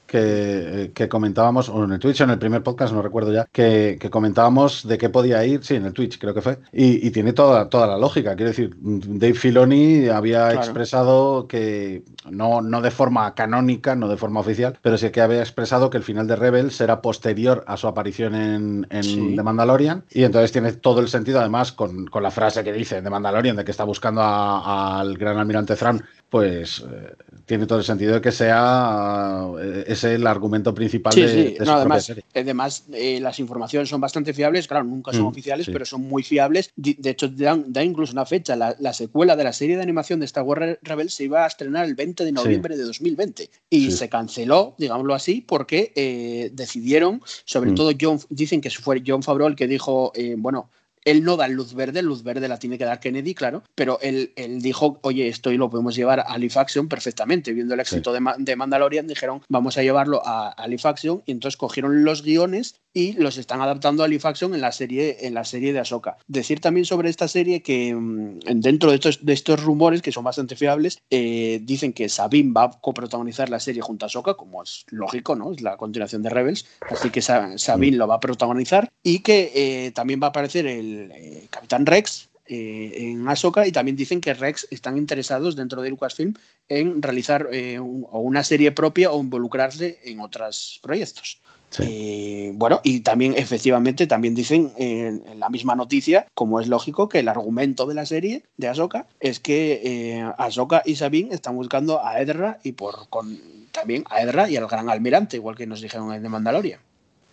que, 0.09 0.91
que, 0.93 1.07
comentábamos, 1.07 1.69
o 1.69 1.83
en 1.83 1.91
el 1.91 1.99
Twitch 1.99 2.21
o 2.21 2.23
en 2.23 2.31
el 2.31 2.39
primer 2.39 2.63
podcast, 2.63 2.93
no 2.93 3.01
recuerdo 3.01 3.31
ya, 3.31 3.45
que, 3.51 3.97
que, 3.99 4.09
comentábamos 4.09 4.87
de 4.87 4.97
qué 4.97 5.09
podía 5.09 5.45
ir, 5.45 5.63
sí, 5.63 5.75
en 5.75 5.85
el 5.85 5.93
Twitch 5.93 6.17
creo 6.17 6.33
que 6.33 6.41
fue, 6.41 6.57
y, 6.73 7.05
y 7.07 7.11
tiene 7.11 7.33
toda, 7.33 7.69
toda 7.69 7.85
la 7.85 7.97
lógica. 7.97 8.35
Quiero 8.35 8.49
decir, 8.49 8.75
Dave 8.81 9.35
Filoni 9.35 10.07
había 10.07 10.47
claro. 10.47 10.59
expresado 10.59 11.47
que, 11.47 12.03
no, 12.29 12.61
no 12.61 12.81
de 12.81 12.91
forma 12.91 13.35
canónica, 13.35 13.95
no 13.95 14.07
de 14.07 14.17
forma 14.17 14.39
oficial, 14.39 14.77
pero 14.81 14.97
sí 14.97 15.11
que 15.11 15.21
había 15.21 15.41
expresado 15.41 15.89
que 15.89 15.97
el 15.97 16.03
final 16.03 16.25
de 16.25 16.35
Rebels 16.35 16.81
era 16.81 17.01
posterior 17.01 17.63
a 17.67 17.77
su 17.77 17.87
aparición 17.87 18.33
en, 18.33 18.87
en 18.89 19.03
sí. 19.03 19.33
The 19.35 19.43
Mandalorian, 19.43 20.03
y 20.09 20.23
entonces 20.23 20.51
tiene 20.51 20.73
todo 20.73 21.01
el 21.01 21.07
sentido, 21.07 21.39
además, 21.39 21.71
con, 21.71 22.07
con 22.07 22.23
la 22.23 22.31
frase 22.31 22.63
que 22.63 22.73
dice 22.73 23.01
de 23.01 23.09
Mandalorian, 23.09 23.55
de 23.55 23.63
que 23.63 23.71
está 23.71 23.83
buscando 23.83 24.21
al 24.23 25.17
gran 25.17 25.37
almirante 25.37 25.75
Thrawn, 25.75 26.03
pues 26.29 26.81
eh, 26.81 27.13
tiene 27.45 27.65
todo 27.65 27.79
el 27.79 27.83
sentido 27.83 28.13
de 28.13 28.21
que 28.21 28.31
sea 28.31 29.47
eh, 29.59 29.83
es 29.87 30.03
el 30.03 30.25
argumento 30.27 30.73
principal 30.73 31.13
Sí, 31.13 31.21
de, 31.21 31.27
sí. 31.27 31.55
de 31.57 31.65
No, 31.65 31.73
además, 31.73 32.05
serie. 32.05 32.23
además 32.35 32.83
eh, 32.93 33.19
las 33.19 33.39
informaciones 33.39 33.89
son 33.89 33.99
bastante 33.99 34.33
fiables, 34.33 34.67
claro, 34.67 34.83
nunca 34.85 35.11
son 35.11 35.23
Mm, 35.23 35.27
oficiales, 35.27 35.65
sí. 35.65 35.71
pero 35.71 35.85
son 35.85 36.01
muy 36.01 36.21
fiables. 36.23 36.71
De 36.75 37.09
hecho, 37.09 37.27
dan, 37.29 37.65
da 37.73 37.83
incluso 37.83 38.13
una 38.13 38.25
fecha. 38.25 38.55
La, 38.55 38.75
la 38.79 38.93
secuela 38.93 39.35
de 39.35 39.43
la 39.43 39.53
serie 39.53 39.75
de 39.75 39.81
animación 39.81 40.19
de 40.19 40.27
Star 40.27 40.43
Wars 40.43 40.59
Re- 40.59 40.79
Rebels 40.83 41.13
se 41.15 41.23
iba 41.23 41.43
a 41.43 41.47
estrenar 41.47 41.85
el 41.85 41.95
20 41.95 42.23
de 42.23 42.31
noviembre 42.31 42.77
de 42.77 42.83
2020 42.83 43.49
y 43.69 43.91
se 43.91 44.07
canceló, 44.09 44.75
digámoslo 44.77 45.15
así, 45.15 45.41
porque 45.41 46.51
decidieron, 46.53 47.21
sobre 47.45 47.71
Mm. 47.71 47.75
todo 47.75 47.91
John, 47.99 48.19
dicen 48.29 48.61
que 48.61 48.69
fue 48.69 49.01
John 49.05 49.23
Favreau 49.23 49.47
el 49.47 49.55
que 49.55 49.67
dijo, 49.67 50.13
bueno, 50.37 50.69
él 51.09 51.23
no 51.23 51.37
da 51.37 51.47
luz 51.47 51.73
verde, 51.73 52.01
luz 52.01 52.23
verde 52.23 52.47
la 52.47 52.57
tiene 52.59 52.77
que 52.77 52.85
dar 52.85 52.99
Kennedy, 52.99 53.33
claro, 53.33 53.63
pero 53.75 53.99
él, 54.01 54.31
él 54.35 54.61
dijo, 54.61 54.99
oye, 55.03 55.27
esto 55.27 55.51
lo 55.51 55.69
podemos 55.69 55.95
llevar 55.95 56.21
a 56.21 56.37
Action 56.55 56.87
perfectamente. 56.87 57.53
Viendo 57.53 57.73
el 57.73 57.79
éxito 57.79 58.13
de, 58.13 58.19
Ma- 58.19 58.35
de 58.37 58.55
Mandalorian, 58.55 59.07
dijeron, 59.07 59.41
vamos 59.49 59.77
a 59.77 59.83
llevarlo 59.83 60.21
a, 60.25 60.55
Action, 60.83 61.21
y 61.25 61.31
entonces 61.31 61.57
cogieron 61.57 62.03
los 62.03 62.23
guiones 62.23 62.75
y 62.93 63.13
los 63.13 63.37
están 63.37 63.61
adaptando 63.61 64.03
a 64.03 64.07
Action 64.23 64.53
en 64.55 64.61
la 64.61 64.71
serie, 64.71 65.17
en 65.27 65.33
la 65.33 65.43
serie 65.45 65.73
de 65.73 65.79
Ahsoka. 65.79 66.17
Decir 66.27 66.59
también 66.59 66.85
sobre 66.85 67.09
esta 67.09 67.27
serie 67.27 67.61
que 67.61 67.93
mm, 67.93 68.39
dentro 68.55 68.89
de 68.89 68.95
estos, 68.95 69.25
de 69.25 69.33
estos 69.33 69.61
rumores, 69.63 70.01
que 70.01 70.11
son 70.11 70.23
bastante 70.23 70.55
fiables, 70.55 70.99
eh, 71.09 71.59
dicen 71.63 71.93
que 71.93 72.09
Sabine 72.09 72.53
va 72.53 72.63
a 72.63 72.71
coprotagonizar 72.81 73.49
la 73.49 73.59
serie 73.59 73.81
junto 73.81 74.05
a 74.05 74.07
Ahsoka, 74.07 74.33
como 74.35 74.63
es 74.63 74.85
lógico, 74.89 75.35
¿no? 75.35 75.51
Es 75.51 75.61
la 75.61 75.77
continuación 75.77 76.21
de 76.23 76.29
Rebels, 76.29 76.65
así 76.89 77.09
que 77.09 77.21
Sa- 77.21 77.57
Sabine 77.57 77.97
lo 77.97 78.07
va 78.07 78.15
a 78.15 78.19
protagonizar 78.19 78.89
y 79.03 79.19
que 79.19 79.51
eh, 79.55 79.91
también 79.91 80.19
va 80.21 80.27
a 80.27 80.29
aparecer 80.29 80.65
el 80.67 80.98
eh, 81.13 81.47
Capitán 81.49 81.85
Rex 81.85 82.29
eh, 82.47 82.91
en 83.11 83.27
Ahsoka 83.27 83.67
y 83.67 83.71
también 83.71 83.95
dicen 83.95 84.21
que 84.21 84.33
Rex 84.33 84.67
están 84.71 84.97
interesados 84.97 85.55
dentro 85.55 85.81
de 85.81 85.89
Lucasfilm 85.91 86.33
en 86.67 87.01
realizar 87.01 87.47
eh, 87.51 87.79
un- 87.79 88.05
o 88.09 88.19
una 88.21 88.43
serie 88.43 88.71
propia 88.71 89.11
o 89.11 89.19
involucrarse 89.21 89.99
en 90.03 90.19
otros 90.19 90.79
proyectos. 90.81 91.39
Eh, 91.79 92.51
bueno, 92.55 92.81
y 92.83 93.01
también 93.01 93.35
efectivamente 93.37 94.07
también 94.07 94.33
dicen 94.33 94.71
en, 94.77 95.21
en 95.27 95.39
la 95.39 95.49
misma 95.49 95.75
noticia, 95.75 96.25
como 96.33 96.59
es 96.59 96.67
lógico, 96.67 97.07
que 97.07 97.19
el 97.19 97.27
argumento 97.27 97.85
de 97.85 97.93
la 97.93 98.07
serie 98.07 98.41
de 98.57 98.67
Ahsoka 98.67 99.05
es 99.19 99.39
que 99.39 100.25
Ahsoka 100.39 100.81
y 100.83 100.95
Sabine 100.95 101.35
están 101.35 101.55
buscando 101.55 102.03
a 102.03 102.19
Edra 102.19 102.59
y 102.63 102.71
por 102.71 103.07
con, 103.09 103.39
también 103.71 104.03
a 104.09 104.21
Edra 104.23 104.49
y 104.49 104.55
al 104.57 104.65
Gran 104.67 104.89
Almirante, 104.89 105.37
igual 105.37 105.55
que 105.55 105.67
nos 105.67 105.79
dijeron 105.81 106.11
en 106.11 106.23
The 106.23 106.29
Mandalorian. 106.29 106.79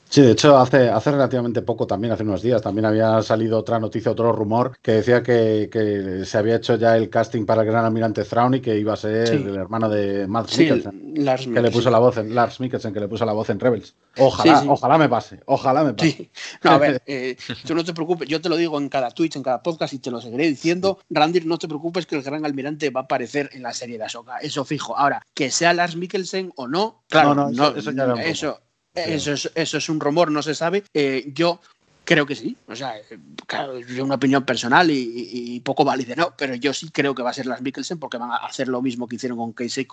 Sí, 0.09 0.23
de 0.23 0.31
hecho, 0.33 0.57
hace, 0.57 0.89
hace 0.89 1.11
relativamente 1.11 1.63
poco, 1.63 1.87
también 1.87 2.13
hace 2.13 2.23
unos 2.23 2.41
días, 2.41 2.63
también 2.63 2.85
había 2.87 3.21
salido 3.23 3.59
otra 3.59 3.79
noticia, 3.81 4.13
otro 4.13 4.33
rumor, 4.33 4.79
que 4.81 4.93
decía 4.93 5.23
que, 5.23 5.69
que 5.71 6.25
se 6.25 6.39
había 6.39 6.57
hecho 6.57 6.77
ya 6.77 6.97
el 6.97 7.11
casting 7.11 7.45
para 7.45 7.63
el 7.63 7.69
gran 7.69 7.85
almirante 7.85 8.23
Thrawn 8.25 8.55
y 8.55 8.61
que 8.61 8.79
iba 8.79 8.93
a 8.93 8.97
ser 8.97 9.27
Sí. 9.29 9.35
el 9.35 9.57
hermano 9.57 9.89
de 9.89 10.27
Matt 10.29 10.49
Sí, 10.49 10.63
Mikkelsen, 10.63 11.13
Lars 11.25 11.47
que 11.47 11.61
le 11.61 11.71
puso 11.71 11.91
la 11.91 11.99
voz 11.99 12.17
en 12.19 12.35
Lars 12.35 12.61
Mikkelsen, 12.61 12.93
que 12.95 13.01
le 13.01 13.09
puso 13.09 13.25
la 13.27 13.33
voz 13.33 13.51
en 13.51 13.59
Rebels. 13.59 13.95
Ojalá, 14.19 14.61
Sí, 14.61 14.67
ojalá 14.71 14.97
me 14.97 15.09
pase, 15.09 15.41
ojalá 15.47 15.83
me 15.85 15.93
pase. 15.95 16.11
Sí. 16.13 16.31
No, 16.63 16.71
a 16.71 16.79
ver, 16.79 17.03
eh, 17.07 17.37
tú 17.67 17.75
no 17.75 17.85
te 17.85 17.93
preocupes, 17.93 18.29
yo 18.29 18.41
te 18.41 18.49
lo 18.49 18.57
digo 18.57 18.79
en 18.79 18.89
cada 18.89 19.11
Twitch, 19.11 19.37
en 19.37 19.43
cada 19.43 19.63
podcast 19.63 19.93
y 19.93 19.99
te 19.99 20.11
lo 20.11 20.21
seguiré 20.21 20.47
diciendo. 20.47 20.99
Randy, 21.11 21.41
no 21.41 21.59
te 21.59 21.67
preocupes 21.69 22.07
que 22.07 22.15
el 22.17 22.23
gran 22.23 22.45
almirante 22.47 22.91
va 22.91 23.01
a 23.01 23.05
aparecer 23.05 23.51
en 23.53 23.63
la 23.63 23.73
serie 23.73 23.99
de 23.99 24.05
Ahsoka, 24.05 24.39
eso 24.39 24.65
fijo. 24.65 24.97
Ahora, 24.97 25.21
que 25.35 25.51
sea 25.51 25.73
Lars 25.75 25.97
Mikkelsen 25.97 26.53
o 26.57 26.69
no, 26.69 27.03
claro, 27.09 27.35
No, 27.35 27.35
no, 27.35 27.51
no, 27.51 27.69
eso- 27.77 27.91
eso 27.91 27.91
ya 27.91 28.23
eso, 28.23 28.61
eso 28.97 29.33
es, 29.33 29.51
eso 29.55 29.79
es 29.79 29.89
un 29.89 30.01
rumor, 30.01 30.31
no 30.31 30.43
se 30.43 30.55
sabe. 30.55 30.85
Eh, 30.95 31.31
yo 31.35 31.61
creo 32.05 32.25
que 32.25 32.37
sí, 32.37 32.57
o 32.69 32.77
sea, 32.77 32.97
eh, 32.99 33.19
claro, 33.47 33.77
es 33.77 33.91
una 33.99 34.15
opinión 34.15 34.45
personal 34.45 34.89
y, 34.91 35.61
poco 35.65 35.85
válida, 35.85 36.15
¿no? 36.17 36.35
Pero 36.39 36.55
yo 36.55 36.73
sí 36.73 36.89
creo 36.91 37.15
que 37.15 37.23
va 37.23 37.31
a 37.31 37.35
ser 37.35 37.47
Lars 37.47 37.63
Mikkelsen 37.63 37.99
porque 37.99 38.17
van 38.17 38.31
a 38.31 38.37
hacer 38.37 38.69
lo 38.69 38.81
mismo 38.81 39.09
que 39.09 39.17
hicieron 39.17 39.37
con 39.39 39.53
Casey 39.53 39.87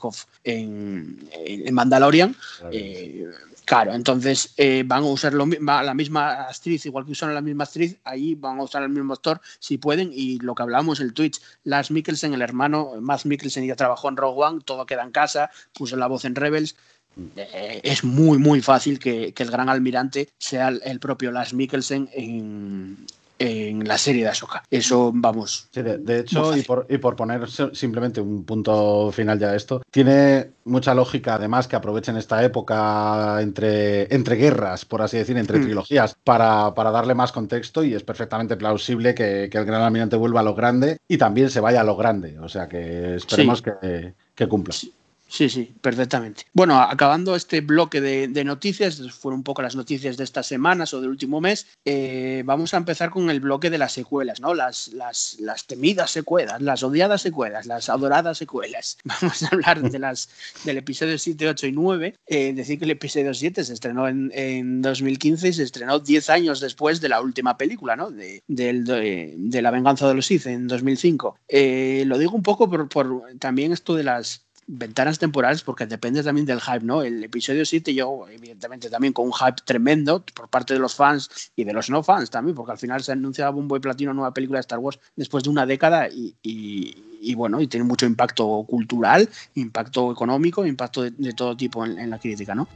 en, 0.44 1.28
en- 1.34 1.74
Mandalorian. 1.74 2.36
Eh, 2.72 3.26
Claro, 3.66 3.94
entonces 3.94 4.54
eh, 4.58 4.84
van 4.86 5.04
a 5.04 5.08
usar 5.08 5.34
lo 5.34 5.46
mi- 5.46 5.56
va- 5.56 5.82
la 5.84 5.94
misma 5.94 6.34
actriz, 6.50 6.86
igual 6.86 7.06
que 7.06 7.14
usaron 7.14 7.34
la 7.34 7.40
misma 7.40 7.64
actriz, 7.64 7.96
ahí 8.04 8.36
van 8.36 8.60
a 8.60 8.64
usar 8.64 8.84
el 8.84 8.90
mismo 8.90 9.14
actor 9.14 9.40
si 9.60 9.78
pueden. 9.78 10.12
Y 10.14 10.38
lo 10.40 10.54
que 10.54 10.64
hablábamos 10.64 11.00
en 11.00 11.08
el 11.08 11.14
Twitch, 11.14 11.40
Lars 11.64 11.90
Mikkelsen, 11.90 12.34
el 12.34 12.42
hermano, 12.42 12.92
Matt 13.00 13.24
Mikkelsen 13.24 13.66
ya 13.66 13.78
trabajó 13.78 14.10
en 14.10 14.18
Rogue 14.18 14.44
One, 14.44 14.62
todo 14.66 14.86
queda 14.86 15.04
en 15.04 15.12
casa, 15.12 15.50
puso 15.74 15.96
la 15.96 16.08
voz 16.08 16.26
en 16.26 16.36
Rebels. 16.36 16.76
Eh, 17.36 17.82
es 17.84 18.04
muy, 18.04 18.38
muy 18.38 18.62
fácil 18.62 19.00
que, 19.00 19.34
que 19.34 19.44
el 19.44 19.52
gran 19.52 19.70
almirante 19.70 20.30
sea 20.38 20.70
el, 20.70 20.82
el 20.84 21.00
propio 21.00 21.32
Lars 21.32 21.54
Mikkelsen 21.54 22.10
en, 22.14 23.06
en 23.40 23.88
la 23.88 23.98
serie 23.98 24.24
de 24.24 24.30
Ahsoka. 24.30 24.64
Eso, 24.72 25.12
vamos. 25.14 25.68
Sí, 25.72 25.82
de, 25.82 26.20
hecho, 26.20 26.56
y 26.56 26.62
por, 26.64 26.86
y 26.90 26.98
por 26.98 27.16
poner 27.16 27.50
si- 27.50 27.70
simplemente 27.74 28.22
un 28.22 28.44
punto 28.46 29.12
final 29.12 29.38
ya 29.38 29.50
a 29.50 29.56
esto, 29.56 29.82
tiene 29.92 30.52
mucha 30.66 30.94
lógica 30.96 31.36
además 31.36 31.68
que 31.68 31.76
aprovechen 31.76 32.16
esta 32.18 32.44
época 32.44 33.42
entre, 33.42 34.14
entre 34.14 34.36
guerras, 34.36 34.86
por 34.86 35.02
así 35.02 35.18
decir, 35.18 35.38
entre 35.38 35.60
Mm. 35.60 35.64
trilogías, 35.64 36.16
para, 36.24 36.74
para 36.74 36.90
darle 36.92 37.14
más 37.16 37.32
contexto 37.32 37.84
y 37.84 37.94
es 37.94 38.04
perfectamente 38.04 38.56
plausible 38.56 39.14
que, 39.14 39.50
que 39.52 39.58
el 39.58 39.66
Gran 39.66 39.82
Almirante 39.82 40.16
vuelva 40.16 40.40
a 40.40 40.44
lo 40.44 40.56
grande 40.56 40.98
y 41.08 41.18
también 41.18 41.50
se 41.50 41.60
vaya 41.60 41.82
a 41.82 41.84
lo 41.84 41.96
grande. 41.96 42.40
O 42.40 42.50
sea 42.50 42.68
que 42.68 43.16
esperemos 43.16 43.60
Sí. 43.60 43.66
que, 43.82 44.14
que 44.36 44.48
cumpla. 44.48 44.74
Sí, 44.74 44.92
sí, 45.50 45.74
perfectamente. 45.82 46.44
Bueno, 46.54 46.80
acabando 46.80 47.36
este 47.36 47.62
bloque 47.62 48.02
de, 48.02 48.44
noticias, 48.44 49.02
fueron 49.12 49.40
un 49.40 49.44
poco 49.44 49.64
las 49.64 49.76
noticias 49.76 50.16
de 50.16 50.24
estas 50.24 50.46
semanas 50.46 50.94
o 50.94 51.02
del 51.02 51.10
último 51.10 51.42
mes, 51.42 51.66
eh, 51.86 52.44
vamos 52.46 52.76
a 52.76 52.78
empezar 52.78 53.10
con 53.10 53.32
el 53.32 53.40
bloque 53.40 53.72
de 53.72 53.80
las 53.80 53.94
secuelas, 53.94 54.40
¿no? 54.40 54.54
Las, 54.54 54.90
las, 54.90 55.38
las 55.40 55.66
temidas 55.66 56.12
secuelas, 56.12 56.62
las 56.62 56.84
odiadas 56.84 57.24
secuelas, 57.24 57.66
las 57.66 57.90
adoradas 57.90 58.38
secuelas. 58.38 59.00
Vamos 59.06 59.42
a 59.42 59.48
hablar 59.48 59.82
de 59.82 59.98
las 59.98 60.30
del 60.66 60.78
episodio 60.78 61.18
7, 61.18 61.50
8 61.50 61.66
y 61.66 61.72
9. 61.72 62.16
Eh, 62.28 62.54
decir 62.54 62.78
que 62.78 62.86
el 62.86 62.92
episodio 62.92 63.34
7 63.34 63.64
se 63.64 63.74
estrenó 63.74 64.08
en, 64.08 64.32
en 64.36 64.84
2015 64.84 65.48
y 65.48 65.54
se 65.54 65.64
estrenó 65.64 65.98
10 65.98 66.30
años 66.30 66.60
después 66.60 67.02
de 67.02 67.10
la 67.10 67.22
última 67.22 67.58
película, 67.58 67.96
¿no? 67.96 68.12
De, 68.12 68.44
de, 68.48 69.34
de 69.36 69.62
La 69.64 69.72
venganza 69.72 70.08
de 70.08 70.14
los 70.14 70.28
Sith 70.28 70.46
en 70.46 70.68
2005. 70.68 71.40
Eh, 71.48 72.04
lo 72.06 72.20
digo 72.20 72.36
un 72.36 72.44
poco 72.44 72.70
por, 72.70 72.88
por 72.88 73.24
también 73.40 73.72
esto 73.72 73.96
de 73.96 74.04
las 74.04 74.44
ventanas 74.68 75.20
temporales 75.20 75.62
porque 75.64 75.86
depende 75.86 76.24
también 76.24 76.46
del 76.46 76.62
hype, 76.62 76.84
¿no? 76.86 77.02
El 77.02 77.24
episodio 77.24 77.66
7 77.66 77.94
yo, 77.94 78.26
evidentemente, 78.30 78.90
también 78.90 79.14
con 79.14 79.26
un 79.28 79.34
hype 79.34 79.62
tremendo 79.66 80.24
por 80.34 80.50
parte 80.50 80.74
de 80.74 80.80
los 80.80 80.96
fans 80.96 81.52
y 81.56 81.64
de 81.64 81.74
los 81.74 81.90
no 81.90 82.04
fans 82.04 82.30
también, 82.30 82.56
porque 82.56 82.72
al 82.72 82.78
final 82.78 83.04
se 83.04 83.12
anunciaba 83.12 83.52
bombo 83.52 83.76
y 83.78 83.80
platino 83.80 84.12
una 84.12 84.18
nueva 84.18 84.34
película 84.34 84.58
de 84.58 84.62
Star 84.62 84.80
Wars 84.80 85.00
después 85.16 85.44
de 85.44 85.50
una 85.50 85.66
década 85.66 86.08
y, 86.10 86.36
y- 86.42 87.36
bueno, 87.36 87.60
y 87.62 87.68
tiene 87.68 87.86
mucho 87.86 88.06
impacto 88.06 88.66
cultural, 88.68 89.30
impacto 89.56 90.12
económico, 90.12 90.66
impacto 90.66 91.02
de, 91.04 91.12
de 91.12 91.34
todo 91.34 91.56
tipo 91.58 91.86
en, 91.86 91.98
en 91.98 92.10
la 92.10 92.20
crítica, 92.20 92.54
¿no? 92.54 92.68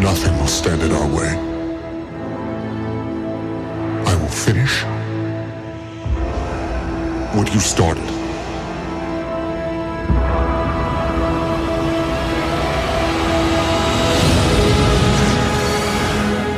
Nothing 0.00 0.32
will 0.38 0.48
stand 0.48 0.82
in 0.82 0.92
our 0.92 1.06
way. 1.14 1.28
I 4.06 4.14
will 4.16 4.28
finish 4.28 4.84
what 7.34 7.54
you 7.54 7.60
started. 7.60 8.04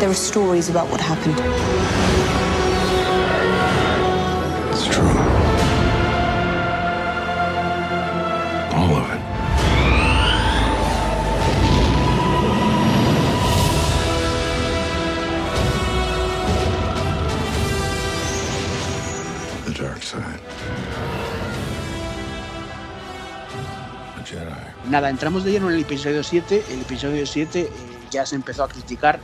There 0.00 0.08
are 0.08 0.14
stories 0.14 0.70
about 0.70 0.88
what 0.90 1.00
happened. 1.00 1.38
It's 4.72 4.86
true. 4.86 5.08
All 8.74 8.96
of 8.96 9.12
it. 9.12 9.21
Nada, 24.92 25.08
entramos 25.08 25.42
de 25.42 25.52
lleno 25.52 25.70
en 25.70 25.76
el 25.76 25.80
episodio 25.80 26.22
7. 26.22 26.64
El 26.68 26.82
episodio 26.82 27.24
7 27.24 27.60
eh, 27.60 27.68
ya 28.10 28.26
se 28.26 28.34
empezó 28.36 28.62
a 28.62 28.68
criticar 28.68 29.16
eh, 29.16 29.20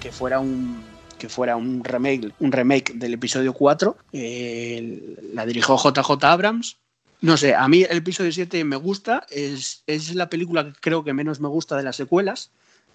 que 0.00 0.10
fuera 0.10 0.40
un 0.40 0.82
que 1.16 1.28
fuera 1.28 1.54
un 1.54 1.84
remake, 1.84 2.32
un 2.40 2.50
remake 2.50 2.94
del 2.94 3.14
episodio 3.14 3.52
4. 3.52 3.96
Eh, 4.14 5.16
la 5.32 5.46
dirigió 5.46 5.76
JJ 5.76 6.24
Abrams. 6.24 6.76
No 7.20 7.36
sé, 7.36 7.54
a 7.54 7.68
mí 7.68 7.84
el 7.88 7.98
episodio 7.98 8.32
7 8.32 8.64
me 8.64 8.74
gusta, 8.74 9.24
es, 9.30 9.84
es 9.86 10.12
la 10.16 10.28
película 10.28 10.64
que 10.64 10.72
creo 10.80 11.04
que 11.04 11.12
menos 11.12 11.38
me 11.38 11.46
gusta 11.46 11.76
de 11.76 11.84
las 11.84 11.94
secuelas. 11.94 12.50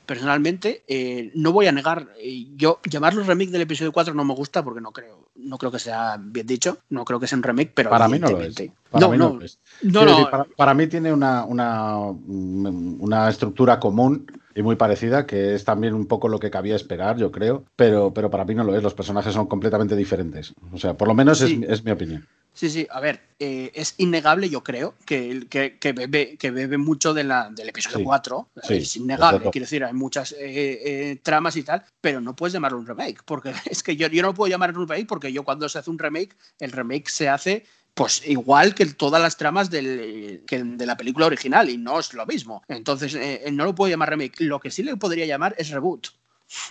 Personalmente, 0.07 0.83
eh, 0.87 1.31
no 1.35 1.51
voy 1.51 1.67
a 1.67 1.71
negar, 1.73 2.07
eh, 2.17 2.47
yo 2.55 2.79
llamarlo 2.89 3.23
remake 3.23 3.51
del 3.51 3.61
episodio 3.63 3.91
4 3.91 4.13
no 4.13 4.23
me 4.23 4.33
gusta 4.33 4.63
porque 4.63 4.79
no 4.79 4.93
creo, 4.93 5.27
no 5.35 5.57
creo 5.57 5.69
que 5.69 5.79
sea 5.79 6.17
bien 6.17 6.47
dicho, 6.47 6.77
no 6.89 7.03
creo 7.03 7.19
que 7.19 7.27
sea 7.27 7.37
un 7.37 7.43
remake, 7.43 7.71
pero 7.75 7.89
Para 7.89 8.07
mí 8.07 8.17
no 8.17 8.29
lo 8.31 8.41
es. 8.41 8.55
Para 8.89 9.05
no, 9.05 9.11
mí 9.11 9.17
no, 9.17 9.29
no 9.33 9.35
lo 9.39 9.45
es. 9.45 9.59
no, 9.81 9.91
Quiero 9.99 10.05
no, 10.05 10.11
decir, 10.17 10.31
para, 10.31 10.43
para 10.45 10.73
mí 10.73 10.87
tiene 10.87 11.11
una, 11.11 11.43
una, 11.43 11.97
una 11.99 13.29
estructura 13.29 13.81
común 13.81 14.25
y 14.55 14.61
muy 14.61 14.77
parecida, 14.77 15.27
que 15.27 15.53
es 15.53 15.65
también 15.65 15.93
un 15.93 16.07
poco 16.07 16.29
lo 16.29 16.39
que 16.39 16.49
cabía 16.49 16.75
esperar, 16.77 17.17
yo 17.17 17.31
creo, 17.31 17.65
pero, 17.75 18.13
pero 18.13 18.29
para 18.29 18.45
mí 18.45 18.55
no 18.55 18.63
lo 18.63 18.75
es. 18.75 18.81
Los 18.81 18.93
personajes 18.93 19.33
son 19.33 19.47
completamente 19.47 19.95
diferentes. 19.95 20.53
O 20.71 20.77
sea, 20.77 20.95
por 20.95 21.07
lo 21.09 21.13
menos 21.13 21.39
Sí. 21.39 21.61
es, 21.63 21.69
es 21.79 21.83
mi 21.83 21.91
opinión. 21.91 22.25
Sí, 22.57 22.71
sí, 22.71 22.87
a 22.89 22.99
ver, 22.99 23.21
eh, 23.37 23.71
es 23.75 23.93
innegable, 23.99 24.49
yo 24.49 24.63
creo, 24.63 24.95
que, 25.05 25.45
que, 25.47 25.77
que, 25.77 25.93
bebe, 25.93 26.37
que 26.37 26.49
bebe 26.49 26.79
mucho 26.79 27.13
de 27.13 27.23
la, 27.23 27.51
del 27.51 27.69
episodio 27.69 27.99
Sí, 27.99 28.03
4. 28.03 28.49
sí, 28.63 28.73
es 28.73 28.95
innegable, 28.97 29.37
exacto. 29.37 29.51
quiero 29.51 29.65
decir, 29.65 29.83
hay 29.83 29.93
muchas 29.93 30.31
eh, 30.31 30.37
eh, 30.41 31.19
tramas 31.21 31.55
y 31.55 31.61
tal, 31.61 31.85
pero 32.01 32.19
no 32.19 32.35
puedes 32.35 32.53
llamarlo 32.53 32.79
un 32.79 32.87
remake, 32.87 33.21
porque 33.25 33.51
es 33.69 33.83
que 33.83 33.95
yo, 33.95 34.07
yo 34.07 34.23
no 34.23 34.33
puedo 34.33 34.49
llamar 34.49 34.75
un 34.75 34.87
remake 34.87 35.05
porque 35.05 35.31
yo 35.31 35.43
cuando 35.43 35.69
se 35.69 35.77
hace 35.77 35.91
un 35.91 35.99
remake, 35.99 36.35
el 36.57 36.71
remake 36.71 37.09
se 37.09 37.29
hace 37.29 37.63
pues 37.93 38.27
igual 38.27 38.73
que 38.73 38.87
todas 38.87 39.21
las 39.21 39.37
tramas 39.37 39.69
del, 39.69 40.43
que 40.47 40.63
de 40.63 40.85
la 40.87 40.97
película 40.97 41.27
original 41.27 41.69
y 41.69 41.77
no 41.77 41.99
es 41.99 42.13
lo 42.15 42.25
mismo. 42.25 42.63
Entonces, 42.67 43.13
eh, 43.15 43.49
no 43.51 43.65
lo 43.65 43.73
puedo 43.73 43.89
llamar 43.89 44.09
remake. 44.11 44.39
Lo 44.41 44.59
que 44.59 44.69
sí 44.69 44.83
le 44.83 44.95
podría 44.97 45.25
llamar 45.25 45.55
es 45.57 45.69
reboot 45.71 46.09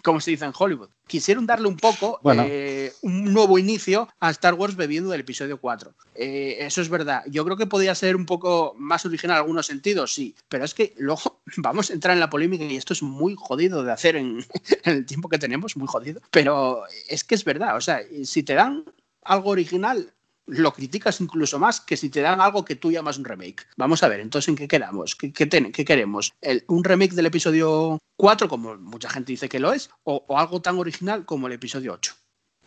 como 0.02 0.20
se 0.20 0.30
dice 0.30 0.44
en 0.44 0.52
Hollywood. 0.56 0.88
Quisieron 1.06 1.46
darle 1.46 1.68
un 1.68 1.76
poco 1.76 2.18
Bueno. 2.22 2.44
eh, 2.46 2.92
un 3.02 3.32
nuevo 3.32 3.58
inicio 3.58 4.08
a 4.20 4.30
Star 4.30 4.54
Wars 4.54 4.74
bebiendo 4.76 5.10
del 5.10 5.20
episodio 5.20 5.60
4. 5.60 5.94
Eh, 6.14 6.56
eso 6.60 6.80
es 6.80 6.88
verdad. 6.88 7.22
Yo 7.28 7.44
creo 7.44 7.56
que 7.56 7.66
podía 7.66 7.94
ser 7.94 8.16
un 8.16 8.26
poco 8.26 8.74
más 8.78 9.04
original 9.06 9.36
en 9.36 9.42
algunos 9.42 9.66
sentidos, 9.66 10.12
sí. 10.14 10.34
Pero 10.48 10.64
es 10.64 10.74
que 10.74 10.94
luego 10.98 11.40
vamos 11.58 11.90
a 11.90 11.92
entrar 11.94 12.14
en 12.14 12.20
la 12.20 12.30
polémica 12.30 12.64
y 12.64 12.76
esto 12.76 12.92
es 12.92 13.02
muy 13.02 13.34
jodido 13.36 13.84
de 13.84 13.92
hacer 13.92 14.16
en, 14.16 14.44
en 14.84 14.92
el 14.96 15.06
tiempo 15.06 15.28
que 15.28 15.38
tenemos, 15.38 15.76
muy 15.76 15.86
jodido. 15.88 16.20
Pero 16.30 16.82
es 17.08 17.22
que 17.24 17.34
es 17.34 17.44
verdad. 17.44 17.76
O 17.76 17.80
sea, 17.80 18.00
si 18.24 18.42
te 18.42 18.54
dan 18.54 18.84
algo 19.22 19.50
original, 19.50 20.12
lo 20.47 20.73
criticas 20.73 21.20
incluso 21.20 21.59
más 21.59 21.81
que 21.81 21.97
si 21.97 22.09
te 22.10 22.20
dan 22.20 22.40
algo 22.40 22.64
que 22.64 22.77
tú 22.77 22.90
llamas 22.93 23.18
un 23.18 23.24
remake. 23.24 23.66
Vamos 23.77 24.02
a 24.02 24.09
ver, 24.09 24.20
entonces, 24.20 24.48
¿en 24.48 24.56
qué 24.56 24.68
quedamos? 24.68 25.14
¿Qué, 25.16 25.32
qué 25.32 25.47
qué 25.48 25.85
queremos? 25.85 26.32
¿El- 26.40 26.64
¿Un 26.68 26.85
remake 26.85 27.14
del 27.14 27.27
episodio 27.27 27.98
4, 28.16 28.48
como 28.48 28.77
mucha 28.77 29.10
gente 29.10 29.32
dice 29.32 29.48
que 29.48 29.59
lo 29.60 29.73
es, 29.73 29.90
o, 30.05 30.24
o 30.28 30.39
algo 30.39 30.60
tan 30.62 30.78
original 30.78 31.24
como 31.24 31.47
el 31.48 31.52
episodio 31.55 31.93
8? 31.94 32.14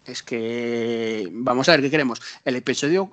Es 0.05 0.23
que 0.23 1.29
vamos 1.31 1.69
a 1.69 1.73
ver 1.73 1.81
qué 1.81 1.89
queremos. 1.91 2.21
El 2.43 2.55
episodio 2.55 3.11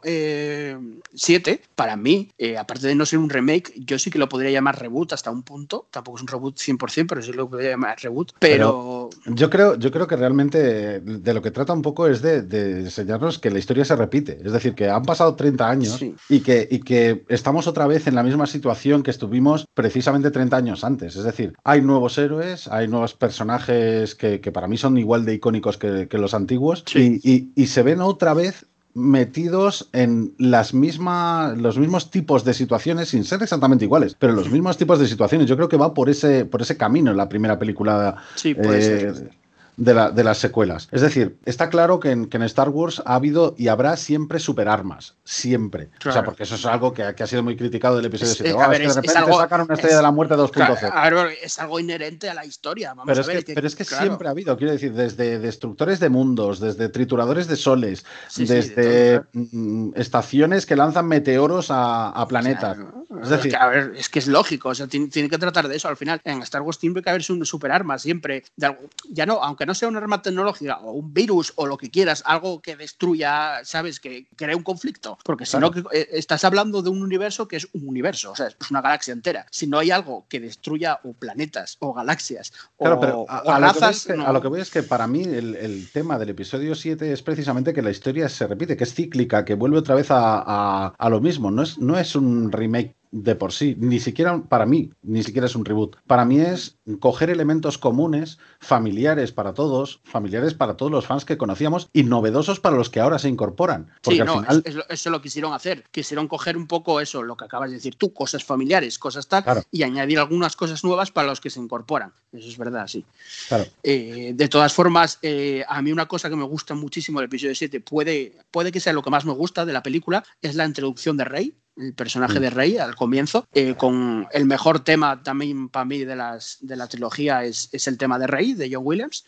7, 1.15 1.61
para 1.75 1.97
mí, 1.97 2.31
eh, 2.39 2.57
aparte 2.57 2.87
de 2.87 2.95
no 2.95 3.05
ser 3.07 3.19
un 3.19 3.29
remake, 3.31 3.73
yo 3.77 3.99
sí 3.99 4.11
que 4.11 4.19
lo 4.19 4.29
podría 4.29 4.51
llamar 4.51 4.79
reboot 4.81 5.13
hasta 5.13 5.31
un 5.31 5.43
punto. 5.43 5.87
Tampoco 5.91 6.19
es 6.19 6.23
un 6.23 6.29
reboot 6.29 6.57
100%, 6.59 7.07
pero 7.07 7.23
sí 7.23 7.33
lo 7.33 7.49
podría 7.49 7.71
llamar 7.71 7.99
reboot. 8.01 8.33
Pero, 8.39 9.11
Yo 9.27 9.51
creo, 9.51 9.77
yo 9.77 9.91
creo 9.91 10.07
que 10.07 10.17
realmente 10.17 11.01
de 11.01 11.35
lo 11.35 11.43
que 11.43 11.51
trata 11.51 11.73
un 11.73 11.83
poco 11.83 12.07
es 12.07 12.23
de, 12.23 12.43
de 12.43 12.81
enseñarnos 12.81 13.39
que 13.39 13.51
la 13.51 13.59
historia 13.59 13.85
se 13.85 13.97
repite. 13.97 14.39
Es 14.45 14.53
decir, 14.53 14.75
que 14.75 14.89
han 14.89 15.03
pasado 15.05 15.35
30 15.35 15.69
años 15.69 15.97
Sí. 15.99 16.15
y, 16.29 16.41
que, 16.41 16.67
y 16.71 16.81
que 16.81 17.25
estamos 17.29 17.67
otra 17.67 17.87
vez 17.87 18.07
en 18.07 18.15
la 18.15 18.23
misma 18.23 18.47
situación 18.47 19.03
que 19.03 19.11
estuvimos 19.11 19.67
precisamente 19.75 20.31
30 20.31 20.57
años 20.57 20.85
antes. 20.85 21.17
Es 21.17 21.25
decir, 21.25 21.55
hay 21.65 21.81
nuevos 21.83 22.19
héroes, 22.19 22.69
hay 22.69 22.89
nuevos 22.89 23.15
personajes 23.15 24.15
que, 24.15 24.41
que 24.41 24.53
para 24.53 24.69
mí 24.69 24.77
son 24.77 24.99
igual 24.99 25.25
de 25.25 25.35
icónicos 25.35 25.79
que, 25.79 26.09
que 26.09 26.19
los 26.19 26.35
antiguos 26.35 26.76
Sí. 26.86 27.20
y, 27.23 27.31
y- 27.32 27.51
y 27.55 27.66
se 27.66 27.82
ven 27.82 28.01
otra 28.01 28.35
vez 28.35 28.66
metidos 28.94 29.89
en 29.93 30.32
las 30.39 30.73
mismas 30.73 31.57
los 31.59 31.78
mismos 31.78 32.11
tipos 32.11 32.44
de 32.44 32.55
situaciones 32.55 33.11
sin 33.11 33.24
ser 33.24 33.43
exactamente 33.43 33.85
iguales 33.85 34.16
pero 34.19 34.32
los 34.32 34.51
mismos 34.51 34.78
tipos 34.78 34.98
de 34.98 35.07
situaciones 35.07 35.47
yo 35.47 35.57
creo 35.57 35.69
que 35.69 35.77
va 35.77 35.93
por 35.93 36.09
ese 36.09 36.47
por 36.47 36.62
ese 36.62 36.78
camino 36.78 37.11
en 37.11 37.19
la 37.19 37.28
primera 37.28 37.59
película 37.59 38.16
Sí, 38.36 38.55
puede 38.55 38.78
eh, 38.78 38.81
ser. 39.15 39.31
De, 39.77 39.94
la- 39.94 40.11
de 40.11 40.24
las 40.24 40.39
secuelas. 40.39 40.89
Es 40.93 41.01
decir, 41.03 41.36
está 41.44 41.69
claro 41.69 42.01
que 42.01 42.11
en, 42.11 42.27
que 42.27 42.36
en 42.36 42.43
Star 42.44 42.69
Wars 42.70 43.03
ha 43.05 43.15
habido 43.15 43.55
y 43.59 43.69
habrá 43.69 43.97
siempre 43.97 44.39
superarmas. 44.39 45.15
Siempre. 45.24 45.90
O 46.07 46.11
sea, 46.12 46.24
porque 46.24 46.44
eso 46.44 46.55
es 46.55 46.65
algo 46.66 46.93
que, 46.94 47.15
que 47.15 47.23
ha 47.23 47.27
sido 47.27 47.43
muy 47.43 47.57
criticado 47.57 47.97
del 47.97 48.07
episodio 48.07 48.32
Es- 48.32 48.39
7. 48.39 48.51
eh, 48.51 48.55
Oh, 48.55 48.61
a 48.61 48.65
es 48.65 48.70
ver, 48.70 48.81
que 48.81 48.86
de 48.89 48.94
repente 48.94 49.19
algo- 49.19 49.39
sacan 49.39 49.61
una 49.62 49.74
estrella 49.74 49.93
es- 49.94 49.98
de 49.98 50.03
la 50.03 50.11
muerte 50.11 50.35
2.0. 50.35 50.51
Claro, 50.90 51.20
a 51.20 51.24
ver, 51.24 51.36
es 51.43 51.59
algo 51.59 51.78
inherente 51.81 52.31
a 52.31 52.35
la 52.35 52.44
historia. 52.47 52.90
Vamos 52.90 53.05
Pero 53.07 53.19
a 53.19 53.20
es, 53.20 53.27
ver. 53.27 53.44
que, 53.44 53.55
pero 53.55 53.66
es 53.66 53.77
que 53.77 53.85
claro. 53.85 54.05
siempre 54.05 54.28
ha 54.28 54.31
habido, 54.31 54.57
quiero 54.57 54.73
decir, 54.73 54.93
desde 54.94 55.39
destructores 55.39 56.01
de 56.01 56.09
mundos, 56.09 56.59
desde 56.61 56.89
trituradores 56.89 57.47
de 57.48 57.57
soles, 57.57 58.05
Sí, 58.28 58.47
sí, 58.47 58.55
desde 58.55 59.23
mm, 59.32 59.90
estaciones 59.97 60.65
que 60.66 60.77
lanzan 60.77 61.07
meteoros 61.07 61.70
a, 61.70 62.09
a 62.11 62.27
planetas. 62.28 62.78
Es 62.78 63.23
Es 63.24 63.28
decir, 63.31 63.51
que, 63.53 63.57
a 63.57 63.66
ver, 63.69 63.93
es 63.97 64.09
que 64.09 64.19
es 64.19 64.27
lógico, 64.27 64.70
o 64.70 64.74
sea, 64.74 64.86
tiene, 64.86 65.09
tiene 65.09 65.28
que 65.28 65.39
tratar 65.39 65.69
de 65.69 65.77
eso 65.77 65.89
al 65.89 65.97
final. 65.97 66.20
En 66.24 66.43
Star 66.43 66.62
Wars 66.62 66.78
tiene 66.78 67.03
que 67.03 67.11
haber 67.11 67.23
un 67.31 67.44
superarma 67.44 67.98
siempre. 67.98 68.44
de 68.57 68.66
algo- 68.66 68.81
ya 69.11 69.27
no, 69.27 69.43
aunque 69.43 69.66
no 69.67 69.75
sea 69.75 69.89
un 69.89 69.97
arma 69.97 70.23
tecnológica 70.23 70.79
o 70.79 70.93
un 70.93 71.13
virus 71.13 71.53
o 71.57 71.67
lo 71.67 71.77
que 71.77 71.91
quieras, 71.91 72.23
algo 72.27 72.61
que 72.63 72.77
destruya, 72.77 73.61
¿sabes? 73.65 74.01
Que 74.01 74.27
cree 74.37 74.55
un 74.55 74.63
conflicto. 74.63 75.19
Porque 75.25 75.45
si 75.45 75.59
Claro. 75.59 75.73
no, 75.75 75.91
que- 75.91 75.99
eh, 75.99 76.09
estás 76.13 76.45
hablando 76.45 76.83
de 76.83 76.91
un 76.91 77.03
universo 77.03 77.47
que 77.49 77.57
es 77.57 77.69
un 77.73 77.89
universo, 77.89 78.33
o 78.33 78.37
sea, 78.37 78.47
es 78.47 78.71
una 78.71 78.81
galaxia 78.81 79.13
entera. 79.13 79.47
Si 79.51 79.67
no 79.67 79.79
hay 79.79 79.91
algo 79.91 80.27
que 80.29 80.41
destruya 80.41 81.01
o 81.05 81.13
planetas 81.13 81.77
o 81.81 81.93
galaxias 81.93 82.53
Claro, 82.79 82.97
o, 82.97 83.01
pero 83.01 83.27
a, 83.29 83.43
o 83.43 83.51
a 83.51 83.59
lo 83.61 83.67
que 83.67 83.73
voy 83.73 83.81
razas, 83.81 83.97
es 83.97 84.05
que, 84.07 84.17
no. 84.17 84.27
a 84.27 84.33
lo 84.33 84.41
que 84.43 84.49
voy 84.49 84.61
es 84.61 84.71
que 84.71 84.83
para 84.83 85.07
mí 85.07 85.23
el, 85.25 85.57
el 85.57 85.91
tema 85.93 86.19
del 86.19 86.31
episodio 86.31 86.75
7 86.75 87.13
es 87.13 87.23
precisamente 87.23 87.73
que 87.75 87.83
la 87.83 87.91
historia 87.91 88.29
se 88.29 88.47
repite, 88.47 88.77
que 88.77 88.85
es 88.85 88.95
cíclica, 88.95 89.45
que 89.45 89.55
vuelve 89.55 89.79
otra 89.79 89.95
vez 89.95 90.11
a, 90.11 90.43
a- 90.47 90.95
a 90.97 91.11
lo 91.11 91.21
mismo. 91.21 91.51
No 91.51 91.63
es, 91.63 91.79
no 91.79 91.99
es 91.99 92.15
un 92.15 92.53
remake 92.53 92.95
de 93.11 93.35
por 93.35 93.53
sí, 93.53 93.77
ni 93.78 94.01
siquiera 94.01 94.43
para 94.43 94.66
mí, 94.66 94.91
ni 95.03 95.23
siquiera 95.23 95.47
es 95.47 95.55
un 95.57 95.65
reboot. 95.65 95.97
Para 96.07 96.24
mí 96.24 96.41
es 96.41 96.77
coger 97.01 97.31
elementos 97.31 97.78
comunes, 97.78 98.39
familiares 98.61 99.33
para 99.33 99.55
todos, 99.55 100.01
familiares 100.05 100.55
para 100.55 100.77
todos 100.77 100.91
los 100.93 101.07
fans 101.07 101.24
que 101.24 101.39
conocíamos 101.39 101.89
y 101.93 102.03
novedosos 102.05 102.61
para 102.61 102.77
los 102.77 102.91
que 102.91 103.01
ahora 103.01 103.19
se 103.19 103.28
incorporan. 103.28 103.87
Porque 104.03 104.16
Sí, 104.16 104.20
al 104.20 104.27
no, 104.27 104.35
final, 104.41 104.57
es- 104.59 104.66
es 104.66 104.74
lo- 104.74 104.89
eso 104.89 105.11
lo 105.11 105.23
quisieron 105.23 105.53
hacer. 105.53 105.85
Quisieron 105.91 106.28
coger 106.28 106.57
un 106.57 106.66
poco 106.66 107.01
eso, 107.01 107.23
lo 107.23 107.37
que 107.37 107.45
acabas 107.45 107.70
de 107.70 107.77
decir 107.77 107.95
tú, 107.97 108.12
cosas 108.12 108.45
familiares, 108.45 108.99
cosas 108.99 109.27
tal, 109.28 109.45
Claro. 109.45 109.62
y 109.70 109.83
añadir 109.83 110.19
algunas 110.19 110.57
cosas 110.57 110.85
nuevas 110.85 111.11
para 111.11 111.28
los 111.28 111.41
que 111.41 111.51
se 111.51 111.61
incorporan. 111.61 112.12
Eso 112.33 112.49
es 112.49 112.59
verdad, 112.59 112.87
sí. 112.87 113.05
claro, 113.49 113.65
Eh, 113.83 114.33
de 114.35 114.49
todas 114.49 114.73
formas, 114.74 115.19
eh, 115.23 115.65
a 115.69 115.81
mí 115.83 115.93
una 115.93 116.07
cosa 116.07 116.28
que 116.28 116.37
me 116.37 116.45
gusta 116.45 116.74
muchísimo 116.74 117.20
del 117.20 117.27
episodio 117.27 117.55
7, 117.55 117.81
puede, 117.81 118.37
puede 118.51 118.73
que 118.73 118.81
sea 118.81 118.93
lo 118.93 119.03
que 119.03 119.11
más 119.11 119.24
me 119.24 119.33
gusta 119.33 119.65
de 119.65 119.73
la 119.73 119.83
película, 119.83 120.24
es 120.43 120.55
la 120.55 120.65
introducción 120.66 121.16
de 121.16 121.24
Rey, 121.24 121.55
el 121.77 121.93
personaje 121.94 122.39
Mm. 122.39 122.43
de 122.43 122.51
Rey 122.51 122.78
al 122.78 122.94
comienzo, 122.97 123.47
eh, 123.55 123.74
con 123.77 124.27
el 124.32 124.44
mejor 124.47 124.81
tema 124.81 125.23
también 125.23 125.69
para 125.69 125.85
mí 125.85 126.05
de, 126.05 126.16
las, 126.16 126.59
de 126.61 126.77
la 126.77 126.86
trilogía 126.89 127.44
es, 127.44 127.69
es 127.73 127.86
el 127.86 127.98
tema 127.98 128.19
de 128.19 128.27
Rey, 128.27 128.55
de 128.55 128.70
John 128.73 128.82
Williams. 128.85 129.24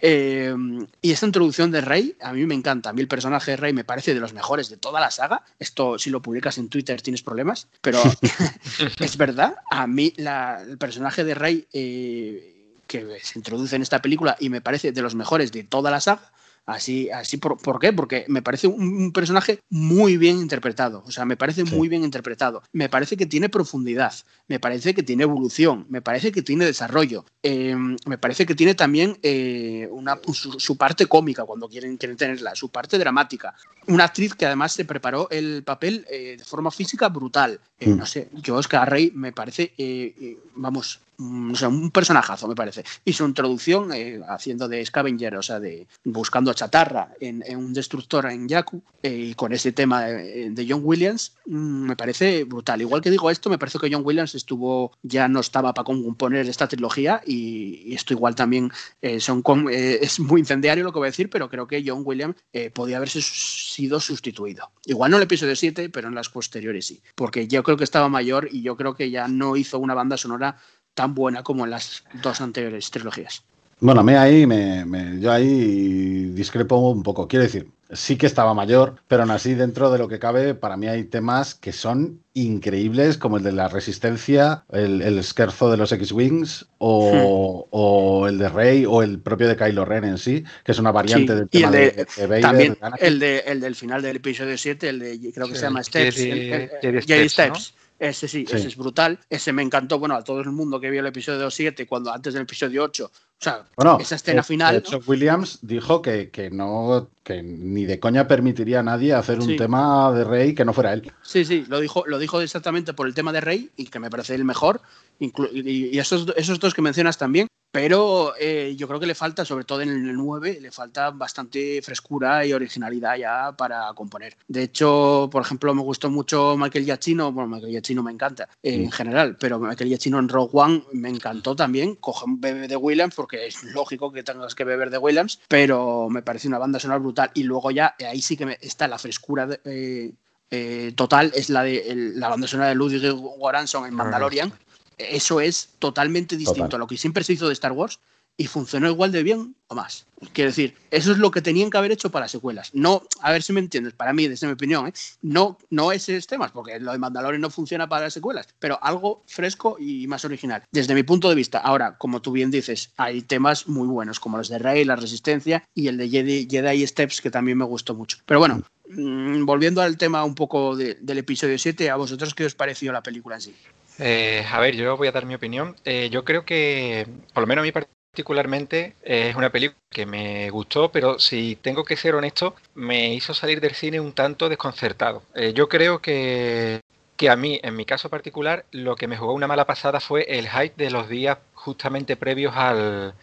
Eh, 0.00 0.54
y 1.02 1.10
esta 1.10 1.26
introducción 1.26 1.70
de 1.70 1.80
Rey 1.80 2.16
a 2.20 2.32
mí 2.32 2.46
me 2.46 2.54
encanta. 2.54 2.90
A 2.90 2.92
mí 2.92 3.00
el 3.00 3.08
personaje 3.08 3.52
de 3.52 3.56
Rey 3.56 3.72
me 3.72 3.84
parece 3.84 4.14
de 4.14 4.20
los 4.20 4.32
mejores 4.32 4.68
de 4.70 4.76
toda 4.76 5.00
la 5.00 5.10
saga. 5.10 5.42
Esto, 5.58 5.98
si 5.98 6.10
lo 6.10 6.22
publicas 6.22 6.58
en 6.58 6.68
Twitter, 6.68 7.00
tienes 7.02 7.22
problemas, 7.22 7.66
pero 7.80 8.00
es 9.00 9.16
verdad. 9.16 9.56
A 9.70 9.86
mí 9.86 10.12
la- 10.16 10.62
el 10.62 10.78
personaje 10.78 11.24
de 11.24 11.34
Rey 11.34 11.66
eh, 11.72 12.50
que 12.86 13.18
se 13.22 13.38
introduce 13.38 13.74
en 13.76 13.82
esta 13.82 14.00
película 14.00 14.36
y 14.38 14.48
me 14.48 14.60
parece 14.60 14.92
de 14.92 15.02
los 15.02 15.14
mejores 15.14 15.50
de 15.52 15.64
toda 15.64 15.90
la 15.90 16.00
saga. 16.00 16.30
Así, 16.66 17.10
así 17.10 17.36
por, 17.36 17.58
¿por 17.60 17.78
qué? 17.78 17.92
Porque 17.92 18.24
me 18.28 18.40
parece 18.40 18.66
un, 18.66 18.82
un 18.96 19.12
personaje 19.12 19.60
muy 19.68 20.16
bien 20.16 20.38
interpretado. 20.38 21.02
O 21.06 21.10
sea, 21.10 21.24
me 21.26 21.36
parece 21.36 21.66
Sí. 21.66 21.74
muy 21.74 21.88
bien 21.88 22.04
interpretado. 22.04 22.62
Me 22.72 22.88
parece 22.88 23.16
que 23.18 23.26
tiene 23.26 23.48
profundidad. 23.50 24.14
Me 24.48 24.58
parece 24.58 24.94
que 24.94 25.02
tiene 25.02 25.24
evolución. 25.24 25.84
Me 25.90 26.00
parece 26.00 26.32
que 26.32 26.42
tiene 26.42 26.64
desarrollo. 26.64 27.26
Eh, 27.42 27.76
me 28.06 28.16
parece 28.16 28.46
que 28.46 28.54
tiene 28.54 28.74
también 28.74 29.18
eh, 29.22 29.88
una, 29.90 30.18
su, 30.32 30.58
su 30.58 30.76
parte 30.76 31.04
cómica 31.06 31.44
cuando 31.44 31.68
quieren, 31.68 31.98
quieren 31.98 32.16
tenerla, 32.16 32.54
su 32.54 32.70
parte 32.70 32.98
dramática. 32.98 33.54
Una 33.86 34.04
actriz 34.04 34.34
que 34.34 34.46
además 34.46 34.72
se 34.72 34.86
preparó 34.86 35.28
el 35.30 35.62
papel 35.64 36.06
eh, 36.10 36.36
de 36.38 36.44
forma 36.44 36.70
física 36.70 37.08
brutal. 37.10 37.60
Eh. 37.84 37.94
No 37.94 38.06
sé, 38.06 38.28
yo 38.32 38.56
Oscar 38.56 38.88
Rey 38.90 39.12
me 39.14 39.32
parece, 39.32 39.72
eh, 39.78 40.14
eh, 40.20 40.38
vamos, 40.54 41.00
mm, 41.18 41.52
o 41.52 41.56
sea, 41.56 41.68
un 41.68 41.90
personajazo 41.90 42.48
me 42.48 42.54
parece. 42.54 42.84
Y 43.04 43.12
su 43.12 43.24
introducción 43.24 43.92
eh, 43.92 44.20
haciendo 44.28 44.68
de 44.68 44.84
scavenger, 44.84 45.36
o 45.36 45.42
sea, 45.42 45.60
de 45.60 45.86
buscando 46.04 46.52
chatarra 46.54 47.08
en, 47.20 47.42
en 47.46 47.58
un 47.58 47.72
destructor 47.72 48.26
en 48.30 48.48
Yaku, 48.48 48.82
eh, 49.02 49.34
con 49.36 49.52
ese 49.52 49.72
tema 49.72 50.08
eh, 50.10 50.48
de 50.50 50.66
John 50.68 50.80
Williams, 50.82 51.32
mm, 51.46 51.86
me 51.88 51.96
parece 51.96 52.44
brutal. 52.44 52.80
Igual 52.80 53.00
que 53.02 53.10
digo 53.10 53.30
esto, 53.30 53.50
me 53.50 53.58
parece 53.58 53.78
que 53.78 53.92
John 53.92 54.02
Williams 54.04 54.34
estuvo, 54.34 54.92
ya 55.02 55.28
no 55.28 55.40
estaba 55.40 55.74
para 55.74 55.84
componer 55.84 56.48
esta 56.48 56.66
trilogía, 56.68 57.20
y, 57.26 57.82
y 57.86 57.94
esto 57.94 58.14
igual 58.14 58.34
también 58.34 58.70
eh, 59.02 59.20
son 59.20 59.42
con- 59.42 59.68
es 59.70 60.18
muy 60.20 60.40
incendiario 60.40 60.84
lo 60.84 60.92
que 60.92 60.98
voy 61.00 61.06
a 61.06 61.10
decir, 61.10 61.28
pero 61.30 61.48
creo 61.50 61.66
que 61.66 61.82
John 61.86 62.02
Williams 62.04 62.36
podía 62.72 62.96
haberse 62.96 63.20
sido 63.22 64.00
sustituido. 64.00 64.70
Igual 64.86 65.10
no 65.10 65.16
en 65.16 65.22
el 65.22 65.24
episodio 65.26 65.54
7, 65.56 65.90
pero 65.90 66.08
en 66.08 66.14
las 66.14 66.28
posteriores 66.28 66.86
sí. 66.86 67.00
Porque 67.14 67.46
yo 67.48 67.62
creo 67.62 67.73
que 67.76 67.84
estaba 67.84 68.08
mayor 68.08 68.48
y 68.50 68.62
yo 68.62 68.76
creo 68.76 68.94
que 68.94 69.10
ya 69.10 69.28
no 69.28 69.56
hizo 69.56 69.78
una 69.78 69.94
banda 69.94 70.16
sonora 70.16 70.56
tan 70.94 71.14
buena 71.14 71.42
como 71.42 71.64
en 71.64 71.70
las 71.70 72.04
dos 72.22 72.40
anteriores 72.40 72.90
trilogías. 72.90 73.44
Bueno, 73.80 74.00
a 74.00 74.04
mí 74.04 74.14
ahí 74.14 74.46
me, 74.46 75.20
yo 75.20 75.32
ahí 75.32 76.26
discrepo 76.26 76.76
un 76.76 77.02
poco. 77.02 77.26
Quiero 77.26 77.42
decir, 77.42 77.68
sí 77.94 78.16
que 78.16 78.26
estaba 78.26 78.54
mayor, 78.54 78.96
pero 79.08 79.22
aún 79.22 79.30
así, 79.30 79.54
dentro 79.54 79.90
de 79.90 79.98
lo 79.98 80.08
que 80.08 80.18
cabe, 80.18 80.54
para 80.54 80.76
mí 80.76 80.86
hay 80.86 81.04
temas 81.04 81.54
que 81.54 81.72
son 81.72 82.20
increíbles, 82.34 83.16
como 83.16 83.36
el 83.36 83.42
de 83.44 83.52
la 83.52 83.68
resistencia, 83.68 84.64
el, 84.70 85.02
el 85.02 85.18
esquerzo 85.18 85.70
de 85.70 85.76
los 85.76 85.92
X-Wings, 85.92 86.66
o, 86.78 87.66
o 87.70 88.26
el 88.28 88.38
de 88.38 88.48
Rey, 88.48 88.84
o 88.86 89.02
el 89.02 89.20
propio 89.20 89.48
de 89.48 89.56
Kylo 89.56 89.84
Ren 89.84 90.04
en 90.04 90.18
sí, 90.18 90.44
que 90.64 90.72
es 90.72 90.78
una 90.78 90.92
variante 90.92 91.32
Sí, 91.32 91.38
del 91.38 91.48
y 91.50 91.60
tema 91.60 91.66
el 91.68 91.72
de, 91.72 91.90
de, 91.92 92.06
de 92.16 92.26
Vader, 92.26 92.40
también 92.40 92.72
de 92.74 93.06
el, 93.06 93.18
de, 93.18 93.38
el 93.46 93.60
del 93.60 93.74
final 93.74 94.02
del 94.02 94.16
episodio 94.16 94.58
7, 94.58 94.88
el 94.88 94.98
de 94.98 95.32
creo 95.32 95.46
que 95.46 95.54
Sí, 95.54 95.60
se 95.60 95.66
llama 95.66 95.82
Steps, 95.84 96.16
Steps, 96.16 97.32
Steps. 97.32 97.74
Ese 97.96 98.26
sí, 98.26 98.44
Sí. 98.46 98.56
ese 98.56 98.68
es 98.68 98.76
brutal. 98.76 99.18
Ese 99.30 99.52
me 99.52 99.62
encantó, 99.62 99.98
bueno, 100.00 100.16
a 100.16 100.24
todo 100.24 100.40
el 100.40 100.50
mundo 100.50 100.80
que 100.80 100.90
vio 100.90 101.00
el 101.00 101.06
episodio 101.06 101.48
7, 101.50 101.86
cuando 101.86 102.12
antes 102.12 102.34
del 102.34 102.42
episodio 102.42 102.82
8. 102.82 103.10
Sea, 103.44 103.64
Bueno, 103.76 103.98
esa 104.00 104.14
escena 104.16 104.40
eh, 104.40 104.44
final. 104.44 104.74
de 104.74 104.80
¿no? 104.80 104.86
hecho, 104.96 105.00
Williams 105.06 105.58
dijo 105.62 106.00
que, 106.02 106.30
que 106.30 106.50
no, 106.50 107.10
que 107.22 107.42
ni 107.42 107.84
de 107.84 108.00
coña 108.00 108.26
permitiría 108.26 108.80
a 108.80 108.82
nadie 108.82 109.12
hacer 109.12 109.38
un 109.38 109.46
Sí. 109.46 109.56
tema 109.56 110.10
de 110.12 110.24
Rey 110.24 110.54
que 110.54 110.64
no 110.64 110.72
fuera 110.72 110.92
él. 110.94 111.12
Sí, 111.22 111.44
sí, 111.44 111.64
lo 111.68 111.78
dijo, 111.80 112.04
lo 112.06 112.18
dijo 112.18 112.40
exactamente 112.40 112.94
por 112.94 113.06
el 113.06 113.14
tema 113.14 113.32
de 113.32 113.40
Rey 113.40 113.70
y 113.76 113.86
que 113.86 113.98
me 114.00 114.10
parece 114.10 114.34
el 114.34 114.44
mejor. 114.44 114.80
y 115.20 115.96
esos, 115.98 116.26
esos 116.36 116.58
dos 116.58 116.74
que 116.74 116.82
mencionas 116.82 117.16
también. 117.18 117.46
Pero 117.70 118.34
eh, 118.38 118.74
yo 118.78 118.86
creo 118.86 119.00
que 119.00 119.06
le 119.06 119.16
falta, 119.16 119.44
sobre 119.44 119.64
todo 119.64 119.80
en 119.80 119.88
el 119.88 120.14
9, 120.14 120.58
le 120.60 120.70
falta 120.70 121.10
bastante 121.10 121.82
frescura 121.82 122.46
y 122.46 122.52
originalidad 122.52 123.16
ya 123.16 123.50
para 123.56 123.92
componer. 123.96 124.36
De 124.46 124.62
hecho, 124.62 125.28
por 125.28 125.42
ejemplo, 125.42 125.74
me 125.74 125.82
gustó 125.82 126.08
mucho 126.08 126.56
Michael 126.56 126.84
Giacchino. 126.84 127.32
Bueno, 127.32 127.48
Michael 127.48 127.72
Giacchino 127.72 128.04
me 128.04 128.12
encanta 128.12 128.48
eh, 128.62 128.74
en 128.74 128.92
general, 128.92 129.36
pero 129.40 129.58
Michael 129.58 129.88
Giacchino 129.88 130.20
en 130.20 130.28
Rogue 130.28 130.50
One 130.52 130.84
me 130.92 131.08
encantó 131.08 131.56
también. 131.56 131.96
Coge 131.96 132.26
un 132.26 132.40
bebé 132.40 132.68
de 132.68 132.76
Williams 132.76 133.16
porque 133.16 133.33
es 133.34 133.62
lógico 133.64 134.12
que 134.12 134.22
tengas 134.22 134.54
que 134.54 134.64
beber 134.64 134.90
de 134.90 134.98
Williams, 134.98 135.40
pero 135.48 136.08
me 136.10 136.22
parece 136.22 136.48
una 136.48 136.58
banda 136.58 136.78
sonora 136.80 136.98
brutal. 136.98 137.30
Y 137.34 137.42
luego 137.44 137.70
ya 137.70 137.94
eh, 137.98 138.06
ahí 138.06 138.20
sí 138.22 138.36
que 138.36 138.46
me- 138.46 138.58
está 138.60 138.88
la 138.88 138.98
frescura 138.98 139.46
de, 139.46 139.60
eh, 139.64 140.12
eh, 140.50 140.92
total, 140.94 141.32
es 141.34 141.50
la 141.50 141.62
de 141.62 141.90
el- 141.90 142.20
la 142.20 142.28
banda 142.28 142.46
sonora 142.46 142.68
de 142.68 142.74
Ludwig 142.74 143.02
Göransson 143.40 143.86
en 143.86 143.94
Mandalorian. 143.94 144.52
Eso 144.96 145.40
es 145.40 145.70
totalmente 145.80 146.36
distinto 146.36 146.66
Total. 146.66 146.78
a 146.78 146.82
lo 146.84 146.86
que 146.86 146.96
siempre 146.96 147.24
se 147.24 147.32
hizo 147.32 147.48
de 147.48 147.52
Star 147.54 147.72
Wars 147.72 147.98
y 148.36 148.46
funcionó 148.46 148.88
igual 148.88 149.12
de 149.12 149.22
bien 149.22 149.54
o 149.68 149.74
más. 149.74 150.06
Quiero 150.32 150.50
decir, 150.50 150.74
eso 150.90 151.12
es 151.12 151.18
lo 151.18 151.30
que 151.30 151.42
tenían 151.42 151.70
que 151.70 151.76
haber 151.78 151.92
hecho 151.92 152.10
para 152.10 152.26
secuelas. 152.28 152.70
No, 152.74 153.02
a 153.20 153.30
ver 153.30 153.42
si 153.42 153.52
me 153.52 153.60
entiendes, 153.60 153.92
para 153.92 154.12
mí, 154.12 154.26
desde 154.26 154.46
mi 154.46 154.54
opinión, 154.54 154.88
¿eh? 154.88 154.92
no, 155.22 155.58
no 155.70 155.92
esos 155.92 156.26
temas, 156.26 156.50
porque 156.50 156.80
lo 156.80 156.92
de 156.92 156.98
Mandalorian 156.98 157.40
no 157.40 157.50
funciona 157.50 157.88
para 157.88 158.04
las 158.04 158.14
secuelas, 158.14 158.48
pero 158.58 158.78
algo 158.82 159.22
fresco 159.26 159.76
y 159.78 160.06
más 160.06 160.24
original. 160.24 160.62
Desde 160.72 160.94
mi 160.94 161.02
punto 161.02 161.28
de 161.28 161.34
vista, 161.34 161.58
ahora, 161.58 161.96
como 161.96 162.22
tú 162.22 162.32
bien 162.32 162.50
dices, 162.50 162.90
hay 162.96 163.22
temas 163.22 163.68
muy 163.68 163.86
buenos, 163.86 164.18
como 164.18 164.36
los 164.38 164.48
de 164.48 164.58
Rey, 164.58 164.84
la 164.84 164.96
Resistencia 164.96 165.62
y 165.74 165.88
el 165.88 165.96
de 165.98 166.08
Jedi, 166.08 166.86
Steps, 166.86 167.20
que 167.20 167.30
también 167.30 167.58
me 167.58 167.64
gustó 167.64 167.94
mucho. 167.94 168.18
Pero 168.26 168.40
bueno, 168.40 168.62
mm, 168.88 169.44
volviendo 169.44 169.80
al 169.82 169.96
tema 169.96 170.24
un 170.24 170.34
poco 170.34 170.74
de- 170.76 170.94
del 171.00 171.18
episodio 171.18 171.58
7, 171.58 171.90
¿a 171.90 171.96
vosotros 171.96 172.34
qué 172.34 172.46
os 172.46 172.54
pareció 172.54 172.90
la 172.92 173.02
película 173.02 173.36
en 173.36 173.40
sí? 173.42 173.54
Eh, 173.98 174.44
a 174.50 174.58
ver, 174.58 174.74
yo 174.74 174.96
voy 174.96 175.06
a 175.08 175.12
dar 175.12 175.24
mi 175.26 175.34
opinión. 175.34 175.76
Eh, 175.84 176.08
yo 176.10 176.24
creo 176.24 176.44
que, 176.44 177.06
por 177.32 177.42
lo 177.42 177.46
menos 177.46 177.62
a 177.62 177.66
mí 177.66 177.72
particularmente, 178.14 178.94
eh, 179.02 179.30
es 179.30 179.34
una 179.34 179.50
película 179.50 179.76
que 179.90 180.06
me 180.06 180.48
gustó, 180.50 180.92
pero 180.92 181.18
si 181.18 181.56
tengo 181.56 181.82
que 181.82 181.96
ser 181.96 182.14
honesto, 182.14 182.54
me 182.76 183.12
hizo 183.12 183.34
salir 183.34 183.60
del 183.60 183.74
cine 183.74 183.98
un 183.98 184.12
tanto 184.12 184.48
desconcertado. 184.48 185.24
Eh, 185.34 185.52
yo 185.52 185.68
creo 185.68 186.00
que, 186.00 186.78
que 187.16 187.28
a 187.28 187.34
mí, 187.34 187.58
en 187.64 187.74
mi 187.74 187.84
caso 187.84 188.10
particular, 188.10 188.66
lo 188.70 188.94
que 188.94 189.08
me 189.08 189.16
jugó 189.16 189.32
una 189.32 189.48
mala 189.48 189.66
pasada 189.66 189.98
fue 189.98 190.22
el 190.28 190.48
hype 190.48 190.76
de 190.76 190.92
los 190.92 191.08
días 191.08 191.38
justamente 191.54 192.14
previos 192.14 192.54
al, 192.54 193.14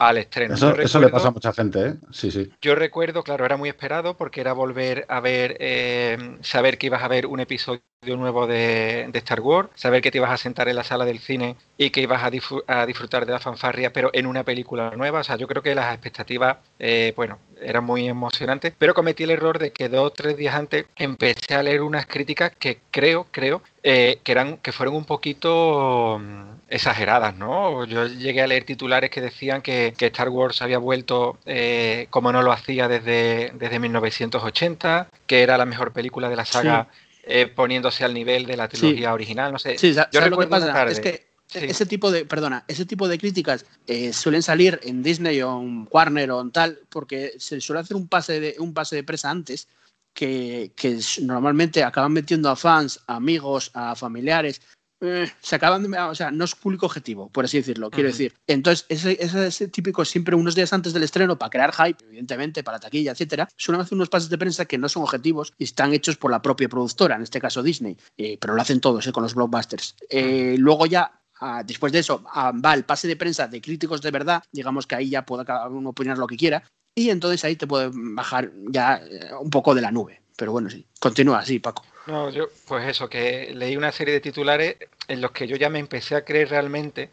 al 0.00 0.16
estreno. 0.16 0.54
Eso, 0.54 0.98
le 0.98 1.08
pasa 1.10 1.28
a 1.28 1.30
mucha 1.30 1.52
gente, 1.52 1.86
¿eh? 1.86 1.94
Sí, 2.10 2.30
sí. 2.30 2.50
yo 2.62 2.74
recuerdo, 2.74 3.22
claro, 3.22 3.44
era 3.44 3.58
muy 3.58 3.68
esperado 3.68 4.16
porque 4.16 4.40
era 4.40 4.54
volver 4.54 5.04
a 5.08 5.20
ver, 5.20 5.58
eh, 5.60 6.38
saber 6.40 6.78
que 6.78 6.86
ibas 6.86 7.02
a 7.02 7.08
ver 7.08 7.26
un 7.26 7.38
episodio 7.38 7.82
nuevo 8.02 8.46
de, 8.46 9.08
de 9.12 9.18
Star 9.18 9.40
Wars, 9.40 9.68
saber 9.74 10.00
que 10.00 10.10
te 10.10 10.16
ibas 10.16 10.30
a 10.30 10.38
sentar 10.38 10.70
en 10.70 10.76
la 10.76 10.84
sala 10.84 11.04
del 11.04 11.18
cine 11.18 11.56
y 11.76 11.90
que 11.90 12.00
ibas 12.00 12.22
a, 12.22 12.30
a 12.66 12.86
disfrutar 12.86 13.26
de 13.26 13.32
la 13.32 13.40
fanfarria, 13.40 13.92
pero 13.92 14.08
en 14.14 14.24
una 14.24 14.42
película 14.42 14.90
nueva. 14.96 15.20
O 15.20 15.24
sea, 15.24 15.36
yo 15.36 15.46
creo 15.46 15.62
que 15.62 15.74
las 15.74 15.92
expectativas, 15.92 16.56
eh, 16.78 17.12
bueno, 17.14 17.38
eran 17.62 17.84
muy 17.84 18.08
emocionantes, 18.08 18.72
pero 18.78 18.94
cometí 18.94 19.24
el 19.24 19.30
error 19.30 19.58
de 19.58 19.72
que 19.72 19.88
dos 19.88 20.06
o 20.06 20.10
tres 20.10 20.36
días 20.36 20.54
antes 20.54 20.86
empecé 20.96 21.54
a 21.54 21.62
leer 21.62 21.82
unas 21.82 22.06
críticas 22.06 22.52
que 22.58 22.78
creo, 22.90 23.26
creo, 23.30 23.62
eh, 23.82 24.18
que 24.22 24.32
eran, 24.32 24.56
que 24.58 24.72
fueron 24.72 24.94
un 24.96 25.04
poquito 25.04 26.18
mm, 26.20 26.42
exageradas, 26.68 27.34
¿no? 27.36 27.84
Yo 27.84 28.06
llegué 28.06 28.42
a 28.42 28.46
leer 28.46 28.64
titulares 28.64 29.10
que 29.10 29.20
decían 29.20 29.62
que, 29.62 29.94
que 29.96 30.06
Star 30.06 30.28
Wars 30.28 30.62
había 30.62 30.78
vuelto 30.78 31.38
eh, 31.46 32.06
como 32.10 32.32
no 32.32 32.42
lo 32.42 32.52
hacía 32.52 32.88
desde, 32.88 33.52
desde 33.54 33.78
1980, 33.78 35.08
que 35.26 35.42
era 35.42 35.58
la 35.58 35.66
mejor 35.66 35.92
película 35.92 36.28
de 36.28 36.36
la 36.36 36.44
saga, 36.44 36.88
eh, 37.24 37.46
poniéndose 37.46 38.04
al 38.04 38.14
nivel 38.14 38.46
de 38.46 38.56
la 38.56 38.68
trilogía 38.68 39.12
original, 39.12 39.52
no 39.52 39.58
sé. 39.58 39.78
Sí, 39.78 39.92
yo 39.92 39.94
¿sabes 39.94 40.12
lo 40.14 40.20
que 40.38 40.44
recuerdo 40.44 40.50
pasa? 40.50 40.72
tarde- 40.72 40.92
Es 40.92 41.00
que 41.00 41.29
Sí. 41.50 41.58
ese 41.62 41.84
tipo 41.84 42.12
de, 42.12 42.24
perdona, 42.24 42.64
ese 42.68 42.86
tipo 42.86 43.08
de 43.08 43.18
críticas 43.18 43.66
eh, 43.88 44.12
suelen 44.12 44.42
salir 44.42 44.78
en 44.84 45.02
Disney 45.02 45.42
o 45.42 45.60
en 45.60 45.88
Warner 45.90 46.30
o 46.30 46.40
en 46.40 46.52
tal, 46.52 46.78
porque 46.88 47.32
se 47.38 47.60
suele 47.60 47.80
hacer 47.80 47.96
un 47.96 48.06
pase 48.06 48.38
de, 48.38 48.54
un 48.60 48.72
pase 48.72 48.94
de 48.94 49.02
presa 49.02 49.30
antes 49.30 49.66
que, 50.14 50.72
que 50.76 51.00
normalmente 51.22 51.82
acaban 51.82 52.12
metiendo 52.12 52.50
a 52.50 52.56
fans, 52.56 53.00
a 53.08 53.16
amigos, 53.16 53.70
a 53.74 53.96
familiares. 53.96 54.60
eh, 55.00 55.30
se 55.40 55.56
acaban 55.56 55.82
de, 55.82 55.98
o 55.98 56.14
sea, 56.14 56.30
no 56.30 56.44
es 56.44 56.54
público 56.54 56.86
objetivo, 56.86 57.30
por 57.30 57.46
así 57.46 57.56
decirlo, 57.56 57.90
quiero 57.90 58.10
decir. 58.10 58.34
Entonces, 58.46 58.84
ese, 58.88 59.16
ese, 59.18 59.46
ese 59.46 59.68
típico 59.68 60.04
siempre 60.04 60.36
unos 60.36 60.54
días 60.54 60.72
antes 60.72 60.92
del 60.92 61.02
estreno 61.02 61.38
para 61.38 61.50
crear 61.50 61.72
hype, 61.72 62.04
evidentemente, 62.04 62.62
para 62.62 62.78
taquilla, 62.78 63.12
etcétera, 63.12 63.48
suelen 63.56 63.80
hacer 63.80 63.94
unos 63.94 64.10
pases 64.10 64.28
de 64.28 64.38
prensa 64.38 64.66
que 64.66 64.78
no 64.78 64.88
son 64.88 65.02
objetivos 65.02 65.52
y 65.58 65.64
están 65.64 65.94
hechos 65.94 66.16
por 66.16 66.30
la 66.30 66.42
propia 66.42 66.68
productora, 66.68 67.16
en 67.16 67.22
este 67.22 67.40
caso 67.40 67.62
Disney, 67.62 67.96
eh, 68.18 68.36
pero 68.38 68.54
lo 68.54 68.60
hacen 68.60 68.80
todos 68.80 69.06
eh, 69.06 69.12
con 69.12 69.22
los 69.22 69.34
blockbusters. 69.34 69.96
Luego 70.58 70.86
ya 70.86 71.19
después 71.64 71.92
de 71.92 72.00
eso 72.00 72.22
va 72.24 72.74
el 72.74 72.84
pase 72.84 73.08
de 73.08 73.16
prensa 73.16 73.48
de 73.48 73.60
críticos 73.60 74.02
de 74.02 74.10
verdad, 74.10 74.42
digamos 74.52 74.86
que 74.86 74.94
ahí 74.94 75.10
ya 75.10 75.24
puede 75.24 75.44
cada 75.44 75.68
uno 75.68 75.90
opinar 75.90 76.18
lo 76.18 76.26
que 76.26 76.36
quiera, 76.36 76.62
y 76.94 77.10
entonces 77.10 77.44
ahí 77.44 77.56
te 77.56 77.66
puede 77.66 77.90
bajar 77.92 78.50
ya 78.68 78.96
eh, 78.96 79.30
un 79.40 79.50
poco 79.50 79.74
de 79.74 79.80
la 79.80 79.90
nube. 79.90 80.20
Pero 80.36 80.52
bueno, 80.52 80.70
sí, 80.70 80.86
continúa 80.98 81.40
así, 81.40 81.58
Paco. 81.58 81.84
No, 82.06 82.30
yo, 82.30 82.48
pues 82.66 82.88
eso, 82.88 83.08
que 83.08 83.52
leí 83.54 83.76
una 83.76 83.92
serie 83.92 84.14
de 84.14 84.20
titulares 84.20 84.76
en 85.06 85.20
los 85.20 85.32
que 85.32 85.46
yo 85.46 85.56
ya 85.56 85.68
me 85.68 85.78
empecé 85.78 86.16
a 86.16 86.24
creer 86.24 86.48
realmente, 86.48 87.10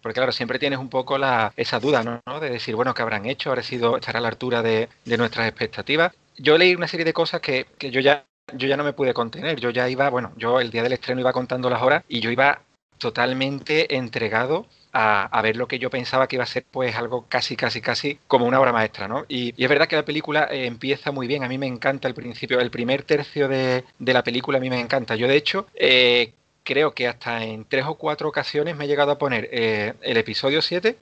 porque 0.00 0.14
claro, 0.14 0.32
siempre 0.32 0.58
tienes 0.58 0.78
un 0.78 0.88
poco 0.88 1.18
la, 1.18 1.52
esa 1.56 1.80
duda, 1.80 2.02
¿no? 2.02 2.40
De 2.40 2.50
decir, 2.50 2.76
bueno, 2.76 2.94
¿qué 2.94 3.02
habrán 3.02 3.26
hecho? 3.26 3.50
¿Habrá 3.50 3.62
sido 3.62 3.96
estar 3.96 4.16
a 4.16 4.20
la 4.20 4.28
altura 4.28 4.62
de, 4.62 4.88
de 5.04 5.18
nuestras 5.18 5.48
expectativas? 5.48 6.14
Yo 6.36 6.56
leí 6.56 6.74
una 6.74 6.86
serie 6.86 7.04
de 7.04 7.12
cosas 7.12 7.40
que, 7.40 7.66
que 7.78 7.90
yo 7.90 8.00
ya 8.00 8.24
yo 8.54 8.66
ya 8.66 8.76
no 8.76 8.84
me 8.84 8.92
pude 8.92 9.14
contener. 9.14 9.60
Yo 9.60 9.70
ya 9.70 9.88
iba, 9.88 10.08
bueno, 10.08 10.32
yo 10.36 10.60
el 10.60 10.70
día 10.70 10.82
del 10.82 10.92
estreno 10.92 11.20
iba 11.20 11.32
contando 11.32 11.68
las 11.68 11.82
horas 11.82 12.04
y 12.08 12.20
yo 12.20 12.30
iba 12.30 12.62
totalmente 12.98 13.96
entregado 13.96 14.66
a, 14.92 15.24
a 15.26 15.42
ver 15.42 15.56
lo 15.56 15.68
que 15.68 15.78
yo 15.78 15.90
pensaba 15.90 16.26
que 16.28 16.36
iba 16.36 16.44
a 16.44 16.46
ser 16.46 16.64
pues 16.70 16.96
algo 16.96 17.26
casi, 17.28 17.56
casi, 17.56 17.80
casi 17.80 18.18
como 18.26 18.46
una 18.46 18.60
obra 18.60 18.72
maestra, 18.72 19.06
¿no? 19.08 19.24
Y, 19.28 19.52
y 19.56 19.64
es 19.64 19.68
verdad 19.68 19.86
que 19.86 19.96
la 19.96 20.04
película 20.04 20.48
eh, 20.50 20.66
empieza 20.66 21.12
muy 21.12 21.26
bien, 21.26 21.44
a 21.44 21.48
mí 21.48 21.58
me 21.58 21.66
encanta 21.66 22.08
el 22.08 22.14
principio, 22.14 22.58
el 22.60 22.70
primer 22.70 23.02
tercio 23.02 23.48
de, 23.48 23.84
de 23.98 24.12
la 24.12 24.22
película 24.24 24.58
a 24.58 24.60
mí 24.60 24.70
me 24.70 24.80
encanta. 24.80 25.14
Yo 25.16 25.28
de 25.28 25.36
hecho 25.36 25.66
eh, 25.74 26.32
creo 26.64 26.94
que 26.94 27.06
hasta 27.06 27.44
en 27.44 27.64
tres 27.64 27.84
o 27.86 27.94
cuatro 27.96 28.28
ocasiones 28.28 28.76
me 28.76 28.84
he 28.84 28.88
llegado 28.88 29.12
a 29.12 29.18
poner 29.18 29.48
eh, 29.52 29.94
el 30.02 30.16
episodio 30.16 30.62
7 30.62 30.96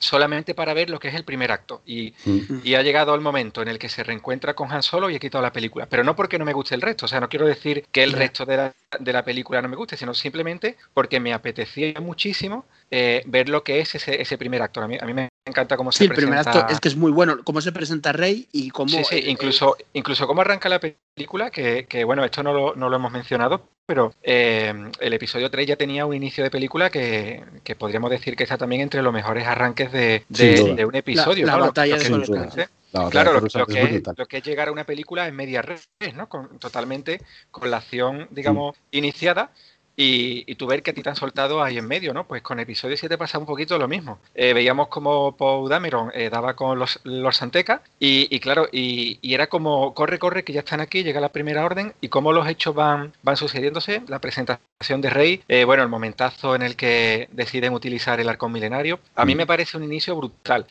solamente 0.00 0.54
para 0.54 0.74
ver 0.74 0.90
lo 0.90 1.00
que 1.00 1.08
es 1.08 1.14
el 1.14 1.24
primer 1.24 1.50
acto. 1.50 1.82
Y, 1.84 2.14
Mm. 2.24 2.60
y 2.62 2.74
ha 2.76 2.82
llegado 2.82 3.14
el 3.16 3.20
momento 3.20 3.62
en 3.62 3.68
el 3.68 3.80
que 3.80 3.88
se 3.88 4.04
reencuentra 4.04 4.54
con 4.54 4.70
Han 4.70 4.84
Solo 4.84 5.10
y 5.10 5.16
he 5.16 5.18
quitado 5.18 5.42
la 5.42 5.52
película. 5.52 5.86
Pero 5.86 6.04
no 6.04 6.14
porque 6.14 6.38
no 6.38 6.44
me 6.44 6.52
guste 6.52 6.76
el 6.76 6.82
resto, 6.82 7.06
o 7.06 7.08
sea, 7.08 7.18
no 7.18 7.28
quiero 7.28 7.46
decir 7.46 7.84
que 7.90 8.04
el 8.04 8.12
resto 8.12 8.46
de 8.46 8.56
la, 8.56 8.74
de 8.98 9.12
la 9.12 9.22
película 9.24 9.60
no 9.60 9.68
me 9.68 9.76
guste, 9.76 9.96
sino 9.96 10.14
simplemente 10.14 10.76
porque 10.94 11.20
me 11.20 11.32
apetecía 11.34 11.94
muchísimo 12.00 12.64
eh, 12.90 13.22
ver 13.26 13.48
lo 13.48 13.62
que 13.62 13.80
es 13.80 13.94
ese, 13.94 14.20
ese 14.20 14.38
primer 14.38 14.62
acto. 14.62 14.80
A 14.80 14.88
mí, 14.88 14.96
a 15.00 15.04
mí 15.04 15.12
me 15.12 15.28
encanta 15.46 15.76
cómo 15.76 15.92
Sí, 15.92 15.98
se 15.98 16.04
el 16.04 16.14
primer 16.14 16.38
acto 16.38 16.66
es 16.68 16.80
que 16.80 16.88
es 16.88 16.96
muy 16.96 17.12
bueno, 17.12 17.38
cómo 17.44 17.60
se 17.60 17.70
presenta 17.72 18.12
Rey 18.12 18.48
y 18.52 18.70
cómo... 18.70 18.88
Sí, 18.88 19.04
sí, 19.04 19.16
eh, 19.16 19.24
incluso, 19.30 19.76
incluso 19.92 20.26
cómo 20.26 20.40
arranca 20.40 20.68
la 20.70 20.80
película, 20.80 21.50
que, 21.50 21.86
que, 21.86 22.04
bueno, 22.04 22.24
esto 22.24 22.42
no 22.42 22.52
lo, 22.54 22.74
no 22.76 22.88
lo 22.88 22.96
hemos 22.96 23.12
mencionado, 23.12 23.68
pero 23.86 24.14
eh, 24.22 24.72
el 25.00 25.12
episodio 25.12 25.50
3 25.50 25.66
ya 25.66 25.76
tenía 25.76 26.06
un 26.06 26.14
inicio 26.14 26.42
de 26.42 26.50
película 26.50 26.88
que, 26.88 27.42
que 27.64 27.76
podríamos 27.76 28.10
decir 28.10 28.36
que 28.36 28.44
está 28.44 28.56
también 28.56 28.80
entre 28.82 29.02
los 29.02 29.12
mejores 29.12 29.46
arranques 29.46 29.92
de, 29.92 30.24
de- 30.30 30.74
de 30.74 30.84
un 30.86 30.94
episodio. 30.94 31.44
La- 31.46 31.52
la 31.52 31.58
¿no? 31.58 31.64
Lo- 31.64 31.66
batalla 31.72 31.96
lo 31.96 31.98
de 32.02 32.04
que- 32.06 32.10
Coruscant, 32.12 32.54
sí. 32.54 32.62
La 32.92 33.10
Claro, 33.10 33.34
lo, 33.34 33.66
que 33.66 33.80
es, 33.80 33.90
brutal. 33.90 34.14
lo 34.16 34.26
que 34.26 34.38
es 34.38 34.42
llegar 34.42 34.68
a 34.68 34.72
una 34.72 34.84
película 34.84 35.26
en 35.28 35.36
media 35.36 35.60
res, 35.60 35.88
¿no? 36.14 36.28
Con, 36.28 36.58
totalmente 36.58 37.20
con 37.50 37.70
la 37.70 37.78
acción, 37.78 38.28
digamos, 38.30 38.76
iniciada 38.90 39.52
y, 40.00 40.44
y 40.46 40.54
tú 40.54 40.68
ver 40.68 40.84
que 40.84 40.92
a 40.92 40.94
ti 40.94 41.02
te 41.02 41.08
han 41.08 41.16
soltado 41.16 41.60
ahí 41.60 41.76
en 41.76 41.88
medio, 41.88 42.14
¿no? 42.14 42.24
Pues 42.24 42.40
con 42.40 42.60
episodio 42.60 42.96
7 42.96 43.18
pasa 43.18 43.36
un 43.36 43.46
poquito 43.46 43.76
lo 43.78 43.88
mismo. 43.88 44.20
Eh, 44.32 44.52
veíamos 44.52 44.86
como 44.86 45.36
Paul 45.36 45.68
Dameron 45.68 46.12
eh, 46.14 46.30
daba 46.30 46.54
con 46.54 46.78
los, 46.78 47.00
los 47.02 47.36
Santeca 47.36 47.82
y, 47.98 48.28
y 48.30 48.38
claro, 48.38 48.68
y, 48.70 49.18
y 49.22 49.34
era 49.34 49.48
como 49.48 49.94
corre, 49.94 50.20
corre, 50.20 50.44
que 50.44 50.52
ya 50.52 50.60
están 50.60 50.80
aquí, 50.80 51.02
llega 51.02 51.20
la 51.20 51.30
primera 51.30 51.64
orden 51.64 51.94
y 52.00 52.10
cómo 52.10 52.32
los 52.32 52.46
hechos 52.46 52.76
van, 52.76 53.12
van 53.24 53.36
sucediéndose, 53.36 54.02
la 54.06 54.20
presentación 54.20 55.00
de 55.00 55.10
Rey, 55.10 55.42
eh, 55.48 55.64
bueno, 55.64 55.82
el 55.82 55.88
momentazo 55.88 56.54
en 56.54 56.62
el 56.62 56.76
que 56.76 57.28
deciden 57.32 57.72
utilizar 57.72 58.20
el 58.20 58.28
arco 58.28 58.48
milenario, 58.48 59.00
a 59.16 59.24
mí 59.24 59.34
me 59.34 59.46
parece 59.46 59.78
un 59.78 59.82
inicio 59.82 60.14
brutal. 60.14 60.64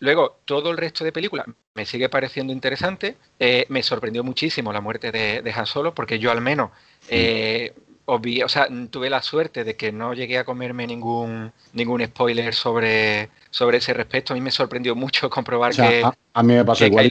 Luego, 0.00 0.36
todo 0.44 0.70
el 0.70 0.76
resto 0.76 1.02
de 1.02 1.12
película 1.12 1.46
me 1.74 1.86
sigue 1.86 2.10
pareciendo 2.10 2.52
interesante, 2.52 3.16
me 3.70 3.82
sorprendió 3.82 4.22
muchísimo 4.22 4.70
la 4.70 4.82
muerte 4.82 5.10
de, 5.10 5.40
de 5.40 5.52
Han 5.52 5.64
Solo, 5.64 5.94
porque 5.94 6.18
yo 6.18 6.30
al 6.30 6.42
menos... 6.42 6.70
eh, 8.24 8.44
o 8.44 8.48
sea, 8.48 8.68
tuve 8.90 9.10
la 9.10 9.22
suerte 9.22 9.64
de 9.64 9.76
que 9.76 9.92
no 9.92 10.14
llegué 10.14 10.38
a 10.38 10.44
comerme 10.44 10.86
ningún, 10.86 11.52
ningún 11.72 12.04
spoiler 12.04 12.54
sobre, 12.54 13.28
sobre 13.50 13.78
ese 13.78 13.94
respecto. 13.94 14.32
A 14.32 14.36
mí 14.36 14.40
me 14.40 14.50
sorprendió 14.50 14.94
mucho 14.94 15.30
comprobar 15.30 15.74
que. 15.74 16.02
A, 16.34 16.42
mí 16.42 16.54
me 16.54 16.64
pasó 16.64 16.86
igual. 16.86 17.10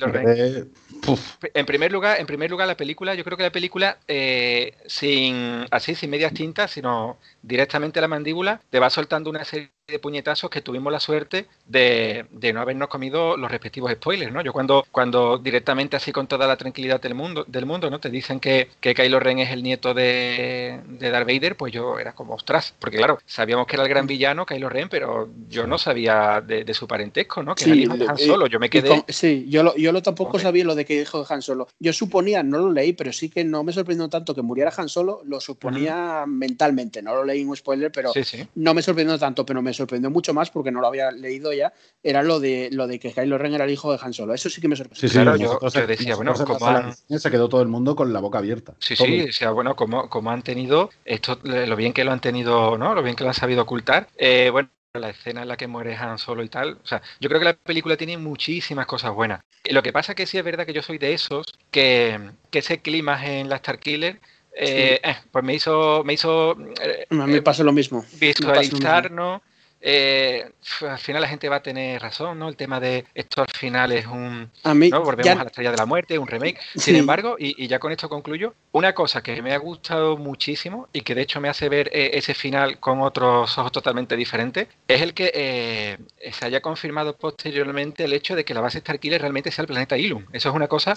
En 1.54 1.66
primer 1.66 1.92
lugar, 1.92 2.20
en 2.20 2.28
primer 2.28 2.52
lugar, 2.52 2.68
la 2.68 2.78
película, 2.78 3.16
yo 3.16 3.24
creo 3.24 3.38
que 3.38 3.44
la 3.44 3.52
película, 3.52 3.98
eh, 4.08 4.76
sin 4.86 5.66
así, 5.72 5.96
sin 5.96 6.10
medias 6.10 6.34
tintas, 6.34 6.72
sino 6.72 7.18
directamente 7.42 8.00
a 8.00 8.02
la 8.02 8.08
mandíbula, 8.08 8.62
te 8.70 8.80
va 8.80 8.90
soltando 8.90 9.30
una 9.30 9.44
serie 9.44 9.72
de 9.92 10.00
puñetazos 10.00 10.50
que 10.50 10.62
tuvimos 10.62 10.92
la 10.92 11.00
suerte 11.00 11.46
de, 11.68 12.26
no 12.54 12.62
habernos 12.62 12.90
comido 12.90 13.38
los 13.38 13.52
respectivos 13.52 13.92
spoilers, 13.92 14.34
¿no? 14.34 14.42
Yo 14.42 14.54
cuando, 14.54 14.86
cuando 14.92 15.38
directamente 15.38 15.96
así 15.96 16.12
con 16.12 16.28
toda 16.28 16.48
la 16.48 16.58
tranquilidad 16.58 17.02
del 17.02 17.16
mundo, 17.16 17.46
del 17.48 17.66
mundo, 17.66 17.90
¿no? 17.90 18.00
Te 18.00 18.10
dicen 18.10 18.40
que, 18.40 18.70
que 18.80 18.94
Kylo 18.94 19.20
Ren 19.20 19.40
es 19.40 19.52
el 19.52 19.64
nieto 19.64 19.94
de, 19.94 20.80
de 20.88 21.10
Darth 21.10 21.28
Vader, 21.28 21.56
pues 21.56 21.74
yo 21.74 22.00
era 22.00 22.14
como, 22.14 22.34
ostras, 22.34 22.74
porque 22.80 22.98
claro, 22.98 23.20
sabíamos 23.26 23.68
que 23.68 23.76
era 23.76 23.84
el 23.84 23.90
gran 23.90 24.08
villano 24.08 24.46
Kylo 24.46 24.70
Ren, 24.70 24.90
pero 24.90 25.30
yo 25.50 25.68
no 25.68 25.78
sabía 25.78 26.42
de, 26.42 26.72
su 26.74 26.88
parentesco, 26.88 27.44
¿no? 27.44 27.54
Que 27.54 27.66
era 27.66 27.74
el 27.74 27.80
hijo 27.82 27.98
de 27.98 28.08
Han 28.08 28.18
Solo, 28.18 28.48
yo 28.48 28.60
me 28.60 28.70
quedé... 28.70 29.04
sí, 29.10 29.46
yo 29.50 29.64
lo, 29.64 29.76
yo 29.76 29.92
lo 29.92 30.02
tampoco 30.02 30.40
sabía 30.40 30.64
lo 30.64 30.76
de 30.76 30.86
que 30.86 31.02
hijo 31.02 31.20
de 31.24 31.34
Han 31.34 31.42
Solo. 31.42 31.68
Yo 31.80 31.94
suponía, 31.94 32.44
no 32.44 32.60
lo 32.60 32.72
leí, 32.72 32.94
pero 32.94 33.12
sí 33.12 33.30
que 33.30 33.44
no 33.44 33.64
me 33.64 33.74
sorprendió 33.74 34.08
tanto 34.08 34.34
que 34.34 34.42
muriera 34.42 34.72
Han 34.76 34.90
Solo, 34.90 35.22
lo 35.26 35.40
suponía 35.42 36.26
mentalmente, 36.28 37.02
no 37.02 37.14
lo 37.16 37.26
leí 37.26 37.44
un 37.44 37.56
spoiler, 37.56 37.92
pero 37.92 38.12
no 38.56 38.74
me 38.74 38.82
sorprendió 38.82 39.18
tanto, 39.20 39.46
pero 39.46 39.62
me 39.62 39.74
sorprendió 39.74 39.81
mucho 40.10 40.34
más 40.34 40.50
porque 40.50 40.72
no 40.72 40.82
lo 40.82 40.88
había 40.88 41.12
leído 41.12 41.54
ya, 41.54 41.74
era 42.04 42.24
lo 42.24 42.40
de 42.40 42.70
lo 42.72 42.88
de 42.88 43.00
que 43.00 43.12
Kylo 43.12 43.38
Ren 43.38 43.54
era 43.54 43.66
el 43.66 43.72
hijo 43.72 43.92
de 43.92 44.00
Han 44.02 44.14
Solo. 44.14 44.34
Eso 44.34 44.50
sí 44.50 44.62
que 44.62 44.68
me 44.68 44.76
sorprendió. 44.76 45.10
Sí, 45.10 45.14
claro, 45.14 45.36
yo 45.36 45.60
te 45.72 45.88
decía, 45.88 46.16
bueno, 46.16 46.34
como 46.34 46.94
se 46.94 47.32
quedó 47.32 47.50
todo 47.50 47.62
el 47.62 47.68
mundo 47.68 47.96
con 47.96 48.14
la 48.14 48.20
boca 48.20 48.40
abierta. 48.40 48.74
Sí, 48.80 48.96
sí, 48.96 49.22
o 49.30 49.34
sea, 49.34 49.52
bueno, 49.52 49.76
como, 49.76 50.10
como 50.10 50.32
han 50.32 50.42
tenido 50.42 50.90
esto, 51.06 51.40
lo 51.44 51.76
bien 51.76 51.94
que 51.94 52.04
lo 52.04 52.12
han 52.12 52.22
tenido, 52.22 52.78
¿no? 52.78 52.94
Lo 52.96 53.04
bien 53.04 53.16
que 53.16 53.24
lo 53.24 53.30
han 53.30 53.36
sabido 53.36 53.64
ocultar. 53.64 54.08
Eh, 54.18 54.50
bueno, 54.52 54.70
la 54.94 55.10
escena 55.10 55.44
en 55.44 55.48
la 55.48 55.58
que 55.58 55.68
muere 55.68 55.96
Han 55.96 56.18
Solo 56.18 56.44
y 56.44 56.50
tal. 56.50 56.78
O 56.84 56.88
sea, 56.88 57.02
yo 57.20 57.30
creo 57.30 57.40
que 57.40 57.46
la 57.46 57.54
película 57.54 57.96
tiene 57.96 58.18
muchísimas 58.18 58.86
cosas 58.86 59.14
buenas. 59.14 59.42
Lo 59.70 59.84
que 59.84 59.94
pasa 59.94 60.12
es 60.14 60.16
que 60.16 60.26
sí 60.26 60.38
es 60.38 60.44
verdad 60.44 60.66
que 60.66 60.74
yo 60.74 60.82
soy 60.82 60.98
de 60.98 61.14
esos 61.14 61.46
que, 61.70 62.20
que 62.50 62.60
ese 62.60 62.80
clima 62.80 63.26
en 63.26 63.48
la 63.48 63.58
Starkiller 63.58 64.20
eh, 64.54 65.00
eh, 65.02 65.16
pues 65.32 65.46
me 65.46 65.54
hizo 65.54 66.04
me 66.04 66.14
hizo 66.14 66.58
eh, 66.82 67.06
me 67.10 67.42
pasa 67.42 67.64
lo 67.64 67.72
mismo 67.72 68.06
visualizar 68.20 69.10
no 69.10 69.42
eh, 69.82 70.52
al 70.82 71.00
final 71.00 71.22
la 71.22 71.28
gente 71.28 71.50
va 71.50 71.58
a 71.58 71.64
tener 71.64 72.00
razón, 72.02 72.38
¿no? 72.38 72.48
El 72.48 72.56
tema 72.56 72.80
de 72.80 73.06
esto 73.16 73.42
al 73.42 73.50
final 73.50 73.92
es 73.92 74.06
un... 74.06 74.50
¿no? 74.64 75.02
Volvemos 75.02 75.32
a 75.32 75.44
la 75.44 75.50
estrella 75.50 75.72
de 75.72 75.78
la 75.78 75.86
muerte, 75.86 76.20
un 76.20 76.28
remake. 76.28 76.60
Sin 76.76 76.96
embargo, 76.96 77.36
y, 77.40 77.68
ya 77.68 77.80
con 77.80 77.92
esto 77.92 78.08
concluyo, 78.08 78.54
una 78.72 78.94
cosa 78.94 79.24
que 79.24 79.42
me 79.42 79.54
ha 79.54 79.58
gustado 79.58 80.18
muchísimo 80.18 80.88
y 80.94 81.02
que 81.02 81.16
de 81.16 81.24
hecho 81.24 81.42
me 81.42 81.50
hace 81.50 81.68
ver 81.68 81.90
eh, 81.94 82.12
ese 82.14 82.34
final 82.36 82.80
con 82.80 83.02
otros 83.02 83.58
ojos 83.58 83.72
totalmente 83.72 84.16
diferentes, 84.16 84.68
es 84.88 85.02
el 85.02 85.14
que 85.14 85.32
eh, 85.34 85.98
se 86.32 86.46
haya 86.46 86.62
confirmado 86.62 87.16
posteriormente 87.16 88.04
el 88.04 88.14
hecho 88.14 88.36
de 88.36 88.46
que 88.46 88.54
la 88.54 88.62
base 88.62 88.80
Starkiller 88.80 89.22
realmente 89.22 89.52
sea 89.52 89.64
el 89.64 89.68
planeta 89.68 89.98
Ilum. 89.98 90.26
Eso 90.32 90.50
es 90.50 90.56
una 90.56 90.68
cosa 90.68 90.94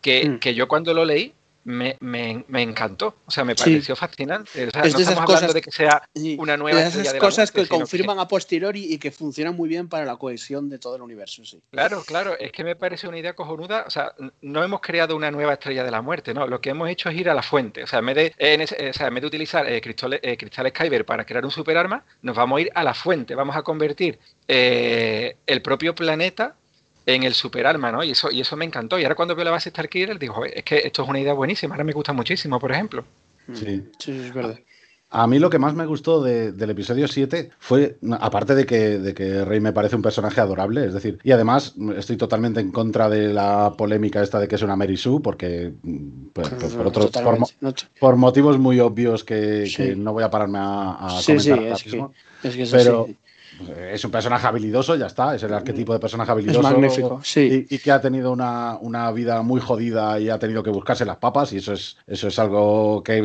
que, 0.00 0.28
mm. 0.28 0.38
que 0.40 0.54
yo 0.54 0.66
cuando 0.66 0.92
lo 0.94 1.04
leí 1.04 1.32
me, 1.66 1.96
me, 1.98 2.44
me, 2.46 2.62
encantó. 2.62 3.16
O 3.26 3.30
sea, 3.30 3.44
me 3.44 3.56
pareció 3.56 3.96
fascinante. 3.96 4.68
O 4.68 4.70
sea, 4.70 4.82
es 4.82 4.96
de 4.96 5.02
esas 5.02 5.20
cosas, 5.22 5.52
de 5.52 5.60
que 5.60 5.72
sea 5.72 6.00
una 6.38 6.56
nueva 6.56 6.80
de 6.80 6.86
esas 6.86 7.14
cosas 7.14 7.50
que 7.50 7.66
confirman 7.66 8.20
a 8.20 8.28
posteriori 8.28 8.94
y 8.94 8.98
que 8.98 9.10
funcionan 9.10 9.56
muy 9.56 9.68
bien 9.68 9.88
para 9.88 10.04
la 10.04 10.16
cohesión 10.16 10.68
de 10.70 10.78
todo 10.78 10.94
el 10.94 11.02
universo. 11.02 11.44
Sí. 11.44 11.60
Claro, 11.72 12.04
claro. 12.06 12.38
Es 12.38 12.52
que 12.52 12.62
me 12.62 12.76
parece 12.76 13.08
una 13.08 13.18
idea 13.18 13.34
cojonuda. 13.34 13.82
O 13.84 13.90
sea, 13.90 14.14
no 14.42 14.62
hemos 14.62 14.80
creado 14.80 15.16
una 15.16 15.32
nueva 15.32 15.54
estrella 15.54 15.82
de 15.82 15.90
la 15.90 16.02
muerte, 16.02 16.32
¿no? 16.32 16.46
Lo 16.46 16.60
que 16.60 16.70
hemos 16.70 16.88
hecho 16.88 17.08
es 17.08 17.16
ir 17.16 17.28
a 17.28 17.34
la 17.34 17.42
fuente. 17.42 17.82
O 17.82 17.86
sea, 17.88 17.98
en 17.98 18.06
vez 18.06 18.14
de, 18.14 18.34
en 18.38 18.60
ese, 18.60 18.90
o 18.90 18.92
sea, 18.92 19.08
en 19.08 19.14
vez 19.14 19.22
de 19.22 19.26
utilizar 19.26 19.68
eh, 19.68 19.80
cristales, 19.80 20.20
eh, 20.22 20.36
cristales 20.36 20.72
Kyber 20.72 21.04
para 21.04 21.24
crear 21.24 21.44
un 21.44 21.50
superarma, 21.50 22.04
nos 22.22 22.36
vamos 22.36 22.58
a 22.58 22.60
ir 22.60 22.70
a 22.76 22.84
la 22.84 22.94
fuente. 22.94 23.34
Vamos 23.34 23.56
a 23.56 23.62
convertir 23.62 24.20
eh, 24.46 25.36
el 25.44 25.62
propio 25.62 25.96
planeta 25.96 26.54
en 27.06 27.22
el 27.22 27.34
superarma, 27.34 27.92
¿no? 27.92 28.02
Y 28.02 28.10
eso, 28.10 28.30
y 28.30 28.40
eso 28.40 28.56
me 28.56 28.64
encantó. 28.64 28.98
Y 28.98 29.04
ahora 29.04 29.14
cuando 29.14 29.36
veo 29.36 29.44
la 29.44 29.52
base 29.52 29.70
Starkiller, 29.70 30.18
digo, 30.18 30.44
es 30.44 30.64
que 30.64 30.78
esto 30.78 31.04
es 31.04 31.08
una 31.08 31.20
idea 31.20 31.32
buenísima, 31.32 31.74
ahora 31.74 31.84
me 31.84 31.92
gusta 31.92 32.12
muchísimo, 32.12 32.58
por 32.58 32.72
ejemplo. 32.72 33.04
Sí, 33.54 33.84
sí 33.98 34.10
es 34.10 34.34
verdad. 34.34 34.58
A 35.08 35.28
mí 35.28 35.38
lo 35.38 35.48
que 35.48 35.60
más 35.60 35.72
me 35.72 35.86
gustó 35.86 36.20
del 36.20 36.70
episodio 36.70 37.06
7 37.06 37.50
fue, 37.60 37.96
aparte 38.18 38.56
de 38.56 38.66
que, 38.66 38.98
de 38.98 39.14
que 39.14 39.44
Rey 39.44 39.60
me 39.60 39.72
parece 39.72 39.94
un 39.94 40.02
personaje 40.02 40.40
adorable, 40.40 40.84
es 40.84 40.94
decir, 40.94 41.20
y 41.22 41.30
además 41.30 41.74
estoy 41.96 42.16
totalmente 42.16 42.58
en 42.58 42.72
contra 42.72 43.08
de 43.08 43.32
la 43.32 43.72
polémica 43.78 44.20
esta 44.20 44.40
de 44.40 44.48
que 44.48 44.56
es 44.56 44.62
una 44.62 44.74
Mary 44.74 44.96
Sue, 44.96 45.20
porque 45.22 45.72
pues, 46.32 46.48
pues, 46.48 46.74
por, 46.74 46.88
otros, 46.88 47.12
por, 48.00 48.16
motivos 48.16 48.58
muy 48.58 48.80
obvios 48.80 49.22
que, 49.22 49.94
no 49.96 50.12
voy 50.12 50.24
a 50.24 50.30
pararme 50.30 50.58
a, 50.60 50.96
comentar 50.98 51.22
sí, 51.22 51.32
es 51.32 51.82
que, 51.84 52.04
es 52.42 52.56
que 52.56 52.66
pero, 52.76 53.08
es 53.92 54.04
un 54.04 54.10
personaje 54.10 54.46
habilidoso, 54.46 54.96
ya 54.96 55.06
está, 55.06 55.34
es 55.34 55.42
el 55.42 55.52
arquetipo 55.52 55.92
de 55.92 55.98
personaje 55.98 56.30
habilidoso. 56.30 56.60
Es 56.60 56.64
magnífico, 56.64 57.20
sí. 57.22 57.66
Y, 57.68 57.78
que 57.78 57.90
ha 57.90 58.00
tenido 58.00 58.32
una, 58.32 59.10
vida 59.12 59.42
muy 59.42 59.60
jodida 59.60 60.18
y 60.20 60.28
ha 60.28 60.38
tenido 60.38 60.62
que 60.62 60.70
buscarse 60.70 61.04
las 61.04 61.16
papas, 61.16 61.52
y 61.52 61.58
eso 61.58 61.72
es, 61.72 61.96
eso 62.06 62.28
es 62.28 62.38
algo 62.38 63.02
que 63.02 63.18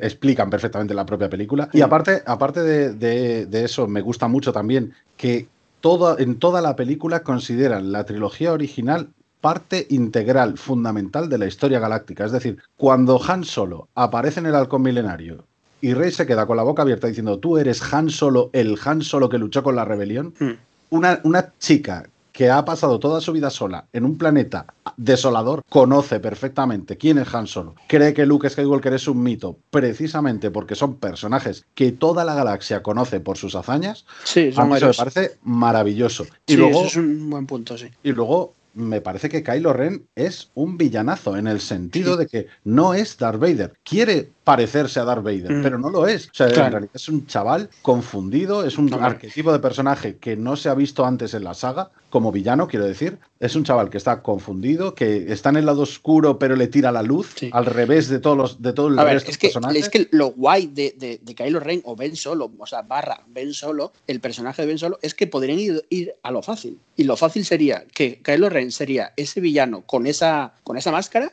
explican 0.00 0.50
perfectamente 0.50 0.94
la 0.94 1.04
propia 1.04 1.28
película. 1.28 1.68
Y 1.72 1.80
aparte, 1.80 2.22
aparte 2.24 2.62
de, 2.62 3.64
eso, 3.64 3.86
me 3.86 4.00
gusta 4.00 4.28
mucho 4.28 4.52
también 4.52 4.94
que 5.16 5.48
todo, 5.80 6.18
en 6.18 6.38
toda 6.38 6.60
la 6.60 6.76
película 6.76 7.22
consideran 7.22 7.92
la 7.92 8.04
trilogía 8.04 8.52
original 8.52 9.08
parte 9.40 9.86
integral, 9.90 10.56
fundamental 10.56 11.28
de 11.28 11.36
la 11.36 11.46
historia 11.46 11.78
galáctica. 11.78 12.24
Es 12.24 12.32
decir, 12.32 12.56
cuando 12.78 13.20
Han 13.22 13.44
Solo 13.44 13.88
aparece 13.94 14.40
en 14.40 14.46
el 14.46 14.54
halcón 14.54 14.80
milenario 14.80 15.44
y 15.80 15.94
Rey 15.94 16.10
se 16.10 16.26
queda 16.26 16.46
con 16.46 16.56
la 16.56 16.62
boca 16.62 16.82
abierta 16.82 17.06
diciendo, 17.06 17.38
tú 17.38 17.58
eres 17.58 17.82
Han 17.92 18.10
Solo, 18.10 18.50
el 18.52 18.78
Han 18.84 19.02
Solo 19.02 19.28
que 19.28 19.38
luchó 19.38 19.62
con 19.62 19.76
la 19.76 19.84
rebelión. 19.84 20.34
Hmm. 20.38 20.52
Una, 20.90 21.20
una 21.24 21.52
chica 21.58 22.08
que 22.34 22.50
ha 22.50 22.64
pasado 22.64 22.98
toda 22.98 23.20
su 23.20 23.32
vida 23.32 23.48
sola 23.48 23.86
en 23.92 24.04
un 24.04 24.18
planeta 24.18 24.66
desolador, 24.96 25.62
conoce 25.68 26.18
perfectamente 26.18 26.98
quién 26.98 27.18
es 27.18 27.32
Han 27.32 27.46
Solo, 27.46 27.76
cree 27.86 28.12
que 28.12 28.26
Luke 28.26 28.50
Skywalker 28.50 28.92
es 28.92 29.06
un 29.06 29.22
mito, 29.22 29.56
precisamente 29.70 30.50
porque 30.50 30.74
son 30.74 30.96
personajes 30.96 31.64
que 31.76 31.92
toda 31.92 32.24
la 32.24 32.34
galaxia 32.34 32.82
conoce 32.82 33.20
por 33.20 33.38
sus 33.38 33.54
hazañas. 33.54 34.04
Sí, 34.24 34.50
a 34.56 34.64
mí 34.64 34.74
eso 34.74 34.88
me 34.88 34.94
parece 34.94 35.36
maravilloso. 35.44 36.26
Y 36.46 36.56
luego, 36.56 36.80
eso 36.80 36.86
es 36.86 36.96
un 36.96 37.30
buen 37.30 37.46
punto, 37.46 37.78
sí. 37.78 37.86
Y 38.02 38.10
luego 38.10 38.54
me 38.74 39.00
parece 39.00 39.28
que 39.28 39.44
Kylo 39.44 39.72
Ren 39.72 40.06
es 40.16 40.50
un 40.54 40.76
villanazo 40.76 41.36
en 41.36 41.46
el 41.46 41.60
sentido 41.60 42.16
de 42.16 42.26
que 42.26 42.48
no 42.64 42.94
es 42.94 43.16
Darth 43.16 43.40
Vader. 43.40 43.74
Quiere 43.84 44.30
parecerse 44.44 45.00
a 45.00 45.04
Darth 45.04 45.24
Vader, 45.24 45.50
mm. 45.50 45.62
pero 45.62 45.78
no 45.78 45.90
lo 45.90 46.06
es. 46.06 46.26
O 46.28 46.34
sea, 46.34 46.48
en 46.48 46.54
realidad 46.54 46.90
es 46.92 47.08
un 47.08 47.26
chaval 47.26 47.70
confundido, 47.80 48.64
es 48.64 48.76
un 48.76 48.92
arquetipo 48.92 49.52
de 49.52 49.58
personaje 49.58 50.18
que 50.18 50.36
no 50.36 50.54
se 50.56 50.68
ha 50.68 50.74
visto 50.74 51.04
antes 51.04 51.32
en 51.32 51.44
la 51.44 51.54
saga, 51.54 51.90
como 52.10 52.30
villano, 52.30 52.68
quiero 52.68 52.84
decir. 52.84 53.18
Es 53.40 53.56
un 53.56 53.64
chaval 53.64 53.90
que 53.90 53.96
está 53.96 54.22
confundido, 54.22 54.94
que 54.94 55.32
está 55.32 55.48
en 55.48 55.56
el 55.56 55.66
lado 55.66 55.82
oscuro, 55.82 56.38
pero 56.38 56.56
le 56.56 56.68
tira 56.68 56.92
la 56.92 57.02
luz, 57.02 57.34
al 57.50 57.66
revés 57.66 58.08
de 58.08 58.20
todos 58.20 58.36
los 58.36 58.62
de 58.62 58.72
todo 58.72 58.88
el 58.88 58.98
resto 58.98 59.30
es 59.30 59.38
que, 59.38 59.50
Es 59.74 59.88
que 59.88 60.08
lo 60.12 60.28
guay 60.28 60.66
de, 60.66 60.94
de, 61.20 61.34
Kylo 61.34 61.58
Ren 61.58 61.80
o 61.84 61.96
Ben 61.96 62.14
Solo, 62.14 62.52
o 62.56 62.66
sea, 62.66 62.82
barra 62.82 63.22
Ben 63.28 63.52
Solo, 63.54 63.92
el 64.06 64.20
personaje 64.20 64.62
de 64.62 64.68
Ben 64.68 64.78
Solo, 64.78 64.98
es 65.02 65.14
que 65.14 65.26
podrían 65.26 65.58
ir, 65.58 66.14
a 66.22 66.30
lo 66.30 66.42
fácil. 66.42 66.78
Y 66.96 67.04
lo 67.04 67.16
fácil 67.16 67.44
sería 67.44 67.84
que 67.92 68.20
Kylo 68.22 68.50
Ren 68.50 68.70
sería 68.70 69.12
ese 69.16 69.40
villano 69.40 69.82
con 69.82 70.06
esa, 70.06 70.52
con 70.62 70.76
esa 70.76 70.92
máscara 70.92 71.32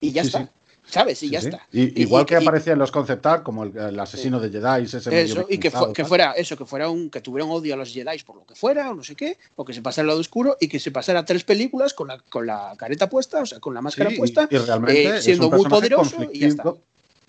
y 0.00 0.12
ya 0.12 0.22
está. 0.22 0.50
¿Sabes? 0.90 1.22
Y 1.22 1.30
ya 1.30 1.38
está. 1.38 1.66
igual 1.72 2.26
que 2.26 2.36
aparecía 2.36 2.72
en 2.72 2.78
los 2.78 2.90
concept 2.90 3.42
como 3.42 3.64
el, 3.64 3.98
asesino 3.98 4.40
de 4.40 4.50
Jedi, 4.50 4.84
ese 4.84 4.98
eso, 5.22 5.46
y 5.48 5.58
que, 5.58 5.72
que, 5.94 6.04
fuera 6.04 6.32
eso, 6.32 6.56
que 6.56 6.64
fuera 6.64 6.88
un 6.88 7.10
que 7.10 7.20
tuviera 7.20 7.44
un 7.44 7.52
odio 7.52 7.74
a 7.74 7.76
los 7.76 7.92
Jedi 7.92 8.18
por 8.24 8.36
lo 8.36 8.44
que 8.44 8.54
fuera, 8.54 8.90
o 8.90 8.94
no 8.94 9.02
sé 9.02 9.14
qué, 9.14 9.38
o 9.56 9.64
que 9.64 9.72
se 9.72 9.82
pasara 9.82 10.04
al 10.04 10.08
lado 10.08 10.20
oscuro 10.20 10.56
y 10.60 10.68
que 10.68 10.80
se 10.80 10.90
pasara 10.90 11.24
tres 11.24 11.44
películas 11.44 11.94
con 11.94 12.08
la, 12.08 12.18
con 12.18 12.46
la 12.46 12.74
careta 12.76 13.08
puesta, 13.08 13.42
o 13.42 13.46
sea, 13.46 13.60
con 13.60 13.74
la 13.74 13.82
máscara 13.82 14.10
puesta, 14.16 14.48
eh, 14.50 15.18
siendo 15.20 15.50
muy 15.50 15.64
poderoso 15.66 16.28
y 16.32 16.40
ya 16.40 16.48
está. 16.48 16.74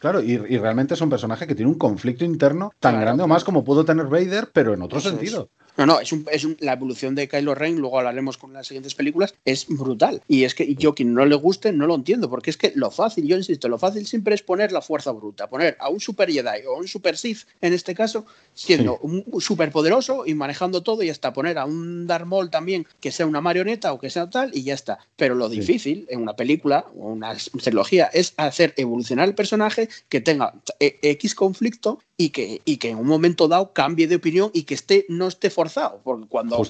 Claro, 0.01 0.19
y, 0.19 0.35
realmente 0.37 0.95
es 0.95 1.01
un 1.01 1.11
personaje 1.11 1.45
que 1.45 1.53
tiene 1.53 1.69
un 1.69 1.77
conflicto 1.77 2.25
interno 2.25 2.73
tan 2.79 2.99
grande 2.99 3.21
o 3.21 3.27
más 3.27 3.43
como 3.43 3.63
pudo 3.63 3.85
tener 3.85 4.07
Vader, 4.07 4.49
pero 4.51 4.73
en 4.73 4.81
otro 4.81 4.99
sentido. 4.99 5.49
No, 5.81 5.87
no, 5.87 5.99
es, 5.99 6.11
un, 6.11 6.27
es 6.31 6.45
la 6.59 6.73
evolución 6.73 7.15
de 7.15 7.27
Kylo 7.27 7.55
Ren, 7.55 7.79
luego 7.79 7.97
hablaremos 7.97 8.37
con 8.37 8.53
las 8.53 8.67
siguientes 8.67 8.93
películas, 8.93 9.33
es 9.45 9.65
brutal. 9.67 10.21
Y 10.27 10.43
es 10.43 10.53
que 10.53 10.75
yo, 10.75 10.93
quien 10.93 11.15
no 11.15 11.25
le 11.25 11.33
guste, 11.33 11.71
no 11.73 11.87
lo 11.87 11.95
entiendo, 11.95 12.29
porque 12.29 12.51
es 12.51 12.57
que 12.57 12.71
lo 12.75 12.91
fácil, 12.91 13.25
yo 13.25 13.35
insisto, 13.35 13.67
lo 13.67 13.79
fácil 13.79 14.05
siempre 14.05 14.35
es 14.35 14.43
poner 14.43 14.71
la 14.71 14.83
fuerza 14.83 15.11
bruta, 15.11 15.49
poner 15.49 15.77
a 15.79 15.89
un 15.89 15.99
super 15.99 16.31
Jedi 16.31 16.67
o 16.67 16.77
un 16.77 16.87
super 16.87 17.17
Sith, 17.17 17.47
en 17.61 17.73
este 17.73 17.95
caso, 17.95 18.27
siendo 18.53 18.99
un 18.99 19.25
super 19.39 19.71
poderoso 19.71 20.27
y 20.27 20.35
manejando 20.35 20.83
todo 20.83 21.01
y 21.01 21.09
hasta 21.09 21.33
poner 21.33 21.57
a 21.57 21.65
un 21.65 22.05
Darth 22.05 22.27
Maul 22.27 22.51
también 22.51 22.85
que 22.99 23.11
sea 23.11 23.25
una 23.25 23.41
marioneta 23.41 23.91
o 23.91 23.99
que 23.99 24.11
sea 24.11 24.29
tal 24.29 24.51
y 24.53 24.61
ya 24.61 24.75
está. 24.75 24.99
Pero 25.15 25.33
lo 25.33 25.49
difícil 25.49 26.05
en 26.09 26.21
una 26.21 26.35
película 26.35 26.85
o 26.95 27.07
una 27.07 27.35
trilogía 27.63 28.05
es 28.13 28.35
hacer 28.37 28.75
evolucionar 28.77 29.27
el 29.27 29.33
personaje 29.33 29.89
que 30.09 30.21
tenga 30.21 30.53
X 30.79 31.33
conflicto 31.33 31.97
y 32.17 32.29
que, 32.29 32.61
y 32.65 32.77
que 32.77 32.89
en 32.89 32.97
un 32.97 33.07
momento 33.07 33.47
dado 33.47 33.73
cambie 33.73 34.07
de 34.07 34.17
opinión 34.17 34.51
y 34.53 34.63
que 34.63 34.75
esté, 34.75 35.05
no 35.09 35.27
esté 35.27 35.49
forzado 35.49 35.70
forzado, 35.71 36.01
porque 36.03 36.27
cuando, 36.27 36.61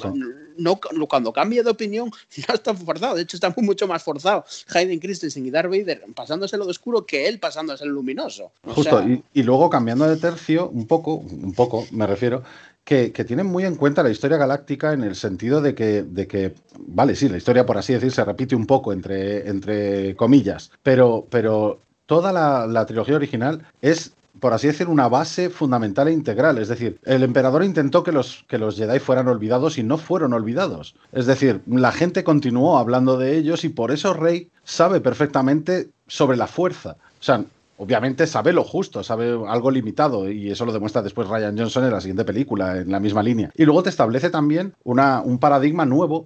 no, 0.57 0.80
cuando 1.07 1.34
cambia 1.34 1.64
de 1.64 1.69
opinión 1.69 2.11
no 2.48 2.53
está 2.53 2.73
forzado, 2.73 3.15
de 3.15 3.23
hecho 3.23 3.38
está 3.38 3.53
mucho 3.57 3.88
más 3.88 4.03
forzado 4.03 4.45
Hayden 4.73 4.99
Christensen 4.99 5.45
y 5.45 5.52
Darth 5.52 5.69
Vader 5.69 6.03
pasándose 6.15 6.57
lo 6.57 6.65
oscuro 6.68 7.06
que 7.06 7.28
él 7.28 7.40
pasándose 7.40 7.86
lo 7.86 7.94
luminoso. 7.94 8.52
Justo, 8.68 9.03
y, 9.34 9.44
luego 9.44 9.69
cambiando 9.69 10.07
de 10.07 10.18
tercio, 10.18 10.69
un 10.69 10.88
poco, 10.88 11.15
un 11.15 11.53
poco 11.53 11.86
me 11.91 12.07
refiero, 12.07 12.44
que, 12.84 13.10
tienen 13.10 13.45
muy 13.45 13.65
en 13.65 13.76
cuenta 13.76 14.03
la 14.03 14.10
historia 14.10 14.38
galáctica 14.38 14.94
en 14.94 15.03
el 15.03 15.15
sentido 15.15 15.61
de 15.61 15.76
que, 15.76 16.03
de 16.03 16.28
que, 16.28 16.53
vale, 16.80 17.15
sí, 17.15 17.30
la 17.30 17.38
historia, 17.38 17.65
por 17.65 17.78
así 17.78 17.94
decir, 17.94 18.11
se 18.11 18.26
repite 18.26 18.56
un 18.56 18.65
poco 18.65 18.91
entre, 18.91 19.48
entre 19.48 20.15
comillas, 20.15 20.72
pero, 20.84 21.26
pero 21.30 21.80
toda 22.06 22.34
la, 22.34 22.68
la 22.68 22.86
trilogía 22.86 23.15
original 23.15 23.65
es 23.82 24.14
por 24.41 24.53
así 24.53 24.68
decir, 24.68 24.88
una 24.88 25.07
base 25.07 25.51
fundamental 25.51 26.07
e 26.07 26.11
integral. 26.11 26.57
Es 26.57 26.68
decir, 26.68 26.99
el 27.03 27.22
emperador 27.23 27.63
intentó 27.63 28.03
que 28.03 28.11
los, 28.11 28.43
que 28.49 28.57
los 28.57 28.76
Jedi 28.76 28.97
fueran 28.99 29.27
olvidados 29.27 29.77
y 29.77 29.84
no 29.84 29.99
fueron 29.99 30.34
olvidados. 30.34 30.95
Es 31.11 31.27
decir, 31.27 31.61
la 31.68 31.91
gente 31.91 32.23
continuó 32.23 32.80
hablando 32.80 33.18
de 33.18 33.38
ellos 33.38 33.63
y 33.63 33.69
por 33.69 33.91
eso 33.91 34.13
Rey 34.13 34.49
sabe 34.63 34.99
perfectamente 34.99 35.89
sobre 36.07 36.38
la 36.38 36.47
fuerza. 36.47 36.97
O 37.19 37.23
sea, 37.23 37.45
obviamente 37.77 38.26
sabe 38.26 38.51
lo 38.51 38.63
justo, 38.63 39.03
sabe 39.03 39.39
algo 39.47 39.69
limitado 39.69 40.27
y 40.27 40.49
eso 40.49 40.65
lo 40.65 40.73
demuestra 40.73 41.03
después 41.03 41.27
Ryan 41.27 41.55
Johnson 41.55 41.85
en 41.85 41.91
la 41.91 42.01
siguiente 42.01 42.26
película, 42.26 42.77
en 42.77 42.91
la 42.91 42.99
misma 42.99 43.22
línea. 43.22 43.51
Y 43.55 43.65
luego 43.65 43.84
te 43.84 43.89
establece 43.89 44.31
también 44.31 44.73
una, 44.84 45.22
un 45.22 45.38
paradigma 45.38 45.85
nuevo 45.85 46.26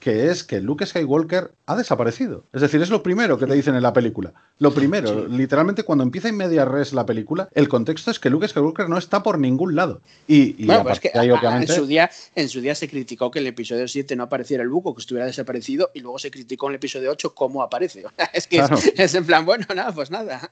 que 0.00 0.30
es 0.30 0.42
que 0.42 0.60
Luke 0.60 0.84
Skywalker 0.84 1.52
ha 1.66 1.76
desaparecido. 1.76 2.44
Es 2.52 2.62
decir, 2.62 2.82
es 2.82 2.90
lo 2.90 3.02
primero 3.02 3.38
que 3.38 3.46
te 3.46 3.54
dicen 3.54 3.74
en 3.76 3.82
la 3.82 3.92
película. 3.92 4.32
Lo 4.58 4.72
primero, 4.72 5.28
literalmente 5.28 5.84
cuando 5.84 6.02
empieza 6.02 6.28
en 6.28 6.36
media 6.36 6.64
res 6.64 6.92
la 6.92 7.06
película, 7.06 7.48
el 7.54 7.68
contexto 7.68 8.10
es 8.10 8.18
que 8.18 8.30
Luke 8.30 8.48
Skywalker 8.48 8.88
no 8.88 8.98
está 8.98 9.22
por 9.22 9.38
ningún 9.38 9.76
lado. 9.76 10.00
Y, 10.26 10.66
bueno, 10.66 10.82
pues 10.82 11.00
que 11.00 11.10
en, 11.14 11.68
su 11.68 11.86
día, 11.86 12.10
en 12.34 12.48
su 12.48 12.60
día 12.60 12.74
se 12.74 12.88
criticó 12.88 13.30
que 13.30 13.38
el 13.38 13.46
episodio 13.46 13.86
7 13.86 14.16
no 14.16 14.24
apareciera 14.24 14.62
el 14.62 14.68
buco, 14.68 14.94
que 14.94 15.00
estuviera 15.00 15.26
desaparecido, 15.26 15.90
y 15.94 16.00
luego 16.00 16.18
se 16.18 16.30
criticó 16.30 16.66
en 16.66 16.72
el 16.72 16.76
episodio 16.76 17.10
8 17.12 17.34
cómo 17.34 17.62
aparece. 17.62 18.04
es 18.32 18.46
que 18.46 18.62
es, 18.96 19.14
en 19.14 19.24
plan, 19.26 19.44
bueno, 19.44 19.66
nada, 19.74 19.92
pues 19.92 20.10
nada. 20.10 20.50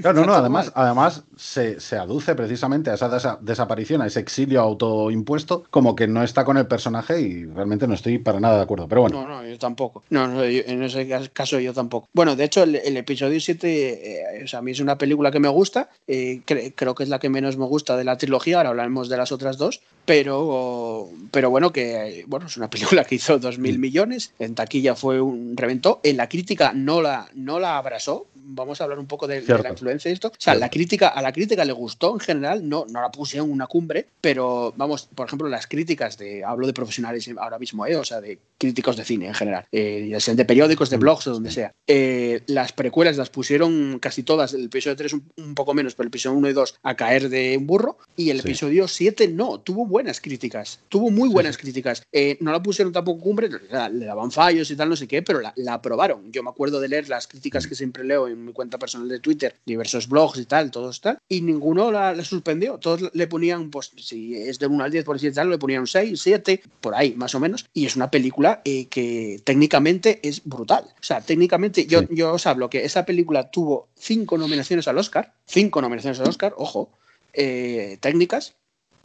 Claro, 0.00 0.20
no, 0.20 0.26
no, 0.26 0.34
además, 0.40 0.72
además 0.74 1.24
se, 1.36 1.76
aduce 1.96 2.34
precisamente 2.34 2.90
a 2.90 2.94
esa 2.94 3.38
desaparición, 3.40 4.02
a 4.02 4.06
ese 4.06 4.20
exilio 4.20 4.60
autoimpuesto, 4.60 5.64
como 5.70 5.96
que 5.96 6.06
no 6.06 6.22
está 6.22 6.44
con 6.44 6.56
el 6.56 6.66
personaje 6.66 7.20
y 7.20 7.44
realmente 7.46 7.86
no 7.86 7.94
estoy 7.94 8.18
para 8.18 8.40
nada 8.40 8.56
de 8.56 8.62
acuerdo. 8.62 8.88
Pero 8.90 9.02
bueno. 9.02 9.22
No, 9.22 9.42
no, 9.42 9.48
yo 9.48 9.56
tampoco. 9.56 10.02
No, 10.10 10.26
no 10.26 10.42
en 10.42 10.82
ese 10.82 11.08
caso 11.32 11.60
yo 11.60 11.72
tampoco. 11.72 12.08
Bueno, 12.12 12.34
de 12.34 12.42
hecho, 12.42 12.64
el, 12.64 12.96
episodio 12.96 13.40
7, 13.40 14.40
eh, 14.42 14.46
a 14.52 14.60
mí 14.60 14.72
es 14.72 14.80
una 14.80 14.98
película 14.98 15.30
que 15.30 15.38
me 15.38 15.48
gusta. 15.48 15.90
Eh, 16.08 16.42
creo 16.44 16.94
que 16.96 17.04
es 17.04 17.08
la 17.08 17.20
que 17.20 17.28
menos 17.28 17.56
me 17.56 17.66
gusta 17.66 17.96
de 17.96 18.02
la 18.02 18.18
trilogía. 18.18 18.56
Ahora 18.56 18.70
hablaremos 18.70 19.08
de 19.08 19.16
las 19.16 19.30
otras 19.30 19.58
dos. 19.58 19.80
Pero, 20.06 21.08
pero 21.30 21.50
bueno, 21.50 21.72
que 21.72 22.24
bueno, 22.26 22.46
es 22.46 22.56
una 22.56 22.68
película 22.68 23.04
que 23.04 23.14
hizo 23.14 23.38
2.000 23.38 23.58
mm. 23.58 23.80
millones. 23.80 24.34
En 24.40 24.56
taquilla 24.56 24.96
fue 24.96 25.20
un 25.20 25.56
reventó. 25.56 26.00
En 26.02 26.16
la 26.16 26.28
crítica 26.28 26.72
no 26.74 27.00
la, 27.00 27.28
no 27.34 27.60
la 27.60 27.78
abrazó 27.78 28.26
vamos 28.50 28.80
a 28.80 28.84
hablar 28.84 28.98
un 28.98 29.06
poco 29.06 29.26
de, 29.26 29.42
la 29.42 29.70
influencia 29.70 30.08
de 30.08 30.14
esto. 30.14 30.28
O 30.28 30.34
sea, 30.38 30.54
la 30.54 30.68
crítica, 30.68 31.08
a 31.08 31.22
la 31.22 31.32
crítica 31.32 31.64
le 31.64 31.72
gustó 31.72 32.14
en 32.14 32.20
general, 32.20 32.68
no, 32.68 32.84
no 32.88 33.00
la 33.00 33.10
puse 33.10 33.38
en 33.38 33.50
una 33.50 33.66
cumbre, 33.66 34.06
pero 34.20 34.72
vamos, 34.76 35.08
por 35.14 35.26
ejemplo, 35.26 35.48
las 35.48 35.66
críticas 35.66 36.18
de, 36.18 36.44
hablo 36.44 36.66
de 36.66 36.72
profesionales 36.72 37.30
ahora 37.38 37.58
mismo, 37.58 37.86
¿eh? 37.86 37.96
o 37.96 38.04
sea, 38.04 38.20
de 38.20 38.38
críticos 38.80 38.96
de 38.96 39.04
cine 39.04 39.26
en 39.26 39.34
general, 39.34 39.66
eh, 39.72 40.08
ya 40.10 40.20
sean 40.20 40.38
de 40.38 40.46
periódicos, 40.46 40.88
de 40.88 40.96
mm. 40.96 41.00
blogs 41.00 41.26
o 41.26 41.32
donde 41.32 41.50
sea. 41.50 41.74
Eh, 41.86 42.40
las 42.46 42.72
precuelas 42.72 43.18
las 43.18 43.28
pusieron 43.28 43.98
casi 43.98 44.22
todas, 44.22 44.54
el 44.54 44.64
episodio 44.64 44.96
3 44.96 45.12
un, 45.12 45.54
poco 45.54 45.74
menos, 45.74 45.94
pero 45.94 46.04
el 46.04 46.08
episodio 46.08 46.38
1 46.38 46.48
y 46.48 46.52
2 46.54 46.74
a 46.82 46.96
caer 46.96 47.28
de 47.28 47.58
un 47.58 47.66
burro, 47.66 47.98
y 48.16 48.30
el 48.30 48.40
episodio 48.40 48.88
7 48.88 49.28
no, 49.28 49.60
tuvo 49.60 49.84
buenas 49.84 50.20
críticas, 50.20 50.80
tuvo 50.88 51.10
muy 51.10 51.28
buenas 51.28 51.58
críticas. 51.58 52.02
Eh, 52.10 52.38
no 52.40 52.52
la 52.52 52.62
pusieron 52.62 52.92
tampoco 52.92 53.20
cumbre, 53.20 53.50
le 53.50 54.06
daban 54.06 54.30
fallos 54.30 54.70
y 54.70 54.76
tal, 54.76 54.88
no 54.88 54.96
sé 54.96 55.06
qué, 55.06 55.22
pero 55.22 55.40
la, 55.40 55.52
la 55.56 55.74
aprobaron. 55.74 56.32
Yo 56.32 56.42
me 56.42 56.48
acuerdo 56.48 56.80
de 56.80 56.88
leer 56.88 57.08
las 57.08 57.26
críticas 57.26 57.66
que 57.66 57.74
siempre 57.74 58.02
leo 58.04 58.28
en 58.28 58.44
mi 58.46 58.52
cuenta 58.52 58.78
personal 58.78 59.08
de 59.08 59.20
Twitter, 59.20 59.56
diversos 59.66 60.08
blogs 60.08 60.38
y 60.38 60.46
tal, 60.46 60.70
todos 60.70 61.02
tal, 61.02 61.18
y 61.28 61.42
ninguno 61.42 61.90
la, 61.92 62.24
suspendió. 62.24 62.78
Todos 62.78 63.10
le 63.12 63.26
ponían, 63.26 63.70
pues 63.70 63.92
si 63.96 64.36
es 64.36 64.58
de 64.58 64.66
1 64.66 64.84
al 64.84 64.90
10 64.90 65.04
por 65.04 65.16
decir 65.16 65.34
tal, 65.34 65.50
le 65.50 65.58
ponían 65.58 65.82
un 65.82 65.86
6, 65.86 66.20
7, 66.20 66.62
por 66.80 66.94
ahí 66.94 67.14
más 67.14 67.34
o 67.34 67.40
menos. 67.40 67.66
Y 67.74 67.86
es 67.86 67.96
una 67.96 68.10
película 68.10 68.62
eh, 68.70 68.86
que 68.88 69.40
técnicamente 69.42 70.20
es 70.22 70.44
brutal. 70.44 70.84
O 71.00 71.02
sea, 71.02 71.20
técnicamente, 71.20 71.86
yo, 71.86 72.02
yo 72.08 72.34
os 72.34 72.46
hablo 72.46 72.70
que 72.70 72.84
esa 72.84 73.04
película 73.04 73.50
tuvo 73.50 73.88
cinco 73.96 74.38
nominaciones 74.38 74.86
al 74.86 74.98
Oscar, 74.98 75.32
cinco 75.44 75.82
nominaciones 75.82 76.20
al 76.20 76.28
Oscar, 76.28 76.54
ojo, 76.56 76.88
eh, 77.32 77.98
técnicas, 78.00 78.54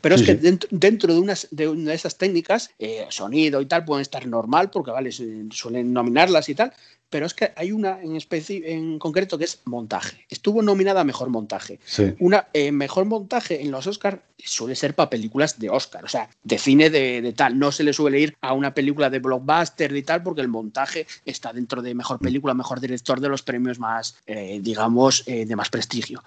pero 0.02 0.14
es 0.14 0.22
que 0.22 0.36
dentro, 0.36 1.14
de, 1.16 1.20
unas, 1.20 1.48
de 1.50 1.68
una 1.68 1.90
de 1.90 1.96
esas 1.96 2.16
técnicas, 2.16 2.70
eh, 2.78 3.08
sonido 3.10 3.60
y 3.60 3.66
tal, 3.66 3.86
pueden 3.86 4.04
estar 4.04 4.28
normal, 4.28 4.70
porque 4.70 4.92
vale, 4.92 5.12
suelen 5.12 5.94
nominarlas 5.94 6.48
y 6.48 6.54
tal, 6.54 6.72
pero 7.10 7.26
es 7.26 7.34
que 7.34 7.54
hay 7.56 7.72
una 7.72 8.02
en, 8.02 8.18
en 8.20 9.00
concreto 9.00 9.38
que 9.38 9.46
es 9.46 9.62
montaje. 9.66 10.26
Estuvo 10.30 10.62
nominada 10.62 11.02
a 11.02 11.04
Mejor 11.04 11.30
Montaje. 11.30 11.80
Una 12.20 12.48
eh, 12.54 12.72
Mejor 12.72 13.06
Montaje 13.06 13.62
en 13.62 13.72
los 13.72 13.88
Oscars 13.88 14.20
suele 14.38 14.76
ser 14.76 14.96
para 14.96 15.10
películas 15.10 15.60
de 15.60 15.70
Oscar, 15.70 16.04
o 16.04 16.08
sea, 16.08 16.30
de 16.44 16.58
cine 16.58 16.90
de, 16.90 17.34
tal. 17.36 17.58
No 17.58 17.72
se 17.72 17.84
le 17.84 17.94
suele 17.94 18.20
ir 18.20 18.36
a 18.42 18.54
una 18.54 18.74
película 18.74 19.10
de 19.10 19.20
blockbuster 19.20 19.96
y 19.96 20.04
tal, 20.04 20.24
porque 20.24 20.42
el 20.42 20.48
montaje 20.48 21.08
está 21.26 21.54
dentro 21.54 21.82
de 21.82 21.96
Mejor 21.96 22.20
Película, 22.20 22.54
Mejor 22.54 22.80
Director 22.80 23.20
de 23.20 23.30
los 23.30 23.42
premios 23.42 23.80
más, 23.80 24.18
eh, 24.28 24.60
digamos, 24.62 25.24
eh, 25.26 25.46
de 25.46 25.56
más 25.56 25.70
prestigio. 25.70 26.24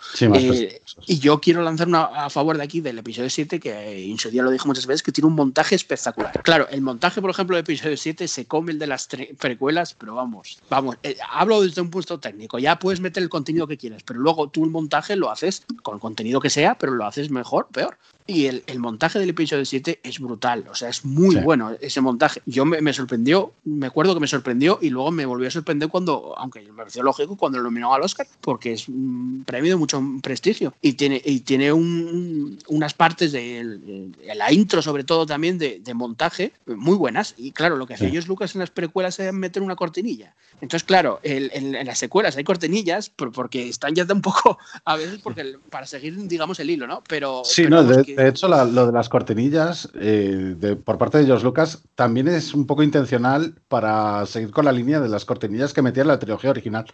y 1.06 1.18
yo 1.18 1.40
quiero 1.40 1.62
lanzar 1.62 1.88
una 1.88 2.04
a 2.04 2.30
favor 2.30 2.56
de 2.56 2.64
aquí 2.64 2.80
del 2.80 2.98
episodio 2.98 3.30
7, 3.30 3.60
que 3.60 4.10
en 4.10 4.18
su 4.18 4.30
día 4.30 4.42
lo 4.42 4.50
dije 4.50 4.66
muchas 4.66 4.86
veces, 4.86 5.02
que 5.02 5.12
tiene 5.12 5.28
un 5.28 5.34
montaje 5.34 5.74
espectacular. 5.74 6.42
Claro, 6.42 6.68
el 6.70 6.80
montaje, 6.80 7.20
por 7.20 7.30
ejemplo, 7.30 7.56
del 7.56 7.64
episodio 7.64 7.96
7 7.96 8.26
se 8.26 8.46
come 8.46 8.72
el 8.72 8.78
de 8.78 8.86
las 8.86 9.08
precuelas, 9.38 9.94
pero 9.94 10.14
vamos, 10.14 10.58
vamos, 10.68 10.96
eh, 11.02 11.16
hablo 11.30 11.60
desde 11.62 11.80
un 11.80 11.90
punto 11.90 12.18
técnico, 12.18 12.58
ya 12.58 12.78
puedes 12.78 13.00
meter 13.00 13.22
el 13.22 13.28
contenido 13.28 13.66
que 13.66 13.76
quieras, 13.76 14.02
pero 14.02 14.20
luego 14.20 14.48
tú 14.48 14.64
el 14.64 14.70
montaje 14.70 15.16
lo 15.16 15.30
haces 15.30 15.64
con 15.82 15.94
el 15.94 16.00
contenido 16.00 16.40
que 16.40 16.50
sea, 16.50 16.76
pero 16.78 16.92
lo 16.92 17.04
haces 17.04 17.30
mejor, 17.30 17.68
peor. 17.68 17.98
Y 18.30 18.44
el, 18.44 18.62
montaje 18.78 19.18
del 19.18 19.30
episodio 19.30 19.64
7 19.64 20.00
es 20.02 20.20
brutal, 20.20 20.66
o 20.70 20.74
sea, 20.74 20.90
es 20.90 21.02
muy 21.02 21.36
bueno 21.36 21.74
ese 21.80 22.02
montaje. 22.02 22.42
Yo 22.44 22.66
me, 22.66 22.92
sorprendió, 22.92 23.54
me 23.64 23.86
acuerdo 23.86 24.12
que 24.12 24.20
me 24.20 24.26
sorprendió 24.26 24.78
y 24.82 24.90
luego 24.90 25.10
me 25.10 25.24
volvió 25.24 25.48
a 25.48 25.50
sorprender 25.50 25.88
cuando, 25.88 26.34
aunque 26.36 26.60
me 26.60 26.74
pareció 26.74 27.02
lógico, 27.02 27.38
cuando 27.38 27.56
lo 27.56 27.64
nominó 27.64 27.94
al 27.94 28.02
Oscar, 28.02 28.26
porque 28.42 28.74
es 28.74 28.86
un 28.86 29.44
premio 29.46 29.70
de 29.70 29.76
mucho 29.76 30.02
prestigio 30.22 30.74
y 30.82 30.92
tiene, 30.92 31.22
y 31.24 31.40
tiene 31.40 31.72
unas 31.72 32.92
partes 32.92 33.32
de, 33.32 34.10
la 34.34 34.52
intro, 34.52 34.82
sobre 34.82 35.04
todo 35.04 35.24
también 35.24 35.56
de, 35.56 35.94
montaje, 35.94 36.52
muy 36.66 36.96
buenas. 36.96 37.32
Y 37.38 37.52
claro, 37.52 37.76
lo 37.76 37.86
que 37.86 37.94
hace 37.94 38.08
ellos, 38.08 38.28
Lucas, 38.28 38.54
en 38.54 38.58
las 38.58 38.70
precuelas 38.70 39.18
es 39.20 39.32
meter 39.32 39.62
una 39.62 39.74
cortinilla. 39.74 40.34
Entonces, 40.60 40.84
claro, 40.84 41.18
en, 41.22 41.72
las 41.86 41.98
secuelas 41.98 42.36
hay 42.36 42.44
cortinillas 42.44 43.08
porque 43.08 43.70
están 43.70 43.94
ya 43.94 44.04
de 44.04 44.12
un 44.12 44.20
poco, 44.20 44.58
a 44.84 44.96
veces, 44.96 45.18
porque 45.22 45.56
para 45.70 45.86
seguir, 45.86 46.14
digamos, 46.28 46.60
el 46.60 46.68
hilo, 46.68 46.86
¿no? 46.86 47.02
Pero. 47.08 47.40
Sí, 47.46 47.64
no, 47.64 47.82
de 47.82 48.17
hecho, 48.26 48.48
lo 48.48 48.86
de 48.86 48.92
las 48.92 49.08
cortinillas 49.08 49.88
eh, 49.94 50.76
por 50.84 50.98
parte 50.98 51.18
de 51.18 51.26
George 51.26 51.44
Lucas 51.44 51.84
también 51.94 52.26
es 52.26 52.52
un 52.52 52.66
poco 52.66 52.82
intencional 52.82 53.54
para 53.68 54.26
seguir 54.26 54.50
con 54.50 54.64
la 54.64 54.72
línea 54.72 54.98
de 54.98 55.08
las 55.08 55.24
cortinillas 55.24 55.72
que 55.72 55.82
metía 55.82 56.02
en 56.02 56.08
la 56.08 56.18
trilogía 56.18 56.50
original. 56.50 56.86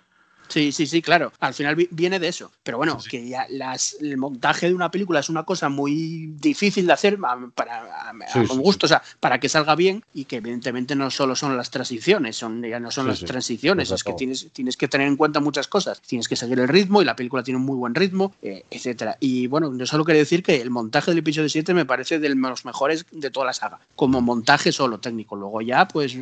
Sí, 0.54 0.70
sí, 0.70 0.86
sí, 0.86 1.02
claro. 1.02 1.32
Al 1.40 1.52
final 1.52 1.74
viene 1.90 2.20
de 2.20 2.28
eso. 2.28 2.52
Pero 2.62 2.76
bueno, 2.76 2.96
que 3.10 3.26
ya 3.26 3.44
las, 3.50 3.96
el 4.00 4.16
montaje 4.16 4.68
de 4.68 4.74
una 4.74 4.88
película 4.88 5.18
es 5.18 5.28
una 5.28 5.42
cosa 5.42 5.68
muy 5.68 6.32
difícil 6.40 6.86
de 6.86 6.92
hacer 6.92 7.18
para, 7.56 8.08
a, 8.08 8.12
gusto, 8.56 8.86
o 8.86 8.88
sea, 8.88 9.02
para 9.18 9.40
que 9.40 9.48
salga 9.48 9.74
bien 9.74 10.04
y 10.14 10.26
que 10.26 10.36
evidentemente 10.36 10.94
no 10.94 11.10
solo 11.10 11.34
son 11.34 11.56
las 11.56 11.70
transiciones, 11.70 12.36
son, 12.36 12.62
ya 12.62 12.78
no 12.78 12.92
son 12.92 13.08
las 13.08 13.18
transiciones, 13.24 13.90
es 13.90 14.04
que 14.04 14.12
tienes, 14.12 14.46
tienes 14.52 14.76
que 14.76 14.86
tener 14.86 15.08
en 15.08 15.16
cuenta 15.16 15.40
muchas 15.40 15.66
cosas. 15.66 16.00
Tienes 16.02 16.28
que 16.28 16.36
seguir 16.36 16.60
el 16.60 16.68
ritmo 16.68 17.02
y 17.02 17.04
la 17.04 17.16
película 17.16 17.42
tiene 17.42 17.58
un 17.58 17.66
muy 17.66 17.76
buen 17.76 17.96
ritmo, 17.96 18.32
eh, 18.40 18.64
etcétera. 18.70 19.16
Y 19.18 19.48
bueno, 19.48 19.76
yo 19.76 19.86
solo 19.86 20.04
quería 20.04 20.20
decir 20.20 20.44
que 20.44 20.60
el 20.60 20.70
montaje 20.70 21.10
del 21.10 21.18
episodio 21.18 21.48
7 21.48 21.74
me 21.74 21.84
parece 21.84 22.20
de 22.20 22.28
los 22.32 22.64
mejores 22.64 23.06
de 23.10 23.32
toda 23.32 23.46
la 23.46 23.54
saga, 23.54 23.80
como 23.96 24.20
montaje 24.20 24.70
solo 24.70 25.00
técnico. 25.00 25.34
Luego 25.34 25.62
ya, 25.62 25.88
pues, 25.88 26.16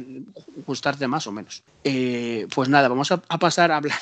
gustarte 0.67 1.07
más 1.07 1.27
o 1.27 1.33
menos. 1.33 1.63
Eh, 1.85 2.47
pues 2.55 2.71
nada, 2.71 2.89
vamos 2.89 3.13
a 3.13 3.19
pasar 3.19 3.73
a 3.73 3.77
hablar 3.77 3.99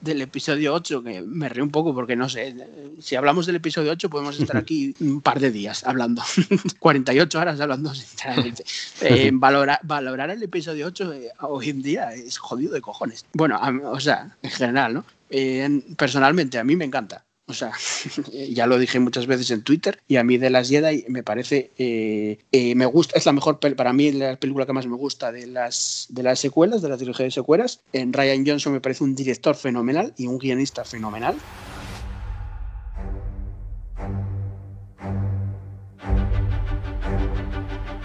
del 0.00 0.22
episodio 0.22 0.74
8, 0.74 1.02
que 1.02 1.22
me 1.22 1.48
río 1.48 1.64
un 1.64 1.70
poco 1.70 1.94
porque 1.94 2.16
no 2.16 2.28
sé, 2.28 2.54
si 3.00 3.16
hablamos 3.16 3.46
del 3.46 3.56
episodio 3.56 3.92
8 3.92 4.10
podemos 4.10 4.38
estar 4.38 4.56
aquí 4.56 4.94
un 5.00 5.20
par 5.20 5.40
de 5.40 5.50
días 5.50 5.84
hablando, 5.84 6.22
48 6.78 7.38
horas 7.38 7.60
hablando 7.60 7.94
sinceramente. 7.94 8.64
Eh, 9.00 9.30
valorar, 9.32 9.78
valorar 9.84 10.30
el 10.30 10.42
episodio 10.42 10.86
8 10.86 11.12
eh, 11.12 11.30
hoy 11.40 11.70
en 11.70 11.82
día 11.82 12.12
es 12.14 12.36
jodido 12.36 12.72
de 12.72 12.80
cojones. 12.80 13.24
Bueno, 13.32 13.60
o 13.84 14.00
sea, 14.00 14.36
en 14.42 14.50
general, 14.50 14.94
¿no? 14.94 15.04
Eh, 15.30 15.82
personalmente, 15.96 16.58
a 16.58 16.64
mí 16.64 16.74
me 16.74 16.84
encanta. 16.84 17.24
O 17.48 17.54
sea, 17.54 17.72
ya 18.50 18.66
lo 18.66 18.78
dije 18.78 19.00
muchas 19.00 19.26
veces 19.26 19.50
en 19.50 19.62
Twitter 19.62 20.00
y 20.06 20.16
a 20.16 20.24
mí 20.24 20.36
de 20.36 20.50
las 20.50 20.68
Jedi 20.68 21.06
me 21.08 21.22
parece, 21.22 21.72
eh, 21.78 22.38
eh, 22.52 22.74
me 22.74 22.84
gusta, 22.84 23.18
es 23.18 23.24
la 23.24 23.32
mejor, 23.32 23.58
para 23.58 23.92
mí 23.94 24.12
la 24.12 24.36
película 24.36 24.66
que 24.66 24.74
más 24.74 24.86
me 24.86 24.96
gusta 24.96 25.32
de 25.32 25.46
las, 25.46 26.06
de 26.10 26.22
las 26.22 26.38
secuelas, 26.38 26.82
de 26.82 26.90
la 26.90 26.98
trilogía 26.98 27.24
de 27.24 27.30
secuelas. 27.30 27.80
En 27.94 28.12
Ryan 28.12 28.46
Johnson 28.46 28.74
me 28.74 28.80
parece 28.82 29.02
un 29.02 29.14
director 29.14 29.56
fenomenal 29.56 30.12
y 30.18 30.26
un 30.26 30.38
guionista 30.38 30.84
fenomenal. 30.84 31.36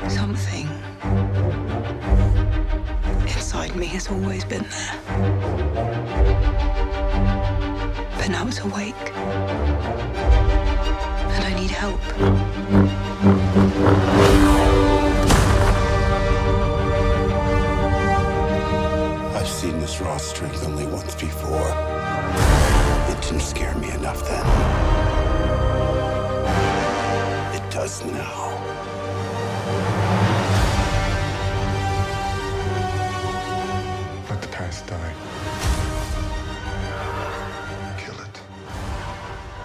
Something. 0.08 0.68
But 8.24 8.32
now 8.32 8.48
it's 8.48 8.60
awake. 8.62 9.12
And 11.36 11.44
I 11.44 11.54
need 11.60 11.72
help. 11.72 12.00
I've 19.36 19.46
seen 19.46 19.78
this 19.82 20.00
raw 20.00 20.16
strength 20.16 20.66
only 20.66 20.88
once 20.88 21.16
before. 21.16 21.68
It 23.10 23.22
didn't 23.24 23.42
scare 23.42 23.76
me 23.76 23.92
enough 23.92 24.26
then. 24.26 24.46
It 27.54 27.70
does 27.70 28.06
now. 28.06 28.73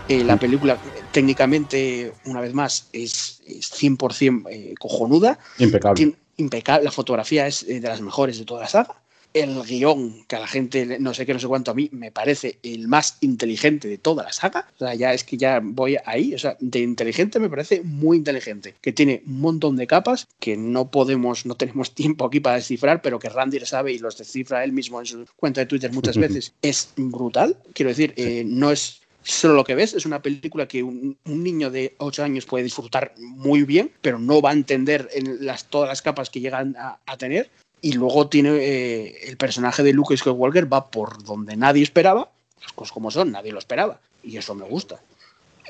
Eh, 0.09 0.24
la 0.24 0.39
película 0.39 0.78
técnicamente, 1.12 2.12
una 2.24 2.40
vez 2.40 2.55
más, 2.55 2.89
es, 2.93 3.40
es 3.47 3.70
100% 3.72 4.47
eh, 4.51 4.74
cojonuda. 4.78 5.39
Impecable. 5.59 6.02
Tien- 6.02 6.16
impecable. 6.39 6.85
La 6.85 6.90
fotografía 6.93 7.47
es 7.47 7.62
eh, 7.64 7.80
de 7.80 7.89
las 7.89 8.01
mejores 8.01 8.39
de 8.39 8.44
toda 8.47 8.62
la 8.62 8.68
saga. 8.68 8.94
El 9.35 9.62
guion, 9.62 10.24
que 10.26 10.36
a 10.36 10.40
la 10.40 10.47
gente, 10.47 10.98
no 10.98 11.12
sé 11.12 11.26
qué, 11.26 11.35
no 11.35 11.39
sé 11.39 11.47
cuánto, 11.47 11.70
a 11.70 11.74
mí 11.74 11.90
me 11.93 12.10
parece 12.10 12.59
el 12.62 12.89
más 12.89 13.18
inteligente 13.20 13.86
de 13.86 13.98
toda 13.98 14.24
la 14.24 14.32
saga. 14.32 14.66
O 14.76 14.78
sea, 14.78 14.94
ya 14.94 15.12
es 15.12 15.22
que 15.22 15.36
ya 15.36 15.60
voy 15.62 15.98
ahí. 16.06 16.35
O 16.35 16.39
sea, 16.39 16.56
de 16.60 16.78
inteligente 16.78 17.39
me 17.39 17.51
parece 17.51 17.82
muy 17.82 18.16
inteligente. 18.16 18.74
Que 18.80 18.93
tiene 18.94 19.22
un 19.26 19.40
montón 19.43 19.76
de 19.76 19.86
capas 19.86 20.26
que 20.40 20.56
no 20.56 20.90
podemos, 20.90 21.44
no 21.44 21.55
tenemos 21.56 21.94
tiempo 21.94 22.24
aquí 22.24 22.40
para 22.40 22.56
descifrar, 22.56 23.02
pero 23.02 23.18
que 23.18 23.28
Randy 23.28 23.60
sabe 23.66 23.93
y 23.93 23.98
los 23.98 24.16
descifra 24.16 24.64
él 24.64 24.72
mismo 24.72 24.98
en 25.01 25.06
su 25.06 25.26
cuenta 25.36 25.60
de 25.60 25.66
Twitter 25.66 25.93
muchas 25.93 26.16
veces. 26.16 26.55
es 26.62 26.89
brutal. 26.97 27.59
Quiero 27.74 27.90
decir, 27.90 28.14
eh, 28.16 28.44
no 28.47 28.70
es 28.70 28.97
solo 29.32 29.55
lo 29.55 29.64
que 29.64 29.74
ves, 29.74 29.94
es 29.94 30.06
una 30.06 30.22
película 30.22 30.66
que 30.66 30.82
un, 30.82 31.18
niño 31.24 31.70
de 31.70 31.94
8 31.98 32.24
años 32.24 32.46
puede 32.46 32.64
disfrutar 32.64 33.14
muy 33.18 33.62
bien, 33.62 33.90
pero 34.00 34.18
no 34.18 34.40
va 34.40 34.50
a 34.50 34.55
entender 34.55 35.09
en 35.12 35.44
las, 35.44 35.66
todas 35.66 35.88
las 35.88 36.02
capas 36.02 36.30
que 36.30 36.40
llegan 36.40 36.76
a, 36.78 37.16
tener. 37.16 37.50
Y 37.80 37.92
luego 37.92 38.28
tiene 38.28 38.50
eh, 38.56 39.28
el 39.28 39.36
personaje 39.36 39.82
de 39.82 39.92
Luke 39.92 40.16
Skywalker 40.16 40.72
va 40.72 40.90
por 40.90 41.22
donde 41.22 41.56
nadie 41.56 41.82
esperaba, 41.82 42.30
las 42.60 42.72
cosas 42.72 42.92
como 42.92 43.10
son, 43.10 43.30
nadie 43.30 43.52
lo 43.52 43.59
esperaba, 43.59 44.00
y 44.22 44.36
eso 44.36 44.55
me 44.55 44.64
gusta. 44.64 45.00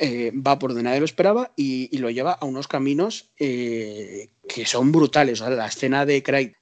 Eh, 0.00 0.32
va 0.34 0.58
por 0.58 0.70
donde 0.70 0.84
nadie 0.84 1.00
lo 1.00 1.04
esperaba 1.04 1.50
y, 1.56 1.96
lo 1.98 2.08
lleva 2.08 2.32
a 2.32 2.44
unos 2.44 2.68
caminos 2.68 3.26
eh, 3.38 4.28
que 4.48 4.64
son 4.64 4.92
brutales. 4.92 5.40
O 5.40 5.50
la 5.50 5.66
escena 5.66 6.06
de 6.06 6.22
Craig, 6.22 6.54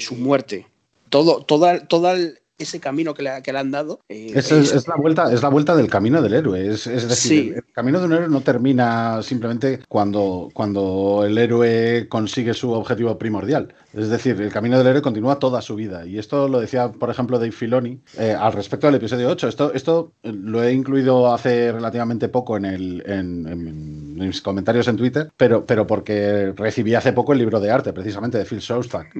su 0.00 0.14
muerte, 0.14 0.66
todo, 1.10 1.42
toda, 1.42 1.86
toda 1.86 2.12
el- 2.12 2.38
ese 2.58 2.80
camino 2.80 3.12
que 3.14 3.22
le, 3.22 3.42
que 3.42 3.52
le 3.52 3.58
han 3.58 3.70
dado. 3.70 4.00
eh, 4.08 4.32
Es, 4.34 4.50
es- 4.50 4.72
es 4.72 4.88
la 4.88 4.96
vuelta, 4.96 5.32
es 5.32 5.42
la 5.42 5.48
vuelta 5.48 5.76
del 5.76 5.88
camino 5.88 6.22
del 6.22 6.34
héroe. 6.34 6.66
Es, 6.66 6.86
es 6.86 7.08
decir, 7.08 7.30
Sí. 7.30 7.48
el, 7.50 7.54
el 7.56 7.72
camino 7.72 7.98
de 8.00 8.06
un 8.06 8.12
héroe 8.14 8.28
no 8.28 8.40
termina 8.40 9.22
simplemente 9.22 9.80
cuando, 9.88 10.48
cuando 10.54 11.24
el 11.26 11.36
héroe 11.38 12.06
consigue 12.08 12.54
su 12.54 12.72
objetivo 12.72 13.18
primordial. 13.18 13.74
Es 13.96 14.08
decir, 14.10 14.40
el 14.40 14.52
camino 14.52 14.76
del 14.78 14.86
héroe 14.86 15.02
continúa 15.02 15.38
toda 15.38 15.62
su 15.62 15.74
vida. 15.74 16.06
Y 16.06 16.18
esto 16.18 16.48
lo 16.48 16.60
decía, 16.60 16.92
por 16.92 17.08
ejemplo, 17.10 17.38
Dave 17.38 17.50
Filoni 17.52 18.00
eh, 18.18 18.36
al 18.38 18.52
respecto 18.52 18.86
del 18.86 18.96
episodio 18.96 19.28
8. 19.30 19.48
Esto, 19.48 19.72
esto 19.72 20.12
eh, 20.22 20.32
lo 20.32 20.62
he 20.62 20.72
incluido 20.72 21.32
hace 21.32 21.72
relativamente 21.72 22.28
poco 22.28 22.56
en, 22.58 22.66
el, 22.66 23.02
en, 23.06 23.46
en 23.48 24.14
mis 24.16 24.42
comentarios 24.42 24.86
en 24.88 24.96
Twitter, 24.96 25.30
pero, 25.36 25.64
pero 25.64 25.86
porque 25.86 26.52
recibí 26.54 26.94
hace 26.94 27.12
poco 27.12 27.32
el 27.32 27.38
libro 27.38 27.58
de 27.58 27.70
arte, 27.70 27.92
precisamente, 27.92 28.38
de 28.38 28.44
Phil 28.44 28.58
Shostak. 28.60 29.14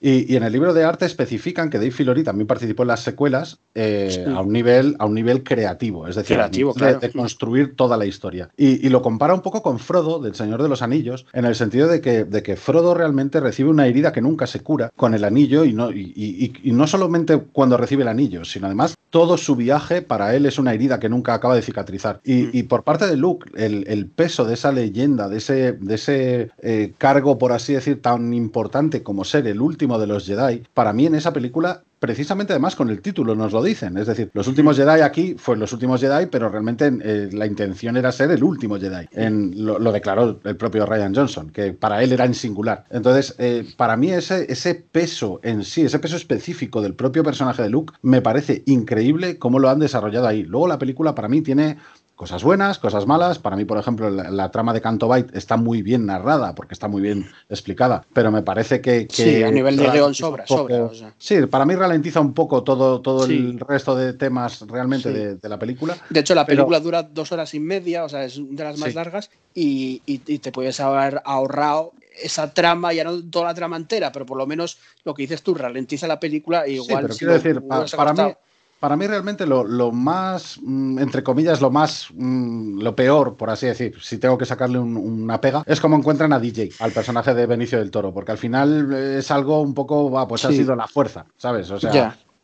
Y, 0.00 0.32
y 0.32 0.36
en 0.36 0.44
el 0.44 0.52
libro 0.52 0.72
de 0.72 0.84
arte 0.84 1.04
especifican 1.04 1.68
que 1.68 1.76
Dave 1.78 1.90
Filoni 1.90 2.22
también 2.22 2.46
participó 2.46 2.84
en 2.84 2.88
las 2.88 3.00
secuelas 3.00 3.58
eh, 3.74 4.08
Sí. 4.10 4.22
a, 4.26 4.40
un 4.40 4.52
nivel, 4.52 4.96
a 4.98 5.06
un 5.06 5.14
nivel 5.14 5.42
creativo, 5.42 6.06
es 6.08 6.16
decir, 6.16 6.36
Creativo, 6.36 6.70
nivel 6.70 6.78
claro. 6.78 7.00
de, 7.00 7.06
de 7.08 7.12
construir 7.12 7.76
toda 7.76 7.96
la 7.96 8.06
historia. 8.06 8.48
Y, 8.56 8.84
y 8.86 8.88
lo 8.90 9.02
compara 9.02 9.34
un 9.34 9.42
poco 9.42 9.62
con 9.62 9.78
Frodo, 9.78 10.18
del 10.20 10.34
Señor 10.34 10.62
de 10.62 10.68
los 10.68 10.82
Anillos, 10.82 11.26
en 11.32 11.44
el 11.44 11.54
sentido 11.54 11.86
de 11.88 12.00
que, 12.00 12.24
de 12.24 12.42
que 12.42 12.56
Frodo 12.56 12.94
realmente 12.94 13.40
recibe 13.40 13.68
una 13.70 13.86
herida 13.86 14.12
que 14.12 14.19
nunca 14.20 14.46
se 14.46 14.60
cura 14.60 14.90
con 14.96 15.14
el 15.14 15.24
anillo, 15.24 15.64
y 15.64 15.72
no, 15.72 15.90
y, 15.90 16.12
y- 16.16 16.52
y 16.62 16.72
no 16.72 16.86
solamente 16.86 17.38
cuando 17.52 17.76
recibe 17.76 18.02
el 18.02 18.08
anillo, 18.08 18.44
sino 18.44 18.66
además 18.66 18.94
todo 19.10 19.36
su 19.36 19.56
viaje 19.56 20.02
para 20.02 20.34
él 20.36 20.46
es 20.46 20.58
una 20.58 20.72
herida 20.72 21.00
que 21.00 21.08
nunca 21.08 21.34
acaba 21.34 21.54
de 21.56 21.62
cicatrizar. 21.62 22.20
Y, 22.24 22.56
y 22.56 22.62
por 22.64 22.84
parte 22.84 23.06
de 23.06 23.16
Luke, 23.16 23.50
el, 23.56 23.84
el 23.88 24.06
peso 24.06 24.44
de 24.44 24.54
esa 24.54 24.70
leyenda, 24.72 25.28
de 25.28 25.38
ese, 25.38 25.72
de 25.72 25.94
ese 25.94 26.50
eh, 26.62 26.92
cargo, 26.96 27.36
por 27.38 27.52
así 27.52 27.72
decir, 27.72 28.00
tan 28.00 28.32
importante 28.34 29.02
como 29.02 29.24
ser 29.24 29.46
el 29.48 29.60
último 29.60 29.98
de 29.98 30.06
los 30.06 30.26
Jedi, 30.26 30.62
para 30.74 30.92
mí 30.92 31.06
en 31.06 31.16
esa 31.16 31.32
película 31.32 31.82
precisamente 32.00 32.54
además 32.54 32.74
con 32.74 32.88
el 32.90 33.00
título 33.00 33.36
nos 33.36 33.52
lo 33.52 33.62
dicen. 33.62 33.96
Es 33.98 34.08
decir, 34.08 34.30
los 34.32 34.48
últimos 34.48 34.76
Jedi 34.76 35.02
aquí 35.02 35.36
fue 35.38 35.56
los 35.56 35.72
últimos 35.72 36.00
Jedi, 36.00 36.26
pero 36.26 36.48
realmente 36.48 36.90
eh, 37.02 37.28
la 37.30 37.46
intención 37.46 37.96
era 37.96 38.10
ser 38.10 38.30
el 38.30 38.42
último 38.42 38.78
Jedi. 38.78 39.06
En, 39.12 39.64
lo, 39.64 39.92
declaró 39.92 40.40
el 40.42 40.56
propio 40.56 40.86
Ryan 40.86 41.14
Johnson, 41.14 41.50
que 41.50 41.72
para 41.74 42.02
él 42.02 42.12
era 42.12 42.24
en 42.24 42.34
singular. 42.34 42.86
Entonces, 42.90 43.34
eh, 43.38 43.66
para 43.76 43.96
mí 43.96 44.10
ese 44.10 44.74
peso 44.90 45.40
en 45.42 45.62
sí, 45.62 45.82
ese 45.82 45.98
peso 45.98 46.16
específico 46.16 46.80
del 46.80 46.94
propio 46.94 47.22
personaje 47.22 47.62
de 47.62 47.70
Luke, 47.70 47.92
me 48.02 48.22
parece 48.22 48.62
increíble 48.66 49.38
cómo 49.38 49.58
lo 49.58 49.68
han 49.68 49.78
desarrollado 49.78 50.26
ahí. 50.26 50.42
Luego 50.42 50.68
la 50.68 50.78
película 50.78 51.14
para 51.14 51.28
mí 51.28 51.42
tiene 51.42 51.76
cosas 52.20 52.44
buenas, 52.44 52.78
cosas 52.78 53.06
malas. 53.06 53.38
Para 53.38 53.56
mí, 53.56 53.64
por 53.64 53.78
ejemplo, 53.78 54.10
la, 54.10 54.30
la 54.30 54.50
trama 54.50 54.74
de 54.74 54.82
Canto 54.82 55.08
Bight 55.08 55.34
está 55.34 55.56
muy 55.56 55.80
bien 55.80 56.04
narrada 56.04 56.54
porque 56.54 56.74
está 56.74 56.86
muy 56.86 57.00
bien 57.00 57.26
explicada, 57.48 58.04
pero 58.12 58.30
me 58.30 58.42
parece 58.42 58.82
que... 58.82 59.06
que 59.06 59.14
Sí, 59.38 59.42
a 59.42 59.50
nivel 59.50 59.78
de 59.78 59.88
guion 59.88 60.14
sobra, 60.14 60.44
poco- 60.44 60.64
sobra, 60.68 60.84
o 60.84 60.92
sea. 60.94 61.14
Sí, 61.16 61.46
para 61.46 61.64
mí 61.64 61.74
ralentiza 61.74 62.20
un 62.20 62.34
poco 62.34 62.62
todo, 62.62 63.00
todo 63.00 63.26
Sí. 63.26 63.32
el 63.38 63.58
resto 63.58 63.96
de 63.96 64.12
temas 64.12 64.60
realmente 64.68 65.08
Sí. 65.10 65.14
de, 65.18 65.34
de 65.36 65.48
la 65.48 65.58
película. 65.58 65.96
De 66.10 66.20
hecho, 66.20 66.34
la 66.34 66.44
Pero- 66.44 66.58
película 66.58 66.80
dura 66.80 67.02
dos 67.04 67.32
horas 67.32 67.54
y 67.54 67.60
media, 67.60 68.04
o 68.04 68.08
sea, 68.10 68.22
es 68.24 68.38
de 68.38 68.64
las 68.64 68.76
más 68.76 68.90
Sí. 68.90 68.94
largas, 68.96 69.30
y, 69.54 70.02
y- 70.04 70.20
y 70.26 70.38
te 70.40 70.52
puedes 70.52 70.78
haber 70.78 71.22
ahorrado 71.24 71.92
esa 72.22 72.52
trama, 72.52 72.92
ya 72.92 73.02
no 73.02 73.18
toda 73.30 73.46
la 73.46 73.54
trama 73.54 73.78
entera, 73.78 74.12
pero 74.12 74.26
por 74.26 74.36
lo 74.36 74.46
menos 74.46 74.76
lo 75.04 75.14
que 75.14 75.22
dices 75.22 75.42
tú, 75.42 75.54
ralentiza 75.54 76.06
la 76.06 76.20
película 76.20 76.68
y 76.68 76.72
Sí, 76.72 76.84
igual. 76.84 77.02
pero 77.04 77.14
si 77.14 77.18
quiero 77.20 77.32
lo 77.32 77.38
decir, 77.42 77.54
pa- 77.66 77.76
hubieras 77.76 77.94
para, 77.94 78.12
mí, 78.12 78.34
para 78.80 78.96
mí 78.96 79.06
realmente 79.06 79.46
lo, 79.46 79.62
lo 79.62 79.92
más, 79.92 80.58
mm, 80.62 80.98
entre 80.98 81.22
comillas, 81.22 81.60
lo 81.60 81.70
más, 81.70 82.08
mm, 82.14 82.80
lo 82.80 82.96
peor, 82.96 83.36
por 83.36 83.50
así 83.50 83.66
decir, 83.66 83.94
si 84.00 84.18
tengo 84.18 84.38
que 84.38 84.46
sacarle 84.46 84.78
un- 84.78 84.96
una 84.96 85.40
pega, 85.40 85.62
es 85.66 85.80
como 85.80 85.96
encuentran 85.96 86.32
a 86.32 86.40
DJ, 86.40 86.70
al 86.80 86.90
personaje 86.90 87.34
de 87.34 87.46
Benicio 87.46 87.78
del 87.78 87.90
Toro, 87.90 88.12
porque 88.12 88.32
al 88.32 88.38
final 88.38 88.90
eh, 88.92 89.18
es 89.18 89.30
algo 89.30 89.60
un 89.60 89.74
poco, 89.74 90.10
va, 90.10 90.26
pues 90.26 90.44
ha 90.44 90.48
sido 90.56 90.74
la 90.74 90.88
fuerza, 90.88 91.26
¿sabes? 91.36 91.70
O 91.70 91.78
sea. 91.78 91.90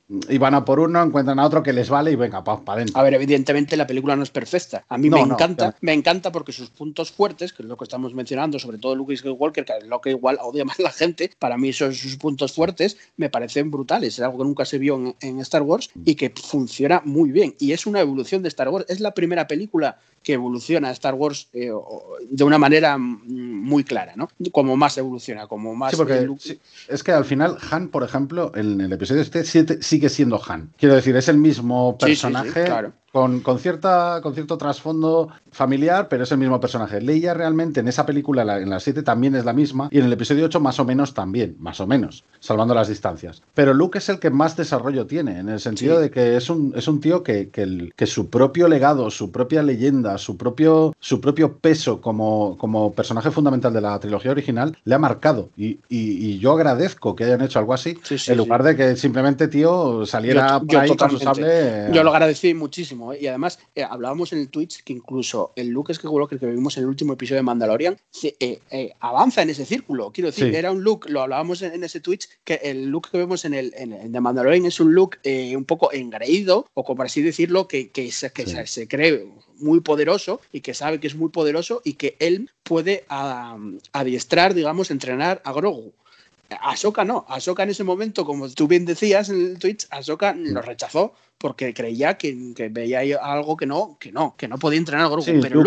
Y 0.09 0.39
van 0.39 0.55
a 0.55 0.65
por 0.65 0.79
uno, 0.79 1.03
encuentran 1.03 1.39
a 1.41 1.45
otro 1.47 1.63
que 1.63 1.73
les 1.73 1.89
vale 1.89 2.13
y 2.13 2.17
venga, 2.17 2.45
para 2.45 2.61
adentro. 2.75 2.99
A 2.99 3.03
ver, 3.03 3.15
evidentemente 3.15 3.77
la 3.77 3.87
película 3.89 4.15
no 4.15 4.23
es 4.23 4.31
perfecta. 4.31 4.85
A 4.89 4.99
mí 4.99 5.09
No, 5.09 5.17
me 5.23 5.27
no, 5.27 5.35
encanta, 5.35 5.75
me 5.81 5.93
encanta 5.93 6.31
porque 6.31 6.53
sus 6.53 6.71
puntos 6.71 7.11
fuertes, 7.11 7.53
que 7.53 7.63
es 7.65 7.69
lo 7.69 7.77
que 7.77 7.85
estamos 7.85 8.15
mencionando, 8.15 8.59
sobre 8.61 8.79
todo 8.79 8.95
Luke 8.95 9.17
Skywalker, 9.17 9.65
que 9.65 9.73
es 9.81 9.87
lo 9.87 10.01
que 10.01 10.11
igual 10.11 10.39
odia 10.41 10.65
más 10.65 10.79
la 10.79 10.93
gente, 10.93 11.33
para 11.39 11.57
mí 11.59 11.71
esos 11.71 11.97
sus 11.99 12.17
puntos 12.17 12.53
fuertes 12.53 12.97
me 13.17 13.31
parecen 13.31 13.71
brutales. 13.71 14.15
Es 14.15 14.21
algo 14.21 14.39
que 14.39 14.45
nunca 14.45 14.65
se 14.65 14.79
vio 14.79 14.95
en, 14.97 15.17
en 15.21 15.41
Star 15.41 15.63
Wars 15.63 15.91
y 16.05 16.15
que 16.15 16.31
funciona 16.31 17.03
muy 17.05 17.33
bien. 17.33 17.57
Y 17.59 17.73
es 17.73 17.87
una 17.87 18.01
evolución 18.01 18.43
de 18.43 18.49
Star 18.49 18.69
Wars. 18.69 18.87
Es 18.89 19.01
la 19.01 19.13
primera 19.13 19.49
película 19.49 19.99
que 20.23 20.33
evoluciona 20.33 20.91
Star 20.91 21.15
Wars 21.15 21.49
eh, 21.53 21.71
de 22.31 22.45
una 22.45 22.59
manera 22.59 22.99
mm, 22.99 23.23
muy 23.27 23.85
clara, 23.85 24.15
¿no? 24.17 24.29
Como 24.51 24.77
más 24.77 24.99
evoluciona, 24.99 25.47
como 25.47 25.75
más. 25.77 25.93
Sí, 25.93 25.97
porque 25.97 26.21
Luke- 26.23 26.43
sí, 26.43 26.59
es 26.89 27.05
que 27.05 27.13
al 27.13 27.25
final 27.25 27.59
Han, 27.71 27.89
por 27.89 28.03
ejemplo, 28.03 28.51
en 28.57 28.81
el 28.81 28.93
episodio 28.93 29.23
este 29.23 29.45
siete 29.45 29.79
sigue 29.97 30.09
siendo 30.11 30.41
Han. 30.47 30.73
Quiero 30.77 30.95
decir, 30.95 31.17
es 31.17 31.29
el 31.29 31.39
mismo 31.39 31.97
Sí, 32.01 32.09
sí, 32.09 32.17
sí, 32.17 32.23
personaje 32.27 32.65
claro. 32.65 32.93
Con, 33.17 33.41
con 33.41 33.59
cierta, 33.59 34.21
con 34.23 34.35
cierto 34.35 34.59
trasfondo 34.59 35.31
familiar, 35.51 36.07
pero 36.11 36.25
es 36.25 36.33
el 36.33 36.37
mismo 36.37 36.61
personaje. 36.61 37.01
Leia 37.01 37.33
realmente 37.33 37.81
en 37.81 37.89
esa 37.89 38.05
película, 38.05 38.45
la- 38.45 38.61
en 38.61 38.69
la 38.69 38.79
7, 38.79 39.03
también 39.03 39.35
es 39.35 39.47
la 39.47 39.55
misma 39.55 39.89
y 39.91 40.01
en 40.01 40.05
el 40.05 40.13
episodio 40.13 40.45
8 40.45 40.61
más 40.61 40.79
o 40.81 40.85
menos 40.85 41.15
también, 41.15 41.57
más 41.59 41.81
o 41.81 41.87
menos, 41.87 42.25
salvando 42.41 42.75
las 42.75 42.89
distancias. 42.89 43.43
Pero 43.55 43.73
Luke 43.73 43.97
es 43.97 44.11
el 44.11 44.19
que 44.19 44.29
más 44.29 44.55
desarrollo 44.55 45.07
tiene, 45.07 45.39
en 45.39 45.49
el 45.49 45.61
sentido 45.61 45.97
Sí. 45.97 46.03
de 46.03 46.11
que 46.11 46.37
es 46.37 46.51
un, 46.51 46.75
es 46.77 46.89
un 46.89 47.01
tío 47.01 47.23
que, 47.23 47.49
que, 47.49 47.63
el- 47.63 47.95
que 47.97 48.05
su 48.05 48.29
propio 48.29 48.69
legado, 48.69 49.11
su 49.11 49.33
propia 49.33 49.63
leyenda, 49.63 50.19
su 50.19 50.37
propio, 50.37 50.95
su 51.01 51.19
propio 51.23 51.57
peso 51.57 52.03
como, 52.03 52.59
como 52.59 52.93
personaje 52.93 53.31
fundamental 53.31 53.73
de 53.73 53.81
la 53.81 53.99
trilogía 53.99 54.33
original 54.33 54.77
le 54.85 54.95
ha 54.95 54.99
marcado. 54.99 55.49
Y, 55.57 55.79
y- 55.89 56.27
y 56.33 56.39
yo 56.39 56.53
agradezco 56.53 57.17
que 57.17 57.25
hayan 57.25 57.41
hecho 57.41 57.61
algo 57.61 57.73
así, 57.73 57.97
Sí, 58.03 58.19
sí, 58.19 58.33
en 58.33 58.37
lugar 58.37 58.63
de 58.63 58.77
que 58.77 58.95
simplemente, 58.97 59.49
tío, 59.49 60.05
saliera 60.05 60.59
Yo- 60.61 60.67
yo 60.69 60.81
ahí 60.81 60.95
con 60.95 61.11
su 61.11 61.19
sable. 61.19 61.47
eh, 61.49 61.91
Yo 61.95 62.05
lo 62.05 62.11
agradecí 62.11 62.53
muchísimo. 62.53 63.06
Muchísimo. 63.07 63.13
¿eh? 63.13 63.19
Y 63.21 63.27
además, 63.27 63.59
eh, 63.75 63.83
hablábamos 63.83 64.33
en 64.33 64.41
el 64.41 64.49
Twitch 64.49 64.83
que 64.83 64.93
incluso 64.93 65.53
el 65.57 65.69
Luke 65.69 65.95
Skywalker 65.95 66.39
que 66.39 66.47
vimos 66.47 66.77
en 66.77 66.85
el 66.85 66.89
último 66.89 67.13
episodio 67.13 67.39
de 67.39 67.43
Mandalorian 67.43 67.97
eh, 68.23 68.93
avanza 69.01 69.43
en 69.43 69.51
ese 69.51 69.65
círculo. 69.65 70.11
Quiero 70.13 70.31
decir, 70.31 70.55
era 70.55 70.71
un 70.71 70.83
look, 70.83 71.09
lo 71.09 71.23
hablábamos 71.23 71.63
en, 71.63 71.83
ese 71.83 72.01
Twitch, 72.01 72.29
que 72.45 72.55
el 72.63 72.87
look 72.87 73.11
que 73.11 73.19
vemos 73.19 73.45
en 73.45 73.55
el, 73.55 73.73
en, 73.77 74.13
de 74.13 74.21
Mandalorian 74.21 74.67
es 74.67 74.81
un 74.81 74.95
look 74.95 75.19
un 75.25 75.65
poco 75.65 75.93
engreído, 75.93 76.67
o 76.75 76.85
como 76.85 77.03
así 77.03 77.23
decirlo, 77.23 77.69
que, 77.69 77.91
que, 77.91 78.11
se, 78.11 78.31
que 78.33 78.47
se, 78.47 78.89
cree 78.89 79.27
muy 79.59 79.81
poderoso 79.81 80.41
y 80.53 80.61
que 80.61 80.75
sabe 80.75 81.01
que 81.01 81.07
es 81.07 81.15
muy 81.15 81.31
poderoso 81.31 81.81
y 81.85 81.95
que 81.95 82.17
él 82.19 82.51
puede 82.63 83.05
adiestrar, 83.93 84.55
digamos, 84.55 84.91
entrenar 84.91 85.41
a 85.45 85.53
Grogu. 85.53 85.93
Ahsoka 86.61 87.05
no, 87.05 87.25
Ahsoka 87.29 87.63
en 87.63 87.71
ese 87.71 87.85
momento, 87.85 88.25
como 88.25 88.49
tú 88.49 88.69
bien 88.69 88.85
decías 88.85 89.29
en 89.29 89.41
el 89.41 89.59
Twitch, 89.59 89.87
Ahsoka 89.91 90.35
lo 90.35 90.63
rechazó 90.63 91.15
porque 91.39 91.75
creía 91.75 92.17
que, 92.17 92.55
veía 92.71 93.01
algo 93.23 93.57
que 93.57 93.67
no, 93.67 93.99
que 94.01 94.11
no, 94.11 94.35
que 94.37 94.49
no 94.49 94.59
podía 94.59 94.79
entrenar 94.79 95.07
a 95.07 95.09
Grogu. 95.09 95.27
pero 95.43 95.63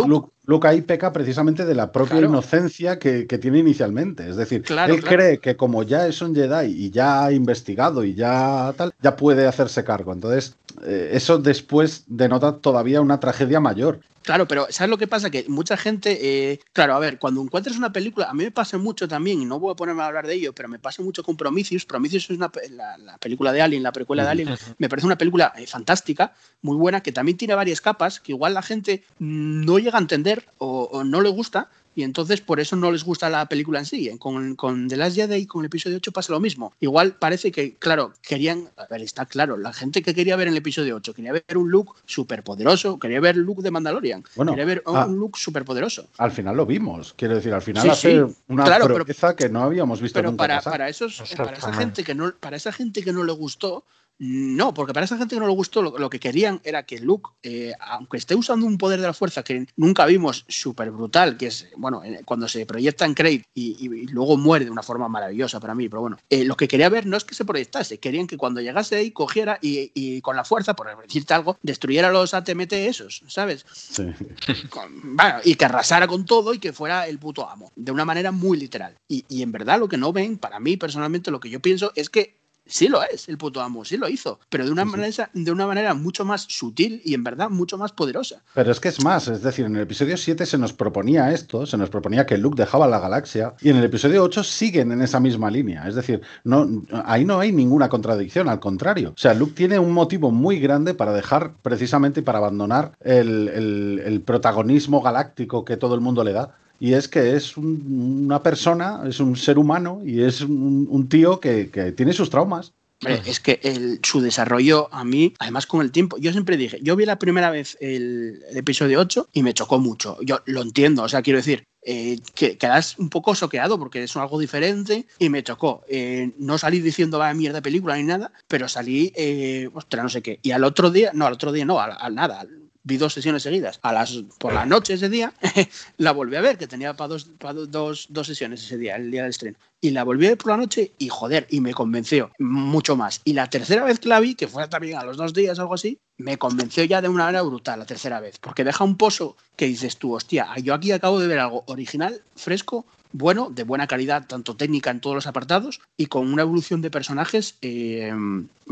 Luke, 0.46 0.68
ahí 0.68 0.82
peca 0.82 1.14
precisamente 1.14 1.64
de 1.64 1.76
la 1.76 1.92
propia 1.92 2.22
inocencia 2.22 2.98
que, 2.98 3.26
tiene 3.26 3.60
inicialmente. 3.60 4.28
Es 4.28 4.36
decir, 4.36 4.64
él 4.88 5.04
cree 5.04 5.40
que 5.40 5.56
como 5.56 5.84
ya 5.84 6.08
es 6.08 6.22
un 6.22 6.34
Jedi 6.34 6.72
y 6.72 6.90
ya 6.90 7.26
ha 7.26 7.32
investigado 7.32 8.04
y 8.04 8.16
ya 8.16 8.74
tal, 8.76 8.94
ya 9.02 9.16
puede 9.16 9.46
hacerse 9.46 9.84
cargo. 9.84 10.12
Entonces, 10.12 10.56
eh, 10.86 11.12
eso 11.14 11.38
después 11.38 12.04
denota 12.08 12.58
todavía 12.58 13.02
una 13.02 13.20
tragedia 13.20 13.60
mayor. 13.60 14.00
Claro, 14.24 14.48
pero 14.48 14.68
¿sabes 14.70 14.90
lo 14.90 14.98
que 14.98 15.08
pasa? 15.08 15.30
Que 15.30 15.46
mucha 15.48 15.78
gente, 15.78 16.52
eh, 16.52 16.60
claro, 16.74 16.94
a 16.94 17.00
ver, 17.00 17.20
cuando 17.20 17.42
encuentras 17.42 17.78
una 17.78 17.92
película, 17.92 18.30
a 18.30 18.34
mí 18.34 18.44
me 18.44 18.52
pasa 18.52 18.78
mucho 18.78 19.08
también, 19.08 19.42
y 19.42 19.46
no 19.46 19.60
voy 19.60 19.72
a 19.72 19.76
ponerme 19.76 20.04
a 20.04 20.08
hablar 20.08 20.28
de 20.28 20.36
ello, 20.36 20.54
pero 20.54 20.70
me 20.70 20.80
pasa 20.80 21.02
mucho 21.02 21.24
con 21.24 21.38
Prometheus. 21.38 21.86
Prometheus 21.86 22.30
es 22.30 22.38
una, 22.38 22.52
la, 22.72 23.18
película 23.18 23.52
de 23.52 23.62
Alien, 23.62 23.84
la 23.84 23.92
precuela 23.92 24.24
de 24.24 24.30
Alien, 24.30 24.50
me 24.78 24.90
parece 24.90 25.06
una 25.06 25.18
película 25.18 25.54
eh, 25.58 25.66
fantástica, 25.68 26.34
muy 26.62 26.78
buena, 26.78 27.02
que 27.02 27.12
también 27.12 27.38
tiene 27.38 27.56
varias 27.56 27.82
capas, 27.82 28.20
que 28.20 28.34
igual 28.34 28.54
la 28.54 28.62
gente 28.62 29.04
no 29.20 29.80
llega 29.80 29.98
a 29.98 30.02
entender 30.02 30.46
o 30.58 31.04
no 31.04 31.22
le 31.22 31.30
gusta, 31.30 31.70
y 31.96 32.04
entonces 32.04 32.42
por 32.42 32.60
eso 32.60 32.76
no 32.76 32.92
les 32.92 33.04
gusta 33.04 33.30
la 33.30 33.48
película 33.48 33.80
en 33.80 33.86
sí. 33.86 34.10
Con, 34.20 34.56
con 34.56 34.88
The 34.88 34.98
Last 34.98 35.16
Jedi, 35.16 35.46
con 35.46 35.62
el 35.62 35.66
episodio 35.68 35.98
8 35.98 36.12
pasa 36.12 36.32
lo 36.32 36.40
mismo. 36.40 36.74
Igual 36.80 37.16
parece 37.16 37.52
que, 37.52 37.76
claro, 37.76 38.14
querían, 38.22 38.70
a 38.78 38.86
ver, 38.88 39.02
está 39.02 39.26
claro, 39.26 39.58
la 39.58 39.74
gente 39.74 40.02
que 40.02 40.14
quería 40.14 40.36
ver 40.36 40.48
en 40.48 40.54
el 40.54 40.60
episodio 40.60 40.96
8 40.96 41.14
quería 41.14 41.34
ver 41.34 41.58
un 41.58 41.70
look 41.70 41.96
súper 42.06 42.44
poderoso, 42.44 43.00
quería 43.00 43.20
ver 43.20 43.36
el 43.36 43.42
look 43.42 43.62
de 43.62 43.72
Mandalorian, 43.72 44.24
quería 44.24 44.66
ver 44.66 44.84
un 44.86 44.96
ah, 44.96 45.08
look 45.08 45.38
súper 45.38 45.66
poderoso. 45.66 46.08
Al 46.18 46.32
final 46.32 46.56
lo 46.56 46.66
vimos, 46.66 47.14
quiero 47.18 47.36
decir, 47.36 47.54
al 47.54 47.62
final 47.62 47.90
hace 47.90 48.26
una 48.48 48.64
claro, 48.64 49.06
que 49.36 49.50
no 49.50 49.64
habíamos 49.64 50.02
visto 50.02 50.20
pero 50.20 50.32
nunca 50.32 50.44
para, 50.44 50.62
para, 50.62 50.90
esos, 50.90 51.22
para, 51.36 51.58
esa 51.58 51.74
gente 51.74 52.04
que 52.04 52.16
no, 52.16 52.34
para 52.40 52.58
esa 52.58 52.72
gente 52.72 53.04
que 53.04 53.12
no 53.12 53.24
le 53.24 53.34
gustó, 53.34 53.84
no, 54.20 54.74
porque 54.74 54.94
para 54.94 55.06
esa 55.06 55.18
gente 55.18 55.36
que 55.36 55.40
no 55.40 55.48
le 55.48 55.54
gustó, 55.54 55.82
lo, 55.82 56.10
que 56.10 56.20
querían 56.20 56.60
era 56.66 56.84
que 56.84 57.00
Luke, 57.00 57.30
eh, 57.42 57.72
aunque 57.80 58.18
esté 58.18 58.36
usando 58.36 58.66
un 58.66 58.78
poder 58.78 59.00
de 59.00 59.08
la 59.08 59.14
fuerza 59.14 59.44
que 59.44 59.66
nunca 59.78 60.06
vimos 60.06 60.44
súper 60.50 60.92
brutal, 60.92 61.38
que 61.38 61.48
es, 61.48 61.68
bueno, 61.78 62.02
cuando 62.26 62.50
se 62.50 62.66
proyecta 62.66 63.06
en 63.06 63.14
Crate 63.14 63.46
y, 63.54 64.08
luego 64.08 64.36
muere 64.36 64.66
de 64.66 64.72
una 64.72 64.84
forma 64.84 65.08
maravillosa 65.08 65.62
para 65.62 65.74
mí, 65.74 65.88
pero 65.88 66.02
bueno, 66.02 66.18
eh, 66.30 66.44
lo 66.44 66.58
que 66.58 66.68
quería 66.68 66.90
ver 66.90 67.06
no 67.06 67.16
es 67.16 67.24
que 67.24 67.34
se 67.34 67.46
proyectase, 67.46 68.00
querían 68.00 68.28
que 68.28 68.36
cuando 68.36 68.60
llegase 68.60 68.98
ahí 68.98 69.12
cogiera 69.12 69.58
y, 69.62 70.20
con 70.20 70.36
la 70.36 70.44
fuerza, 70.44 70.76
por 70.76 70.90
decirte 71.02 71.34
algo, 71.34 71.58
destruyera 71.64 72.12
los 72.12 72.34
ATMT 72.34 72.74
esos, 72.74 73.24
¿sabes? 73.28 73.66
Sí. 73.72 74.04
y 75.46 75.56
que 75.56 75.66
arrasara 75.66 76.08
con 76.08 76.26
todo 76.26 76.54
y 76.54 76.60
que 76.60 76.74
fuera 76.74 77.08
el 77.08 77.20
puto 77.20 77.50
amo, 77.50 77.72
de 77.78 77.94
una 77.94 78.04
manera 78.04 78.34
muy 78.34 78.58
literal. 78.58 78.96
Y, 79.08 79.24
y 79.30 79.44
en 79.44 79.54
verdad 79.54 79.80
lo 79.80 79.88
que 79.88 79.98
no 79.98 80.12
ven, 80.12 80.38
para 80.38 80.60
mí 80.60 80.76
personalmente, 80.76 81.32
lo 81.32 81.40
que 81.40 81.50
yo 81.50 81.62
pienso 81.62 81.94
es 81.96 82.10
que 82.10 82.39
sí 82.70 82.88
lo 82.88 83.02
es 83.04 83.28
el 83.28 83.38
puto 83.38 83.62
amo, 83.62 83.84
sí 83.84 83.98
lo 83.98 84.08
hizo, 84.08 84.40
pero 84.50 84.66
de 84.66 84.72
una, 84.72 84.86
manera, 84.86 85.30
de 85.34 85.52
una 85.52 85.68
manera 85.68 85.94
mucho 85.94 86.24
más 86.24 86.44
sutil 86.48 87.02
y 87.04 87.14
en 87.14 87.24
verdad 87.24 87.50
mucho 87.50 87.78
más 87.78 87.92
poderosa. 87.92 88.42
Pero 88.54 88.72
es 88.72 88.80
que 88.80 88.90
es 88.90 89.04
más, 89.04 89.28
es 89.28 89.42
decir, 89.42 89.66
en 89.66 89.76
el 89.76 89.82
episodio 89.84 90.16
7 90.16 90.46
se 90.46 90.58
nos 90.58 90.74
proponía 90.74 91.32
esto, 91.34 91.66
se 91.66 91.78
nos 91.78 91.90
proponía 91.90 92.26
que 92.26 92.38
Luke 92.38 92.62
dejaba 92.62 92.88
la 92.88 93.00
galaxia 93.00 93.54
y 93.62 93.70
en 93.70 93.78
el 93.78 93.84
episodio 93.84 94.24
8 94.24 94.44
siguen 94.44 94.92
en 94.92 95.02
esa 95.02 95.20
misma 95.20 95.52
línea, 95.52 95.88
es 95.88 95.96
decir, 95.96 96.22
no, 96.44 96.68
ahí 97.06 97.26
no 97.26 97.40
hay 97.40 97.52
ninguna 97.52 97.90
contradicción, 97.90 98.48
al 98.48 98.60
contrario. 98.60 99.10
O 99.10 99.20
sea, 99.20 99.34
Luke 99.34 99.54
tiene 99.56 99.80
un 99.80 99.92
motivo 99.92 100.32
muy 100.32 100.60
grande 100.60 100.94
para 100.94 101.14
dejar 101.14 101.56
precisamente 101.62 102.20
y 102.22 102.24
para 102.24 102.38
abandonar 102.38 102.94
el 103.02 104.24
protagonismo 104.26 105.02
galáctico 105.02 105.66
que 105.66 105.78
todo 105.78 105.96
el 105.96 106.02
mundo 106.02 106.24
le 106.24 106.34
da 106.34 106.56
y 106.80 106.94
es 106.94 107.08
que 107.08 107.36
es 107.36 107.58
una 107.58 108.42
persona, 108.42 109.02
es 109.08 109.20
un 109.20 109.36
ser 109.36 109.58
humano 109.58 110.02
y 110.06 110.22
es 110.22 110.42
un, 110.42 111.08
tío 111.10 111.40
que, 111.40 111.66
tiene 111.96 112.14
sus 112.14 112.30
traumas. 112.30 112.74
Es 113.02 113.40
que 113.40 114.00
su 114.04 114.20
desarrollo 114.20 114.94
a 114.94 115.06
mí, 115.06 115.34
además 115.40 115.66
con 115.66 115.82
el 115.82 115.92
tiempo, 115.92 116.18
yo 116.18 116.32
siempre 116.32 116.58
dije, 116.58 116.80
yo 116.82 116.96
vi 116.96 117.06
la 117.06 117.18
primera 117.18 117.50
vez 117.50 117.78
el, 117.80 118.44
episodio 118.54 119.00
8 119.00 119.30
y 119.34 119.44
me 119.44 119.54
chocó 119.54 119.80
mucho. 119.80 120.18
Yo 120.22 120.42
lo 120.46 120.62
entiendo, 120.62 121.04
o 121.04 121.10
sea, 121.10 121.22
quiero 121.22 121.38
decir, 121.40 121.64
eh, 121.82 122.20
que 122.36 122.58
quedas 122.58 123.00
un 123.00 123.10
poco 123.10 123.36
soqueado 123.36 123.80
porque 123.80 124.04
es 124.04 124.16
algo 124.18 124.38
diferente 124.38 125.06
y 125.18 125.30
me 125.30 125.44
chocó. 125.44 125.84
Eh, 125.88 126.32
no 126.38 126.58
salí 126.58 126.82
diciendo 126.82 127.20
va 127.20 127.34
mierda 127.34 127.62
película 127.62 127.96
ni 127.96 128.04
nada, 128.04 128.34
pero 128.50 128.68
salí, 128.68 129.14
eh, 129.16 129.70
ostras, 129.74 130.04
no 130.04 130.10
sé 130.10 130.22
qué. 130.22 130.40
Y 130.42 130.52
al 130.52 130.66
otro 130.66 130.92
día, 130.92 131.12
no, 131.14 131.26
al 131.26 131.34
otro 131.34 131.54
día 131.54 131.64
no, 131.64 131.80
al, 131.80 132.16
nada, 132.16 132.46
vi 132.84 132.98
dos 132.98 133.14
sesiones 133.14 133.44
seguidas. 133.44 133.80
A 133.82 133.94
las, 133.94 134.24
por 134.38 134.54
la 134.54 134.66
noche 134.66 134.94
ese 134.94 135.10
día 135.10 135.34
la 135.98 136.12
volví 136.12 136.36
a 136.36 136.42
ver, 136.42 136.58
que 136.58 136.68
tenía 136.68 136.96
para 136.96 137.10
dos, 137.10 137.32
dos, 137.70 138.08
dos, 138.10 138.28
sesiones 138.28 138.64
ese 138.64 138.78
día, 138.78 138.96
el 138.96 139.12
día 139.12 139.22
del 139.22 139.32
estreno. 139.32 139.58
Y 139.82 139.92
la 139.92 140.04
volví 140.04 140.26
a 140.26 140.30
ver 140.30 140.38
por 140.38 140.52
la 140.52 140.58
noche 140.58 140.94
y 140.98 141.10
joder, 141.10 141.48
y 141.50 141.62
me 141.62 141.74
convenció 141.74 142.32
mucho 142.40 142.96
más. 142.96 143.22
Y 143.24 143.34
la 143.34 143.50
tercera 143.50 143.84
vez 143.84 144.00
que 144.00 144.10
la 144.10 144.20
vi, 144.20 144.36
que 144.36 144.48
fue 144.48 144.68
también 144.68 144.98
a 144.98 145.04
los 145.04 145.18
dos 145.18 145.34
días 145.34 145.58
o 145.60 145.62
algo 145.64 145.76
así, 145.76 146.00
me 146.20 146.38
convenció 146.38 146.84
ya 146.84 147.02
de 147.02 147.10
una 147.10 147.26
manera 147.26 147.42
brutal 147.42 147.80
la 147.80 147.86
tercera 147.86 148.20
vez. 148.20 148.38
Porque 148.40 148.64
deja 148.64 148.84
un 148.84 148.98
pozo 148.98 149.36
que 149.56 149.66
dices 149.66 149.98
tú, 149.98 150.14
hostia, 150.14 150.48
yo 150.62 150.74
aquí 150.74 150.92
acabo 150.92 151.20
de 151.20 151.28
ver 151.28 151.40
algo 151.40 151.64
original, 151.66 152.22
fresco, 152.36 152.86
bueno, 153.12 153.50
de 153.50 153.64
buena 153.64 153.88
calidad, 153.88 154.28
tanto 154.28 154.56
técnica 154.56 154.92
en 154.92 155.00
todos 155.00 155.16
los 155.16 155.28
apartados, 155.28 155.82
y 155.98 156.06
con 156.06 156.32
una 156.32 156.44
evolución 156.44 156.82
de 156.82 156.92
personajes 156.92 157.56
eh, 157.62 158.14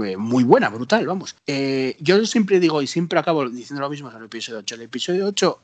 eh, 0.03 0.18
muy 0.18 0.44
buena, 0.44 0.69
brutal, 0.69 1.07
vamos. 1.07 1.36
Eh, 1.48 1.95
yo 1.99 2.24
siempre 2.26 2.60
digo 2.60 2.82
y 2.82 2.88
siempre 2.88 3.18
acabo 3.18 3.49
diciendo 3.49 3.82
lo 3.82 3.90
mismo 3.90 4.11
en 4.11 4.18
el 4.18 4.26
episodio 4.26 4.60
8. 4.60 4.76
El 4.76 4.82
episodio 4.82 5.26
8, 5.28 5.60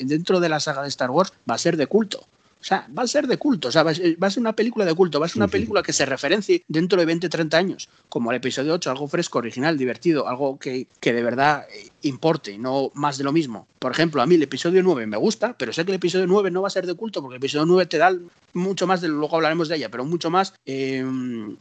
dentro 0.00 0.40
de 0.40 0.48
la 0.48 0.60
saga 0.60 0.82
de 0.82 0.88
Star 0.88 1.10
Wars, 1.10 1.32
va 1.48 1.54
a 1.54 1.58
ser 1.58 1.76
de 1.76 1.86
culto. 1.86 2.26
O 2.60 2.64
sea, 2.64 2.88
va 2.96 3.04
a 3.04 3.06
ser 3.06 3.26
de 3.26 3.36
culto, 3.36 3.68
o 3.68 3.72
sea, 3.72 3.82
va 3.82 3.90
a 3.92 3.94
ser 4.30 4.40
una 4.40 4.54
película 4.54 4.84
de 4.84 4.94
culto, 4.94 5.20
va 5.20 5.26
a 5.26 5.28
ser 5.28 5.38
una 5.38 5.48
película 5.48 5.82
que 5.82 5.92
se 5.92 6.04
referencie 6.06 6.64
dentro 6.66 6.98
de 6.98 7.06
20, 7.06 7.28
30 7.28 7.56
años, 7.56 7.88
como 8.08 8.30
el 8.30 8.36
episodio 8.36 8.74
8, 8.74 8.90
algo 8.90 9.06
fresco, 9.06 9.38
original, 9.38 9.78
divertido, 9.78 10.26
algo 10.28 10.58
que, 10.58 10.88
que 11.00 11.12
de 11.12 11.22
verdad 11.22 11.66
importe, 12.02 12.58
no 12.58 12.90
más 12.94 13.18
de 13.18 13.24
lo 13.24 13.32
mismo. 13.32 13.66
Por 13.78 13.92
ejemplo, 13.92 14.20
a 14.20 14.26
mí 14.26 14.34
el 14.34 14.42
episodio 14.42 14.82
9 14.82 15.06
me 15.06 15.16
gusta, 15.16 15.56
pero 15.56 15.72
sé 15.72 15.84
que 15.84 15.92
el 15.92 15.96
episodio 15.96 16.26
9 16.26 16.50
no 16.50 16.62
va 16.62 16.68
a 16.68 16.72
ser 16.72 16.86
de 16.86 16.94
culto, 16.94 17.20
porque 17.20 17.36
el 17.36 17.40
episodio 17.40 17.66
9 17.66 17.86
te 17.86 17.98
da 17.98 18.12
mucho 18.54 18.86
más 18.86 19.00
de, 19.00 19.08
luego 19.08 19.36
hablaremos 19.36 19.68
de 19.68 19.76
ella, 19.76 19.88
pero 19.88 20.04
mucho 20.04 20.30
más, 20.30 20.54
eh, 20.66 21.04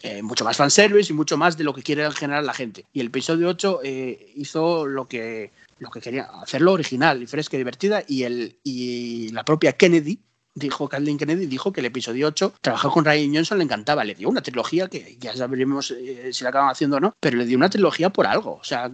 eh, 0.01 0.21
mucho 0.23 0.45
más 0.45 0.57
fanservice 0.57 1.13
y 1.13 1.15
mucho 1.15 1.37
más 1.37 1.57
de 1.57 1.63
lo 1.63 1.73
que 1.73 1.83
quiere 1.83 2.05
en 2.05 2.11
general 2.11 2.45
la 2.45 2.53
gente. 2.53 2.85
Y 2.93 3.01
el 3.01 3.07
episodio 3.07 3.49
8 3.49 3.81
eh, 3.83 4.33
hizo 4.35 4.87
lo 4.87 5.07
que 5.07 5.51
lo 5.79 5.91
que 5.91 6.01
quería, 6.01 6.23
hacerlo 6.41 6.73
original 6.73 7.21
y 7.21 7.27
fresca 7.27 7.55
y 7.55 7.59
divertida, 7.59 8.03
y, 8.07 8.23
el, 8.23 8.57
y 8.63 9.29
la 9.29 9.45
propia 9.45 9.73
Kennedy, 9.73 10.19
dijo 10.57 10.89
Kathleen 10.89 11.17
Kennedy, 11.17 11.45
dijo 11.45 11.71
que 11.71 11.81
el 11.81 11.85
episodio 11.85 12.27
8, 12.27 12.53
trabajar 12.61 12.91
con 12.91 13.05
Ryan 13.05 13.35
Johnson 13.35 13.57
le 13.59 13.63
encantaba, 13.63 14.03
le 14.03 14.15
dio 14.15 14.29
una 14.29 14.41
trilogía 14.41 14.88
que 14.88 15.17
ya 15.19 15.35
sabremos 15.35 15.91
eh, 15.91 16.29
si 16.34 16.43
la 16.43 16.49
acaban 16.49 16.69
haciendo 16.69 16.97
o 16.97 16.99
no, 16.99 17.15
pero 17.19 17.38
le 17.38 17.45
dio 17.45 17.57
una 17.57 17.69
trilogía 17.69 18.09
por 18.09 18.27
algo. 18.27 18.59
O 18.61 18.63
sea, 18.63 18.91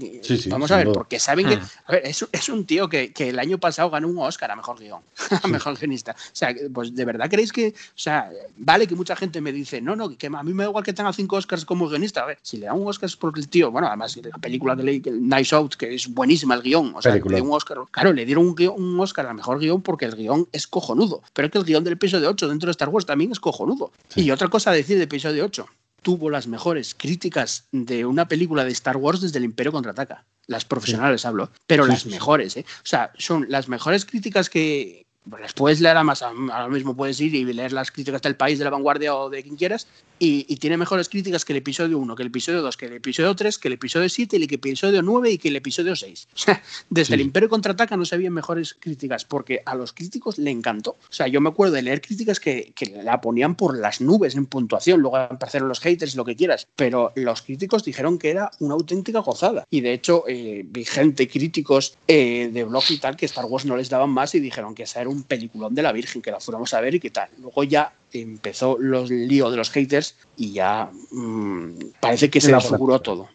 vamos 0.47 0.71
a 0.71 0.77
ver, 0.77 0.91
porque 0.91 1.19
saben 1.19 1.47
que, 1.47 1.57
hmm. 1.57 1.67
a 1.85 1.91
ver, 1.91 2.03
es, 2.05 2.49
un 2.49 2.65
tío 2.65 2.89
que, 2.89 3.13
el 3.17 3.39
año 3.39 3.57
pasado 3.57 3.89
ganó 3.89 4.09
un 4.09 4.17
Oscar 4.17 4.51
a 4.51 4.55
mejor 4.55 4.79
guion, 4.79 5.01
a 5.43 5.47
mejor 5.47 5.77
guionista. 5.77 6.11
O 6.11 6.35
sea, 6.35 6.53
pues 6.73 6.93
de 6.93 7.05
verdad 7.05 7.29
creéis 7.29 7.51
que, 7.51 7.69
o 7.69 7.91
sea, 7.95 8.29
vale 8.57 8.85
que 8.87 8.95
mucha 8.95 9.15
gente 9.15 9.39
me 9.39 9.51
dice, 9.51 9.81
no, 9.81 9.95
no, 9.95 10.17
que 10.17 10.27
a 10.27 10.43
mí 10.43 10.53
me 10.53 10.63
da 10.63 10.69
igual 10.69 10.83
que 10.83 10.93
tenga 10.93 11.13
cinco 11.13 11.37
Oscars 11.37 11.65
como 11.65 11.87
guionista. 11.87 12.23
A 12.23 12.25
ver, 12.25 12.39
si 12.41 12.57
le 12.57 12.65
da 12.65 12.73
un 12.73 12.87
Oscar 12.87 13.07
es 13.07 13.15
porque 13.15 13.39
el 13.39 13.47
tío, 13.47 13.71
bueno, 13.71 13.87
además 13.87 14.17
la 14.17 14.37
película 14.37 14.75
que 14.75 14.83
leí, 14.83 15.01
Nice 15.05 15.55
Out, 15.55 15.75
que 15.75 15.95
es 15.95 16.07
buenísima 16.13 16.55
el 16.55 16.61
guion, 16.61 16.93
o 16.95 17.01
sea, 17.01 17.15
le 17.15 17.21
dio 17.21 17.43
un 17.43 17.53
Oscar. 17.53 17.77
Claro, 17.91 18.11
le 18.11 18.25
dieron 18.25 18.47
un, 18.47 18.55
un 18.75 18.99
Oscar 18.99 19.27
a 19.27 19.33
mejor 19.33 19.59
guion 19.59 19.81
porque 19.81 20.05
el 20.05 20.15
guion 20.15 20.47
es 20.51 20.67
cojonudo, 20.67 21.21
pero 21.33 21.49
el 21.57 21.65
guion 21.65 21.83
del 21.83 21.93
episodio 21.93 22.29
8 22.29 22.47
dentro 22.47 22.67
de 22.67 22.71
Star 22.71 22.89
Wars 22.89 23.05
también 23.05 23.31
es 23.31 23.39
cojonudo. 23.39 23.91
Y 24.15 24.31
otra 24.31 24.47
cosa 24.47 24.71
a 24.71 24.73
decir 24.73 24.97
de 24.97 25.03
episodio 25.03 25.45
8. 25.45 25.67
Tuvo 26.01 26.29
las 26.29 26.47
mejores 26.47 26.95
críticas 26.95 27.65
de 27.71 28.05
una 28.05 28.27
película 28.27 28.65
de 28.65 28.71
Star 28.71 28.97
Wars 28.97 29.21
desde 29.21 29.37
el 29.37 29.45
Imperio 29.45 29.71
contraataca. 29.71 30.25
Las 30.47 30.65
profesionales 30.65 31.25
hablo, 31.25 31.49
pero 31.67 31.85
las 31.85 32.05
mejores, 32.05 32.57
¿eh? 32.57 32.65
O 32.67 32.85
sea, 32.85 33.11
son 33.17 33.45
las 33.47 33.69
mejores 33.69 34.05
críticas 34.05 34.49
que, 34.49 35.05
Pues 35.29 35.53
puedes 35.53 35.79
leer 35.79 35.95
además, 35.95 36.21
ahora 36.21 36.67
mismo 36.67 36.97
puedes 36.97 37.21
ir 37.21 37.33
y 37.33 37.45
leer 37.45 37.71
las 37.71 37.91
críticas 37.91 38.21
del 38.21 38.35
país, 38.35 38.59
de 38.59 38.65
la 38.65 38.71
vanguardia 38.71 39.15
o 39.15 39.29
de 39.29 39.41
quien 39.41 39.55
quieras, 39.55 39.87
y, 40.19 40.55
tiene 40.57 40.77
mejores 40.77 41.09
críticas 41.09 41.43
que 41.43 41.53
el 41.53 41.57
episodio 41.57 41.97
1, 41.99 42.15
que 42.15 42.23
el 42.23 42.27
episodio 42.27 42.61
2, 42.61 42.77
que 42.77 42.85
el 42.85 42.93
episodio 42.93 43.35
3, 43.35 43.57
que 43.57 43.67
el 43.67 43.73
episodio 43.73 44.09
7, 44.09 44.37
y 44.37 44.47
que 44.47 44.55
el 44.55 44.59
episodio 44.59 45.01
9 45.01 45.31
y 45.31 45.37
que 45.37 45.49
el 45.49 45.55
episodio 45.55 45.95
6. 45.95 46.27
O 46.43 46.45
sea, 46.45 46.61
desde 46.89 47.15
el 47.15 47.21
Imperio 47.21 47.47
contraataca 47.47 47.95
no 47.95 48.03
se 48.05 48.15
habían 48.15 48.33
mejores 48.33 48.73
críticas, 48.73 49.23
porque 49.23 49.61
a 49.65 49.75
los 49.75 49.93
críticos 49.93 50.37
le 50.37 50.51
encantó. 50.51 50.91
O 50.91 51.13
sea, 51.13 51.27
yo 51.27 51.39
me 51.39 51.49
acuerdo 51.49 51.75
de 51.75 51.81
leer 51.81 52.01
críticas 52.01 52.39
que, 52.39 52.73
que 52.75 52.87
la 53.03 53.21
ponían 53.21 53.55
por 53.55 53.77
las 53.77 54.01
nubes 54.01 54.35
en 54.35 54.45
puntuación, 54.45 54.99
luego 54.99 55.17
aparecieron 55.17 55.69
los 55.69 55.79
haters 55.79 56.13
y 56.13 56.17
lo 56.17 56.25
que 56.25 56.35
quieras, 56.35 56.67
pero 56.75 57.13
los 57.15 57.41
críticos 57.41 57.85
dijeron 57.85 58.17
que 58.17 58.29
era 58.29 58.51
una 58.59 58.73
auténtica 58.73 59.19
gozada. 59.19 59.65
Y 59.69 59.81
de 59.81 59.93
hecho, 59.93 60.25
eh, 60.27 60.63
vi 60.65 60.85
gente, 60.85 61.27
críticos 61.27 61.97
eh, 62.07 62.49
de 62.51 62.63
blog 62.63 62.83
y 62.89 62.97
tal, 62.97 63.15
que 63.15 63.25
Star 63.25 63.45
Wars 63.45 63.65
no 63.65 63.77
les 63.77 63.89
daban 63.89 64.09
más 64.09 64.35
y 64.35 64.39
dijeron 64.39 64.75
que 64.75 64.83
esa 64.83 65.01
era 65.01 65.09
un 65.09 65.23
peliculón 65.23 65.75
de 65.75 65.81
la 65.81 65.91
Virgen, 65.91 66.21
que 66.21 66.31
la 66.31 66.39
fuéramos 66.39 66.73
a 66.73 66.81
ver 66.81 66.95
y 66.95 66.99
qué 66.99 67.09
tal. 67.09 67.29
Luego 67.39 67.63
ya 67.63 67.93
empezó 68.13 68.77
los 68.79 69.09
lío 69.09 69.49
de 69.49 69.57
los 69.57 69.69
haters 69.69 70.15
y 70.37 70.53
ya 70.53 70.89
mmm, 71.11 71.71
parece 71.99 72.29
que 72.29 72.41
se 72.41 72.53
desfiguró 72.53 73.01
todo. 73.01 73.29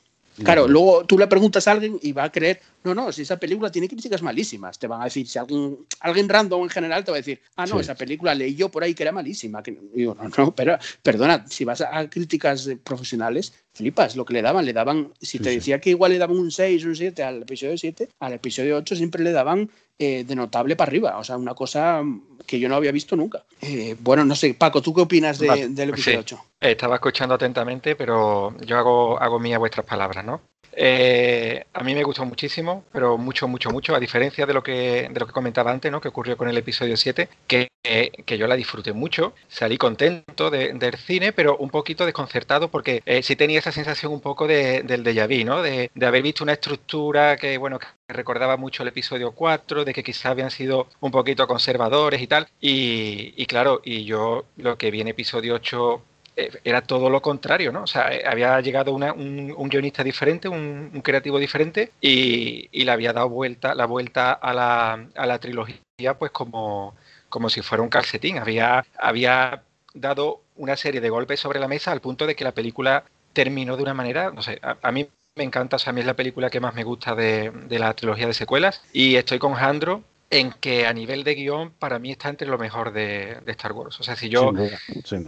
Claro, 0.45 0.69
luego 0.69 1.05
tú 1.05 1.19
le 1.19 1.27
preguntas 1.27 1.67
a 1.67 1.73
alguien 1.73 1.99
y 2.03 2.13
va 2.13 2.25
a 2.25 2.33
creer, 2.33 2.61
no, 2.85 2.95
no, 2.95 3.11
si 3.13 3.23
esa 3.23 3.39
película 3.39 3.71
tiene 3.71 3.89
críticas 3.89 4.23
malísimas, 4.23 4.79
te 4.79 4.87
van 4.87 5.01
a 5.01 5.05
decir, 5.05 5.27
si 5.27 5.39
alguien, 5.39 5.79
alguien 6.01 6.29
random 6.29 6.63
en 6.63 6.69
general 6.69 7.05
te 7.05 7.11
va 7.11 7.17
a 7.17 7.21
decir, 7.21 7.41
ah, 7.57 7.67
no, 7.67 7.81
esa 7.81 7.95
película 7.95 8.35
leí 8.35 8.55
yo 8.55 8.69
por 8.69 8.83
ahí 8.83 8.95
que 8.95 9.03
era 9.03 9.13
malísima. 9.13 9.63
Que, 9.63 9.77
digo, 9.95 10.15
no, 10.15 10.29
no, 10.29 10.55
pero 10.55 10.79
perdona, 11.03 11.45
si 11.49 11.65
vas 11.65 11.81
a, 11.81 12.09
críticas 12.09 12.69
profesionales, 12.85 13.53
flipas 13.73 14.17
lo 14.17 14.25
que 14.25 14.35
le 14.35 14.43
daban, 14.43 14.65
le 14.65 14.73
daban, 14.73 15.13
si 15.21 15.39
te 15.39 15.51
decía 15.51 15.81
que 15.81 15.91
igual 15.91 16.13
le 16.13 16.19
daban 16.19 16.39
un 16.39 16.51
6, 16.51 16.85
un 16.85 16.97
7 16.97 17.23
al 17.23 17.43
episodio 17.43 17.77
7, 17.77 18.09
al 18.21 18.33
episodio 18.35 18.77
8 18.77 18.97
siempre 18.97 19.25
le 19.25 19.33
daban 19.33 19.71
eh, 19.99 20.25
de 20.25 20.37
notable 20.37 20.77
para 20.77 20.89
arriba, 20.89 21.19
o 21.19 21.25
sea, 21.25 21.37
una 21.37 21.55
cosa 21.55 22.03
que 22.47 22.61
yo 22.61 22.69
no 22.69 22.77
había 22.77 22.93
visto 22.93 23.17
nunca. 23.17 23.43
Eh, 23.61 23.97
bueno, 23.99 24.25
no 24.25 24.37
sé, 24.37 24.55
Paco, 24.55 24.81
¿tú 24.81 24.95
qué 24.95 25.01
opinas 25.01 25.39
del 25.39 25.89
episodio 25.91 26.21
8? 26.21 26.45
Estaba 26.61 26.95
escuchando 26.95 27.35
atentamente, 27.35 27.97
pero 27.97 28.57
yo 28.61 28.79
hago, 28.79 29.21
hago 29.21 29.39
mía 29.41 29.59
vuestras 29.59 29.85
palabras, 29.85 30.25
¿no? 30.25 30.41
Eh, 30.73 31.65
a 31.73 31.83
mí 31.83 31.95
me 31.95 32.03
gustó 32.03 32.25
muchísimo, 32.25 32.85
pero 32.93 33.19
mucho, 33.19 33.49
mucho, 33.49 33.71
mucho, 33.71 33.95
a 33.95 34.01
diferencia 34.01 34.47
de 34.47 34.55
lo 34.55 34.63
que, 34.63 35.09
de 35.11 35.21
lo 35.21 35.27
que 35.27 35.33
comentaba 35.33 35.71
antes, 35.71 35.91
¿no? 35.91 36.01
que 36.01 36.09
ocurrió 36.09 36.37
con 36.37 36.49
el 36.49 36.57
episodio 36.57 36.97
7, 36.97 37.29
que, 37.47 37.69
que 37.83 38.39
yo 38.39 38.47
la 38.47 38.55
disfruté 38.55 38.93
mucho, 38.93 39.35
salí 39.49 39.77
contento 39.77 40.51
del 40.51 40.97
cine, 40.97 41.33
pero 41.33 41.57
un 41.57 41.71
poquito 41.71 42.05
desconcertado 42.05 42.71
porque 42.71 43.03
eh, 43.07 43.23
sí 43.23 43.37
tenía 43.37 43.59
esa 43.59 43.73
sensación 43.73 44.13
un 44.13 44.21
poco 44.21 44.47
de, 44.47 44.83
del 44.83 45.05
déjà 45.05 45.27
vu, 45.27 45.45
¿no? 45.45 45.63
De, 45.63 45.91
de, 45.95 46.07
haber 46.07 46.23
visto 46.23 46.45
una 46.45 46.53
estructura 46.53 47.37
que, 47.37 47.59
bueno, 47.59 47.79
que 47.79 47.87
recordaba 48.09 48.57
mucho 48.57 48.83
el 48.83 48.89
episodio 48.89 49.33
4, 49.33 49.85
de 49.85 49.93
que 49.93 50.03
quizás 50.03 50.27
habían 50.27 50.51
sido 50.51 50.89
un 51.01 51.11
poquito 51.11 51.47
conservadores 51.47 52.21
y 52.23 52.27
tal, 52.27 52.49
y, 52.61 53.35
y 53.37 53.47
claro, 53.47 53.81
y 53.85 54.05
yo 54.05 54.45
lo 54.57 54.77
que 54.79 54.91
vi 54.91 55.01
en 55.01 55.09
episodio 55.09 55.55
8 55.55 55.95
eh, 55.97 56.18
era 56.65 56.83
todo 56.83 57.11
lo 57.11 57.21
contrario, 57.21 57.73
¿no? 57.73 57.83
O 57.83 57.87
sea, 57.87 58.13
eh, 58.15 58.23
había 58.27 58.61
llegado 58.61 58.93
un, 58.93 59.69
guionista 59.69 60.05
diferente, 60.05 60.49
un, 60.49 61.01
creativo 61.03 61.39
diferente 61.39 61.93
y, 62.01 62.69
le 62.73 62.91
había 62.91 63.13
dado 63.13 63.29
vuelta, 63.29 63.75
la 63.75 63.87
vuelta 63.87 64.33
a 64.33 64.55
la, 64.55 65.39
trilogía 65.39 65.79
pues 66.19 66.31
como, 66.31 66.95
como 67.29 67.51
si 67.51 67.63
fuera 67.63 67.83
un 67.83 67.89
calcetín. 67.89 68.39
Había, 68.39 68.85
había 68.99 69.63
dado 69.95 70.43
una 70.57 70.77
serie 70.77 71.01
de 71.01 71.11
golpes 71.11 71.41
sobre 71.41 71.61
la 71.61 71.69
mesa 71.69 71.93
al 71.93 72.01
punto 72.01 72.27
de 72.27 72.37
que 72.37 72.45
la 72.45 72.53
película 72.53 73.05
terminó 73.33 73.77
de 73.77 73.83
una 73.83 73.95
manera, 73.95 74.31
no 74.31 74.43
sé, 74.43 74.61
a, 74.63 74.93
mí 74.93 75.09
me 75.37 75.45
encanta, 75.45 75.77
o 75.77 75.79
sea, 75.79 75.91
a 75.91 75.95
mí 75.95 76.01
es 76.01 76.07
la 76.07 76.17
película 76.17 76.51
que 76.51 76.61
más 76.61 76.75
me 76.75 76.85
gusta 76.85 77.15
de, 77.15 77.51
de 77.51 77.79
la 77.79 77.95
trilogía 77.95 78.27
de 78.27 78.35
secuelas 78.35 78.83
y 78.93 79.17
estoy 79.17 79.39
con 79.39 79.55
Jandro 79.55 80.03
en 80.31 80.53
que 80.53 80.87
a 80.87 80.93
nivel 80.93 81.25
de 81.25 81.35
guion 81.35 81.73
para 81.79 81.99
mí 81.99 82.11
está 82.11 82.29
entre 82.29 82.47
lo 82.47 82.59
mejor 82.59 82.93
de, 82.93 83.39
Star 83.47 83.73
Wars. 83.73 83.99
O 84.01 84.03
sea, 84.03 84.15
si 84.15 84.29
yo, 84.29 84.53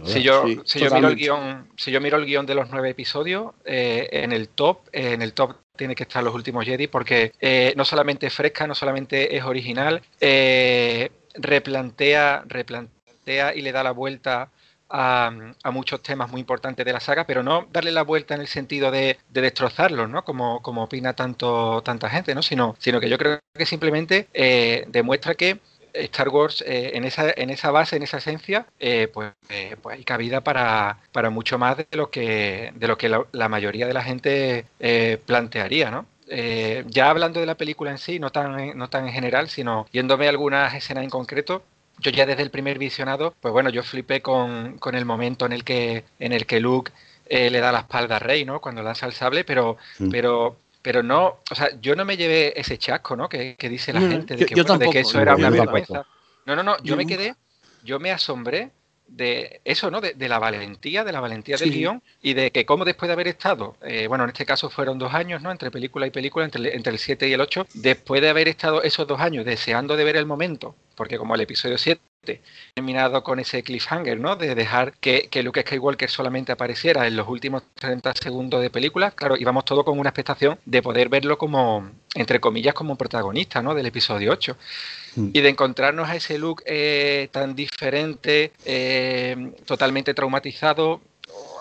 si 0.05 0.21
yo, 0.21 0.45
si 0.63 0.79
yo 0.79 0.91
miro 0.91 1.07
el 1.07 1.15
guion, 1.15 1.69
si 1.75 1.91
yo 1.91 1.99
miro 1.99 2.17
el 2.17 2.25
guion 2.25 2.45
de 2.45 2.55
los 2.55 2.69
nueve 2.69 2.89
episodios, 2.89 3.53
eh, 3.65 4.07
en 4.11 4.31
el 4.31 4.49
top, 4.49 4.87
eh, 4.91 5.13
en 5.13 5.21
el 5.21 5.33
top 5.33 5.55
tiene 5.75 5.95
que 5.95 6.03
estar 6.03 6.23
los 6.23 6.35
últimos 6.35 6.65
Jedi 6.65 6.87
porque 6.87 7.33
eh, 7.39 7.73
no 7.75 7.85
solamente 7.85 8.27
es 8.27 8.33
fresca, 8.33 8.67
no 8.67 8.75
solamente 8.75 9.35
es 9.35 9.43
original, 9.43 10.01
replantea, 11.33 12.43
replantea 12.47 13.55
y 13.55 13.61
le 13.61 13.71
da 13.71 13.83
la 13.83 13.91
vuelta 13.91 14.51
a, 14.91 15.31
muchos 15.71 16.01
temas 16.03 16.29
muy 16.29 16.41
importantes 16.41 16.85
de 16.85 16.93
la 16.93 16.99
saga, 16.99 17.25
pero 17.25 17.43
no 17.43 17.67
darle 17.71 17.91
la 17.91 18.03
vuelta 18.03 18.35
en 18.35 18.41
el 18.41 18.47
sentido 18.47 18.91
de, 18.91 19.17
destrozarlos, 19.29 20.09
¿no? 20.09 20.23
Como, 20.23 20.61
opina 20.83 21.13
tanto, 21.13 21.81
tanta 21.83 22.09
gente, 22.09 22.35
¿no? 22.35 22.41
Sino, 22.41 22.75
que 22.75 23.09
yo 23.09 23.17
creo 23.17 23.39
que 23.53 23.65
simplemente 23.65 24.27
eh, 24.33 24.85
demuestra 24.87 25.35
que 25.35 25.59
Star 25.93 26.29
Wars 26.29 26.63
eh, 26.65 26.91
en, 26.93 27.03
esa, 27.03 27.31
en 27.35 27.49
esa 27.49 27.71
base, 27.71 27.97
en 27.97 28.03
esa 28.03 28.17
esencia, 28.17 28.65
eh, 28.79 29.09
pues, 29.13 29.33
pues, 29.81 29.97
hay 29.97 30.03
cabida 30.03 30.41
para, 30.41 30.99
para, 31.11 31.29
mucho 31.29 31.57
más 31.57 31.77
de 31.77 31.87
lo 31.91 32.09
que, 32.09 32.71
de 32.75 32.87
lo 32.87 32.97
que 32.97 33.09
la, 33.09 33.49
mayoría 33.49 33.87
de 33.87 33.93
la 33.93 34.03
gente 34.03 34.65
plantearía, 35.25 35.91
¿no? 35.91 36.05
ya 36.87 37.09
hablando 37.09 37.41
de 37.41 37.45
la 37.45 37.55
película 37.55 37.91
en 37.91 37.97
sí, 37.97 38.17
no 38.17 38.29
tan, 38.31 38.77
no 38.77 38.89
tan 38.89 39.05
en 39.05 39.11
general, 39.11 39.49
sino 39.49 39.85
yéndome 39.91 40.27
a 40.27 40.29
algunas 40.29 40.73
escenas 40.73 41.03
en 41.03 41.09
concreto, 41.09 41.61
yo 42.01 42.11
ya 42.11 42.25
desde 42.25 42.41
el 42.41 42.49
primer 42.49 42.79
visionado, 42.79 43.35
pues 43.39 43.51
bueno, 43.51 43.69
yo 43.69 43.83
flipé 43.83 44.21
con, 44.21 44.79
el 44.91 45.05
momento 45.05 45.45
en 45.45 45.53
el 45.53 45.63
que, 45.63 46.03
en 46.19 46.33
el 46.33 46.45
que 46.45 46.59
Luke 46.59 46.91
eh, 47.27 47.49
le 47.49 47.59
da 47.59 47.71
la 47.71 47.79
espalda 47.79 48.17
a 48.17 48.19
Rey, 48.19 48.43
¿no? 48.43 48.59
Cuando 48.59 48.81
lanza 48.81 49.05
el 49.05 49.13
sable, 49.13 49.43
pero, 49.43 49.77
mm. 49.99 50.09
pero, 50.09 50.57
pero 50.81 51.03
no, 51.03 51.39
o 51.49 51.55
sea, 51.55 51.69
yo 51.79 51.95
no 51.95 52.03
me 52.03 52.17
llevé 52.17 52.59
ese 52.59 52.77
chasco, 52.77 53.15
¿no? 53.15 53.29
Que, 53.29 53.55
dice 53.57 53.93
la 53.93 54.01
gente 54.01 54.35
de 54.35 54.45
que, 54.45 54.55
de 54.55 54.89
que 54.89 54.99
eso 54.99 55.21
era 55.21 55.35
una 55.35 55.49
vergüenza. 55.49 56.05
No, 56.45 56.55
no, 56.55 56.63
no, 56.63 56.77
yo 56.83 56.97
me 56.97 57.05
quedé, 57.05 57.35
yo 57.83 57.99
me 57.99 58.11
asombré 58.11 58.71
de 59.07 59.61
eso, 59.65 59.91
¿no? 59.91 60.01
De, 60.01 60.15
la 60.27 60.39
valentía, 60.39 61.03
de 61.03 61.11
la 61.11 61.19
valentía 61.19 61.57
del 61.57 61.71
guion 61.71 62.01
y 62.21 62.33
de 62.33 62.51
que 62.51 62.65
como 62.65 62.85
después 62.85 63.07
de 63.07 63.13
haber 63.13 63.27
estado, 63.27 63.75
eh, 63.83 64.07
bueno, 64.07 64.23
en 64.23 64.31
este 64.31 64.45
caso 64.45 64.69
fueron 64.69 64.97
dos 64.97 65.13
años, 65.13 65.41
¿no? 65.41 65.51
Entre 65.51 65.69
película 65.69 66.07
y 66.07 66.11
película, 66.11 66.45
entre, 66.45 66.75
entre 66.75 66.93
el 66.93 66.99
7 66.99 67.27
y 67.27 67.33
el 67.33 67.41
8, 67.41 67.67
después 67.75 68.21
de 68.21 68.29
haber 68.29 68.47
estado 68.47 68.81
esos 68.81 69.05
dos 69.05 69.19
años 69.19 69.45
deseando 69.45 69.95
de 69.97 70.03
ver 70.05 70.15
el 70.15 70.25
momento 70.25 70.75
porque 71.01 71.17
como 71.17 71.33
el 71.33 71.41
episodio 71.41 71.79
7 71.79 71.99
terminado 72.75 73.23
con 73.23 73.39
ese 73.39 73.63
cliffhanger, 73.63 74.19
¿no? 74.19 74.35
De 74.35 74.53
dejar 74.53 74.93
que, 74.99 75.29
que, 75.31 75.41
Luke 75.41 75.61
Skywalker 75.61 76.11
solamente 76.11 76.51
apareciera 76.51 77.07
en 77.07 77.15
los 77.15 77.27
últimos 77.27 77.63
30 77.73 78.13
segundos 78.21 78.61
de 78.61 78.69
película, 78.69 79.09
claro, 79.09 79.35
íbamos 79.35 79.65
todo 79.65 79.83
con 79.83 79.97
una 79.97 80.09
expectación 80.09 80.59
de 80.63 80.83
poder 80.83 81.09
verlo 81.09 81.39
como, 81.39 81.89
entre 82.13 82.39
comillas, 82.39 82.75
como 82.75 82.97
protagonista, 82.97 83.63
¿no? 83.63 83.73
Del 83.73 83.87
episodio 83.87 84.31
8. 84.31 84.55
Mm. 85.15 85.29
Y 85.33 85.41
de 85.41 85.49
encontrarnos 85.49 86.07
a 86.07 86.15
ese 86.15 86.37
Luke 86.37 86.63
eh, 86.67 87.29
tan 87.31 87.55
diferente, 87.55 88.51
eh, 88.63 89.53
totalmente 89.65 90.13
traumatizado, 90.13 91.01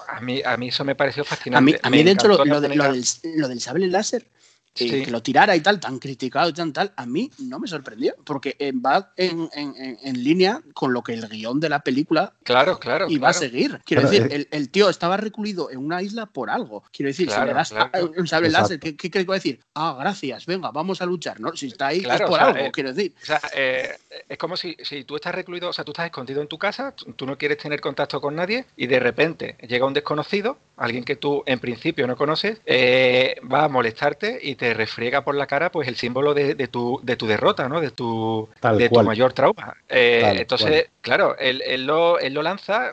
a 0.07 0.21
mí, 0.21 0.43
a 0.45 0.59
mí 0.59 0.69
eso 0.69 0.85
me 0.85 0.95
pareció 0.95 1.25
fascinante. 1.25 1.81
A 1.83 1.89
mí, 1.89 2.03
dentro 2.03 2.29
lo, 2.29 2.45
lo, 2.45 2.61
del, 2.61 2.77
lo, 2.77 3.49
del, 3.49 3.59
sable 3.63 3.87
láser 3.87 4.27
que 4.75 5.07
lo 5.07 5.23
tirara 5.23 5.57
y 5.57 5.61
tal, 5.61 5.81
tan 5.81 5.99
criticado 5.99 6.49
y 6.49 6.53
tan 6.53 6.73
tal, 6.73 6.93
a 6.97 7.07
mí 7.07 7.31
no 7.39 7.59
me 7.59 7.69
sorprendió, 7.69 8.15
porque 8.25 8.57
va 8.85 9.13
en, 9.17 9.49
en, 9.55 9.99
en, 10.03 10.25
línea 10.25 10.61
con 10.75 10.93
lo 10.93 11.03
que 11.03 11.15
el 11.15 11.29
guion 11.29 11.61
de 11.61 11.69
la 11.69 11.81
película 11.81 12.33
claro, 12.45 12.79
claro, 12.79 13.07
y 13.09 13.19
va 13.19 13.31
a 13.31 13.33
seguir. 13.33 13.81
Quiero 13.85 14.03
decir, 14.03 14.29
el, 14.31 14.49
el, 14.51 14.71
tío 14.71 14.89
estaba 14.89 15.17
recluido 15.17 15.71
en 15.71 15.79
una 15.79 16.03
isla 16.03 16.27
por 16.27 16.51
algo. 16.51 16.85
Quiero 16.93 17.09
decir, 17.09 17.31
si 17.31 17.41
le 17.41 17.53
das 17.53 17.75
un 18.17 18.27
sable 18.27 18.51
láser, 18.51 18.79
¿qué, 18.79 18.97
¿qué, 18.97 19.11
crees 19.11 19.25
que 19.25 19.29
va 19.29 19.35
a 19.35 19.39
decir? 19.39 19.61
Ah, 19.75 19.97
gracias, 19.99 20.47
venga, 20.47 20.71
vamos 20.71 21.03
a 21.03 21.07
luchar, 21.07 21.41
¿no? 21.41 21.55
Si 21.57 21.67
está 21.67 21.89
ahí 21.89 22.07
es 22.09 22.23
por 22.23 22.41
algo, 22.41 22.59
eh, 22.59 22.71
quiero 22.73 22.93
decir. 22.93 23.15
O 23.23 23.27
sea, 23.27 23.41
eh, 23.55 23.97
es 24.29 24.39
como 24.39 24.57
si, 24.57 24.77
si 24.83 25.05
tú 25.05 25.17
estás 25.17 25.35
recluido, 25.35 25.69
o 25.69 25.73
sea, 25.73 25.85
tú 25.85 25.93
estás 25.93 26.07
escondido 26.07 26.43
en 26.43 26.49
tu 26.49 26.59
casa, 26.59 26.93
tú 26.93 27.27
no 27.27 27.37
quieres 27.37 27.59
tener 27.59 27.81
contacto 27.81 28.21
con 28.21 28.37
nadie 28.37 28.67
y 28.77 28.87
de 28.87 29.01
repente 29.01 29.57
llega 29.67 29.87
un 29.87 29.95
desconocido, 29.95 30.59
alguien 30.77 31.05
que 31.05 31.17
tú 31.17 31.43
en 31.47 31.59
principio 31.61 32.07
no 32.07 32.17
conoces, 32.17 32.61
eh, 32.67 33.37
va 33.51 33.65
a 33.65 33.69
molestarte 33.69 34.39
y 34.43 34.55
te 34.61 34.75
refriega 34.75 35.25
por 35.25 35.35
la 35.35 35.47
cara 35.47 35.73
pues 35.73 35.89
el 35.89 35.97
símbolo 35.97 36.35
de, 36.35 36.55
tu, 36.69 37.01
de 37.03 37.17
tu 37.17 37.27
derrota, 37.27 37.67
¿no? 37.67 37.81
De 37.81 37.91
tu, 37.91 38.47
de 38.77 38.91
tu 38.91 39.03
mayor 39.03 39.33
trauma. 39.33 39.75
Eh, 39.89 40.35
entonces, 40.37 40.91
claro, 41.01 41.35
él, 41.39 41.63
él, 41.67 41.87
lo, 41.87 42.19
él 42.19 42.35
lo 42.35 42.43
lanza 42.43 42.93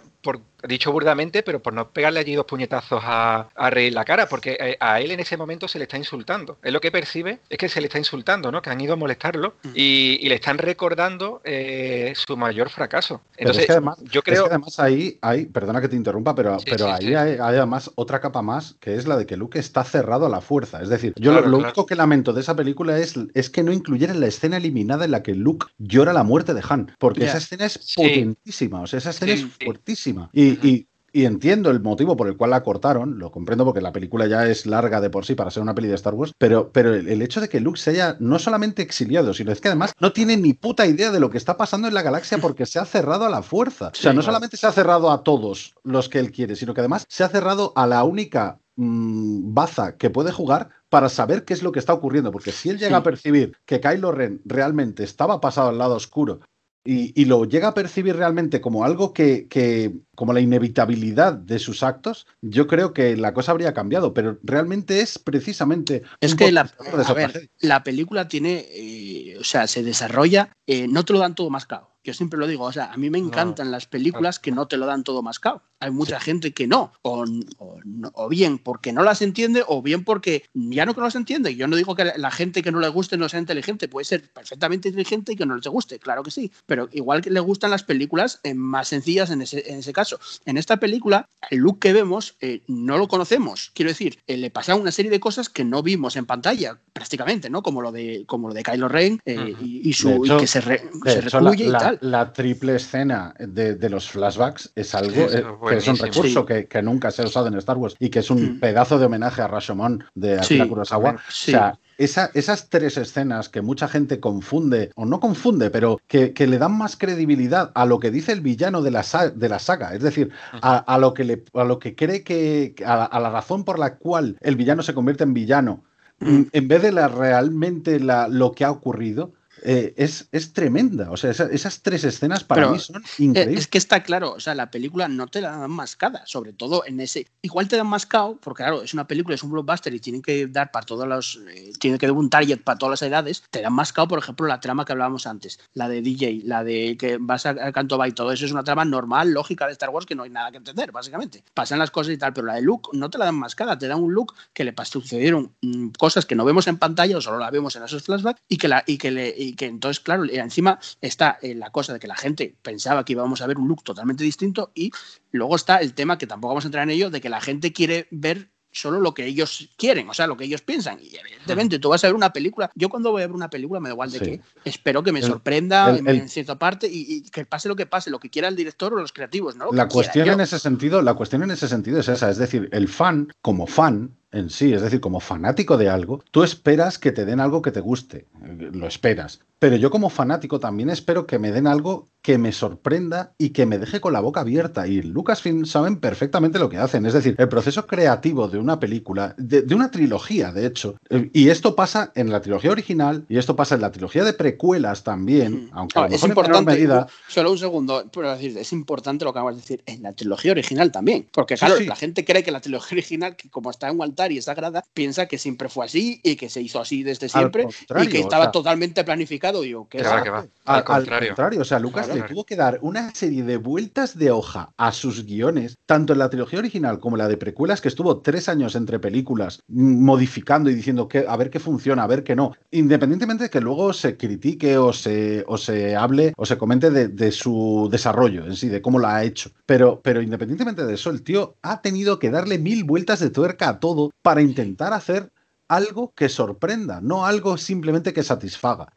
dicho 0.67 0.91
burdamente, 0.91 1.43
pero 1.43 1.61
por 1.61 1.73
no 1.73 1.89
pegarle 1.89 2.19
allí 2.19 2.35
dos 2.35 2.45
puñetazos 2.45 3.01
a, 3.03 3.49
a 3.55 3.69
Rey 3.69 3.87
en 3.87 3.95
la 3.95 4.05
cara, 4.05 4.27
porque 4.27 4.57
eh, 4.59 4.77
a 4.79 4.99
él 5.01 5.11
en 5.11 5.19
ese 5.19 5.37
momento 5.37 5.67
se 5.67 5.77
le 5.77 5.83
está 5.83 5.97
insultando. 5.97 6.57
Él 6.63 6.73
lo 6.73 6.81
que 6.81 6.91
percibe 6.91 7.39
es 7.49 7.57
que 7.57 7.69
se 7.69 7.81
le 7.81 7.87
está 7.87 7.97
insultando, 7.97 8.51
¿no? 8.51 8.61
Que 8.61 8.69
han 8.69 8.81
ido 8.81 8.93
a 8.93 8.95
molestarlo 8.95 9.55
mm. 9.63 9.69
y, 9.75 10.27
le 10.27 10.35
están 10.35 10.57
recordando 10.57 11.41
eh, 11.45 12.13
su 12.15 12.35
mayor 12.35 12.69
fracaso. 12.69 13.21
Entonces, 13.37 13.69
además, 13.69 13.97
yo 14.03 14.21
creo. 14.21 14.43
que 14.43 14.49
además 14.49 14.77
ahí 14.79 15.17
hay, 15.21 15.45
perdona 15.45 15.79
que 15.79 15.87
te 15.87 15.95
interrumpa, 15.95 16.35
pero, 16.35 16.57
pero 16.65 16.91
ahí 16.91 17.15
hay, 17.15 17.37
además 17.39 17.91
otra 17.95 18.19
capa 18.19 18.41
más, 18.41 18.75
que 18.81 18.95
es 18.95 19.07
la 19.07 19.17
de 19.17 19.25
que 19.25 19.37
Luke 19.37 19.57
está 19.57 19.83
cerrado 19.83 20.25
a 20.25 20.29
la 20.29 20.41
fuerza. 20.41 20.81
Es 20.81 20.89
decir, 20.89 21.13
yo 21.15 21.39
lo, 21.41 21.57
único 21.57 21.85
que 21.85 21.95
lamento 21.95 22.33
de 22.33 22.41
esa 22.41 22.55
película 22.55 22.97
es, 22.97 23.15
es 23.33 23.49
que 23.49 23.63
no 23.63 23.71
incluyera 23.71 24.13
la 24.13 24.27
escena 24.27 24.57
eliminada 24.57 25.05
en 25.05 25.11
la 25.11 25.23
que 25.23 25.33
Luke 25.33 25.67
llora 25.77 26.13
la 26.13 26.23
muerte 26.23 26.53
de 26.53 26.61
Han, 26.67 26.91
porque 26.99 27.25
esa 27.25 27.37
escena 27.37 27.65
es 27.65 27.93
potentísima, 27.95 28.81
o 28.81 28.87
sea, 28.87 28.99
esa 28.99 29.11
escena 29.11 29.33
es 29.33 29.45
fuertísima. 29.63 30.29
Y, 30.33 30.46
y, 30.61 30.87
y 31.13 31.25
entiendo 31.25 31.71
el 31.71 31.81
motivo 31.81 32.15
por 32.15 32.27
el 32.27 32.37
cual 32.37 32.51
la 32.51 32.61
cortaron, 32.63 33.17
lo 33.17 33.31
comprendo 33.31 33.65
porque 33.65 33.81
la 33.81 33.91
película 33.91 34.27
ya 34.27 34.45
es 34.47 34.65
larga 34.65 35.01
de 35.01 35.09
por 35.09 35.25
sí 35.25 35.35
para 35.35 35.49
ser 35.51 35.63
una 35.63 35.73
peli 35.73 35.87
de 35.87 35.95
Star 35.95 36.13
Wars, 36.13 36.33
pero, 36.37 36.71
pero 36.71 36.93
el, 36.93 37.07
el 37.07 37.21
hecho 37.21 37.41
de 37.41 37.49
que 37.49 37.59
Luke 37.59 37.79
se 37.79 37.91
haya 37.91 38.17
no 38.19 38.37
solamente 38.39 38.81
exiliado, 38.83 39.33
sino 39.33 39.51
es 39.51 39.59
que 39.61 39.69
además 39.69 39.93
no 39.99 40.11
tiene 40.13 40.37
ni 40.37 40.53
puta 40.53 40.85
idea 40.85 41.11
de 41.11 41.19
lo 41.19 41.29
que 41.29 41.37
está 41.37 41.57
pasando 41.57 41.87
en 41.87 41.93
la 41.93 42.01
galaxia 42.03 42.37
porque 42.37 42.65
se 42.65 42.77
ha 42.79 42.85
cerrado 42.85 43.25
a 43.25 43.29
la 43.29 43.41
fuerza. 43.41 43.87
O 43.87 43.95
sea, 43.95 44.13
no 44.13 44.21
solamente 44.21 44.57
se 44.57 44.67
ha 44.67 44.71
cerrado 44.71 45.09
a 45.11 45.23
todos 45.23 45.73
los 45.83 46.07
que 46.09 46.19
él 46.19 46.31
quiere, 46.31 46.55
sino 46.55 46.73
que 46.73 46.81
además 46.81 47.05
se 47.09 47.23
ha 47.23 47.29
cerrado 47.29 47.73
a 47.75 47.87
la 47.87 48.03
única 48.03 48.59
mm, 48.75 49.53
baza 49.53 49.97
que 49.97 50.09
puede 50.11 50.31
jugar 50.31 50.69
para 50.89 51.09
saber 51.09 51.43
qué 51.45 51.53
es 51.53 51.63
lo 51.63 51.71
que 51.71 51.79
está 51.79 51.93
ocurriendo, 51.93 52.31
porque 52.31 52.51
si 52.51 52.69
él 52.69 52.77
llega 52.77 52.89
Sí. 52.97 53.01
a 53.01 53.03
percibir 53.03 53.57
que 53.65 53.79
Kylo 53.81 54.11
Ren 54.11 54.41
realmente 54.45 55.03
estaba 55.03 55.41
pasado 55.41 55.69
al 55.69 55.77
lado 55.79 55.95
oscuro 55.95 56.39
y, 56.89 57.11
y 57.21 57.25
lo 57.25 57.43
llega 57.43 57.67
a 57.69 57.73
percibir 57.73 58.15
realmente 58.15 58.61
como 58.61 58.85
algo 58.85 59.11
que, 59.13 59.47
que- 59.47 59.93
como 60.15 60.33
la 60.33 60.39
inevitabilidad 60.39 61.33
de 61.33 61.59
sus 61.59 61.83
actos, 61.83 62.25
yo 62.41 62.65
creo 62.65 62.93
que 62.93 63.15
la 63.17 63.33
cosa 63.33 63.51
habría 63.51 63.73
cambiado, 63.73 64.13
pero 64.13 64.39
realmente 64.41 65.01
es 65.01 65.19
precisamente... 65.19 66.01
Es 66.21 66.33
que 66.35 66.51
la, 66.51 66.61
a 67.09 67.13
ver, 67.13 67.49
la 67.59 67.83
película 67.83 68.27
tiene, 68.27 68.65
eh, 68.71 69.37
o 69.39 69.43
sea, 69.43 69.67
se 69.67 69.83
desarrolla, 69.83 70.55
eh, 70.65 70.87
no 70.87 71.03
te 71.05 71.13
lo 71.13 71.19
dan 71.19 71.35
todo 71.35 71.49
mascado. 71.49 71.91
Yo 72.03 72.13
siempre 72.13 72.39
lo 72.39 72.47
digo, 72.47 72.63
o 72.63 72.71
sea, 72.71 72.91
a 72.93 72.97
mí 72.97 73.09
me 73.09 73.17
encantan 73.19 73.69
las 73.69 73.85
películas 73.85 74.39
que 74.39 74.51
no 74.51 74.67
te 74.67 74.77
lo 74.77 74.85
dan 74.85 75.03
todo 75.03 75.21
mascado. 75.21 75.61
Hay 75.79 75.91
mucha 75.91 76.19
gente 76.19 76.53
que 76.53 76.65
no 76.67 76.91
o, 77.03 77.23
o 77.59 77.79
no- 77.85 78.11
o 78.13 78.29
bien 78.29 78.57
porque 78.57 78.91
no 78.93 79.03
las 79.03 79.21
entiende, 79.21 79.63
o 79.67 79.81
bien 79.81 80.03
porque 80.03 80.43
ya 80.53 80.85
no 80.85 80.93
que 80.93 80.99
no 81.01 81.05
las 81.07 81.15
entiende. 81.15 81.55
Yo 81.55 81.67
no 81.67 81.75
digo 81.75 81.95
que 81.95 82.11
la 82.17 82.31
gente 82.31 82.63
que 82.63 82.71
no 82.71 82.79
le 82.79 82.87
guste 82.89 83.15
no 83.17 83.29
sea 83.29 83.39
inteligente, 83.39 83.87
puede 83.87 84.05
ser 84.05 84.29
perfectamente 84.31 84.87
inteligente 84.89 85.33
y 85.33 85.35
que 85.35 85.45
no 85.45 85.55
les 85.55 85.67
guste, 85.67 85.99
claro 85.99 86.23
que 86.23 86.31
sí. 86.31 86.51
Pero 86.65 86.89
igual 86.93 87.21
que 87.21 87.29
le 87.29 87.39
gustan 87.39 87.71
las 87.71 87.83
películas 87.83 88.39
eh, 88.43 88.53
más 88.53 88.87
sencillas 88.87 89.29
en 89.29 89.41
ese, 89.43 89.71
en 89.71 89.79
ese 89.79 89.93
caso. 89.93 90.19
En 90.45 90.57
esta 90.57 90.77
película, 90.77 91.27
el 91.51 91.59
look 91.59 91.79
que 91.79 91.93
vemos 91.93 92.35
eh, 92.41 92.61
no 92.67 92.97
lo 92.97 93.07
conocemos. 93.07 93.71
Quiero 93.75 93.89
decir, 93.89 94.17
eh, 94.27 94.37
le 94.37 94.49
pasaron 94.49 94.81
una 94.81 94.91
serie 94.91 95.11
de 95.11 95.19
cosas 95.19 95.49
que 95.49 95.63
no 95.63 95.83
vimos 95.83 96.15
en 96.15 96.25
pantalla, 96.25 96.79
prácticamente, 96.93 97.49
¿no? 97.49 97.61
Como 97.61 97.81
lo 97.81 97.91
de, 97.91 98.23
como 98.25 98.47
lo 98.47 98.53
de 98.53 98.63
Kylo 98.63 98.87
Ren 98.87 99.19
eh, 99.25 99.53
y, 99.61 99.87
y 99.87 99.93
su, 99.93 100.09
De 100.09 100.15
y 100.15 100.25
hecho- 100.25 100.37
que 100.39 100.47
se, 100.47 100.61
re- 100.61 100.79
se 101.05 101.19
hecho, 101.19 101.39
la, 101.39 101.51
recluye 101.51 101.65
y 101.65 101.69
la- 101.69 101.79
tal. 101.79 101.97
la 102.01 102.33
triple 102.33 102.75
escena 102.75 103.35
de, 103.39 103.75
de 103.75 103.89
los 103.89 104.09
flashbacks 104.09 104.71
es 104.75 104.95
algo 104.95 105.13
Sí, 105.13 105.37
que 105.67 105.77
es 105.77 105.87
un 105.87 105.97
recurso 105.97 106.39
Sí. 106.41 106.45
que, 106.47 106.67
que 106.67 106.81
nunca 106.81 107.11
se 107.11 107.21
ha 107.21 107.25
usado 107.25 107.47
en 107.47 107.55
Star 107.55 107.77
Wars 107.77 107.95
y 107.99 108.09
que 108.09 108.19
es 108.19 108.29
un 108.29 108.55
Mm. 108.55 108.59
pedazo 108.59 108.97
de 108.99 109.05
homenaje 109.05 109.41
a 109.41 109.47
Rashomon 109.47 110.03
de 110.15 110.39
Akira 110.39 110.63
Sí, 110.63 110.69
Kurosawa. 110.69 111.17
sí. 111.29 111.51
O 111.51 111.57
sea, 111.57 111.79
esa- 111.97 112.29
esas 112.35 112.69
tres 112.69 112.95
escenas 112.97 113.49
que 113.49 113.61
mucha 113.61 113.87
gente 113.87 114.19
confunde, 114.19 114.91
o 114.95 115.05
no 115.05 115.19
confunde, 115.19 115.69
pero 115.71 115.99
que, 116.07 116.31
que 116.33 116.45
le 116.45 116.59
dan 116.59 116.77
más 116.77 116.95
credibilidad 116.95 117.71
a 117.73 117.85
lo 117.87 117.99
que 117.99 118.11
dice 118.11 118.31
el 118.31 118.41
villano 118.41 118.81
de 118.83 118.91
la, 118.91 119.03
de 119.35 119.49
la 119.49 119.57
saga, 119.59 119.95
es 119.95 120.03
decir, 120.03 120.29
a, 120.61 120.77
a 120.77 120.97
lo, 120.99 121.13
que 121.15 121.23
le, 121.23 121.43
a 121.55 121.63
lo 121.63 121.79
que 121.79 121.95
cree 121.95 122.23
que, 122.23 122.75
a 122.85 122.95
la, 122.97 123.05
a 123.05 123.19
la 123.19 123.29
razón 123.31 123.63
por 123.63 123.79
la 123.79 123.95
cual 123.95 124.37
el 124.41 124.55
villano 124.55 124.83
se 124.83 124.93
convierte 124.93 125.23
en 125.23 125.33
villano, 125.33 125.83
mm, 126.19 126.41
en 126.51 126.67
vez 126.67 126.81
de 126.83 126.91
la 126.91 127.07
realmente 127.07 127.99
la, 127.99 128.27
lo 128.27 128.51
que 128.51 128.63
ha 128.63 128.71
ocurrido. 128.71 129.31
Eh, 129.63 129.93
es, 129.97 130.27
es 130.31 130.53
tremenda. 130.53 131.11
O 131.11 131.17
sea, 131.17 131.31
esa- 131.31 131.49
esas 131.51 131.81
tres 131.81 132.03
escenas 132.03 132.43
para 132.43 132.61
Pero, 132.61 132.73
mí 132.73 132.79
son 132.79 132.97
Eh, 133.03 133.07
increíbles. 133.19 133.59
Es 133.59 133.67
que 133.67 133.77
está 133.77 134.03
claro, 134.03 134.33
o 134.33 134.39
sea, 134.39 134.55
la 134.55 134.69
película 134.71 135.07
no 135.07 135.27
te 135.27 135.41
la 135.41 135.57
dan 135.57 135.71
mascada, 135.71 136.23
sobre 136.25 136.53
todo 136.53 136.83
en 136.85 136.99
ese. 136.99 137.27
Igual 137.41 137.67
te 137.67 137.77
dan 137.77 137.87
mascado, 137.87 138.37
porque 138.41 138.63
claro, 138.63 138.81
es 138.81 138.93
una 138.93 139.07
película, 139.07 139.35
es 139.35 139.43
un 139.43 139.51
blockbuster 139.51 139.93
y 139.93 139.99
tienen 139.99 140.21
que 140.21 140.47
dar 140.47 140.71
para 140.71 140.85
todos 140.85 141.07
los. 141.07 141.39
eh, 141.49 141.71
tiene 141.79 141.97
que 141.97 142.07
dar 142.07 142.15
un 142.15 142.29
target 142.29 142.61
para 142.61 142.77
todas 142.77 142.99
las 143.01 143.07
edades. 143.09 143.43
Te 143.51 143.61
dan 143.61 143.73
mascado, 143.73 144.07
por 144.07 144.19
ejemplo, 144.19 144.47
la 144.47 144.59
trama 144.59 144.85
que 144.85 144.93
hablábamos 144.93 145.27
antes, 145.27 145.59
la 145.73 145.89
de 145.89 146.01
DJ, 146.01 146.41
la 146.45 146.63
de 146.63 146.97
que 146.97 147.17
vas 147.19 147.45
a, 147.45 147.71
Canto 147.71 147.97
Bay, 147.97 148.11
todo 148.11 148.31
eso 148.31 148.45
es 148.45 148.51
una 148.51 148.63
trama 148.63 148.85
normal, 148.85 149.31
lógica 149.31 149.65
de 149.67 149.73
Star 149.73 149.89
Wars 149.89 150.05
que 150.05 150.15
no 150.15 150.23
hay 150.23 150.29
nada 150.29 150.51
que 150.51 150.57
entender, 150.57 150.91
básicamente. 150.91 151.43
Pasan 151.53 151.79
las 151.79 151.91
cosas 151.91 152.13
y 152.13 152.17
tal, 152.17 152.33
pero 152.33 152.47
la 152.47 152.55
de 152.55 152.61
Luke 152.61 152.89
no 152.93 153.09
te 153.09 153.17
la 153.17 153.25
dan 153.25 153.35
mascada, 153.35 153.77
te 153.77 153.87
dan 153.87 154.01
un 154.01 154.13
look 154.13 154.33
que 154.53 154.63
le 154.63 154.73
sucedieron 154.85 155.53
mm, 155.61 155.89
cosas 155.97 156.25
que 156.25 156.35
no 156.35 156.45
vemos 156.45 156.67
en 156.67 156.77
pantalla 156.77 157.17
o 157.17 157.21
solo 157.21 157.37
la 157.39 157.51
vemos 157.51 157.75
en 157.75 157.83
esos 157.83 158.03
flashbacks 158.03 158.41
y 158.47 158.57
que, 158.57 158.67
la, 158.67 158.83
y 158.87 158.97
que, 158.97 159.11
le, 159.11 159.33
y 159.49 159.55
que 159.55 159.65
entonces, 159.65 159.99
claro, 159.99 160.25
y 160.25 160.35
encima 160.37 160.79
está 161.01 161.37
eh, 161.41 161.55
la 161.55 161.69
cosa 161.71 161.93
de 161.93 161.99
que 161.99 162.07
la 162.07 162.15
gente 162.15 162.55
pensaba 162.61 163.05
que 163.05 163.13
íbamos 163.13 163.41
a 163.41 163.47
ver 163.47 163.57
un 163.57 163.67
look 163.67 163.83
totalmente 163.83 164.23
distinto 164.23 164.71
y 164.75 164.91
luego 165.31 165.55
está 165.55 165.77
el 165.77 165.93
tema 165.93 166.17
que 166.17 166.27
tampoco 166.27 166.49
vamos 166.53 166.65
a 166.65 166.67
entrar 166.67 166.83
en 166.83 166.89
ello 166.91 167.09
de 167.09 167.21
que 167.21 167.29
la 167.29 167.41
gente 167.41 167.71
quiere 167.73 168.07
ver 168.11 168.49
solo 168.69 168.99
lo 168.99 169.13
que 169.15 169.25
ellos 169.25 169.69
quieren, 169.75 170.07
o 170.07 170.13
sea, 170.13 170.27
lo 170.27 170.37
que 170.37 170.43
ellos 170.43 170.61
piensan. 170.61 170.99
Y 171.01 171.15
evidentemente 171.15 171.79
tú 171.79 171.89
vas 171.89 172.03
a 172.03 172.07
ver 172.07 172.15
una 172.15 172.31
película, 172.31 172.69
yo 172.75 172.89
cuando 172.89 173.11
voy 173.11 173.23
a 173.23 173.27
ver 173.27 173.35
una 173.35 173.49
película 173.49 173.79
me 173.79 173.89
da 173.89 173.93
igual 173.93 174.11
de 174.11 174.19
Sí. 174.19 174.25
qué, 174.25 174.41
espero 174.65 175.01
que 175.01 175.11
me 175.11 175.19
El- 175.19 175.25
sorprenda 175.25 175.89
el- 175.89 175.97
en, 175.99 176.07
el- 176.07 176.15
en 176.17 176.29
cierta 176.29 176.59
parte 176.59 176.85
y, 176.87 177.05
y 177.07 177.21
que 177.23 177.43
pase 177.45 177.69
lo 177.69 177.75
que 177.75 177.87
pase, 177.87 178.11
lo 178.11 178.19
que 178.19 178.29
quiera 178.29 178.47
el 178.49 178.55
director 178.55 178.93
o 178.93 178.97
los 178.97 179.13
creativos, 179.13 179.55
¿no? 179.55 179.65
Lo 179.65 179.71
La 179.71 179.87
quiera. 179.87 179.93
cuestión 179.93 180.27
Yo- 180.27 180.33
en 180.33 180.41
ese 180.41 180.59
sentido, 180.59 181.01
la 181.01 181.15
cuestión 181.15 181.41
en 181.41 181.51
ese 181.51 181.67
sentido 181.67 181.99
es 182.01 182.07
esa, 182.09 182.29
es 182.29 182.37
decir, 182.37 182.69
el 182.71 182.87
fan, 182.87 183.33
como 183.41 183.65
fan 183.65 184.15
en 184.37 184.49
sí, 184.49 184.73
es 184.73 184.81
decir, 184.81 184.99
como 184.99 185.19
fanático 185.19 185.77
de 185.77 185.89
algo, 185.89 186.23
tú 186.31 186.43
esperas 186.43 186.97
que 186.97 187.11
te 187.11 187.25
den 187.25 187.39
algo 187.39 187.61
que 187.61 187.71
te 187.71 187.79
guste, 187.79 188.25
lo 188.71 188.87
esperas. 188.87 189.39
Pero 189.59 189.75
yo 189.75 189.89
como 189.89 190.11
fanático 190.11 190.59
también 190.59 190.91
espero 190.91 191.25
que 191.25 191.39
me 191.39 191.51
den 191.51 191.65
algo 191.65 192.09
que 192.21 192.37
me 192.37 192.51
sorprenda 192.51 193.31
y 193.39 193.49
que 193.51 193.65
me 193.65 193.79
deje 193.79 193.99
con 194.01 194.13
la 194.13 194.19
boca 194.19 194.41
abierta. 194.41 194.85
Y 194.85 195.01
Lucasfilm 195.01 195.65
saben 195.65 195.95
perfectamente 195.95 196.59
lo 196.59 196.69
que 196.69 196.77
hacen. 196.77 197.05
Es 197.07 197.13
decir, 197.13 197.35
el 197.39 197.47
proceso 197.49 197.87
creativo 197.87 198.49
de 198.49 198.59
una 198.59 198.79
película, 198.79 199.33
de, 199.37 199.63
de 199.63 199.73
una 199.73 199.89
trilogía, 199.89 200.51
de 200.51 200.67
hecho. 200.67 200.97
eh, 201.09 201.31
Y 201.33 201.49
esto 201.49 201.75
pasa 201.75 202.11
en 202.15 202.29
la 202.29 202.41
trilogía 202.41 202.69
original 202.69 203.25
y 203.29 203.37
esto 203.39 203.55
pasa 203.55 203.73
en 203.75 203.81
la 203.81 203.91
trilogía 203.91 204.23
de 204.25 204.33
precuelas 204.33 205.03
también, 205.03 205.69
aunque 205.71 205.97
a 205.97 206.03
Ah, 206.03 206.07
es 206.11 206.21
en 206.23 206.29
importante, 206.29 206.73
medida. 206.73 207.07
solo 207.27 207.51
un 207.51 207.57
segundo, 207.57 208.05
pero 208.13 208.31
decir, 208.33 208.55
es 208.59 208.71
importante 208.73 209.25
lo 209.25 209.33
que 209.33 209.39
acabas 209.39 209.55
de 209.55 209.61
decir 209.61 209.81
en 209.87 210.03
la 210.03 210.13
trilogía 210.13 210.51
original 210.51 210.91
también, 210.91 211.27
porque 211.31 211.55
claro, 211.55 211.77
sí. 211.77 211.85
la 211.87 211.95
gente 211.95 212.23
cree 212.25 212.43
que 212.43 212.51
la 212.51 212.59
trilogía 212.61 212.95
original, 212.97 213.35
que 213.35 213.49
como 213.49 213.71
está 213.71 213.87
en 213.87 213.93
un 213.93 213.97
y 214.31 214.37
es 214.37 214.45
sagrada, 214.45 214.83
piensa 214.93 215.25
que 215.27 215.37
siempre 215.37 215.69
fue 215.69 215.85
así 215.85 216.19
y 216.23 216.35
que 216.35 216.49
se 216.49 216.61
hizo 216.61 216.79
así 216.79 217.03
desde 217.03 217.29
siempre 217.29 217.67
y 218.01 218.07
que 218.07 218.19
o 218.19 218.21
estaba 218.21 218.45
sea- 218.45 218.51
totalmente 218.51 219.03
planificado. 219.03 219.61
Digo, 219.61 219.87
¿qué 219.89 219.99
Que 219.99 220.03
va? 220.03 220.23
que 220.23 220.29
va. 220.29 220.39
Al, 220.65 220.75
Al 220.77 220.83
contrario. 220.83 221.61
o 221.61 221.65
sea, 221.65 221.79
Lucas 221.79 222.05
Claro. 222.07 222.21
le 222.21 222.27
tuvo 222.27 222.45
que 222.45 222.55
dar 222.55 222.79
una 222.81 223.13
serie 223.13 223.43
de 223.43 223.57
vueltas 223.57 224.17
de 224.17 224.31
hoja 224.31 224.71
a 224.77 224.91
sus 224.91 225.25
guiones, 225.25 225.75
tanto 225.85 226.13
en 226.13 226.19
la 226.19 226.29
trilogía 226.29 226.59
original 226.59 226.99
como 226.99 227.15
en 227.15 227.19
la 227.19 227.27
de 227.27 227.37
precuelas, 227.37 227.81
que 227.81 227.87
estuvo 227.87 228.17
tres 228.21 228.49
años 228.49 228.75
entre 228.75 228.99
películas, 228.99 229.59
mm, 229.67 230.03
modificando 230.03 230.69
y 230.69 230.75
diciendo 230.75 231.07
que 231.07 231.25
a 231.27 231.35
ver 231.37 231.49
qué 231.49 231.59
funciona, 231.59 232.03
a 232.03 232.07
ver 232.07 232.23
qué 232.23 232.35
no. 232.35 232.53
Independientemente 232.71 233.45
de 233.45 233.49
que 233.49 233.61
luego 233.61 233.93
se 233.93 234.17
critique 234.17 234.77
o 234.77 234.93
se, 234.93 235.43
o 235.47 235.57
se 235.57 235.95
hable 235.95 236.33
o 236.37 236.45
se 236.45 236.57
comente 236.57 236.89
de, 236.91 237.07
de 237.07 237.31
su 237.31 237.87
desarrollo 237.91 238.45
en 238.45 238.55
sí, 238.55 238.67
de 238.69 238.81
cómo 238.81 238.99
lo 238.99 239.07
ha 239.07 239.23
hecho. 239.23 239.51
Pero, 239.65 239.99
pero 240.03 240.21
independientemente 240.21 240.85
de 240.85 240.93
eso, 240.93 241.09
el 241.09 241.23
tío 241.23 241.55
ha 241.61 241.81
tenido 241.81 242.19
que 242.19 242.29
darle 242.29 242.57
mil 242.59 242.83
vueltas 242.83 243.19
de 243.19 243.29
tuerca 243.29 243.69
a 243.69 243.79
todo 243.79 244.06
para 244.21 244.41
intentar 244.41 244.93
hacer 244.93 245.31
algo 245.67 246.13
que 246.15 246.29
sorprenda, 246.29 247.01
no 247.01 247.25
algo 247.25 247.57
simplemente 247.57 248.13
que 248.13 248.23
satisfaga. 248.23 248.91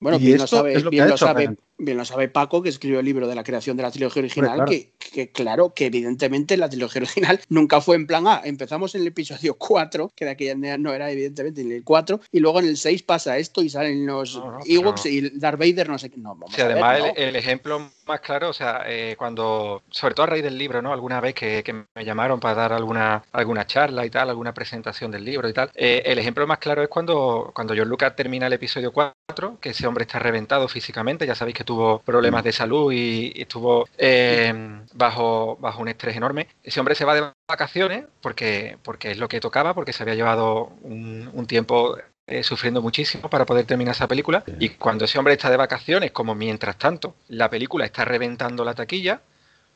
Bueno, 0.00 0.18
Y 0.18 0.26
bien, 0.26 0.38
lo 0.38 0.44
esto 0.44 0.56
sabe, 0.56 0.74
es 0.74 0.84
lo 0.84 0.90
que 0.90 1.02
ha 1.02 1.06
lo 1.06 1.14
hecho 1.14 1.26
sabe. 1.26 1.56
Bien 1.80 1.96
lo 1.96 2.04
sabe 2.04 2.28
Paco, 2.28 2.62
que 2.62 2.68
escribió 2.68 3.00
el 3.00 3.06
libro 3.06 3.26
de 3.26 3.34
la 3.34 3.42
creación 3.42 3.76
de 3.76 3.82
la 3.82 3.90
trilogía 3.90 4.20
original, 4.20 4.54
claro. 4.54 4.70
que, 4.70 4.92
que 4.98 5.32
claro, 5.32 5.72
que 5.74 5.86
evidentemente 5.86 6.56
la 6.56 6.68
trilogía 6.68 7.02
original 7.02 7.40
nunca 7.48 7.80
fue 7.80 7.96
en 7.96 8.06
plan 8.06 8.26
A. 8.26 8.42
Empezamos 8.44 8.94
en 8.94 9.02
el 9.02 9.08
episodio 9.08 9.54
4, 9.58 10.12
que 10.14 10.24
de 10.24 10.30
aquella 10.30 10.78
no 10.78 10.92
era 10.92 11.10
evidentemente 11.10 11.60
en 11.62 11.72
el 11.72 11.84
4, 11.84 12.20
y 12.32 12.40
luego 12.40 12.60
en 12.60 12.66
el 12.66 12.76
6 12.76 13.02
pasa 13.02 13.38
esto 13.38 13.62
y 13.62 13.70
salen 13.70 14.06
los 14.06 14.36
No, 14.36 14.52
no, 14.52 14.58
Ewoks 14.64 15.06
y 15.06 15.38
Darth 15.38 15.58
Vader, 15.58 15.88
no 15.88 15.98
sé 15.98 16.10
qué. 16.10 16.18
No, 16.18 16.34
vamos 16.34 16.54
Sí, 16.54 16.60
a 16.60 16.66
ver, 16.66 16.72
además 16.78 16.98
no. 17.00 17.06
el, 17.16 17.28
el 17.28 17.36
ejemplo 17.36 17.90
más 18.10 18.20
claro, 18.20 18.48
o 18.48 18.52
sea, 18.52 18.82
eh, 18.86 19.14
cuando, 19.16 19.82
sobre 19.90 20.14
todo 20.14 20.24
a 20.24 20.26
raíz 20.26 20.42
del 20.42 20.58
libro, 20.58 20.82
¿no? 20.82 20.92
Alguna 20.92 21.20
vez 21.20 21.34
que, 21.34 21.62
que 21.62 21.72
me 21.72 22.04
llamaron 22.04 22.40
para 22.40 22.54
dar 22.54 22.72
alguna, 22.72 23.22
alguna 23.32 23.66
charla 23.66 24.04
y 24.04 24.10
tal, 24.10 24.28
alguna 24.28 24.52
presentación 24.52 25.10
del 25.10 25.24
libro 25.24 25.48
y 25.48 25.52
tal, 25.52 25.70
eh, 25.74 26.02
el 26.04 26.18
ejemplo 26.18 26.46
más 26.46 26.58
claro 26.58 26.82
es 26.82 26.88
cuando, 26.88 27.52
cuando 27.54 27.72
George 27.72 27.88
Lucas 27.88 28.16
termina 28.16 28.48
el 28.48 28.52
episodio 28.52 28.92
4, 28.92 29.58
que 29.60 29.70
ese 29.70 29.86
hombre 29.86 30.02
está 30.02 30.18
reventado 30.18 30.66
físicamente, 30.66 31.26
ya 31.26 31.36
sabéis 31.36 31.56
que 31.56 31.64
tuvo 31.70 32.00
problemas 32.00 32.42
de 32.42 32.50
salud 32.50 32.92
y, 32.92 33.32
estuvo 33.40 33.88
eh, 33.96 34.52
bajo, 34.92 35.56
bajo 35.60 35.80
un 35.80 35.86
estrés 35.86 36.16
enorme. 36.16 36.48
Ese 36.64 36.80
hombre 36.80 36.96
se 36.96 37.04
va 37.04 37.14
de 37.14 37.30
vacaciones 37.48 38.06
porque, 38.20 38.76
porque 38.82 39.12
es 39.12 39.18
lo 39.18 39.28
que 39.28 39.38
tocaba, 39.38 39.72
porque 39.72 39.92
se 39.92 40.02
había 40.02 40.16
llevado 40.16 40.72
un, 40.82 41.30
un 41.32 41.46
tiempo 41.46 41.96
eh, 42.26 42.42
sufriendo 42.42 42.82
muchísimo 42.82 43.30
para 43.30 43.46
poder 43.46 43.66
terminar 43.66 43.94
esa 43.94 44.08
película. 44.08 44.42
Y 44.58 44.70
cuando 44.70 45.04
ese 45.04 45.16
hombre 45.20 45.34
está 45.34 45.48
de 45.48 45.56
vacaciones, 45.56 46.10
como 46.10 46.34
mientras 46.34 46.76
tanto 46.76 47.14
la 47.28 47.48
película 47.48 47.84
está 47.84 48.04
reventando 48.04 48.64
la 48.64 48.74
taquilla, 48.74 49.20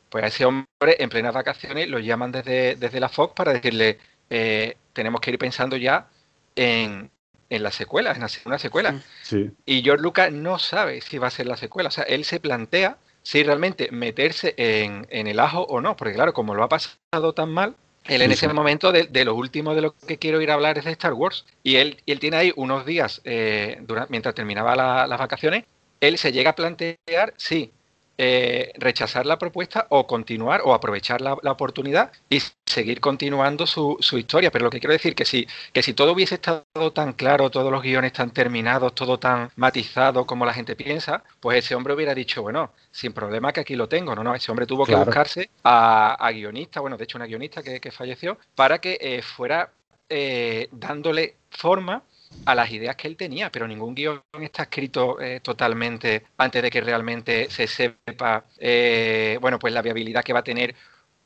pues 0.08 0.24
a 0.24 0.26
ese 0.26 0.44
hombre 0.44 0.96
en 0.98 1.08
plenas 1.10 1.32
vacaciones 1.32 1.88
lo 1.88 2.00
llaman 2.00 2.32
desde, 2.32 2.74
desde 2.74 2.98
la 2.98 3.08
Fox 3.08 3.34
para 3.34 3.52
decirle, 3.52 3.98
eh, 4.30 4.76
tenemos 4.92 5.20
que 5.20 5.30
ir 5.30 5.38
pensando 5.38 5.76
ya 5.76 6.08
en, 6.56 7.08
en 7.54 7.62
la 7.62 7.70
secuela, 7.72 8.12
en 8.12 8.24
una 8.44 8.58
secuela. 8.58 9.00
Sí. 9.22 9.50
Y 9.66 9.82
George 9.82 10.02
Lucas 10.02 10.32
no 10.32 10.58
sabe 10.58 11.00
si 11.00 11.18
va 11.18 11.28
a 11.28 11.30
ser 11.30 11.46
la 11.46 11.56
secuela. 11.56 11.88
O 11.88 11.92
sea, 11.92 12.04
él 12.04 12.24
se 12.24 12.40
plantea 12.40 12.98
si 13.22 13.42
realmente 13.42 13.88
meterse 13.90 14.54
en, 14.56 15.06
en 15.10 15.26
el 15.26 15.40
ajo 15.40 15.62
o 15.62 15.80
no. 15.80 15.96
Porque 15.96 16.14
claro, 16.14 16.32
como 16.34 16.54
lo 16.54 16.62
ha 16.64 16.68
pasado 16.68 17.32
tan 17.34 17.50
mal, 17.50 17.74
él 18.04 18.20
en 18.22 18.28
Sí, 18.28 18.34
ese 18.34 18.48
sí. 18.48 18.52
momento 18.54 18.92
de, 18.92 19.04
de 19.04 19.24
lo 19.24 19.34
último 19.34 19.74
de 19.74 19.80
lo 19.80 19.94
que 19.96 20.18
quiero 20.18 20.40
ir 20.42 20.50
a 20.50 20.54
hablar 20.54 20.76
es 20.78 20.84
de 20.84 20.92
Star 20.92 21.14
Wars. 21.14 21.46
Y 21.62 21.76
él, 21.76 22.02
y 22.04 22.12
él 22.12 22.20
tiene 22.20 22.36
ahí 22.36 22.52
unos 22.56 22.84
días, 22.84 23.20
eh, 23.24 23.78
dura- 23.82 24.06
mientras 24.10 24.34
terminaba 24.34 24.76
la- 24.76 25.06
las 25.06 25.18
vacaciones, 25.18 25.64
él 26.00 26.18
se 26.18 26.32
llega 26.32 26.50
a 26.50 26.54
plantear 26.54 27.32
si 27.38 27.72
eh, 28.16 28.72
rechazar 28.76 29.26
la 29.26 29.38
propuesta 29.38 29.86
o 29.90 30.06
continuar 30.06 30.60
o 30.64 30.72
aprovechar 30.72 31.20
la, 31.20 31.32
oportunidad 31.32 32.12
y 32.28 32.40
seguir 32.64 33.00
continuando 33.00 33.66
su, 33.66 33.98
historia. 34.16 34.50
Pero 34.50 34.64
lo 34.64 34.70
que 34.70 34.78
quiero 34.78 34.92
decir 34.92 35.14
que 35.14 35.24
si, 35.24 35.46
que 35.72 35.82
si 35.82 35.94
todo 35.94 36.12
hubiese 36.12 36.36
estado 36.36 36.92
tan 36.92 37.12
claro, 37.14 37.50
todos 37.50 37.72
los 37.72 37.82
guiones 37.82 38.12
tan 38.12 38.30
terminados, 38.30 38.94
todo 38.94 39.18
tan 39.18 39.50
matizado 39.56 40.26
como 40.26 40.46
la 40.46 40.54
gente 40.54 40.76
piensa, 40.76 41.24
pues 41.40 41.58
ese 41.58 41.74
hombre 41.74 41.94
hubiera 41.94 42.14
dicho, 42.14 42.42
bueno, 42.42 42.72
sin 42.90 43.12
problema 43.12 43.52
que 43.52 43.60
aquí 43.60 43.74
lo 43.74 43.88
tengo. 43.88 44.14
No, 44.14 44.22
no, 44.22 44.34
ese 44.34 44.50
hombre 44.50 44.66
tuvo 44.66 44.86
que 44.86 44.94
buscarse 44.94 45.50
a, 45.64 46.14
a 46.14 46.30
guionista, 46.30 46.80
bueno, 46.80 46.96
de 46.96 47.04
hecho 47.04 47.18
una 47.18 47.26
guionista 47.26 47.62
que, 47.62 47.90
falleció, 47.90 48.38
para 48.54 48.78
que 48.80 48.98
eh, 49.00 49.22
fuera 49.22 49.72
eh, 50.08 50.68
dándole 50.70 51.36
forma 51.50 52.02
a 52.44 52.54
las 52.54 52.70
ideas 52.70 52.96
que 52.96 53.08
él 53.08 53.16
tenía, 53.16 53.50
pero 53.50 53.66
ningún 53.66 53.94
guion 53.94 54.22
está 54.40 54.64
escrito 54.64 55.20
eh, 55.20 55.40
totalmente 55.40 56.24
antes 56.36 56.62
de 56.62 56.70
que 56.70 56.80
realmente 56.80 57.50
se 57.50 57.66
sepa, 57.66 58.44
eh, 58.58 59.38
bueno, 59.40 59.58
pues 59.58 59.72
la 59.72 59.82
viabilidad 59.82 60.22
que 60.22 60.32
va 60.32 60.40
a 60.40 60.44
tener 60.44 60.74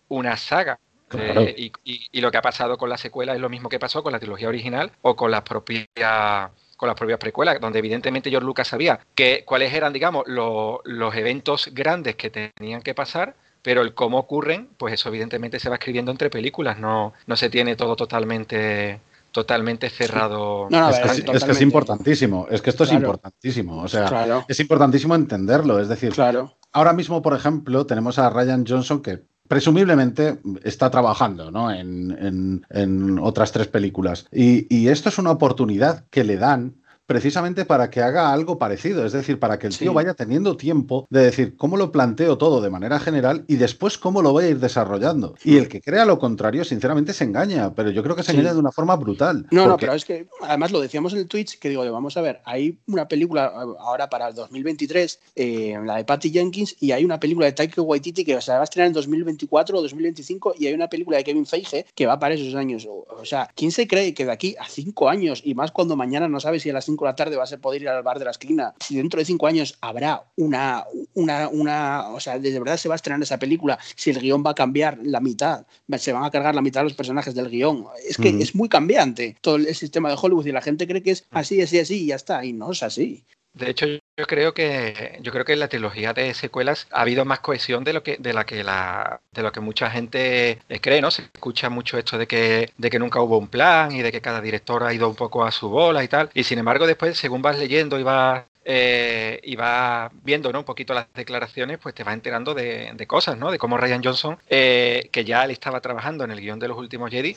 una 0.08 0.36
saga. 0.36 0.78
Eh, 1.16 1.70
y, 1.84 2.20
lo 2.20 2.30
que 2.30 2.36
ha 2.36 2.42
pasado 2.42 2.76
con 2.76 2.90
la 2.90 2.98
secuela 2.98 3.34
es 3.34 3.40
lo 3.40 3.48
mismo 3.48 3.70
que 3.70 3.78
pasó 3.78 4.02
con 4.02 4.12
la 4.12 4.18
trilogía 4.18 4.48
original 4.48 4.92
o 5.00 5.16
con 5.16 5.30
las 5.30 5.40
propias 5.40 6.50
con 6.76 6.86
las 6.86 6.96
propias 6.96 7.18
precuelas, 7.18 7.60
donde 7.60 7.80
evidentemente 7.80 8.30
George 8.30 8.46
Lucas 8.46 8.68
sabía 8.68 9.00
que 9.16 9.42
cuáles 9.44 9.72
eran, 9.72 9.92
digamos, 9.92 10.24
los 10.28 11.14
eventos 11.16 11.70
grandes 11.72 12.14
que 12.14 12.30
tenían 12.30 12.82
que 12.82 12.94
pasar, 12.94 13.34
pero 13.62 13.82
el 13.82 13.94
cómo 13.94 14.18
ocurren, 14.18 14.68
pues 14.76 14.94
eso 14.94 15.08
evidentemente 15.08 15.58
se 15.58 15.68
va 15.70 15.74
escribiendo 15.74 16.12
entre 16.12 16.30
películas, 16.30 16.78
no, 16.78 17.14
no 17.26 17.36
se 17.36 17.50
tiene 17.50 17.74
todo 17.74 17.96
totalmente 17.96 19.00
totalmente 19.32 19.90
cerrado. 19.90 20.68
es, 20.68 21.44
que, 21.44 21.52
es, 21.52 21.60
importantísimo, 21.60 22.46
es 22.50 22.62
que 22.62 22.70
esto 22.70 22.84
es 22.84 22.92
importantísimo, 22.92 23.82
o 23.82 23.88
sea, 23.88 24.44
es 24.48 24.60
importantísimo 24.60 25.14
entenderlo, 25.14 25.78
es 25.78 25.88
decir, 25.88 26.12
claro. 26.12 26.56
ahora 26.72 26.92
mismo, 26.92 27.22
por 27.22 27.34
ejemplo, 27.34 27.86
tenemos 27.86 28.18
a 28.18 28.30
Ryan 28.30 28.64
Johnson 28.66 29.02
que 29.02 29.24
presumiblemente 29.48 30.40
está 30.62 30.90
trabajando 30.90 31.50
¿no? 31.50 31.72
en, 31.72 32.64
en, 32.70 33.18
otras 33.18 33.50
tres 33.50 33.66
películas. 33.66 34.26
Y, 34.30 34.66
y, 34.74 34.88
esto 34.88 35.08
es 35.08 35.18
una 35.18 35.30
oportunidad 35.30 36.04
que 36.10 36.22
le 36.22 36.36
dan 36.36 36.82
precisamente 37.08 37.64
para 37.64 37.88
que 37.88 38.02
haga 38.02 38.34
algo 38.34 38.58
parecido, 38.58 39.06
es 39.06 39.12
decir, 39.12 39.38
para 39.38 39.58
que 39.58 39.66
el 39.66 39.76
tío 39.76 39.94
vaya 39.94 40.12
teniendo 40.12 40.58
tiempo 40.58 41.06
de 41.08 41.22
decir 41.22 41.56
cómo 41.56 41.78
lo 41.78 41.90
planteo 41.90 42.36
todo 42.36 42.60
de 42.60 42.68
manera 42.68 43.00
general 43.00 43.46
y 43.48 43.56
después 43.56 43.96
cómo 43.96 44.20
lo 44.20 44.32
voy 44.32 44.44
a 44.44 44.48
ir 44.48 44.60
desarrollando. 44.60 45.34
Y 45.42 45.56
el 45.56 45.68
que 45.68 45.80
crea 45.80 46.04
lo 46.04 46.18
contrario, 46.18 46.66
sinceramente, 46.66 47.14
se 47.14 47.24
engaña, 47.24 47.74
pero 47.74 47.90
yo 47.90 48.02
creo 48.02 48.14
que 48.14 48.22
se 48.22 48.32
engaña 48.32 48.52
de 48.52 48.60
una 48.60 48.72
forma 48.72 48.94
brutal. 48.96 49.46
No, 49.50 49.66
no, 49.66 49.78
pero 49.78 49.94
es 49.94 50.04
que 50.04 50.26
además 50.42 50.70
lo 50.70 50.80
decíamos 50.80 51.14
en 51.14 51.20
el 51.20 51.28
Twitch, 51.28 51.58
que 51.58 51.70
digo, 51.70 51.90
vamos 51.90 52.18
a 52.18 52.20
ver, 52.20 52.42
hay 52.44 52.78
una 52.86 53.08
película 53.08 53.46
ahora 53.80 54.10
para 54.10 54.28
el 54.28 54.34
2023, 54.34 55.20
eh, 55.34 55.78
la 55.82 55.96
de 55.96 56.04
Patty 56.04 56.30
Jenkins, 56.30 56.76
y 56.78 56.92
hay 56.92 57.06
una 57.06 57.18
película 57.18 57.46
de 57.46 57.52
Taika 57.52 57.80
Waititi 57.80 58.22
que 58.22 58.38
se 58.42 58.52
va 58.52 58.60
a 58.60 58.64
estrenar 58.64 58.88
en 58.88 58.92
2024 58.92 59.78
o 59.78 59.80
2025, 59.80 60.56
y 60.58 60.66
hay 60.66 60.74
una 60.74 60.90
película 60.90 61.16
de 61.16 61.24
Kevin 61.24 61.46
Feige 61.46 61.86
que 61.94 62.04
va 62.04 62.18
para 62.18 62.34
esos 62.34 62.54
años. 62.54 62.86
O, 62.86 63.24
sea, 63.24 63.48
¿quién 63.54 63.72
se 63.72 63.88
cree 63.88 64.12
que 64.12 64.26
de 64.26 64.32
aquí 64.32 64.56
a 64.60 64.68
cinco 64.68 65.08
años, 65.08 65.40
y 65.42 65.54
más 65.54 65.72
cuando 65.72 65.96
mañana 65.96 66.28
no 66.28 66.38
sabe 66.38 66.60
si 66.60 66.68
a 66.68 66.74
las 66.74 66.84
cinco 66.84 66.97
la 67.04 67.16
tarde 67.16 67.36
vas 67.36 67.52
a 67.52 67.58
poder 67.58 67.82
ir 67.82 67.88
al 67.88 68.02
bar 68.02 68.18
de 68.18 68.24
la 68.24 68.30
esquina, 68.30 68.74
si 68.80 68.96
dentro 68.96 69.18
de 69.18 69.24
cinco 69.24 69.46
años 69.46 69.76
habrá 69.80 70.24
una, 70.36 70.84
una, 71.14 71.48
una, 71.48 72.08
o 72.08 72.20
sea, 72.20 72.38
de 72.38 72.58
verdad 72.58 72.76
se 72.76 72.88
va 72.88 72.94
a 72.94 72.96
estrenar 72.96 73.22
esa 73.22 73.38
película, 73.38 73.78
si 73.96 74.10
el 74.10 74.20
guion 74.20 74.42
va 74.44 74.50
a 74.50 74.54
cambiar 74.54 74.98
la 75.02 75.20
mitad, 75.20 75.66
se 75.98 76.12
van 76.12 76.24
a 76.24 76.30
cargar 76.30 76.54
la 76.54 76.62
mitad 76.62 76.80
de 76.80 76.84
los 76.84 76.94
personajes 76.94 77.34
del 77.34 77.50
guion. 77.50 77.86
Es 78.08 78.16
que 78.16 78.28
es 78.28 78.54
muy 78.54 78.68
cambiante 78.68 79.36
todo 79.40 79.56
el 79.56 79.74
sistema 79.74 80.08
de 80.08 80.16
Hollywood 80.20 80.46
y 80.46 80.52
la 80.52 80.62
gente 80.62 80.86
cree 80.86 81.02
que 81.02 81.12
es 81.12 81.24
así, 81.30 81.60
así, 81.60 81.78
así 81.78 82.04
y 82.04 82.06
ya 82.06 82.16
está, 82.16 82.44
y 82.44 82.52
no 82.52 82.72
es 82.72 82.82
así. 82.82 83.24
De 83.58 83.70
hecho, 83.70 83.86
yo 83.86 84.26
creo 84.26 84.54
que 84.54 85.18
yo 85.20 85.32
creo 85.32 85.44
que 85.44 85.52
en 85.54 85.60
la 85.60 85.68
trilogía 85.68 86.12
de 86.12 86.32
secuelas 86.34 86.86
ha 86.92 87.00
habido 87.00 87.24
más 87.24 87.40
cohesión 87.40 87.82
de 87.84 87.92
lo 87.92 88.02
que 88.02 88.16
de 88.18 88.32
la 88.32 88.44
que 88.46 88.62
la 88.62 89.20
de 89.32 89.42
lo 89.42 89.50
que 89.52 89.60
mucha 89.60 89.90
gente 89.90 90.60
cree, 90.80 91.00
¿no? 91.00 91.10
Se 91.10 91.22
escucha 91.22 91.68
mucho 91.68 91.98
esto 91.98 92.18
de 92.18 92.26
que 92.28 92.72
de 92.76 92.90
que 92.90 92.98
nunca 92.98 93.20
hubo 93.20 93.36
un 93.38 93.48
plan 93.48 93.90
y 93.92 94.02
de 94.02 94.12
que 94.12 94.20
cada 94.20 94.40
director 94.40 94.84
ha 94.84 94.94
ido 94.94 95.08
un 95.08 95.16
poco 95.16 95.44
a 95.44 95.50
su 95.50 95.68
bola 95.68 96.04
y 96.04 96.08
tal. 96.08 96.30
Y 96.34 96.44
sin 96.44 96.58
embargo, 96.58 96.86
después 96.86 97.18
según 97.18 97.42
vas 97.42 97.58
leyendo 97.58 97.98
y 97.98 98.04
vas 98.04 98.44
eh, 98.70 99.40
y 99.44 99.56
va 99.56 100.12
viendo 100.24 100.52
¿no? 100.52 100.58
un 100.58 100.64
poquito 100.66 100.92
las 100.92 101.06
declaraciones, 101.14 101.78
pues 101.78 101.94
te 101.94 102.04
va 102.04 102.12
enterando 102.12 102.52
de, 102.52 103.06
cosas, 103.06 103.38
¿no? 103.38 103.50
De 103.50 103.56
cómo 103.56 103.78
Ryan 103.78 104.04
Johnson, 104.04 104.36
eh, 104.46 105.08
que 105.10 105.24
ya 105.24 105.42
él 105.46 105.52
estaba 105.52 105.80
trabajando 105.80 106.22
en 106.24 106.32
el 106.32 106.38
guion 106.38 106.58
de 106.58 106.68
los 106.68 106.76
últimos 106.76 107.10
Jedi, 107.10 107.34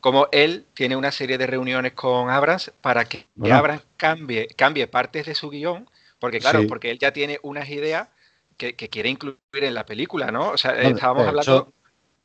como 0.00 0.28
él 0.32 0.64
tiene 0.72 0.96
una 0.96 1.12
serie 1.12 1.36
de 1.36 1.46
reuniones 1.46 1.92
con 1.92 2.30
Abrams 2.30 2.72
para 2.80 3.04
que, 3.04 3.26
Abrams 3.52 3.82
cambie, 3.98 4.48
cambie 4.56 4.86
partes 4.86 5.26
de 5.26 5.34
su 5.34 5.50
guion, 5.50 5.86
porque 6.18 6.38
claro, 6.38 6.66
porque 6.66 6.90
él 6.90 6.98
ya 6.98 7.12
tiene 7.12 7.38
unas 7.42 7.68
ideas 7.68 8.08
que, 8.56 8.74
quiere 8.74 9.10
incluir 9.10 9.36
en 9.52 9.74
la 9.74 9.84
película, 9.84 10.30
¿no? 10.30 10.48
O 10.52 10.56
sea, 10.56 10.80
estábamos 10.80 11.26
hablando... 11.26 11.74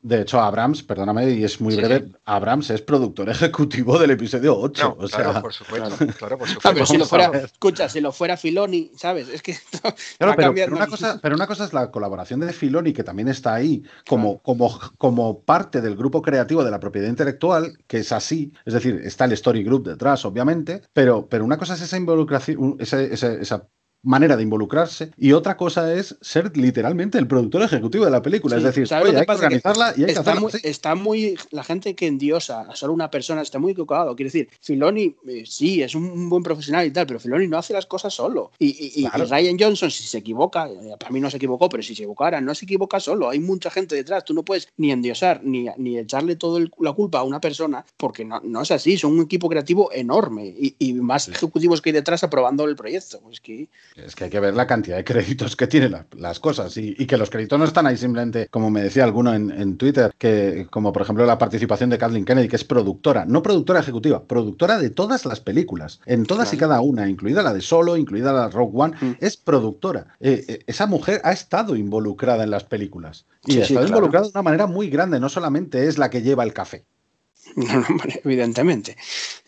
De 0.06 0.20
hecho, 0.20 0.40
Abrams, 0.40 0.84
perdóname, 0.84 1.32
y 1.32 1.42
es 1.42 1.60
muy 1.60 1.74
breve, 1.74 2.12
Abrams 2.26 2.70
es 2.70 2.80
productor 2.80 3.28
ejecutivo 3.28 3.98
del 3.98 4.12
episodio 4.12 4.56
8. 4.56 4.98
claro, 5.10 5.42
por 5.42 5.52
supuesto. 5.52 6.06
Claro, 6.16 6.38
por 6.38 6.48
supuesto. 6.48 6.86
si 6.86 6.96
lo 6.96 7.06
fuera, 7.06 7.26
escucha, 7.38 7.88
si 7.88 8.00
lo 8.00 8.12
fuera 8.12 8.36
Filoni, 8.36 8.92
¿sabes? 8.96 9.28
Es 9.28 9.42
que. 9.42 9.56
pero, 10.20 10.52
una 10.72 10.86
cosa, 10.86 11.18
pero 11.20 11.34
una 11.34 11.48
cosa 11.48 11.64
es 11.64 11.72
la 11.72 11.90
colaboración 11.90 12.38
de 12.38 12.52
Filoni, 12.52 12.92
que 12.92 13.02
también 13.02 13.26
está 13.26 13.54
ahí 13.54 13.82
como, 14.08 14.38
como, 14.38 14.78
como 14.96 15.40
parte 15.40 15.80
del 15.80 15.96
grupo 15.96 16.22
creativo 16.22 16.62
de 16.62 16.70
la 16.70 16.78
propiedad 16.78 17.08
intelectual, 17.08 17.76
que 17.88 17.98
es 17.98 18.12
así. 18.12 18.52
Es 18.64 18.74
decir, 18.74 19.00
está 19.02 19.24
el 19.24 19.32
Story 19.32 19.64
Group 19.64 19.88
detrás, 19.88 20.24
obviamente, 20.24 20.82
pero, 20.92 21.26
pero 21.26 21.44
una 21.44 21.58
cosa 21.58 21.74
es 21.74 21.80
esa 21.80 21.96
involucración, 21.96 22.76
esa, 22.78 23.02
esa 23.02 23.66
manera 24.06 24.36
de 24.36 24.44
involucrarse 24.44 25.10
y 25.18 25.32
otra 25.32 25.56
cosa 25.56 25.92
es 25.92 26.16
ser 26.20 26.56
literalmente 26.56 27.18
el 27.18 27.26
productor 27.26 27.62
ejecutivo 27.62 28.04
de 28.04 28.12
la 28.12 28.22
película. 28.22 28.56
es 28.56 28.62
decir, 28.62 28.86
hay 28.92 29.26
que 29.26 29.32
organizarla 29.32 29.94
y 29.96 30.04
hay 30.04 30.10
está 30.10 30.22
que 30.22 30.30
hacerla. 30.30 30.40
Muy, 30.40 30.60
Está 30.62 30.94
muy. 30.94 31.38
La 31.50 31.64
gente 31.64 31.94
que 31.94 32.06
endiosa 32.06 32.62
a 32.62 32.76
solo 32.76 32.92
una 32.92 33.10
persona 33.10 33.42
está 33.42 33.58
muy 33.58 33.72
equivocado. 33.72 34.14
Quiero 34.14 34.28
decir, 34.28 34.48
Filoni 34.60 35.16
eh, 35.26 35.42
sí 35.44 35.82
es 35.82 35.94
un 35.94 36.28
buen 36.30 36.42
profesional 36.42 36.86
y 36.86 36.92
tal, 36.92 37.06
pero 37.06 37.18
Filoni 37.18 37.48
no 37.48 37.58
hace 37.58 37.72
las 37.72 37.86
cosas 37.86 38.14
solo. 38.14 38.52
Y, 38.58 39.06
Ryan 39.08 39.56
Johnson, 39.58 39.90
si 39.90 40.04
se 40.04 40.18
equivoca, 40.18 40.68
eh, 40.68 40.96
para 40.98 41.10
mí 41.10 41.20
no 41.20 41.30
se 41.30 41.38
equivocó, 41.38 41.68
pero 41.68 41.82
si 41.82 41.94
se 41.94 42.02
equivocara, 42.02 42.40
no 42.40 42.54
se 42.54 42.64
equivoca 42.64 43.00
solo. 43.00 43.28
Hay 43.28 43.40
mucha 43.40 43.70
gente 43.70 43.96
detrás. 43.96 44.24
Tú 44.24 44.34
no 44.34 44.44
puedes 44.44 44.68
ni 44.76 44.92
endiosar 44.92 45.40
ni, 45.42 45.66
ni 45.78 45.98
echarle 45.98 46.36
toda 46.36 46.64
la 46.78 46.92
culpa 46.92 47.18
a 47.18 47.22
una 47.24 47.40
persona 47.40 47.84
porque 47.96 48.24
no, 48.24 48.40
no, 48.44 48.62
es 48.62 48.70
así. 48.70 48.96
Son 48.96 49.12
un 49.12 49.24
equipo 49.24 49.48
creativo 49.48 49.90
enorme 49.92 50.54
y, 50.56 50.92
más 50.94 51.28
ejecutivos 51.28 51.82
que 51.82 51.90
hay 51.90 51.94
detrás 51.94 52.22
aprobando 52.22 52.64
el 52.64 52.76
proyecto. 52.76 53.20
Pues 53.20 53.40
que 53.40 53.68
es 53.96 54.14
que 54.14 54.24
hay 54.24 54.30
que 54.30 54.40
ver 54.40 54.54
la 54.54 54.66
cantidad 54.66 54.96
de 54.96 55.04
créditos 55.04 55.56
que 55.56 55.66
tienen 55.66 55.96
las 56.16 56.40
cosas 56.40 56.76
y, 56.76 56.94
que 57.06 57.16
los 57.16 57.30
créditos 57.30 57.58
no 57.58 57.64
están 57.64 57.86
ahí 57.86 57.96
simplemente, 57.96 58.48
como 58.48 58.70
me 58.70 58.82
decía 58.82 59.04
alguno 59.04 59.34
en, 59.34 59.76
Twitter, 59.76 60.12
que 60.18 60.66
como 60.70 60.92
por 60.92 61.02
ejemplo 61.02 61.24
la 61.24 61.38
participación 61.38 61.90
de 61.90 61.98
Kathleen 61.98 62.24
Kennedy, 62.24 62.48
que 62.48 62.56
es 62.56 62.64
productora, 62.64 63.24
no 63.26 63.42
productora 63.42 63.80
ejecutiva, 63.80 64.24
productora 64.24 64.78
de 64.78 64.90
todas 64.90 65.24
las 65.24 65.40
películas, 65.40 66.00
en 66.06 66.24
todas 66.24 66.52
y 66.52 66.56
cada 66.56 66.80
una, 66.80 67.08
incluida 67.08 67.42
la 67.42 67.52
de 67.52 67.60
Solo, 67.60 67.96
incluida 67.96 68.32
la 68.32 68.46
de 68.46 68.52
Rogue 68.52 68.72
One, 68.74 68.96
mm. 69.00 69.12
es 69.20 69.36
productora. 69.36 70.06
Eh, 70.20 70.44
eh, 70.48 70.64
esa 70.66 70.86
mujer 70.86 71.20
ha 71.24 71.32
estado 71.32 71.76
involucrada 71.76 72.44
en 72.44 72.50
las 72.50 72.64
películas 72.64 73.26
y 73.44 73.58
ha 73.58 73.62
estado 73.62 73.86
involucrada 73.86 74.26
de 74.26 74.32
una 74.32 74.42
manera 74.42 74.66
muy 74.66 74.88
grande, 74.88 75.20
no 75.20 75.28
solamente 75.28 75.86
es 75.86 75.98
la 75.98 76.10
que 76.10 76.22
lleva 76.22 76.44
el 76.44 76.52
café. 76.52 76.84
evidentemente, 78.24 78.96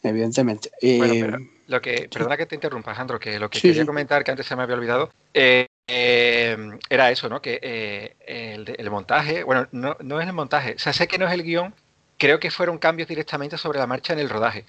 evidentemente. 0.03 0.71
Eh, 0.81 1.31
lo 1.69 1.83
que, 1.83 2.09
perdona 2.11 2.37
que 2.37 2.47
te 2.47 2.55
interrumpa, 2.55 2.91
Alejandro, 2.91 3.21
que 3.21 3.39
lo 3.39 3.49
que 3.49 3.61
quería 3.61 3.87
comentar, 3.87 4.25
que 4.25 4.31
antes 4.31 4.47
se 4.47 4.57
me 4.57 4.63
había 4.63 4.75
olvidado, 4.75 5.13
eh, 5.35 5.67
eh, 5.87 6.57
era 6.89 7.11
eso, 7.11 7.29
¿no? 7.29 7.41
Que 7.41 7.61
eh, 7.63 8.75
el, 8.79 8.91
montaje, 8.91 9.45
bueno, 9.45 9.69
no, 9.71 9.97
no, 10.01 10.21
es 10.21 10.27
el 10.27 10.33
montaje, 10.33 10.75
o 10.75 10.79
sea, 10.79 10.95
sé 10.95 11.07
que 11.07 11.19
no 11.19 11.27
es 11.27 11.33
el 11.33 11.43
guion, 11.43 11.75
creo 12.17 12.41
que 12.41 12.51
fueron 12.51 12.79
cambios 12.79 13.07
directamente 13.07 13.59
sobre 13.59 13.79
la 13.79 13.87
marcha 13.87 14.15
en 14.15 14.19
el 14.19 14.31
rodaje. 14.31 14.65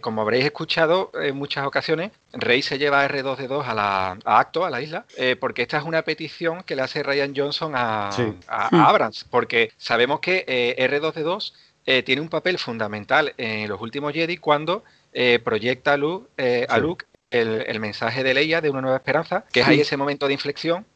como 0.00 0.22
habréis 0.22 0.44
escuchado 0.44 1.10
en 1.14 1.36
muchas 1.36 1.66
ocasiones, 1.66 2.12
Rey 2.32 2.62
se 2.62 2.78
lleva 2.78 3.02
a 3.02 3.08
R2D2 3.08 3.66
a, 3.66 3.74
la, 3.74 4.18
a 4.24 4.38
Acto, 4.38 4.64
a 4.64 4.70
la 4.70 4.80
isla, 4.80 5.04
porque 5.40 5.62
esta 5.62 5.78
es 5.78 5.84
una 5.84 6.02
petición 6.02 6.62
que 6.62 6.76
le 6.76 6.82
hace 6.82 7.02
Ryan 7.02 7.34
Johnson 7.36 7.72
a, 7.74 8.10
a 8.46 8.88
Abrams, 8.88 9.26
porque 9.28 9.72
sabemos 9.76 10.20
que 10.20 10.76
R2D2 10.78 12.04
tiene 12.04 12.22
un 12.22 12.28
papel 12.28 12.58
fundamental 12.58 13.34
en 13.36 13.68
los 13.68 13.80
últimos 13.80 14.12
Jedi 14.12 14.36
cuando 14.36 14.84
eh, 15.14 15.38
proyecta 15.42 15.94
a 15.94 15.96
Luke, 15.96 16.28
eh, 16.36 16.66
a 16.68 16.78
Luke 16.78 17.06
el, 17.30 17.80
mensaje 17.80 18.22
de 18.22 18.34
Leia 18.34 18.60
de 18.60 18.70
una 18.70 18.80
nueva 18.80 18.96
esperanza, 18.96 19.44
que 19.52 19.60
es 19.60 19.66
ahí 19.66 19.80
ese 19.80 19.96
momento 19.96 20.26
de 20.26 20.34
inflexión. 20.34 20.86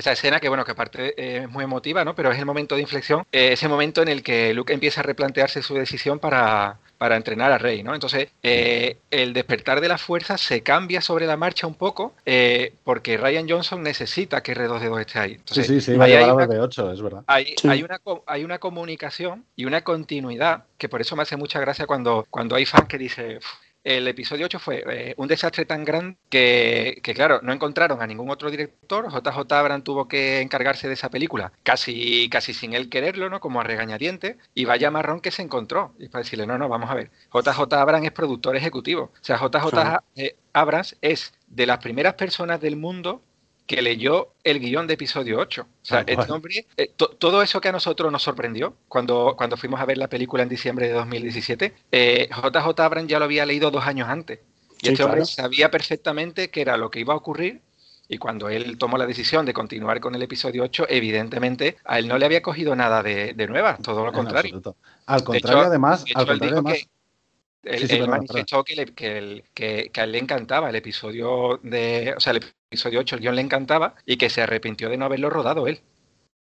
Esa 0.00 0.12
escena 0.12 0.40
que, 0.40 0.48
bueno, 0.48 0.64
que 0.64 0.72
aparte 0.72 1.14
eh, 1.16 1.42
es 1.42 1.50
muy 1.50 1.62
emotiva, 1.62 2.06
¿no? 2.06 2.14
Pero 2.14 2.32
es 2.32 2.38
el 2.38 2.46
momento 2.46 2.74
de 2.74 2.80
inflexión, 2.80 3.26
ese 3.30 3.68
momento 3.68 4.00
en 4.00 4.08
el 4.08 4.22
que 4.22 4.54
Luke 4.54 4.72
empieza 4.72 5.00
a 5.00 5.04
replantearse 5.04 5.62
su 5.62 5.74
decisión 5.74 6.18
para, 6.18 6.78
para 6.96 7.16
entrenar 7.16 7.52
a 7.52 7.58
Rey, 7.58 7.82
¿no? 7.82 7.92
Entonces, 7.92 8.28
el 8.42 9.32
despertar 9.34 9.82
de 9.82 9.88
la 9.88 9.98
fuerza 9.98 10.38
se 10.38 10.62
cambia 10.62 11.02
sobre 11.02 11.26
la 11.26 11.36
marcha 11.36 11.66
un 11.66 11.74
poco 11.74 12.14
porque 12.82 13.18
Ryan 13.18 13.46
Johnson 13.46 13.82
necesita 13.82 14.42
que 14.42 14.54
R2D2 14.54 15.00
esté 15.00 15.18
ahí. 15.18 15.38
sí, 15.44 15.64
sí, 15.64 15.80
sí, 15.82 15.96
va 15.96 16.06
a 16.06 16.08
llevar 16.08 16.50
a 16.50 16.62
8 16.62 16.92
es 16.92 17.02
verdad. 17.02 17.22
Hay, 17.26 17.54
una, 17.82 18.00
hay 18.26 18.44
una 18.44 18.58
comunicación 18.58 19.44
y 19.54 19.66
una 19.66 19.82
continuidad 19.82 20.64
que 20.78 20.88
por 20.88 21.02
eso 21.02 21.14
me 21.14 21.24
hace 21.24 21.36
mucha 21.36 21.60
gracia 21.60 21.86
cuando, 21.86 22.26
cuando 22.30 22.56
hay 22.56 22.64
fans 22.64 22.88
que 22.88 22.96
dicen 22.96 23.38
el 23.84 24.06
episodio 24.08 24.46
8 24.46 24.58
fue 24.58 24.84
eh, 24.86 25.14
un 25.16 25.28
desastre 25.28 25.64
tan 25.64 25.84
grande 25.84 26.18
que, 26.28 27.00
claro, 27.14 27.40
no 27.42 27.52
encontraron 27.52 28.02
a 28.02 28.06
ningún 28.06 28.30
otro 28.30 28.50
director. 28.50 29.10
JJ 29.10 29.52
Abrams 29.52 29.84
tuvo 29.84 30.06
que 30.08 30.40
encargarse 30.40 30.88
de 30.88 30.94
esa 30.94 31.10
película, 31.10 31.52
casi, 31.62 32.28
casi 32.28 32.52
sin 32.52 32.74
él 32.74 32.88
quererlo, 32.88 33.30
¿no? 33.30 33.40
Como 33.40 33.60
a 33.60 33.64
regañadiente. 33.64 34.36
Y 34.54 34.64
vaya 34.64 34.90
marrón 34.90 35.20
que 35.20 35.30
se 35.30 35.42
encontró. 35.42 35.94
Y 35.98 36.08
para 36.08 36.22
decirle, 36.24 36.46
no, 36.46 36.58
no, 36.58 36.68
vamos 36.68 36.90
a 36.90 36.94
ver. 36.94 37.10
JJ 37.32 37.72
Abrams 37.74 38.06
es 38.06 38.12
productor 38.12 38.56
ejecutivo. 38.56 39.12
O 39.14 39.24
sea, 39.24 39.38
JJ 39.38 40.02
eh, 40.16 40.36
Abrams 40.52 40.96
es 41.00 41.32
de 41.48 41.66
las 41.66 41.78
primeras 41.78 42.14
personas 42.14 42.60
del 42.60 42.76
mundo 42.76 43.22
que 43.70 43.82
leyó 43.82 44.32
el 44.42 44.58
guion 44.58 44.88
de 44.88 44.94
episodio 44.94 45.38
8. 45.38 45.62
O 45.62 45.66
sea, 45.80 46.00
este 46.04 46.32
hombre, 46.32 46.66
eh, 46.76 46.90
todo 46.96 47.40
eso 47.40 47.60
que 47.60 47.68
a 47.68 47.72
nosotros 47.72 48.10
nos 48.10 48.20
sorprendió 48.20 48.74
cuando, 48.88 49.36
cuando 49.38 49.56
fuimos 49.56 49.80
a 49.80 49.84
ver 49.84 49.96
la 49.96 50.08
película 50.08 50.42
en 50.42 50.48
diciembre 50.48 50.88
de 50.88 50.94
2017, 50.94 51.72
eh, 51.92 52.28
JJ 52.30 52.80
Abrams 52.80 53.08
ya 53.08 53.20
lo 53.20 53.26
había 53.26 53.46
leído 53.46 53.70
dos 53.70 53.86
años 53.86 54.08
antes. 54.08 54.40
Y 54.82 54.88
este 54.88 55.04
hombre 55.04 55.24
sabía 55.24 55.70
perfectamente 55.70 56.50
qué 56.50 56.62
era 56.62 56.76
lo 56.76 56.90
que 56.90 56.98
iba 56.98 57.14
a 57.14 57.16
ocurrir 57.16 57.60
y 58.08 58.18
cuando 58.18 58.48
él 58.48 58.76
tomó 58.76 58.98
la 58.98 59.06
decisión 59.06 59.46
de 59.46 59.54
continuar 59.54 60.00
con 60.00 60.16
el 60.16 60.22
episodio 60.22 60.64
8, 60.64 60.86
evidentemente 60.88 61.76
a 61.84 62.00
él 62.00 62.08
no 62.08 62.18
le 62.18 62.26
había 62.26 62.42
cogido 62.42 62.74
nada 62.74 63.04
de, 63.04 63.34
de 63.34 63.46
nuevas, 63.46 63.80
todo 63.82 64.04
lo 64.04 64.10
contrario. 64.10 64.60
Al 65.06 65.22
contrario, 65.22 65.60
además, 65.60 66.04
al 66.12 66.26
contrario, 66.26 66.58
además 66.58 66.88
él, 67.64 68.08
manifestó 68.08 68.64
que, 68.64 69.44
que, 69.54 69.90
a 69.94 70.04
él 70.04 70.12
le 70.12 70.18
encantaba 70.18 70.70
el 70.70 70.76
episodio 70.76 71.60
de, 71.62 72.14
o 72.16 72.20
sea, 72.20 72.32
el 72.32 72.44
episodio 72.70 73.00
8, 73.00 73.16
el 73.16 73.20
guion 73.20 73.36
le 73.36 73.42
encantaba 73.42 73.94
y 74.06 74.16
que 74.16 74.30
se 74.30 74.42
arrepintió 74.42 74.88
de 74.88 74.96
no 74.96 75.04
haberlo 75.04 75.30
rodado 75.30 75.66
él. 75.66 75.80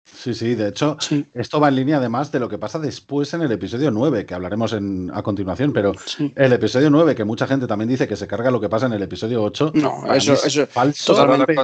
Sí, 0.05 0.33
sí, 0.33 0.55
de 0.55 0.69
hecho, 0.69 0.97
esto 1.33 1.59
va 1.59 1.69
en 1.69 1.75
línea 1.75 1.97
además 1.97 2.31
de 2.31 2.39
lo 2.39 2.49
que 2.49 2.57
pasa 2.57 2.77
después 2.77 3.33
en 3.33 3.41
el 3.41 3.51
episodio 3.51 3.89
9, 3.89 4.25
que 4.25 4.33
hablaremos 4.33 4.73
en, 4.73 5.09
a 5.13 5.23
continuación, 5.23 5.71
pero 5.71 5.93
el 6.35 6.53
episodio 6.53 6.89
9, 6.89 7.15
que 7.15 7.23
mucha 7.23 7.47
gente 7.47 7.67
también 7.67 7.89
dice 7.89 8.07
que 8.07 8.15
se 8.15 8.27
carga 8.27 8.51
lo 8.51 8.59
que 8.59 8.67
pasa 8.67 8.85
en 8.85 8.93
el 8.93 9.01
episodio 9.01 9.41
8. 9.41 9.71
No, 9.75 10.13
eso, 10.13 10.33
es 10.33 10.69
falso. 10.69 11.15
Totalmente, 11.15 11.55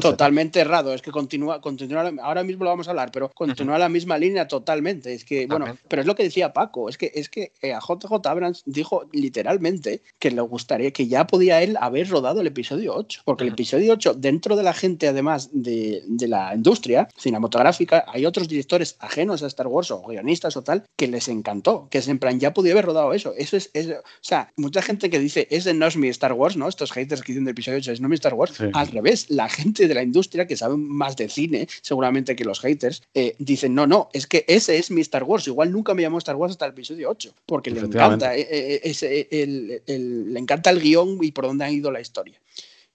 totalmente 0.00 0.60
errado, 0.60 0.92
es 0.92 1.00
que 1.00 1.10
continúa, 1.10 1.60
continúa, 1.60 2.10
ahora 2.22 2.44
mismo 2.44 2.64
lo 2.64 2.70
vamos 2.70 2.86
a 2.86 2.90
hablar, 2.90 3.10
pero 3.12 3.30
continúa 3.30 3.78
la 3.78 3.88
misma 3.88 4.18
línea 4.18 4.46
totalmente. 4.46 5.14
Es 5.14 5.24
que, 5.24 5.46
bueno, 5.46 5.76
pero 5.88 6.02
es 6.02 6.06
lo 6.06 6.14
que 6.14 6.24
decía 6.24 6.52
Paco, 6.52 6.88
es 6.88 6.98
que, 6.98 7.10
es 7.14 7.28
que 7.28 7.52
eh, 7.62 7.72
a 7.72 7.80
JJ 7.80 8.26
Abrams 8.26 8.62
dijo 8.66 9.06
literalmente 9.12 10.02
que 10.18 10.30
le 10.30 10.42
gustaría, 10.42 10.90
que 10.90 11.06
ya 11.08 11.26
podía 11.26 11.62
él 11.62 11.76
haber 11.80 12.08
rodado 12.08 12.42
el 12.42 12.46
episodio 12.46 12.94
8, 12.94 13.22
porque 13.24 13.44
el 13.44 13.50
episodio 13.50 13.94
8, 13.94 14.14
dentro 14.14 14.54
de 14.54 14.62
la 14.62 14.74
gente, 14.74 15.08
además 15.08 15.48
de, 15.52 16.02
de 16.06 16.28
la 16.28 16.54
industria, 16.54 17.08
cinematográfica, 17.38 18.04
hay 18.08 18.26
otros 18.26 18.48
directores 18.48 18.96
ajenos 18.98 19.42
a 19.42 19.46
Star 19.46 19.66
Wars 19.68 19.90
o 19.90 20.02
guionistas 20.02 20.56
o 20.56 20.62
tal 20.62 20.84
que 20.96 21.06
les 21.06 21.28
encantó, 21.28 21.88
que 21.90 21.98
es 21.98 22.08
en 22.08 22.18
plan, 22.18 22.40
ya 22.40 22.52
podía 22.52 22.72
haber 22.72 22.86
rodado 22.86 23.12
eso. 23.12 23.32
Eso 23.36 23.56
es, 23.56 23.70
o 23.74 24.02
sea, 24.20 24.52
mucha 24.56 24.82
gente 24.82 25.08
que 25.10 25.18
dice, 25.18 25.46
es 25.50 25.64
de 25.64 25.74
no 25.74 25.86
es 25.86 25.96
mi 25.96 26.08
Star 26.08 26.32
Wars, 26.32 26.56
¿no? 26.56 26.68
Estos 26.68 26.92
haters 26.92 27.22
que 27.22 27.32
dicen 27.32 27.44
del 27.44 27.52
episodio 27.52 27.78
8 27.78 27.92
es 27.92 28.00
no 28.00 28.08
mi 28.08 28.14
Star 28.14 28.34
Wars. 28.34 28.54
Al 28.72 28.88
revés, 28.88 29.30
la 29.30 29.48
gente 29.48 29.86
de 29.86 29.94
la 29.94 30.02
industria 30.02 30.46
que 30.46 30.56
sabe 30.56 30.76
más 30.76 31.16
de 31.16 31.28
cine, 31.28 31.68
seguramente 31.82 32.34
que 32.34 32.44
los 32.44 32.60
haters, 32.60 33.02
eh, 33.14 33.34
dicen, 33.38 33.74
no, 33.74 33.86
no, 33.86 34.08
es 34.12 34.26
que 34.26 34.44
ese 34.48 34.78
es 34.78 34.90
mi 34.90 35.00
Star 35.00 35.24
Wars. 35.24 35.46
Igual 35.46 35.72
nunca 35.72 35.94
me 35.94 36.02
llamó 36.02 36.18
Star 36.18 36.36
Wars 36.36 36.52
hasta 36.52 36.66
el 36.66 36.72
episodio 36.72 37.10
8, 37.10 37.32
porque 37.46 37.70
le 37.70 37.80
encanta, 37.80 38.36
eh, 38.36 38.46
eh, 38.50 38.80
ese, 38.84 39.28
le 39.30 40.38
encanta 40.38 40.70
el 40.70 40.80
guion 40.80 41.18
y 41.22 41.32
por 41.32 41.46
dónde 41.46 41.64
ha 41.64 41.70
ido 41.70 41.90
la 41.90 42.00
historia. 42.00 42.38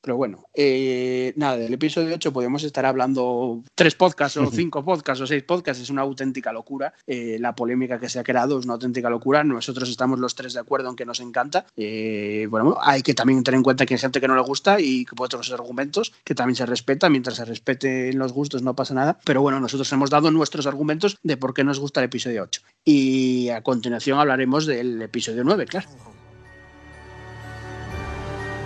Pero 0.03 0.17
bueno, 0.17 0.49
eh, 0.53 1.31
nada, 1.38 1.55
del 1.55 1.73
episodio 1.73 2.13
8 2.15 2.34
podemos 2.34 2.61
estar 2.65 2.85
hablando 2.85 3.63
tres 3.73 3.95
podcasts 3.95 4.35
o 4.35 4.51
cinco 4.51 4.84
podcasts 4.84 5.21
o 5.21 5.27
seis 5.27 5.43
podcasts, 5.43 5.81
es 5.81 5.89
una 5.89 6.01
auténtica 6.01 6.51
locura. 6.51 6.93
Eh, 7.07 7.38
la 7.39 7.55
polémica 7.55 7.97
que 8.01 8.09
se 8.09 8.19
ha 8.19 8.23
creado 8.23 8.59
es 8.59 8.65
una 8.65 8.73
auténtica 8.73 9.09
locura. 9.09 9.45
Nosotros 9.45 9.89
estamos 9.89 10.19
los 10.19 10.35
tres 10.35 10.55
de 10.55 10.59
acuerdo 10.59 10.89
en 10.89 10.97
que 10.97 11.05
nos 11.05 11.21
encanta. 11.21 11.65
Eh, 11.77 12.47
bueno, 12.49 12.75
hay 12.81 13.01
que 13.01 13.13
también 13.13 13.45
tener 13.45 13.59
en 13.59 13.63
cuenta 13.63 13.85
que 13.85 13.93
hay 13.93 13.97
gente 13.97 14.19
que 14.19 14.27
no 14.27 14.35
le 14.35 14.41
gusta 14.41 14.81
y 14.81 15.05
que 15.05 15.15
puede 15.15 15.30
tener 15.30 15.39
otros 15.39 15.57
argumentos, 15.57 16.11
que 16.25 16.35
también 16.35 16.57
se 16.57 16.65
respeta. 16.65 17.09
Mientras 17.09 17.38
se 17.38 17.45
respeten 17.45 18.19
los 18.19 18.34
gustos 18.34 18.61
no 18.61 18.75
pasa 18.75 18.93
nada. 18.93 19.17
Pero 19.23 19.41
bueno, 19.41 19.61
nosotros 19.61 19.89
hemos 19.93 20.09
dado 20.09 20.31
nuestros 20.31 20.67
argumentos 20.67 21.17
de 21.23 21.38
por 21.38 21.53
qué 21.53 21.63
nos 21.63 21.80
gusta 21.80 22.01
el 22.01 22.07
episodio 22.07 22.43
8. 22.43 22.61
Y 22.84 23.47
a 23.47 23.61
continuación 23.61 24.19
hablaremos 24.19 24.65
del 24.65 25.01
episodio 25.01 25.45
9, 25.45 25.65
claro. 25.65 25.88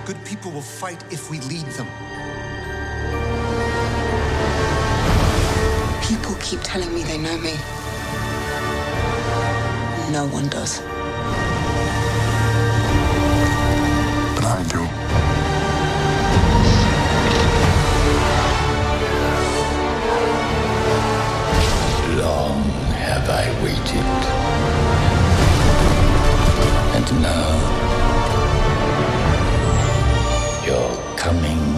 Good 0.07 0.23
people 0.23 0.51
will 0.51 0.61
fight 0.61 1.03
if 1.11 1.29
we 1.29 1.41
lead 1.41 1.65
them. 1.75 1.85
People 6.01 6.33
keep 6.39 6.61
telling 6.63 6.93
me 6.93 7.03
they 7.03 7.17
know 7.17 7.37
me. 7.39 7.51
No 10.13 10.25
one 10.31 10.47
does. 10.47 10.79
But 14.33 14.45
I 14.45 14.63
do. 14.71 14.79
Long 22.21 22.63
have 23.03 23.29
I 23.29 23.61
waited. 23.61 23.66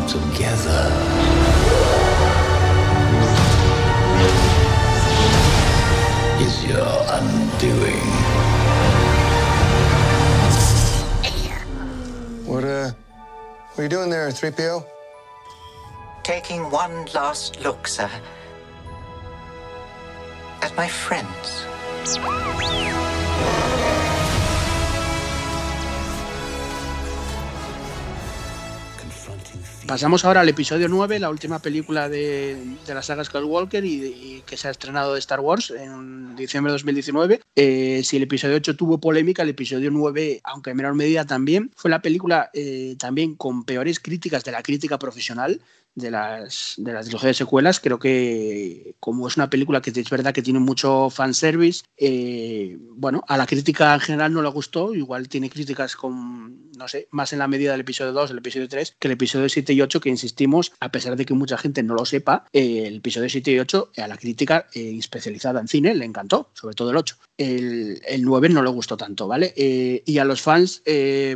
Together. 0.09 0.81
Is 6.41 6.65
your 6.65 6.95
undoing. 7.17 8.09
What, 12.47 12.63
uh, 12.63 12.89
what 12.89 13.79
are 13.79 13.83
you 13.83 13.89
doing 13.89 14.09
there, 14.09 14.27
3PO? 14.29 14.83
Taking 16.23 16.71
one 16.71 17.05
last 17.13 17.61
look, 17.63 17.87
sir. 17.87 18.09
At 20.63 20.75
my 20.75 20.87
friends. 20.87 21.65
Pasamos 29.89 30.23
ahora 30.23 30.41
al 30.41 30.49
episodio 30.49 30.87
9, 30.87 31.17
la 31.17 31.31
última 31.31 31.57
película 31.57 32.09
de, 32.09 32.55
la 32.87 33.01
saga 33.01 33.23
Skywalker 33.23 33.83
y, 33.83 34.05
y, 34.05 34.43
que 34.45 34.55
se 34.55 34.67
ha 34.67 34.71
estrenado 34.71 35.15
de 35.15 35.19
Star 35.19 35.39
Wars 35.39 35.71
en 35.71 36.35
diciembre 36.35 36.71
de 36.71 36.75
2019. 36.75 37.41
Eh, 37.55 38.01
si 38.03 38.17
el 38.17 38.21
episodio 38.21 38.57
8 38.57 38.75
tuvo 38.75 38.99
polémica, 38.99 39.41
el 39.41 39.49
episodio 39.49 39.89
9, 39.89 40.41
aunque 40.43 40.69
en 40.69 40.77
menor 40.77 40.93
medida 40.93 41.25
también, 41.25 41.71
fue 41.75 41.89
la 41.89 42.03
película 42.03 42.51
eh, 42.53 42.97
también 42.99 43.33
con 43.33 43.63
peores 43.63 43.99
críticas 43.99 44.43
de 44.43 44.51
la 44.51 44.61
crítica 44.61 44.99
profesional 44.99 45.59
de 45.95 46.11
las, 46.11 46.75
de 46.77 46.93
las 46.93 47.09
de 47.09 47.33
secuelas. 47.33 47.79
Creo 47.79 47.97
que 47.97 48.95
como 48.99 49.27
es 49.27 49.37
una 49.37 49.49
película 49.49 49.81
que 49.81 49.89
es 49.89 50.09
verdad 50.11 50.33
que 50.33 50.43
tiene 50.43 50.59
mucho 50.59 51.09
fanservice, 51.09 51.83
eh, 51.97 52.77
bueno, 52.91 53.23
a 53.27 53.37
la 53.37 53.47
crítica 53.47 53.95
en 53.95 54.01
general 54.01 54.33
no 54.33 54.43
le 54.43 54.49
gustó, 54.49 54.93
igual 54.93 55.27
tiene 55.27 55.49
críticas 55.49 55.95
con, 55.95 56.68
no 56.79 56.87
sé, 56.87 57.09
más 57.11 57.33
en 57.33 57.39
la 57.39 57.47
medida 57.47 57.73
del 57.73 57.81
episodio 57.81 58.13
2, 58.13 58.31
el 58.31 58.37
episodio 58.37 58.67
3, 58.69 58.95
que 58.97 59.07
el 59.09 59.11
episodio 59.11 59.49
7 59.49 59.73
y 59.73 59.81
8, 59.81 59.99
que 59.99 60.09
insistimos, 60.09 60.71
a 60.79 60.89
pesar 60.91 61.17
de 61.17 61.25
que 61.25 61.33
mucha 61.33 61.57
gente 61.57 61.83
no 61.83 61.93
lo 61.93 62.05
sepa, 62.05 62.45
eh, 62.53 62.87
el 62.87 62.95
episodio 62.95 63.29
7 63.29 63.51
y 63.51 63.59
8 63.59 63.91
a 63.97 64.07
la 64.07 64.17
crítica 64.17 64.65
eh, 64.73 64.95
especializada 64.97 65.59
en 65.59 65.67
cine 65.67 65.93
le 65.93 66.05
encantó, 66.05 66.49
sobre 66.53 66.73
todo 66.75 66.91
el 66.91 66.97
8. 66.97 67.17
El, 67.37 68.01
el 68.07 68.23
9 68.23 68.49
no 68.49 68.63
le 68.63 68.69
gustó 68.69 68.95
tanto, 68.97 69.27
¿vale? 69.27 69.53
Eh, 69.57 70.03
y 70.05 70.17
a 70.17 70.25
los 70.25 70.41
fans, 70.41 70.81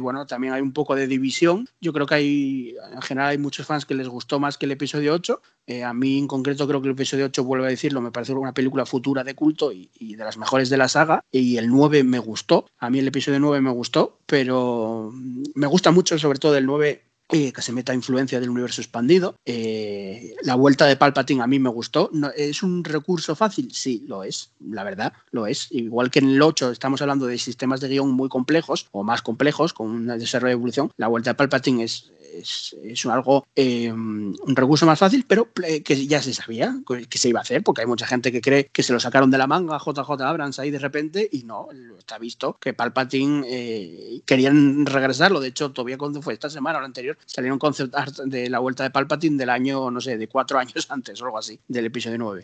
bueno, 0.01 0.25
también 0.25 0.53
hay 0.53 0.61
un 0.61 0.73
poco 0.73 0.95
de 0.95 1.07
división. 1.07 1.67
Yo 1.81 1.93
creo 1.93 2.05
que 2.05 2.15
hay, 2.15 2.75
en 2.93 3.01
general 3.01 3.29
hay 3.31 3.37
muchos 3.37 3.67
fans 3.67 3.85
que 3.85 3.95
les 3.95 4.07
gustó 4.07 4.39
más 4.39 4.57
que 4.57 4.65
el 4.65 4.71
episodio 4.71 5.13
8. 5.13 5.41
Eh, 5.65 5.83
a 5.83 5.93
mí 5.93 6.17
en 6.17 6.27
concreto 6.27 6.67
creo 6.67 6.81
que 6.81 6.87
el 6.87 6.93
episodio 6.93 7.25
8, 7.25 7.43
vuelvo 7.43 7.65
a 7.65 7.69
decirlo, 7.69 8.01
me 8.01 8.11
parece 8.11 8.33
una 8.33 8.53
película 8.53 8.85
futura 8.85 9.23
de 9.23 9.35
culto 9.35 9.71
y, 9.71 9.89
de 9.99 10.23
las 10.23 10.37
mejores 10.37 10.69
de 10.69 10.77
la 10.77 10.87
saga. 10.87 11.23
Y 11.31 11.57
el 11.57 11.69
9 11.69 12.03
me 12.03 12.19
gustó. 12.19 12.67
A 12.79 12.89
mí 12.89 12.99
el 12.99 13.07
episodio 13.07 13.39
9 13.39 13.61
me 13.61 13.71
gustó, 13.71 14.19
pero 14.25 15.11
me 15.55 15.67
gusta 15.67 15.91
mucho 15.91 16.17
sobre 16.19 16.39
todo 16.39 16.57
el 16.57 16.65
9 16.65 17.01
eh, 17.29 17.51
que 17.51 17.61
se 17.61 17.71
meta 17.71 17.93
influencia 17.93 18.39
del 18.39 18.49
universo 18.49 18.81
expandido. 18.81 19.35
Eh, 19.45 20.35
la 20.43 20.55
vuelta 20.55 20.85
de 20.85 20.97
Palpatine 20.97 21.41
a 21.41 21.47
mí 21.47 21.57
me 21.57 21.69
gustó. 21.69 22.11
¿Es 22.35 22.61
un 22.61 22.83
recurso 22.83 23.35
fácil? 23.35 23.73
Sí, 23.73 24.03
lo 24.07 24.23
es, 24.23 24.51
la 24.59 24.83
verdad, 24.83 25.13
lo 25.31 25.47
es. 25.47 25.67
Igual 25.71 26.11
que 26.11 26.19
en 26.19 26.29
el 26.29 26.41
8 26.41 26.71
estamos 26.71 27.01
hablando 27.01 27.25
de 27.25 27.37
sistemas 27.37 27.79
de 27.79 27.87
guion 27.87 28.11
muy 28.11 28.29
complejos 28.29 28.87
o 28.91 29.03
más 29.03 29.21
complejos, 29.21 29.73
con 29.73 29.89
un 29.89 30.07
desarrollo 30.19 30.49
de 30.49 30.53
evolución, 30.53 30.91
la 30.97 31.07
vuelta 31.07 31.31
de 31.31 31.35
Palpatine 31.35 31.85
es, 31.85 32.11
es, 32.33 32.75
es 32.83 33.05
algo, 33.05 33.45
eh, 33.55 33.91
un 33.91 34.55
recurso 34.55 34.85
más 34.85 34.99
fácil, 34.99 35.25
pero 35.27 35.49
que 35.53 36.07
ya 36.07 36.21
se 36.21 36.33
sabía 36.33 36.75
que 37.09 37.17
se 37.17 37.29
iba 37.29 37.39
a 37.39 37.43
hacer, 37.43 37.63
porque 37.63 37.81
hay 37.81 37.87
mucha 37.87 38.07
gente 38.07 38.31
que 38.31 38.41
cree 38.41 38.69
que 38.71 38.83
se 38.83 38.93
lo 38.93 38.99
sacaron 38.99 39.31
de 39.31 39.37
la 39.37 39.47
manga 39.47 39.77
JJ 39.77 40.21
Abrams 40.21 40.59
ahí 40.59 40.71
de 40.71 40.79
repente 40.79 41.27
y 41.31 41.43
no, 41.43 41.67
está 41.97 42.17
visto 42.17 42.57
que 42.59 42.73
Palpatine 42.73 43.45
eh, 43.47 44.21
querían 44.25 44.85
regresarlo. 44.85 45.39
De 45.39 45.49
hecho, 45.49 45.71
todavía 45.71 45.97
cuando 45.97 46.21
fue 46.21 46.33
esta 46.33 46.49
semana 46.49 46.77
o 46.77 46.81
la 46.81 46.87
anterior, 46.87 47.17
salieron 47.25 47.59
concept 47.59 47.95
art 47.95 48.17
de 48.25 48.49
la 48.49 48.59
vuelta 48.59 48.83
de 48.83 48.89
Palpatine 48.89 49.37
del 49.37 49.49
año, 49.49 49.89
no 49.91 50.01
sé, 50.01 50.17
de 50.17 50.27
cuatro 50.27 50.59
años 50.59 50.87
antes 50.89 51.21
o 51.21 51.25
algo 51.25 51.37
así, 51.37 51.59
del 51.67 51.85
episodio 51.85 52.17
9. 52.17 52.43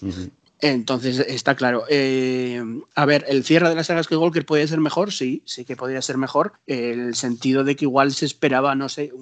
Entonces, 0.62 1.20
está 1.20 1.56
claro. 1.56 1.86
Eh, 1.90 2.62
a 2.96 3.06
ver, 3.06 3.26
el 3.30 3.46
cierre 3.46 3.70
de 3.70 3.76
la 3.76 3.84
saga 3.84 4.04
Skywalker 4.04 4.46
puede 4.46 4.68
ser 4.68 4.80
mejor, 4.80 5.14
sí, 5.14 5.42
sí 5.46 5.64
que 5.64 5.78
podría 5.78 6.02
ser 6.02 6.18
mejor. 6.18 6.54
El 6.68 7.16
sentido 7.16 7.64
de 7.64 7.76
que 7.76 7.86
igual 7.86 8.14
se 8.14 8.26
esperaba, 8.26 8.76
no 8.76 8.90
sé, 8.90 9.14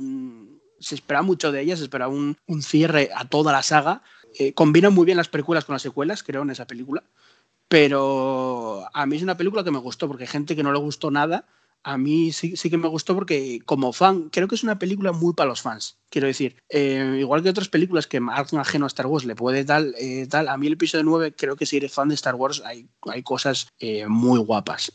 se 0.80 0.96
esperaba 0.96 1.24
mucho 1.24 1.52
de 1.52 1.62
ella, 1.62 1.76
se 1.76 1.84
esperaba 1.84 2.12
un, 2.14 2.38
cierre 2.62 3.10
a 3.16 3.26
toda 3.26 3.52
la 3.52 3.64
saga. 3.64 4.02
Eh, 4.40 4.54
combinan 4.54 4.94
muy 4.94 5.06
bien 5.06 5.18
las 5.18 5.30
precuelas 5.30 5.66
con 5.66 5.74
las 5.74 5.82
secuelas, 5.82 6.24
creo, 6.24 6.42
en 6.42 6.50
esa 6.50 6.68
película. 6.68 7.04
Pero 7.68 8.86
a 8.94 9.06
mí 9.06 9.18
es 9.18 9.24
una 9.24 9.38
película 9.38 9.64
que 9.64 9.72
me 9.72 9.80
gustó, 9.80 10.08
porque 10.08 10.24
hay 10.24 10.30
gente 10.30 10.56
que 10.56 10.64
no 10.64 10.72
le 10.72 10.80
gustó 10.80 11.12
nada 11.12 11.46
a 11.88 11.98
mí 11.98 12.34
sí, 12.34 12.58
sí, 12.58 12.70
que 12.70 12.78
me 12.78 12.90
gustó 12.90 13.16
porque 13.16 13.62
como 13.64 13.94
fan, 13.94 14.28
creo 14.30 14.50
que 14.50 14.56
es 14.56 14.64
una 14.64 14.78
película 14.78 15.14
muy 15.14 15.34
para 15.34 15.48
los 15.48 15.62
fans. 15.62 15.98
Quiero 16.10 16.28
decir, 16.28 16.58
eh, 16.68 17.16
igual 17.18 17.42
que 17.42 17.50
otras 17.50 17.70
películas 17.70 18.08
que 18.08 18.18
algo 18.18 18.60
ajeno 18.60 18.84
a 18.84 18.88
Star 18.88 19.06
Wars 19.06 19.24
le 19.24 19.36
puede 19.36 19.64
tal, 19.64 19.96
eh, 19.98 20.28
tal, 20.30 20.50
a 20.50 20.58
mí 20.58 20.68
el 20.68 20.74
episodio 20.74 21.06
9 21.06 21.34
creo 21.38 21.56
que 21.56 21.66
si 21.66 21.78
eres 21.78 21.94
fan 21.94 22.10
de 22.10 22.16
Star 22.16 22.36
Wars 22.36 22.62
hay, 22.66 22.90
hay 23.04 23.24
cosas 23.24 23.70
eh, 23.80 24.06
muy 24.06 24.38
guapas. 24.40 24.92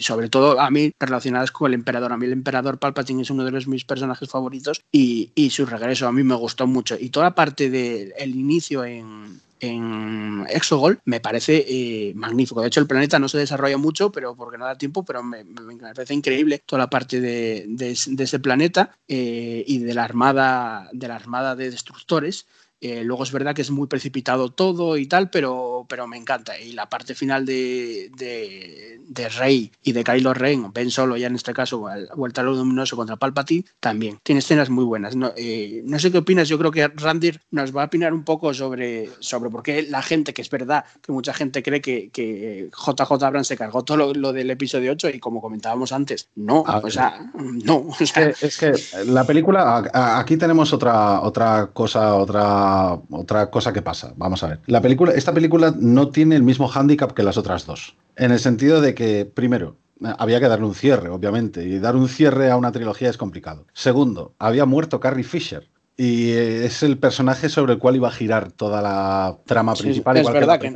sobre 0.00 0.28
todo 0.28 0.60
a 0.60 0.70
mí 0.70 0.92
relacionadas 1.00 1.50
con 1.50 1.70
el 1.70 1.74
emperador. 1.74 2.12
A 2.12 2.18
mí 2.18 2.26
el 2.26 2.32
emperador 2.32 2.78
Palpatine 2.78 3.22
es 3.22 3.30
uno 3.30 3.46
de 3.46 3.50
los, 3.50 3.66
mis 3.66 3.84
personajes 3.84 4.28
favoritos 4.28 4.82
y, 4.92 5.30
y 5.34 5.48
su 5.48 5.64
regreso 5.64 6.06
a 6.06 6.12
mí 6.12 6.22
me 6.24 6.34
gustó 6.34 6.66
mucho. 6.66 6.94
Y 7.00 7.08
toda 7.08 7.24
la 7.24 7.34
parte 7.34 7.70
del 7.70 8.36
inicio 8.36 8.84
en, 8.84 9.40
en 9.62 10.44
Exogol 10.50 11.00
me 11.04 11.20
parece 11.20 11.64
eh, 11.68 12.12
magnífico. 12.14 12.60
De 12.60 12.66
hecho, 12.66 12.80
el 12.80 12.88
planeta 12.88 13.20
no 13.20 13.28
se 13.28 13.38
desarrolla 13.38 13.78
mucho, 13.78 14.10
pero 14.10 14.34
porque 14.34 14.58
no 14.58 14.64
da 14.64 14.76
tiempo, 14.76 15.04
pero 15.04 15.22
me, 15.22 15.44
parece 15.80 16.14
increíble 16.14 16.62
toda 16.66 16.80
la 16.80 16.90
parte 16.90 17.20
de, 17.20 17.68
ese 17.90 18.40
planeta 18.40 18.98
eh, 19.06 19.64
y 19.66 19.78
de 19.78 19.94
la 19.94 20.04
armada 20.04 20.88
de 20.92 21.08
la 21.08 21.14
armada 21.14 21.54
de 21.54 21.70
destructores 21.70 22.46
eh, 22.82 23.04
luego 23.04 23.22
es 23.22 23.30
verdad 23.30 23.54
que 23.54 23.62
es 23.62 23.70
muy 23.70 23.86
precipitado 23.86 24.50
todo 24.50 24.96
y 24.96 25.06
tal, 25.06 25.30
pero, 25.30 25.86
pero 25.88 26.08
me 26.08 26.16
encanta. 26.16 26.58
Y 26.58 26.72
la 26.72 26.88
parte 26.88 27.14
final 27.14 27.46
de, 27.46 28.10
de, 28.16 29.28
Rey 29.28 29.70
y 29.84 29.92
de 29.92 30.02
Kylo 30.02 30.34
Ren, 30.34 30.72
Ben 30.72 30.90
Solo 30.90 31.16
ya 31.16 31.28
en 31.28 31.36
este 31.36 31.54
caso, 31.54 31.86
vuelta 32.16 32.40
a 32.40 32.44
lo 32.44 32.54
luminoso 32.54 32.96
contra 32.96 33.14
Palpatine, 33.14 33.64
también. 33.78 34.18
Tiene 34.24 34.40
escenas 34.40 34.68
muy 34.68 34.84
buenas. 34.84 35.14
No, 35.14 35.32
eh, 35.36 35.80
no 35.84 36.00
sé 36.00 36.10
qué 36.10 36.18
opinas, 36.18 36.48
yo 36.48 36.58
creo 36.58 36.72
que 36.72 36.88
Randir 36.88 37.40
nos 37.52 37.74
va 37.74 37.82
a 37.82 37.86
opinar 37.86 38.12
un 38.12 38.24
poco 38.24 38.52
sobre, 38.52 39.10
sobre 39.20 39.48
por 39.48 39.62
qué 39.62 39.86
la 39.88 40.02
gente, 40.02 40.34
que 40.34 40.42
es 40.42 40.50
verdad 40.50 40.84
que 41.02 41.12
mucha 41.12 41.32
gente 41.32 41.62
cree 41.62 41.80
que, 41.80 42.10
que 42.10 42.68
JJ 42.76 43.22
Abrams 43.22 43.46
se 43.46 43.56
cargó 43.56 43.84
todo 43.84 44.12
lo, 44.12 44.32
del 44.32 44.50
episodio 44.50 44.90
8 44.90 45.10
y 45.10 45.20
como 45.20 45.40
comentábamos 45.40 45.92
antes, 45.92 46.30
no, 46.34 46.62
o 46.62 46.90
sea, 46.90 47.30
no. 47.64 47.86
es 48.00 48.58
que 48.58 48.72
la 49.06 49.24
película, 49.24 49.88
aquí 50.18 50.36
tenemos 50.36 50.72
otra, 50.72 51.20
otra 51.20 51.68
cosa, 51.72 52.16
otra 52.16 52.71
otra, 53.10 53.50
cosa 53.50 53.72
que 53.72 53.82
pasa. 53.82 54.12
Vamos 54.16 54.42
a 54.42 54.48
ver. 54.48 54.60
La 54.66 54.80
película, 54.80 55.12
esta 55.12 55.32
película 55.32 55.74
no 55.78 56.08
tiene 56.08 56.36
el 56.36 56.42
mismo 56.42 56.68
hándicap 56.68 57.12
que 57.12 57.22
las 57.22 57.36
otras 57.36 57.66
dos. 57.66 57.96
En 58.16 58.30
el 58.30 58.38
sentido 58.38 58.80
de 58.80 58.94
que, 58.94 59.24
primero, 59.24 59.76
había 60.18 60.40
que 60.40 60.48
darle 60.48 60.66
un 60.66 60.74
cierre, 60.74 61.08
obviamente, 61.08 61.64
y 61.64 61.78
dar 61.78 61.96
un 61.96 62.08
cierre 62.08 62.50
a 62.50 62.56
una 62.56 62.72
trilogía 62.72 63.10
es 63.10 63.16
complicado. 63.16 63.66
Segundo, 63.72 64.34
había 64.38 64.66
muerto 64.66 65.00
Carrie 65.00 65.24
Fisher, 65.24 65.68
y 65.96 66.32
es 66.32 66.82
el 66.82 66.98
personaje 66.98 67.48
sobre 67.48 67.74
el 67.74 67.78
cual 67.78 67.96
iba 67.96 68.08
a 68.08 68.12
girar 68.12 68.50
toda 68.52 68.80
la 68.80 69.36
trama 69.46 69.74
principal. 69.74 70.16
es 70.16 70.32
verdad 70.32 70.58
que, 70.58 70.72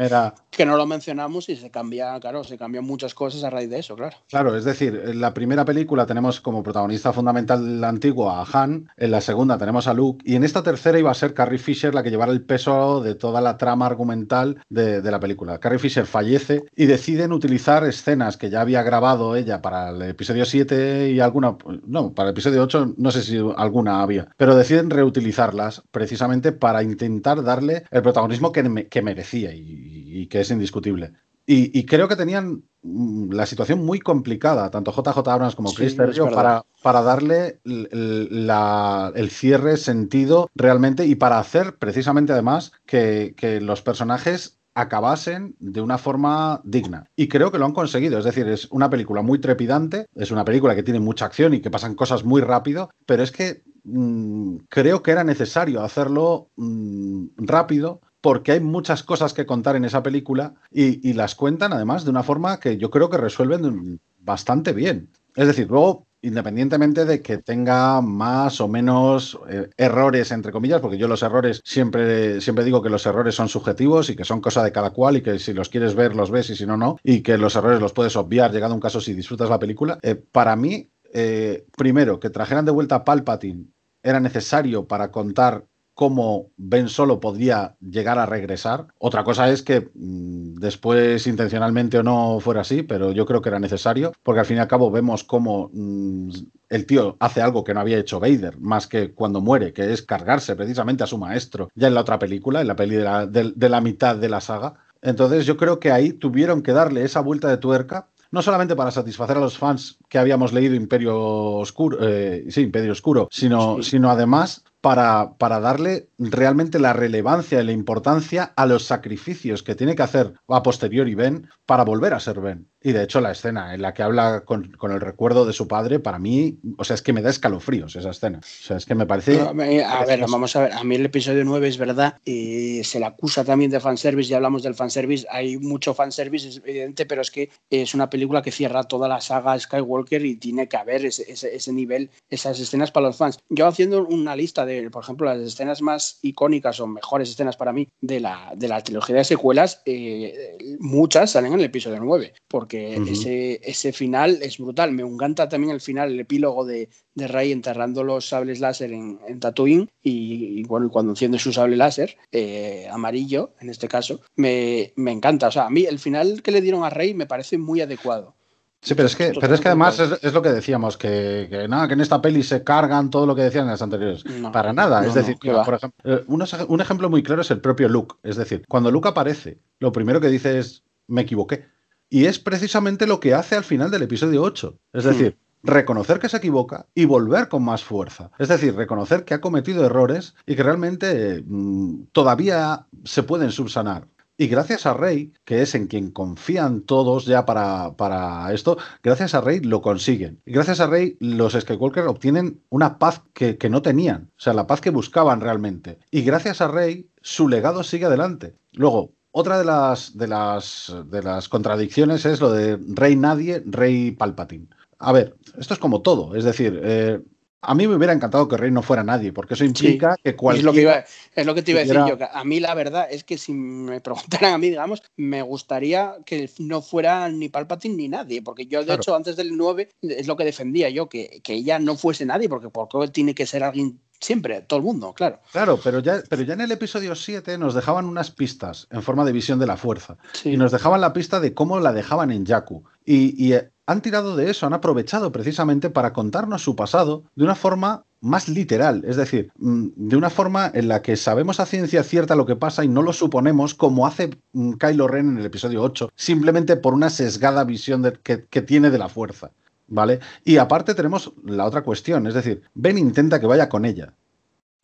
que, 0.50 0.66
no 0.66 0.76
lo 0.76 0.86
mencionamos 0.86 1.48
y 1.48 1.56
se 1.56 1.70
cambia, 1.70 2.18
claro, 2.20 2.44
se 2.44 2.58
cambian 2.58 2.84
muchas 2.84 3.14
cosas 3.14 3.42
a 3.44 3.50
raíz 3.50 3.70
de 3.70 3.78
eso, 3.78 3.96
claro. 3.96 4.16
Claro, 4.28 4.56
es 4.56 4.64
decir, 4.64 5.02
en 5.06 5.20
la 5.20 5.32
primera 5.32 5.64
película 5.64 6.06
tenemos 6.06 6.40
como 6.40 6.62
protagonista 6.62 7.12
fundamental 7.12 7.82
antiguo 7.82 8.30
a 8.30 8.46
Han, 8.52 8.88
en 8.96 9.10
la 9.10 9.20
segunda 9.20 9.58
tenemos 9.58 9.86
a 9.86 9.94
Luke, 9.94 10.22
y 10.24 10.36
en 10.36 10.44
esta 10.44 10.62
tercera 10.62 10.98
iba 10.98 11.10
a 11.10 11.14
ser 11.14 11.34
Carrie 11.34 11.58
Fisher 11.58 11.94
la 11.94 12.02
que 12.02 12.10
llevara 12.10 12.32
el 12.32 12.42
peso 12.42 13.00
de 13.00 13.14
toda 13.14 13.40
la 13.40 13.56
trama 13.56 13.86
argumental 13.86 14.62
de, 14.68 15.00
de 15.00 15.10
la 15.10 15.20
película. 15.20 15.58
Carrie 15.58 15.78
Fisher 15.78 16.06
fallece 16.06 16.64
y 16.76 16.86
deciden 16.86 17.32
utilizar 17.32 17.84
escenas 17.84 18.36
que 18.36 18.50
ya 18.50 18.60
había 18.60 18.82
grabado 18.82 19.36
ella 19.36 19.62
para 19.62 19.90
el 19.90 20.02
episodio 20.02 20.44
7 20.44 21.10
y 21.10 21.20
alguna, 21.20 21.56
no, 21.86 22.12
para 22.12 22.28
el 22.28 22.34
episodio 22.34 22.62
8 22.62 22.94
no 22.96 23.10
sé 23.10 23.22
si 23.22 23.38
alguna 23.56 24.02
había, 24.02 24.28
pero 24.36 24.54
deciden 24.54 24.90
utilizarlas 25.06 25.82
precisamente 25.90 26.52
para 26.52 26.82
intentar 26.82 27.42
darle 27.42 27.84
el 27.90 28.02
protagonismo 28.02 28.52
que, 28.52 28.88
que 28.88 29.02
merecía 29.02 29.52
y, 29.54 30.26
que 30.28 30.40
es 30.40 30.50
indiscutible. 30.50 31.12
Y, 31.48 31.86
creo 31.86 32.08
que 32.08 32.16
tenían 32.16 32.64
mm, 32.82 33.30
la 33.32 33.46
situación 33.46 33.84
muy 33.84 34.00
complicada, 34.00 34.68
tanto 34.70 34.90
JJ 34.90 35.18
Abrams 35.28 35.54
como 35.54 35.72
Chris 35.72 35.94
para, 35.94 36.64
para 36.82 37.02
darle 37.02 37.60
el, 37.64 39.28
cierre 39.30 39.76
sentido 39.76 40.50
realmente 40.56 41.06
y 41.06 41.14
para 41.14 41.38
hacer 41.38 41.76
precisamente 41.76 42.32
además 42.32 42.72
que, 42.84 43.34
que 43.36 43.60
los 43.60 43.80
personajes 43.82 44.58
acabasen 44.76 45.56
de 45.58 45.80
una 45.80 45.96
forma 45.96 46.60
digna. 46.62 47.08
Y 47.16 47.28
creo 47.28 47.50
que 47.50 47.58
lo 47.58 47.64
han 47.64 47.72
conseguido. 47.72 48.18
Es 48.18 48.26
decir, 48.26 48.46
es 48.46 48.68
una 48.70 48.90
película 48.90 49.22
muy 49.22 49.38
trepidante, 49.38 50.06
es 50.14 50.30
una 50.30 50.44
película 50.44 50.74
que 50.74 50.82
tiene 50.82 51.00
mucha 51.00 51.24
acción 51.24 51.54
y 51.54 51.60
que 51.60 51.70
pasan 51.70 51.94
cosas 51.94 52.24
muy 52.24 52.42
rápido, 52.42 52.90
pero 53.06 53.22
es 53.22 53.32
que 53.32 53.62
Mm, 53.88 54.56
creo 54.68 55.00
que 55.00 55.12
era 55.12 55.22
necesario 55.22 55.82
hacerlo 55.82 56.50
mm, 56.56 57.26
rápido 57.36 58.00
porque 58.20 58.50
hay 58.50 58.60
muchas 58.60 59.04
cosas 59.04 59.32
que 59.32 59.46
contar 59.46 59.76
en 59.76 59.84
esa 59.84 60.02
película 60.02 60.54
y, 60.72 61.12
las 61.12 61.36
cuentan 61.36 61.72
además 61.72 62.04
de 62.04 62.10
una 62.10 62.24
forma 62.24 62.58
que 62.58 62.76
yo 62.78 62.90
creo 62.90 63.08
que 63.08 63.18
resuelven 63.18 64.00
bastante 64.18 64.72
bien. 64.72 65.10
Es 65.36 65.46
decir, 65.46 65.68
luego, 65.70 66.08
independientemente 66.22 67.04
de 67.04 67.22
que 67.22 67.38
tenga 67.38 68.00
más 68.00 68.60
o 68.60 68.66
menos 68.66 69.38
eh, 69.48 69.70
errores, 69.76 70.32
entre 70.32 70.50
comillas, 70.50 70.80
porque 70.80 70.98
yo 70.98 71.06
los 71.06 71.22
errores 71.22 71.60
siempre, 71.64 72.40
siempre 72.40 72.64
digo 72.64 72.82
que 72.82 72.90
los 72.90 73.06
errores 73.06 73.36
son 73.36 73.48
subjetivos 73.48 74.10
y 74.10 74.16
que 74.16 74.24
son 74.24 74.40
cosa 74.40 74.64
de 74.64 74.72
cada 74.72 74.90
cual 74.90 75.18
y 75.18 75.22
que 75.22 75.38
si 75.38 75.52
los 75.52 75.68
quieres 75.68 75.94
ver 75.94 76.16
los 76.16 76.32
ves 76.32 76.50
y 76.50 76.56
si 76.56 76.66
no, 76.66 76.76
no, 76.76 76.96
y 77.04 77.20
que 77.20 77.38
los 77.38 77.54
errores 77.54 77.80
los 77.80 77.92
puedes 77.92 78.16
obviar 78.16 78.50
llegado 78.50 78.72
a 78.72 78.74
un 78.74 78.80
caso 78.80 79.00
si 79.00 79.14
disfrutas 79.14 79.48
la 79.48 79.60
película. 79.60 80.00
Eh, 80.02 80.16
para 80.16 80.56
mí, 80.56 80.90
eh, 81.12 81.64
primero, 81.76 82.18
que 82.18 82.30
trajeran 82.30 82.64
de 82.64 82.72
vuelta 82.72 82.96
a 82.96 83.04
Palpatine 83.04 83.66
era 84.06 84.20
necesario 84.20 84.86
para 84.86 85.10
contar 85.10 85.64
cómo 85.92 86.50
Ben 86.58 86.88
Solo 86.88 87.20
podría 87.20 87.74
llegar 87.80 88.18
a 88.18 88.26
regresar. 88.26 88.86
Otra 88.98 89.24
cosa 89.24 89.50
es 89.50 89.62
que 89.62 89.90
mm, 89.94 90.56
después 90.56 91.26
intencionalmente 91.26 91.98
o 91.98 92.02
no 92.02 92.38
fuera 92.38 92.60
así, 92.60 92.82
pero 92.82 93.12
yo 93.12 93.24
creo 93.26 93.40
que 93.40 93.48
era 93.48 93.58
necesario, 93.58 94.12
porque 94.22 94.40
al 94.40 94.46
fin 94.46 94.58
y 94.58 94.60
al 94.60 94.68
cabo 94.68 94.90
vemos 94.90 95.24
cómo 95.24 95.70
mm, 95.72 96.28
el 96.68 96.86
tío 96.86 97.16
hace 97.18 97.40
algo 97.40 97.64
que 97.64 97.74
no 97.74 97.80
había 97.80 97.98
hecho 97.98 98.20
Vader, 98.20 98.60
más 98.60 98.86
que 98.86 99.12
cuando 99.12 99.40
muere, 99.40 99.72
que 99.72 99.92
es 99.92 100.02
cargarse 100.02 100.54
precisamente 100.54 101.02
a 101.02 101.06
su 101.06 101.18
maestro, 101.18 101.70
ya 101.74 101.88
en 101.88 101.94
la 101.94 102.02
otra 102.02 102.18
película, 102.18 102.60
en 102.60 102.68
la 102.68 102.76
peli 102.76 102.96
de 102.96 103.04
la, 103.04 103.26
de 103.26 103.68
la 103.68 103.80
mitad 103.80 104.16
de 104.16 104.28
la 104.28 104.40
saga. 104.40 104.74
Entonces 105.00 105.46
yo 105.46 105.56
creo 105.56 105.80
que 105.80 105.92
ahí 105.92 106.12
tuvieron 106.12 106.62
que 106.62 106.72
darle 106.72 107.04
esa 107.04 107.20
vuelta 107.20 107.48
de 107.48 107.56
tuerca 107.56 108.08
no 108.30 108.42
solamente 108.42 108.76
para 108.76 108.90
satisfacer 108.90 109.36
a 109.36 109.40
los 109.40 109.58
fans 109.58 109.98
que 110.08 110.18
habíamos 110.18 110.52
leído 110.52 110.74
Imperio 110.74 111.18
Oscuro, 111.18 111.98
eh, 112.00 112.46
sí, 112.48 112.62
Imperio 112.62 112.92
Oscuro, 112.92 113.28
sino, 113.30 113.82
sino 113.82 114.10
además 114.10 114.64
para, 114.86 115.36
para, 115.36 115.58
darle 115.58 116.10
realmente 116.16 116.78
la 116.78 116.92
relevancia 116.92 117.60
y 117.60 117.64
la 117.64 117.72
importancia 117.72 118.52
a 118.54 118.66
los 118.66 118.84
sacrificios 118.84 119.64
que 119.64 119.74
tiene 119.74 119.96
que 119.96 120.04
hacer 120.04 120.34
a 120.46 120.62
posteriori 120.62 121.16
Ben 121.16 121.48
para 121.66 121.82
volver 121.82 122.14
a 122.14 122.20
ser 122.20 122.38
Ben. 122.38 122.68
Y 122.80 122.92
de 122.92 123.02
hecho 123.02 123.20
la 123.20 123.32
escena 123.32 123.74
en 123.74 123.82
la 123.82 123.92
que 123.92 124.04
habla 124.04 124.44
con, 124.44 124.70
el 124.80 125.00
recuerdo 125.00 125.44
de 125.44 125.52
su 125.52 125.66
padre, 125.66 125.98
para 125.98 126.20
mí, 126.20 126.60
o 126.78 126.84
sea, 126.84 126.94
es 126.94 127.02
que 127.02 127.12
me 127.12 127.20
da 127.20 127.30
escalofríos 127.30 127.96
esa 127.96 128.10
escena. 128.10 128.38
O 128.38 128.42
sea, 128.44 128.76
es 128.76 128.86
que 128.86 128.94
me 128.94 129.06
parece... 129.06 129.40
a 129.40 130.04
ver, 130.04 130.20
vamos 130.20 130.54
a 130.54 130.60
ver, 130.60 130.72
a 130.72 130.84
mí 130.84 130.94
el 130.94 131.06
episodio 131.06 131.44
9 131.44 131.66
es 131.66 131.78
verdad, 131.78 132.20
y 132.24 132.84
se 132.84 133.00
le 133.00 133.06
acusa 133.06 133.42
también 133.42 133.72
de 133.72 133.80
fanservice, 133.80 134.30
ya 134.30 134.36
hablamos 134.36 134.62
del 134.62 134.76
fanservice, 134.76 135.26
hay 135.28 135.56
mucho 135.56 135.94
fanservice, 135.94 136.48
es 136.48 136.62
evidente, 136.64 137.06
pero 137.06 137.22
es 137.22 137.32
que 137.32 137.50
es 137.70 137.92
una 137.92 138.08
película 138.08 138.40
que 138.40 138.52
cierra 138.52 138.84
toda 138.84 139.08
la 139.08 139.20
saga 139.20 139.58
Skywalker 139.58 140.24
y 140.24 140.36
tiene 140.36 140.68
que 140.68 140.76
haber 140.76 141.06
ese, 141.06 141.24
ese 141.28 141.72
nivel, 141.72 142.10
esas 142.30 142.60
escenas 142.60 142.92
para 142.92 143.08
los 143.08 143.16
fans. 143.16 143.40
Yo 143.48 143.66
haciendo 143.66 144.06
una 144.06 144.36
lista 144.36 144.64
de, 144.64 144.75
por 144.90 145.02
ejemplo, 145.02 145.26
las 145.26 145.40
escenas 145.40 145.82
más 145.82 146.18
icónicas 146.22 146.80
o 146.80 146.86
mejores 146.86 147.30
escenas 147.30 147.56
para 147.56 147.72
mí 147.72 147.88
de 148.00 148.20
la, 148.20 148.52
de 148.56 148.68
la 148.68 148.82
trilogía 148.82 149.16
de 149.16 149.24
secuelas, 149.24 149.82
eh, 149.84 150.56
muchas 150.78 151.32
salen 151.32 151.52
en 151.52 151.60
el 151.60 151.66
episodio 151.66 151.98
9, 152.00 152.34
porque 152.48 152.96
ese, 153.08 153.60
ese 153.62 153.92
final 153.92 154.38
es 154.42 154.58
brutal. 154.58 154.92
Me 154.92 155.02
encanta 155.02 155.48
también 155.48 155.72
el 155.72 155.80
final, 155.80 156.12
el 156.12 156.20
epílogo 156.20 156.64
de, 156.64 156.88
de 157.14 157.28
Rey 157.28 157.52
enterrando 157.52 158.04
los 158.04 158.28
sables 158.28 158.60
láser 158.60 158.92
en, 158.92 159.18
en 159.26 159.40
Tatooine 159.40 159.88
y, 160.02 160.62
bueno, 160.64 160.90
cuando 160.90 161.12
enciende 161.12 161.38
su 161.38 161.52
sable 161.52 161.76
láser, 161.76 162.16
eh, 162.32 162.88
amarillo 162.90 163.54
en 163.60 163.70
este 163.70 163.88
caso, 163.88 164.20
me, 164.36 164.92
me 164.96 165.12
encanta. 165.12 165.48
O 165.48 165.52
sea, 165.52 165.66
a 165.66 165.70
mí 165.70 165.84
el 165.84 165.98
final 165.98 166.42
que 166.42 166.52
le 166.52 166.60
dieron 166.60 166.84
a 166.84 166.90
Rey 166.90 167.14
me 167.14 167.26
parece 167.26 167.58
muy 167.58 167.80
adecuado 167.80 168.36
Sí, 168.82 168.94
pero 168.94 169.06
es 169.06 169.16
que, 169.16 169.32
pero 169.40 169.54
es 169.54 169.60
que 169.60 169.68
además 169.68 169.98
es, 169.98 170.32
lo 170.32 170.42
que 170.42 170.50
decíamos, 170.50 170.96
que, 170.96 171.66
nada, 171.68 171.88
que 171.88 171.94
en 171.94 172.00
esta 172.00 172.22
peli 172.22 172.42
se 172.42 172.62
cargan 172.62 173.10
todo 173.10 173.26
lo 173.26 173.34
que 173.34 173.42
decían 173.42 173.64
en 173.64 173.70
las 173.70 173.82
anteriores. 173.82 174.22
Para 174.52 174.72
nada. 174.72 175.04
es 175.04 175.14
decir, 175.14 175.36
por 175.38 175.74
ejemplo, 175.74 175.98
eh, 176.04 176.24
un, 176.28 176.80
ejemplo 176.80 177.10
muy 177.10 177.22
claro 177.22 177.42
es 177.42 177.50
el 177.50 177.60
propio 177.60 177.88
Luke. 177.88 178.16
Es 178.22 178.36
decir, 178.36 178.64
cuando 178.68 178.90
Luke 178.90 179.08
aparece, 179.08 179.58
lo 179.80 179.92
primero 179.92 180.20
que 180.20 180.28
dice 180.28 180.58
es 180.58 180.84
me 181.08 181.22
equivoqué. 181.22 181.66
Y 182.08 182.26
es 182.26 182.38
precisamente 182.38 183.06
lo 183.06 183.18
que 183.18 183.34
hace 183.34 183.56
al 183.56 183.64
final 183.64 183.90
del 183.90 184.02
episodio 184.02 184.42
8. 184.42 184.78
Es 184.92 185.04
hmm. 185.04 185.08
decir, 185.08 185.38
reconocer 185.66 186.18
que 186.18 186.28
se 186.28 186.36
equivoca 186.36 186.86
y 186.94 187.04
volver 187.04 187.48
con 187.48 187.64
más 187.64 187.82
fuerza. 187.82 188.30
Es 188.38 188.48
decir, 188.48 188.74
reconocer 188.74 189.24
que 189.24 189.34
ha 189.34 189.40
cometido 189.40 189.84
errores 189.84 190.34
y 190.46 190.54
que 190.54 190.62
realmente 190.62 191.42
mm, 191.44 192.04
todavía 192.12 192.86
se 193.04 193.22
pueden 193.22 193.50
subsanar. 193.50 194.06
Y 194.38 194.48
gracias 194.48 194.84
a 194.84 194.92
Rey, 194.92 195.32
que 195.44 195.62
es 195.62 195.74
en 195.74 195.86
quien 195.86 196.10
confían 196.10 196.82
todos 196.82 197.24
ya 197.24 197.46
para, 197.46 197.96
para 197.96 198.52
esto, 198.52 198.76
gracias 199.02 199.34
a 199.34 199.40
Rey 199.40 199.60
lo 199.60 199.80
consiguen. 199.80 200.42
Y 200.44 200.52
gracias 200.52 200.80
a 200.80 200.86
Rey 200.86 201.16
los 201.20 201.54
Skywalker 201.54 202.06
obtienen 202.06 202.60
una 202.68 202.98
paz 202.98 203.22
que, 203.32 203.56
que 203.56 203.70
no 203.70 203.80
tenían, 203.80 204.30
o 204.36 204.40
sea, 204.40 204.52
la 204.52 204.66
paz 204.66 204.82
que 204.82 204.90
buscaban 204.90 205.40
realmente. 205.40 205.98
Y 206.10 206.20
gracias 206.20 206.60
a 206.60 206.68
Rey 206.68 207.08
su 207.22 207.48
legado 207.48 207.82
sigue 207.82 208.04
adelante. 208.04 208.54
Luego, 208.72 209.14
otra 209.30 209.58
de 209.58 209.64
las, 209.64 210.16
de 210.16 210.28
las, 210.28 210.94
de 211.06 211.22
las 211.22 211.48
contradicciones 211.48 212.26
es 212.26 212.40
lo 212.40 212.52
de 212.52 212.78
Rey 212.88 213.16
Nadie, 213.16 213.62
Rey 213.66 214.10
Palpatine. 214.10 214.68
A 214.98 215.12
ver, 215.12 215.34
esto 215.58 215.74
es 215.74 215.80
como 215.80 216.02
todo, 216.02 216.34
es 216.34 216.44
decir, 216.44 216.80
eh, 216.82 217.20
a 217.62 217.74
mí 217.74 217.86
me 217.86 217.96
hubiera 217.96 218.12
encantado 218.12 218.46
que 218.48 218.56
Rey 218.56 218.70
no 218.70 218.82
fuera 218.82 219.02
nadie, 219.02 219.32
porque 219.32 219.54
eso 219.54 219.64
implica 219.64 220.16
que 220.22 220.36
cualquier... 220.36 220.60
Es 220.60 220.64
lo 220.64 220.72
que, 220.72 221.04
es 221.34 221.46
lo 221.46 221.54
que 221.54 221.62
te 221.62 221.70
iba 221.72 221.80
a 221.80 221.84
decir 221.84 222.00
yo. 222.06 222.16
a 222.32 222.44
mí 222.44 222.60
la 222.60 222.74
verdad 222.74 223.08
es 223.10 223.24
que 223.24 223.38
si 223.38 223.52
me 223.52 224.00
preguntaran 224.00 224.54
a 224.54 224.58
mí, 224.58 224.70
digamos, 224.70 225.02
me 225.16 225.42
gustaría 225.42 226.16
que 226.24 226.50
no 226.58 226.82
fuera 226.82 227.28
ni 227.28 227.48
Palpatine 227.48 227.96
ni 227.96 228.08
nadie, 228.08 228.42
porque 228.42 228.66
yo 228.66 228.84
de 228.84 228.94
hecho 228.94 229.16
antes 229.16 229.36
del 229.36 229.56
9 229.56 229.88
es 230.02 230.26
lo 230.26 230.36
que 230.36 230.44
defendía 230.44 230.90
yo, 230.90 231.08
que, 231.08 231.40
que 231.42 231.54
ella 231.54 231.78
no 231.78 231.96
fuese 231.96 232.24
nadie, 232.24 232.48
porque 232.48 232.70
porque 232.70 233.08
tiene 233.08 233.34
que 233.34 233.46
ser 233.46 233.64
alguien 233.64 234.00
Siempre, 234.20 234.62
todo 234.62 234.78
el 234.78 234.84
mundo, 234.84 235.12
claro. 235.12 235.40
Claro, 235.52 235.78
pero 235.82 236.00
ya, 236.00 236.22
pero 236.28 236.42
ya 236.42 236.54
en 236.54 236.62
el 236.62 236.72
episodio 236.72 237.14
7 237.14 237.58
nos 237.58 237.74
dejaban 237.74 238.06
unas 238.06 238.30
pistas 238.30 238.86
en 238.90 239.02
forma 239.02 239.24
de 239.24 239.32
visión 239.32 239.58
de 239.58 239.66
la 239.66 239.76
fuerza. 239.76 240.16
Y 240.44 240.56
nos 240.56 240.72
dejaban 240.72 241.00
la 241.00 241.12
pista 241.12 241.38
de 241.38 241.52
cómo 241.52 241.80
la 241.80 241.92
dejaban 241.92 242.30
en 242.30 242.46
Yaku. 242.46 242.84
Y, 243.04 243.46
y, 243.46 243.54
han 243.86 244.02
tirado 244.02 244.36
de 244.36 244.50
eso, 244.50 244.66
han 244.66 244.74
aprovechado 244.74 245.30
precisamente 245.32 245.90
para 245.90 246.12
contarnos 246.12 246.62
su 246.62 246.74
pasado 246.74 247.22
de 247.36 247.44
una 247.44 247.54
forma 247.54 248.04
más 248.20 248.48
literal, 248.48 249.04
es 249.06 249.16
decir, 249.16 249.52
mm, 249.58 249.88
de 249.94 250.16
una 250.16 250.30
forma 250.30 250.70
en 250.74 250.88
la 250.88 251.02
que 251.02 251.16
sabemos 251.16 251.60
a 251.60 251.66
ciencia 251.66 252.02
cierta 252.02 252.34
lo 252.34 252.46
que 252.46 252.56
pasa 252.56 252.84
y 252.84 252.88
no 252.88 253.02
lo 253.02 253.12
suponemos 253.12 253.74
como 253.74 254.06
hace 254.06 254.30
mm, 254.52 254.72
Kylo 254.72 255.06
Ren 255.06 255.28
en 255.30 255.38
el 255.38 255.46
episodio 255.46 255.82
8, 255.82 256.10
simplemente 256.16 256.76
por 256.76 256.94
una 256.94 257.10
sesgada 257.10 257.62
visión 257.64 258.02
que, 258.22 258.44
que 258.44 258.62
tiene 258.62 258.90
de 258.90 258.98
la 258.98 259.08
fuerza. 259.08 259.50
¿Vale? 259.88 260.18
Y 260.44 260.56
aparte 260.56 260.94
tenemos 260.94 261.32
la 261.44 261.64
otra 261.64 261.82
cuestión, 261.82 262.26
es 262.26 262.34
decir, 262.34 262.62
Ben 262.74 262.98
intenta 262.98 263.38
que 263.38 263.46
vaya 263.46 263.68
con 263.68 263.84
ella, 263.84 264.14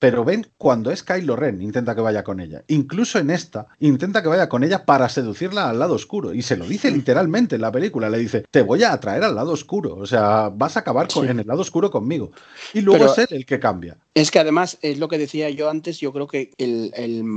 pero 0.02 0.24
ven 0.24 0.48
cuando 0.58 0.90
es 0.90 1.04
Kylo 1.04 1.36
Ren, 1.36 1.62
intenta 1.62 1.94
que 1.94 2.00
vaya 2.00 2.24
con 2.24 2.40
ella. 2.40 2.64
Incluso 2.66 3.20
en 3.20 3.30
esta, 3.30 3.68
intenta 3.78 4.20
que 4.20 4.26
vaya 4.26 4.48
con 4.48 4.64
ella 4.64 4.84
para 4.84 5.08
seducirla 5.08 5.70
al 5.70 5.78
lado 5.78 5.94
oscuro. 5.94 6.34
Y 6.34 6.42
se 6.42 6.56
lo 6.56 6.66
dice 6.66 6.90
literalmente 6.90 7.54
en 7.54 7.60
la 7.60 7.70
película. 7.70 8.10
Le 8.10 8.18
dice, 8.18 8.44
te 8.50 8.62
voy 8.62 8.82
a 8.82 8.94
atraer 8.94 9.22
al 9.22 9.36
lado 9.36 9.52
oscuro. 9.52 9.94
O 9.94 10.04
sea, 10.04 10.50
vas 10.52 10.76
a 10.76 10.80
acabar 10.80 11.06
con, 11.06 11.28
en 11.28 11.38
el 11.38 11.46
lado 11.46 11.60
oscuro 11.60 11.88
conmigo. 11.92 12.32
Y 12.74 12.80
luego 12.80 13.04
es 13.04 13.18
él 13.18 13.28
el 13.30 13.46
que 13.46 13.60
cambia. 13.60 13.96
Es 14.12 14.32
que 14.32 14.40
además, 14.40 14.76
es 14.82 14.98
lo 14.98 15.06
que 15.06 15.18
decía 15.18 15.48
yo 15.50 15.70
antes, 15.70 16.00
yo 16.00 16.12
creo 16.12 16.26
que 16.26 16.50
el, 16.58 16.92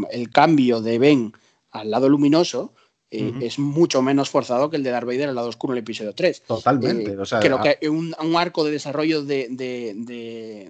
el 0.10 0.30
cambio 0.32 0.82
de 0.82 0.98
Ben 0.98 1.34
al 1.70 1.92
lado 1.92 2.10
luminoso 2.10 2.74
eh, 3.20 3.34
es 3.42 3.60
mucho 3.60 4.02
menos 4.02 4.30
forzado 4.30 4.70
que 4.70 4.78
el 4.78 4.84
de 4.84 4.92
Darth 4.92 5.06
Vader 5.06 5.30
al 5.30 5.36
lado 5.36 5.50
oscuro 5.50 5.74
en 5.74 5.78
el 5.78 5.84
episodio 5.84 6.14
3. 6.14 6.44
Totalmente. 6.44 7.12
Eh, 7.12 7.40
creo 7.42 7.62
que 7.62 7.90
un, 7.90 8.16
un, 8.20 8.36
arco 8.36 8.64
de 8.64 8.72
desarrollo 8.72 9.24
de, 9.24 9.48
de, 9.50 9.94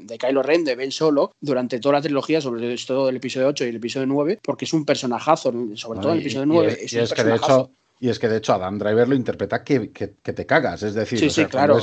de, 0.02 0.18
Kylo 0.18 0.44
Ren, 0.44 0.64
de 0.64 0.76
Ben 0.76 0.92
Solo, 0.92 1.34
durante 1.40 1.80
toda 1.80 1.94
la 1.94 2.02
trilogía, 2.02 2.42
sobre 2.42 2.76
todo 2.86 3.10
el 3.10 3.16
episodio 3.18 3.48
8 3.48 3.66
y 3.66 3.70
el 3.70 3.76
episodio 3.78 4.08
9, 4.08 4.40
porque 4.44 4.66
es 4.66 4.74
un 4.74 4.86
personajazo, 4.86 5.54
sobre 5.76 6.00
todo 6.00 6.12
en 6.12 6.18
el 6.18 6.22
episodio 6.22 6.46
9. 6.46 6.78
Y 6.82 6.98
es, 6.98 7.14
que 7.14 7.24
de 7.24 7.36
hecho, 7.36 7.72
y 8.00 8.10
es 8.10 8.20
que 8.20 8.28
de 8.28 8.38
hecho 8.38 8.54
Adam 8.54 8.78
Driver 8.78 9.08
lo 9.08 9.16
interpreta 9.16 9.64
que, 9.64 9.92
que, 9.92 10.08
te 10.08 10.46
cagas. 10.46 10.84
Es 10.84 10.94
decir, 10.94 11.18
sí, 11.18 11.30
sí, 11.30 11.46
claro, 11.46 11.80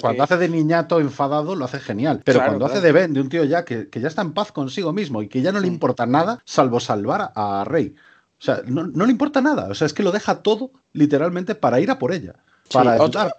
cuando, 0.00 0.22
hace 0.22 0.36
de 0.36 0.48
niñato 0.48 1.00
enfadado 1.00 1.54
lo 1.54 1.64
hace 1.64 1.80
genial. 1.80 2.20
Pero 2.24 2.40
cuando 2.40 2.66
hace 2.66 2.80
de 2.80 2.92
Ben, 2.92 3.12
de 3.14 3.20
un 3.20 3.28
tío 3.28 3.44
ya 3.44 3.64
que, 3.64 3.88
que, 3.88 4.00
ya 4.00 4.08
está 4.08 4.22
en 4.22 4.34
paz 4.34 4.52
consigo 4.52 4.92
mismo 4.92 5.22
y 5.22 5.28
que 5.28 5.40
ya 5.40 5.52
no 5.52 5.60
le 5.60 5.66
importa 5.66 6.06
nada 6.06 6.40
salvo 6.44 6.80
salvar 6.80 7.32
a 7.34 7.64
Rey. 7.64 7.94
O 8.40 8.42
sea, 8.42 8.62
no, 8.66 8.84
le 8.84 9.10
importa 9.10 9.40
nada. 9.40 9.68
O 9.68 9.74
sea, 9.74 9.86
es 9.86 9.92
que 9.92 10.02
lo 10.02 10.12
deja 10.12 10.42
todo 10.42 10.70
literalmente 10.92 11.54
para 11.54 11.80
ir 11.80 11.90
a 11.90 11.98
por 11.98 12.12
ella. 12.12 12.34
Para 12.72 12.98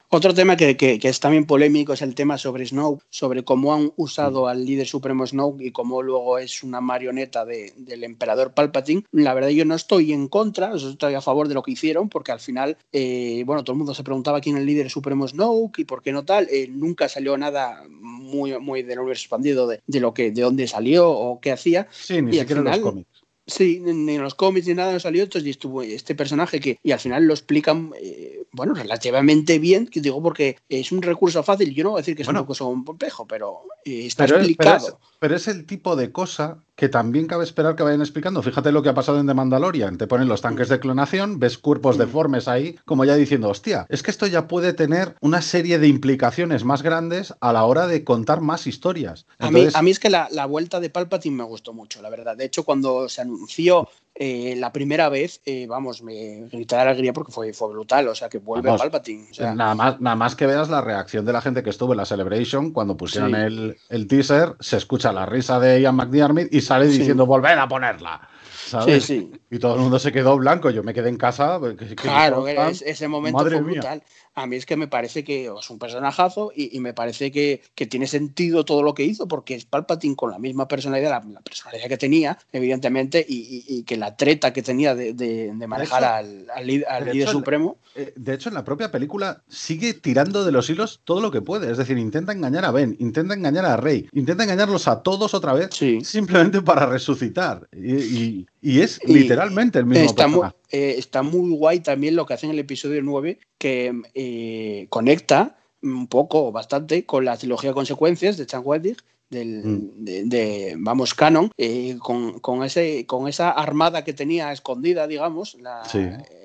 otro, 0.10 0.34
tema 0.34 0.58
que, 0.58 1.00
es 1.02 1.20
también 1.20 1.46
polémico 1.46 1.94
es 1.94 2.02
el 2.02 2.16
tema 2.16 2.40
sobre 2.40 2.66
Snow, 2.66 3.00
sobre 3.10 3.44
cómo 3.44 3.76
han 3.76 3.92
usado 3.96 4.48
al 4.48 4.66
líder 4.66 4.88
supremo 4.88 5.26
Snow 5.28 5.58
y 5.60 5.72
cómo 5.72 6.02
luego 6.02 6.40
es 6.40 6.64
una 6.64 6.82
marioneta 6.82 7.46
del 7.46 8.04
emperador 8.04 8.54
Palpatine. 8.54 9.04
La 9.12 9.36
verdad 9.36 9.50
yo 9.50 9.66
no 9.66 9.76
estoy 9.76 10.14
en 10.14 10.28
contra, 10.30 10.74
estoy 10.74 11.14
a 11.14 11.22
favor 11.22 11.48
de 11.48 11.54
lo 11.54 11.62
que 11.62 11.72
hicieron, 11.72 12.10
porque 12.10 12.32
al 12.32 12.40
final, 12.40 12.78
eh, 12.92 13.44
bueno, 13.46 13.64
todo 13.64 13.74
el 13.74 13.78
mundo 13.78 13.94
se 13.94 14.04
preguntaba 14.04 14.42
quién 14.42 14.56
es 14.56 14.62
el 14.62 14.66
líder 14.66 14.90
supremo 14.90 15.28
Snow 15.28 15.72
y 15.78 15.86
por 15.86 16.02
qué 16.02 16.12
no 16.12 16.26
tal. 16.26 16.48
Eh, 16.50 16.68
nunca 16.68 17.08
salió 17.08 17.38
nada 17.38 17.84
muy, 17.88 18.58
muy 18.60 18.82
del 18.82 18.98
universo 18.98 19.22
expandido 19.22 19.68
de, 19.68 20.00
lo 20.00 20.14
que, 20.14 20.32
de 20.32 20.42
dónde 20.42 20.68
salió 20.68 21.08
o 21.08 21.40
qué 21.40 21.52
hacía. 21.52 21.88
Sí, 21.92 22.20
ni 22.20 22.34
siquiera 22.34 22.62
en 22.62 22.66
los 22.66 22.80
cómics. 22.80 23.19
Sí, 23.50 23.80
ni 23.80 24.16
en 24.16 24.22
los 24.22 24.36
cómics 24.36 24.68
ni 24.68 24.76
nada 24.76 24.94
no 24.94 25.00
salió, 25.00 25.24
entonces 25.24 25.48
y 25.48 25.50
estuvo 25.52 25.82
este 25.82 26.14
personaje 26.14 26.60
que, 26.60 26.78
y 26.84 26.92
al 26.92 27.00
final 27.00 27.26
lo 27.26 27.34
explican, 27.34 27.92
eh, 28.00 28.39
bueno, 28.52 28.74
relativamente 28.74 29.60
bien, 29.60 29.88
que 29.88 30.02
digo 30.02 30.22
porque 30.22 30.58
es 30.68 30.92
un 30.92 31.02
recurso 31.02 31.44
fácil, 31.44 31.74
yo 31.74 31.84
no 31.84 31.92
voy 31.92 32.00
a 32.00 32.02
decir 32.02 32.16
que 32.16 32.24
es 32.24 32.28
una 32.28 32.46
cosa 32.46 32.66
un 32.66 32.84
pompejo, 32.84 33.28
pero 33.28 33.62
eh, 33.86 34.06
está 34.06 34.26
explicado. 34.26 35.00
pero 35.20 35.36
es 35.36 35.48
el 35.48 35.66
tipo 35.66 35.96
de 35.96 36.12
cosa 36.12 36.60
que 36.76 36.88
también 36.88 37.28
cabe 37.28 37.44
esperar 37.44 37.76
que 37.76 37.84
vayan 37.84 38.00
explicando. 38.00 38.42
Fíjate 38.42 38.72
lo 38.72 38.82
que 38.82 38.88
ha 38.88 38.94
pasado 38.94 39.20
en 39.20 39.28
The 39.28 39.34
Mandalorian. 39.34 39.98
Te 39.98 40.08
ponen 40.08 40.30
los 40.30 40.40
tanques 40.40 40.70
de 40.70 40.80
clonación, 40.80 41.38
ves 41.38 41.58
cuerpos 41.58 41.98
mm. 41.98 42.00
deformes 42.00 42.48
ahí, 42.48 42.80
como 42.86 43.04
ya 43.04 43.16
diciendo, 43.16 43.50
hostia, 43.50 43.86
es 43.90 44.02
que 44.02 44.12
esto 44.12 44.28
ya 44.28 44.48
puede 44.48 44.72
tener 44.72 45.16
una 45.20 45.42
serie 45.42 45.78
de 45.78 45.90
implicaciones 45.90 46.64
más 46.64 46.82
grandes 46.82 47.34
a 47.42 47.52
la 47.52 47.66
hora 47.66 47.86
de 47.88 48.06
contar 48.06 48.40
más 48.40 48.66
historias. 48.66 49.26
A, 49.40 49.52
mí, 49.52 49.68
a 49.74 49.82
mí 49.82 49.92
es 49.92 50.00
que 50.00 50.10
la, 50.10 50.30
la, 50.32 50.46
vuelta 50.46 50.80
de 50.80 50.90
Palpatine 50.90 51.36
me 51.36 51.44
gustó 51.44 51.74
mucho, 51.74 52.02
la 52.02 52.10
verdad. 52.10 52.38
De 52.38 52.46
hecho, 52.46 52.64
cuando 52.64 53.10
se 53.10 53.22
anunció 53.22 53.90
eh, 54.22 54.54
la 54.58 54.74
primera 54.74 55.08
vez, 55.08 55.40
eh, 55.46 55.66
vamos, 55.66 56.04
me 56.04 56.50
grité 56.52 56.76
de 56.76 56.82
alegría 56.82 57.14
porque 57.14 57.32
fue, 57.32 57.54
fue 57.54 57.70
brutal, 57.70 58.10
o 58.10 58.16
sea, 58.16 58.28
que 58.28 58.40
vuelve 58.40 58.70
Palpatine. 58.78 59.30
nada, 59.56 59.74
más, 59.74 60.02
nada 60.02 60.18
más 60.18 60.36
que 60.36 60.46
veas 60.46 60.70
la 60.70 60.82
reacción 60.82 61.24
de 61.24 61.32
la 61.32 61.40
gente 61.40 61.64
que 61.64 61.70
estuvo 61.70 61.94
en 61.94 61.98
la 62.00 62.06
Celebration 62.06 62.72
cuando 62.72 62.98
pusieron 62.98 63.34
el, 63.34 63.78
el, 63.88 64.08
teaser, 64.08 64.58
se 64.60 64.76
escucha 64.76 65.14
la 65.14 65.26
risa 65.26 65.58
de 65.62 65.80
Ian 65.80 65.96
McDiarmid 65.96 66.48
y 66.52 66.60
sale 66.60 66.88
diciendo, 66.88 67.26
volver 67.26 67.58
a 67.58 67.70
ponerla. 67.70 68.28
¿sabes? 68.70 69.06
Sí, 69.06 69.20
sí. 69.22 69.42
Y 69.50 69.58
todo 69.58 69.76
el 69.76 69.82
mundo 69.82 69.98
se 70.00 70.12
quedó 70.12 70.38
blanco. 70.38 70.70
Yo 70.70 70.84
me 70.84 70.94
quedé 70.94 71.08
en 71.08 71.18
casa. 71.18 71.58
claro, 71.96 72.46
ese 72.46 73.08
momento 73.08 73.40
fue 73.40 73.62
brutal 73.62 74.04
a 74.40 74.48
mí 74.48 74.56
es 74.56 74.66
que 74.66 74.78
me 74.78 74.88
parece 74.88 75.24
que 75.24 75.46
es 75.46 75.70
un 75.70 75.80
personajazo 75.80 76.52
y, 76.56 76.80
me 76.80 76.94
parece 76.94 77.32
que, 77.32 77.62
tiene 77.90 78.08
sentido 78.08 78.66
todo 78.66 78.84
lo 78.84 78.94
que 78.94 79.04
hizo, 79.04 79.28
porque 79.28 79.56
es 79.56 79.66
Palpatine 79.66 80.16
con 80.16 80.32
la 80.32 80.40
misma 80.40 80.68
personalidad, 80.68 81.24
la, 81.32 81.42
personalidad 81.42 81.88
que 81.88 81.98
tenía, 81.98 82.38
evidentemente, 82.52 83.26
y, 83.28 83.84
que 83.84 83.98
la 83.98 84.16
treta 84.16 84.54
que 84.54 84.62
tenía 84.62 84.96
de, 84.96 85.54
manejar 85.68 86.04
al, 86.04 86.48
líder 86.66 87.28
supremo. 87.28 87.78
Eh, 87.96 88.14
de 88.16 88.34
hecho, 88.34 88.50
en 88.50 88.56
la 88.56 88.64
propia 88.64 88.92
película 88.92 89.42
sigue 89.48 89.94
tirando 89.94 90.46
de 90.46 90.52
los 90.52 90.70
hilos 90.70 91.02
todo 91.04 91.22
lo 91.22 91.32
que 91.32 91.42
puede. 91.42 91.72
Es 91.72 91.78
decir, 91.78 91.98
intenta 91.98 92.32
engañar 92.32 92.66
a 92.66 92.72
Ben, 92.72 92.96
intenta 93.00 93.34
engañar 93.34 93.66
a 93.66 93.78
Rey, 93.78 94.08
intenta 94.14 94.44
engañarlos 94.44 94.88
a 94.88 95.02
todos 95.02 95.34
otra 95.34 95.54
vez, 95.54 95.70
simplemente 96.04 96.62
para 96.62 96.86
resucitar. 96.86 97.68
Y, 97.74 98.48
es 98.62 99.00
literalmente 99.06 99.80
el 99.80 99.86
mismo 99.86 100.06
está 100.06 100.26
personaje. 100.26 100.59
Eh, 100.72 100.96
está 100.98 101.24
muy 101.24 101.52
guay 101.56 101.80
también 101.80 102.16
lo 102.16 102.26
que 102.26 102.34
hace 102.36 102.46
en 102.46 102.52
el 102.52 102.60
episodio 102.60 103.02
9, 103.02 103.40
que 103.58 103.94
eh, 104.14 104.88
conecta 104.90 105.58
un 105.82 106.08
poco 106.08 106.48
o 106.48 106.52
bastante 106.52 107.06
con 107.06 107.26
la 107.26 107.38
trilogía 107.38 107.74
Consecuencias 107.74 108.38
de 108.38 108.46
Chan 108.46 108.62
Weddig, 108.64 108.98
del, 109.30 109.64
mm. 109.64 110.30
de, 110.30 110.76
vamos, 110.78 111.14
Canon, 111.14 111.52
eh, 111.58 111.98
con, 112.00 112.64
ese, 112.64 113.06
con 113.06 113.28
esa 113.28 113.52
armada 113.52 114.04
que 114.04 114.14
tenía 114.14 114.52
escondida, 114.52 115.08
digamos, 115.08 115.56
la, 115.56 115.84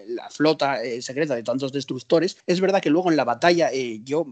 la 0.07 0.31
flota 0.31 0.79
secreta 1.01 1.35
de 1.35 1.43
tantos 1.43 1.73
destructores. 1.73 2.39
Es 2.47 2.61
verdad 2.61 2.81
que 2.81 2.91
luego 2.91 3.11
en 3.11 3.17
la 3.17 3.25
batalla 3.25 3.71
yo 4.03 4.27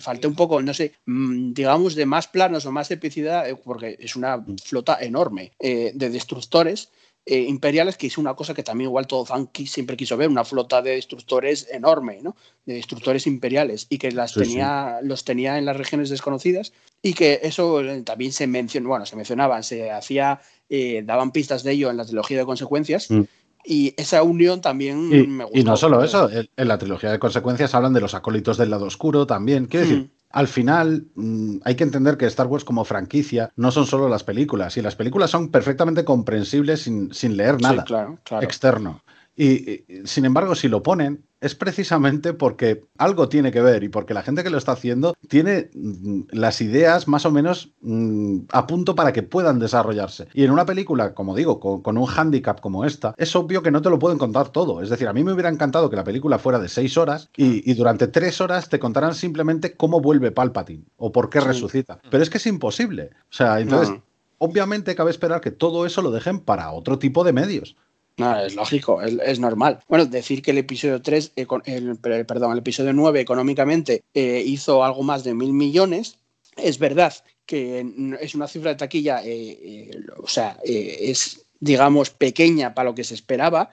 falté 0.00 0.26
un 0.26 0.34
poco, 0.34 0.62
no 0.62 0.74
sé, 0.74 0.92
mm, 1.06 1.52
digamos, 1.54 1.94
de 1.94 2.06
más 2.06 2.28
planos 2.28 2.66
o 2.66 2.72
más 2.72 2.90
epicidad, 2.90 3.46
porque 3.64 3.96
es 4.00 4.16
una 4.16 4.36
mm. 4.38 4.56
flota 4.64 4.98
enorme 5.00 5.52
de 5.60 6.10
destructores 6.10 6.90
eh, 7.24 7.38
imperiales, 7.38 7.96
que 7.96 8.08
es 8.08 8.18
una 8.18 8.34
cosa 8.34 8.52
que 8.52 8.64
también 8.64 8.90
igual 8.90 9.06
todo 9.06 9.24
Funky 9.24 9.66
siempre 9.68 9.96
quiso 9.96 10.16
ver, 10.16 10.28
una 10.28 10.44
flota 10.44 10.82
de 10.82 10.96
destructores 10.96 11.68
enorme, 11.70 12.18
¿no? 12.20 12.34
De 12.66 12.74
destructores 12.74 13.28
imperiales 13.28 13.86
y 13.88 13.98
que 13.98 14.10
las 14.10 14.34
tenía, 14.34 14.98
los 15.02 15.24
tenía 15.24 15.56
en 15.56 15.64
las 15.64 15.76
regiones 15.76 16.10
desconocidas 16.10 16.72
y 17.00 17.14
que 17.14 17.38
eso 17.44 17.80
eh, 17.80 18.02
también 18.02 18.32
se 18.32 18.48
mencionó, 18.48 18.88
bueno, 18.88 19.06
se 19.06 19.14
mencionaban, 19.14 19.62
se 19.62 19.92
hacía, 19.92 20.40
eh, 20.68 21.02
daban 21.04 21.30
pistas 21.30 21.62
de 21.62 21.72
ello 21.72 21.90
en 21.90 21.96
la 21.96 22.04
trilogía 22.04 22.38
de 22.38 22.44
consecuencias. 22.44 23.08
Mm. 23.08 23.22
Y 23.64 23.94
esa 23.96 24.24
unión 24.24 24.60
también 24.60 25.12
y, 25.12 25.24
me 25.28 25.44
gusta. 25.44 25.60
Y 25.60 25.62
no 25.62 25.76
solo 25.76 26.02
eso, 26.02 26.28
en 26.28 26.68
la 26.68 26.78
trilogía 26.78 27.12
de 27.12 27.20
consecuencias 27.20 27.72
hablan 27.76 27.92
de 27.92 28.00
los 28.00 28.14
acólitos 28.14 28.56
del 28.56 28.70
lado 28.70 28.86
oscuro 28.86 29.24
también. 29.28 29.66
Quiero 29.66 29.86
decir, 29.86 30.02
Mm. 30.02 30.10
Al 30.32 30.48
final 30.48 31.06
mm, 31.14 31.58
hay 31.64 31.74
que 31.76 31.84
entender 31.84 32.16
que 32.16 32.26
Star 32.26 32.46
Wars 32.46 32.64
como 32.64 32.84
franquicia 32.84 33.52
no 33.56 33.70
son 33.70 33.86
solo 33.86 34.08
las 34.08 34.24
películas, 34.24 34.76
y 34.76 34.82
las 34.82 34.96
películas 34.96 35.30
son 35.30 35.50
perfectamente 35.50 36.04
comprensibles 36.04 36.82
sin, 36.82 37.12
sin 37.14 37.36
leer 37.36 37.56
Sí, 37.56 37.62
nada 37.62 37.84
claro, 37.84 38.18
claro. 38.24 38.44
externo. 38.44 39.02
Y, 39.34 39.46
y, 39.46 39.84
sin 40.04 40.24
embargo, 40.26 40.54
si 40.54 40.68
lo 40.68 40.82
ponen, 40.82 41.24
es 41.40 41.54
precisamente 41.54 42.34
porque 42.34 42.84
algo 42.98 43.28
tiene 43.28 43.50
que 43.50 43.62
ver 43.62 43.82
y 43.82 43.88
porque 43.88 44.14
la 44.14 44.22
gente 44.22 44.44
que 44.44 44.50
lo 44.50 44.58
está 44.58 44.72
haciendo 44.72 45.14
tiene 45.28 45.70
mm, 45.74 46.20
las 46.32 46.60
ideas 46.60 47.08
más 47.08 47.24
o 47.26 47.30
menos 47.32 47.72
mm, 47.80 48.40
a 48.52 48.66
punto 48.66 48.94
para 48.94 49.12
que 49.12 49.22
puedan 49.22 49.58
desarrollarse. 49.58 50.28
Y 50.34 50.44
en 50.44 50.50
una 50.50 50.66
película, 50.66 51.14
como 51.14 51.34
digo, 51.34 51.58
con, 51.60 51.80
con 51.82 51.96
un 51.98 52.06
hándicap 52.06 52.60
como 52.60 52.84
esta, 52.84 53.14
es 53.16 53.34
obvio 53.34 53.62
que 53.62 53.70
no 53.70 53.82
te 53.82 53.90
lo 53.90 53.98
pueden 53.98 54.18
contar 54.18 54.50
todo. 54.50 54.82
Es 54.82 54.90
decir, 54.90 55.08
a 55.08 55.12
mí 55.12 55.24
me 55.24 55.32
hubiera 55.32 55.48
encantado 55.48 55.88
que 55.90 55.96
la 55.96 56.04
película 56.04 56.38
fuera 56.38 56.58
de 56.58 56.68
seis 56.68 56.96
horas 56.98 57.30
y, 57.36 57.68
y 57.68 57.74
durante 57.74 58.06
tres 58.08 58.40
horas 58.40 58.68
te 58.68 58.78
contaran 58.78 59.14
simplemente 59.14 59.74
cómo 59.74 60.00
vuelve 60.00 60.30
Palpatine 60.30 60.84
o 60.96 61.10
por 61.10 61.30
qué 61.30 61.40
Sí. 61.40 61.46
resucita. 61.48 61.98
Pero 62.10 62.22
es 62.22 62.30
que 62.30 62.38
es 62.38 62.46
imposible. 62.46 63.10
O 63.24 63.32
sea, 63.34 63.58
entonces, 63.60 63.88
No. 63.90 64.02
obviamente 64.38 64.94
cabe 64.94 65.10
esperar 65.10 65.40
que 65.40 65.50
todo 65.50 65.86
eso 65.86 66.02
lo 66.02 66.10
dejen 66.12 66.38
para 66.38 66.70
otro 66.70 66.98
tipo 66.98 67.24
de 67.24 67.32
medios. 67.32 67.76
No, 68.18 68.38
es 68.38 68.54
lógico, 68.54 69.00
es, 69.02 69.38
normal. 69.38 69.80
Bueno, 69.88 70.04
decir 70.06 70.42
que 70.42 70.50
el 70.50 70.58
episodio 70.58 71.00
3, 71.00 71.32
eh, 71.36 71.46
con- 71.46 71.62
el, 71.64 71.96
per- 71.96 72.26
perdón, 72.26 72.52
el 72.52 72.58
episodio 72.58 72.92
9 72.92 73.20
económicamente 73.20 74.04
eh, 74.14 74.42
hizo 74.44 74.84
algo 74.84 75.02
más 75.02 75.24
de 75.24 75.34
mil 75.34 75.52
millones, 75.52 76.18
es 76.56 76.78
verdad 76.78 77.14
que 77.46 77.84
es 78.20 78.34
una 78.34 78.46
cifra 78.48 78.70
de 78.70 78.76
taquilla, 78.76 79.22
eh, 79.24 79.58
eh, 79.90 79.90
o 80.22 80.28
sea, 80.28 80.58
es, 80.64 81.46
digamos, 81.58 82.10
pequeña 82.10 82.74
para 82.74 82.90
lo 82.90 82.94
que 82.94 83.04
se 83.04 83.14
esperaba, 83.14 83.70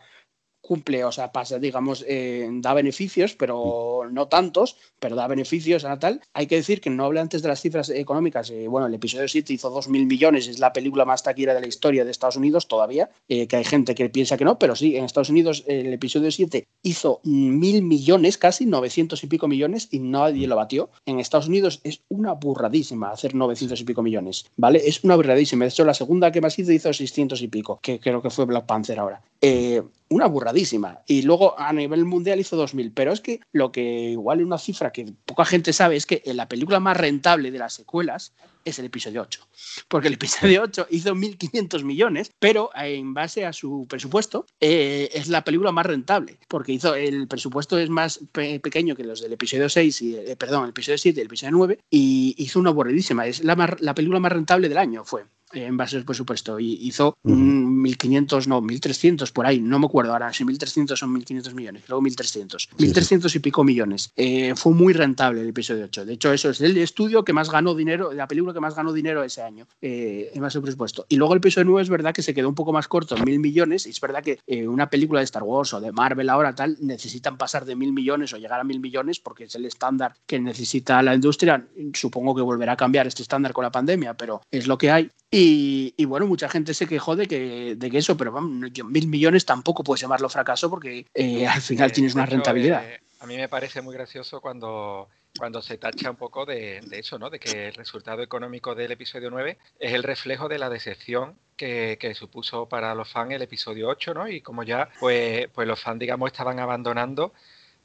cumple, 0.69 1.03
o 1.03 1.11
sea, 1.11 1.31
pasa, 1.31 1.57
digamos, 1.57 2.06
eh, 2.07 2.48
da 2.61 2.75
beneficios, 2.75 3.33
pero 3.33 4.03
no 4.11 4.27
tantos, 4.27 4.75
pero 4.99 5.15
da 5.15 5.25
beneficios 5.27 5.83
a 5.83 5.98
tal. 5.98 6.22
Hay 6.31 6.45
que 6.45 6.57
decir 6.57 6.80
que 6.80 6.91
no 6.91 7.06
hablé 7.06 7.22
antes 7.22 7.41
de 7.41 7.48
las 7.48 7.59
cifras 7.59 7.89
económicas. 7.89 8.51
eh, 8.51 8.67
bueno, 8.67 8.85
el 8.85 8.93
episodio 8.93 9.27
7 9.27 9.51
hizo 9.51 9.73
2.000 9.73 10.06
millones, 10.06 10.48
es 10.48 10.59
la 10.59 10.72
película 10.72 11.06
más 11.06 11.23
taquillera 11.23 11.56
de 11.56 11.61
la 11.61 11.67
historia 11.67 12.06
de 12.06 12.11
Estados 12.11 12.35
Unidos 12.35 12.67
todavía, 12.67 13.09
eh, 13.30 13.48
que 13.48 13.56
hay 13.56 13.64
gente 13.64 13.95
que 13.95 14.09
piensa 14.09 14.38
que 14.38 14.45
no, 14.45 14.59
pero 14.59 14.75
sí, 14.75 14.95
en 14.95 15.06
Estados 15.06 15.31
Unidos 15.31 15.64
el 15.65 15.91
episodio 15.91 16.30
7 16.30 16.67
hizo 16.83 17.19
mil 17.23 17.81
millones, 17.81 18.38
casi 18.38 18.67
900 18.67 19.23
y 19.23 19.27
pico 19.27 19.48
millones, 19.48 19.88
y 19.89 19.98
nadie 19.98 20.45
lo 20.45 20.56
batió. 20.56 20.91
En 21.07 21.19
Estados 21.19 21.48
Unidos 21.48 21.81
es 21.83 22.01
una 22.09 22.33
burradísima 22.33 23.09
hacer 23.09 23.33
900 23.33 23.81
y 23.81 23.85
pico 23.85 24.03
millones, 24.03 24.45
¿vale? 24.56 24.83
Es 24.85 25.03
una 25.03 25.15
burradísima. 25.15 25.65
De 25.65 25.69
hecho, 25.69 25.83
la 25.83 25.95
segunda 25.95 26.31
que 26.31 26.41
más 26.41 26.59
hizo 26.59 26.72
hizo 26.72 26.93
600 26.93 27.41
y 27.41 27.48
pico, 27.48 27.80
que 27.81 27.99
creo 27.99 28.22
que 28.22 28.30
fue 28.30 28.45
Black 28.45 28.67
Panther 28.67 28.99
ahora. 28.99 29.19
Eh, 29.41 29.81
una 30.10 30.26
burradísima. 30.26 31.00
Y 31.06 31.22
luego 31.22 31.58
a 31.60 31.72
nivel 31.74 32.06
mundial 32.06 32.40
hizo 32.40 32.58
2.000. 32.62 32.92
Pero 32.94 33.12
es 33.14 33.22
que 33.22 33.40
lo 33.52 33.72
que 33.72 34.10
igual 34.12 34.40
es 34.40 34.46
una 34.46 34.58
cifra 34.58 34.92
que 34.92 35.14
poca 35.26 35.46
gente 35.46 35.72
sabe 35.74 35.96
es 35.96 36.06
que 36.06 36.22
la 36.26 36.50
película 36.50 36.80
más 36.80 36.98
rentable 36.98 37.52
de 37.52 37.60
las 37.60 37.74
secuelas 37.74 38.34
es 38.66 38.78
el 38.80 38.86
episodio 38.86 39.22
8. 39.22 39.48
Porque 39.88 40.08
el 40.08 40.16
episodio 40.16 40.62
8 40.64 40.88
hizo 40.90 41.16
1.500 41.16 41.84
millones, 41.84 42.32
pero 42.40 42.70
en 42.76 43.14
base 43.14 43.46
a 43.46 43.54
su 43.54 43.86
presupuesto 43.90 44.46
eh, 44.60 45.10
es 45.14 45.28
la 45.30 45.44
película 45.44 45.72
más 45.72 45.86
rentable. 45.86 46.40
Porque 46.48 46.74
hizo 46.74 46.96
el 46.96 47.28
presupuesto 47.28 47.78
es 47.78 47.90
más 47.90 48.20
pe- 48.32 48.60
pequeño 48.60 48.96
que 48.96 49.04
los 49.04 49.22
del 49.22 49.34
episodio 49.34 49.70
6, 49.70 50.02
y, 50.02 50.16
eh, 50.16 50.36
perdón, 50.36 50.64
el 50.66 50.70
episodio 50.72 50.98
7 50.98 51.20
y 51.20 51.22
el 51.22 51.28
episodio 51.28 51.52
9, 51.52 51.80
y 51.90 52.36
hizo 52.38 52.60
una 52.60 52.72
aburridísima. 52.72 53.28
Es 53.28 53.44
la, 53.44 53.78
la 53.80 53.94
película 53.96 54.20
más 54.20 54.32
rentable 54.32 54.70
del 54.70 54.78
año, 54.78 55.06
fue 55.06 55.26
en 55.53 55.78
base 55.78 55.98
al 55.98 56.06
presupuesto 56.06 56.60
y 56.60 56.74
hizo 56.82 57.18
mm, 57.24 57.86
1.500, 57.86 58.48
no, 58.48 58.61
1.300 58.61 59.32
por 59.32 59.45
ahí, 59.45 59.60
no 59.60 59.80
me 59.80 59.86
acuerdo 59.86 60.14
ahora 60.14 60.32
si 60.34 60.44
1.300 60.44 60.95
son 60.95 61.16
1.500 61.16 61.53
millones, 61.53 61.84
luego 61.88 62.03
1.300, 62.03 62.69
1.300 62.78 63.36
y 63.36 63.40
pico 63.40 63.64
millones. 63.64 64.11
Eh, 64.16 64.53
fue 64.56 64.74
muy 64.74 64.94
rentable 64.94 65.42
el 65.42 65.50
episodio 65.50 65.86
8. 65.86 66.06
De 66.06 66.14
hecho, 66.14 66.34
eso 66.34 66.50
es 66.50 66.61
el 66.61 66.78
estudio 66.78 67.24
que 67.24 67.34
más 67.34 67.50
ganó 67.50 67.76
dinero, 67.76 68.14
la 68.14 68.28
película 68.28 68.53
que 68.53 68.60
más 68.60 68.76
ganó 68.76 68.94
dinero 68.94 69.24
ese 69.24 69.42
año 69.42 69.68
eh, 69.82 70.32
en 70.34 70.42
base 70.42 70.58
al 70.58 70.64
presupuesto. 70.64 71.06
Y 71.10 71.16
luego 71.16 71.34
el 71.34 71.38
episodio 71.38 71.66
9 71.66 71.82
es 71.84 71.90
verdad 71.90 72.14
que 72.14 72.22
se 72.22 72.34
quedó 72.34 72.50
un 72.50 72.56
poco 72.56 72.74
más 72.74 72.88
corto, 72.88 73.16
en 73.16 73.24
1.000 73.24 73.40
millones, 73.40 73.86
y 73.86 73.90
es 73.90 74.02
verdad 74.02 74.24
que 74.24 74.40
eh, 74.48 74.68
una 74.68 74.90
película 74.90 75.19
de 75.19 75.26
Star 75.26 75.44
Wars 75.44 75.74
o 75.74 75.82
de 75.82 75.92
Marvel 75.92 76.30
ahora 76.30 76.53
tal 76.56 76.78
necesitan 76.82 77.38
pasar 77.38 77.66
de 77.66 77.76
1.000 77.76 77.94
millones 77.94 78.34
o 78.34 78.38
llegar 78.38 78.60
a 78.60 78.64
1.000 78.64 78.80
millones 78.80 79.19
porque 79.19 79.45
es 79.45 79.56
el 79.56 79.66
estándar 79.66 80.16
que 80.26 80.40
necesita 80.40 81.02
la 81.02 81.16
industria. 81.16 81.66
Supongo 81.94 82.36
que 82.36 82.42
volverá 82.42 82.74
a 82.74 82.78
cambiar 82.78 83.08
este 83.08 83.22
estándar 83.22 83.53
con 83.53 83.64
la 83.64 83.72
pandemia, 83.72 84.16
pero 84.16 84.42
es 84.52 84.68
lo 84.68 84.78
que 84.78 84.92
hay. 84.92 85.10
Y, 85.32 85.93
y 85.95 86.06
bueno, 86.06 86.25
mucha 86.25 86.49
gente 86.49 86.74
se 86.74 86.88
quejó 86.88 87.16
de 87.16 87.27
que, 87.27 87.75
de 87.75 87.91
que 87.91 87.99
eso, 87.99 88.17
pero 88.17 88.32
vamos, 88.32 88.72
mil 88.85 89.08
millones 89.08 89.45
tampoco 89.45 89.83
puedes 89.83 90.01
llamarlo 90.01 90.27
fracaso 90.30 90.69
porque 90.69 91.06
eh, 91.14 91.48
al 91.48 91.61
final 91.61 91.90
Eh, 91.90 91.93
tienes 91.93 92.16
una 92.16 92.24
hecho, 92.24 92.32
rentabilidad. 92.33 92.83
eh, 92.90 92.99
a 93.19 93.27
mí 93.27 93.35
me 93.38 93.48
parece 93.48 93.82
muy 93.82 93.93
gracioso 93.93 94.41
cuando, 94.41 95.08
cuando 95.38 95.61
se 95.61 95.77
tacha 95.77 96.09
un 96.09 96.16
poco 96.16 96.45
de, 96.45 96.82
de 96.82 96.99
eso, 96.99 97.19
¿no? 97.19 97.30
De 97.30 97.40
que 97.40 97.67
el 97.67 97.74
resultado 97.75 98.24
económico 98.24 98.74
del 98.74 98.91
episodio 98.91 99.30
9 99.30 99.58
es 99.77 99.93
el 99.93 100.01
reflejo 100.03 100.48
de 100.48 100.58
la 100.58 100.69
decepción 100.69 101.35
que, 101.56 101.98
que 101.99 102.16
supuso 102.16 102.67
para 102.67 102.95
los 102.95 103.09
fans 103.11 103.33
el 103.33 103.41
episodio 103.43 103.88
8, 103.90 104.14
¿no? 104.16 104.27
Y 104.30 104.41
como 104.41 104.64
ya, 104.64 104.90
pues, 104.99 105.48
pues 105.53 105.67
los 105.67 105.80
fans, 105.80 105.99
digamos, 105.99 106.32
estaban 106.32 106.59
abandonando 106.59 107.33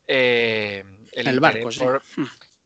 eh, 0.06 0.84
el, 1.12 1.40
barco, 1.40 1.70
sí. 1.72 1.80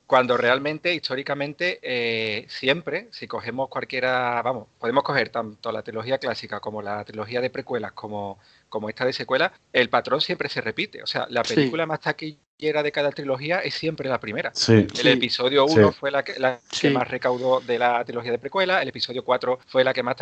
Cuando 0.08 0.38
realmente, 0.38 0.94
históricamente, 0.94 1.78
eh, 1.82 2.46
siempre, 2.48 3.08
si 3.12 3.28
cogemos 3.28 3.68
cualquiera, 3.68 4.40
vamos, 4.40 4.66
podemos 4.78 5.04
coger 5.04 5.28
tanto 5.28 5.70
la 5.70 5.82
trilogía 5.82 6.16
clásica 6.16 6.60
como 6.60 6.80
la 6.80 7.04
trilogía 7.04 7.42
de 7.42 7.50
precuelas 7.50 7.92
como, 7.92 8.38
como 8.70 8.88
esta 8.88 9.04
de 9.04 9.12
secuela, 9.12 9.52
el 9.70 9.90
patrón 9.90 10.22
siempre 10.22 10.48
se 10.48 10.62
repite. 10.62 11.02
O 11.02 11.06
sea, 11.06 11.26
la 11.28 11.44
Sí. 11.44 11.54
película 11.54 11.84
más 11.84 12.00
taquillera 12.00 12.82
de 12.82 12.90
cada 12.90 13.10
trilogía 13.12 13.60
es 13.60 13.74
siempre 13.74 14.08
la 14.08 14.18
primera. 14.18 14.50
Sí. 14.54 14.72
El 14.72 14.96
Sí. 14.96 15.08
episodio 15.10 15.66
1 15.66 15.92
Sí. 15.92 15.96
fue 16.00 16.10
la, 16.10 16.24
que, 16.24 16.38
la 16.40 16.58
que 16.80 16.88
más 16.88 17.06
recaudó 17.06 17.60
de 17.60 17.78
la 17.78 18.02
trilogía 18.02 18.32
de 18.32 18.38
precuela, 18.38 18.80
el 18.80 18.88
episodio 18.88 19.22
4 19.22 19.58
fue 19.66 19.84
la 19.84 19.92
que 19.92 20.02
más... 20.02 20.16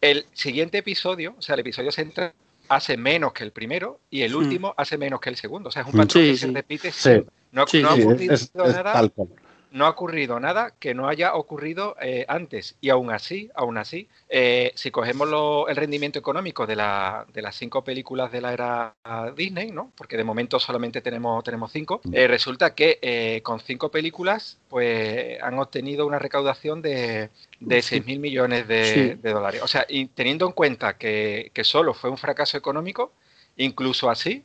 El 0.00 0.26
siguiente 0.32 0.78
episodio, 0.78 1.36
o 1.38 1.42
sea, 1.42 1.54
el 1.54 1.60
episodio 1.60 1.92
central, 1.92 2.32
hace 2.70 2.96
menos 2.96 3.32
que 3.32 3.42
el 3.42 3.50
primero 3.50 3.98
y 4.10 4.22
el 4.22 4.32
Mm. 4.32 4.36
último 4.36 4.74
hace 4.76 4.96
menos 4.96 5.20
que 5.20 5.28
el 5.28 5.36
segundo. 5.36 5.68
O 5.68 5.72
sea, 5.72 5.82
es 5.82 5.88
un 5.88 5.94
Mm. 5.94 5.98
patrón 5.98 6.22
Sí, 6.24 6.30
que 6.30 6.36
se 6.38 6.46
sí. 6.46 6.54
repite 6.54 6.92
Sí. 6.92 7.10
No, 7.52 7.64
no 7.64 7.64
ha 7.64 7.66
sí, 7.66 8.02
ocurrido 8.02 8.32
es, 8.34 8.42
es 8.42 8.54
nada 8.54 8.92
tal. 8.92 9.12
No 9.72 9.86
ha 9.86 9.90
ocurrido 9.90 10.40
nada 10.40 10.72
que 10.78 10.94
no 10.94 11.08
haya 11.08 11.34
ocurrido 11.34 11.96
eh, 12.00 12.24
antes. 12.28 12.76
Y 12.80 12.90
aún 12.90 13.10
así, 13.12 13.50
aún 13.54 13.78
así, 13.78 14.08
eh, 14.28 14.72
si 14.74 14.90
cogemos 14.90 15.28
lo- 15.28 15.68
el 15.68 15.76
rendimiento 15.76 16.18
económico 16.18 16.66
de, 16.66 16.76
la- 16.76 17.24
de 17.32 17.42
las 17.42 17.54
cinco 17.56 17.84
películas 17.84 18.32
de 18.32 18.40
la 18.40 18.52
era 18.52 18.94
Disney, 19.36 19.70
¿no? 19.70 19.92
Porque 19.96 20.16
de 20.16 20.24
momento 20.24 20.58
solamente 20.58 21.00
tenemos, 21.00 21.44
tenemos 21.44 21.70
cinco, 21.72 22.00
eh, 22.12 22.26
resulta 22.26 22.74
que 22.74 23.40
con 23.44 23.60
cinco 23.60 23.90
películas, 23.90 24.58
pues 24.68 25.40
han 25.42 25.58
obtenido 25.58 26.06
una 26.06 26.18
recaudación 26.18 26.82
de, 26.82 27.30
de 27.60 27.82
6.000 27.82 28.18
millones 28.18 28.66
de, 28.66 28.84
Sí. 28.84 29.20
de 29.22 29.30
dólares. 29.32 29.62
O 29.62 29.68
sea, 29.68 29.86
y 29.88 30.06
teniendo 30.06 30.46
en 30.46 30.52
cuenta 30.52 30.96
que, 30.98 31.50
que 31.54 31.64
solo 31.64 31.94
fue 31.94 32.10
un 32.10 32.18
fracaso 32.18 32.56
económico, 32.58 33.12
incluso 33.56 34.10
así, 34.10 34.44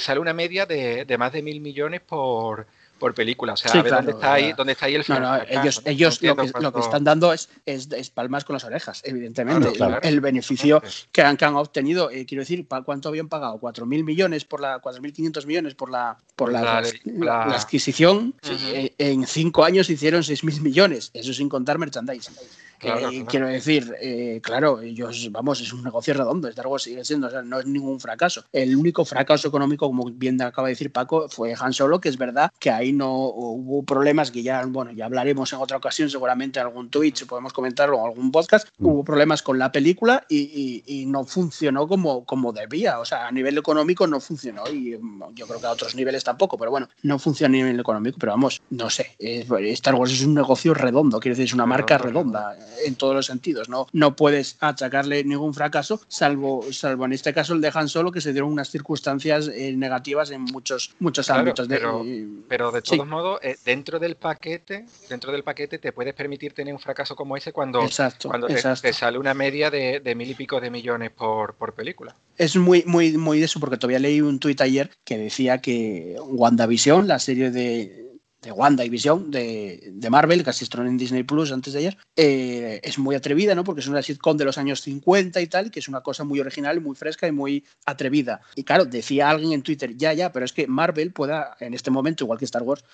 sale 0.00 0.20
una 0.20 0.32
media 0.32 0.64
de, 0.66 1.04
de 1.04 1.18
más 1.18 1.32
de 1.32 1.42
mil 1.42 1.60
millones 1.60 2.00
por, 2.00 2.66
por 2.98 3.14
película. 3.14 3.52
O 3.52 3.56
sea, 3.56 3.70
Sí, 3.70 3.78
a 3.78 3.82
ver 3.82 3.90
claro, 3.90 4.02
dónde 4.06 4.12
está 4.18 4.32
ahí, 4.32 4.52
dónde 4.56 4.72
está 4.72 4.86
ahí 4.86 4.94
el 4.94 5.04
No, 5.08 5.20
no, 5.20 5.36
ellos, 5.48 5.82
¿no? 5.84 5.90
ellos 5.90 6.22
lo, 6.22 6.36
que, 6.36 6.50
lo 6.60 6.80
están 6.80 7.04
dando 7.04 7.32
es, 7.32 7.48
es, 7.66 7.90
es 7.92 8.10
palmas 8.10 8.44
con 8.44 8.54
las 8.54 8.64
orejas, 8.64 9.02
evidentemente. 9.04 9.72
Claro. 9.72 9.98
El 10.02 10.20
beneficio 10.20 10.82
que 11.12 11.22
han, 11.22 11.36
que 11.36 11.44
han 11.44 11.56
obtenido, 11.56 12.10
eh, 12.10 12.24
quiero 12.26 12.40
decir, 12.42 12.66
¿pa- 12.66 12.82
¿cuánto 12.82 13.08
habían 13.08 13.28
pagado? 13.28 13.58
4.000 13.60 14.02
millones 14.04 14.44
por 14.44 14.60
la 14.60 14.80
4.500 14.80 15.46
millones 15.46 15.74
por 15.74 15.90
la 15.90 16.16
por 16.36 16.52
la, 16.52 16.62
La- 16.62 16.80
la- 16.80 16.88
la- 17.04 17.46
la 17.46 17.56
adquisición. 17.56 18.34
Eh, 18.44 18.94
en 18.98 19.26
cinco 19.26 19.64
años 19.64 19.90
hicieron 19.90 20.22
6.000 20.22 20.60
millones, 20.60 21.10
eso 21.14 21.32
sin 21.34 21.48
contar 21.48 21.78
merchandising. 21.78 22.34
Claro, 22.78 22.98
Eh, 23.08 23.10
claro. 23.10 23.26
Quiero 23.26 23.46
decir, 23.48 23.94
eh, 24.00 24.40
claro, 24.42 24.80
ellos, 24.80 25.28
vamos, 25.30 25.60
es 25.60 25.72
un 25.72 25.82
negocio 25.82 26.14
redondo. 26.14 26.48
Star 26.48 26.66
Wars 26.66 26.82
sigue 26.84 27.04
siendo, 27.04 27.26
o 27.26 27.30
sea, 27.30 27.42
no 27.42 27.58
es 27.60 27.66
ningún 27.66 27.98
fracaso. 28.00 28.44
El 28.52 28.76
único 28.76 29.04
fracaso 29.04 29.48
económico, 29.48 29.86
como 29.86 30.10
bien 30.10 30.40
acaba 30.42 30.68
de 30.68 30.72
decir 30.72 30.92
Paco, 30.92 31.28
fue 31.28 31.54
Han 31.58 31.72
Solo, 31.72 32.00
que 32.00 32.08
es 32.08 32.18
verdad 32.18 32.50
que 32.58 32.70
ahí 32.70 32.92
no 32.92 33.14
hubo 33.14 33.82
problemas 33.84 34.30
que 34.30 34.42
ya, 34.42 34.64
bueno, 34.66 34.92
ya 34.92 35.06
hablaremos 35.06 35.52
en 35.52 35.58
otra 35.60 35.76
ocasión, 35.76 36.10
seguramente 36.10 36.58
en 36.60 36.66
algún 36.66 36.90
Twitch, 36.90 37.26
podemos 37.26 37.52
comentarlo, 37.52 37.98
o 37.98 38.06
algún 38.06 38.30
podcast. 38.30 38.68
Hubo 38.78 39.04
problemas 39.04 39.42
con 39.42 39.58
la 39.58 39.72
película 39.72 40.24
y, 40.28 40.82
y- 40.86 41.02
y 41.02 41.06
no 41.06 41.24
funcionó 41.24 41.86
como, 41.88 42.24
como 42.24 42.52
debía. 42.52 43.00
O 43.00 43.04
sea, 43.04 43.26
a 43.26 43.32
nivel 43.32 43.56
económico 43.58 44.06
no 44.06 44.20
funcionó 44.20 44.68
y 44.70 44.96
mm, 45.00 45.34
yo 45.34 45.46
creo 45.46 45.60
que 45.60 45.66
a 45.66 45.70
otros 45.72 45.94
niveles 45.94 46.24
tampoco, 46.24 46.56
pero 46.58 46.70
bueno, 46.70 46.88
no 47.02 47.18
funciona 47.18 47.54
a 47.54 47.56
nivel 47.58 47.80
económico. 47.80 48.18
Pero 48.18 48.32
vamos, 48.32 48.60
no 48.70 48.90
sé, 48.90 49.16
eh, 49.18 49.46
Star 49.72 49.94
Wars 49.94 50.12
es 50.12 50.22
un 50.22 50.34
negocio 50.34 50.74
redondo, 50.74 51.18
quiero 51.20 51.34
decir, 51.34 51.46
es 51.46 51.54
una 51.54 51.66
marca 51.66 51.98
redonda. 51.98 52.56
En 52.84 52.94
todos 52.94 53.14
los 53.14 53.26
sentidos. 53.26 53.68
No, 53.68 53.86
no 53.92 54.16
puedes 54.16 54.56
achacarle 54.60 55.24
ningún 55.24 55.54
fracaso, 55.54 56.00
salvo, 56.08 56.64
salvo 56.72 57.04
en 57.04 57.12
este 57.12 57.32
caso 57.32 57.54
el 57.54 57.60
de 57.60 57.70
Han 57.72 57.88
Solo, 57.88 58.12
que 58.12 58.20
se 58.20 58.32
dieron 58.32 58.52
unas 58.52 58.70
circunstancias 58.70 59.48
eh, 59.48 59.72
negativas 59.76 60.30
en 60.30 60.42
muchos, 60.42 60.94
muchos 60.98 61.30
ámbitos. 61.30 61.68
Pero 61.68 62.04
de, 62.04 62.28
pero 62.48 62.70
de 62.70 62.82
todos 62.82 63.06
modos, 63.06 63.40
eh, 63.42 63.56
dentro 63.64 63.98
del 63.98 64.16
paquete, 64.16 64.86
dentro 65.08 65.32
del 65.32 65.42
paquete 65.42 65.78
te 65.78 65.92
puedes 65.92 66.14
permitir 66.14 66.52
tener 66.52 66.72
un 66.72 66.80
fracaso 66.80 67.16
como 67.16 67.36
ese 67.36 67.52
cuando, 67.52 67.80
cuando 68.22 68.46
te, 68.46 68.92
sale 68.92 69.18
una 69.18 69.34
media 69.34 69.70
de, 69.70 70.00
de, 70.00 70.14
mil 70.14 70.30
y 70.30 70.34
pico 70.34 70.60
de 70.60 70.70
millones 70.70 71.10
por, 71.10 71.54
por 71.54 71.74
película. 71.74 72.14
Es 72.36 72.56
muy, 72.56 72.84
muy, 72.86 73.16
muy 73.16 73.38
de 73.38 73.46
eso, 73.46 73.60
porque 73.60 73.76
todavía 73.76 73.98
leí 73.98 74.20
un 74.20 74.38
tuit 74.38 74.60
ayer 74.60 74.90
que 75.04 75.18
decía 75.18 75.60
que 75.60 76.16
WandaVision, 76.20 77.08
la 77.08 77.18
serie 77.18 77.50
de 77.50 78.05
de 78.46 78.52
Wanda 78.52 78.84
y 78.84 78.88
Visión 78.88 79.30
de, 79.30 79.90
de, 79.92 80.10
Marvel, 80.10 80.44
que 80.44 80.50
asistieron 80.50 80.86
en 80.86 80.96
Disney 80.96 81.24
Plus 81.24 81.50
antes 81.50 81.72
de 81.72 81.80
ayer, 81.80 81.98
eh, 82.14 82.80
es 82.82 82.96
muy 82.96 83.16
atrevida, 83.16 83.56
¿no? 83.56 83.64
Porque 83.64 83.80
es 83.80 83.88
una 83.88 84.02
sitcom 84.02 84.36
de 84.36 84.44
los 84.44 84.56
años 84.56 84.80
50 84.82 85.40
y 85.40 85.46
tal, 85.48 85.70
que 85.70 85.80
es 85.80 85.88
una 85.88 86.00
cosa 86.00 86.22
muy 86.22 86.38
original, 86.38 86.80
muy 86.80 86.94
fresca 86.94 87.26
y 87.26 87.32
muy 87.32 87.64
atrevida. 87.84 88.40
Y 88.54 88.62
claro, 88.62 88.84
decía 88.84 89.30
alguien 89.30 89.52
en 89.52 89.62
Twitter, 89.62 89.96
ya, 89.96 90.12
ya, 90.12 90.30
pero 90.30 90.44
es 90.44 90.52
que 90.52 90.68
Marvel 90.68 91.12
pueda, 91.12 91.56
en 91.58 91.74
este 91.74 91.90
momento, 91.90 92.22
igual 92.22 92.38
que 92.38 92.44
Star 92.44 92.62
Wars, 92.62 92.84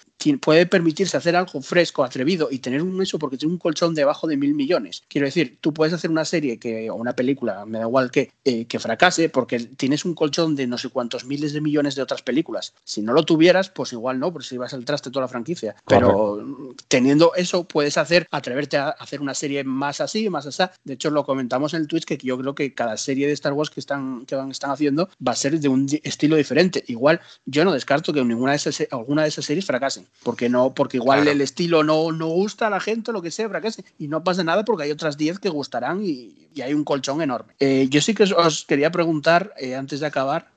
puede 0.40 0.64
permitirse 0.64 1.18
hacer 1.18 1.36
algo 1.36 1.60
fresco, 1.60 2.02
atrevido 2.02 2.48
y 2.50 2.60
tener 2.60 2.82
un 2.82 3.02
eso 3.02 3.18
porque 3.18 3.36
tiene 3.36 3.52
un 3.52 3.58
colchón 3.58 3.94
debajo 3.94 4.26
de 4.26 4.38
mil 4.38 4.54
millones. 4.54 5.02
Quiero 5.08 5.26
decir, 5.26 5.58
tú 5.60 5.74
puedes 5.74 5.92
hacer 5.92 6.10
una 6.10 6.24
serie 6.24 6.58
que, 6.58 6.90
o 6.90 6.94
una 6.94 7.14
película, 7.14 7.66
me 7.66 7.78
da 7.78 7.84
igual 7.84 8.10
que, 8.10 8.32
eh, 8.44 8.64
que 8.64 8.78
fracase, 8.78 9.28
porque 9.28 9.60
tienes 9.60 10.06
un 10.06 10.14
colchón 10.14 10.56
de 10.56 10.66
no 10.66 10.78
sé 10.78 10.88
cuántos 10.88 11.26
miles 11.26 11.52
de 11.52 11.60
millones 11.60 11.94
de 11.94 12.02
otras 12.02 12.22
películas. 12.22 12.72
Si 12.84 13.02
no 13.02 13.12
lo 13.12 13.24
tuvieras, 13.24 13.68
pues 13.68 13.92
igual 13.92 14.18
no, 14.18 14.32
porque 14.32 14.48
si 14.48 14.56
vas 14.56 14.72
al 14.72 14.84
traste 14.84 15.10
toda 15.10 15.24
la 15.24 15.28
franquicia. 15.28 15.41
Pero 15.86 16.74
teniendo 16.88 17.34
eso, 17.34 17.64
puedes 17.64 17.98
hacer, 17.98 18.26
atreverte 18.30 18.76
a 18.76 18.90
hacer 18.90 19.20
una 19.20 19.34
serie 19.34 19.64
más 19.64 20.00
así, 20.00 20.28
más 20.30 20.46
así. 20.46 20.62
De 20.84 20.94
hecho, 20.94 21.10
lo 21.10 21.24
comentamos 21.24 21.74
en 21.74 21.82
el 21.82 21.88
Twitch 21.88 22.04
que 22.04 22.18
yo 22.18 22.38
creo 22.38 22.54
que 22.54 22.74
cada 22.74 22.96
serie 22.96 23.26
de 23.26 23.32
Star 23.32 23.52
Wars 23.52 23.70
que 23.70 23.80
están, 23.80 24.24
que 24.26 24.34
van, 24.34 24.50
están 24.50 24.70
haciendo 24.70 25.08
va 25.26 25.32
a 25.32 25.36
ser 25.36 25.58
de 25.58 25.68
un 25.68 25.86
estilo 26.02 26.36
diferente. 26.36 26.84
Igual, 26.86 27.20
yo 27.46 27.64
no 27.64 27.72
descarto 27.72 28.12
que 28.12 28.24
ninguna 28.24 28.52
de 28.52 28.56
esas, 28.56 28.86
alguna 28.90 29.22
de 29.22 29.28
esas 29.28 29.44
series 29.44 29.66
fracasen, 29.66 30.06
porque 30.22 30.48
no, 30.48 30.74
porque 30.74 30.96
igual 30.98 31.26
el 31.28 31.40
estilo 31.40 31.82
no, 31.82 32.12
no 32.12 32.28
gusta 32.28 32.66
a 32.66 32.70
la 32.70 32.80
gente 32.80 33.12
lo 33.12 33.22
que 33.22 33.30
sea, 33.30 33.48
fracase. 33.48 33.84
Y 33.98 34.08
no 34.08 34.22
pasa 34.24 34.44
nada 34.44 34.64
porque 34.64 34.84
hay 34.84 34.90
otras 34.90 35.16
10 35.16 35.38
que 35.38 35.48
gustarán 35.48 36.04
y, 36.04 36.48
y, 36.54 36.60
hay 36.60 36.74
un 36.74 36.84
colchón 36.84 37.22
enorme. 37.22 37.54
Eh, 37.58 37.86
yo 37.90 38.00
sí 38.00 38.14
que 38.14 38.24
os, 38.24 38.64
quería 38.64 38.90
preguntar, 38.90 39.54
eh, 39.58 39.74
antes 39.74 40.00
de 40.00 40.06
acabar, 40.06 40.51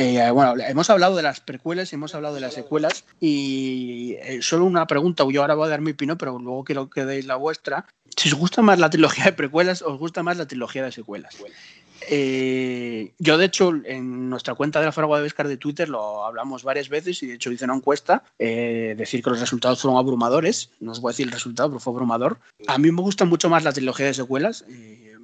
eh, 0.00 0.30
bueno, 0.30 0.54
hemos 0.62 0.88
hablado 0.90 1.16
de 1.16 1.24
las 1.24 1.40
precuelas, 1.40 1.92
hemos 1.92 2.14
hablado 2.14 2.36
de 2.36 2.40
las 2.40 2.54
secuelas 2.54 3.04
y 3.18 4.14
eh, 4.20 4.38
solo 4.42 4.64
una 4.64 4.86
pregunta, 4.86 5.24
yo 5.28 5.40
ahora 5.40 5.56
voy 5.56 5.66
a 5.66 5.70
dar 5.70 5.80
mi 5.80 5.90
opinión, 5.90 6.16
pero 6.16 6.38
luego 6.38 6.62
quiero 6.62 6.88
que 6.88 7.04
deis 7.04 7.26
la 7.26 7.34
vuestra. 7.34 7.84
Si 8.16 8.28
os 8.28 8.36
gusta 8.36 8.62
más 8.62 8.78
la 8.78 8.90
trilogía 8.90 9.24
de 9.24 9.32
precuelas, 9.32 9.82
os 9.82 9.98
gusta 9.98 10.22
más 10.22 10.36
la 10.36 10.46
trilogía 10.46 10.84
de 10.84 10.92
secuelas. 10.92 11.36
Eh, 12.08 13.12
yo, 13.18 13.38
de 13.38 13.46
hecho, 13.46 13.72
en 13.86 14.30
nuestra 14.30 14.54
cuenta 14.54 14.78
de 14.78 14.86
la 14.86 14.92
Faragua 14.92 15.16
de 15.16 15.24
Vescar 15.24 15.48
de 15.48 15.56
Twitter 15.56 15.88
lo 15.88 16.24
hablamos 16.24 16.62
varias 16.62 16.88
veces 16.88 17.20
y, 17.24 17.26
de 17.26 17.34
hecho, 17.34 17.50
hice 17.50 17.64
una 17.64 17.74
encuesta. 17.74 18.22
decir 18.38 19.20
que 19.20 19.30
los 19.30 19.40
resultados 19.40 19.82
fueron 19.82 19.98
abrumadores. 19.98 20.70
No 20.78 20.92
os 20.92 21.00
voy 21.00 21.10
a 21.10 21.12
decir 21.12 21.26
el 21.26 21.32
resultado, 21.32 21.70
pero 21.70 21.80
fue 21.80 21.92
abrumador. 21.92 22.38
A 22.68 22.78
mí 22.78 22.92
me 22.92 23.02
gusta 23.02 23.24
mucho 23.24 23.50
más 23.50 23.64
la 23.64 23.72
trilogía 23.72 24.06
de 24.06 24.14
secuelas 24.14 24.64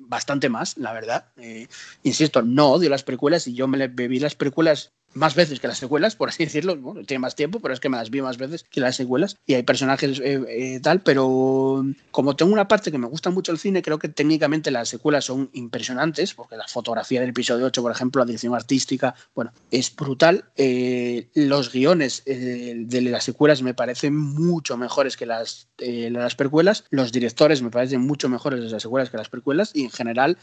bastante 0.06 0.48
más, 0.48 0.76
la 0.76 0.92
verdad. 0.92 1.26
Eh, 1.36 1.68
insisto, 2.02 2.42
no 2.42 2.70
odio 2.72 2.90
las 2.90 3.02
precuelas 3.02 3.46
y 3.46 3.54
yo 3.54 3.68
me 3.68 3.88
bebí 3.88 4.18
las 4.20 4.34
precuelas 4.34 4.92
más 5.14 5.34
veces 5.34 5.60
que 5.60 5.68
las 5.68 5.78
secuelas, 5.78 6.16
por 6.16 6.28
así 6.28 6.44
decirlo. 6.44 6.76
Bueno, 6.76 7.04
tiene 7.04 7.20
más 7.20 7.34
tiempo, 7.34 7.60
pero 7.60 7.74
es 7.74 7.80
que 7.80 7.88
me 7.88 7.96
las 7.96 8.10
vi 8.10 8.20
más 8.22 8.38
veces 8.38 8.64
que 8.64 8.80
las 8.80 8.96
secuelas. 8.96 9.36
Y 9.46 9.54
hay 9.54 9.62
personajes 9.62 10.20
eh, 10.20 10.44
eh, 10.48 10.80
tal, 10.80 11.00
pero 11.00 11.84
como 12.10 12.36
tengo 12.36 12.52
una 12.52 12.68
parte 12.68 12.90
que 12.90 12.98
me 12.98 13.06
gusta 13.06 13.30
mucho 13.30 13.52
el 13.52 13.58
cine, 13.58 13.82
creo 13.82 13.98
que 13.98 14.08
técnicamente 14.08 14.70
las 14.70 14.88
secuelas 14.88 15.24
son 15.24 15.50
impresionantes, 15.52 16.34
porque 16.34 16.56
la 16.56 16.66
fotografía 16.68 17.20
del 17.20 17.30
episodio 17.30 17.66
8, 17.66 17.82
por 17.82 17.92
ejemplo, 17.92 18.20
la 18.20 18.26
dirección 18.26 18.54
artística, 18.54 19.14
bueno, 19.34 19.52
es 19.70 19.94
brutal. 19.94 20.44
Eh, 20.56 21.28
los 21.34 21.72
guiones 21.72 22.22
de 22.24 23.00
las 23.02 23.24
secuelas 23.24 23.62
me 23.62 23.74
parecen 23.74 24.16
mucho 24.16 24.76
mejores 24.76 25.16
que 25.16 25.26
las, 25.26 25.68
las 25.78 26.34
precuelas. 26.34 26.84
Los 26.90 27.12
directores 27.12 27.62
me 27.62 27.70
parecen 27.70 28.00
mucho 28.00 28.28
mejores 28.28 28.60
de 28.60 28.70
las 28.70 28.82
secuelas 28.82 29.10
que 29.10 29.16
las 29.16 29.28
precuelas. 29.28 29.70
Y 29.74 29.84
en 29.84 29.90
general, 29.90 30.38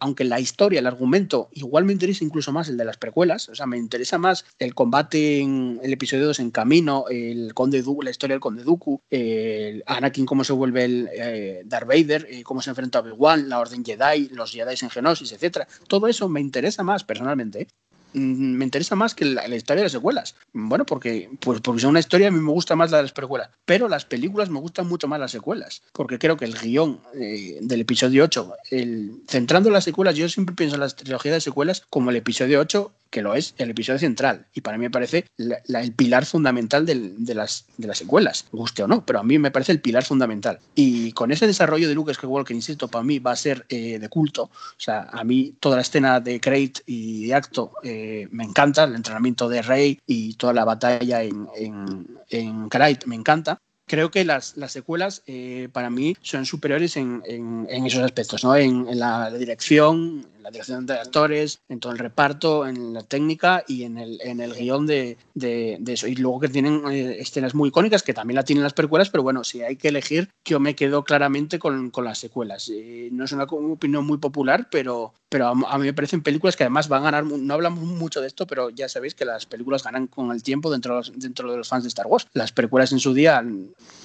aunque 0.00 0.24
la 0.24 0.40
historia, 0.40 0.80
el 0.80 0.86
argumento, 0.86 1.48
igual 1.52 1.84
me 1.84 1.92
interesa 1.92 2.24
incluso 2.24 2.52
más 2.52 2.68
el 2.68 2.76
de 2.76 2.84
las 2.84 2.96
precuelas, 2.96 3.48
o 3.48 3.54
sea, 3.54 3.66
me 3.66 3.78
interesa 3.78 4.05
más 4.14 4.44
el 4.58 4.74
combate 4.74 5.40
en 5.40 5.80
el 5.82 5.92
episodio 5.92 6.26
2 6.26 6.40
en 6.40 6.50
Camino, 6.50 7.04
el 7.10 7.52
Conde 7.54 7.82
Dooku, 7.82 8.02
la 8.02 8.10
historia 8.10 8.34
del 8.34 8.40
Conde 8.40 8.64
Dooku, 8.64 9.02
el 9.10 9.82
Anakin 9.86 10.26
cómo 10.26 10.44
se 10.44 10.52
vuelve 10.52 10.84
el 10.84 11.08
eh, 11.12 11.62
Darth 11.64 11.88
Vader, 11.88 12.26
eh, 12.30 12.42
cómo 12.42 12.62
se 12.62 12.70
enfrenta 12.70 12.98
a 12.98 13.02
Obi-Wan, 13.02 13.48
la 13.48 13.58
Orden 13.58 13.84
Jedi, 13.84 14.28
los 14.28 14.52
Jedi 14.52 14.74
en 14.80 14.90
Genosis, 14.90 15.32
etcétera. 15.32 15.66
Todo 15.88 16.06
eso 16.06 16.28
me 16.28 16.40
interesa 16.40 16.82
más 16.82 17.04
personalmente. 17.04 17.68
Mm, 18.16 18.56
me 18.56 18.64
interesa 18.64 18.96
más 18.96 19.14
que 19.14 19.26
la, 19.26 19.46
historia 19.54 19.80
de 19.80 19.84
las 19.84 19.92
secuelas. 19.92 20.34
Bueno, 20.54 20.86
porque, 20.86 21.28
pues, 21.38 21.60
porque 21.60 21.82
son 21.82 21.90
una 21.90 22.00
historia, 22.00 22.28
a 22.28 22.30
mí 22.30 22.40
me 22.40 22.50
gusta 22.50 22.74
más 22.74 22.90
la 22.90 22.96
de 22.96 23.02
las 23.04 23.12
precuelas. 23.12 23.50
Pero 23.66 23.88
las 23.90 24.06
películas 24.06 24.48
me 24.48 24.58
gustan 24.58 24.88
mucho 24.88 25.06
más 25.06 25.20
las 25.20 25.32
secuelas. 25.32 25.82
Porque 25.92 26.18
creo 26.18 26.38
que 26.38 26.46
el 26.46 26.54
guion 26.54 26.98
eh, 27.14 27.58
del 27.60 27.82
episodio 27.82 28.24
8, 28.24 28.54
el, 28.70 29.22
centrando 29.28 29.68
las 29.68 29.84
secuelas, 29.84 30.14
yo 30.14 30.28
siempre 30.30 30.54
pienso 30.54 30.76
en 30.76 30.80
las 30.80 30.96
trilogías 30.96 31.34
de 31.34 31.40
secuelas 31.42 31.84
como 31.90 32.08
el 32.10 32.16
episodio 32.16 32.58
8 32.60 32.90
que 33.10 33.22
lo 33.22 33.34
es 33.34 33.54
el 33.58 33.70
episodio 33.70 33.98
central. 33.98 34.46
Y 34.54 34.60
para 34.60 34.76
mí 34.76 34.82
me 34.82 34.90
parece 34.90 35.24
el 35.38 35.92
pilar 35.92 36.26
fundamental 36.26 36.84
de, 36.84 37.34
las, 37.34 37.64
de 37.76 37.86
las 37.86 37.98
secuelas, 37.98 38.46
guste 38.52 38.82
o 38.82 38.88
no, 38.88 39.06
pero 39.06 39.20
a 39.20 39.22
mí 39.22 39.38
me 39.38 39.50
parece 39.50 39.72
el 39.72 39.80
pilar 39.80 40.04
fundamental. 40.04 40.58
Y 40.74 41.12
con 41.12 41.32
ese 41.32 41.46
desarrollo 41.46 41.88
de 41.88 41.94
Luke 41.94 42.12
Skywalker, 42.12 42.54
insisto, 42.54 42.88
para 42.88 43.04
mí 43.04 43.18
va 43.18 43.32
a 43.32 43.36
ser 43.36 43.64
eh, 43.68 43.98
de 43.98 44.08
culto. 44.08 44.44
O 44.44 44.50
sea, 44.76 45.08
a 45.10 45.24
mí 45.24 45.54
toda 45.60 45.76
la 45.76 45.82
escena 45.82 46.20
de 46.20 46.40
Crate 46.40 46.82
y 46.86 47.28
de 47.28 47.34
Acto 47.34 47.72
eh, 47.82 48.05
me 48.30 48.44
encanta, 48.44 48.84
el 48.84 48.94
entrenamiento 48.94 49.48
de 49.48 49.62
Rey 49.62 49.98
y 50.06 50.34
toda 50.34 50.52
la 50.52 50.64
batalla 50.64 51.22
en, 51.22 51.48
en, 51.56 52.18
en 52.30 52.68
me 53.06 53.14
encanta 53.14 53.60
creo 53.86 54.10
que 54.10 54.24
las, 54.24 54.56
las 54.56 54.72
secuelas 54.72 55.22
eh, 55.26 55.68
para 55.72 55.90
mí 55.90 56.16
son 56.20 56.44
superiores 56.44 56.96
en, 56.96 57.22
en, 57.24 57.86
esos 57.86 58.02
aspectos, 58.02 58.44
¿no? 58.44 58.56
En, 58.56 58.98
la, 58.98 59.30
dirección, 59.30 60.26
la 60.46 60.52
dirección 60.52 60.86
de 60.86 60.94
actores, 60.94 61.58
en 61.68 61.80
todo 61.80 61.90
el 61.92 61.98
reparto, 61.98 62.68
en 62.68 62.94
la 62.94 63.02
técnica 63.02 63.64
y 63.66 63.82
en 63.82 63.98
el, 63.98 64.20
en 64.22 64.40
el 64.40 64.54
guion 64.54 64.86
de, 64.86 65.18
de, 65.34 65.76
de 65.80 65.92
eso. 65.92 66.06
Y 66.06 66.14
luego 66.14 66.38
que 66.38 66.48
tienen 66.48 66.82
eh, 66.88 67.16
escenas 67.18 67.52
muy 67.52 67.70
icónicas, 67.70 68.04
que 68.04 68.14
también 68.14 68.36
la 68.36 68.44
tienen 68.44 68.62
las 68.62 68.72
precuelas, 68.72 69.10
pero 69.10 69.24
bueno, 69.24 69.42
si 69.42 69.62
hay 69.62 69.74
que 69.74 69.88
elegir, 69.88 70.30
yo 70.44 70.60
me 70.60 70.76
quedo 70.76 71.02
claramente 71.02 71.58
con, 71.58 71.90
con 71.90 72.04
las 72.04 72.18
secuelas. 72.18 72.70
Eh, 72.72 73.08
no 73.10 73.24
es 73.24 73.32
una 73.32 73.42
opinión 73.42 74.06
muy 74.06 74.18
popular, 74.18 74.68
pero, 74.70 75.14
pero 75.28 75.48
a, 75.48 75.78
mí 75.78 75.84
me 75.84 75.92
parecen 75.92 76.22
películas 76.22 76.54
que 76.54 76.62
además 76.62 76.86
van 76.86 77.02
a 77.02 77.10
ganar, 77.10 77.24
no 77.24 77.54
hablamos 77.54 77.82
mucho 77.82 78.20
de 78.20 78.28
esto, 78.28 78.46
pero 78.46 78.70
ya 78.70 78.88
sabéis 78.88 79.16
que 79.16 79.24
las 79.24 79.46
películas 79.46 79.82
ganan 79.82 80.06
con 80.06 80.30
el 80.30 80.44
tiempo 80.44 80.70
dentro 80.70 80.94
de 80.94 80.98
los, 81.00 81.12
dentro 81.18 81.50
de 81.50 81.56
los 81.56 81.68
fans 81.68 81.82
de 81.82 81.88
Star 81.88 82.06
Wars. 82.06 82.28
Las 82.34 82.52
precuelas 82.52 82.92
en 82.92 83.00
su 83.00 83.12
día 83.14 83.44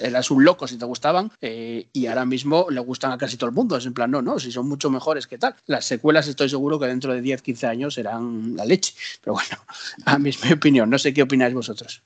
eras 0.00 0.28
un 0.32 0.44
loco 0.44 0.66
si 0.66 0.76
te 0.76 0.86
gustaban 0.86 1.30
eh, 1.40 1.86
y 1.92 2.06
ahora 2.06 2.24
mismo 2.24 2.66
le 2.68 2.80
gustan 2.80 3.12
a 3.12 3.18
casi 3.18 3.36
todo 3.36 3.48
el 3.48 3.54
mundo. 3.54 3.76
Es 3.76 3.86
en 3.86 3.94
plan, 3.94 4.10
no, 4.10 4.22
no, 4.22 4.40
si 4.40 4.50
son 4.50 4.68
mucho 4.68 4.90
mejores 4.90 5.28
que 5.28 5.38
tal. 5.38 5.54
Las 5.66 5.84
secuelas 5.84 6.26
estoy 6.32 6.48
seguro 6.48 6.78
que 6.78 6.86
dentro 6.86 7.14
de 7.14 7.20
10, 7.20 7.42
15 7.42 7.66
años 7.66 7.94
serán 7.94 8.56
la 8.56 8.64
leche. 8.64 8.94
Pero 9.22 9.34
bueno, 9.34 9.56
a 10.04 10.18
mí 10.18 10.30
es 10.30 10.44
mi 10.44 10.52
opinión. 10.52 10.90
No 10.90 10.98
sé 10.98 11.14
qué 11.14 11.22
opináis 11.22 11.54
vosotros. 11.54 12.02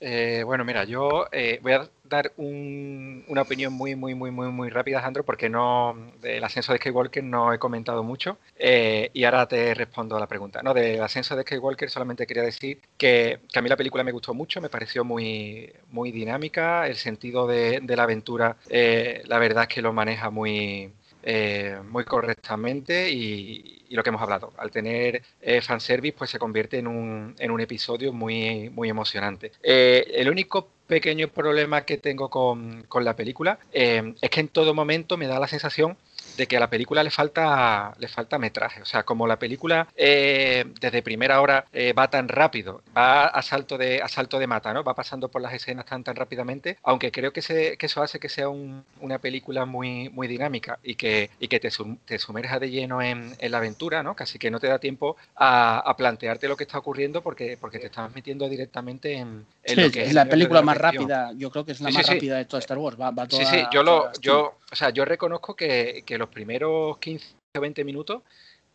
Eh, 0.00 0.42
bueno, 0.46 0.64
mira, 0.64 0.84
yo 0.84 1.26
eh, 1.30 1.60
voy 1.62 1.72
a 1.72 1.88
dar 2.04 2.32
un, 2.38 3.22
una 3.28 3.42
opinión 3.42 3.74
muy, 3.74 3.94
muy, 3.94 4.14
muy, 4.14 4.30
muy, 4.30 4.48
muy 4.48 4.70
rápida, 4.70 4.96
Alejandro, 4.96 5.24
porque 5.24 5.50
no 5.50 5.94
del 6.22 6.42
ascenso 6.42 6.72
de 6.72 6.78
Skywalker 6.78 7.22
no 7.22 7.52
he 7.52 7.58
comentado 7.58 8.02
mucho 8.02 8.38
eh, 8.56 9.10
y 9.12 9.24
ahora 9.24 9.46
te 9.46 9.74
respondo 9.74 10.16
a 10.16 10.20
la 10.20 10.26
pregunta. 10.26 10.62
No, 10.62 10.72
del 10.72 11.02
ascenso 11.02 11.36
de 11.36 11.42
Skywalker 11.42 11.90
solamente 11.90 12.26
quería 12.26 12.42
decir 12.42 12.80
que, 12.96 13.40
a 13.54 13.60
mí 13.60 13.68
la 13.68 13.76
película 13.76 14.02
me 14.02 14.10
gustó 14.10 14.32
mucho, 14.32 14.62
me 14.62 14.70
pareció 14.70 15.04
muy, 15.04 15.70
muy 15.90 16.10
dinámica, 16.12 16.86
el 16.88 16.96
sentido 16.96 17.46
de, 17.46 17.82
la 17.86 18.04
aventura, 18.04 18.56
la 18.70 19.38
verdad 19.38 19.64
es 19.64 19.68
que 19.68 19.82
lo 19.82 19.92
maneja 19.92 20.30
muy, 20.30 20.92
eh, 21.22 21.78
muy 21.88 22.04
correctamente 22.04 23.10
y, 23.10 23.76
lo 23.90 24.04
que 24.04 24.10
hemos 24.10 24.22
hablado. 24.22 24.52
Al 24.56 24.70
tener 24.70 25.20
eh, 25.42 25.60
fanservice, 25.60 26.16
pues 26.16 26.30
se 26.30 26.38
convierte 26.38 26.78
en 26.78 26.86
un, 26.86 27.34
en 27.38 27.50
un 27.50 27.60
episodio 27.60 28.12
muy, 28.12 28.70
muy 28.70 28.88
emocionante. 28.88 29.50
Eh, 29.64 30.12
el 30.14 30.30
único 30.30 30.68
pequeño 30.90 31.28
problema 31.28 31.82
que 31.82 31.96
tengo 31.98 32.28
con, 32.30 32.82
con 32.88 33.04
la 33.04 33.14
película 33.14 33.58
eh, 33.72 34.14
es 34.20 34.30
que 34.30 34.40
en 34.40 34.48
todo 34.48 34.74
momento 34.74 35.16
me 35.16 35.26
da 35.28 35.38
la 35.38 35.46
sensación 35.46 35.96
de 36.36 36.46
que 36.46 36.56
a 36.56 36.60
la 36.60 36.70
película 36.70 37.02
le 37.02 37.10
falta, 37.10 37.94
le 37.98 38.08
falta 38.08 38.38
metraje. 38.38 38.82
O 38.82 38.86
sea, 38.86 39.02
como 39.02 39.26
la 39.26 39.38
película 39.38 39.88
eh, 39.96 40.64
desde 40.80 41.02
primera 41.02 41.40
hora 41.40 41.66
eh, 41.72 41.92
va 41.92 42.08
tan 42.08 42.28
rápido, 42.28 42.82
va 42.96 43.26
a 43.26 43.42
salto, 43.42 43.78
de, 43.78 44.02
a 44.02 44.08
salto 44.08 44.38
de 44.38 44.46
mata, 44.46 44.72
¿no? 44.72 44.84
Va 44.84 44.94
pasando 44.94 45.28
por 45.28 45.42
las 45.42 45.52
escenas 45.52 45.86
tan 45.86 46.04
tan 46.04 46.16
rápidamente, 46.16 46.78
aunque 46.82 47.10
creo 47.10 47.32
que, 47.32 47.42
se, 47.42 47.76
que 47.76 47.86
eso 47.86 48.02
hace 48.02 48.18
que 48.18 48.28
sea 48.28 48.48
una 48.48 49.18
película 49.18 49.64
muy, 49.64 50.08
muy 50.10 50.28
dinámica 50.28 50.78
y 50.82 50.94
que, 50.94 51.30
y 51.38 51.48
que 51.48 51.60
te, 51.60 51.70
te 52.04 52.18
sumerja 52.18 52.58
de 52.58 52.70
lleno 52.70 53.02
en, 53.02 53.34
en, 53.38 53.50
la 53.50 53.58
aventura, 53.58 54.02
¿no? 54.02 54.14
Casi 54.14 54.38
que 54.38 54.50
no 54.50 54.60
te 54.60 54.68
da 54.68 54.78
tiempo 54.78 55.16
a, 55.36 55.78
a, 55.78 55.96
plantearte 55.96 56.48
lo 56.48 56.56
que 56.56 56.64
está 56.64 56.78
ocurriendo 56.78 57.22
porque, 57.22 57.56
porque 57.60 57.78
te 57.78 57.86
estás 57.86 58.14
metiendo 58.14 58.48
directamente 58.48 59.14
en, 59.14 59.44
en 59.64 59.82
lo 59.82 59.90
que 59.90 60.04
es, 60.04 60.14
la 60.14 60.26
película 60.26 60.62
más 60.62 60.76
rápida, 60.76 61.32
yo 61.36 61.50
creo 61.50 61.64
que 61.64 61.72
es 61.72 61.80
la 61.80 61.90
más 61.90 62.06
rápida 62.06 62.36
de 62.36 62.44
toda 62.44 62.60
Star 62.60 62.78
Wars. 62.78 62.98
Va, 63.00 63.10
va 63.10 63.26
sí, 63.28 63.44
sí, 63.44 63.62
yo, 63.72 63.82
lo, 63.82 64.12
yo, 64.20 64.58
o 64.70 64.76
sea, 64.76 64.90
yo 64.90 65.04
reconozco 65.04 65.54
que, 65.54 66.02
que 66.06 66.18
los 66.20 66.28
primeros 66.28 66.98
15 66.98 67.34
o 67.56 67.60
20 67.60 67.84
minutos 67.84 68.22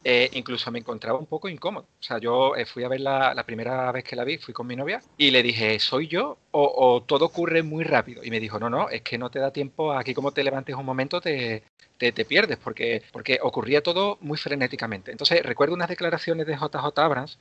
eh, 0.07 0.30
incluso 0.33 0.69
me 0.72 0.77
encontraba 0.77 1.17
un 1.17 1.25
poco 1.25 1.49
incómodo. 1.49 1.88
O 1.99 2.03
sea, 2.03 2.19
yo 2.19 2.56
eh, 2.56 2.67
fui 2.67 2.83
a 2.83 2.88
ver 2.88 3.01
la, 3.01 3.43
primera 3.43 3.91
vez 3.91 4.03
que 4.03 4.15
la 4.15 4.24
vi, 4.24 4.38
fui 4.38 4.53
con 4.53 4.67
mi 4.67 4.75
novia 4.75 5.01
y 5.17 5.32
le 5.32 5.41
dije, 5.41 5.80
¿soy 5.80 6.07
yo 6.07 6.38
o, 6.51 6.74
o, 6.77 7.01
todo 7.01 7.25
ocurre 7.25 7.64
muy 7.64 7.83
rápido? 7.83 8.24
Y 8.24 8.30
me 8.30 8.40
dijo, 8.40 8.59
no, 8.59 8.69
no, 8.69 8.88
es 8.90 9.01
que 9.01 9.17
no 9.17 9.32
te 9.32 9.40
da 9.40 9.51
tiempo, 9.51 9.93
aquí 9.93 10.14
como 10.14 10.32
te 10.32 10.43
levantes 10.43 10.75
un 10.75 10.85
momento 10.85 11.19
te, 11.22 11.64
te, 11.98 12.11
te 12.11 12.24
pierdes, 12.24 12.59
porque, 12.59 13.01
porque 13.11 13.40
ocurría 13.41 13.82
todo 13.82 14.19
muy 14.22 14.38
frenéticamente. 14.38 15.11
Entonces, 15.11 15.41
recuerdo 15.41 15.74
unas 15.74 15.90
declaraciones 15.90 16.45
de 16.45 16.56
JJ 16.56 16.99
Abrams 16.99 17.40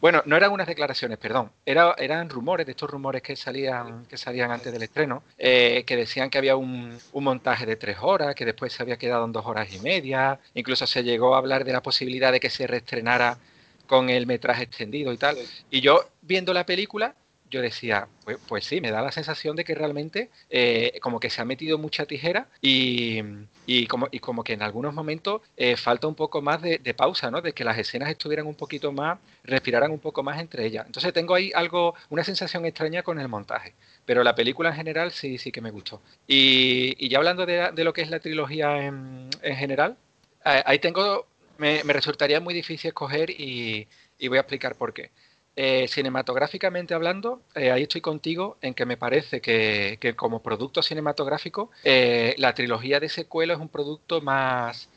bueno, 0.00 0.22
no 0.26 0.36
eran 0.36 0.52
unas 0.52 0.66
declaraciones, 0.66 1.18
perdón, 1.18 1.50
Era, 1.64 1.94
eran 1.98 2.28
rumores, 2.28 2.66
de 2.66 2.72
estos 2.72 2.90
rumores 2.90 3.22
que 3.22 3.36
salían, 3.36 4.06
que 4.06 4.16
salían 4.16 4.50
antes 4.50 4.72
del 4.72 4.82
estreno, 4.82 5.22
eh, 5.38 5.84
que 5.86 5.96
decían 5.96 6.30
que 6.30 6.38
había 6.38 6.56
un, 6.56 6.98
un, 7.12 7.24
montaje 7.24 7.66
de 7.66 7.76
tres 7.76 7.98
horas, 8.00 8.34
que 8.34 8.44
después 8.44 8.72
se 8.72 8.82
había 8.82 8.96
quedado 8.96 9.24
en 9.24 9.32
dos 9.32 9.46
horas 9.46 9.72
y 9.72 9.78
media, 9.80 10.38
incluso 10.54 10.86
se 10.86 11.02
llegó 11.02 11.34
a 11.34 11.38
hablar 11.38 11.64
de 11.64 11.72
la 11.72 11.82
posibilidad 11.82 12.30
de 12.30 12.40
que 12.40 12.50
se 12.50 12.66
reestrenara 12.66 13.38
con 13.86 14.10
el 14.10 14.26
metraje 14.26 14.64
extendido 14.64 15.12
y 15.12 15.16
tal. 15.16 15.36
Y 15.70 15.80
yo, 15.80 16.08
viendo 16.22 16.52
la 16.52 16.66
película, 16.66 17.14
yo 17.50 17.62
decía, 17.62 18.08
pues, 18.24 18.38
pues, 18.48 18.64
sí, 18.64 18.80
me 18.80 18.90
da 18.90 19.02
la 19.02 19.12
sensación 19.12 19.56
de 19.56 19.64
que 19.64 19.74
realmente 19.74 20.30
eh, 20.50 20.98
como 21.00 21.20
que 21.20 21.30
se 21.30 21.40
ha 21.40 21.44
metido 21.44 21.78
mucha 21.78 22.06
tijera 22.06 22.48
y, 22.60 23.86
como, 23.88 24.08
y 24.10 24.18
como 24.18 24.42
que 24.44 24.54
en 24.54 24.62
algunos 24.62 24.94
momentos 24.94 25.42
eh, 25.56 25.76
falta 25.76 26.06
un 26.06 26.14
poco 26.14 26.42
más 26.42 26.60
de, 26.62 26.78
pausa, 26.94 27.30
¿no? 27.30 27.42
De 27.42 27.52
que 27.52 27.64
las 27.64 27.78
escenas 27.78 28.10
estuvieran 28.10 28.46
un 28.46 28.54
poquito 28.54 28.92
más, 28.92 29.18
respiraran 29.44 29.90
un 29.90 29.98
poco 29.98 30.22
más 30.22 30.40
entre 30.40 30.66
ellas. 30.66 30.86
Entonces 30.86 31.12
tengo 31.12 31.34
ahí 31.34 31.52
algo, 31.54 31.94
una 32.10 32.24
sensación 32.24 32.64
extraña 32.64 33.02
con 33.02 33.20
el 33.20 33.28
montaje. 33.28 33.74
Pero 34.04 34.22
la 34.24 34.34
película 34.34 34.70
en 34.70 34.76
general 34.76 35.12
sí, 35.12 35.38
sí 35.38 35.52
que 35.52 35.60
me 35.60 35.70
gustó. 35.70 36.00
Y, 36.26 37.08
ya 37.08 37.18
hablando 37.18 37.46
de, 37.46 37.84
lo 37.84 37.92
que 37.92 38.02
es 38.02 38.10
la 38.10 38.20
trilogía 38.20 38.84
en, 38.84 39.28
en 39.42 39.56
general, 39.56 39.96
ahí 40.44 40.78
tengo, 40.78 41.26
me, 41.58 41.82
resultaría 41.84 42.40
muy 42.40 42.54
difícil 42.54 42.88
escoger 42.88 43.30
y 43.30 43.86
voy 44.28 44.38
a 44.38 44.40
explicar 44.40 44.76
por 44.76 44.92
qué. 44.92 45.10
Eh, 45.58 45.88
cinematográficamente 45.88 46.92
hablando, 46.92 47.40
eh, 47.54 47.70
ahí 47.70 47.84
estoy 47.84 48.02
contigo 48.02 48.58
en 48.60 48.74
que 48.74 48.84
me 48.84 48.98
parece 48.98 49.40
que, 49.40 49.96
que 49.98 50.14
como 50.14 50.42
producto 50.42 50.82
cinematográfico, 50.82 51.70
eh, 51.82 52.34
la 52.36 52.52
trilogía 52.52 53.00
de 53.00 53.08
secuela 53.08 53.54
es 53.54 53.58
un 53.58 53.70
producto 53.70 54.20
más, 54.20 54.90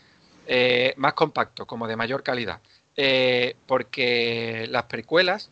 más 0.98 1.14
compacto, 1.14 1.66
como 1.66 1.88
de 1.88 1.96
mayor 1.96 2.24
calidad. 2.24 2.60
Porque 3.68 4.66
las 4.70 4.84
precuelas 4.84 5.50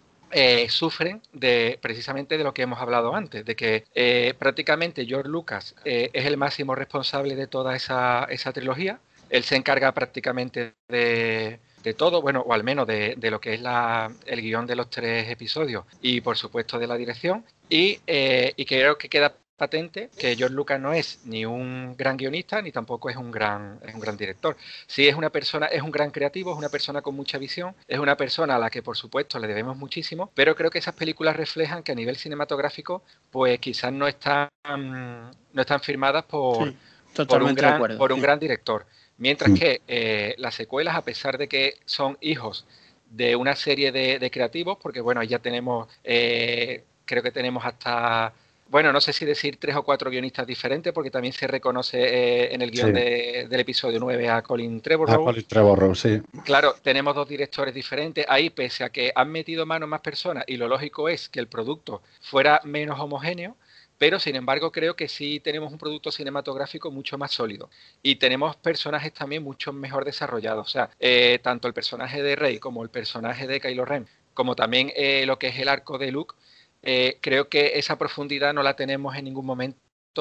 sufren 0.67 1.21
de 1.31 1.79
precisamente 1.81 2.37
de 2.37 2.43
lo 2.43 2.53
que 2.53 2.63
hemos 2.63 2.79
hablado 2.81 3.15
antes, 3.15 3.45
de 3.45 3.55
que 3.55 4.35
prácticamente 4.37 5.05
George 5.05 5.29
Lucas 5.29 5.75
es 5.85 6.25
el 6.25 6.35
máximo 6.35 6.75
responsable 6.75 7.35
de 7.35 7.47
toda 7.47 7.75
esa, 7.75 8.25
esa 8.25 8.51
trilogía. 8.51 8.99
Él 9.29 9.43
se 9.43 9.55
encarga 9.55 9.93
prácticamente 9.93 10.73
de, 10.89 11.59
de 11.87 11.93
todo, 11.93 12.21
bueno, 12.21 12.43
o 12.45 12.53
al 12.53 12.65
menos 12.65 12.85
de, 12.85 13.15
de 13.15 13.31
lo 13.31 13.39
que 13.39 13.53
es 13.53 13.61
la, 13.61 14.11
el 14.25 14.41
guion 14.41 14.67
de 14.67 14.75
los 14.75 14.89
tres 14.89 15.29
episodios 15.29 15.85
y 16.01 16.19
por 16.19 16.35
supuesto 16.37 16.77
de 16.77 16.85
la 16.85 16.97
dirección. 16.97 17.45
Y, 17.69 17.99
eh, 18.05 18.53
y 18.57 18.65
creo 18.65 18.97
que 18.97 19.07
queda 19.07 19.33
patente 19.55 20.09
que 20.19 20.35
George 20.35 20.53
Lucas 20.53 20.79
no 20.79 20.93
es 20.93 21.21
ni 21.25 21.45
un 21.45 21.95
gran 21.97 22.17
guionista 22.17 22.61
ni 22.61 22.71
tampoco 22.71 23.09
es 23.09 23.15
un 23.15 23.31
gran, 23.31 23.79
es 23.87 23.95
un 23.95 24.01
gran 24.01 24.17
director. 24.17 24.57
Sí 24.85 25.07
es 25.07 25.15
una 25.15 25.29
persona, 25.29 25.67
es 25.67 25.81
un 25.81 25.91
gran 25.91 26.11
creativo, 26.11 26.51
es 26.51 26.57
una 26.57 26.69
persona 26.69 27.01
con 27.01 27.15
mucha 27.15 27.37
visión, 27.37 27.73
es 27.87 27.99
una 27.99 28.17
persona 28.17 28.57
a 28.57 28.59
la 28.59 28.69
que 28.69 28.83
por 28.83 28.97
supuesto 28.97 29.39
le 29.39 29.47
debemos 29.47 29.77
muchísimo, 29.77 30.29
pero 30.35 30.55
creo 30.55 30.69
que 30.69 30.79
esas 30.79 30.93
películas 30.93 31.37
reflejan 31.37 31.83
que 31.83 31.93
a 31.93 31.95
nivel 31.95 32.17
cinematográfico 32.17 33.01
pues 33.31 33.59
quizás 33.59 33.93
no 33.93 34.07
están, 34.07 34.49
no 34.63 35.61
están 35.61 35.79
firmadas 35.79 36.25
por, 36.25 36.67
sí, 36.67 37.25
por 37.25 37.41
un, 37.41 37.55
gran, 37.55 37.75
acuerdo, 37.75 37.97
por 37.97 38.11
un 38.11 38.19
sí. 38.19 38.23
gran 38.23 38.39
director. 38.39 38.85
Mientras 39.17 39.57
que 39.57 39.81
eh, 39.87 40.35
las 40.37 40.55
secuelas, 40.55 40.95
a 40.95 41.01
pesar 41.03 41.37
de 41.37 41.47
que 41.47 41.75
son 41.85 42.17
hijos 42.21 42.65
de 43.09 43.35
una 43.35 43.55
serie 43.55 43.91
de, 43.91 44.19
de 44.19 44.31
creativos, 44.31 44.77
porque 44.81 45.01
bueno, 45.01 45.23
ya 45.23 45.39
tenemos, 45.39 45.87
eh, 46.03 46.83
creo 47.05 47.23
que 47.23 47.31
tenemos 47.31 47.65
hasta, 47.65 48.33
bueno, 48.69 48.91
no 48.91 48.99
sé 48.99 49.13
si 49.13 49.25
decir 49.25 49.57
tres 49.59 49.75
o 49.75 49.83
cuatro 49.83 50.11
guionistas 50.11 50.45
diferentes, 50.45 50.93
porque 50.93 51.09
también 51.09 51.33
se 51.33 51.47
reconoce 51.47 51.97
eh, 51.99 52.53
en 52.53 52.61
el 52.61 52.69
guion 52.69 52.87
sí. 52.87 52.93
de, 52.93 53.47
del 53.49 53.59
episodio 53.59 53.99
9 53.99 54.29
a 54.29 54.41
Colin 54.41 54.81
Trevorrow. 54.81 55.21
A 55.21 55.25
Colin 55.25 55.45
Trevorrow, 55.45 55.95
sí. 55.95 56.21
Claro, 56.43 56.75
tenemos 56.83 57.15
dos 57.15 57.27
directores 57.27 57.73
diferentes. 57.73 58.25
Ahí, 58.27 58.49
pese 58.49 58.83
a 58.83 58.89
que 58.89 59.11
han 59.15 59.31
metido 59.31 59.65
mano 59.65 59.87
más 59.87 60.01
personas, 60.01 60.43
y 60.47 60.57
lo 60.57 60.67
lógico 60.67 61.07
es 61.09 61.29
que 61.29 61.39
el 61.39 61.47
producto 61.47 62.01
fuera 62.21 62.61
menos 62.65 62.99
homogéneo, 62.99 63.55
pero 63.97 64.19
sin 64.19 64.35
embargo 64.35 64.71
creo 64.71 64.95
que 64.95 65.07
sí 65.07 65.39
tenemos 65.39 65.71
un 65.71 65.77
producto 65.77 66.11
cinematográfico 66.11 66.91
mucho 66.91 67.17
más 67.17 67.31
sólido 67.31 67.69
y 68.03 68.15
tenemos 68.15 68.55
personajes 68.57 69.13
también 69.13 69.43
mucho 69.43 69.73
mejor 69.73 70.05
desarrollados. 70.05 70.67
O 70.67 70.69
sea, 70.69 70.89
eh, 70.99 71.39
tanto 71.41 71.67
el 71.67 71.73
personaje 71.73 72.21
de 72.21 72.35
Rey 72.35 72.59
como 72.59 72.83
el 72.83 72.89
personaje 72.89 73.47
de 73.47 73.59
Kylo 73.59 73.85
Ren, 73.85 74.07
como 74.33 74.55
también 74.55 74.91
eh, 74.95 75.25
lo 75.25 75.39
que 75.39 75.47
es 75.47 75.59
el 75.59 75.69
arco 75.69 75.97
de 75.97 76.11
Luke, 76.11 76.35
eh, 76.83 77.17
creo 77.21 77.49
que 77.49 77.79
esa 77.79 77.97
profundidad 77.97 78.53
no 78.53 78.63
la 78.63 78.75
tenemos 78.75 79.15
en 79.15 79.25
ningún 79.25 79.45
momento 79.45 79.79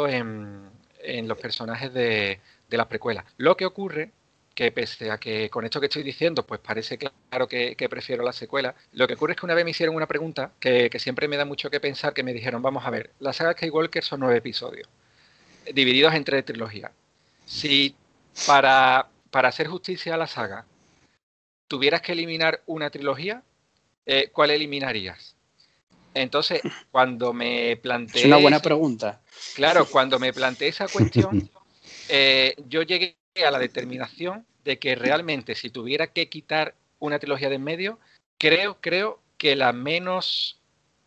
en, 0.08 0.70
los 1.28 1.38
personajes 1.38 1.92
de, 1.94 2.40
de 2.68 2.76
las 2.76 2.86
precuelas. 2.86 3.24
Lo 3.36 3.56
que 3.56 3.66
ocurre 3.66 4.10
que 4.56 4.72
pese 4.72 5.10
a 5.10 5.18
que 5.18 5.50
con 5.50 5.66
esto 5.66 5.80
que 5.80 5.86
estoy 5.86 6.02
diciendo, 6.02 6.46
pues 6.46 6.60
parece 6.60 6.96
claro 6.96 7.46
que, 7.46 7.76
que, 7.76 7.90
prefiero 7.90 8.24
la 8.24 8.32
secuela, 8.32 8.74
lo 8.92 9.06
que 9.06 9.12
ocurre 9.12 9.34
es 9.34 9.38
que 9.38 9.44
una 9.44 9.54
vez 9.54 9.66
me 9.66 9.72
hicieron 9.72 9.94
una 9.94 10.06
pregunta 10.06 10.52
que, 10.58 10.88
que, 10.88 10.98
siempre 10.98 11.28
me 11.28 11.36
da 11.36 11.44
mucho 11.44 11.68
que 11.68 11.78
pensar, 11.78 12.14
que 12.14 12.22
me 12.22 12.32
dijeron, 12.32 12.62
vamos 12.62 12.86
a 12.86 12.90
ver, 12.90 13.10
la 13.20 13.34
saga 13.34 13.52
Skywalker 13.52 14.02
son 14.02 14.20
nueve 14.20 14.38
episodios, 14.38 14.88
divididos 15.74 16.14
entre 16.14 16.42
trilogías. 16.42 16.90
Si 17.44 17.94
para, 18.46 19.08
para 19.30 19.50
hacer 19.50 19.66
justicia 19.66 20.14
a 20.14 20.16
la 20.16 20.26
saga 20.26 20.64
tuvieras 21.68 22.00
que 22.00 22.12
eliminar 22.12 22.62
una 22.64 22.88
trilogía, 22.88 23.42
eh, 24.06 24.30
¿cuál 24.32 24.52
eliminarías? 24.52 25.36
Entonces, 26.14 26.62
cuando 26.90 27.34
me 27.34 27.76
planteé... 27.76 28.22
Es 28.22 28.26
una 28.26 28.38
buena 28.38 28.62
pregunta. 28.62 29.20
Claro, 29.54 29.84
cuando 29.84 30.18
me 30.18 30.32
planteé 30.32 30.68
esa 30.68 30.88
cuestión, 30.88 31.50
eh, 32.08 32.54
yo 32.68 32.80
llegué 32.80 33.16
a 33.44 33.50
la 33.50 33.58
determinación 33.58 34.46
de 34.64 34.78
que 34.78 34.94
realmente 34.94 35.54
si 35.54 35.70
tuviera 35.70 36.08
que 36.08 36.28
quitar 36.28 36.74
una 36.98 37.18
trilogía 37.18 37.48
de 37.48 37.56
en 37.56 37.64
medio, 37.64 37.98
creo, 38.38 38.78
creo 38.80 39.20
que 39.38 39.56
la 39.56 39.72
menos 39.72 40.60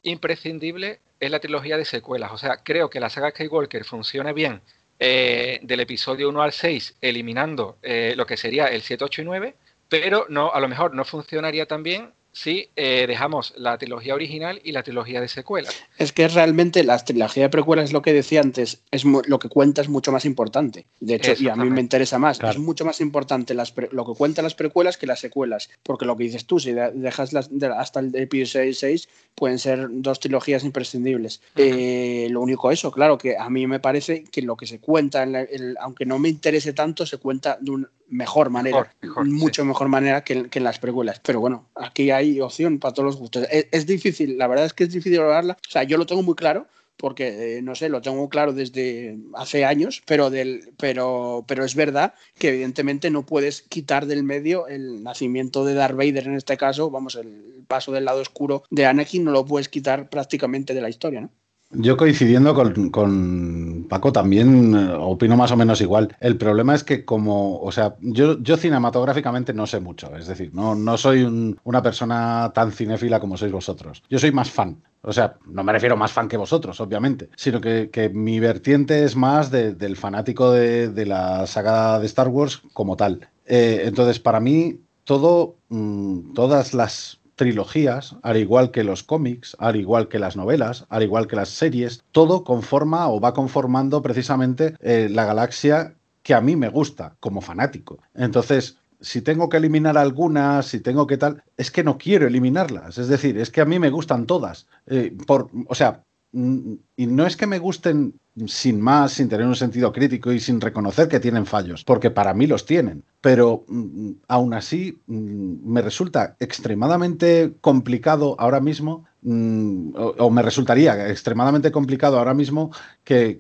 imprescindible 0.03 0.99
es 1.19 1.31
la 1.31 1.39
trilogía 1.39 1.77
de 1.77 1.85
secuelas. 1.85 2.31
O 2.31 2.37
sea, 2.37 2.57
creo 2.63 2.89
que 2.89 2.99
la 2.99 3.09
saga 3.09 3.31
Skywalker 3.31 3.83
funciona 3.83 4.31
bien 4.31 4.61
eh, 4.99 5.59
del 5.61 5.81
episodio 5.81 6.29
1 6.29 6.41
al 6.41 6.53
6, 6.53 6.97
eliminando 7.01 7.77
eh, 7.81 8.13
lo 8.15 8.25
que 8.25 8.37
sería 8.37 8.67
el 8.67 8.81
7, 8.81 9.03
8 9.03 9.21
y 9.21 9.25
9, 9.25 9.55
pero 9.89 10.25
no, 10.29 10.51
a 10.51 10.59
lo 10.59 10.67
mejor 10.67 10.93
no 10.93 11.03
funcionaría 11.05 11.65
tan 11.65 11.83
bien 11.83 12.13
si 12.41 12.69
eh, 12.77 13.05
dejamos 13.05 13.53
la 13.57 13.77
trilogía 13.77 14.15
original 14.15 14.61
y 14.63 14.71
la 14.71 14.81
trilogía 14.81 15.19
de 15.19 15.27
secuelas. 15.27 15.75
Es 15.97 16.13
que 16.13 16.25
realmente 16.29 16.85
la 16.85 16.97
trilogía 17.03 17.43
de 17.43 17.49
precuelas 17.49 17.85
es 17.85 17.93
lo 17.93 18.01
que 18.01 18.13
decía 18.13 18.39
antes, 18.39 18.81
es 18.91 19.03
lo 19.03 19.39
que 19.39 19.49
cuenta 19.49 19.81
es 19.81 19.89
mucho 19.89 20.13
más 20.13 20.23
importante. 20.23 20.85
De 21.01 21.15
hecho, 21.15 21.33
y 21.37 21.49
a 21.49 21.57
mí 21.57 21.69
me 21.69 21.81
interesa 21.81 22.17
más, 22.17 22.39
claro. 22.39 22.53
es 22.53 22.59
mucho 22.59 22.85
más 22.85 23.01
importante 23.01 23.53
las 23.53 23.73
lo 23.91 24.05
que 24.05 24.13
cuentan 24.13 24.43
las 24.43 24.55
precuelas 24.55 24.97
que 24.97 25.05
las 25.05 25.19
secuelas. 25.19 25.69
Porque 25.83 26.05
lo 26.05 26.15
que 26.15 26.23
dices 26.23 26.45
tú, 26.45 26.61
si 26.61 26.71
dejas 26.71 27.33
las, 27.33 27.49
de, 27.51 27.67
hasta 27.67 27.99
el 27.99 28.15
episodio 28.15 28.73
6, 28.73 29.09
pueden 29.35 29.59
ser 29.59 29.87
dos 29.91 30.21
trilogías 30.21 30.63
imprescindibles. 30.63 31.41
Uh 31.55 31.59
-huh. 31.59 31.73
eh, 31.75 32.27
lo 32.29 32.39
único 32.39 32.71
eso, 32.71 32.89
claro, 32.89 33.17
que 33.17 33.37
a 33.37 33.49
mí 33.49 33.67
me 33.67 33.81
parece 33.81 34.23
que 34.23 34.41
lo 34.43 34.55
que 34.55 34.65
se 34.65 34.79
cuenta, 34.79 35.23
en 35.23 35.33
la, 35.33 35.41
el, 35.41 35.75
aunque 35.81 36.05
no 36.05 36.19
me 36.19 36.29
interese 36.29 36.71
tanto, 36.71 37.05
se 37.05 37.17
cuenta 37.17 37.57
de 37.59 37.71
un, 37.71 37.89
mejor 38.09 38.49
manera, 38.49 38.77
mejor, 38.77 38.95
mejor, 39.01 39.25
mucho 39.29 39.61
sí. 39.61 39.67
mejor 39.67 39.87
manera 39.87 40.23
que, 40.23 40.49
que, 40.49 40.59
en 40.59 40.65
las 40.65 40.79
precuelas. 40.79 41.19
Pero 41.19 41.39
bueno, 41.39 41.69
aquí 41.75 42.11
hay 42.11 42.39
opción 42.41 42.79
para 42.79 42.93
todos 42.93 43.05
los 43.07 43.17
gustos. 43.17 43.47
Es, 43.51 43.67
es, 43.71 43.85
difícil, 43.85 44.37
la 44.37 44.47
verdad 44.47 44.65
es 44.65 44.73
que 44.73 44.83
es 44.83 44.91
difícil 44.91 45.19
hablarla. 45.19 45.57
O 45.67 45.71
sea, 45.71 45.83
yo 45.83 45.97
lo 45.97 46.05
tengo 46.05 46.23
muy 46.23 46.35
claro 46.35 46.67
porque 46.99 47.57
eh, 47.57 47.61
no 47.61 47.75
sé, 47.75 47.87
lo 47.87 48.01
tengo 48.01 48.27
claro 48.27 48.51
desde 48.51 49.17
hace 49.35 49.63
años, 49.63 50.03
pero 50.05 50.29
del 50.29 50.73
pero 50.77 51.45
pero 51.47 51.63
es 51.63 51.73
verdad 51.73 52.13
que 52.37 52.49
evidentemente 52.49 53.09
no 53.09 53.25
puedes 53.25 53.61
quitar 53.61 54.05
del 54.05 54.23
medio 54.23 54.67
el 54.67 55.01
nacimiento 55.01 55.63
de 55.63 55.75
Darth 55.75 55.95
Vader 55.95 56.27
en 56.27 56.35
este 56.35 56.57
caso, 56.57 56.91
vamos, 56.91 57.15
el 57.15 57.63
paso 57.67 57.93
del 57.93 58.05
lado 58.05 58.19
oscuro 58.19 58.63
de 58.69 58.85
Anakin 58.85 59.23
no 59.23 59.31
lo 59.31 59.45
puedes 59.45 59.69
quitar 59.69 60.09
prácticamente 60.09 60.73
de 60.73 60.81
la 60.81 60.89
historia, 60.89 61.21
¿no? 61.21 61.31
Yo 61.71 61.97
coincidiendo 61.97 62.55
con, 62.91 63.85
Paco 63.87 64.11
también 64.11 64.73
eh, 64.75 64.91
opino 64.97 65.37
más 65.37 65.51
o 65.51 65.57
menos 65.57 65.81
igual. 65.81 66.15
El 66.19 66.35
problema 66.35 66.73
es 66.73 66.83
que 66.83 67.05
como, 67.05 67.59
o 67.59 67.71
sea, 67.71 67.95
yo, 68.01 68.35
cinematográficamente 68.57 69.53
no 69.53 69.67
sé 69.67 69.79
mucho, 69.79 70.15
es 70.15 70.25
decir, 70.25 70.51
no, 70.53 70.73
no 70.73 70.97
soy 70.97 71.23
una 71.63 71.83
persona 71.83 72.51
tan 72.55 72.71
cinéfila 72.71 73.19
como 73.19 73.37
sois 73.37 73.51
vosotros. 73.51 74.01
Yo 74.09 74.17
soy 74.17 74.31
más 74.31 74.49
fan. 74.49 74.81
O 75.01 75.13
sea, 75.13 75.37
no 75.45 75.63
me 75.63 75.71
refiero 75.71 75.95
más 75.95 76.11
fan 76.11 76.27
que 76.27 76.37
vosotros, 76.37 76.81
obviamente, 76.81 77.29
sino 77.35 77.61
que, 77.61 78.11
mi 78.13 78.39
vertiente 78.39 79.03
es 79.03 79.15
más 79.15 79.51
del 79.51 79.95
fanático 79.95 80.51
de, 80.51 81.05
la 81.05 81.45
saga 81.45 81.99
de 81.99 82.07
Star 82.07 82.29
Wars 82.29 82.61
como 82.73 82.97
tal. 82.97 83.29
Eh, 83.45 83.83
entonces, 83.85 84.19
para 84.19 84.39
mí, 84.39 84.81
todo, 85.03 85.55
mm, 85.69 86.33
todas 86.33 86.73
las 86.73 87.18
trilogías, 87.39 88.17
al 88.21 88.35
igual 88.35 88.69
que 88.69 88.83
los 88.83 89.01
cómics, 89.01 89.55
al 89.59 89.77
igual 89.77 90.09
que 90.09 90.19
las 90.19 90.35
novelas, 90.35 90.85
al 90.89 91.03
igual 91.03 91.25
que 91.25 91.37
las 91.37 91.47
series, 91.47 92.03
todo 92.11 92.43
conforma 92.43 93.07
o 93.07 93.21
va 93.21 93.33
conformando 93.33 94.01
precisamente 94.01 94.75
eh, 94.81 95.07
la 95.09 95.23
galaxia 95.23 95.95
que 96.21 96.33
a 96.33 96.41
mí 96.41 96.57
me 96.57 96.67
gusta 96.67 97.15
como 97.21 97.39
fanático. 97.39 97.99
Entonces, 98.13 98.77
si 98.99 99.21
tengo 99.21 99.47
que 99.47 99.55
eliminar 99.55 99.97
algunas, 99.97 100.65
si 100.65 100.81
tengo 100.81 101.07
que 101.07 101.15
tal, 101.15 101.41
es 101.55 101.71
que 101.71 101.85
no 101.85 101.97
quiero 101.97 102.27
eliminarlas. 102.27 102.97
Es 102.97 103.07
decir, 103.07 103.37
es 103.37 103.51
que 103.51 103.61
a 103.61 103.65
mí 103.65 103.79
me 103.79 103.89
gustan 103.89 104.25
todas. 104.25 104.67
Eh, 104.85 105.15
por, 105.25 105.49
o 105.65 105.75
sea, 105.75 106.03
y 106.33 107.07
no 107.07 107.25
es 107.25 107.37
que 107.37 107.47
me 107.47 107.59
gusten 107.59 108.19
sin 108.47 108.81
más, 108.81 109.13
sin 109.13 109.29
tener 109.29 109.45
un 109.45 109.55
sentido 109.55 109.91
crítico 109.91 110.31
y 110.31 110.39
sin 110.39 110.61
reconocer 110.61 111.07
que 111.07 111.19
tienen 111.19 111.45
fallos, 111.45 111.83
porque 111.83 112.11
para 112.11 112.33
mí 112.33 112.47
los 112.47 112.65
tienen. 112.65 113.03
Pero 113.21 113.65
mm, 113.67 114.11
aún 114.27 114.53
así 114.53 115.01
mm, 115.07 115.71
me 115.71 115.81
resulta 115.81 116.35
extremadamente 116.39 117.53
complicado 117.61 118.35
ahora 118.39 118.59
mismo, 118.59 119.05
mm, 119.21 119.91
o, 119.95 120.29
me 120.29 120.41
resultaría 120.41 121.09
extremadamente 121.09 121.71
complicado 121.71 122.17
ahora 122.17 122.33
mismo 122.33 122.71
que, 123.03 123.35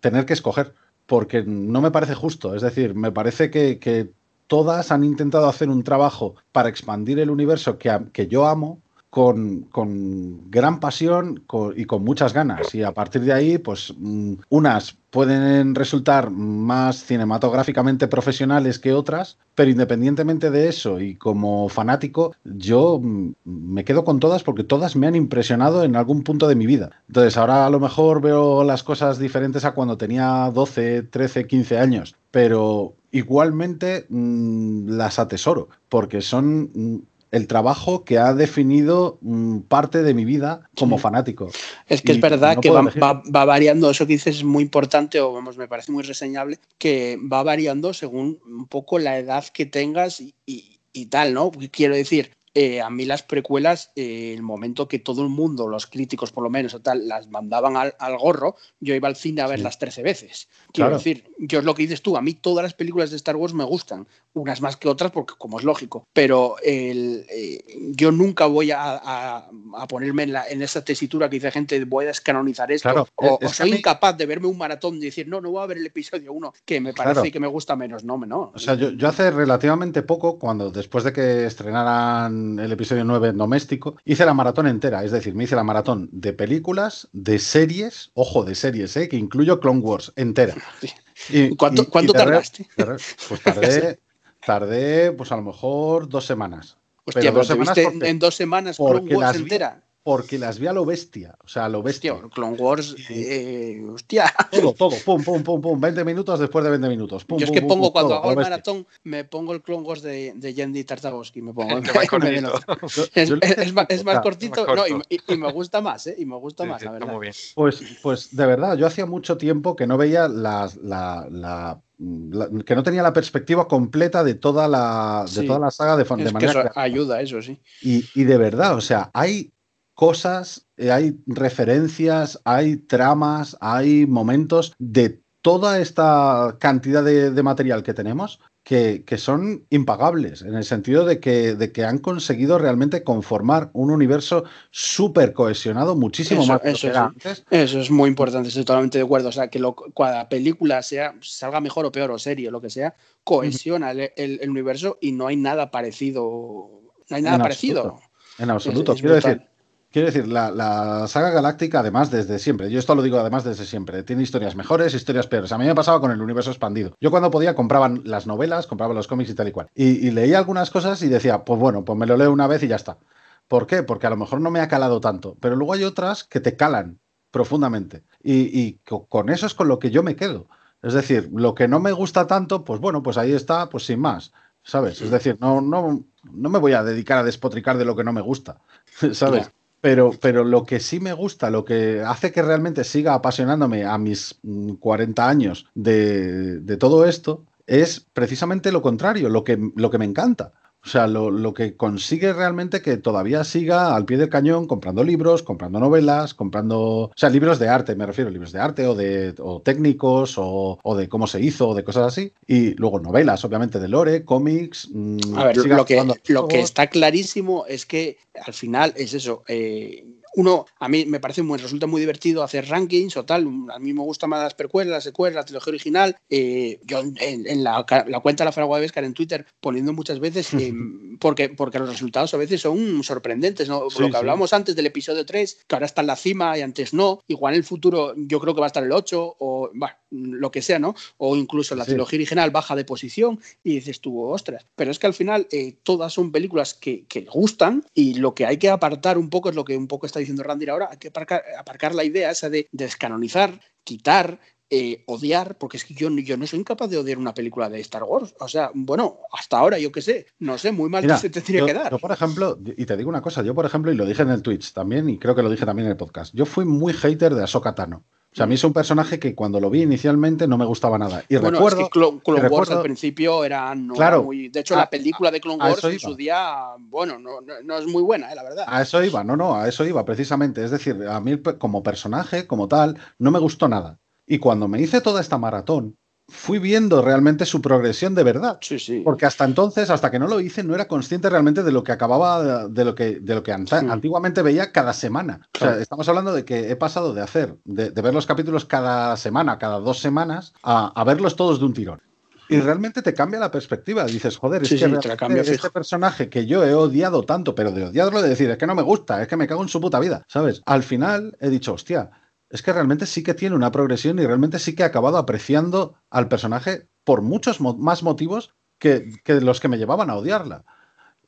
tener 0.00 0.26
que 0.26 0.32
escoger, 0.32 0.74
porque 1.06 1.42
no 1.44 1.80
me 1.80 1.90
parece 1.90 2.14
justo. 2.14 2.54
Es 2.54 2.62
decir, 2.62 2.94
me 2.94 3.12
parece 3.12 3.50
que, 3.50 4.10
todas 4.46 4.92
han 4.92 5.04
intentado 5.04 5.46
hacer 5.46 5.68
un 5.68 5.84
trabajo 5.84 6.36
para 6.52 6.70
expandir 6.70 7.18
el 7.18 7.28
universo 7.28 7.76
que, 7.76 7.94
que 8.14 8.28
yo 8.28 8.46
amo 8.46 8.80
con, 9.10 10.50
gran 10.50 10.80
pasión 10.80 11.42
y 11.76 11.84
con 11.86 12.04
muchas 12.04 12.32
ganas. 12.32 12.74
Y 12.74 12.82
a 12.82 12.92
partir 12.92 13.22
de 13.22 13.32
ahí, 13.32 13.58
pues 13.58 13.94
mm, 13.96 14.34
unas 14.50 14.96
pueden 15.10 15.74
resultar 15.74 16.30
más 16.30 17.04
cinematográficamente 17.04 18.08
profesionales 18.08 18.78
que 18.78 18.92
otras, 18.92 19.38
pero 19.54 19.70
independientemente 19.70 20.50
de 20.50 20.68
eso 20.68 21.00
y 21.00 21.14
como 21.14 21.70
fanático, 21.70 22.34
yo 22.44 23.00
mm, 23.02 23.32
me 23.44 23.84
quedo 23.84 24.04
con 24.04 24.20
todas 24.20 24.42
porque 24.42 24.64
todas 24.64 24.96
me 24.96 25.06
han 25.06 25.16
impresionado 25.16 25.84
en 25.84 25.96
algún 25.96 26.22
punto 26.22 26.46
de 26.46 26.56
mi 26.56 26.66
vida. 26.66 26.90
Entonces 27.08 27.38
ahora 27.38 27.66
a 27.66 27.70
lo 27.70 27.80
mejor 27.80 28.20
veo 28.20 28.62
las 28.64 28.82
cosas 28.82 29.18
diferentes 29.18 29.64
a 29.64 29.72
cuando 29.72 29.96
tenía 29.96 30.50
12, 30.52 31.04
13, 31.04 31.46
15 31.46 31.78
años, 31.78 32.14
pero 32.30 32.94
igualmente 33.10 34.04
mm, 34.10 34.90
las 34.90 35.18
atesoro 35.18 35.68
porque 35.88 36.20
son 36.20 37.06
el 37.30 37.46
trabajo 37.46 38.04
que 38.04 38.18
ha 38.18 38.34
definido 38.34 39.18
mm, 39.20 39.60
parte 39.60 40.02
de 40.02 40.14
mi 40.14 40.24
vida 40.24 40.68
como 40.76 40.98
fanático. 40.98 41.50
Es 41.86 42.02
que 42.02 42.12
es 42.12 42.20
verdad 42.20 42.58
que 42.60 42.70
va, 42.70 43.44
variando, 43.44 43.90
eso 43.90 44.06
que 44.06 44.14
dices 44.14 44.36
es 44.36 44.44
muy 44.44 44.62
importante, 44.62 45.20
o 45.20 45.32
vamos, 45.32 45.56
me 45.56 45.68
parece 45.68 45.92
muy 45.92 46.02
reseñable, 46.02 46.58
que 46.78 47.18
va 47.20 47.42
variando 47.42 47.92
según 47.92 48.40
un 48.46 48.66
poco 48.66 48.98
la 48.98 49.18
edad 49.18 49.44
que 49.52 49.66
tengas 49.66 50.20
y, 50.20 50.34
y 50.46 51.06
tal, 51.06 51.34
¿no? 51.34 51.50
Quiero 51.70 51.94
decir, 51.94 52.32
eh, 52.60 52.80
a 52.80 52.90
mí 52.90 53.04
las 53.04 53.22
precuelas, 53.22 53.92
eh, 53.94 54.32
el 54.34 54.42
momento 54.42 54.88
que 54.88 54.98
todo 54.98 55.22
el 55.22 55.28
mundo, 55.28 55.68
los 55.68 55.86
críticos 55.86 56.32
por 56.32 56.42
lo 56.42 56.50
menos 56.50 56.74
o 56.74 56.80
tal, 56.80 57.06
las 57.06 57.28
mandaban 57.28 57.76
al, 57.76 58.18
gorro, 58.18 58.56
yo 58.80 58.96
iba 58.96 59.06
al 59.06 59.16
cine 59.16 59.42
a 59.42 59.46
verlas 59.46 59.78
13 59.78 60.02
veces. 60.02 60.48
Quiero 60.72 60.90
decir, 60.90 61.30
yo 61.38 61.60
es 61.60 61.64
lo 61.64 61.74
que 61.74 61.82
dices 61.82 62.02
tú, 62.02 62.16
a 62.16 62.20
mí 62.20 62.34
todas 62.34 62.64
las 62.64 62.74
películas 62.74 63.10
de 63.10 63.16
Star 63.16 63.36
Wars 63.36 63.54
me 63.54 63.62
gustan, 63.62 64.08
unas 64.34 64.60
más 64.60 64.76
que 64.76 64.88
otras, 64.88 65.10
porque 65.10 65.34
como 65.36 65.58
es 65.58 65.64
lógico, 65.64 66.06
pero 66.12 66.56
eh, 66.62 67.64
yo 67.90 68.12
nunca 68.12 68.46
voy 68.46 68.70
a, 68.70 69.48
ponerme 69.88 70.24
en, 70.24 70.62
esa 70.62 70.84
tesitura 70.84 71.28
que 71.28 71.36
dice 71.36 71.50
gente, 71.50 71.84
voy 71.84 72.04
a 72.04 72.08
descanonizar 72.08 72.70
esto, 72.70 73.08
o, 73.16 73.38
soy 73.48 73.74
incapaz 73.74 74.16
de 74.16 74.26
verme 74.26 74.46
un 74.46 74.58
maratón 74.58 74.96
y 74.96 75.06
decir, 75.06 75.28
no, 75.28 75.40
no 75.40 75.50
voy 75.50 75.62
a 75.62 75.66
ver 75.66 75.78
el 75.78 75.86
episodio 75.86 76.32
1, 76.32 76.52
que 76.64 76.80
me 76.80 76.92
parece 76.92 77.32
que 77.32 77.40
me 77.40 77.46
gusta 77.46 77.76
menos, 77.76 78.04
no, 78.04 78.18
no. 78.18 78.52
O 78.54 78.58
sea, 78.58 78.74
yo, 78.74 78.90
yo 78.90 79.08
hace 79.08 79.30
relativamente 79.30 80.02
poco, 80.02 80.38
cuando 80.38 80.70
después 80.70 81.04
de 81.04 81.12
que 81.12 81.46
estrenaran 81.46 82.58
el 82.58 82.72
episodio 82.72 83.04
9 83.04 83.32
doméstico, 83.32 83.96
hice 84.04 84.24
la 84.24 84.34
maratón 84.34 84.66
entera, 84.66 85.04
es 85.04 85.12
decir, 85.12 85.34
me 85.34 85.44
hice 85.44 85.56
la 85.56 85.64
maratón 85.64 86.08
de 86.12 86.32
películas, 86.32 87.08
de 87.12 87.38
series, 87.38 88.10
ojo, 88.14 88.44
de 88.44 88.54
series, 88.54 88.96
¿eh? 88.96 89.08
que 89.08 89.16
incluyo 89.16 89.60
Clone 89.60 89.80
Wars 89.80 90.12
entera. 90.16 90.54
Y, 91.30 91.56
¿Cuánto, 91.56 91.84
tardaste? 92.12 92.68
pues 92.76 93.42
tardé, 93.42 93.98
tardé, 94.48 95.12
pues 95.12 95.30
a 95.30 95.36
lo 95.36 95.42
mejor 95.42 96.08
dos 96.08 96.24
semanas. 96.24 96.78
Hostia, 97.04 97.30
pero 97.30 97.44
dos 97.44 97.46
semanas 97.48 97.76
en 97.78 98.18
dos 98.18 98.34
semanas 98.34 98.76
Clone 98.78 99.14
Wars 99.14 99.36
entera 99.36 99.82
porque 100.08 100.38
las 100.38 100.58
vi 100.58 100.66
a 100.66 100.72
lo 100.72 100.86
bestia. 100.86 101.36
O 101.44 101.48
sea, 101.48 101.66
a 101.66 101.68
lo 101.68 101.82
bestia. 101.82 102.14
Hostia, 102.14 102.30
Clone 102.30 102.56
Wars, 102.56 102.96
eh, 103.10 103.84
hostia. 103.92 104.32
Todo, 104.50 104.72
todo, 104.72 104.96
pum, 105.04 105.22
pum, 105.22 105.42
pum, 105.42 105.60
pum. 105.60 105.78
20 105.78 106.02
minutos 106.02 106.40
después 106.40 106.64
de 106.64 106.70
20 106.70 106.88
minutos. 106.88 107.26
Pum, 107.26 107.38
Yo 107.38 107.44
es 107.44 107.50
que 107.50 107.60
pongo, 107.60 107.92
cuando 107.92 108.14
hago 108.14 108.30
el 108.30 108.36
maratón, 108.36 108.86
me 109.04 109.24
pongo 109.24 109.52
el 109.52 109.60
Clone 109.60 109.86
Wars 109.86 110.00
de, 110.00 110.32
de 110.34 110.54
Yendi 110.54 110.82
Tartakovsky. 110.84 111.42
Me 111.42 111.52
pongo. 111.52 111.76
es, 113.14 113.30
es, 113.30 113.72
más, 113.74 113.86
es, 113.90 114.02
más, 114.02 114.20
cortito 114.20 114.64
no, 114.74 114.84
y, 114.86 115.36
me 115.36 115.52
gusta 115.52 115.82
más, 115.82 116.06
¿eh? 116.06 116.16
Y 116.18 116.24
me 116.24 116.36
gusta 116.36 116.64
más, 116.64 116.82
la 116.82 116.92
verdad. 116.92 117.12
Pues, 117.54 117.98
pues 118.02 118.34
de 118.34 118.46
verdad, 118.46 118.78
yo 118.78 118.86
hacía 118.86 119.04
mucho 119.04 119.36
tiempo 119.36 119.76
que 119.76 119.86
no 119.86 119.98
veía 119.98 120.26
las, 120.26 120.76
la, 120.76 121.28
la 121.30 121.82
que 121.98 122.74
no 122.76 122.82
tenía 122.82 123.02
la 123.02 123.12
perspectiva 123.12 123.66
completa 123.66 124.22
de 124.22 124.34
toda 124.34 124.68
la, 124.68 125.24
de 125.34 125.42
toda 125.44 125.58
la 125.58 125.70
saga 125.70 125.96
de, 125.96 126.04
de 126.04 126.32
manera 126.32 126.52
que 126.52 126.58
eso 126.60 126.70
ayuda 126.78 127.20
eso 127.20 127.42
sí. 127.42 127.60
Y, 127.82 128.04
y, 128.14 128.24
de 128.24 128.36
verdad 128.36 128.76
o 128.76 128.80
sea 128.80 129.10
hay 129.12 129.52
cosas, 129.98 130.64
eh, 130.76 130.92
hay 130.92 131.18
referencias, 131.26 132.40
hay 132.44 132.76
tramas, 132.76 133.56
hay 133.60 134.06
momentos 134.06 134.72
de 134.78 135.20
toda 135.42 135.80
esta 135.80 136.56
cantidad 136.60 137.02
de, 137.02 137.42
material 137.42 137.82
que 137.82 137.94
tenemos 137.94 138.38
que, 138.68 139.16
son 139.16 139.64
impagables, 139.70 140.42
en 140.42 140.54
el 140.54 140.62
sentido 140.62 141.06
de 141.06 141.20
que, 141.20 141.54
de 141.54 141.72
que 141.72 141.84
han 141.84 141.96
conseguido 141.96 142.58
realmente 142.58 143.02
conformar 143.02 143.70
un 143.72 143.90
universo 143.90 144.44
súper 144.70 145.32
cohesionado, 145.32 145.96
muchísimo 145.96 146.44
más 146.44 146.60
que 146.60 146.86
era 146.86 147.06
antes. 147.06 147.46
Eso 147.48 147.80
es 147.80 147.90
muy 147.90 148.10
importante, 148.10 148.48
estoy 148.48 148.66
totalmente 148.66 148.98
de 148.98 149.04
acuerdo. 149.04 149.30
O 149.30 149.32
sea, 149.32 149.48
que 149.48 149.58
cada 149.96 150.28
película 150.28 150.82
sea, 150.82 151.14
salga 151.22 151.62
mejor 151.62 151.86
o 151.86 151.92
peor, 151.92 152.10
o 152.10 152.18
serie, 152.18 152.48
o 152.48 152.50
lo 152.50 152.60
que 152.60 152.68
sea, 152.68 152.94
cohesiona 153.24 153.92
el, 153.92 154.50
universo 154.50 154.98
y 155.00 155.12
no 155.12 155.28
hay 155.28 155.36
nada 155.36 155.70
parecido. 155.70 156.82
No 157.08 157.16
hay 157.16 157.22
nada 157.22 157.38
parecido. 157.38 157.98
En 158.36 158.50
absoluto. 158.50 158.94
Quiero 158.94 159.14
decir, 159.14 159.47
Quiero 159.90 160.06
decir, 160.06 160.28
la, 160.28 161.06
saga 161.08 161.30
galáctica, 161.30 161.80
además, 161.80 162.10
desde 162.10 162.38
siempre, 162.38 162.70
yo 162.70 162.78
esto 162.78 162.94
lo 162.94 163.00
digo 163.00 163.18
además 163.18 163.44
desde 163.44 163.64
siempre, 163.64 164.02
tiene 164.02 164.22
historias 164.22 164.54
mejores, 164.54 164.92
historias 164.92 165.26
peores. 165.26 165.50
A 165.50 165.56
mí 165.56 165.64
me 165.64 165.74
pasaba 165.74 165.98
con 165.98 166.10
el 166.10 166.20
universo 166.20 166.50
expandido. 166.50 166.94
Yo 167.00 167.10
cuando 167.10 167.30
podía 167.30 167.54
compraban 167.54 168.02
las 168.04 168.26
novelas, 168.26 168.66
compraba 168.66 168.92
los 168.92 169.06
cómics 169.06 169.30
y 169.30 169.34
tal 169.34 169.48
y 169.48 169.52
cual. 169.52 169.68
Y, 169.74 170.10
leía 170.10 170.38
algunas 170.38 170.70
cosas 170.70 171.02
y 171.02 171.08
decía, 171.08 171.42
pues 171.44 171.58
bueno, 171.58 171.86
pues 171.86 171.98
me 171.98 172.04
lo 172.04 172.18
leo 172.18 172.30
una 172.30 172.46
vez 172.46 172.62
y 172.62 172.68
ya 172.68 172.76
está. 172.76 172.98
¿Por 173.46 173.66
qué? 173.66 173.82
Porque 173.82 174.06
a 174.06 174.10
lo 174.10 174.18
mejor 174.18 174.42
no 174.42 174.50
me 174.50 174.60
ha 174.60 174.68
calado 174.68 175.00
tanto, 175.00 175.38
pero 175.40 175.56
luego 175.56 175.72
hay 175.72 175.84
otras 175.84 176.24
que 176.24 176.40
te 176.40 176.54
calan 176.54 177.00
profundamente. 177.30 178.04
Y, 178.22 178.74
con 179.08 179.30
eso 179.30 179.46
es 179.46 179.54
con 179.54 179.68
lo 179.68 179.78
que 179.78 179.90
yo 179.90 180.02
me 180.02 180.16
quedo. 180.16 180.48
Es 180.82 180.92
decir, 180.92 181.30
lo 181.32 181.54
que 181.54 181.66
no 181.66 181.80
me 181.80 181.92
gusta 181.92 182.26
tanto, 182.26 182.62
pues 182.62 182.78
bueno, 182.78 183.02
pues 183.02 183.16
ahí 183.16 183.32
está, 183.32 183.70
pues 183.70 183.86
sin 183.86 184.00
más. 184.00 184.32
¿Sabes? 184.62 185.00
Es 185.00 185.10
decir, 185.10 185.38
no, 185.40 185.62
no, 185.62 186.04
no 186.30 186.50
me 186.50 186.58
voy 186.58 186.74
a 186.74 186.84
dedicar 186.84 187.16
a 187.16 187.24
despotricar 187.24 187.78
de 187.78 187.86
lo 187.86 187.96
que 187.96 188.04
no 188.04 188.12
me 188.12 188.20
gusta. 188.20 188.60
¿Sabes? 189.12 189.50
Pero, 189.80 190.12
pero 190.20 190.44
lo 190.44 190.64
que 190.64 190.80
sí 190.80 190.98
me 190.98 191.12
gusta, 191.12 191.50
lo 191.50 191.64
que 191.64 192.02
hace 192.04 192.32
que 192.32 192.42
realmente 192.42 192.82
siga 192.82 193.14
apasionándome 193.14 193.84
a 193.84 193.96
mis 193.96 194.40
40 194.80 195.22
mm, 195.22 195.28
años 195.28 195.66
de, 195.74 196.58
de 196.60 196.76
todo 196.76 197.06
esto, 197.06 197.44
es 197.66 198.00
precisamente 198.12 198.72
lo 198.72 198.82
contrario, 198.82 199.28
lo 199.28 199.44
que, 199.44 199.58
lo 199.76 199.90
que 199.90 199.98
me 199.98 200.04
encanta. 200.04 200.52
O 200.88 200.90
sea, 200.90 201.06
lo, 201.06 201.52
que 201.52 201.76
consigue 201.76 202.32
realmente 202.32 202.80
que 202.80 202.96
todavía 202.96 203.44
siga 203.44 203.94
al 203.94 204.06
pie 204.06 204.16
del 204.16 204.30
cañón 204.30 204.66
comprando 204.66 205.04
libros, 205.04 205.42
comprando 205.42 205.78
novelas, 205.78 206.32
comprando. 206.32 206.78
O 206.80 207.12
sea, 207.14 207.28
libros 207.28 207.58
de 207.58 207.68
arte, 207.68 207.94
me 207.94 208.06
refiero, 208.06 208.30
libros 208.30 208.52
de 208.52 208.60
arte 208.60 208.86
o 208.86 208.94
de 208.94 209.34
o 209.38 209.60
técnicos 209.60 210.36
o, 210.38 210.78
de 210.96 211.06
cómo 211.10 211.26
se 211.26 211.42
hizo 211.42 211.68
o 211.68 211.74
de 211.74 211.84
cosas 211.84 212.06
así. 212.06 212.32
Y 212.46 212.70
luego 212.76 213.00
novelas, 213.00 213.44
obviamente, 213.44 213.78
de 213.78 213.88
Lore, 213.88 214.24
cómics. 214.24 214.88
Mm, 214.90 215.36
a 215.36 215.44
ver, 215.44 215.58
lo 215.58 215.84
que, 215.84 216.02
lo 216.28 216.48
que 216.48 216.60
está 216.60 216.86
clarísimo 216.86 217.66
es 217.68 217.84
que 217.84 218.16
al 218.46 218.54
final 218.54 218.94
es 218.96 219.12
eso. 219.12 219.44
Eh, 219.46 220.06
uno, 220.36 220.66
a 220.78 220.88
mí 220.88 221.06
me 221.06 221.20
parece 221.20 221.42
muy, 221.42 221.58
resulta 221.58 221.86
muy 221.86 222.00
divertido 222.00 222.42
hacer 222.42 222.68
rankings 222.68 223.16
o 223.16 223.24
tal. 223.24 223.46
A 223.72 223.78
mí 223.78 223.92
me 223.92 224.02
gustan 224.02 224.30
más 224.30 224.42
las 224.42 224.54
precuelas, 224.54 224.92
las 224.92 225.04
secuelas, 225.04 225.36
la 225.36 225.44
trilogía 225.44 225.70
original. 225.70 226.16
Eh, 226.30 226.80
yo 226.84 227.00
en, 227.00 227.64
la, 227.64 227.84
cuenta 228.22 228.44
de 228.44 228.48
la 228.48 228.52
Fragua 228.52 228.78
de 228.78 228.82
Vescar 228.82 229.04
en 229.04 229.14
Twitter 229.14 229.46
poniendo 229.60 229.92
muchas 229.92 230.20
veces, 230.20 230.52
eh, 230.54 230.72
porque, 231.20 231.48
porque 231.48 231.78
los 231.78 231.88
resultados 231.88 232.32
a 232.34 232.36
veces 232.36 232.60
son 232.60 233.02
sorprendentes. 233.02 233.68
¿no? 233.68 233.88
lo 233.98 234.10
que 234.10 234.16
hablábamos 234.16 234.52
antes 234.52 234.76
del 234.76 234.86
episodio 234.86 235.24
3, 235.24 235.64
que 235.66 235.74
ahora 235.74 235.86
está 235.86 236.02
en 236.02 236.06
la 236.08 236.16
cima 236.16 236.56
y 236.58 236.62
antes 236.62 236.94
no. 236.94 237.22
Igual 237.28 237.54
en 237.54 237.58
el 237.58 237.64
futuro 237.64 238.14
yo 238.16 238.40
creo 238.40 238.54
que 238.54 238.60
va 238.60 238.66
a 238.66 238.68
estar 238.68 238.84
el 238.84 238.92
8 238.92 239.36
o 239.38 239.70
lo 240.10 240.50
que 240.50 240.62
sea, 240.62 240.78
¿no? 240.78 240.94
O 241.16 241.36
incluso 241.36 241.74
la 241.74 241.84
trilogía 241.84 242.18
original 242.18 242.50
baja 242.50 242.76
de 242.76 242.84
posición 242.84 243.40
y 243.62 243.74
dices 243.74 244.00
tú, 244.00 244.22
ostras. 244.22 244.64
Pero 244.76 244.90
es 244.90 244.98
que 244.98 245.06
al 245.06 245.14
final 245.14 245.46
eh, 245.50 245.76
todas 245.82 246.12
son 246.12 246.32
películas 246.32 246.74
que, 246.74 247.04
que, 247.06 247.22
gustan 247.22 247.84
y 247.94 248.14
lo 248.14 248.34
que 248.34 248.46
hay 248.46 248.56
que 248.56 248.70
apartar 248.70 249.18
un 249.18 249.30
poco 249.30 249.50
es 249.50 249.54
lo 249.54 249.64
que 249.64 249.76
un 249.76 249.88
poco 249.88 250.06
está 250.06 250.18
diciendo 250.18 250.42
Randy 250.42 250.68
ahora, 250.68 250.88
hay 250.90 250.98
que 250.98 251.08
aparcar, 251.08 251.42
aparcar 251.58 251.94
la 251.94 252.04
idea 252.04 252.30
esa 252.30 252.48
de 252.48 252.68
descanonizar, 252.72 253.60
quitar, 253.84 254.40
eh, 254.70 255.02
odiar, 255.06 255.56
porque 255.56 255.78
es 255.78 255.84
que 255.86 255.94
yo, 255.94 256.10
yo 256.10 256.36
no 256.36 256.46
soy 256.46 256.58
incapaz 256.58 256.90
de 256.90 256.98
odiar 256.98 257.16
una 257.16 257.32
película 257.32 257.70
de 257.70 257.80
Star 257.80 258.02
Wars. 258.02 258.34
O 258.38 258.48
sea, 258.48 258.70
bueno, 258.74 259.20
hasta 259.32 259.58
ahora 259.58 259.78
yo 259.78 259.90
qué 259.90 260.02
sé, 260.02 260.26
no 260.40 260.58
sé, 260.58 260.72
muy 260.72 260.90
mal 260.90 261.06
que 261.06 261.16
se 261.16 261.30
tendría 261.30 261.64
que 261.64 261.72
dar. 261.72 261.90
Yo, 261.90 261.98
por 261.98 262.12
ejemplo, 262.12 262.58
y 262.76 262.84
te 262.84 262.96
digo 262.98 263.08
una 263.08 263.22
cosa, 263.22 263.42
yo, 263.42 263.54
por 263.54 263.64
ejemplo, 263.64 263.90
y 263.90 263.94
lo 263.94 264.04
dije 264.04 264.22
en 264.22 264.30
el 264.30 264.42
Twitch 264.42 264.74
también, 264.74 265.08
y 265.08 265.18
creo 265.18 265.34
que 265.34 265.42
lo 265.42 265.48
dije 265.48 265.64
también 265.64 265.86
en 265.86 265.92
el 265.92 265.96
podcast, 265.96 266.34
yo 266.34 266.44
fui 266.44 266.66
muy 266.66 266.92
hater 266.92 267.34
de 267.34 267.44
Ahsoka 267.44 267.74
Tano. 267.74 268.04
O 268.30 268.36
sea, 268.36 268.44
a 268.44 268.46
mí 268.46 268.54
es 268.54 268.64
un 268.64 268.74
personaje 268.74 269.18
que 269.18 269.34
cuando 269.34 269.58
lo 269.58 269.70
vi 269.70 269.82
inicialmente 269.82 270.46
no 270.46 270.58
me 270.58 270.66
gustaba 270.66 270.98
nada. 270.98 271.24
Y 271.28 271.36
bueno, 271.36 271.58
recuerdo, 271.58 271.80
es 271.80 271.84
que 271.84 271.90
Clone, 271.90 272.48
Wars 272.48 272.70
al 272.70 272.82
principio 272.82 273.42
era, 273.42 273.74
no 273.74 273.94
claro, 273.94 274.22
muy. 274.22 274.48
De 274.48 274.60
hecho, 274.60 274.76
la 274.76 274.90
película 274.90 275.30
de 275.30 275.40
Clone 275.40 275.64
Wars 275.64 275.82
en 275.84 275.98
su 275.98 276.14
día, 276.14 276.74
bueno, 276.78 277.18
no, 277.18 277.40
no, 277.64 277.78
es 277.78 277.86
muy 277.86 278.02
buena, 278.02 278.30
eh, 278.30 278.36
la 278.36 278.42
verdad. 278.42 278.64
A 278.68 278.82
eso 278.82 279.02
iba, 279.02 279.24
no, 279.24 279.36
no, 279.36 279.56
a 279.56 279.66
eso 279.66 279.84
iba 279.84 280.04
precisamente. 280.04 280.62
Es 280.62 280.70
decir, 280.70 281.06
a 281.08 281.20
mí 281.20 281.40
como 281.58 281.82
personaje, 281.82 282.46
como 282.46 282.68
tal, 282.68 282.98
no 283.18 283.30
me 283.30 283.38
gustó 283.38 283.66
nada. 283.66 283.98
Y 284.26 284.38
cuando 284.38 284.68
me 284.68 284.80
hice 284.80 285.00
toda 285.00 285.22
esta 285.22 285.38
maratón, 285.38 285.96
fui 286.28 286.58
viendo 286.58 287.00
realmente 287.00 287.46
su 287.46 287.62
progresión 287.62 288.14
de 288.14 288.22
verdad. 288.22 288.58
Sí, 288.60 288.78
sí. 288.78 289.00
Porque 289.04 289.26
hasta 289.26 289.44
entonces, 289.44 289.88
hasta 289.90 290.10
que 290.10 290.18
no 290.18 290.28
lo 290.28 290.40
hice, 290.40 290.62
no 290.62 290.74
era 290.74 290.86
consciente 290.86 291.30
realmente 291.30 291.62
de 291.62 291.72
lo 291.72 291.82
que 291.82 291.92
acababa, 291.92 292.68
de 292.68 292.84
lo 292.84 292.94
que, 292.94 293.18
de 293.20 293.34
lo 293.34 293.42
que 293.42 293.52
antiguamente 293.52 294.42
veía 294.42 294.70
cada 294.70 294.92
semana. 294.92 295.48
O 295.54 295.58
sea, 295.58 295.78
estamos 295.78 296.08
hablando 296.08 296.32
de 296.32 296.44
que 296.44 296.70
he 296.70 296.76
pasado 296.76 297.14
de 297.14 297.22
hacer, 297.22 297.56
de, 297.64 297.90
ver 297.90 298.14
los 298.14 298.26
capítulos 298.26 298.66
cada 298.66 299.16
semana, 299.16 299.58
cada 299.58 299.80
dos 299.80 300.00
semanas, 300.00 300.52
a, 300.62 301.02
verlos 301.04 301.34
todos 301.34 301.58
de 301.58 301.64
un 301.64 301.72
tirón. 301.72 302.02
Y 302.50 302.60
realmente 302.60 303.02
te 303.02 303.12
cambia 303.12 303.40
la 303.40 303.50
perspectiva. 303.50 304.04
Dices, 304.04 304.38
joder, 304.38 304.62
es 304.62 304.70
que 304.70 305.50
este 305.52 305.70
personaje 305.70 306.30
que 306.30 306.46
yo 306.46 306.64
he 306.64 306.74
odiado 306.74 307.22
tanto, 307.22 307.54
pero 307.54 307.72
de 307.72 307.84
odiarlo, 307.84 308.22
de 308.22 308.28
decir, 308.30 308.50
es 308.50 308.56
que 308.56 308.66
no 308.66 308.74
me 308.74 308.82
gusta, 308.82 309.20
es 309.20 309.28
que 309.28 309.36
me 309.36 309.46
cago 309.46 309.62
en 309.62 309.68
su 309.68 309.80
puta 309.80 310.00
vida, 310.00 310.24
¿sabes? 310.28 310.62
Al 310.64 310.82
final 310.82 311.36
he 311.40 311.50
dicho, 311.50 311.74
hostia, 311.74 312.10
es 312.50 312.62
que 312.62 312.72
realmente 312.72 313.06
sí 313.06 313.22
que 313.22 313.34
tiene 313.34 313.56
una 313.56 313.72
progresión 313.72 314.18
y 314.18 314.26
realmente 314.26 314.58
sí 314.58 314.74
que 314.74 314.82
he 314.82 314.86
acabado 314.86 315.18
apreciando 315.18 315.94
al 316.10 316.28
personaje 316.28 316.88
por 317.04 317.22
muchos 317.22 317.60
más 317.60 318.02
motivos 318.02 318.54
que, 318.78 319.10
los 319.26 319.60
que 319.60 319.68
me 319.68 319.78
llevaban 319.78 320.10
a 320.10 320.16
odiarla. 320.16 320.64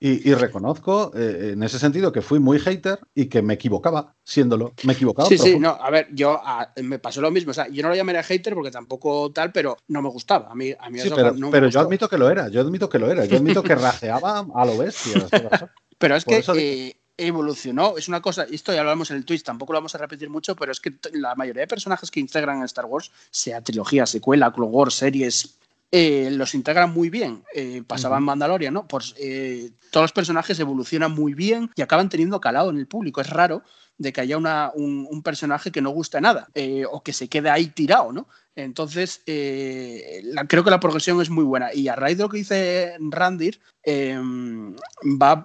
Y, 0.02 0.32
reconozco 0.32 1.12
eh, 1.15 1.50
en 1.52 1.62
ese 1.62 1.78
sentido 1.78 2.10
que 2.10 2.23
fui 2.23 2.39
muy 2.39 2.58
hater 2.58 3.00
y 3.15 3.26
que 3.26 3.42
me 3.42 3.52
equivocaba 3.52 4.15
siéndolo. 4.24 4.73
Me 4.84 4.94
equivocaba. 4.94 5.28
Sí, 5.28 5.36
sí, 5.36 5.58
no, 5.58 5.76
a 5.78 5.90
ver, 5.90 6.08
yo 6.12 6.40
me 6.82 6.99
pasó 6.99 7.20
lo 7.20 7.31
mismo. 7.31 7.50
O 7.50 7.55
sea, 7.55 7.68
yo 7.68 7.82
no 7.82 7.90
lo 7.90 7.94
llamaría 7.94 8.23
hater 8.23 8.55
porque 8.55 8.70
tampoco 8.70 9.31
tal, 9.31 9.52
pero 9.52 9.76
no 9.89 10.00
me 10.00 10.08
gustaba. 10.08 10.50
A 10.50 10.55
mí, 10.55 10.73
a 10.78 10.89
mí 10.89 11.00
sí, 11.00 11.10
pero, 11.15 11.34
pero 11.50 11.68
yo 11.68 11.81
admito 11.81 12.08
que 12.08 12.16
lo 12.16 12.31
era. 12.31 12.49
Yo 12.49 12.62
admito 12.62 12.89
que 12.89 12.99
lo 12.99 13.10
era. 13.10 13.26
Yo 13.26 13.36
admito 13.36 13.62
que 13.62 13.74
rajeaba 13.74 14.47
a 14.55 14.65
lo 14.65 14.78
bestia. 14.78 15.26
pero 15.99 16.16
es 16.16 16.24
que 16.24 16.97
evolucionó. 17.26 17.97
Es 17.97 18.08
una 18.08 18.20
cosa, 18.20 18.47
esto 18.50 18.73
ya 18.73 18.82
lo 18.82 18.90
hablamos 18.90 19.10
en 19.10 19.18
el 19.18 19.24
Twitch, 19.24 19.42
tampoco 19.42 19.73
lo 19.73 19.78
vamos 19.78 19.94
a 19.94 19.99
repetir 19.99 20.31
mucho, 20.31 20.57
pero 20.57 20.73
es 20.73 20.81
que 20.81 20.94
la 21.12 21.34
mayoría 21.34 21.62
de 21.62 21.68
personajes 21.68 22.10
que 22.10 22.20
integran 22.20 22.58
en 22.58 22.65
Star 22.65 22.86
Wars, 22.86 23.10
sea 23.31 23.60
trilogía, 23.60 24.07
secuela, 24.07 24.52
Clone 24.52 24.70
Wars, 24.70 24.94
series, 24.94 25.57
eh, 25.92 26.31
los 26.32 26.55
integran 26.55 26.92
muy 26.92 27.10
bien. 27.10 27.42
Eh, 27.55 27.82
pasaba 27.86 28.18
en 28.18 28.24
Mandalorian, 28.24 28.74
¿no? 28.74 28.86
Pues 28.86 29.15
eh, 29.18 29.70
todos 29.90 30.05
los 30.05 30.12
personajes 30.12 30.58
evolucionan 30.60 31.12
muy 31.12 31.34
bien 31.34 31.70
y 31.74 31.82
acaban 31.82 32.08
teniendo 32.08 32.40
calado 32.40 32.70
en 32.70 32.78
el 32.78 32.86
público. 32.86 33.20
Es 33.20 33.31
raro 33.31 33.62
de 33.99 34.12
que 34.12 34.20
haya 34.20 34.39
una, 34.39 34.70
un, 34.74 35.23
personaje 35.23 35.70
que 35.70 35.82
no 35.82 35.90
guste 35.90 36.20
nada 36.23 36.49
o 36.90 37.02
que 37.02 37.12
se 37.12 37.28
quede 37.28 37.50
ahí 37.50 37.66
tirado, 37.66 38.12
¿no? 38.12 38.28
Entonces, 38.57 39.23
eh, 39.26 40.23
creo 40.49 40.65
que 40.65 40.70
la 40.70 40.81
progresión 40.81 41.20
es 41.20 41.31
muy 41.31 41.44
buena. 41.44 41.73
Y 41.73 41.89
a 41.89 41.97
raíz 41.97 42.18
de 42.18 42.24
lo 42.24 42.28
que 42.28 42.39
dice 42.39 42.97
Randir, 42.99 43.60
em, 43.83 44.75
va, 45.02 45.44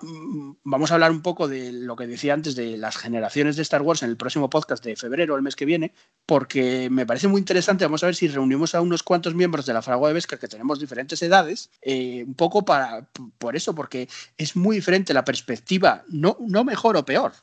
vamos 0.63 0.91
a 0.91 0.93
hablar 0.95 1.11
un 1.11 1.21
poco 1.21 1.47
de 1.47 1.71
lo 1.71 1.95
que 1.95 2.07
decía 2.07 2.33
antes 2.33 2.55
de 2.55 2.77
las 2.77 2.97
generaciones 2.97 3.55
de 3.55 3.61
Star 3.61 3.81
Wars 3.81 4.03
en 4.03 4.09
el 4.09 4.17
próximo 4.17 4.49
podcast 4.49 4.83
de 4.83 4.95
febrero, 4.95 5.35
el 5.35 5.41
mes 5.41 5.55
que 5.55 5.65
viene, 5.65 5.93
porque 6.25 6.89
me 6.89 7.05
parece 7.05 7.27
muy 7.27 7.39
interesante. 7.39 7.85
Vamos 7.85 8.03
a 8.03 8.07
ver 8.07 8.15
si 8.15 8.27
reunimos 8.27 8.75
a 8.75 8.81
unos 8.81 9.03
cuantos 9.03 9.35
miembros 9.35 9.65
de 9.65 9.73
la 9.73 9.81
Fragua 9.81 10.09
de 10.09 10.15
Vesca 10.15 10.37
que 10.37 10.47
tenemos 10.47 10.79
diferentes 10.79 11.21
edades, 11.21 11.69
eh, 11.81 12.23
un 12.25 12.35
poco 12.35 12.65
para, 12.65 13.07
por 13.37 13.55
eso, 13.55 13.73
porque 13.73 14.07
es 14.37 14.55
muy 14.55 14.77
diferente 14.77 15.13
la 15.13 15.25
perspectiva, 15.25 16.03
no, 16.09 16.37
no 16.39 16.63
mejor 16.63 16.97
o 16.97 17.05
peor, 17.05 17.33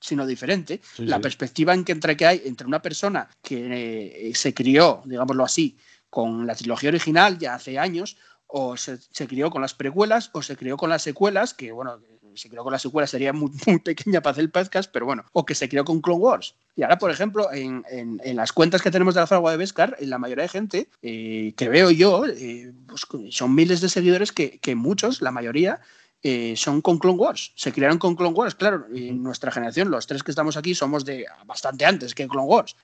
sino 0.00 0.26
diferente. 0.26 0.80
la 0.98 1.20
perspectiva 1.20 1.74
en 1.74 1.84
que 1.84 1.92
entre 1.92 2.16
que 2.16 2.26
hay 2.26 2.42
entre 2.44 2.66
una 2.66 2.82
persona 2.82 3.28
que 3.42 4.28
eh, 4.28 4.34
se 4.34 4.54
crió, 4.54 5.02
digámoslo 5.04 5.44
así, 5.44 5.76
con 6.10 6.46
la 6.46 6.54
trilogía 6.54 6.90
original 6.90 7.38
ya 7.38 7.54
hace 7.54 7.78
años, 7.78 8.16
o 8.46 8.76
se, 8.76 8.98
crió 9.26 9.50
con 9.50 9.62
las 9.62 9.74
precuelas, 9.74 10.30
o 10.32 10.42
se 10.42 10.56
crió 10.56 10.76
con 10.76 10.90
las 10.90 11.02
secuelas, 11.02 11.54
que 11.54 11.72
bueno, 11.72 11.98
se 12.34 12.48
crió 12.48 12.62
con 12.62 12.72
las 12.72 12.82
secuelas 12.82 13.10
sería 13.10 13.32
muy, 13.32 13.50
pequeña 13.84 14.20
para 14.20 14.32
hacer 14.32 14.44
el 14.44 14.50
podcast, 14.50 14.90
pero 14.92 15.06
bueno, 15.06 15.24
o 15.32 15.44
que 15.44 15.54
se 15.54 15.68
crió 15.68 15.84
con 15.84 16.00
Clone 16.00 16.20
Wars. 16.20 16.54
Y 16.74 16.82
ahora, 16.82 16.98
por 16.98 17.10
ejemplo, 17.10 17.48
en, 17.52 17.84
las 18.36 18.52
cuentas 18.52 18.82
que 18.82 18.90
tenemos 18.90 19.14
de 19.14 19.20
la 19.20 19.26
fragua 19.26 19.50
de 19.50 19.56
Beskar, 19.56 19.96
la 20.00 20.18
mayoría 20.18 20.42
de 20.42 20.48
gente 20.48 20.88
eh, 21.02 21.54
que 21.56 21.68
veo 21.68 21.90
yo, 21.90 22.26
eh, 22.26 22.72
pues, 22.86 23.06
son 23.30 23.54
miles 23.54 23.80
de 23.80 23.88
seguidores 23.88 24.32
que, 24.32 24.58
que 24.58 24.74
muchos, 24.74 25.22
la 25.22 25.30
mayoría, 25.30 25.80
eh, 26.22 26.54
son 26.56 26.82
con 26.82 26.98
Clone 26.98 27.18
Wars. 27.18 27.52
Se 27.54 27.72
crearon 27.72 27.98
con 27.98 28.16
Clone 28.16 28.34
Wars, 28.34 28.54
claro. 28.54 28.86
En 28.92 29.22
nuestra 29.22 29.52
generación, 29.52 29.90
los 29.90 30.06
tres 30.06 30.22
que 30.22 30.32
estamos 30.32 30.56
aquí, 30.56 30.74
somos 30.74 31.04
de 31.04 31.26
bastante 31.44 31.84
antes 31.84 32.14
que 32.14 32.26
Clone 32.26 32.48
Wars. 32.48 32.76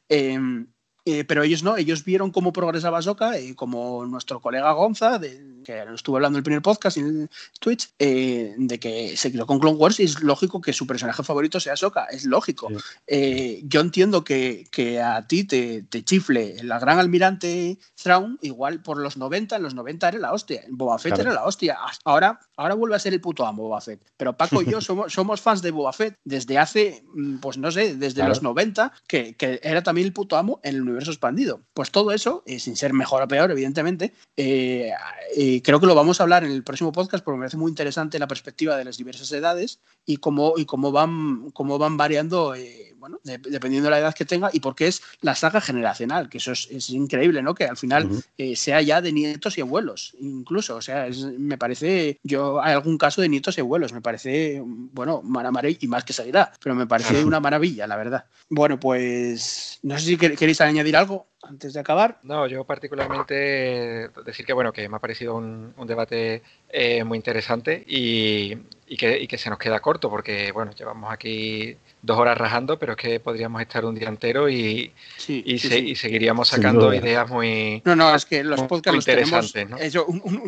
Eh, 1.04 1.24
pero 1.24 1.42
ellos 1.42 1.64
no, 1.64 1.76
ellos 1.76 2.04
vieron 2.04 2.30
cómo 2.30 2.52
progresaba 2.52 2.98
Ahsoka, 2.98 3.38
y 3.40 3.54
como 3.54 4.06
nuestro 4.06 4.40
colega 4.40 4.70
Gonza, 4.72 5.18
de, 5.18 5.62
que 5.64 5.84
estuvo 5.94 6.16
hablando 6.16 6.36
en 6.36 6.40
el 6.40 6.44
primer 6.44 6.62
podcast 6.62 6.96
en 6.96 7.28
Twitch, 7.58 7.92
eh, 7.98 8.54
de 8.56 8.78
que 8.78 9.16
se 9.16 9.32
quedó 9.32 9.44
con 9.44 9.58
Clone 9.58 9.76
Wars 9.76 9.98
y 9.98 10.04
es 10.04 10.22
lógico 10.22 10.60
que 10.60 10.72
su 10.72 10.86
personaje 10.86 11.24
favorito 11.24 11.58
sea 11.58 11.72
Ahsoka, 11.72 12.04
es 12.04 12.24
lógico. 12.24 12.68
Eh, 13.08 13.62
yo 13.64 13.80
entiendo 13.80 14.22
que, 14.22 14.68
que 14.70 15.00
a 15.00 15.26
ti 15.26 15.42
te, 15.42 15.82
te, 15.82 16.04
chifle 16.04 16.62
la 16.62 16.78
gran 16.78 17.00
almirante 17.00 17.78
Thrawn, 18.00 18.38
igual 18.42 18.80
por 18.80 18.98
los 18.98 19.16
90, 19.16 19.56
en 19.56 19.62
los 19.62 19.74
90 19.74 20.08
era 20.08 20.18
la 20.18 20.32
hostia, 20.32 20.62
Boba 20.68 21.00
Fett 21.00 21.18
era 21.18 21.32
la 21.32 21.44
hostia, 21.44 21.78
ahora, 22.04 22.38
ahora 22.56 22.74
vuelve 22.74 22.94
a 22.94 23.00
ser 23.00 23.12
el 23.12 23.20
puto 23.20 23.44
amo 23.44 23.64
Boba 23.64 23.80
Fett, 23.80 24.04
pero 24.16 24.36
Paco 24.36 24.62
y 24.62 24.70
yo 24.70 24.80
somos, 24.80 25.12
somos 25.12 25.40
fans 25.40 25.62
de 25.62 25.72
Boba 25.72 25.92
Fett 25.92 26.16
desde 26.22 26.58
hace, 26.58 27.04
mm, 27.12 27.38
pues 27.38 27.58
no 27.58 27.72
sé, 27.72 27.96
desde 27.96 28.26
los 28.28 28.42
90, 28.42 28.92
que, 29.08 29.34
que 29.34 29.58
era 29.64 29.82
también 29.82 30.06
el 30.06 30.12
puto 30.12 30.36
amo 30.36 30.60
en 30.62 30.76
el 30.76 30.91
universo 30.92 31.10
expandido. 31.10 31.60
Pues 31.74 31.90
todo 31.90 32.12
eso, 32.12 32.42
eh, 32.46 32.58
sin 32.58 32.76
ser 32.76 32.92
mejor 32.92 33.22
o 33.22 33.28
peor, 33.28 33.50
evidentemente, 33.50 34.12
eh, 34.36 34.92
eh, 35.36 35.62
creo 35.62 35.80
que 35.80 35.86
lo 35.86 35.94
vamos 35.94 36.20
a 36.20 36.22
hablar 36.22 36.44
en 36.44 36.52
el 36.52 36.62
próximo 36.62 36.92
podcast 36.92 37.24
porque 37.24 37.38
me 37.38 37.42
parece 37.42 37.56
muy 37.56 37.70
interesante 37.70 38.18
la 38.18 38.28
perspectiva 38.28 38.76
de 38.76 38.84
las 38.84 38.96
diversas 38.96 39.30
edades 39.32 39.80
y 40.06 40.18
cómo, 40.18 40.54
y 40.56 40.64
cómo, 40.64 40.92
van, 40.92 41.50
cómo 41.52 41.78
van 41.78 41.96
variando, 41.96 42.54
bueno, 43.02 43.18
dependiendo 43.24 43.86
de 43.86 43.90
la 43.90 43.98
edad 43.98 44.14
que 44.14 44.24
tenga 44.24 44.48
y 44.52 44.60
porque 44.60 44.86
es 44.86 45.02
la 45.22 45.34
saga 45.34 45.60
generacional, 45.60 46.28
que 46.28 46.38
eso 46.38 46.52
es, 46.52 46.90
increíble, 46.90 47.42
¿no? 47.42 47.52
Que 47.52 47.64
al 47.64 47.76
final 47.76 48.08
sea 48.54 48.80
ya 48.80 49.00
de 49.00 49.10
nietos 49.10 49.58
y 49.58 49.60
abuelos, 49.60 50.14
incluso. 50.20 50.76
O 50.76 50.80
sea, 50.80 51.08
me 51.36 51.58
parece, 51.58 52.20
yo 52.22 52.62
hay 52.62 52.74
algún 52.74 52.98
caso 52.98 53.20
de 53.20 53.28
nietos 53.28 53.58
y 53.58 53.60
abuelos, 53.60 53.92
me 53.92 54.00
parece, 54.00 54.62
bueno, 54.64 55.20
maravilla 55.20 55.78
y 55.80 55.88
más 55.88 56.04
que 56.04 56.12
seguirá, 56.12 56.52
pero 56.62 56.76
me 56.76 56.86
parece 56.86 57.24
una 57.24 57.40
maravilla, 57.40 57.88
la 57.88 57.96
verdad. 57.96 58.26
Bueno, 58.48 58.78
pues 58.78 59.80
no 59.82 59.98
sé 59.98 60.04
si 60.04 60.16
queréis 60.16 60.60
añadir 60.60 60.96
algo 60.96 61.26
antes 61.42 61.72
de 61.72 61.80
acabar. 61.80 62.20
No, 62.22 62.46
yo 62.46 62.64
particularmente 62.64 64.10
decir 64.24 64.46
que 64.46 64.52
bueno, 64.52 64.72
que 64.72 64.88
me 64.88 64.96
ha 64.96 65.00
parecido 65.00 65.34
un, 65.34 65.74
debate 65.86 66.42
eh, 66.68 67.02
muy 67.02 67.16
interesante 67.16 67.82
y, 67.84 68.54
que, 68.96 69.18
y, 69.20 69.26
que, 69.26 69.38
se 69.38 69.50
nos 69.50 69.58
queda 69.58 69.80
corto 69.80 70.08
porque 70.08 70.52
bueno, 70.52 70.70
llevamos 70.72 71.12
aquí 71.12 71.76
dos 72.02 72.18
horas 72.18 72.36
rajando, 72.36 72.78
pero 72.78 72.92
es 72.92 72.98
que 72.98 73.20
podríamos 73.20 73.62
estar 73.62 73.84
un 73.84 73.94
día 73.94 74.08
entero 74.08 74.48
y, 74.48 74.92
y, 75.28 75.58
seguiríamos 75.58 76.48
sacando 76.48 76.92
ideas 76.92 77.30
muy. 77.30 77.80
No, 77.84 77.96
no, 77.96 78.14
es 78.14 78.26
que 78.26 78.44
los 78.44 78.62
podcasts 78.64 78.96
los 78.96 79.04
tenemos. 79.04 79.54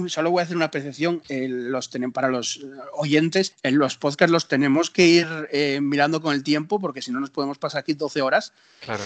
solo 0.09 0.31
voy 0.31 0.41
a 0.41 0.43
hacer 0.43 0.57
una 0.57 0.67
apreciación. 0.67 1.23
Eh, 1.29 1.47
los 1.49 1.91
tenemos 1.91 2.15
para 2.15 2.29
los 2.29 2.61
oyentes. 2.93 3.55
En 3.63 3.79
los 3.79 3.97
podcasts 3.97 4.33
los 4.33 4.49
tenemos 4.49 4.91
que 4.91 5.07
ir 5.07 5.27
eh, 5.53 5.81
mirando 5.81 6.21
con 6.21 6.35
el 6.35 6.43
tiempo, 6.43 6.81
porque 6.81 7.03
si 7.03 7.13
no 7.13 7.21
nos 7.21 7.31
podemos 7.31 7.59
pasar 7.59 7.81
aquí 7.81 7.95
12 7.95 8.23
horas 8.23 8.53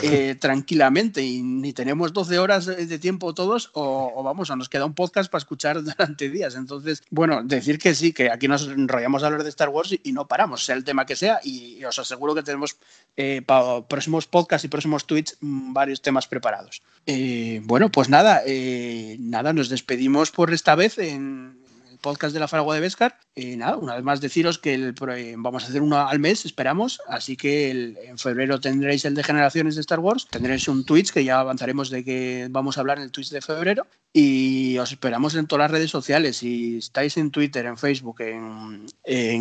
eh, 0.03 0.35
tranquilamente. 0.41 1.23
Y 1.23 1.43
ni 1.43 1.73
tenemos 1.73 2.13
12 2.13 2.39
horas 2.39 2.67
de 2.67 2.99
tiempo 2.99 3.35
todos, 3.35 3.71
o, 3.75 4.23
vamos, 4.23 4.51
o 4.51 4.57
nos 4.57 4.69
queda 4.69 4.85
un 4.85 4.95
podcast 4.95 5.31
para 5.31 5.41
escuchar 5.41 5.83
durante 5.85 6.31
días. 6.31 6.55
Entonces, 6.55 7.03
bueno, 7.11 7.43
decir 7.43 7.79
que 7.79 7.95
sí, 7.95 8.13
que 8.13 8.31
aquí 8.31 8.49
nos 8.49 8.67
enrollamos 8.67 9.23
hablar 9.23 9.43
de 9.43 9.49
Star 9.51 9.69
Wars 9.69 9.95
y, 10.03 10.13
no 10.13 10.27
paramos, 10.27 10.65
sea 10.65 10.75
el 10.75 10.85
tema 10.85 11.07
que 11.07 11.17
sea, 11.17 11.41
y, 11.45 11.85
os 11.85 11.99
aseguro 11.99 12.35
que 12.35 12.38
tenemos 12.45 12.77
eh, 13.17 13.43
para 13.45 13.83
próximos 13.83 14.27
podcasts 14.27 14.65
y 14.65 14.69
próximos 14.69 15.07
tweets 15.07 15.37
mm, 15.41 15.73
varios 15.73 16.03
temas 16.03 16.27
preparados. 16.27 16.83
Eh, 17.07 17.61
bueno, 17.65 17.91
pues 17.91 18.09
nada, 18.09 18.43
eh, 18.47 19.17
nada, 19.19 19.53
nos 19.53 19.69
despedimos 19.69 20.31
por 20.31 20.53
esta 20.53 20.75
vez 20.75 20.99
en, 20.99 21.59
podcast 21.99 22.33
de 22.35 22.41
la 22.41 22.49
Faragua 22.49 22.75
de 22.75 22.81
Vescar. 22.81 23.19
Y 23.35 23.57
nada, 23.57 23.77
una 23.77 23.95
vez 23.95 24.05
más 24.05 24.21
deciros 24.21 24.59
que 24.59 24.75
el, 24.75 24.95
vamos 25.39 25.65
a 25.65 25.69
hacer 25.69 25.83
uno 25.83 25.99
al 25.99 26.19
mes, 26.19 26.45
esperamos. 26.45 27.01
Así 27.09 27.37
que 27.37 27.71
en 27.71 28.19
febrero 28.19 28.61
tendréis 28.61 29.05
el 29.05 29.15
de 29.15 29.23
generaciones 29.25 29.75
de 29.75 29.81
Star 29.83 30.01
Wars. 30.01 30.27
Tendréis 30.31 30.67
un 30.69 30.85
Twitch 30.85 31.13
que 31.13 31.25
ya 31.25 31.41
avanzaremos 31.41 31.91
de 31.91 32.05
que 32.05 32.49
vamos 32.51 32.77
a 32.77 32.81
hablar 32.81 32.99
en 32.99 33.05
el 33.05 33.13
Twitch 33.13 33.31
de 33.31 33.41
febrero. 33.41 33.87
Y 34.13 34.79
os 34.79 34.91
esperamos 34.91 35.35
en 35.35 35.47
todas 35.47 35.65
las 35.65 35.71
redes 35.71 35.91
sociales. 35.91 36.39
Si 36.39 36.79
estáis 36.79 37.17
en 37.17 37.31
Twitter, 37.31 37.67
en 37.67 37.77
Facebook, 37.77 38.21
en, 38.23 38.87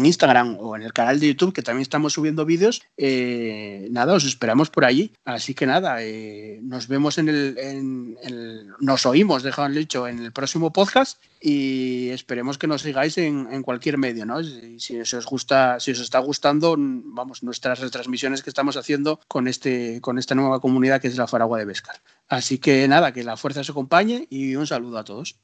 Instagram 0.05 0.57
o 0.59 0.75
en 0.75 0.83
el 0.83 0.93
canal 0.93 1.19
de 1.19 1.27
YouTube, 1.27 1.53
que 1.53 1.61
también 1.61 1.83
estamos 1.83 2.13
subiendo 2.13 2.45
vídeos, 2.45 2.81
eh, 2.97 3.87
nada, 3.91 4.13
os 4.13 4.25
esperamos 4.25 4.69
por 4.69 4.85
allí. 4.85 5.13
Así 5.25 5.53
que 5.53 5.65
nada, 5.65 6.03
eh, 6.03 6.59
nos 6.61 6.87
vemos 6.87 7.17
en 7.17 7.29
el, 7.29 8.67
Nos 8.79 9.05
oímos, 9.05 9.43
dejad 9.43 9.67
dicho, 9.71 10.07
en 10.07 10.19
el 10.19 10.31
próximo 10.31 10.71
podcast 10.71 11.19
y 11.49 12.09
esperemos 12.09 12.57
que 12.57 12.67
nos 12.67 12.81
sigáis 12.81 13.17
en, 13.17 13.63
cualquier 13.63 13.97
medio, 13.97 14.25
¿no? 14.25 14.43
Si, 14.43 14.99
os 14.99 15.25
gusta, 15.25 15.79
si 15.79 15.91
os 15.91 16.01
está 16.01 16.19
gustando, 16.19 16.75
vamos, 16.77 17.41
nuestras 17.41 17.79
retransmisiones 17.79 18.43
que 18.43 18.49
estamos 18.49 18.75
haciendo 18.75 19.21
con 19.29 19.47
este, 19.47 20.01
con 20.01 20.17
esta 20.17 20.35
nueva 20.35 20.59
comunidad 20.59 20.99
que 20.99 21.07
es 21.07 21.15
la 21.15 21.25
Faragua 21.25 21.57
de 21.57 21.63
Vescar. 21.63 22.01
Así 22.27 22.57
que 22.57 22.85
nada, 22.89 23.13
que 23.13 23.23
la 23.23 23.37
fuerza 23.37 23.61
os 23.61 23.69
acompañe 23.69 24.27
y 24.29 24.57
un 24.57 24.67
saludo 24.67 24.97
a 24.97 25.05
todos. 25.05 25.37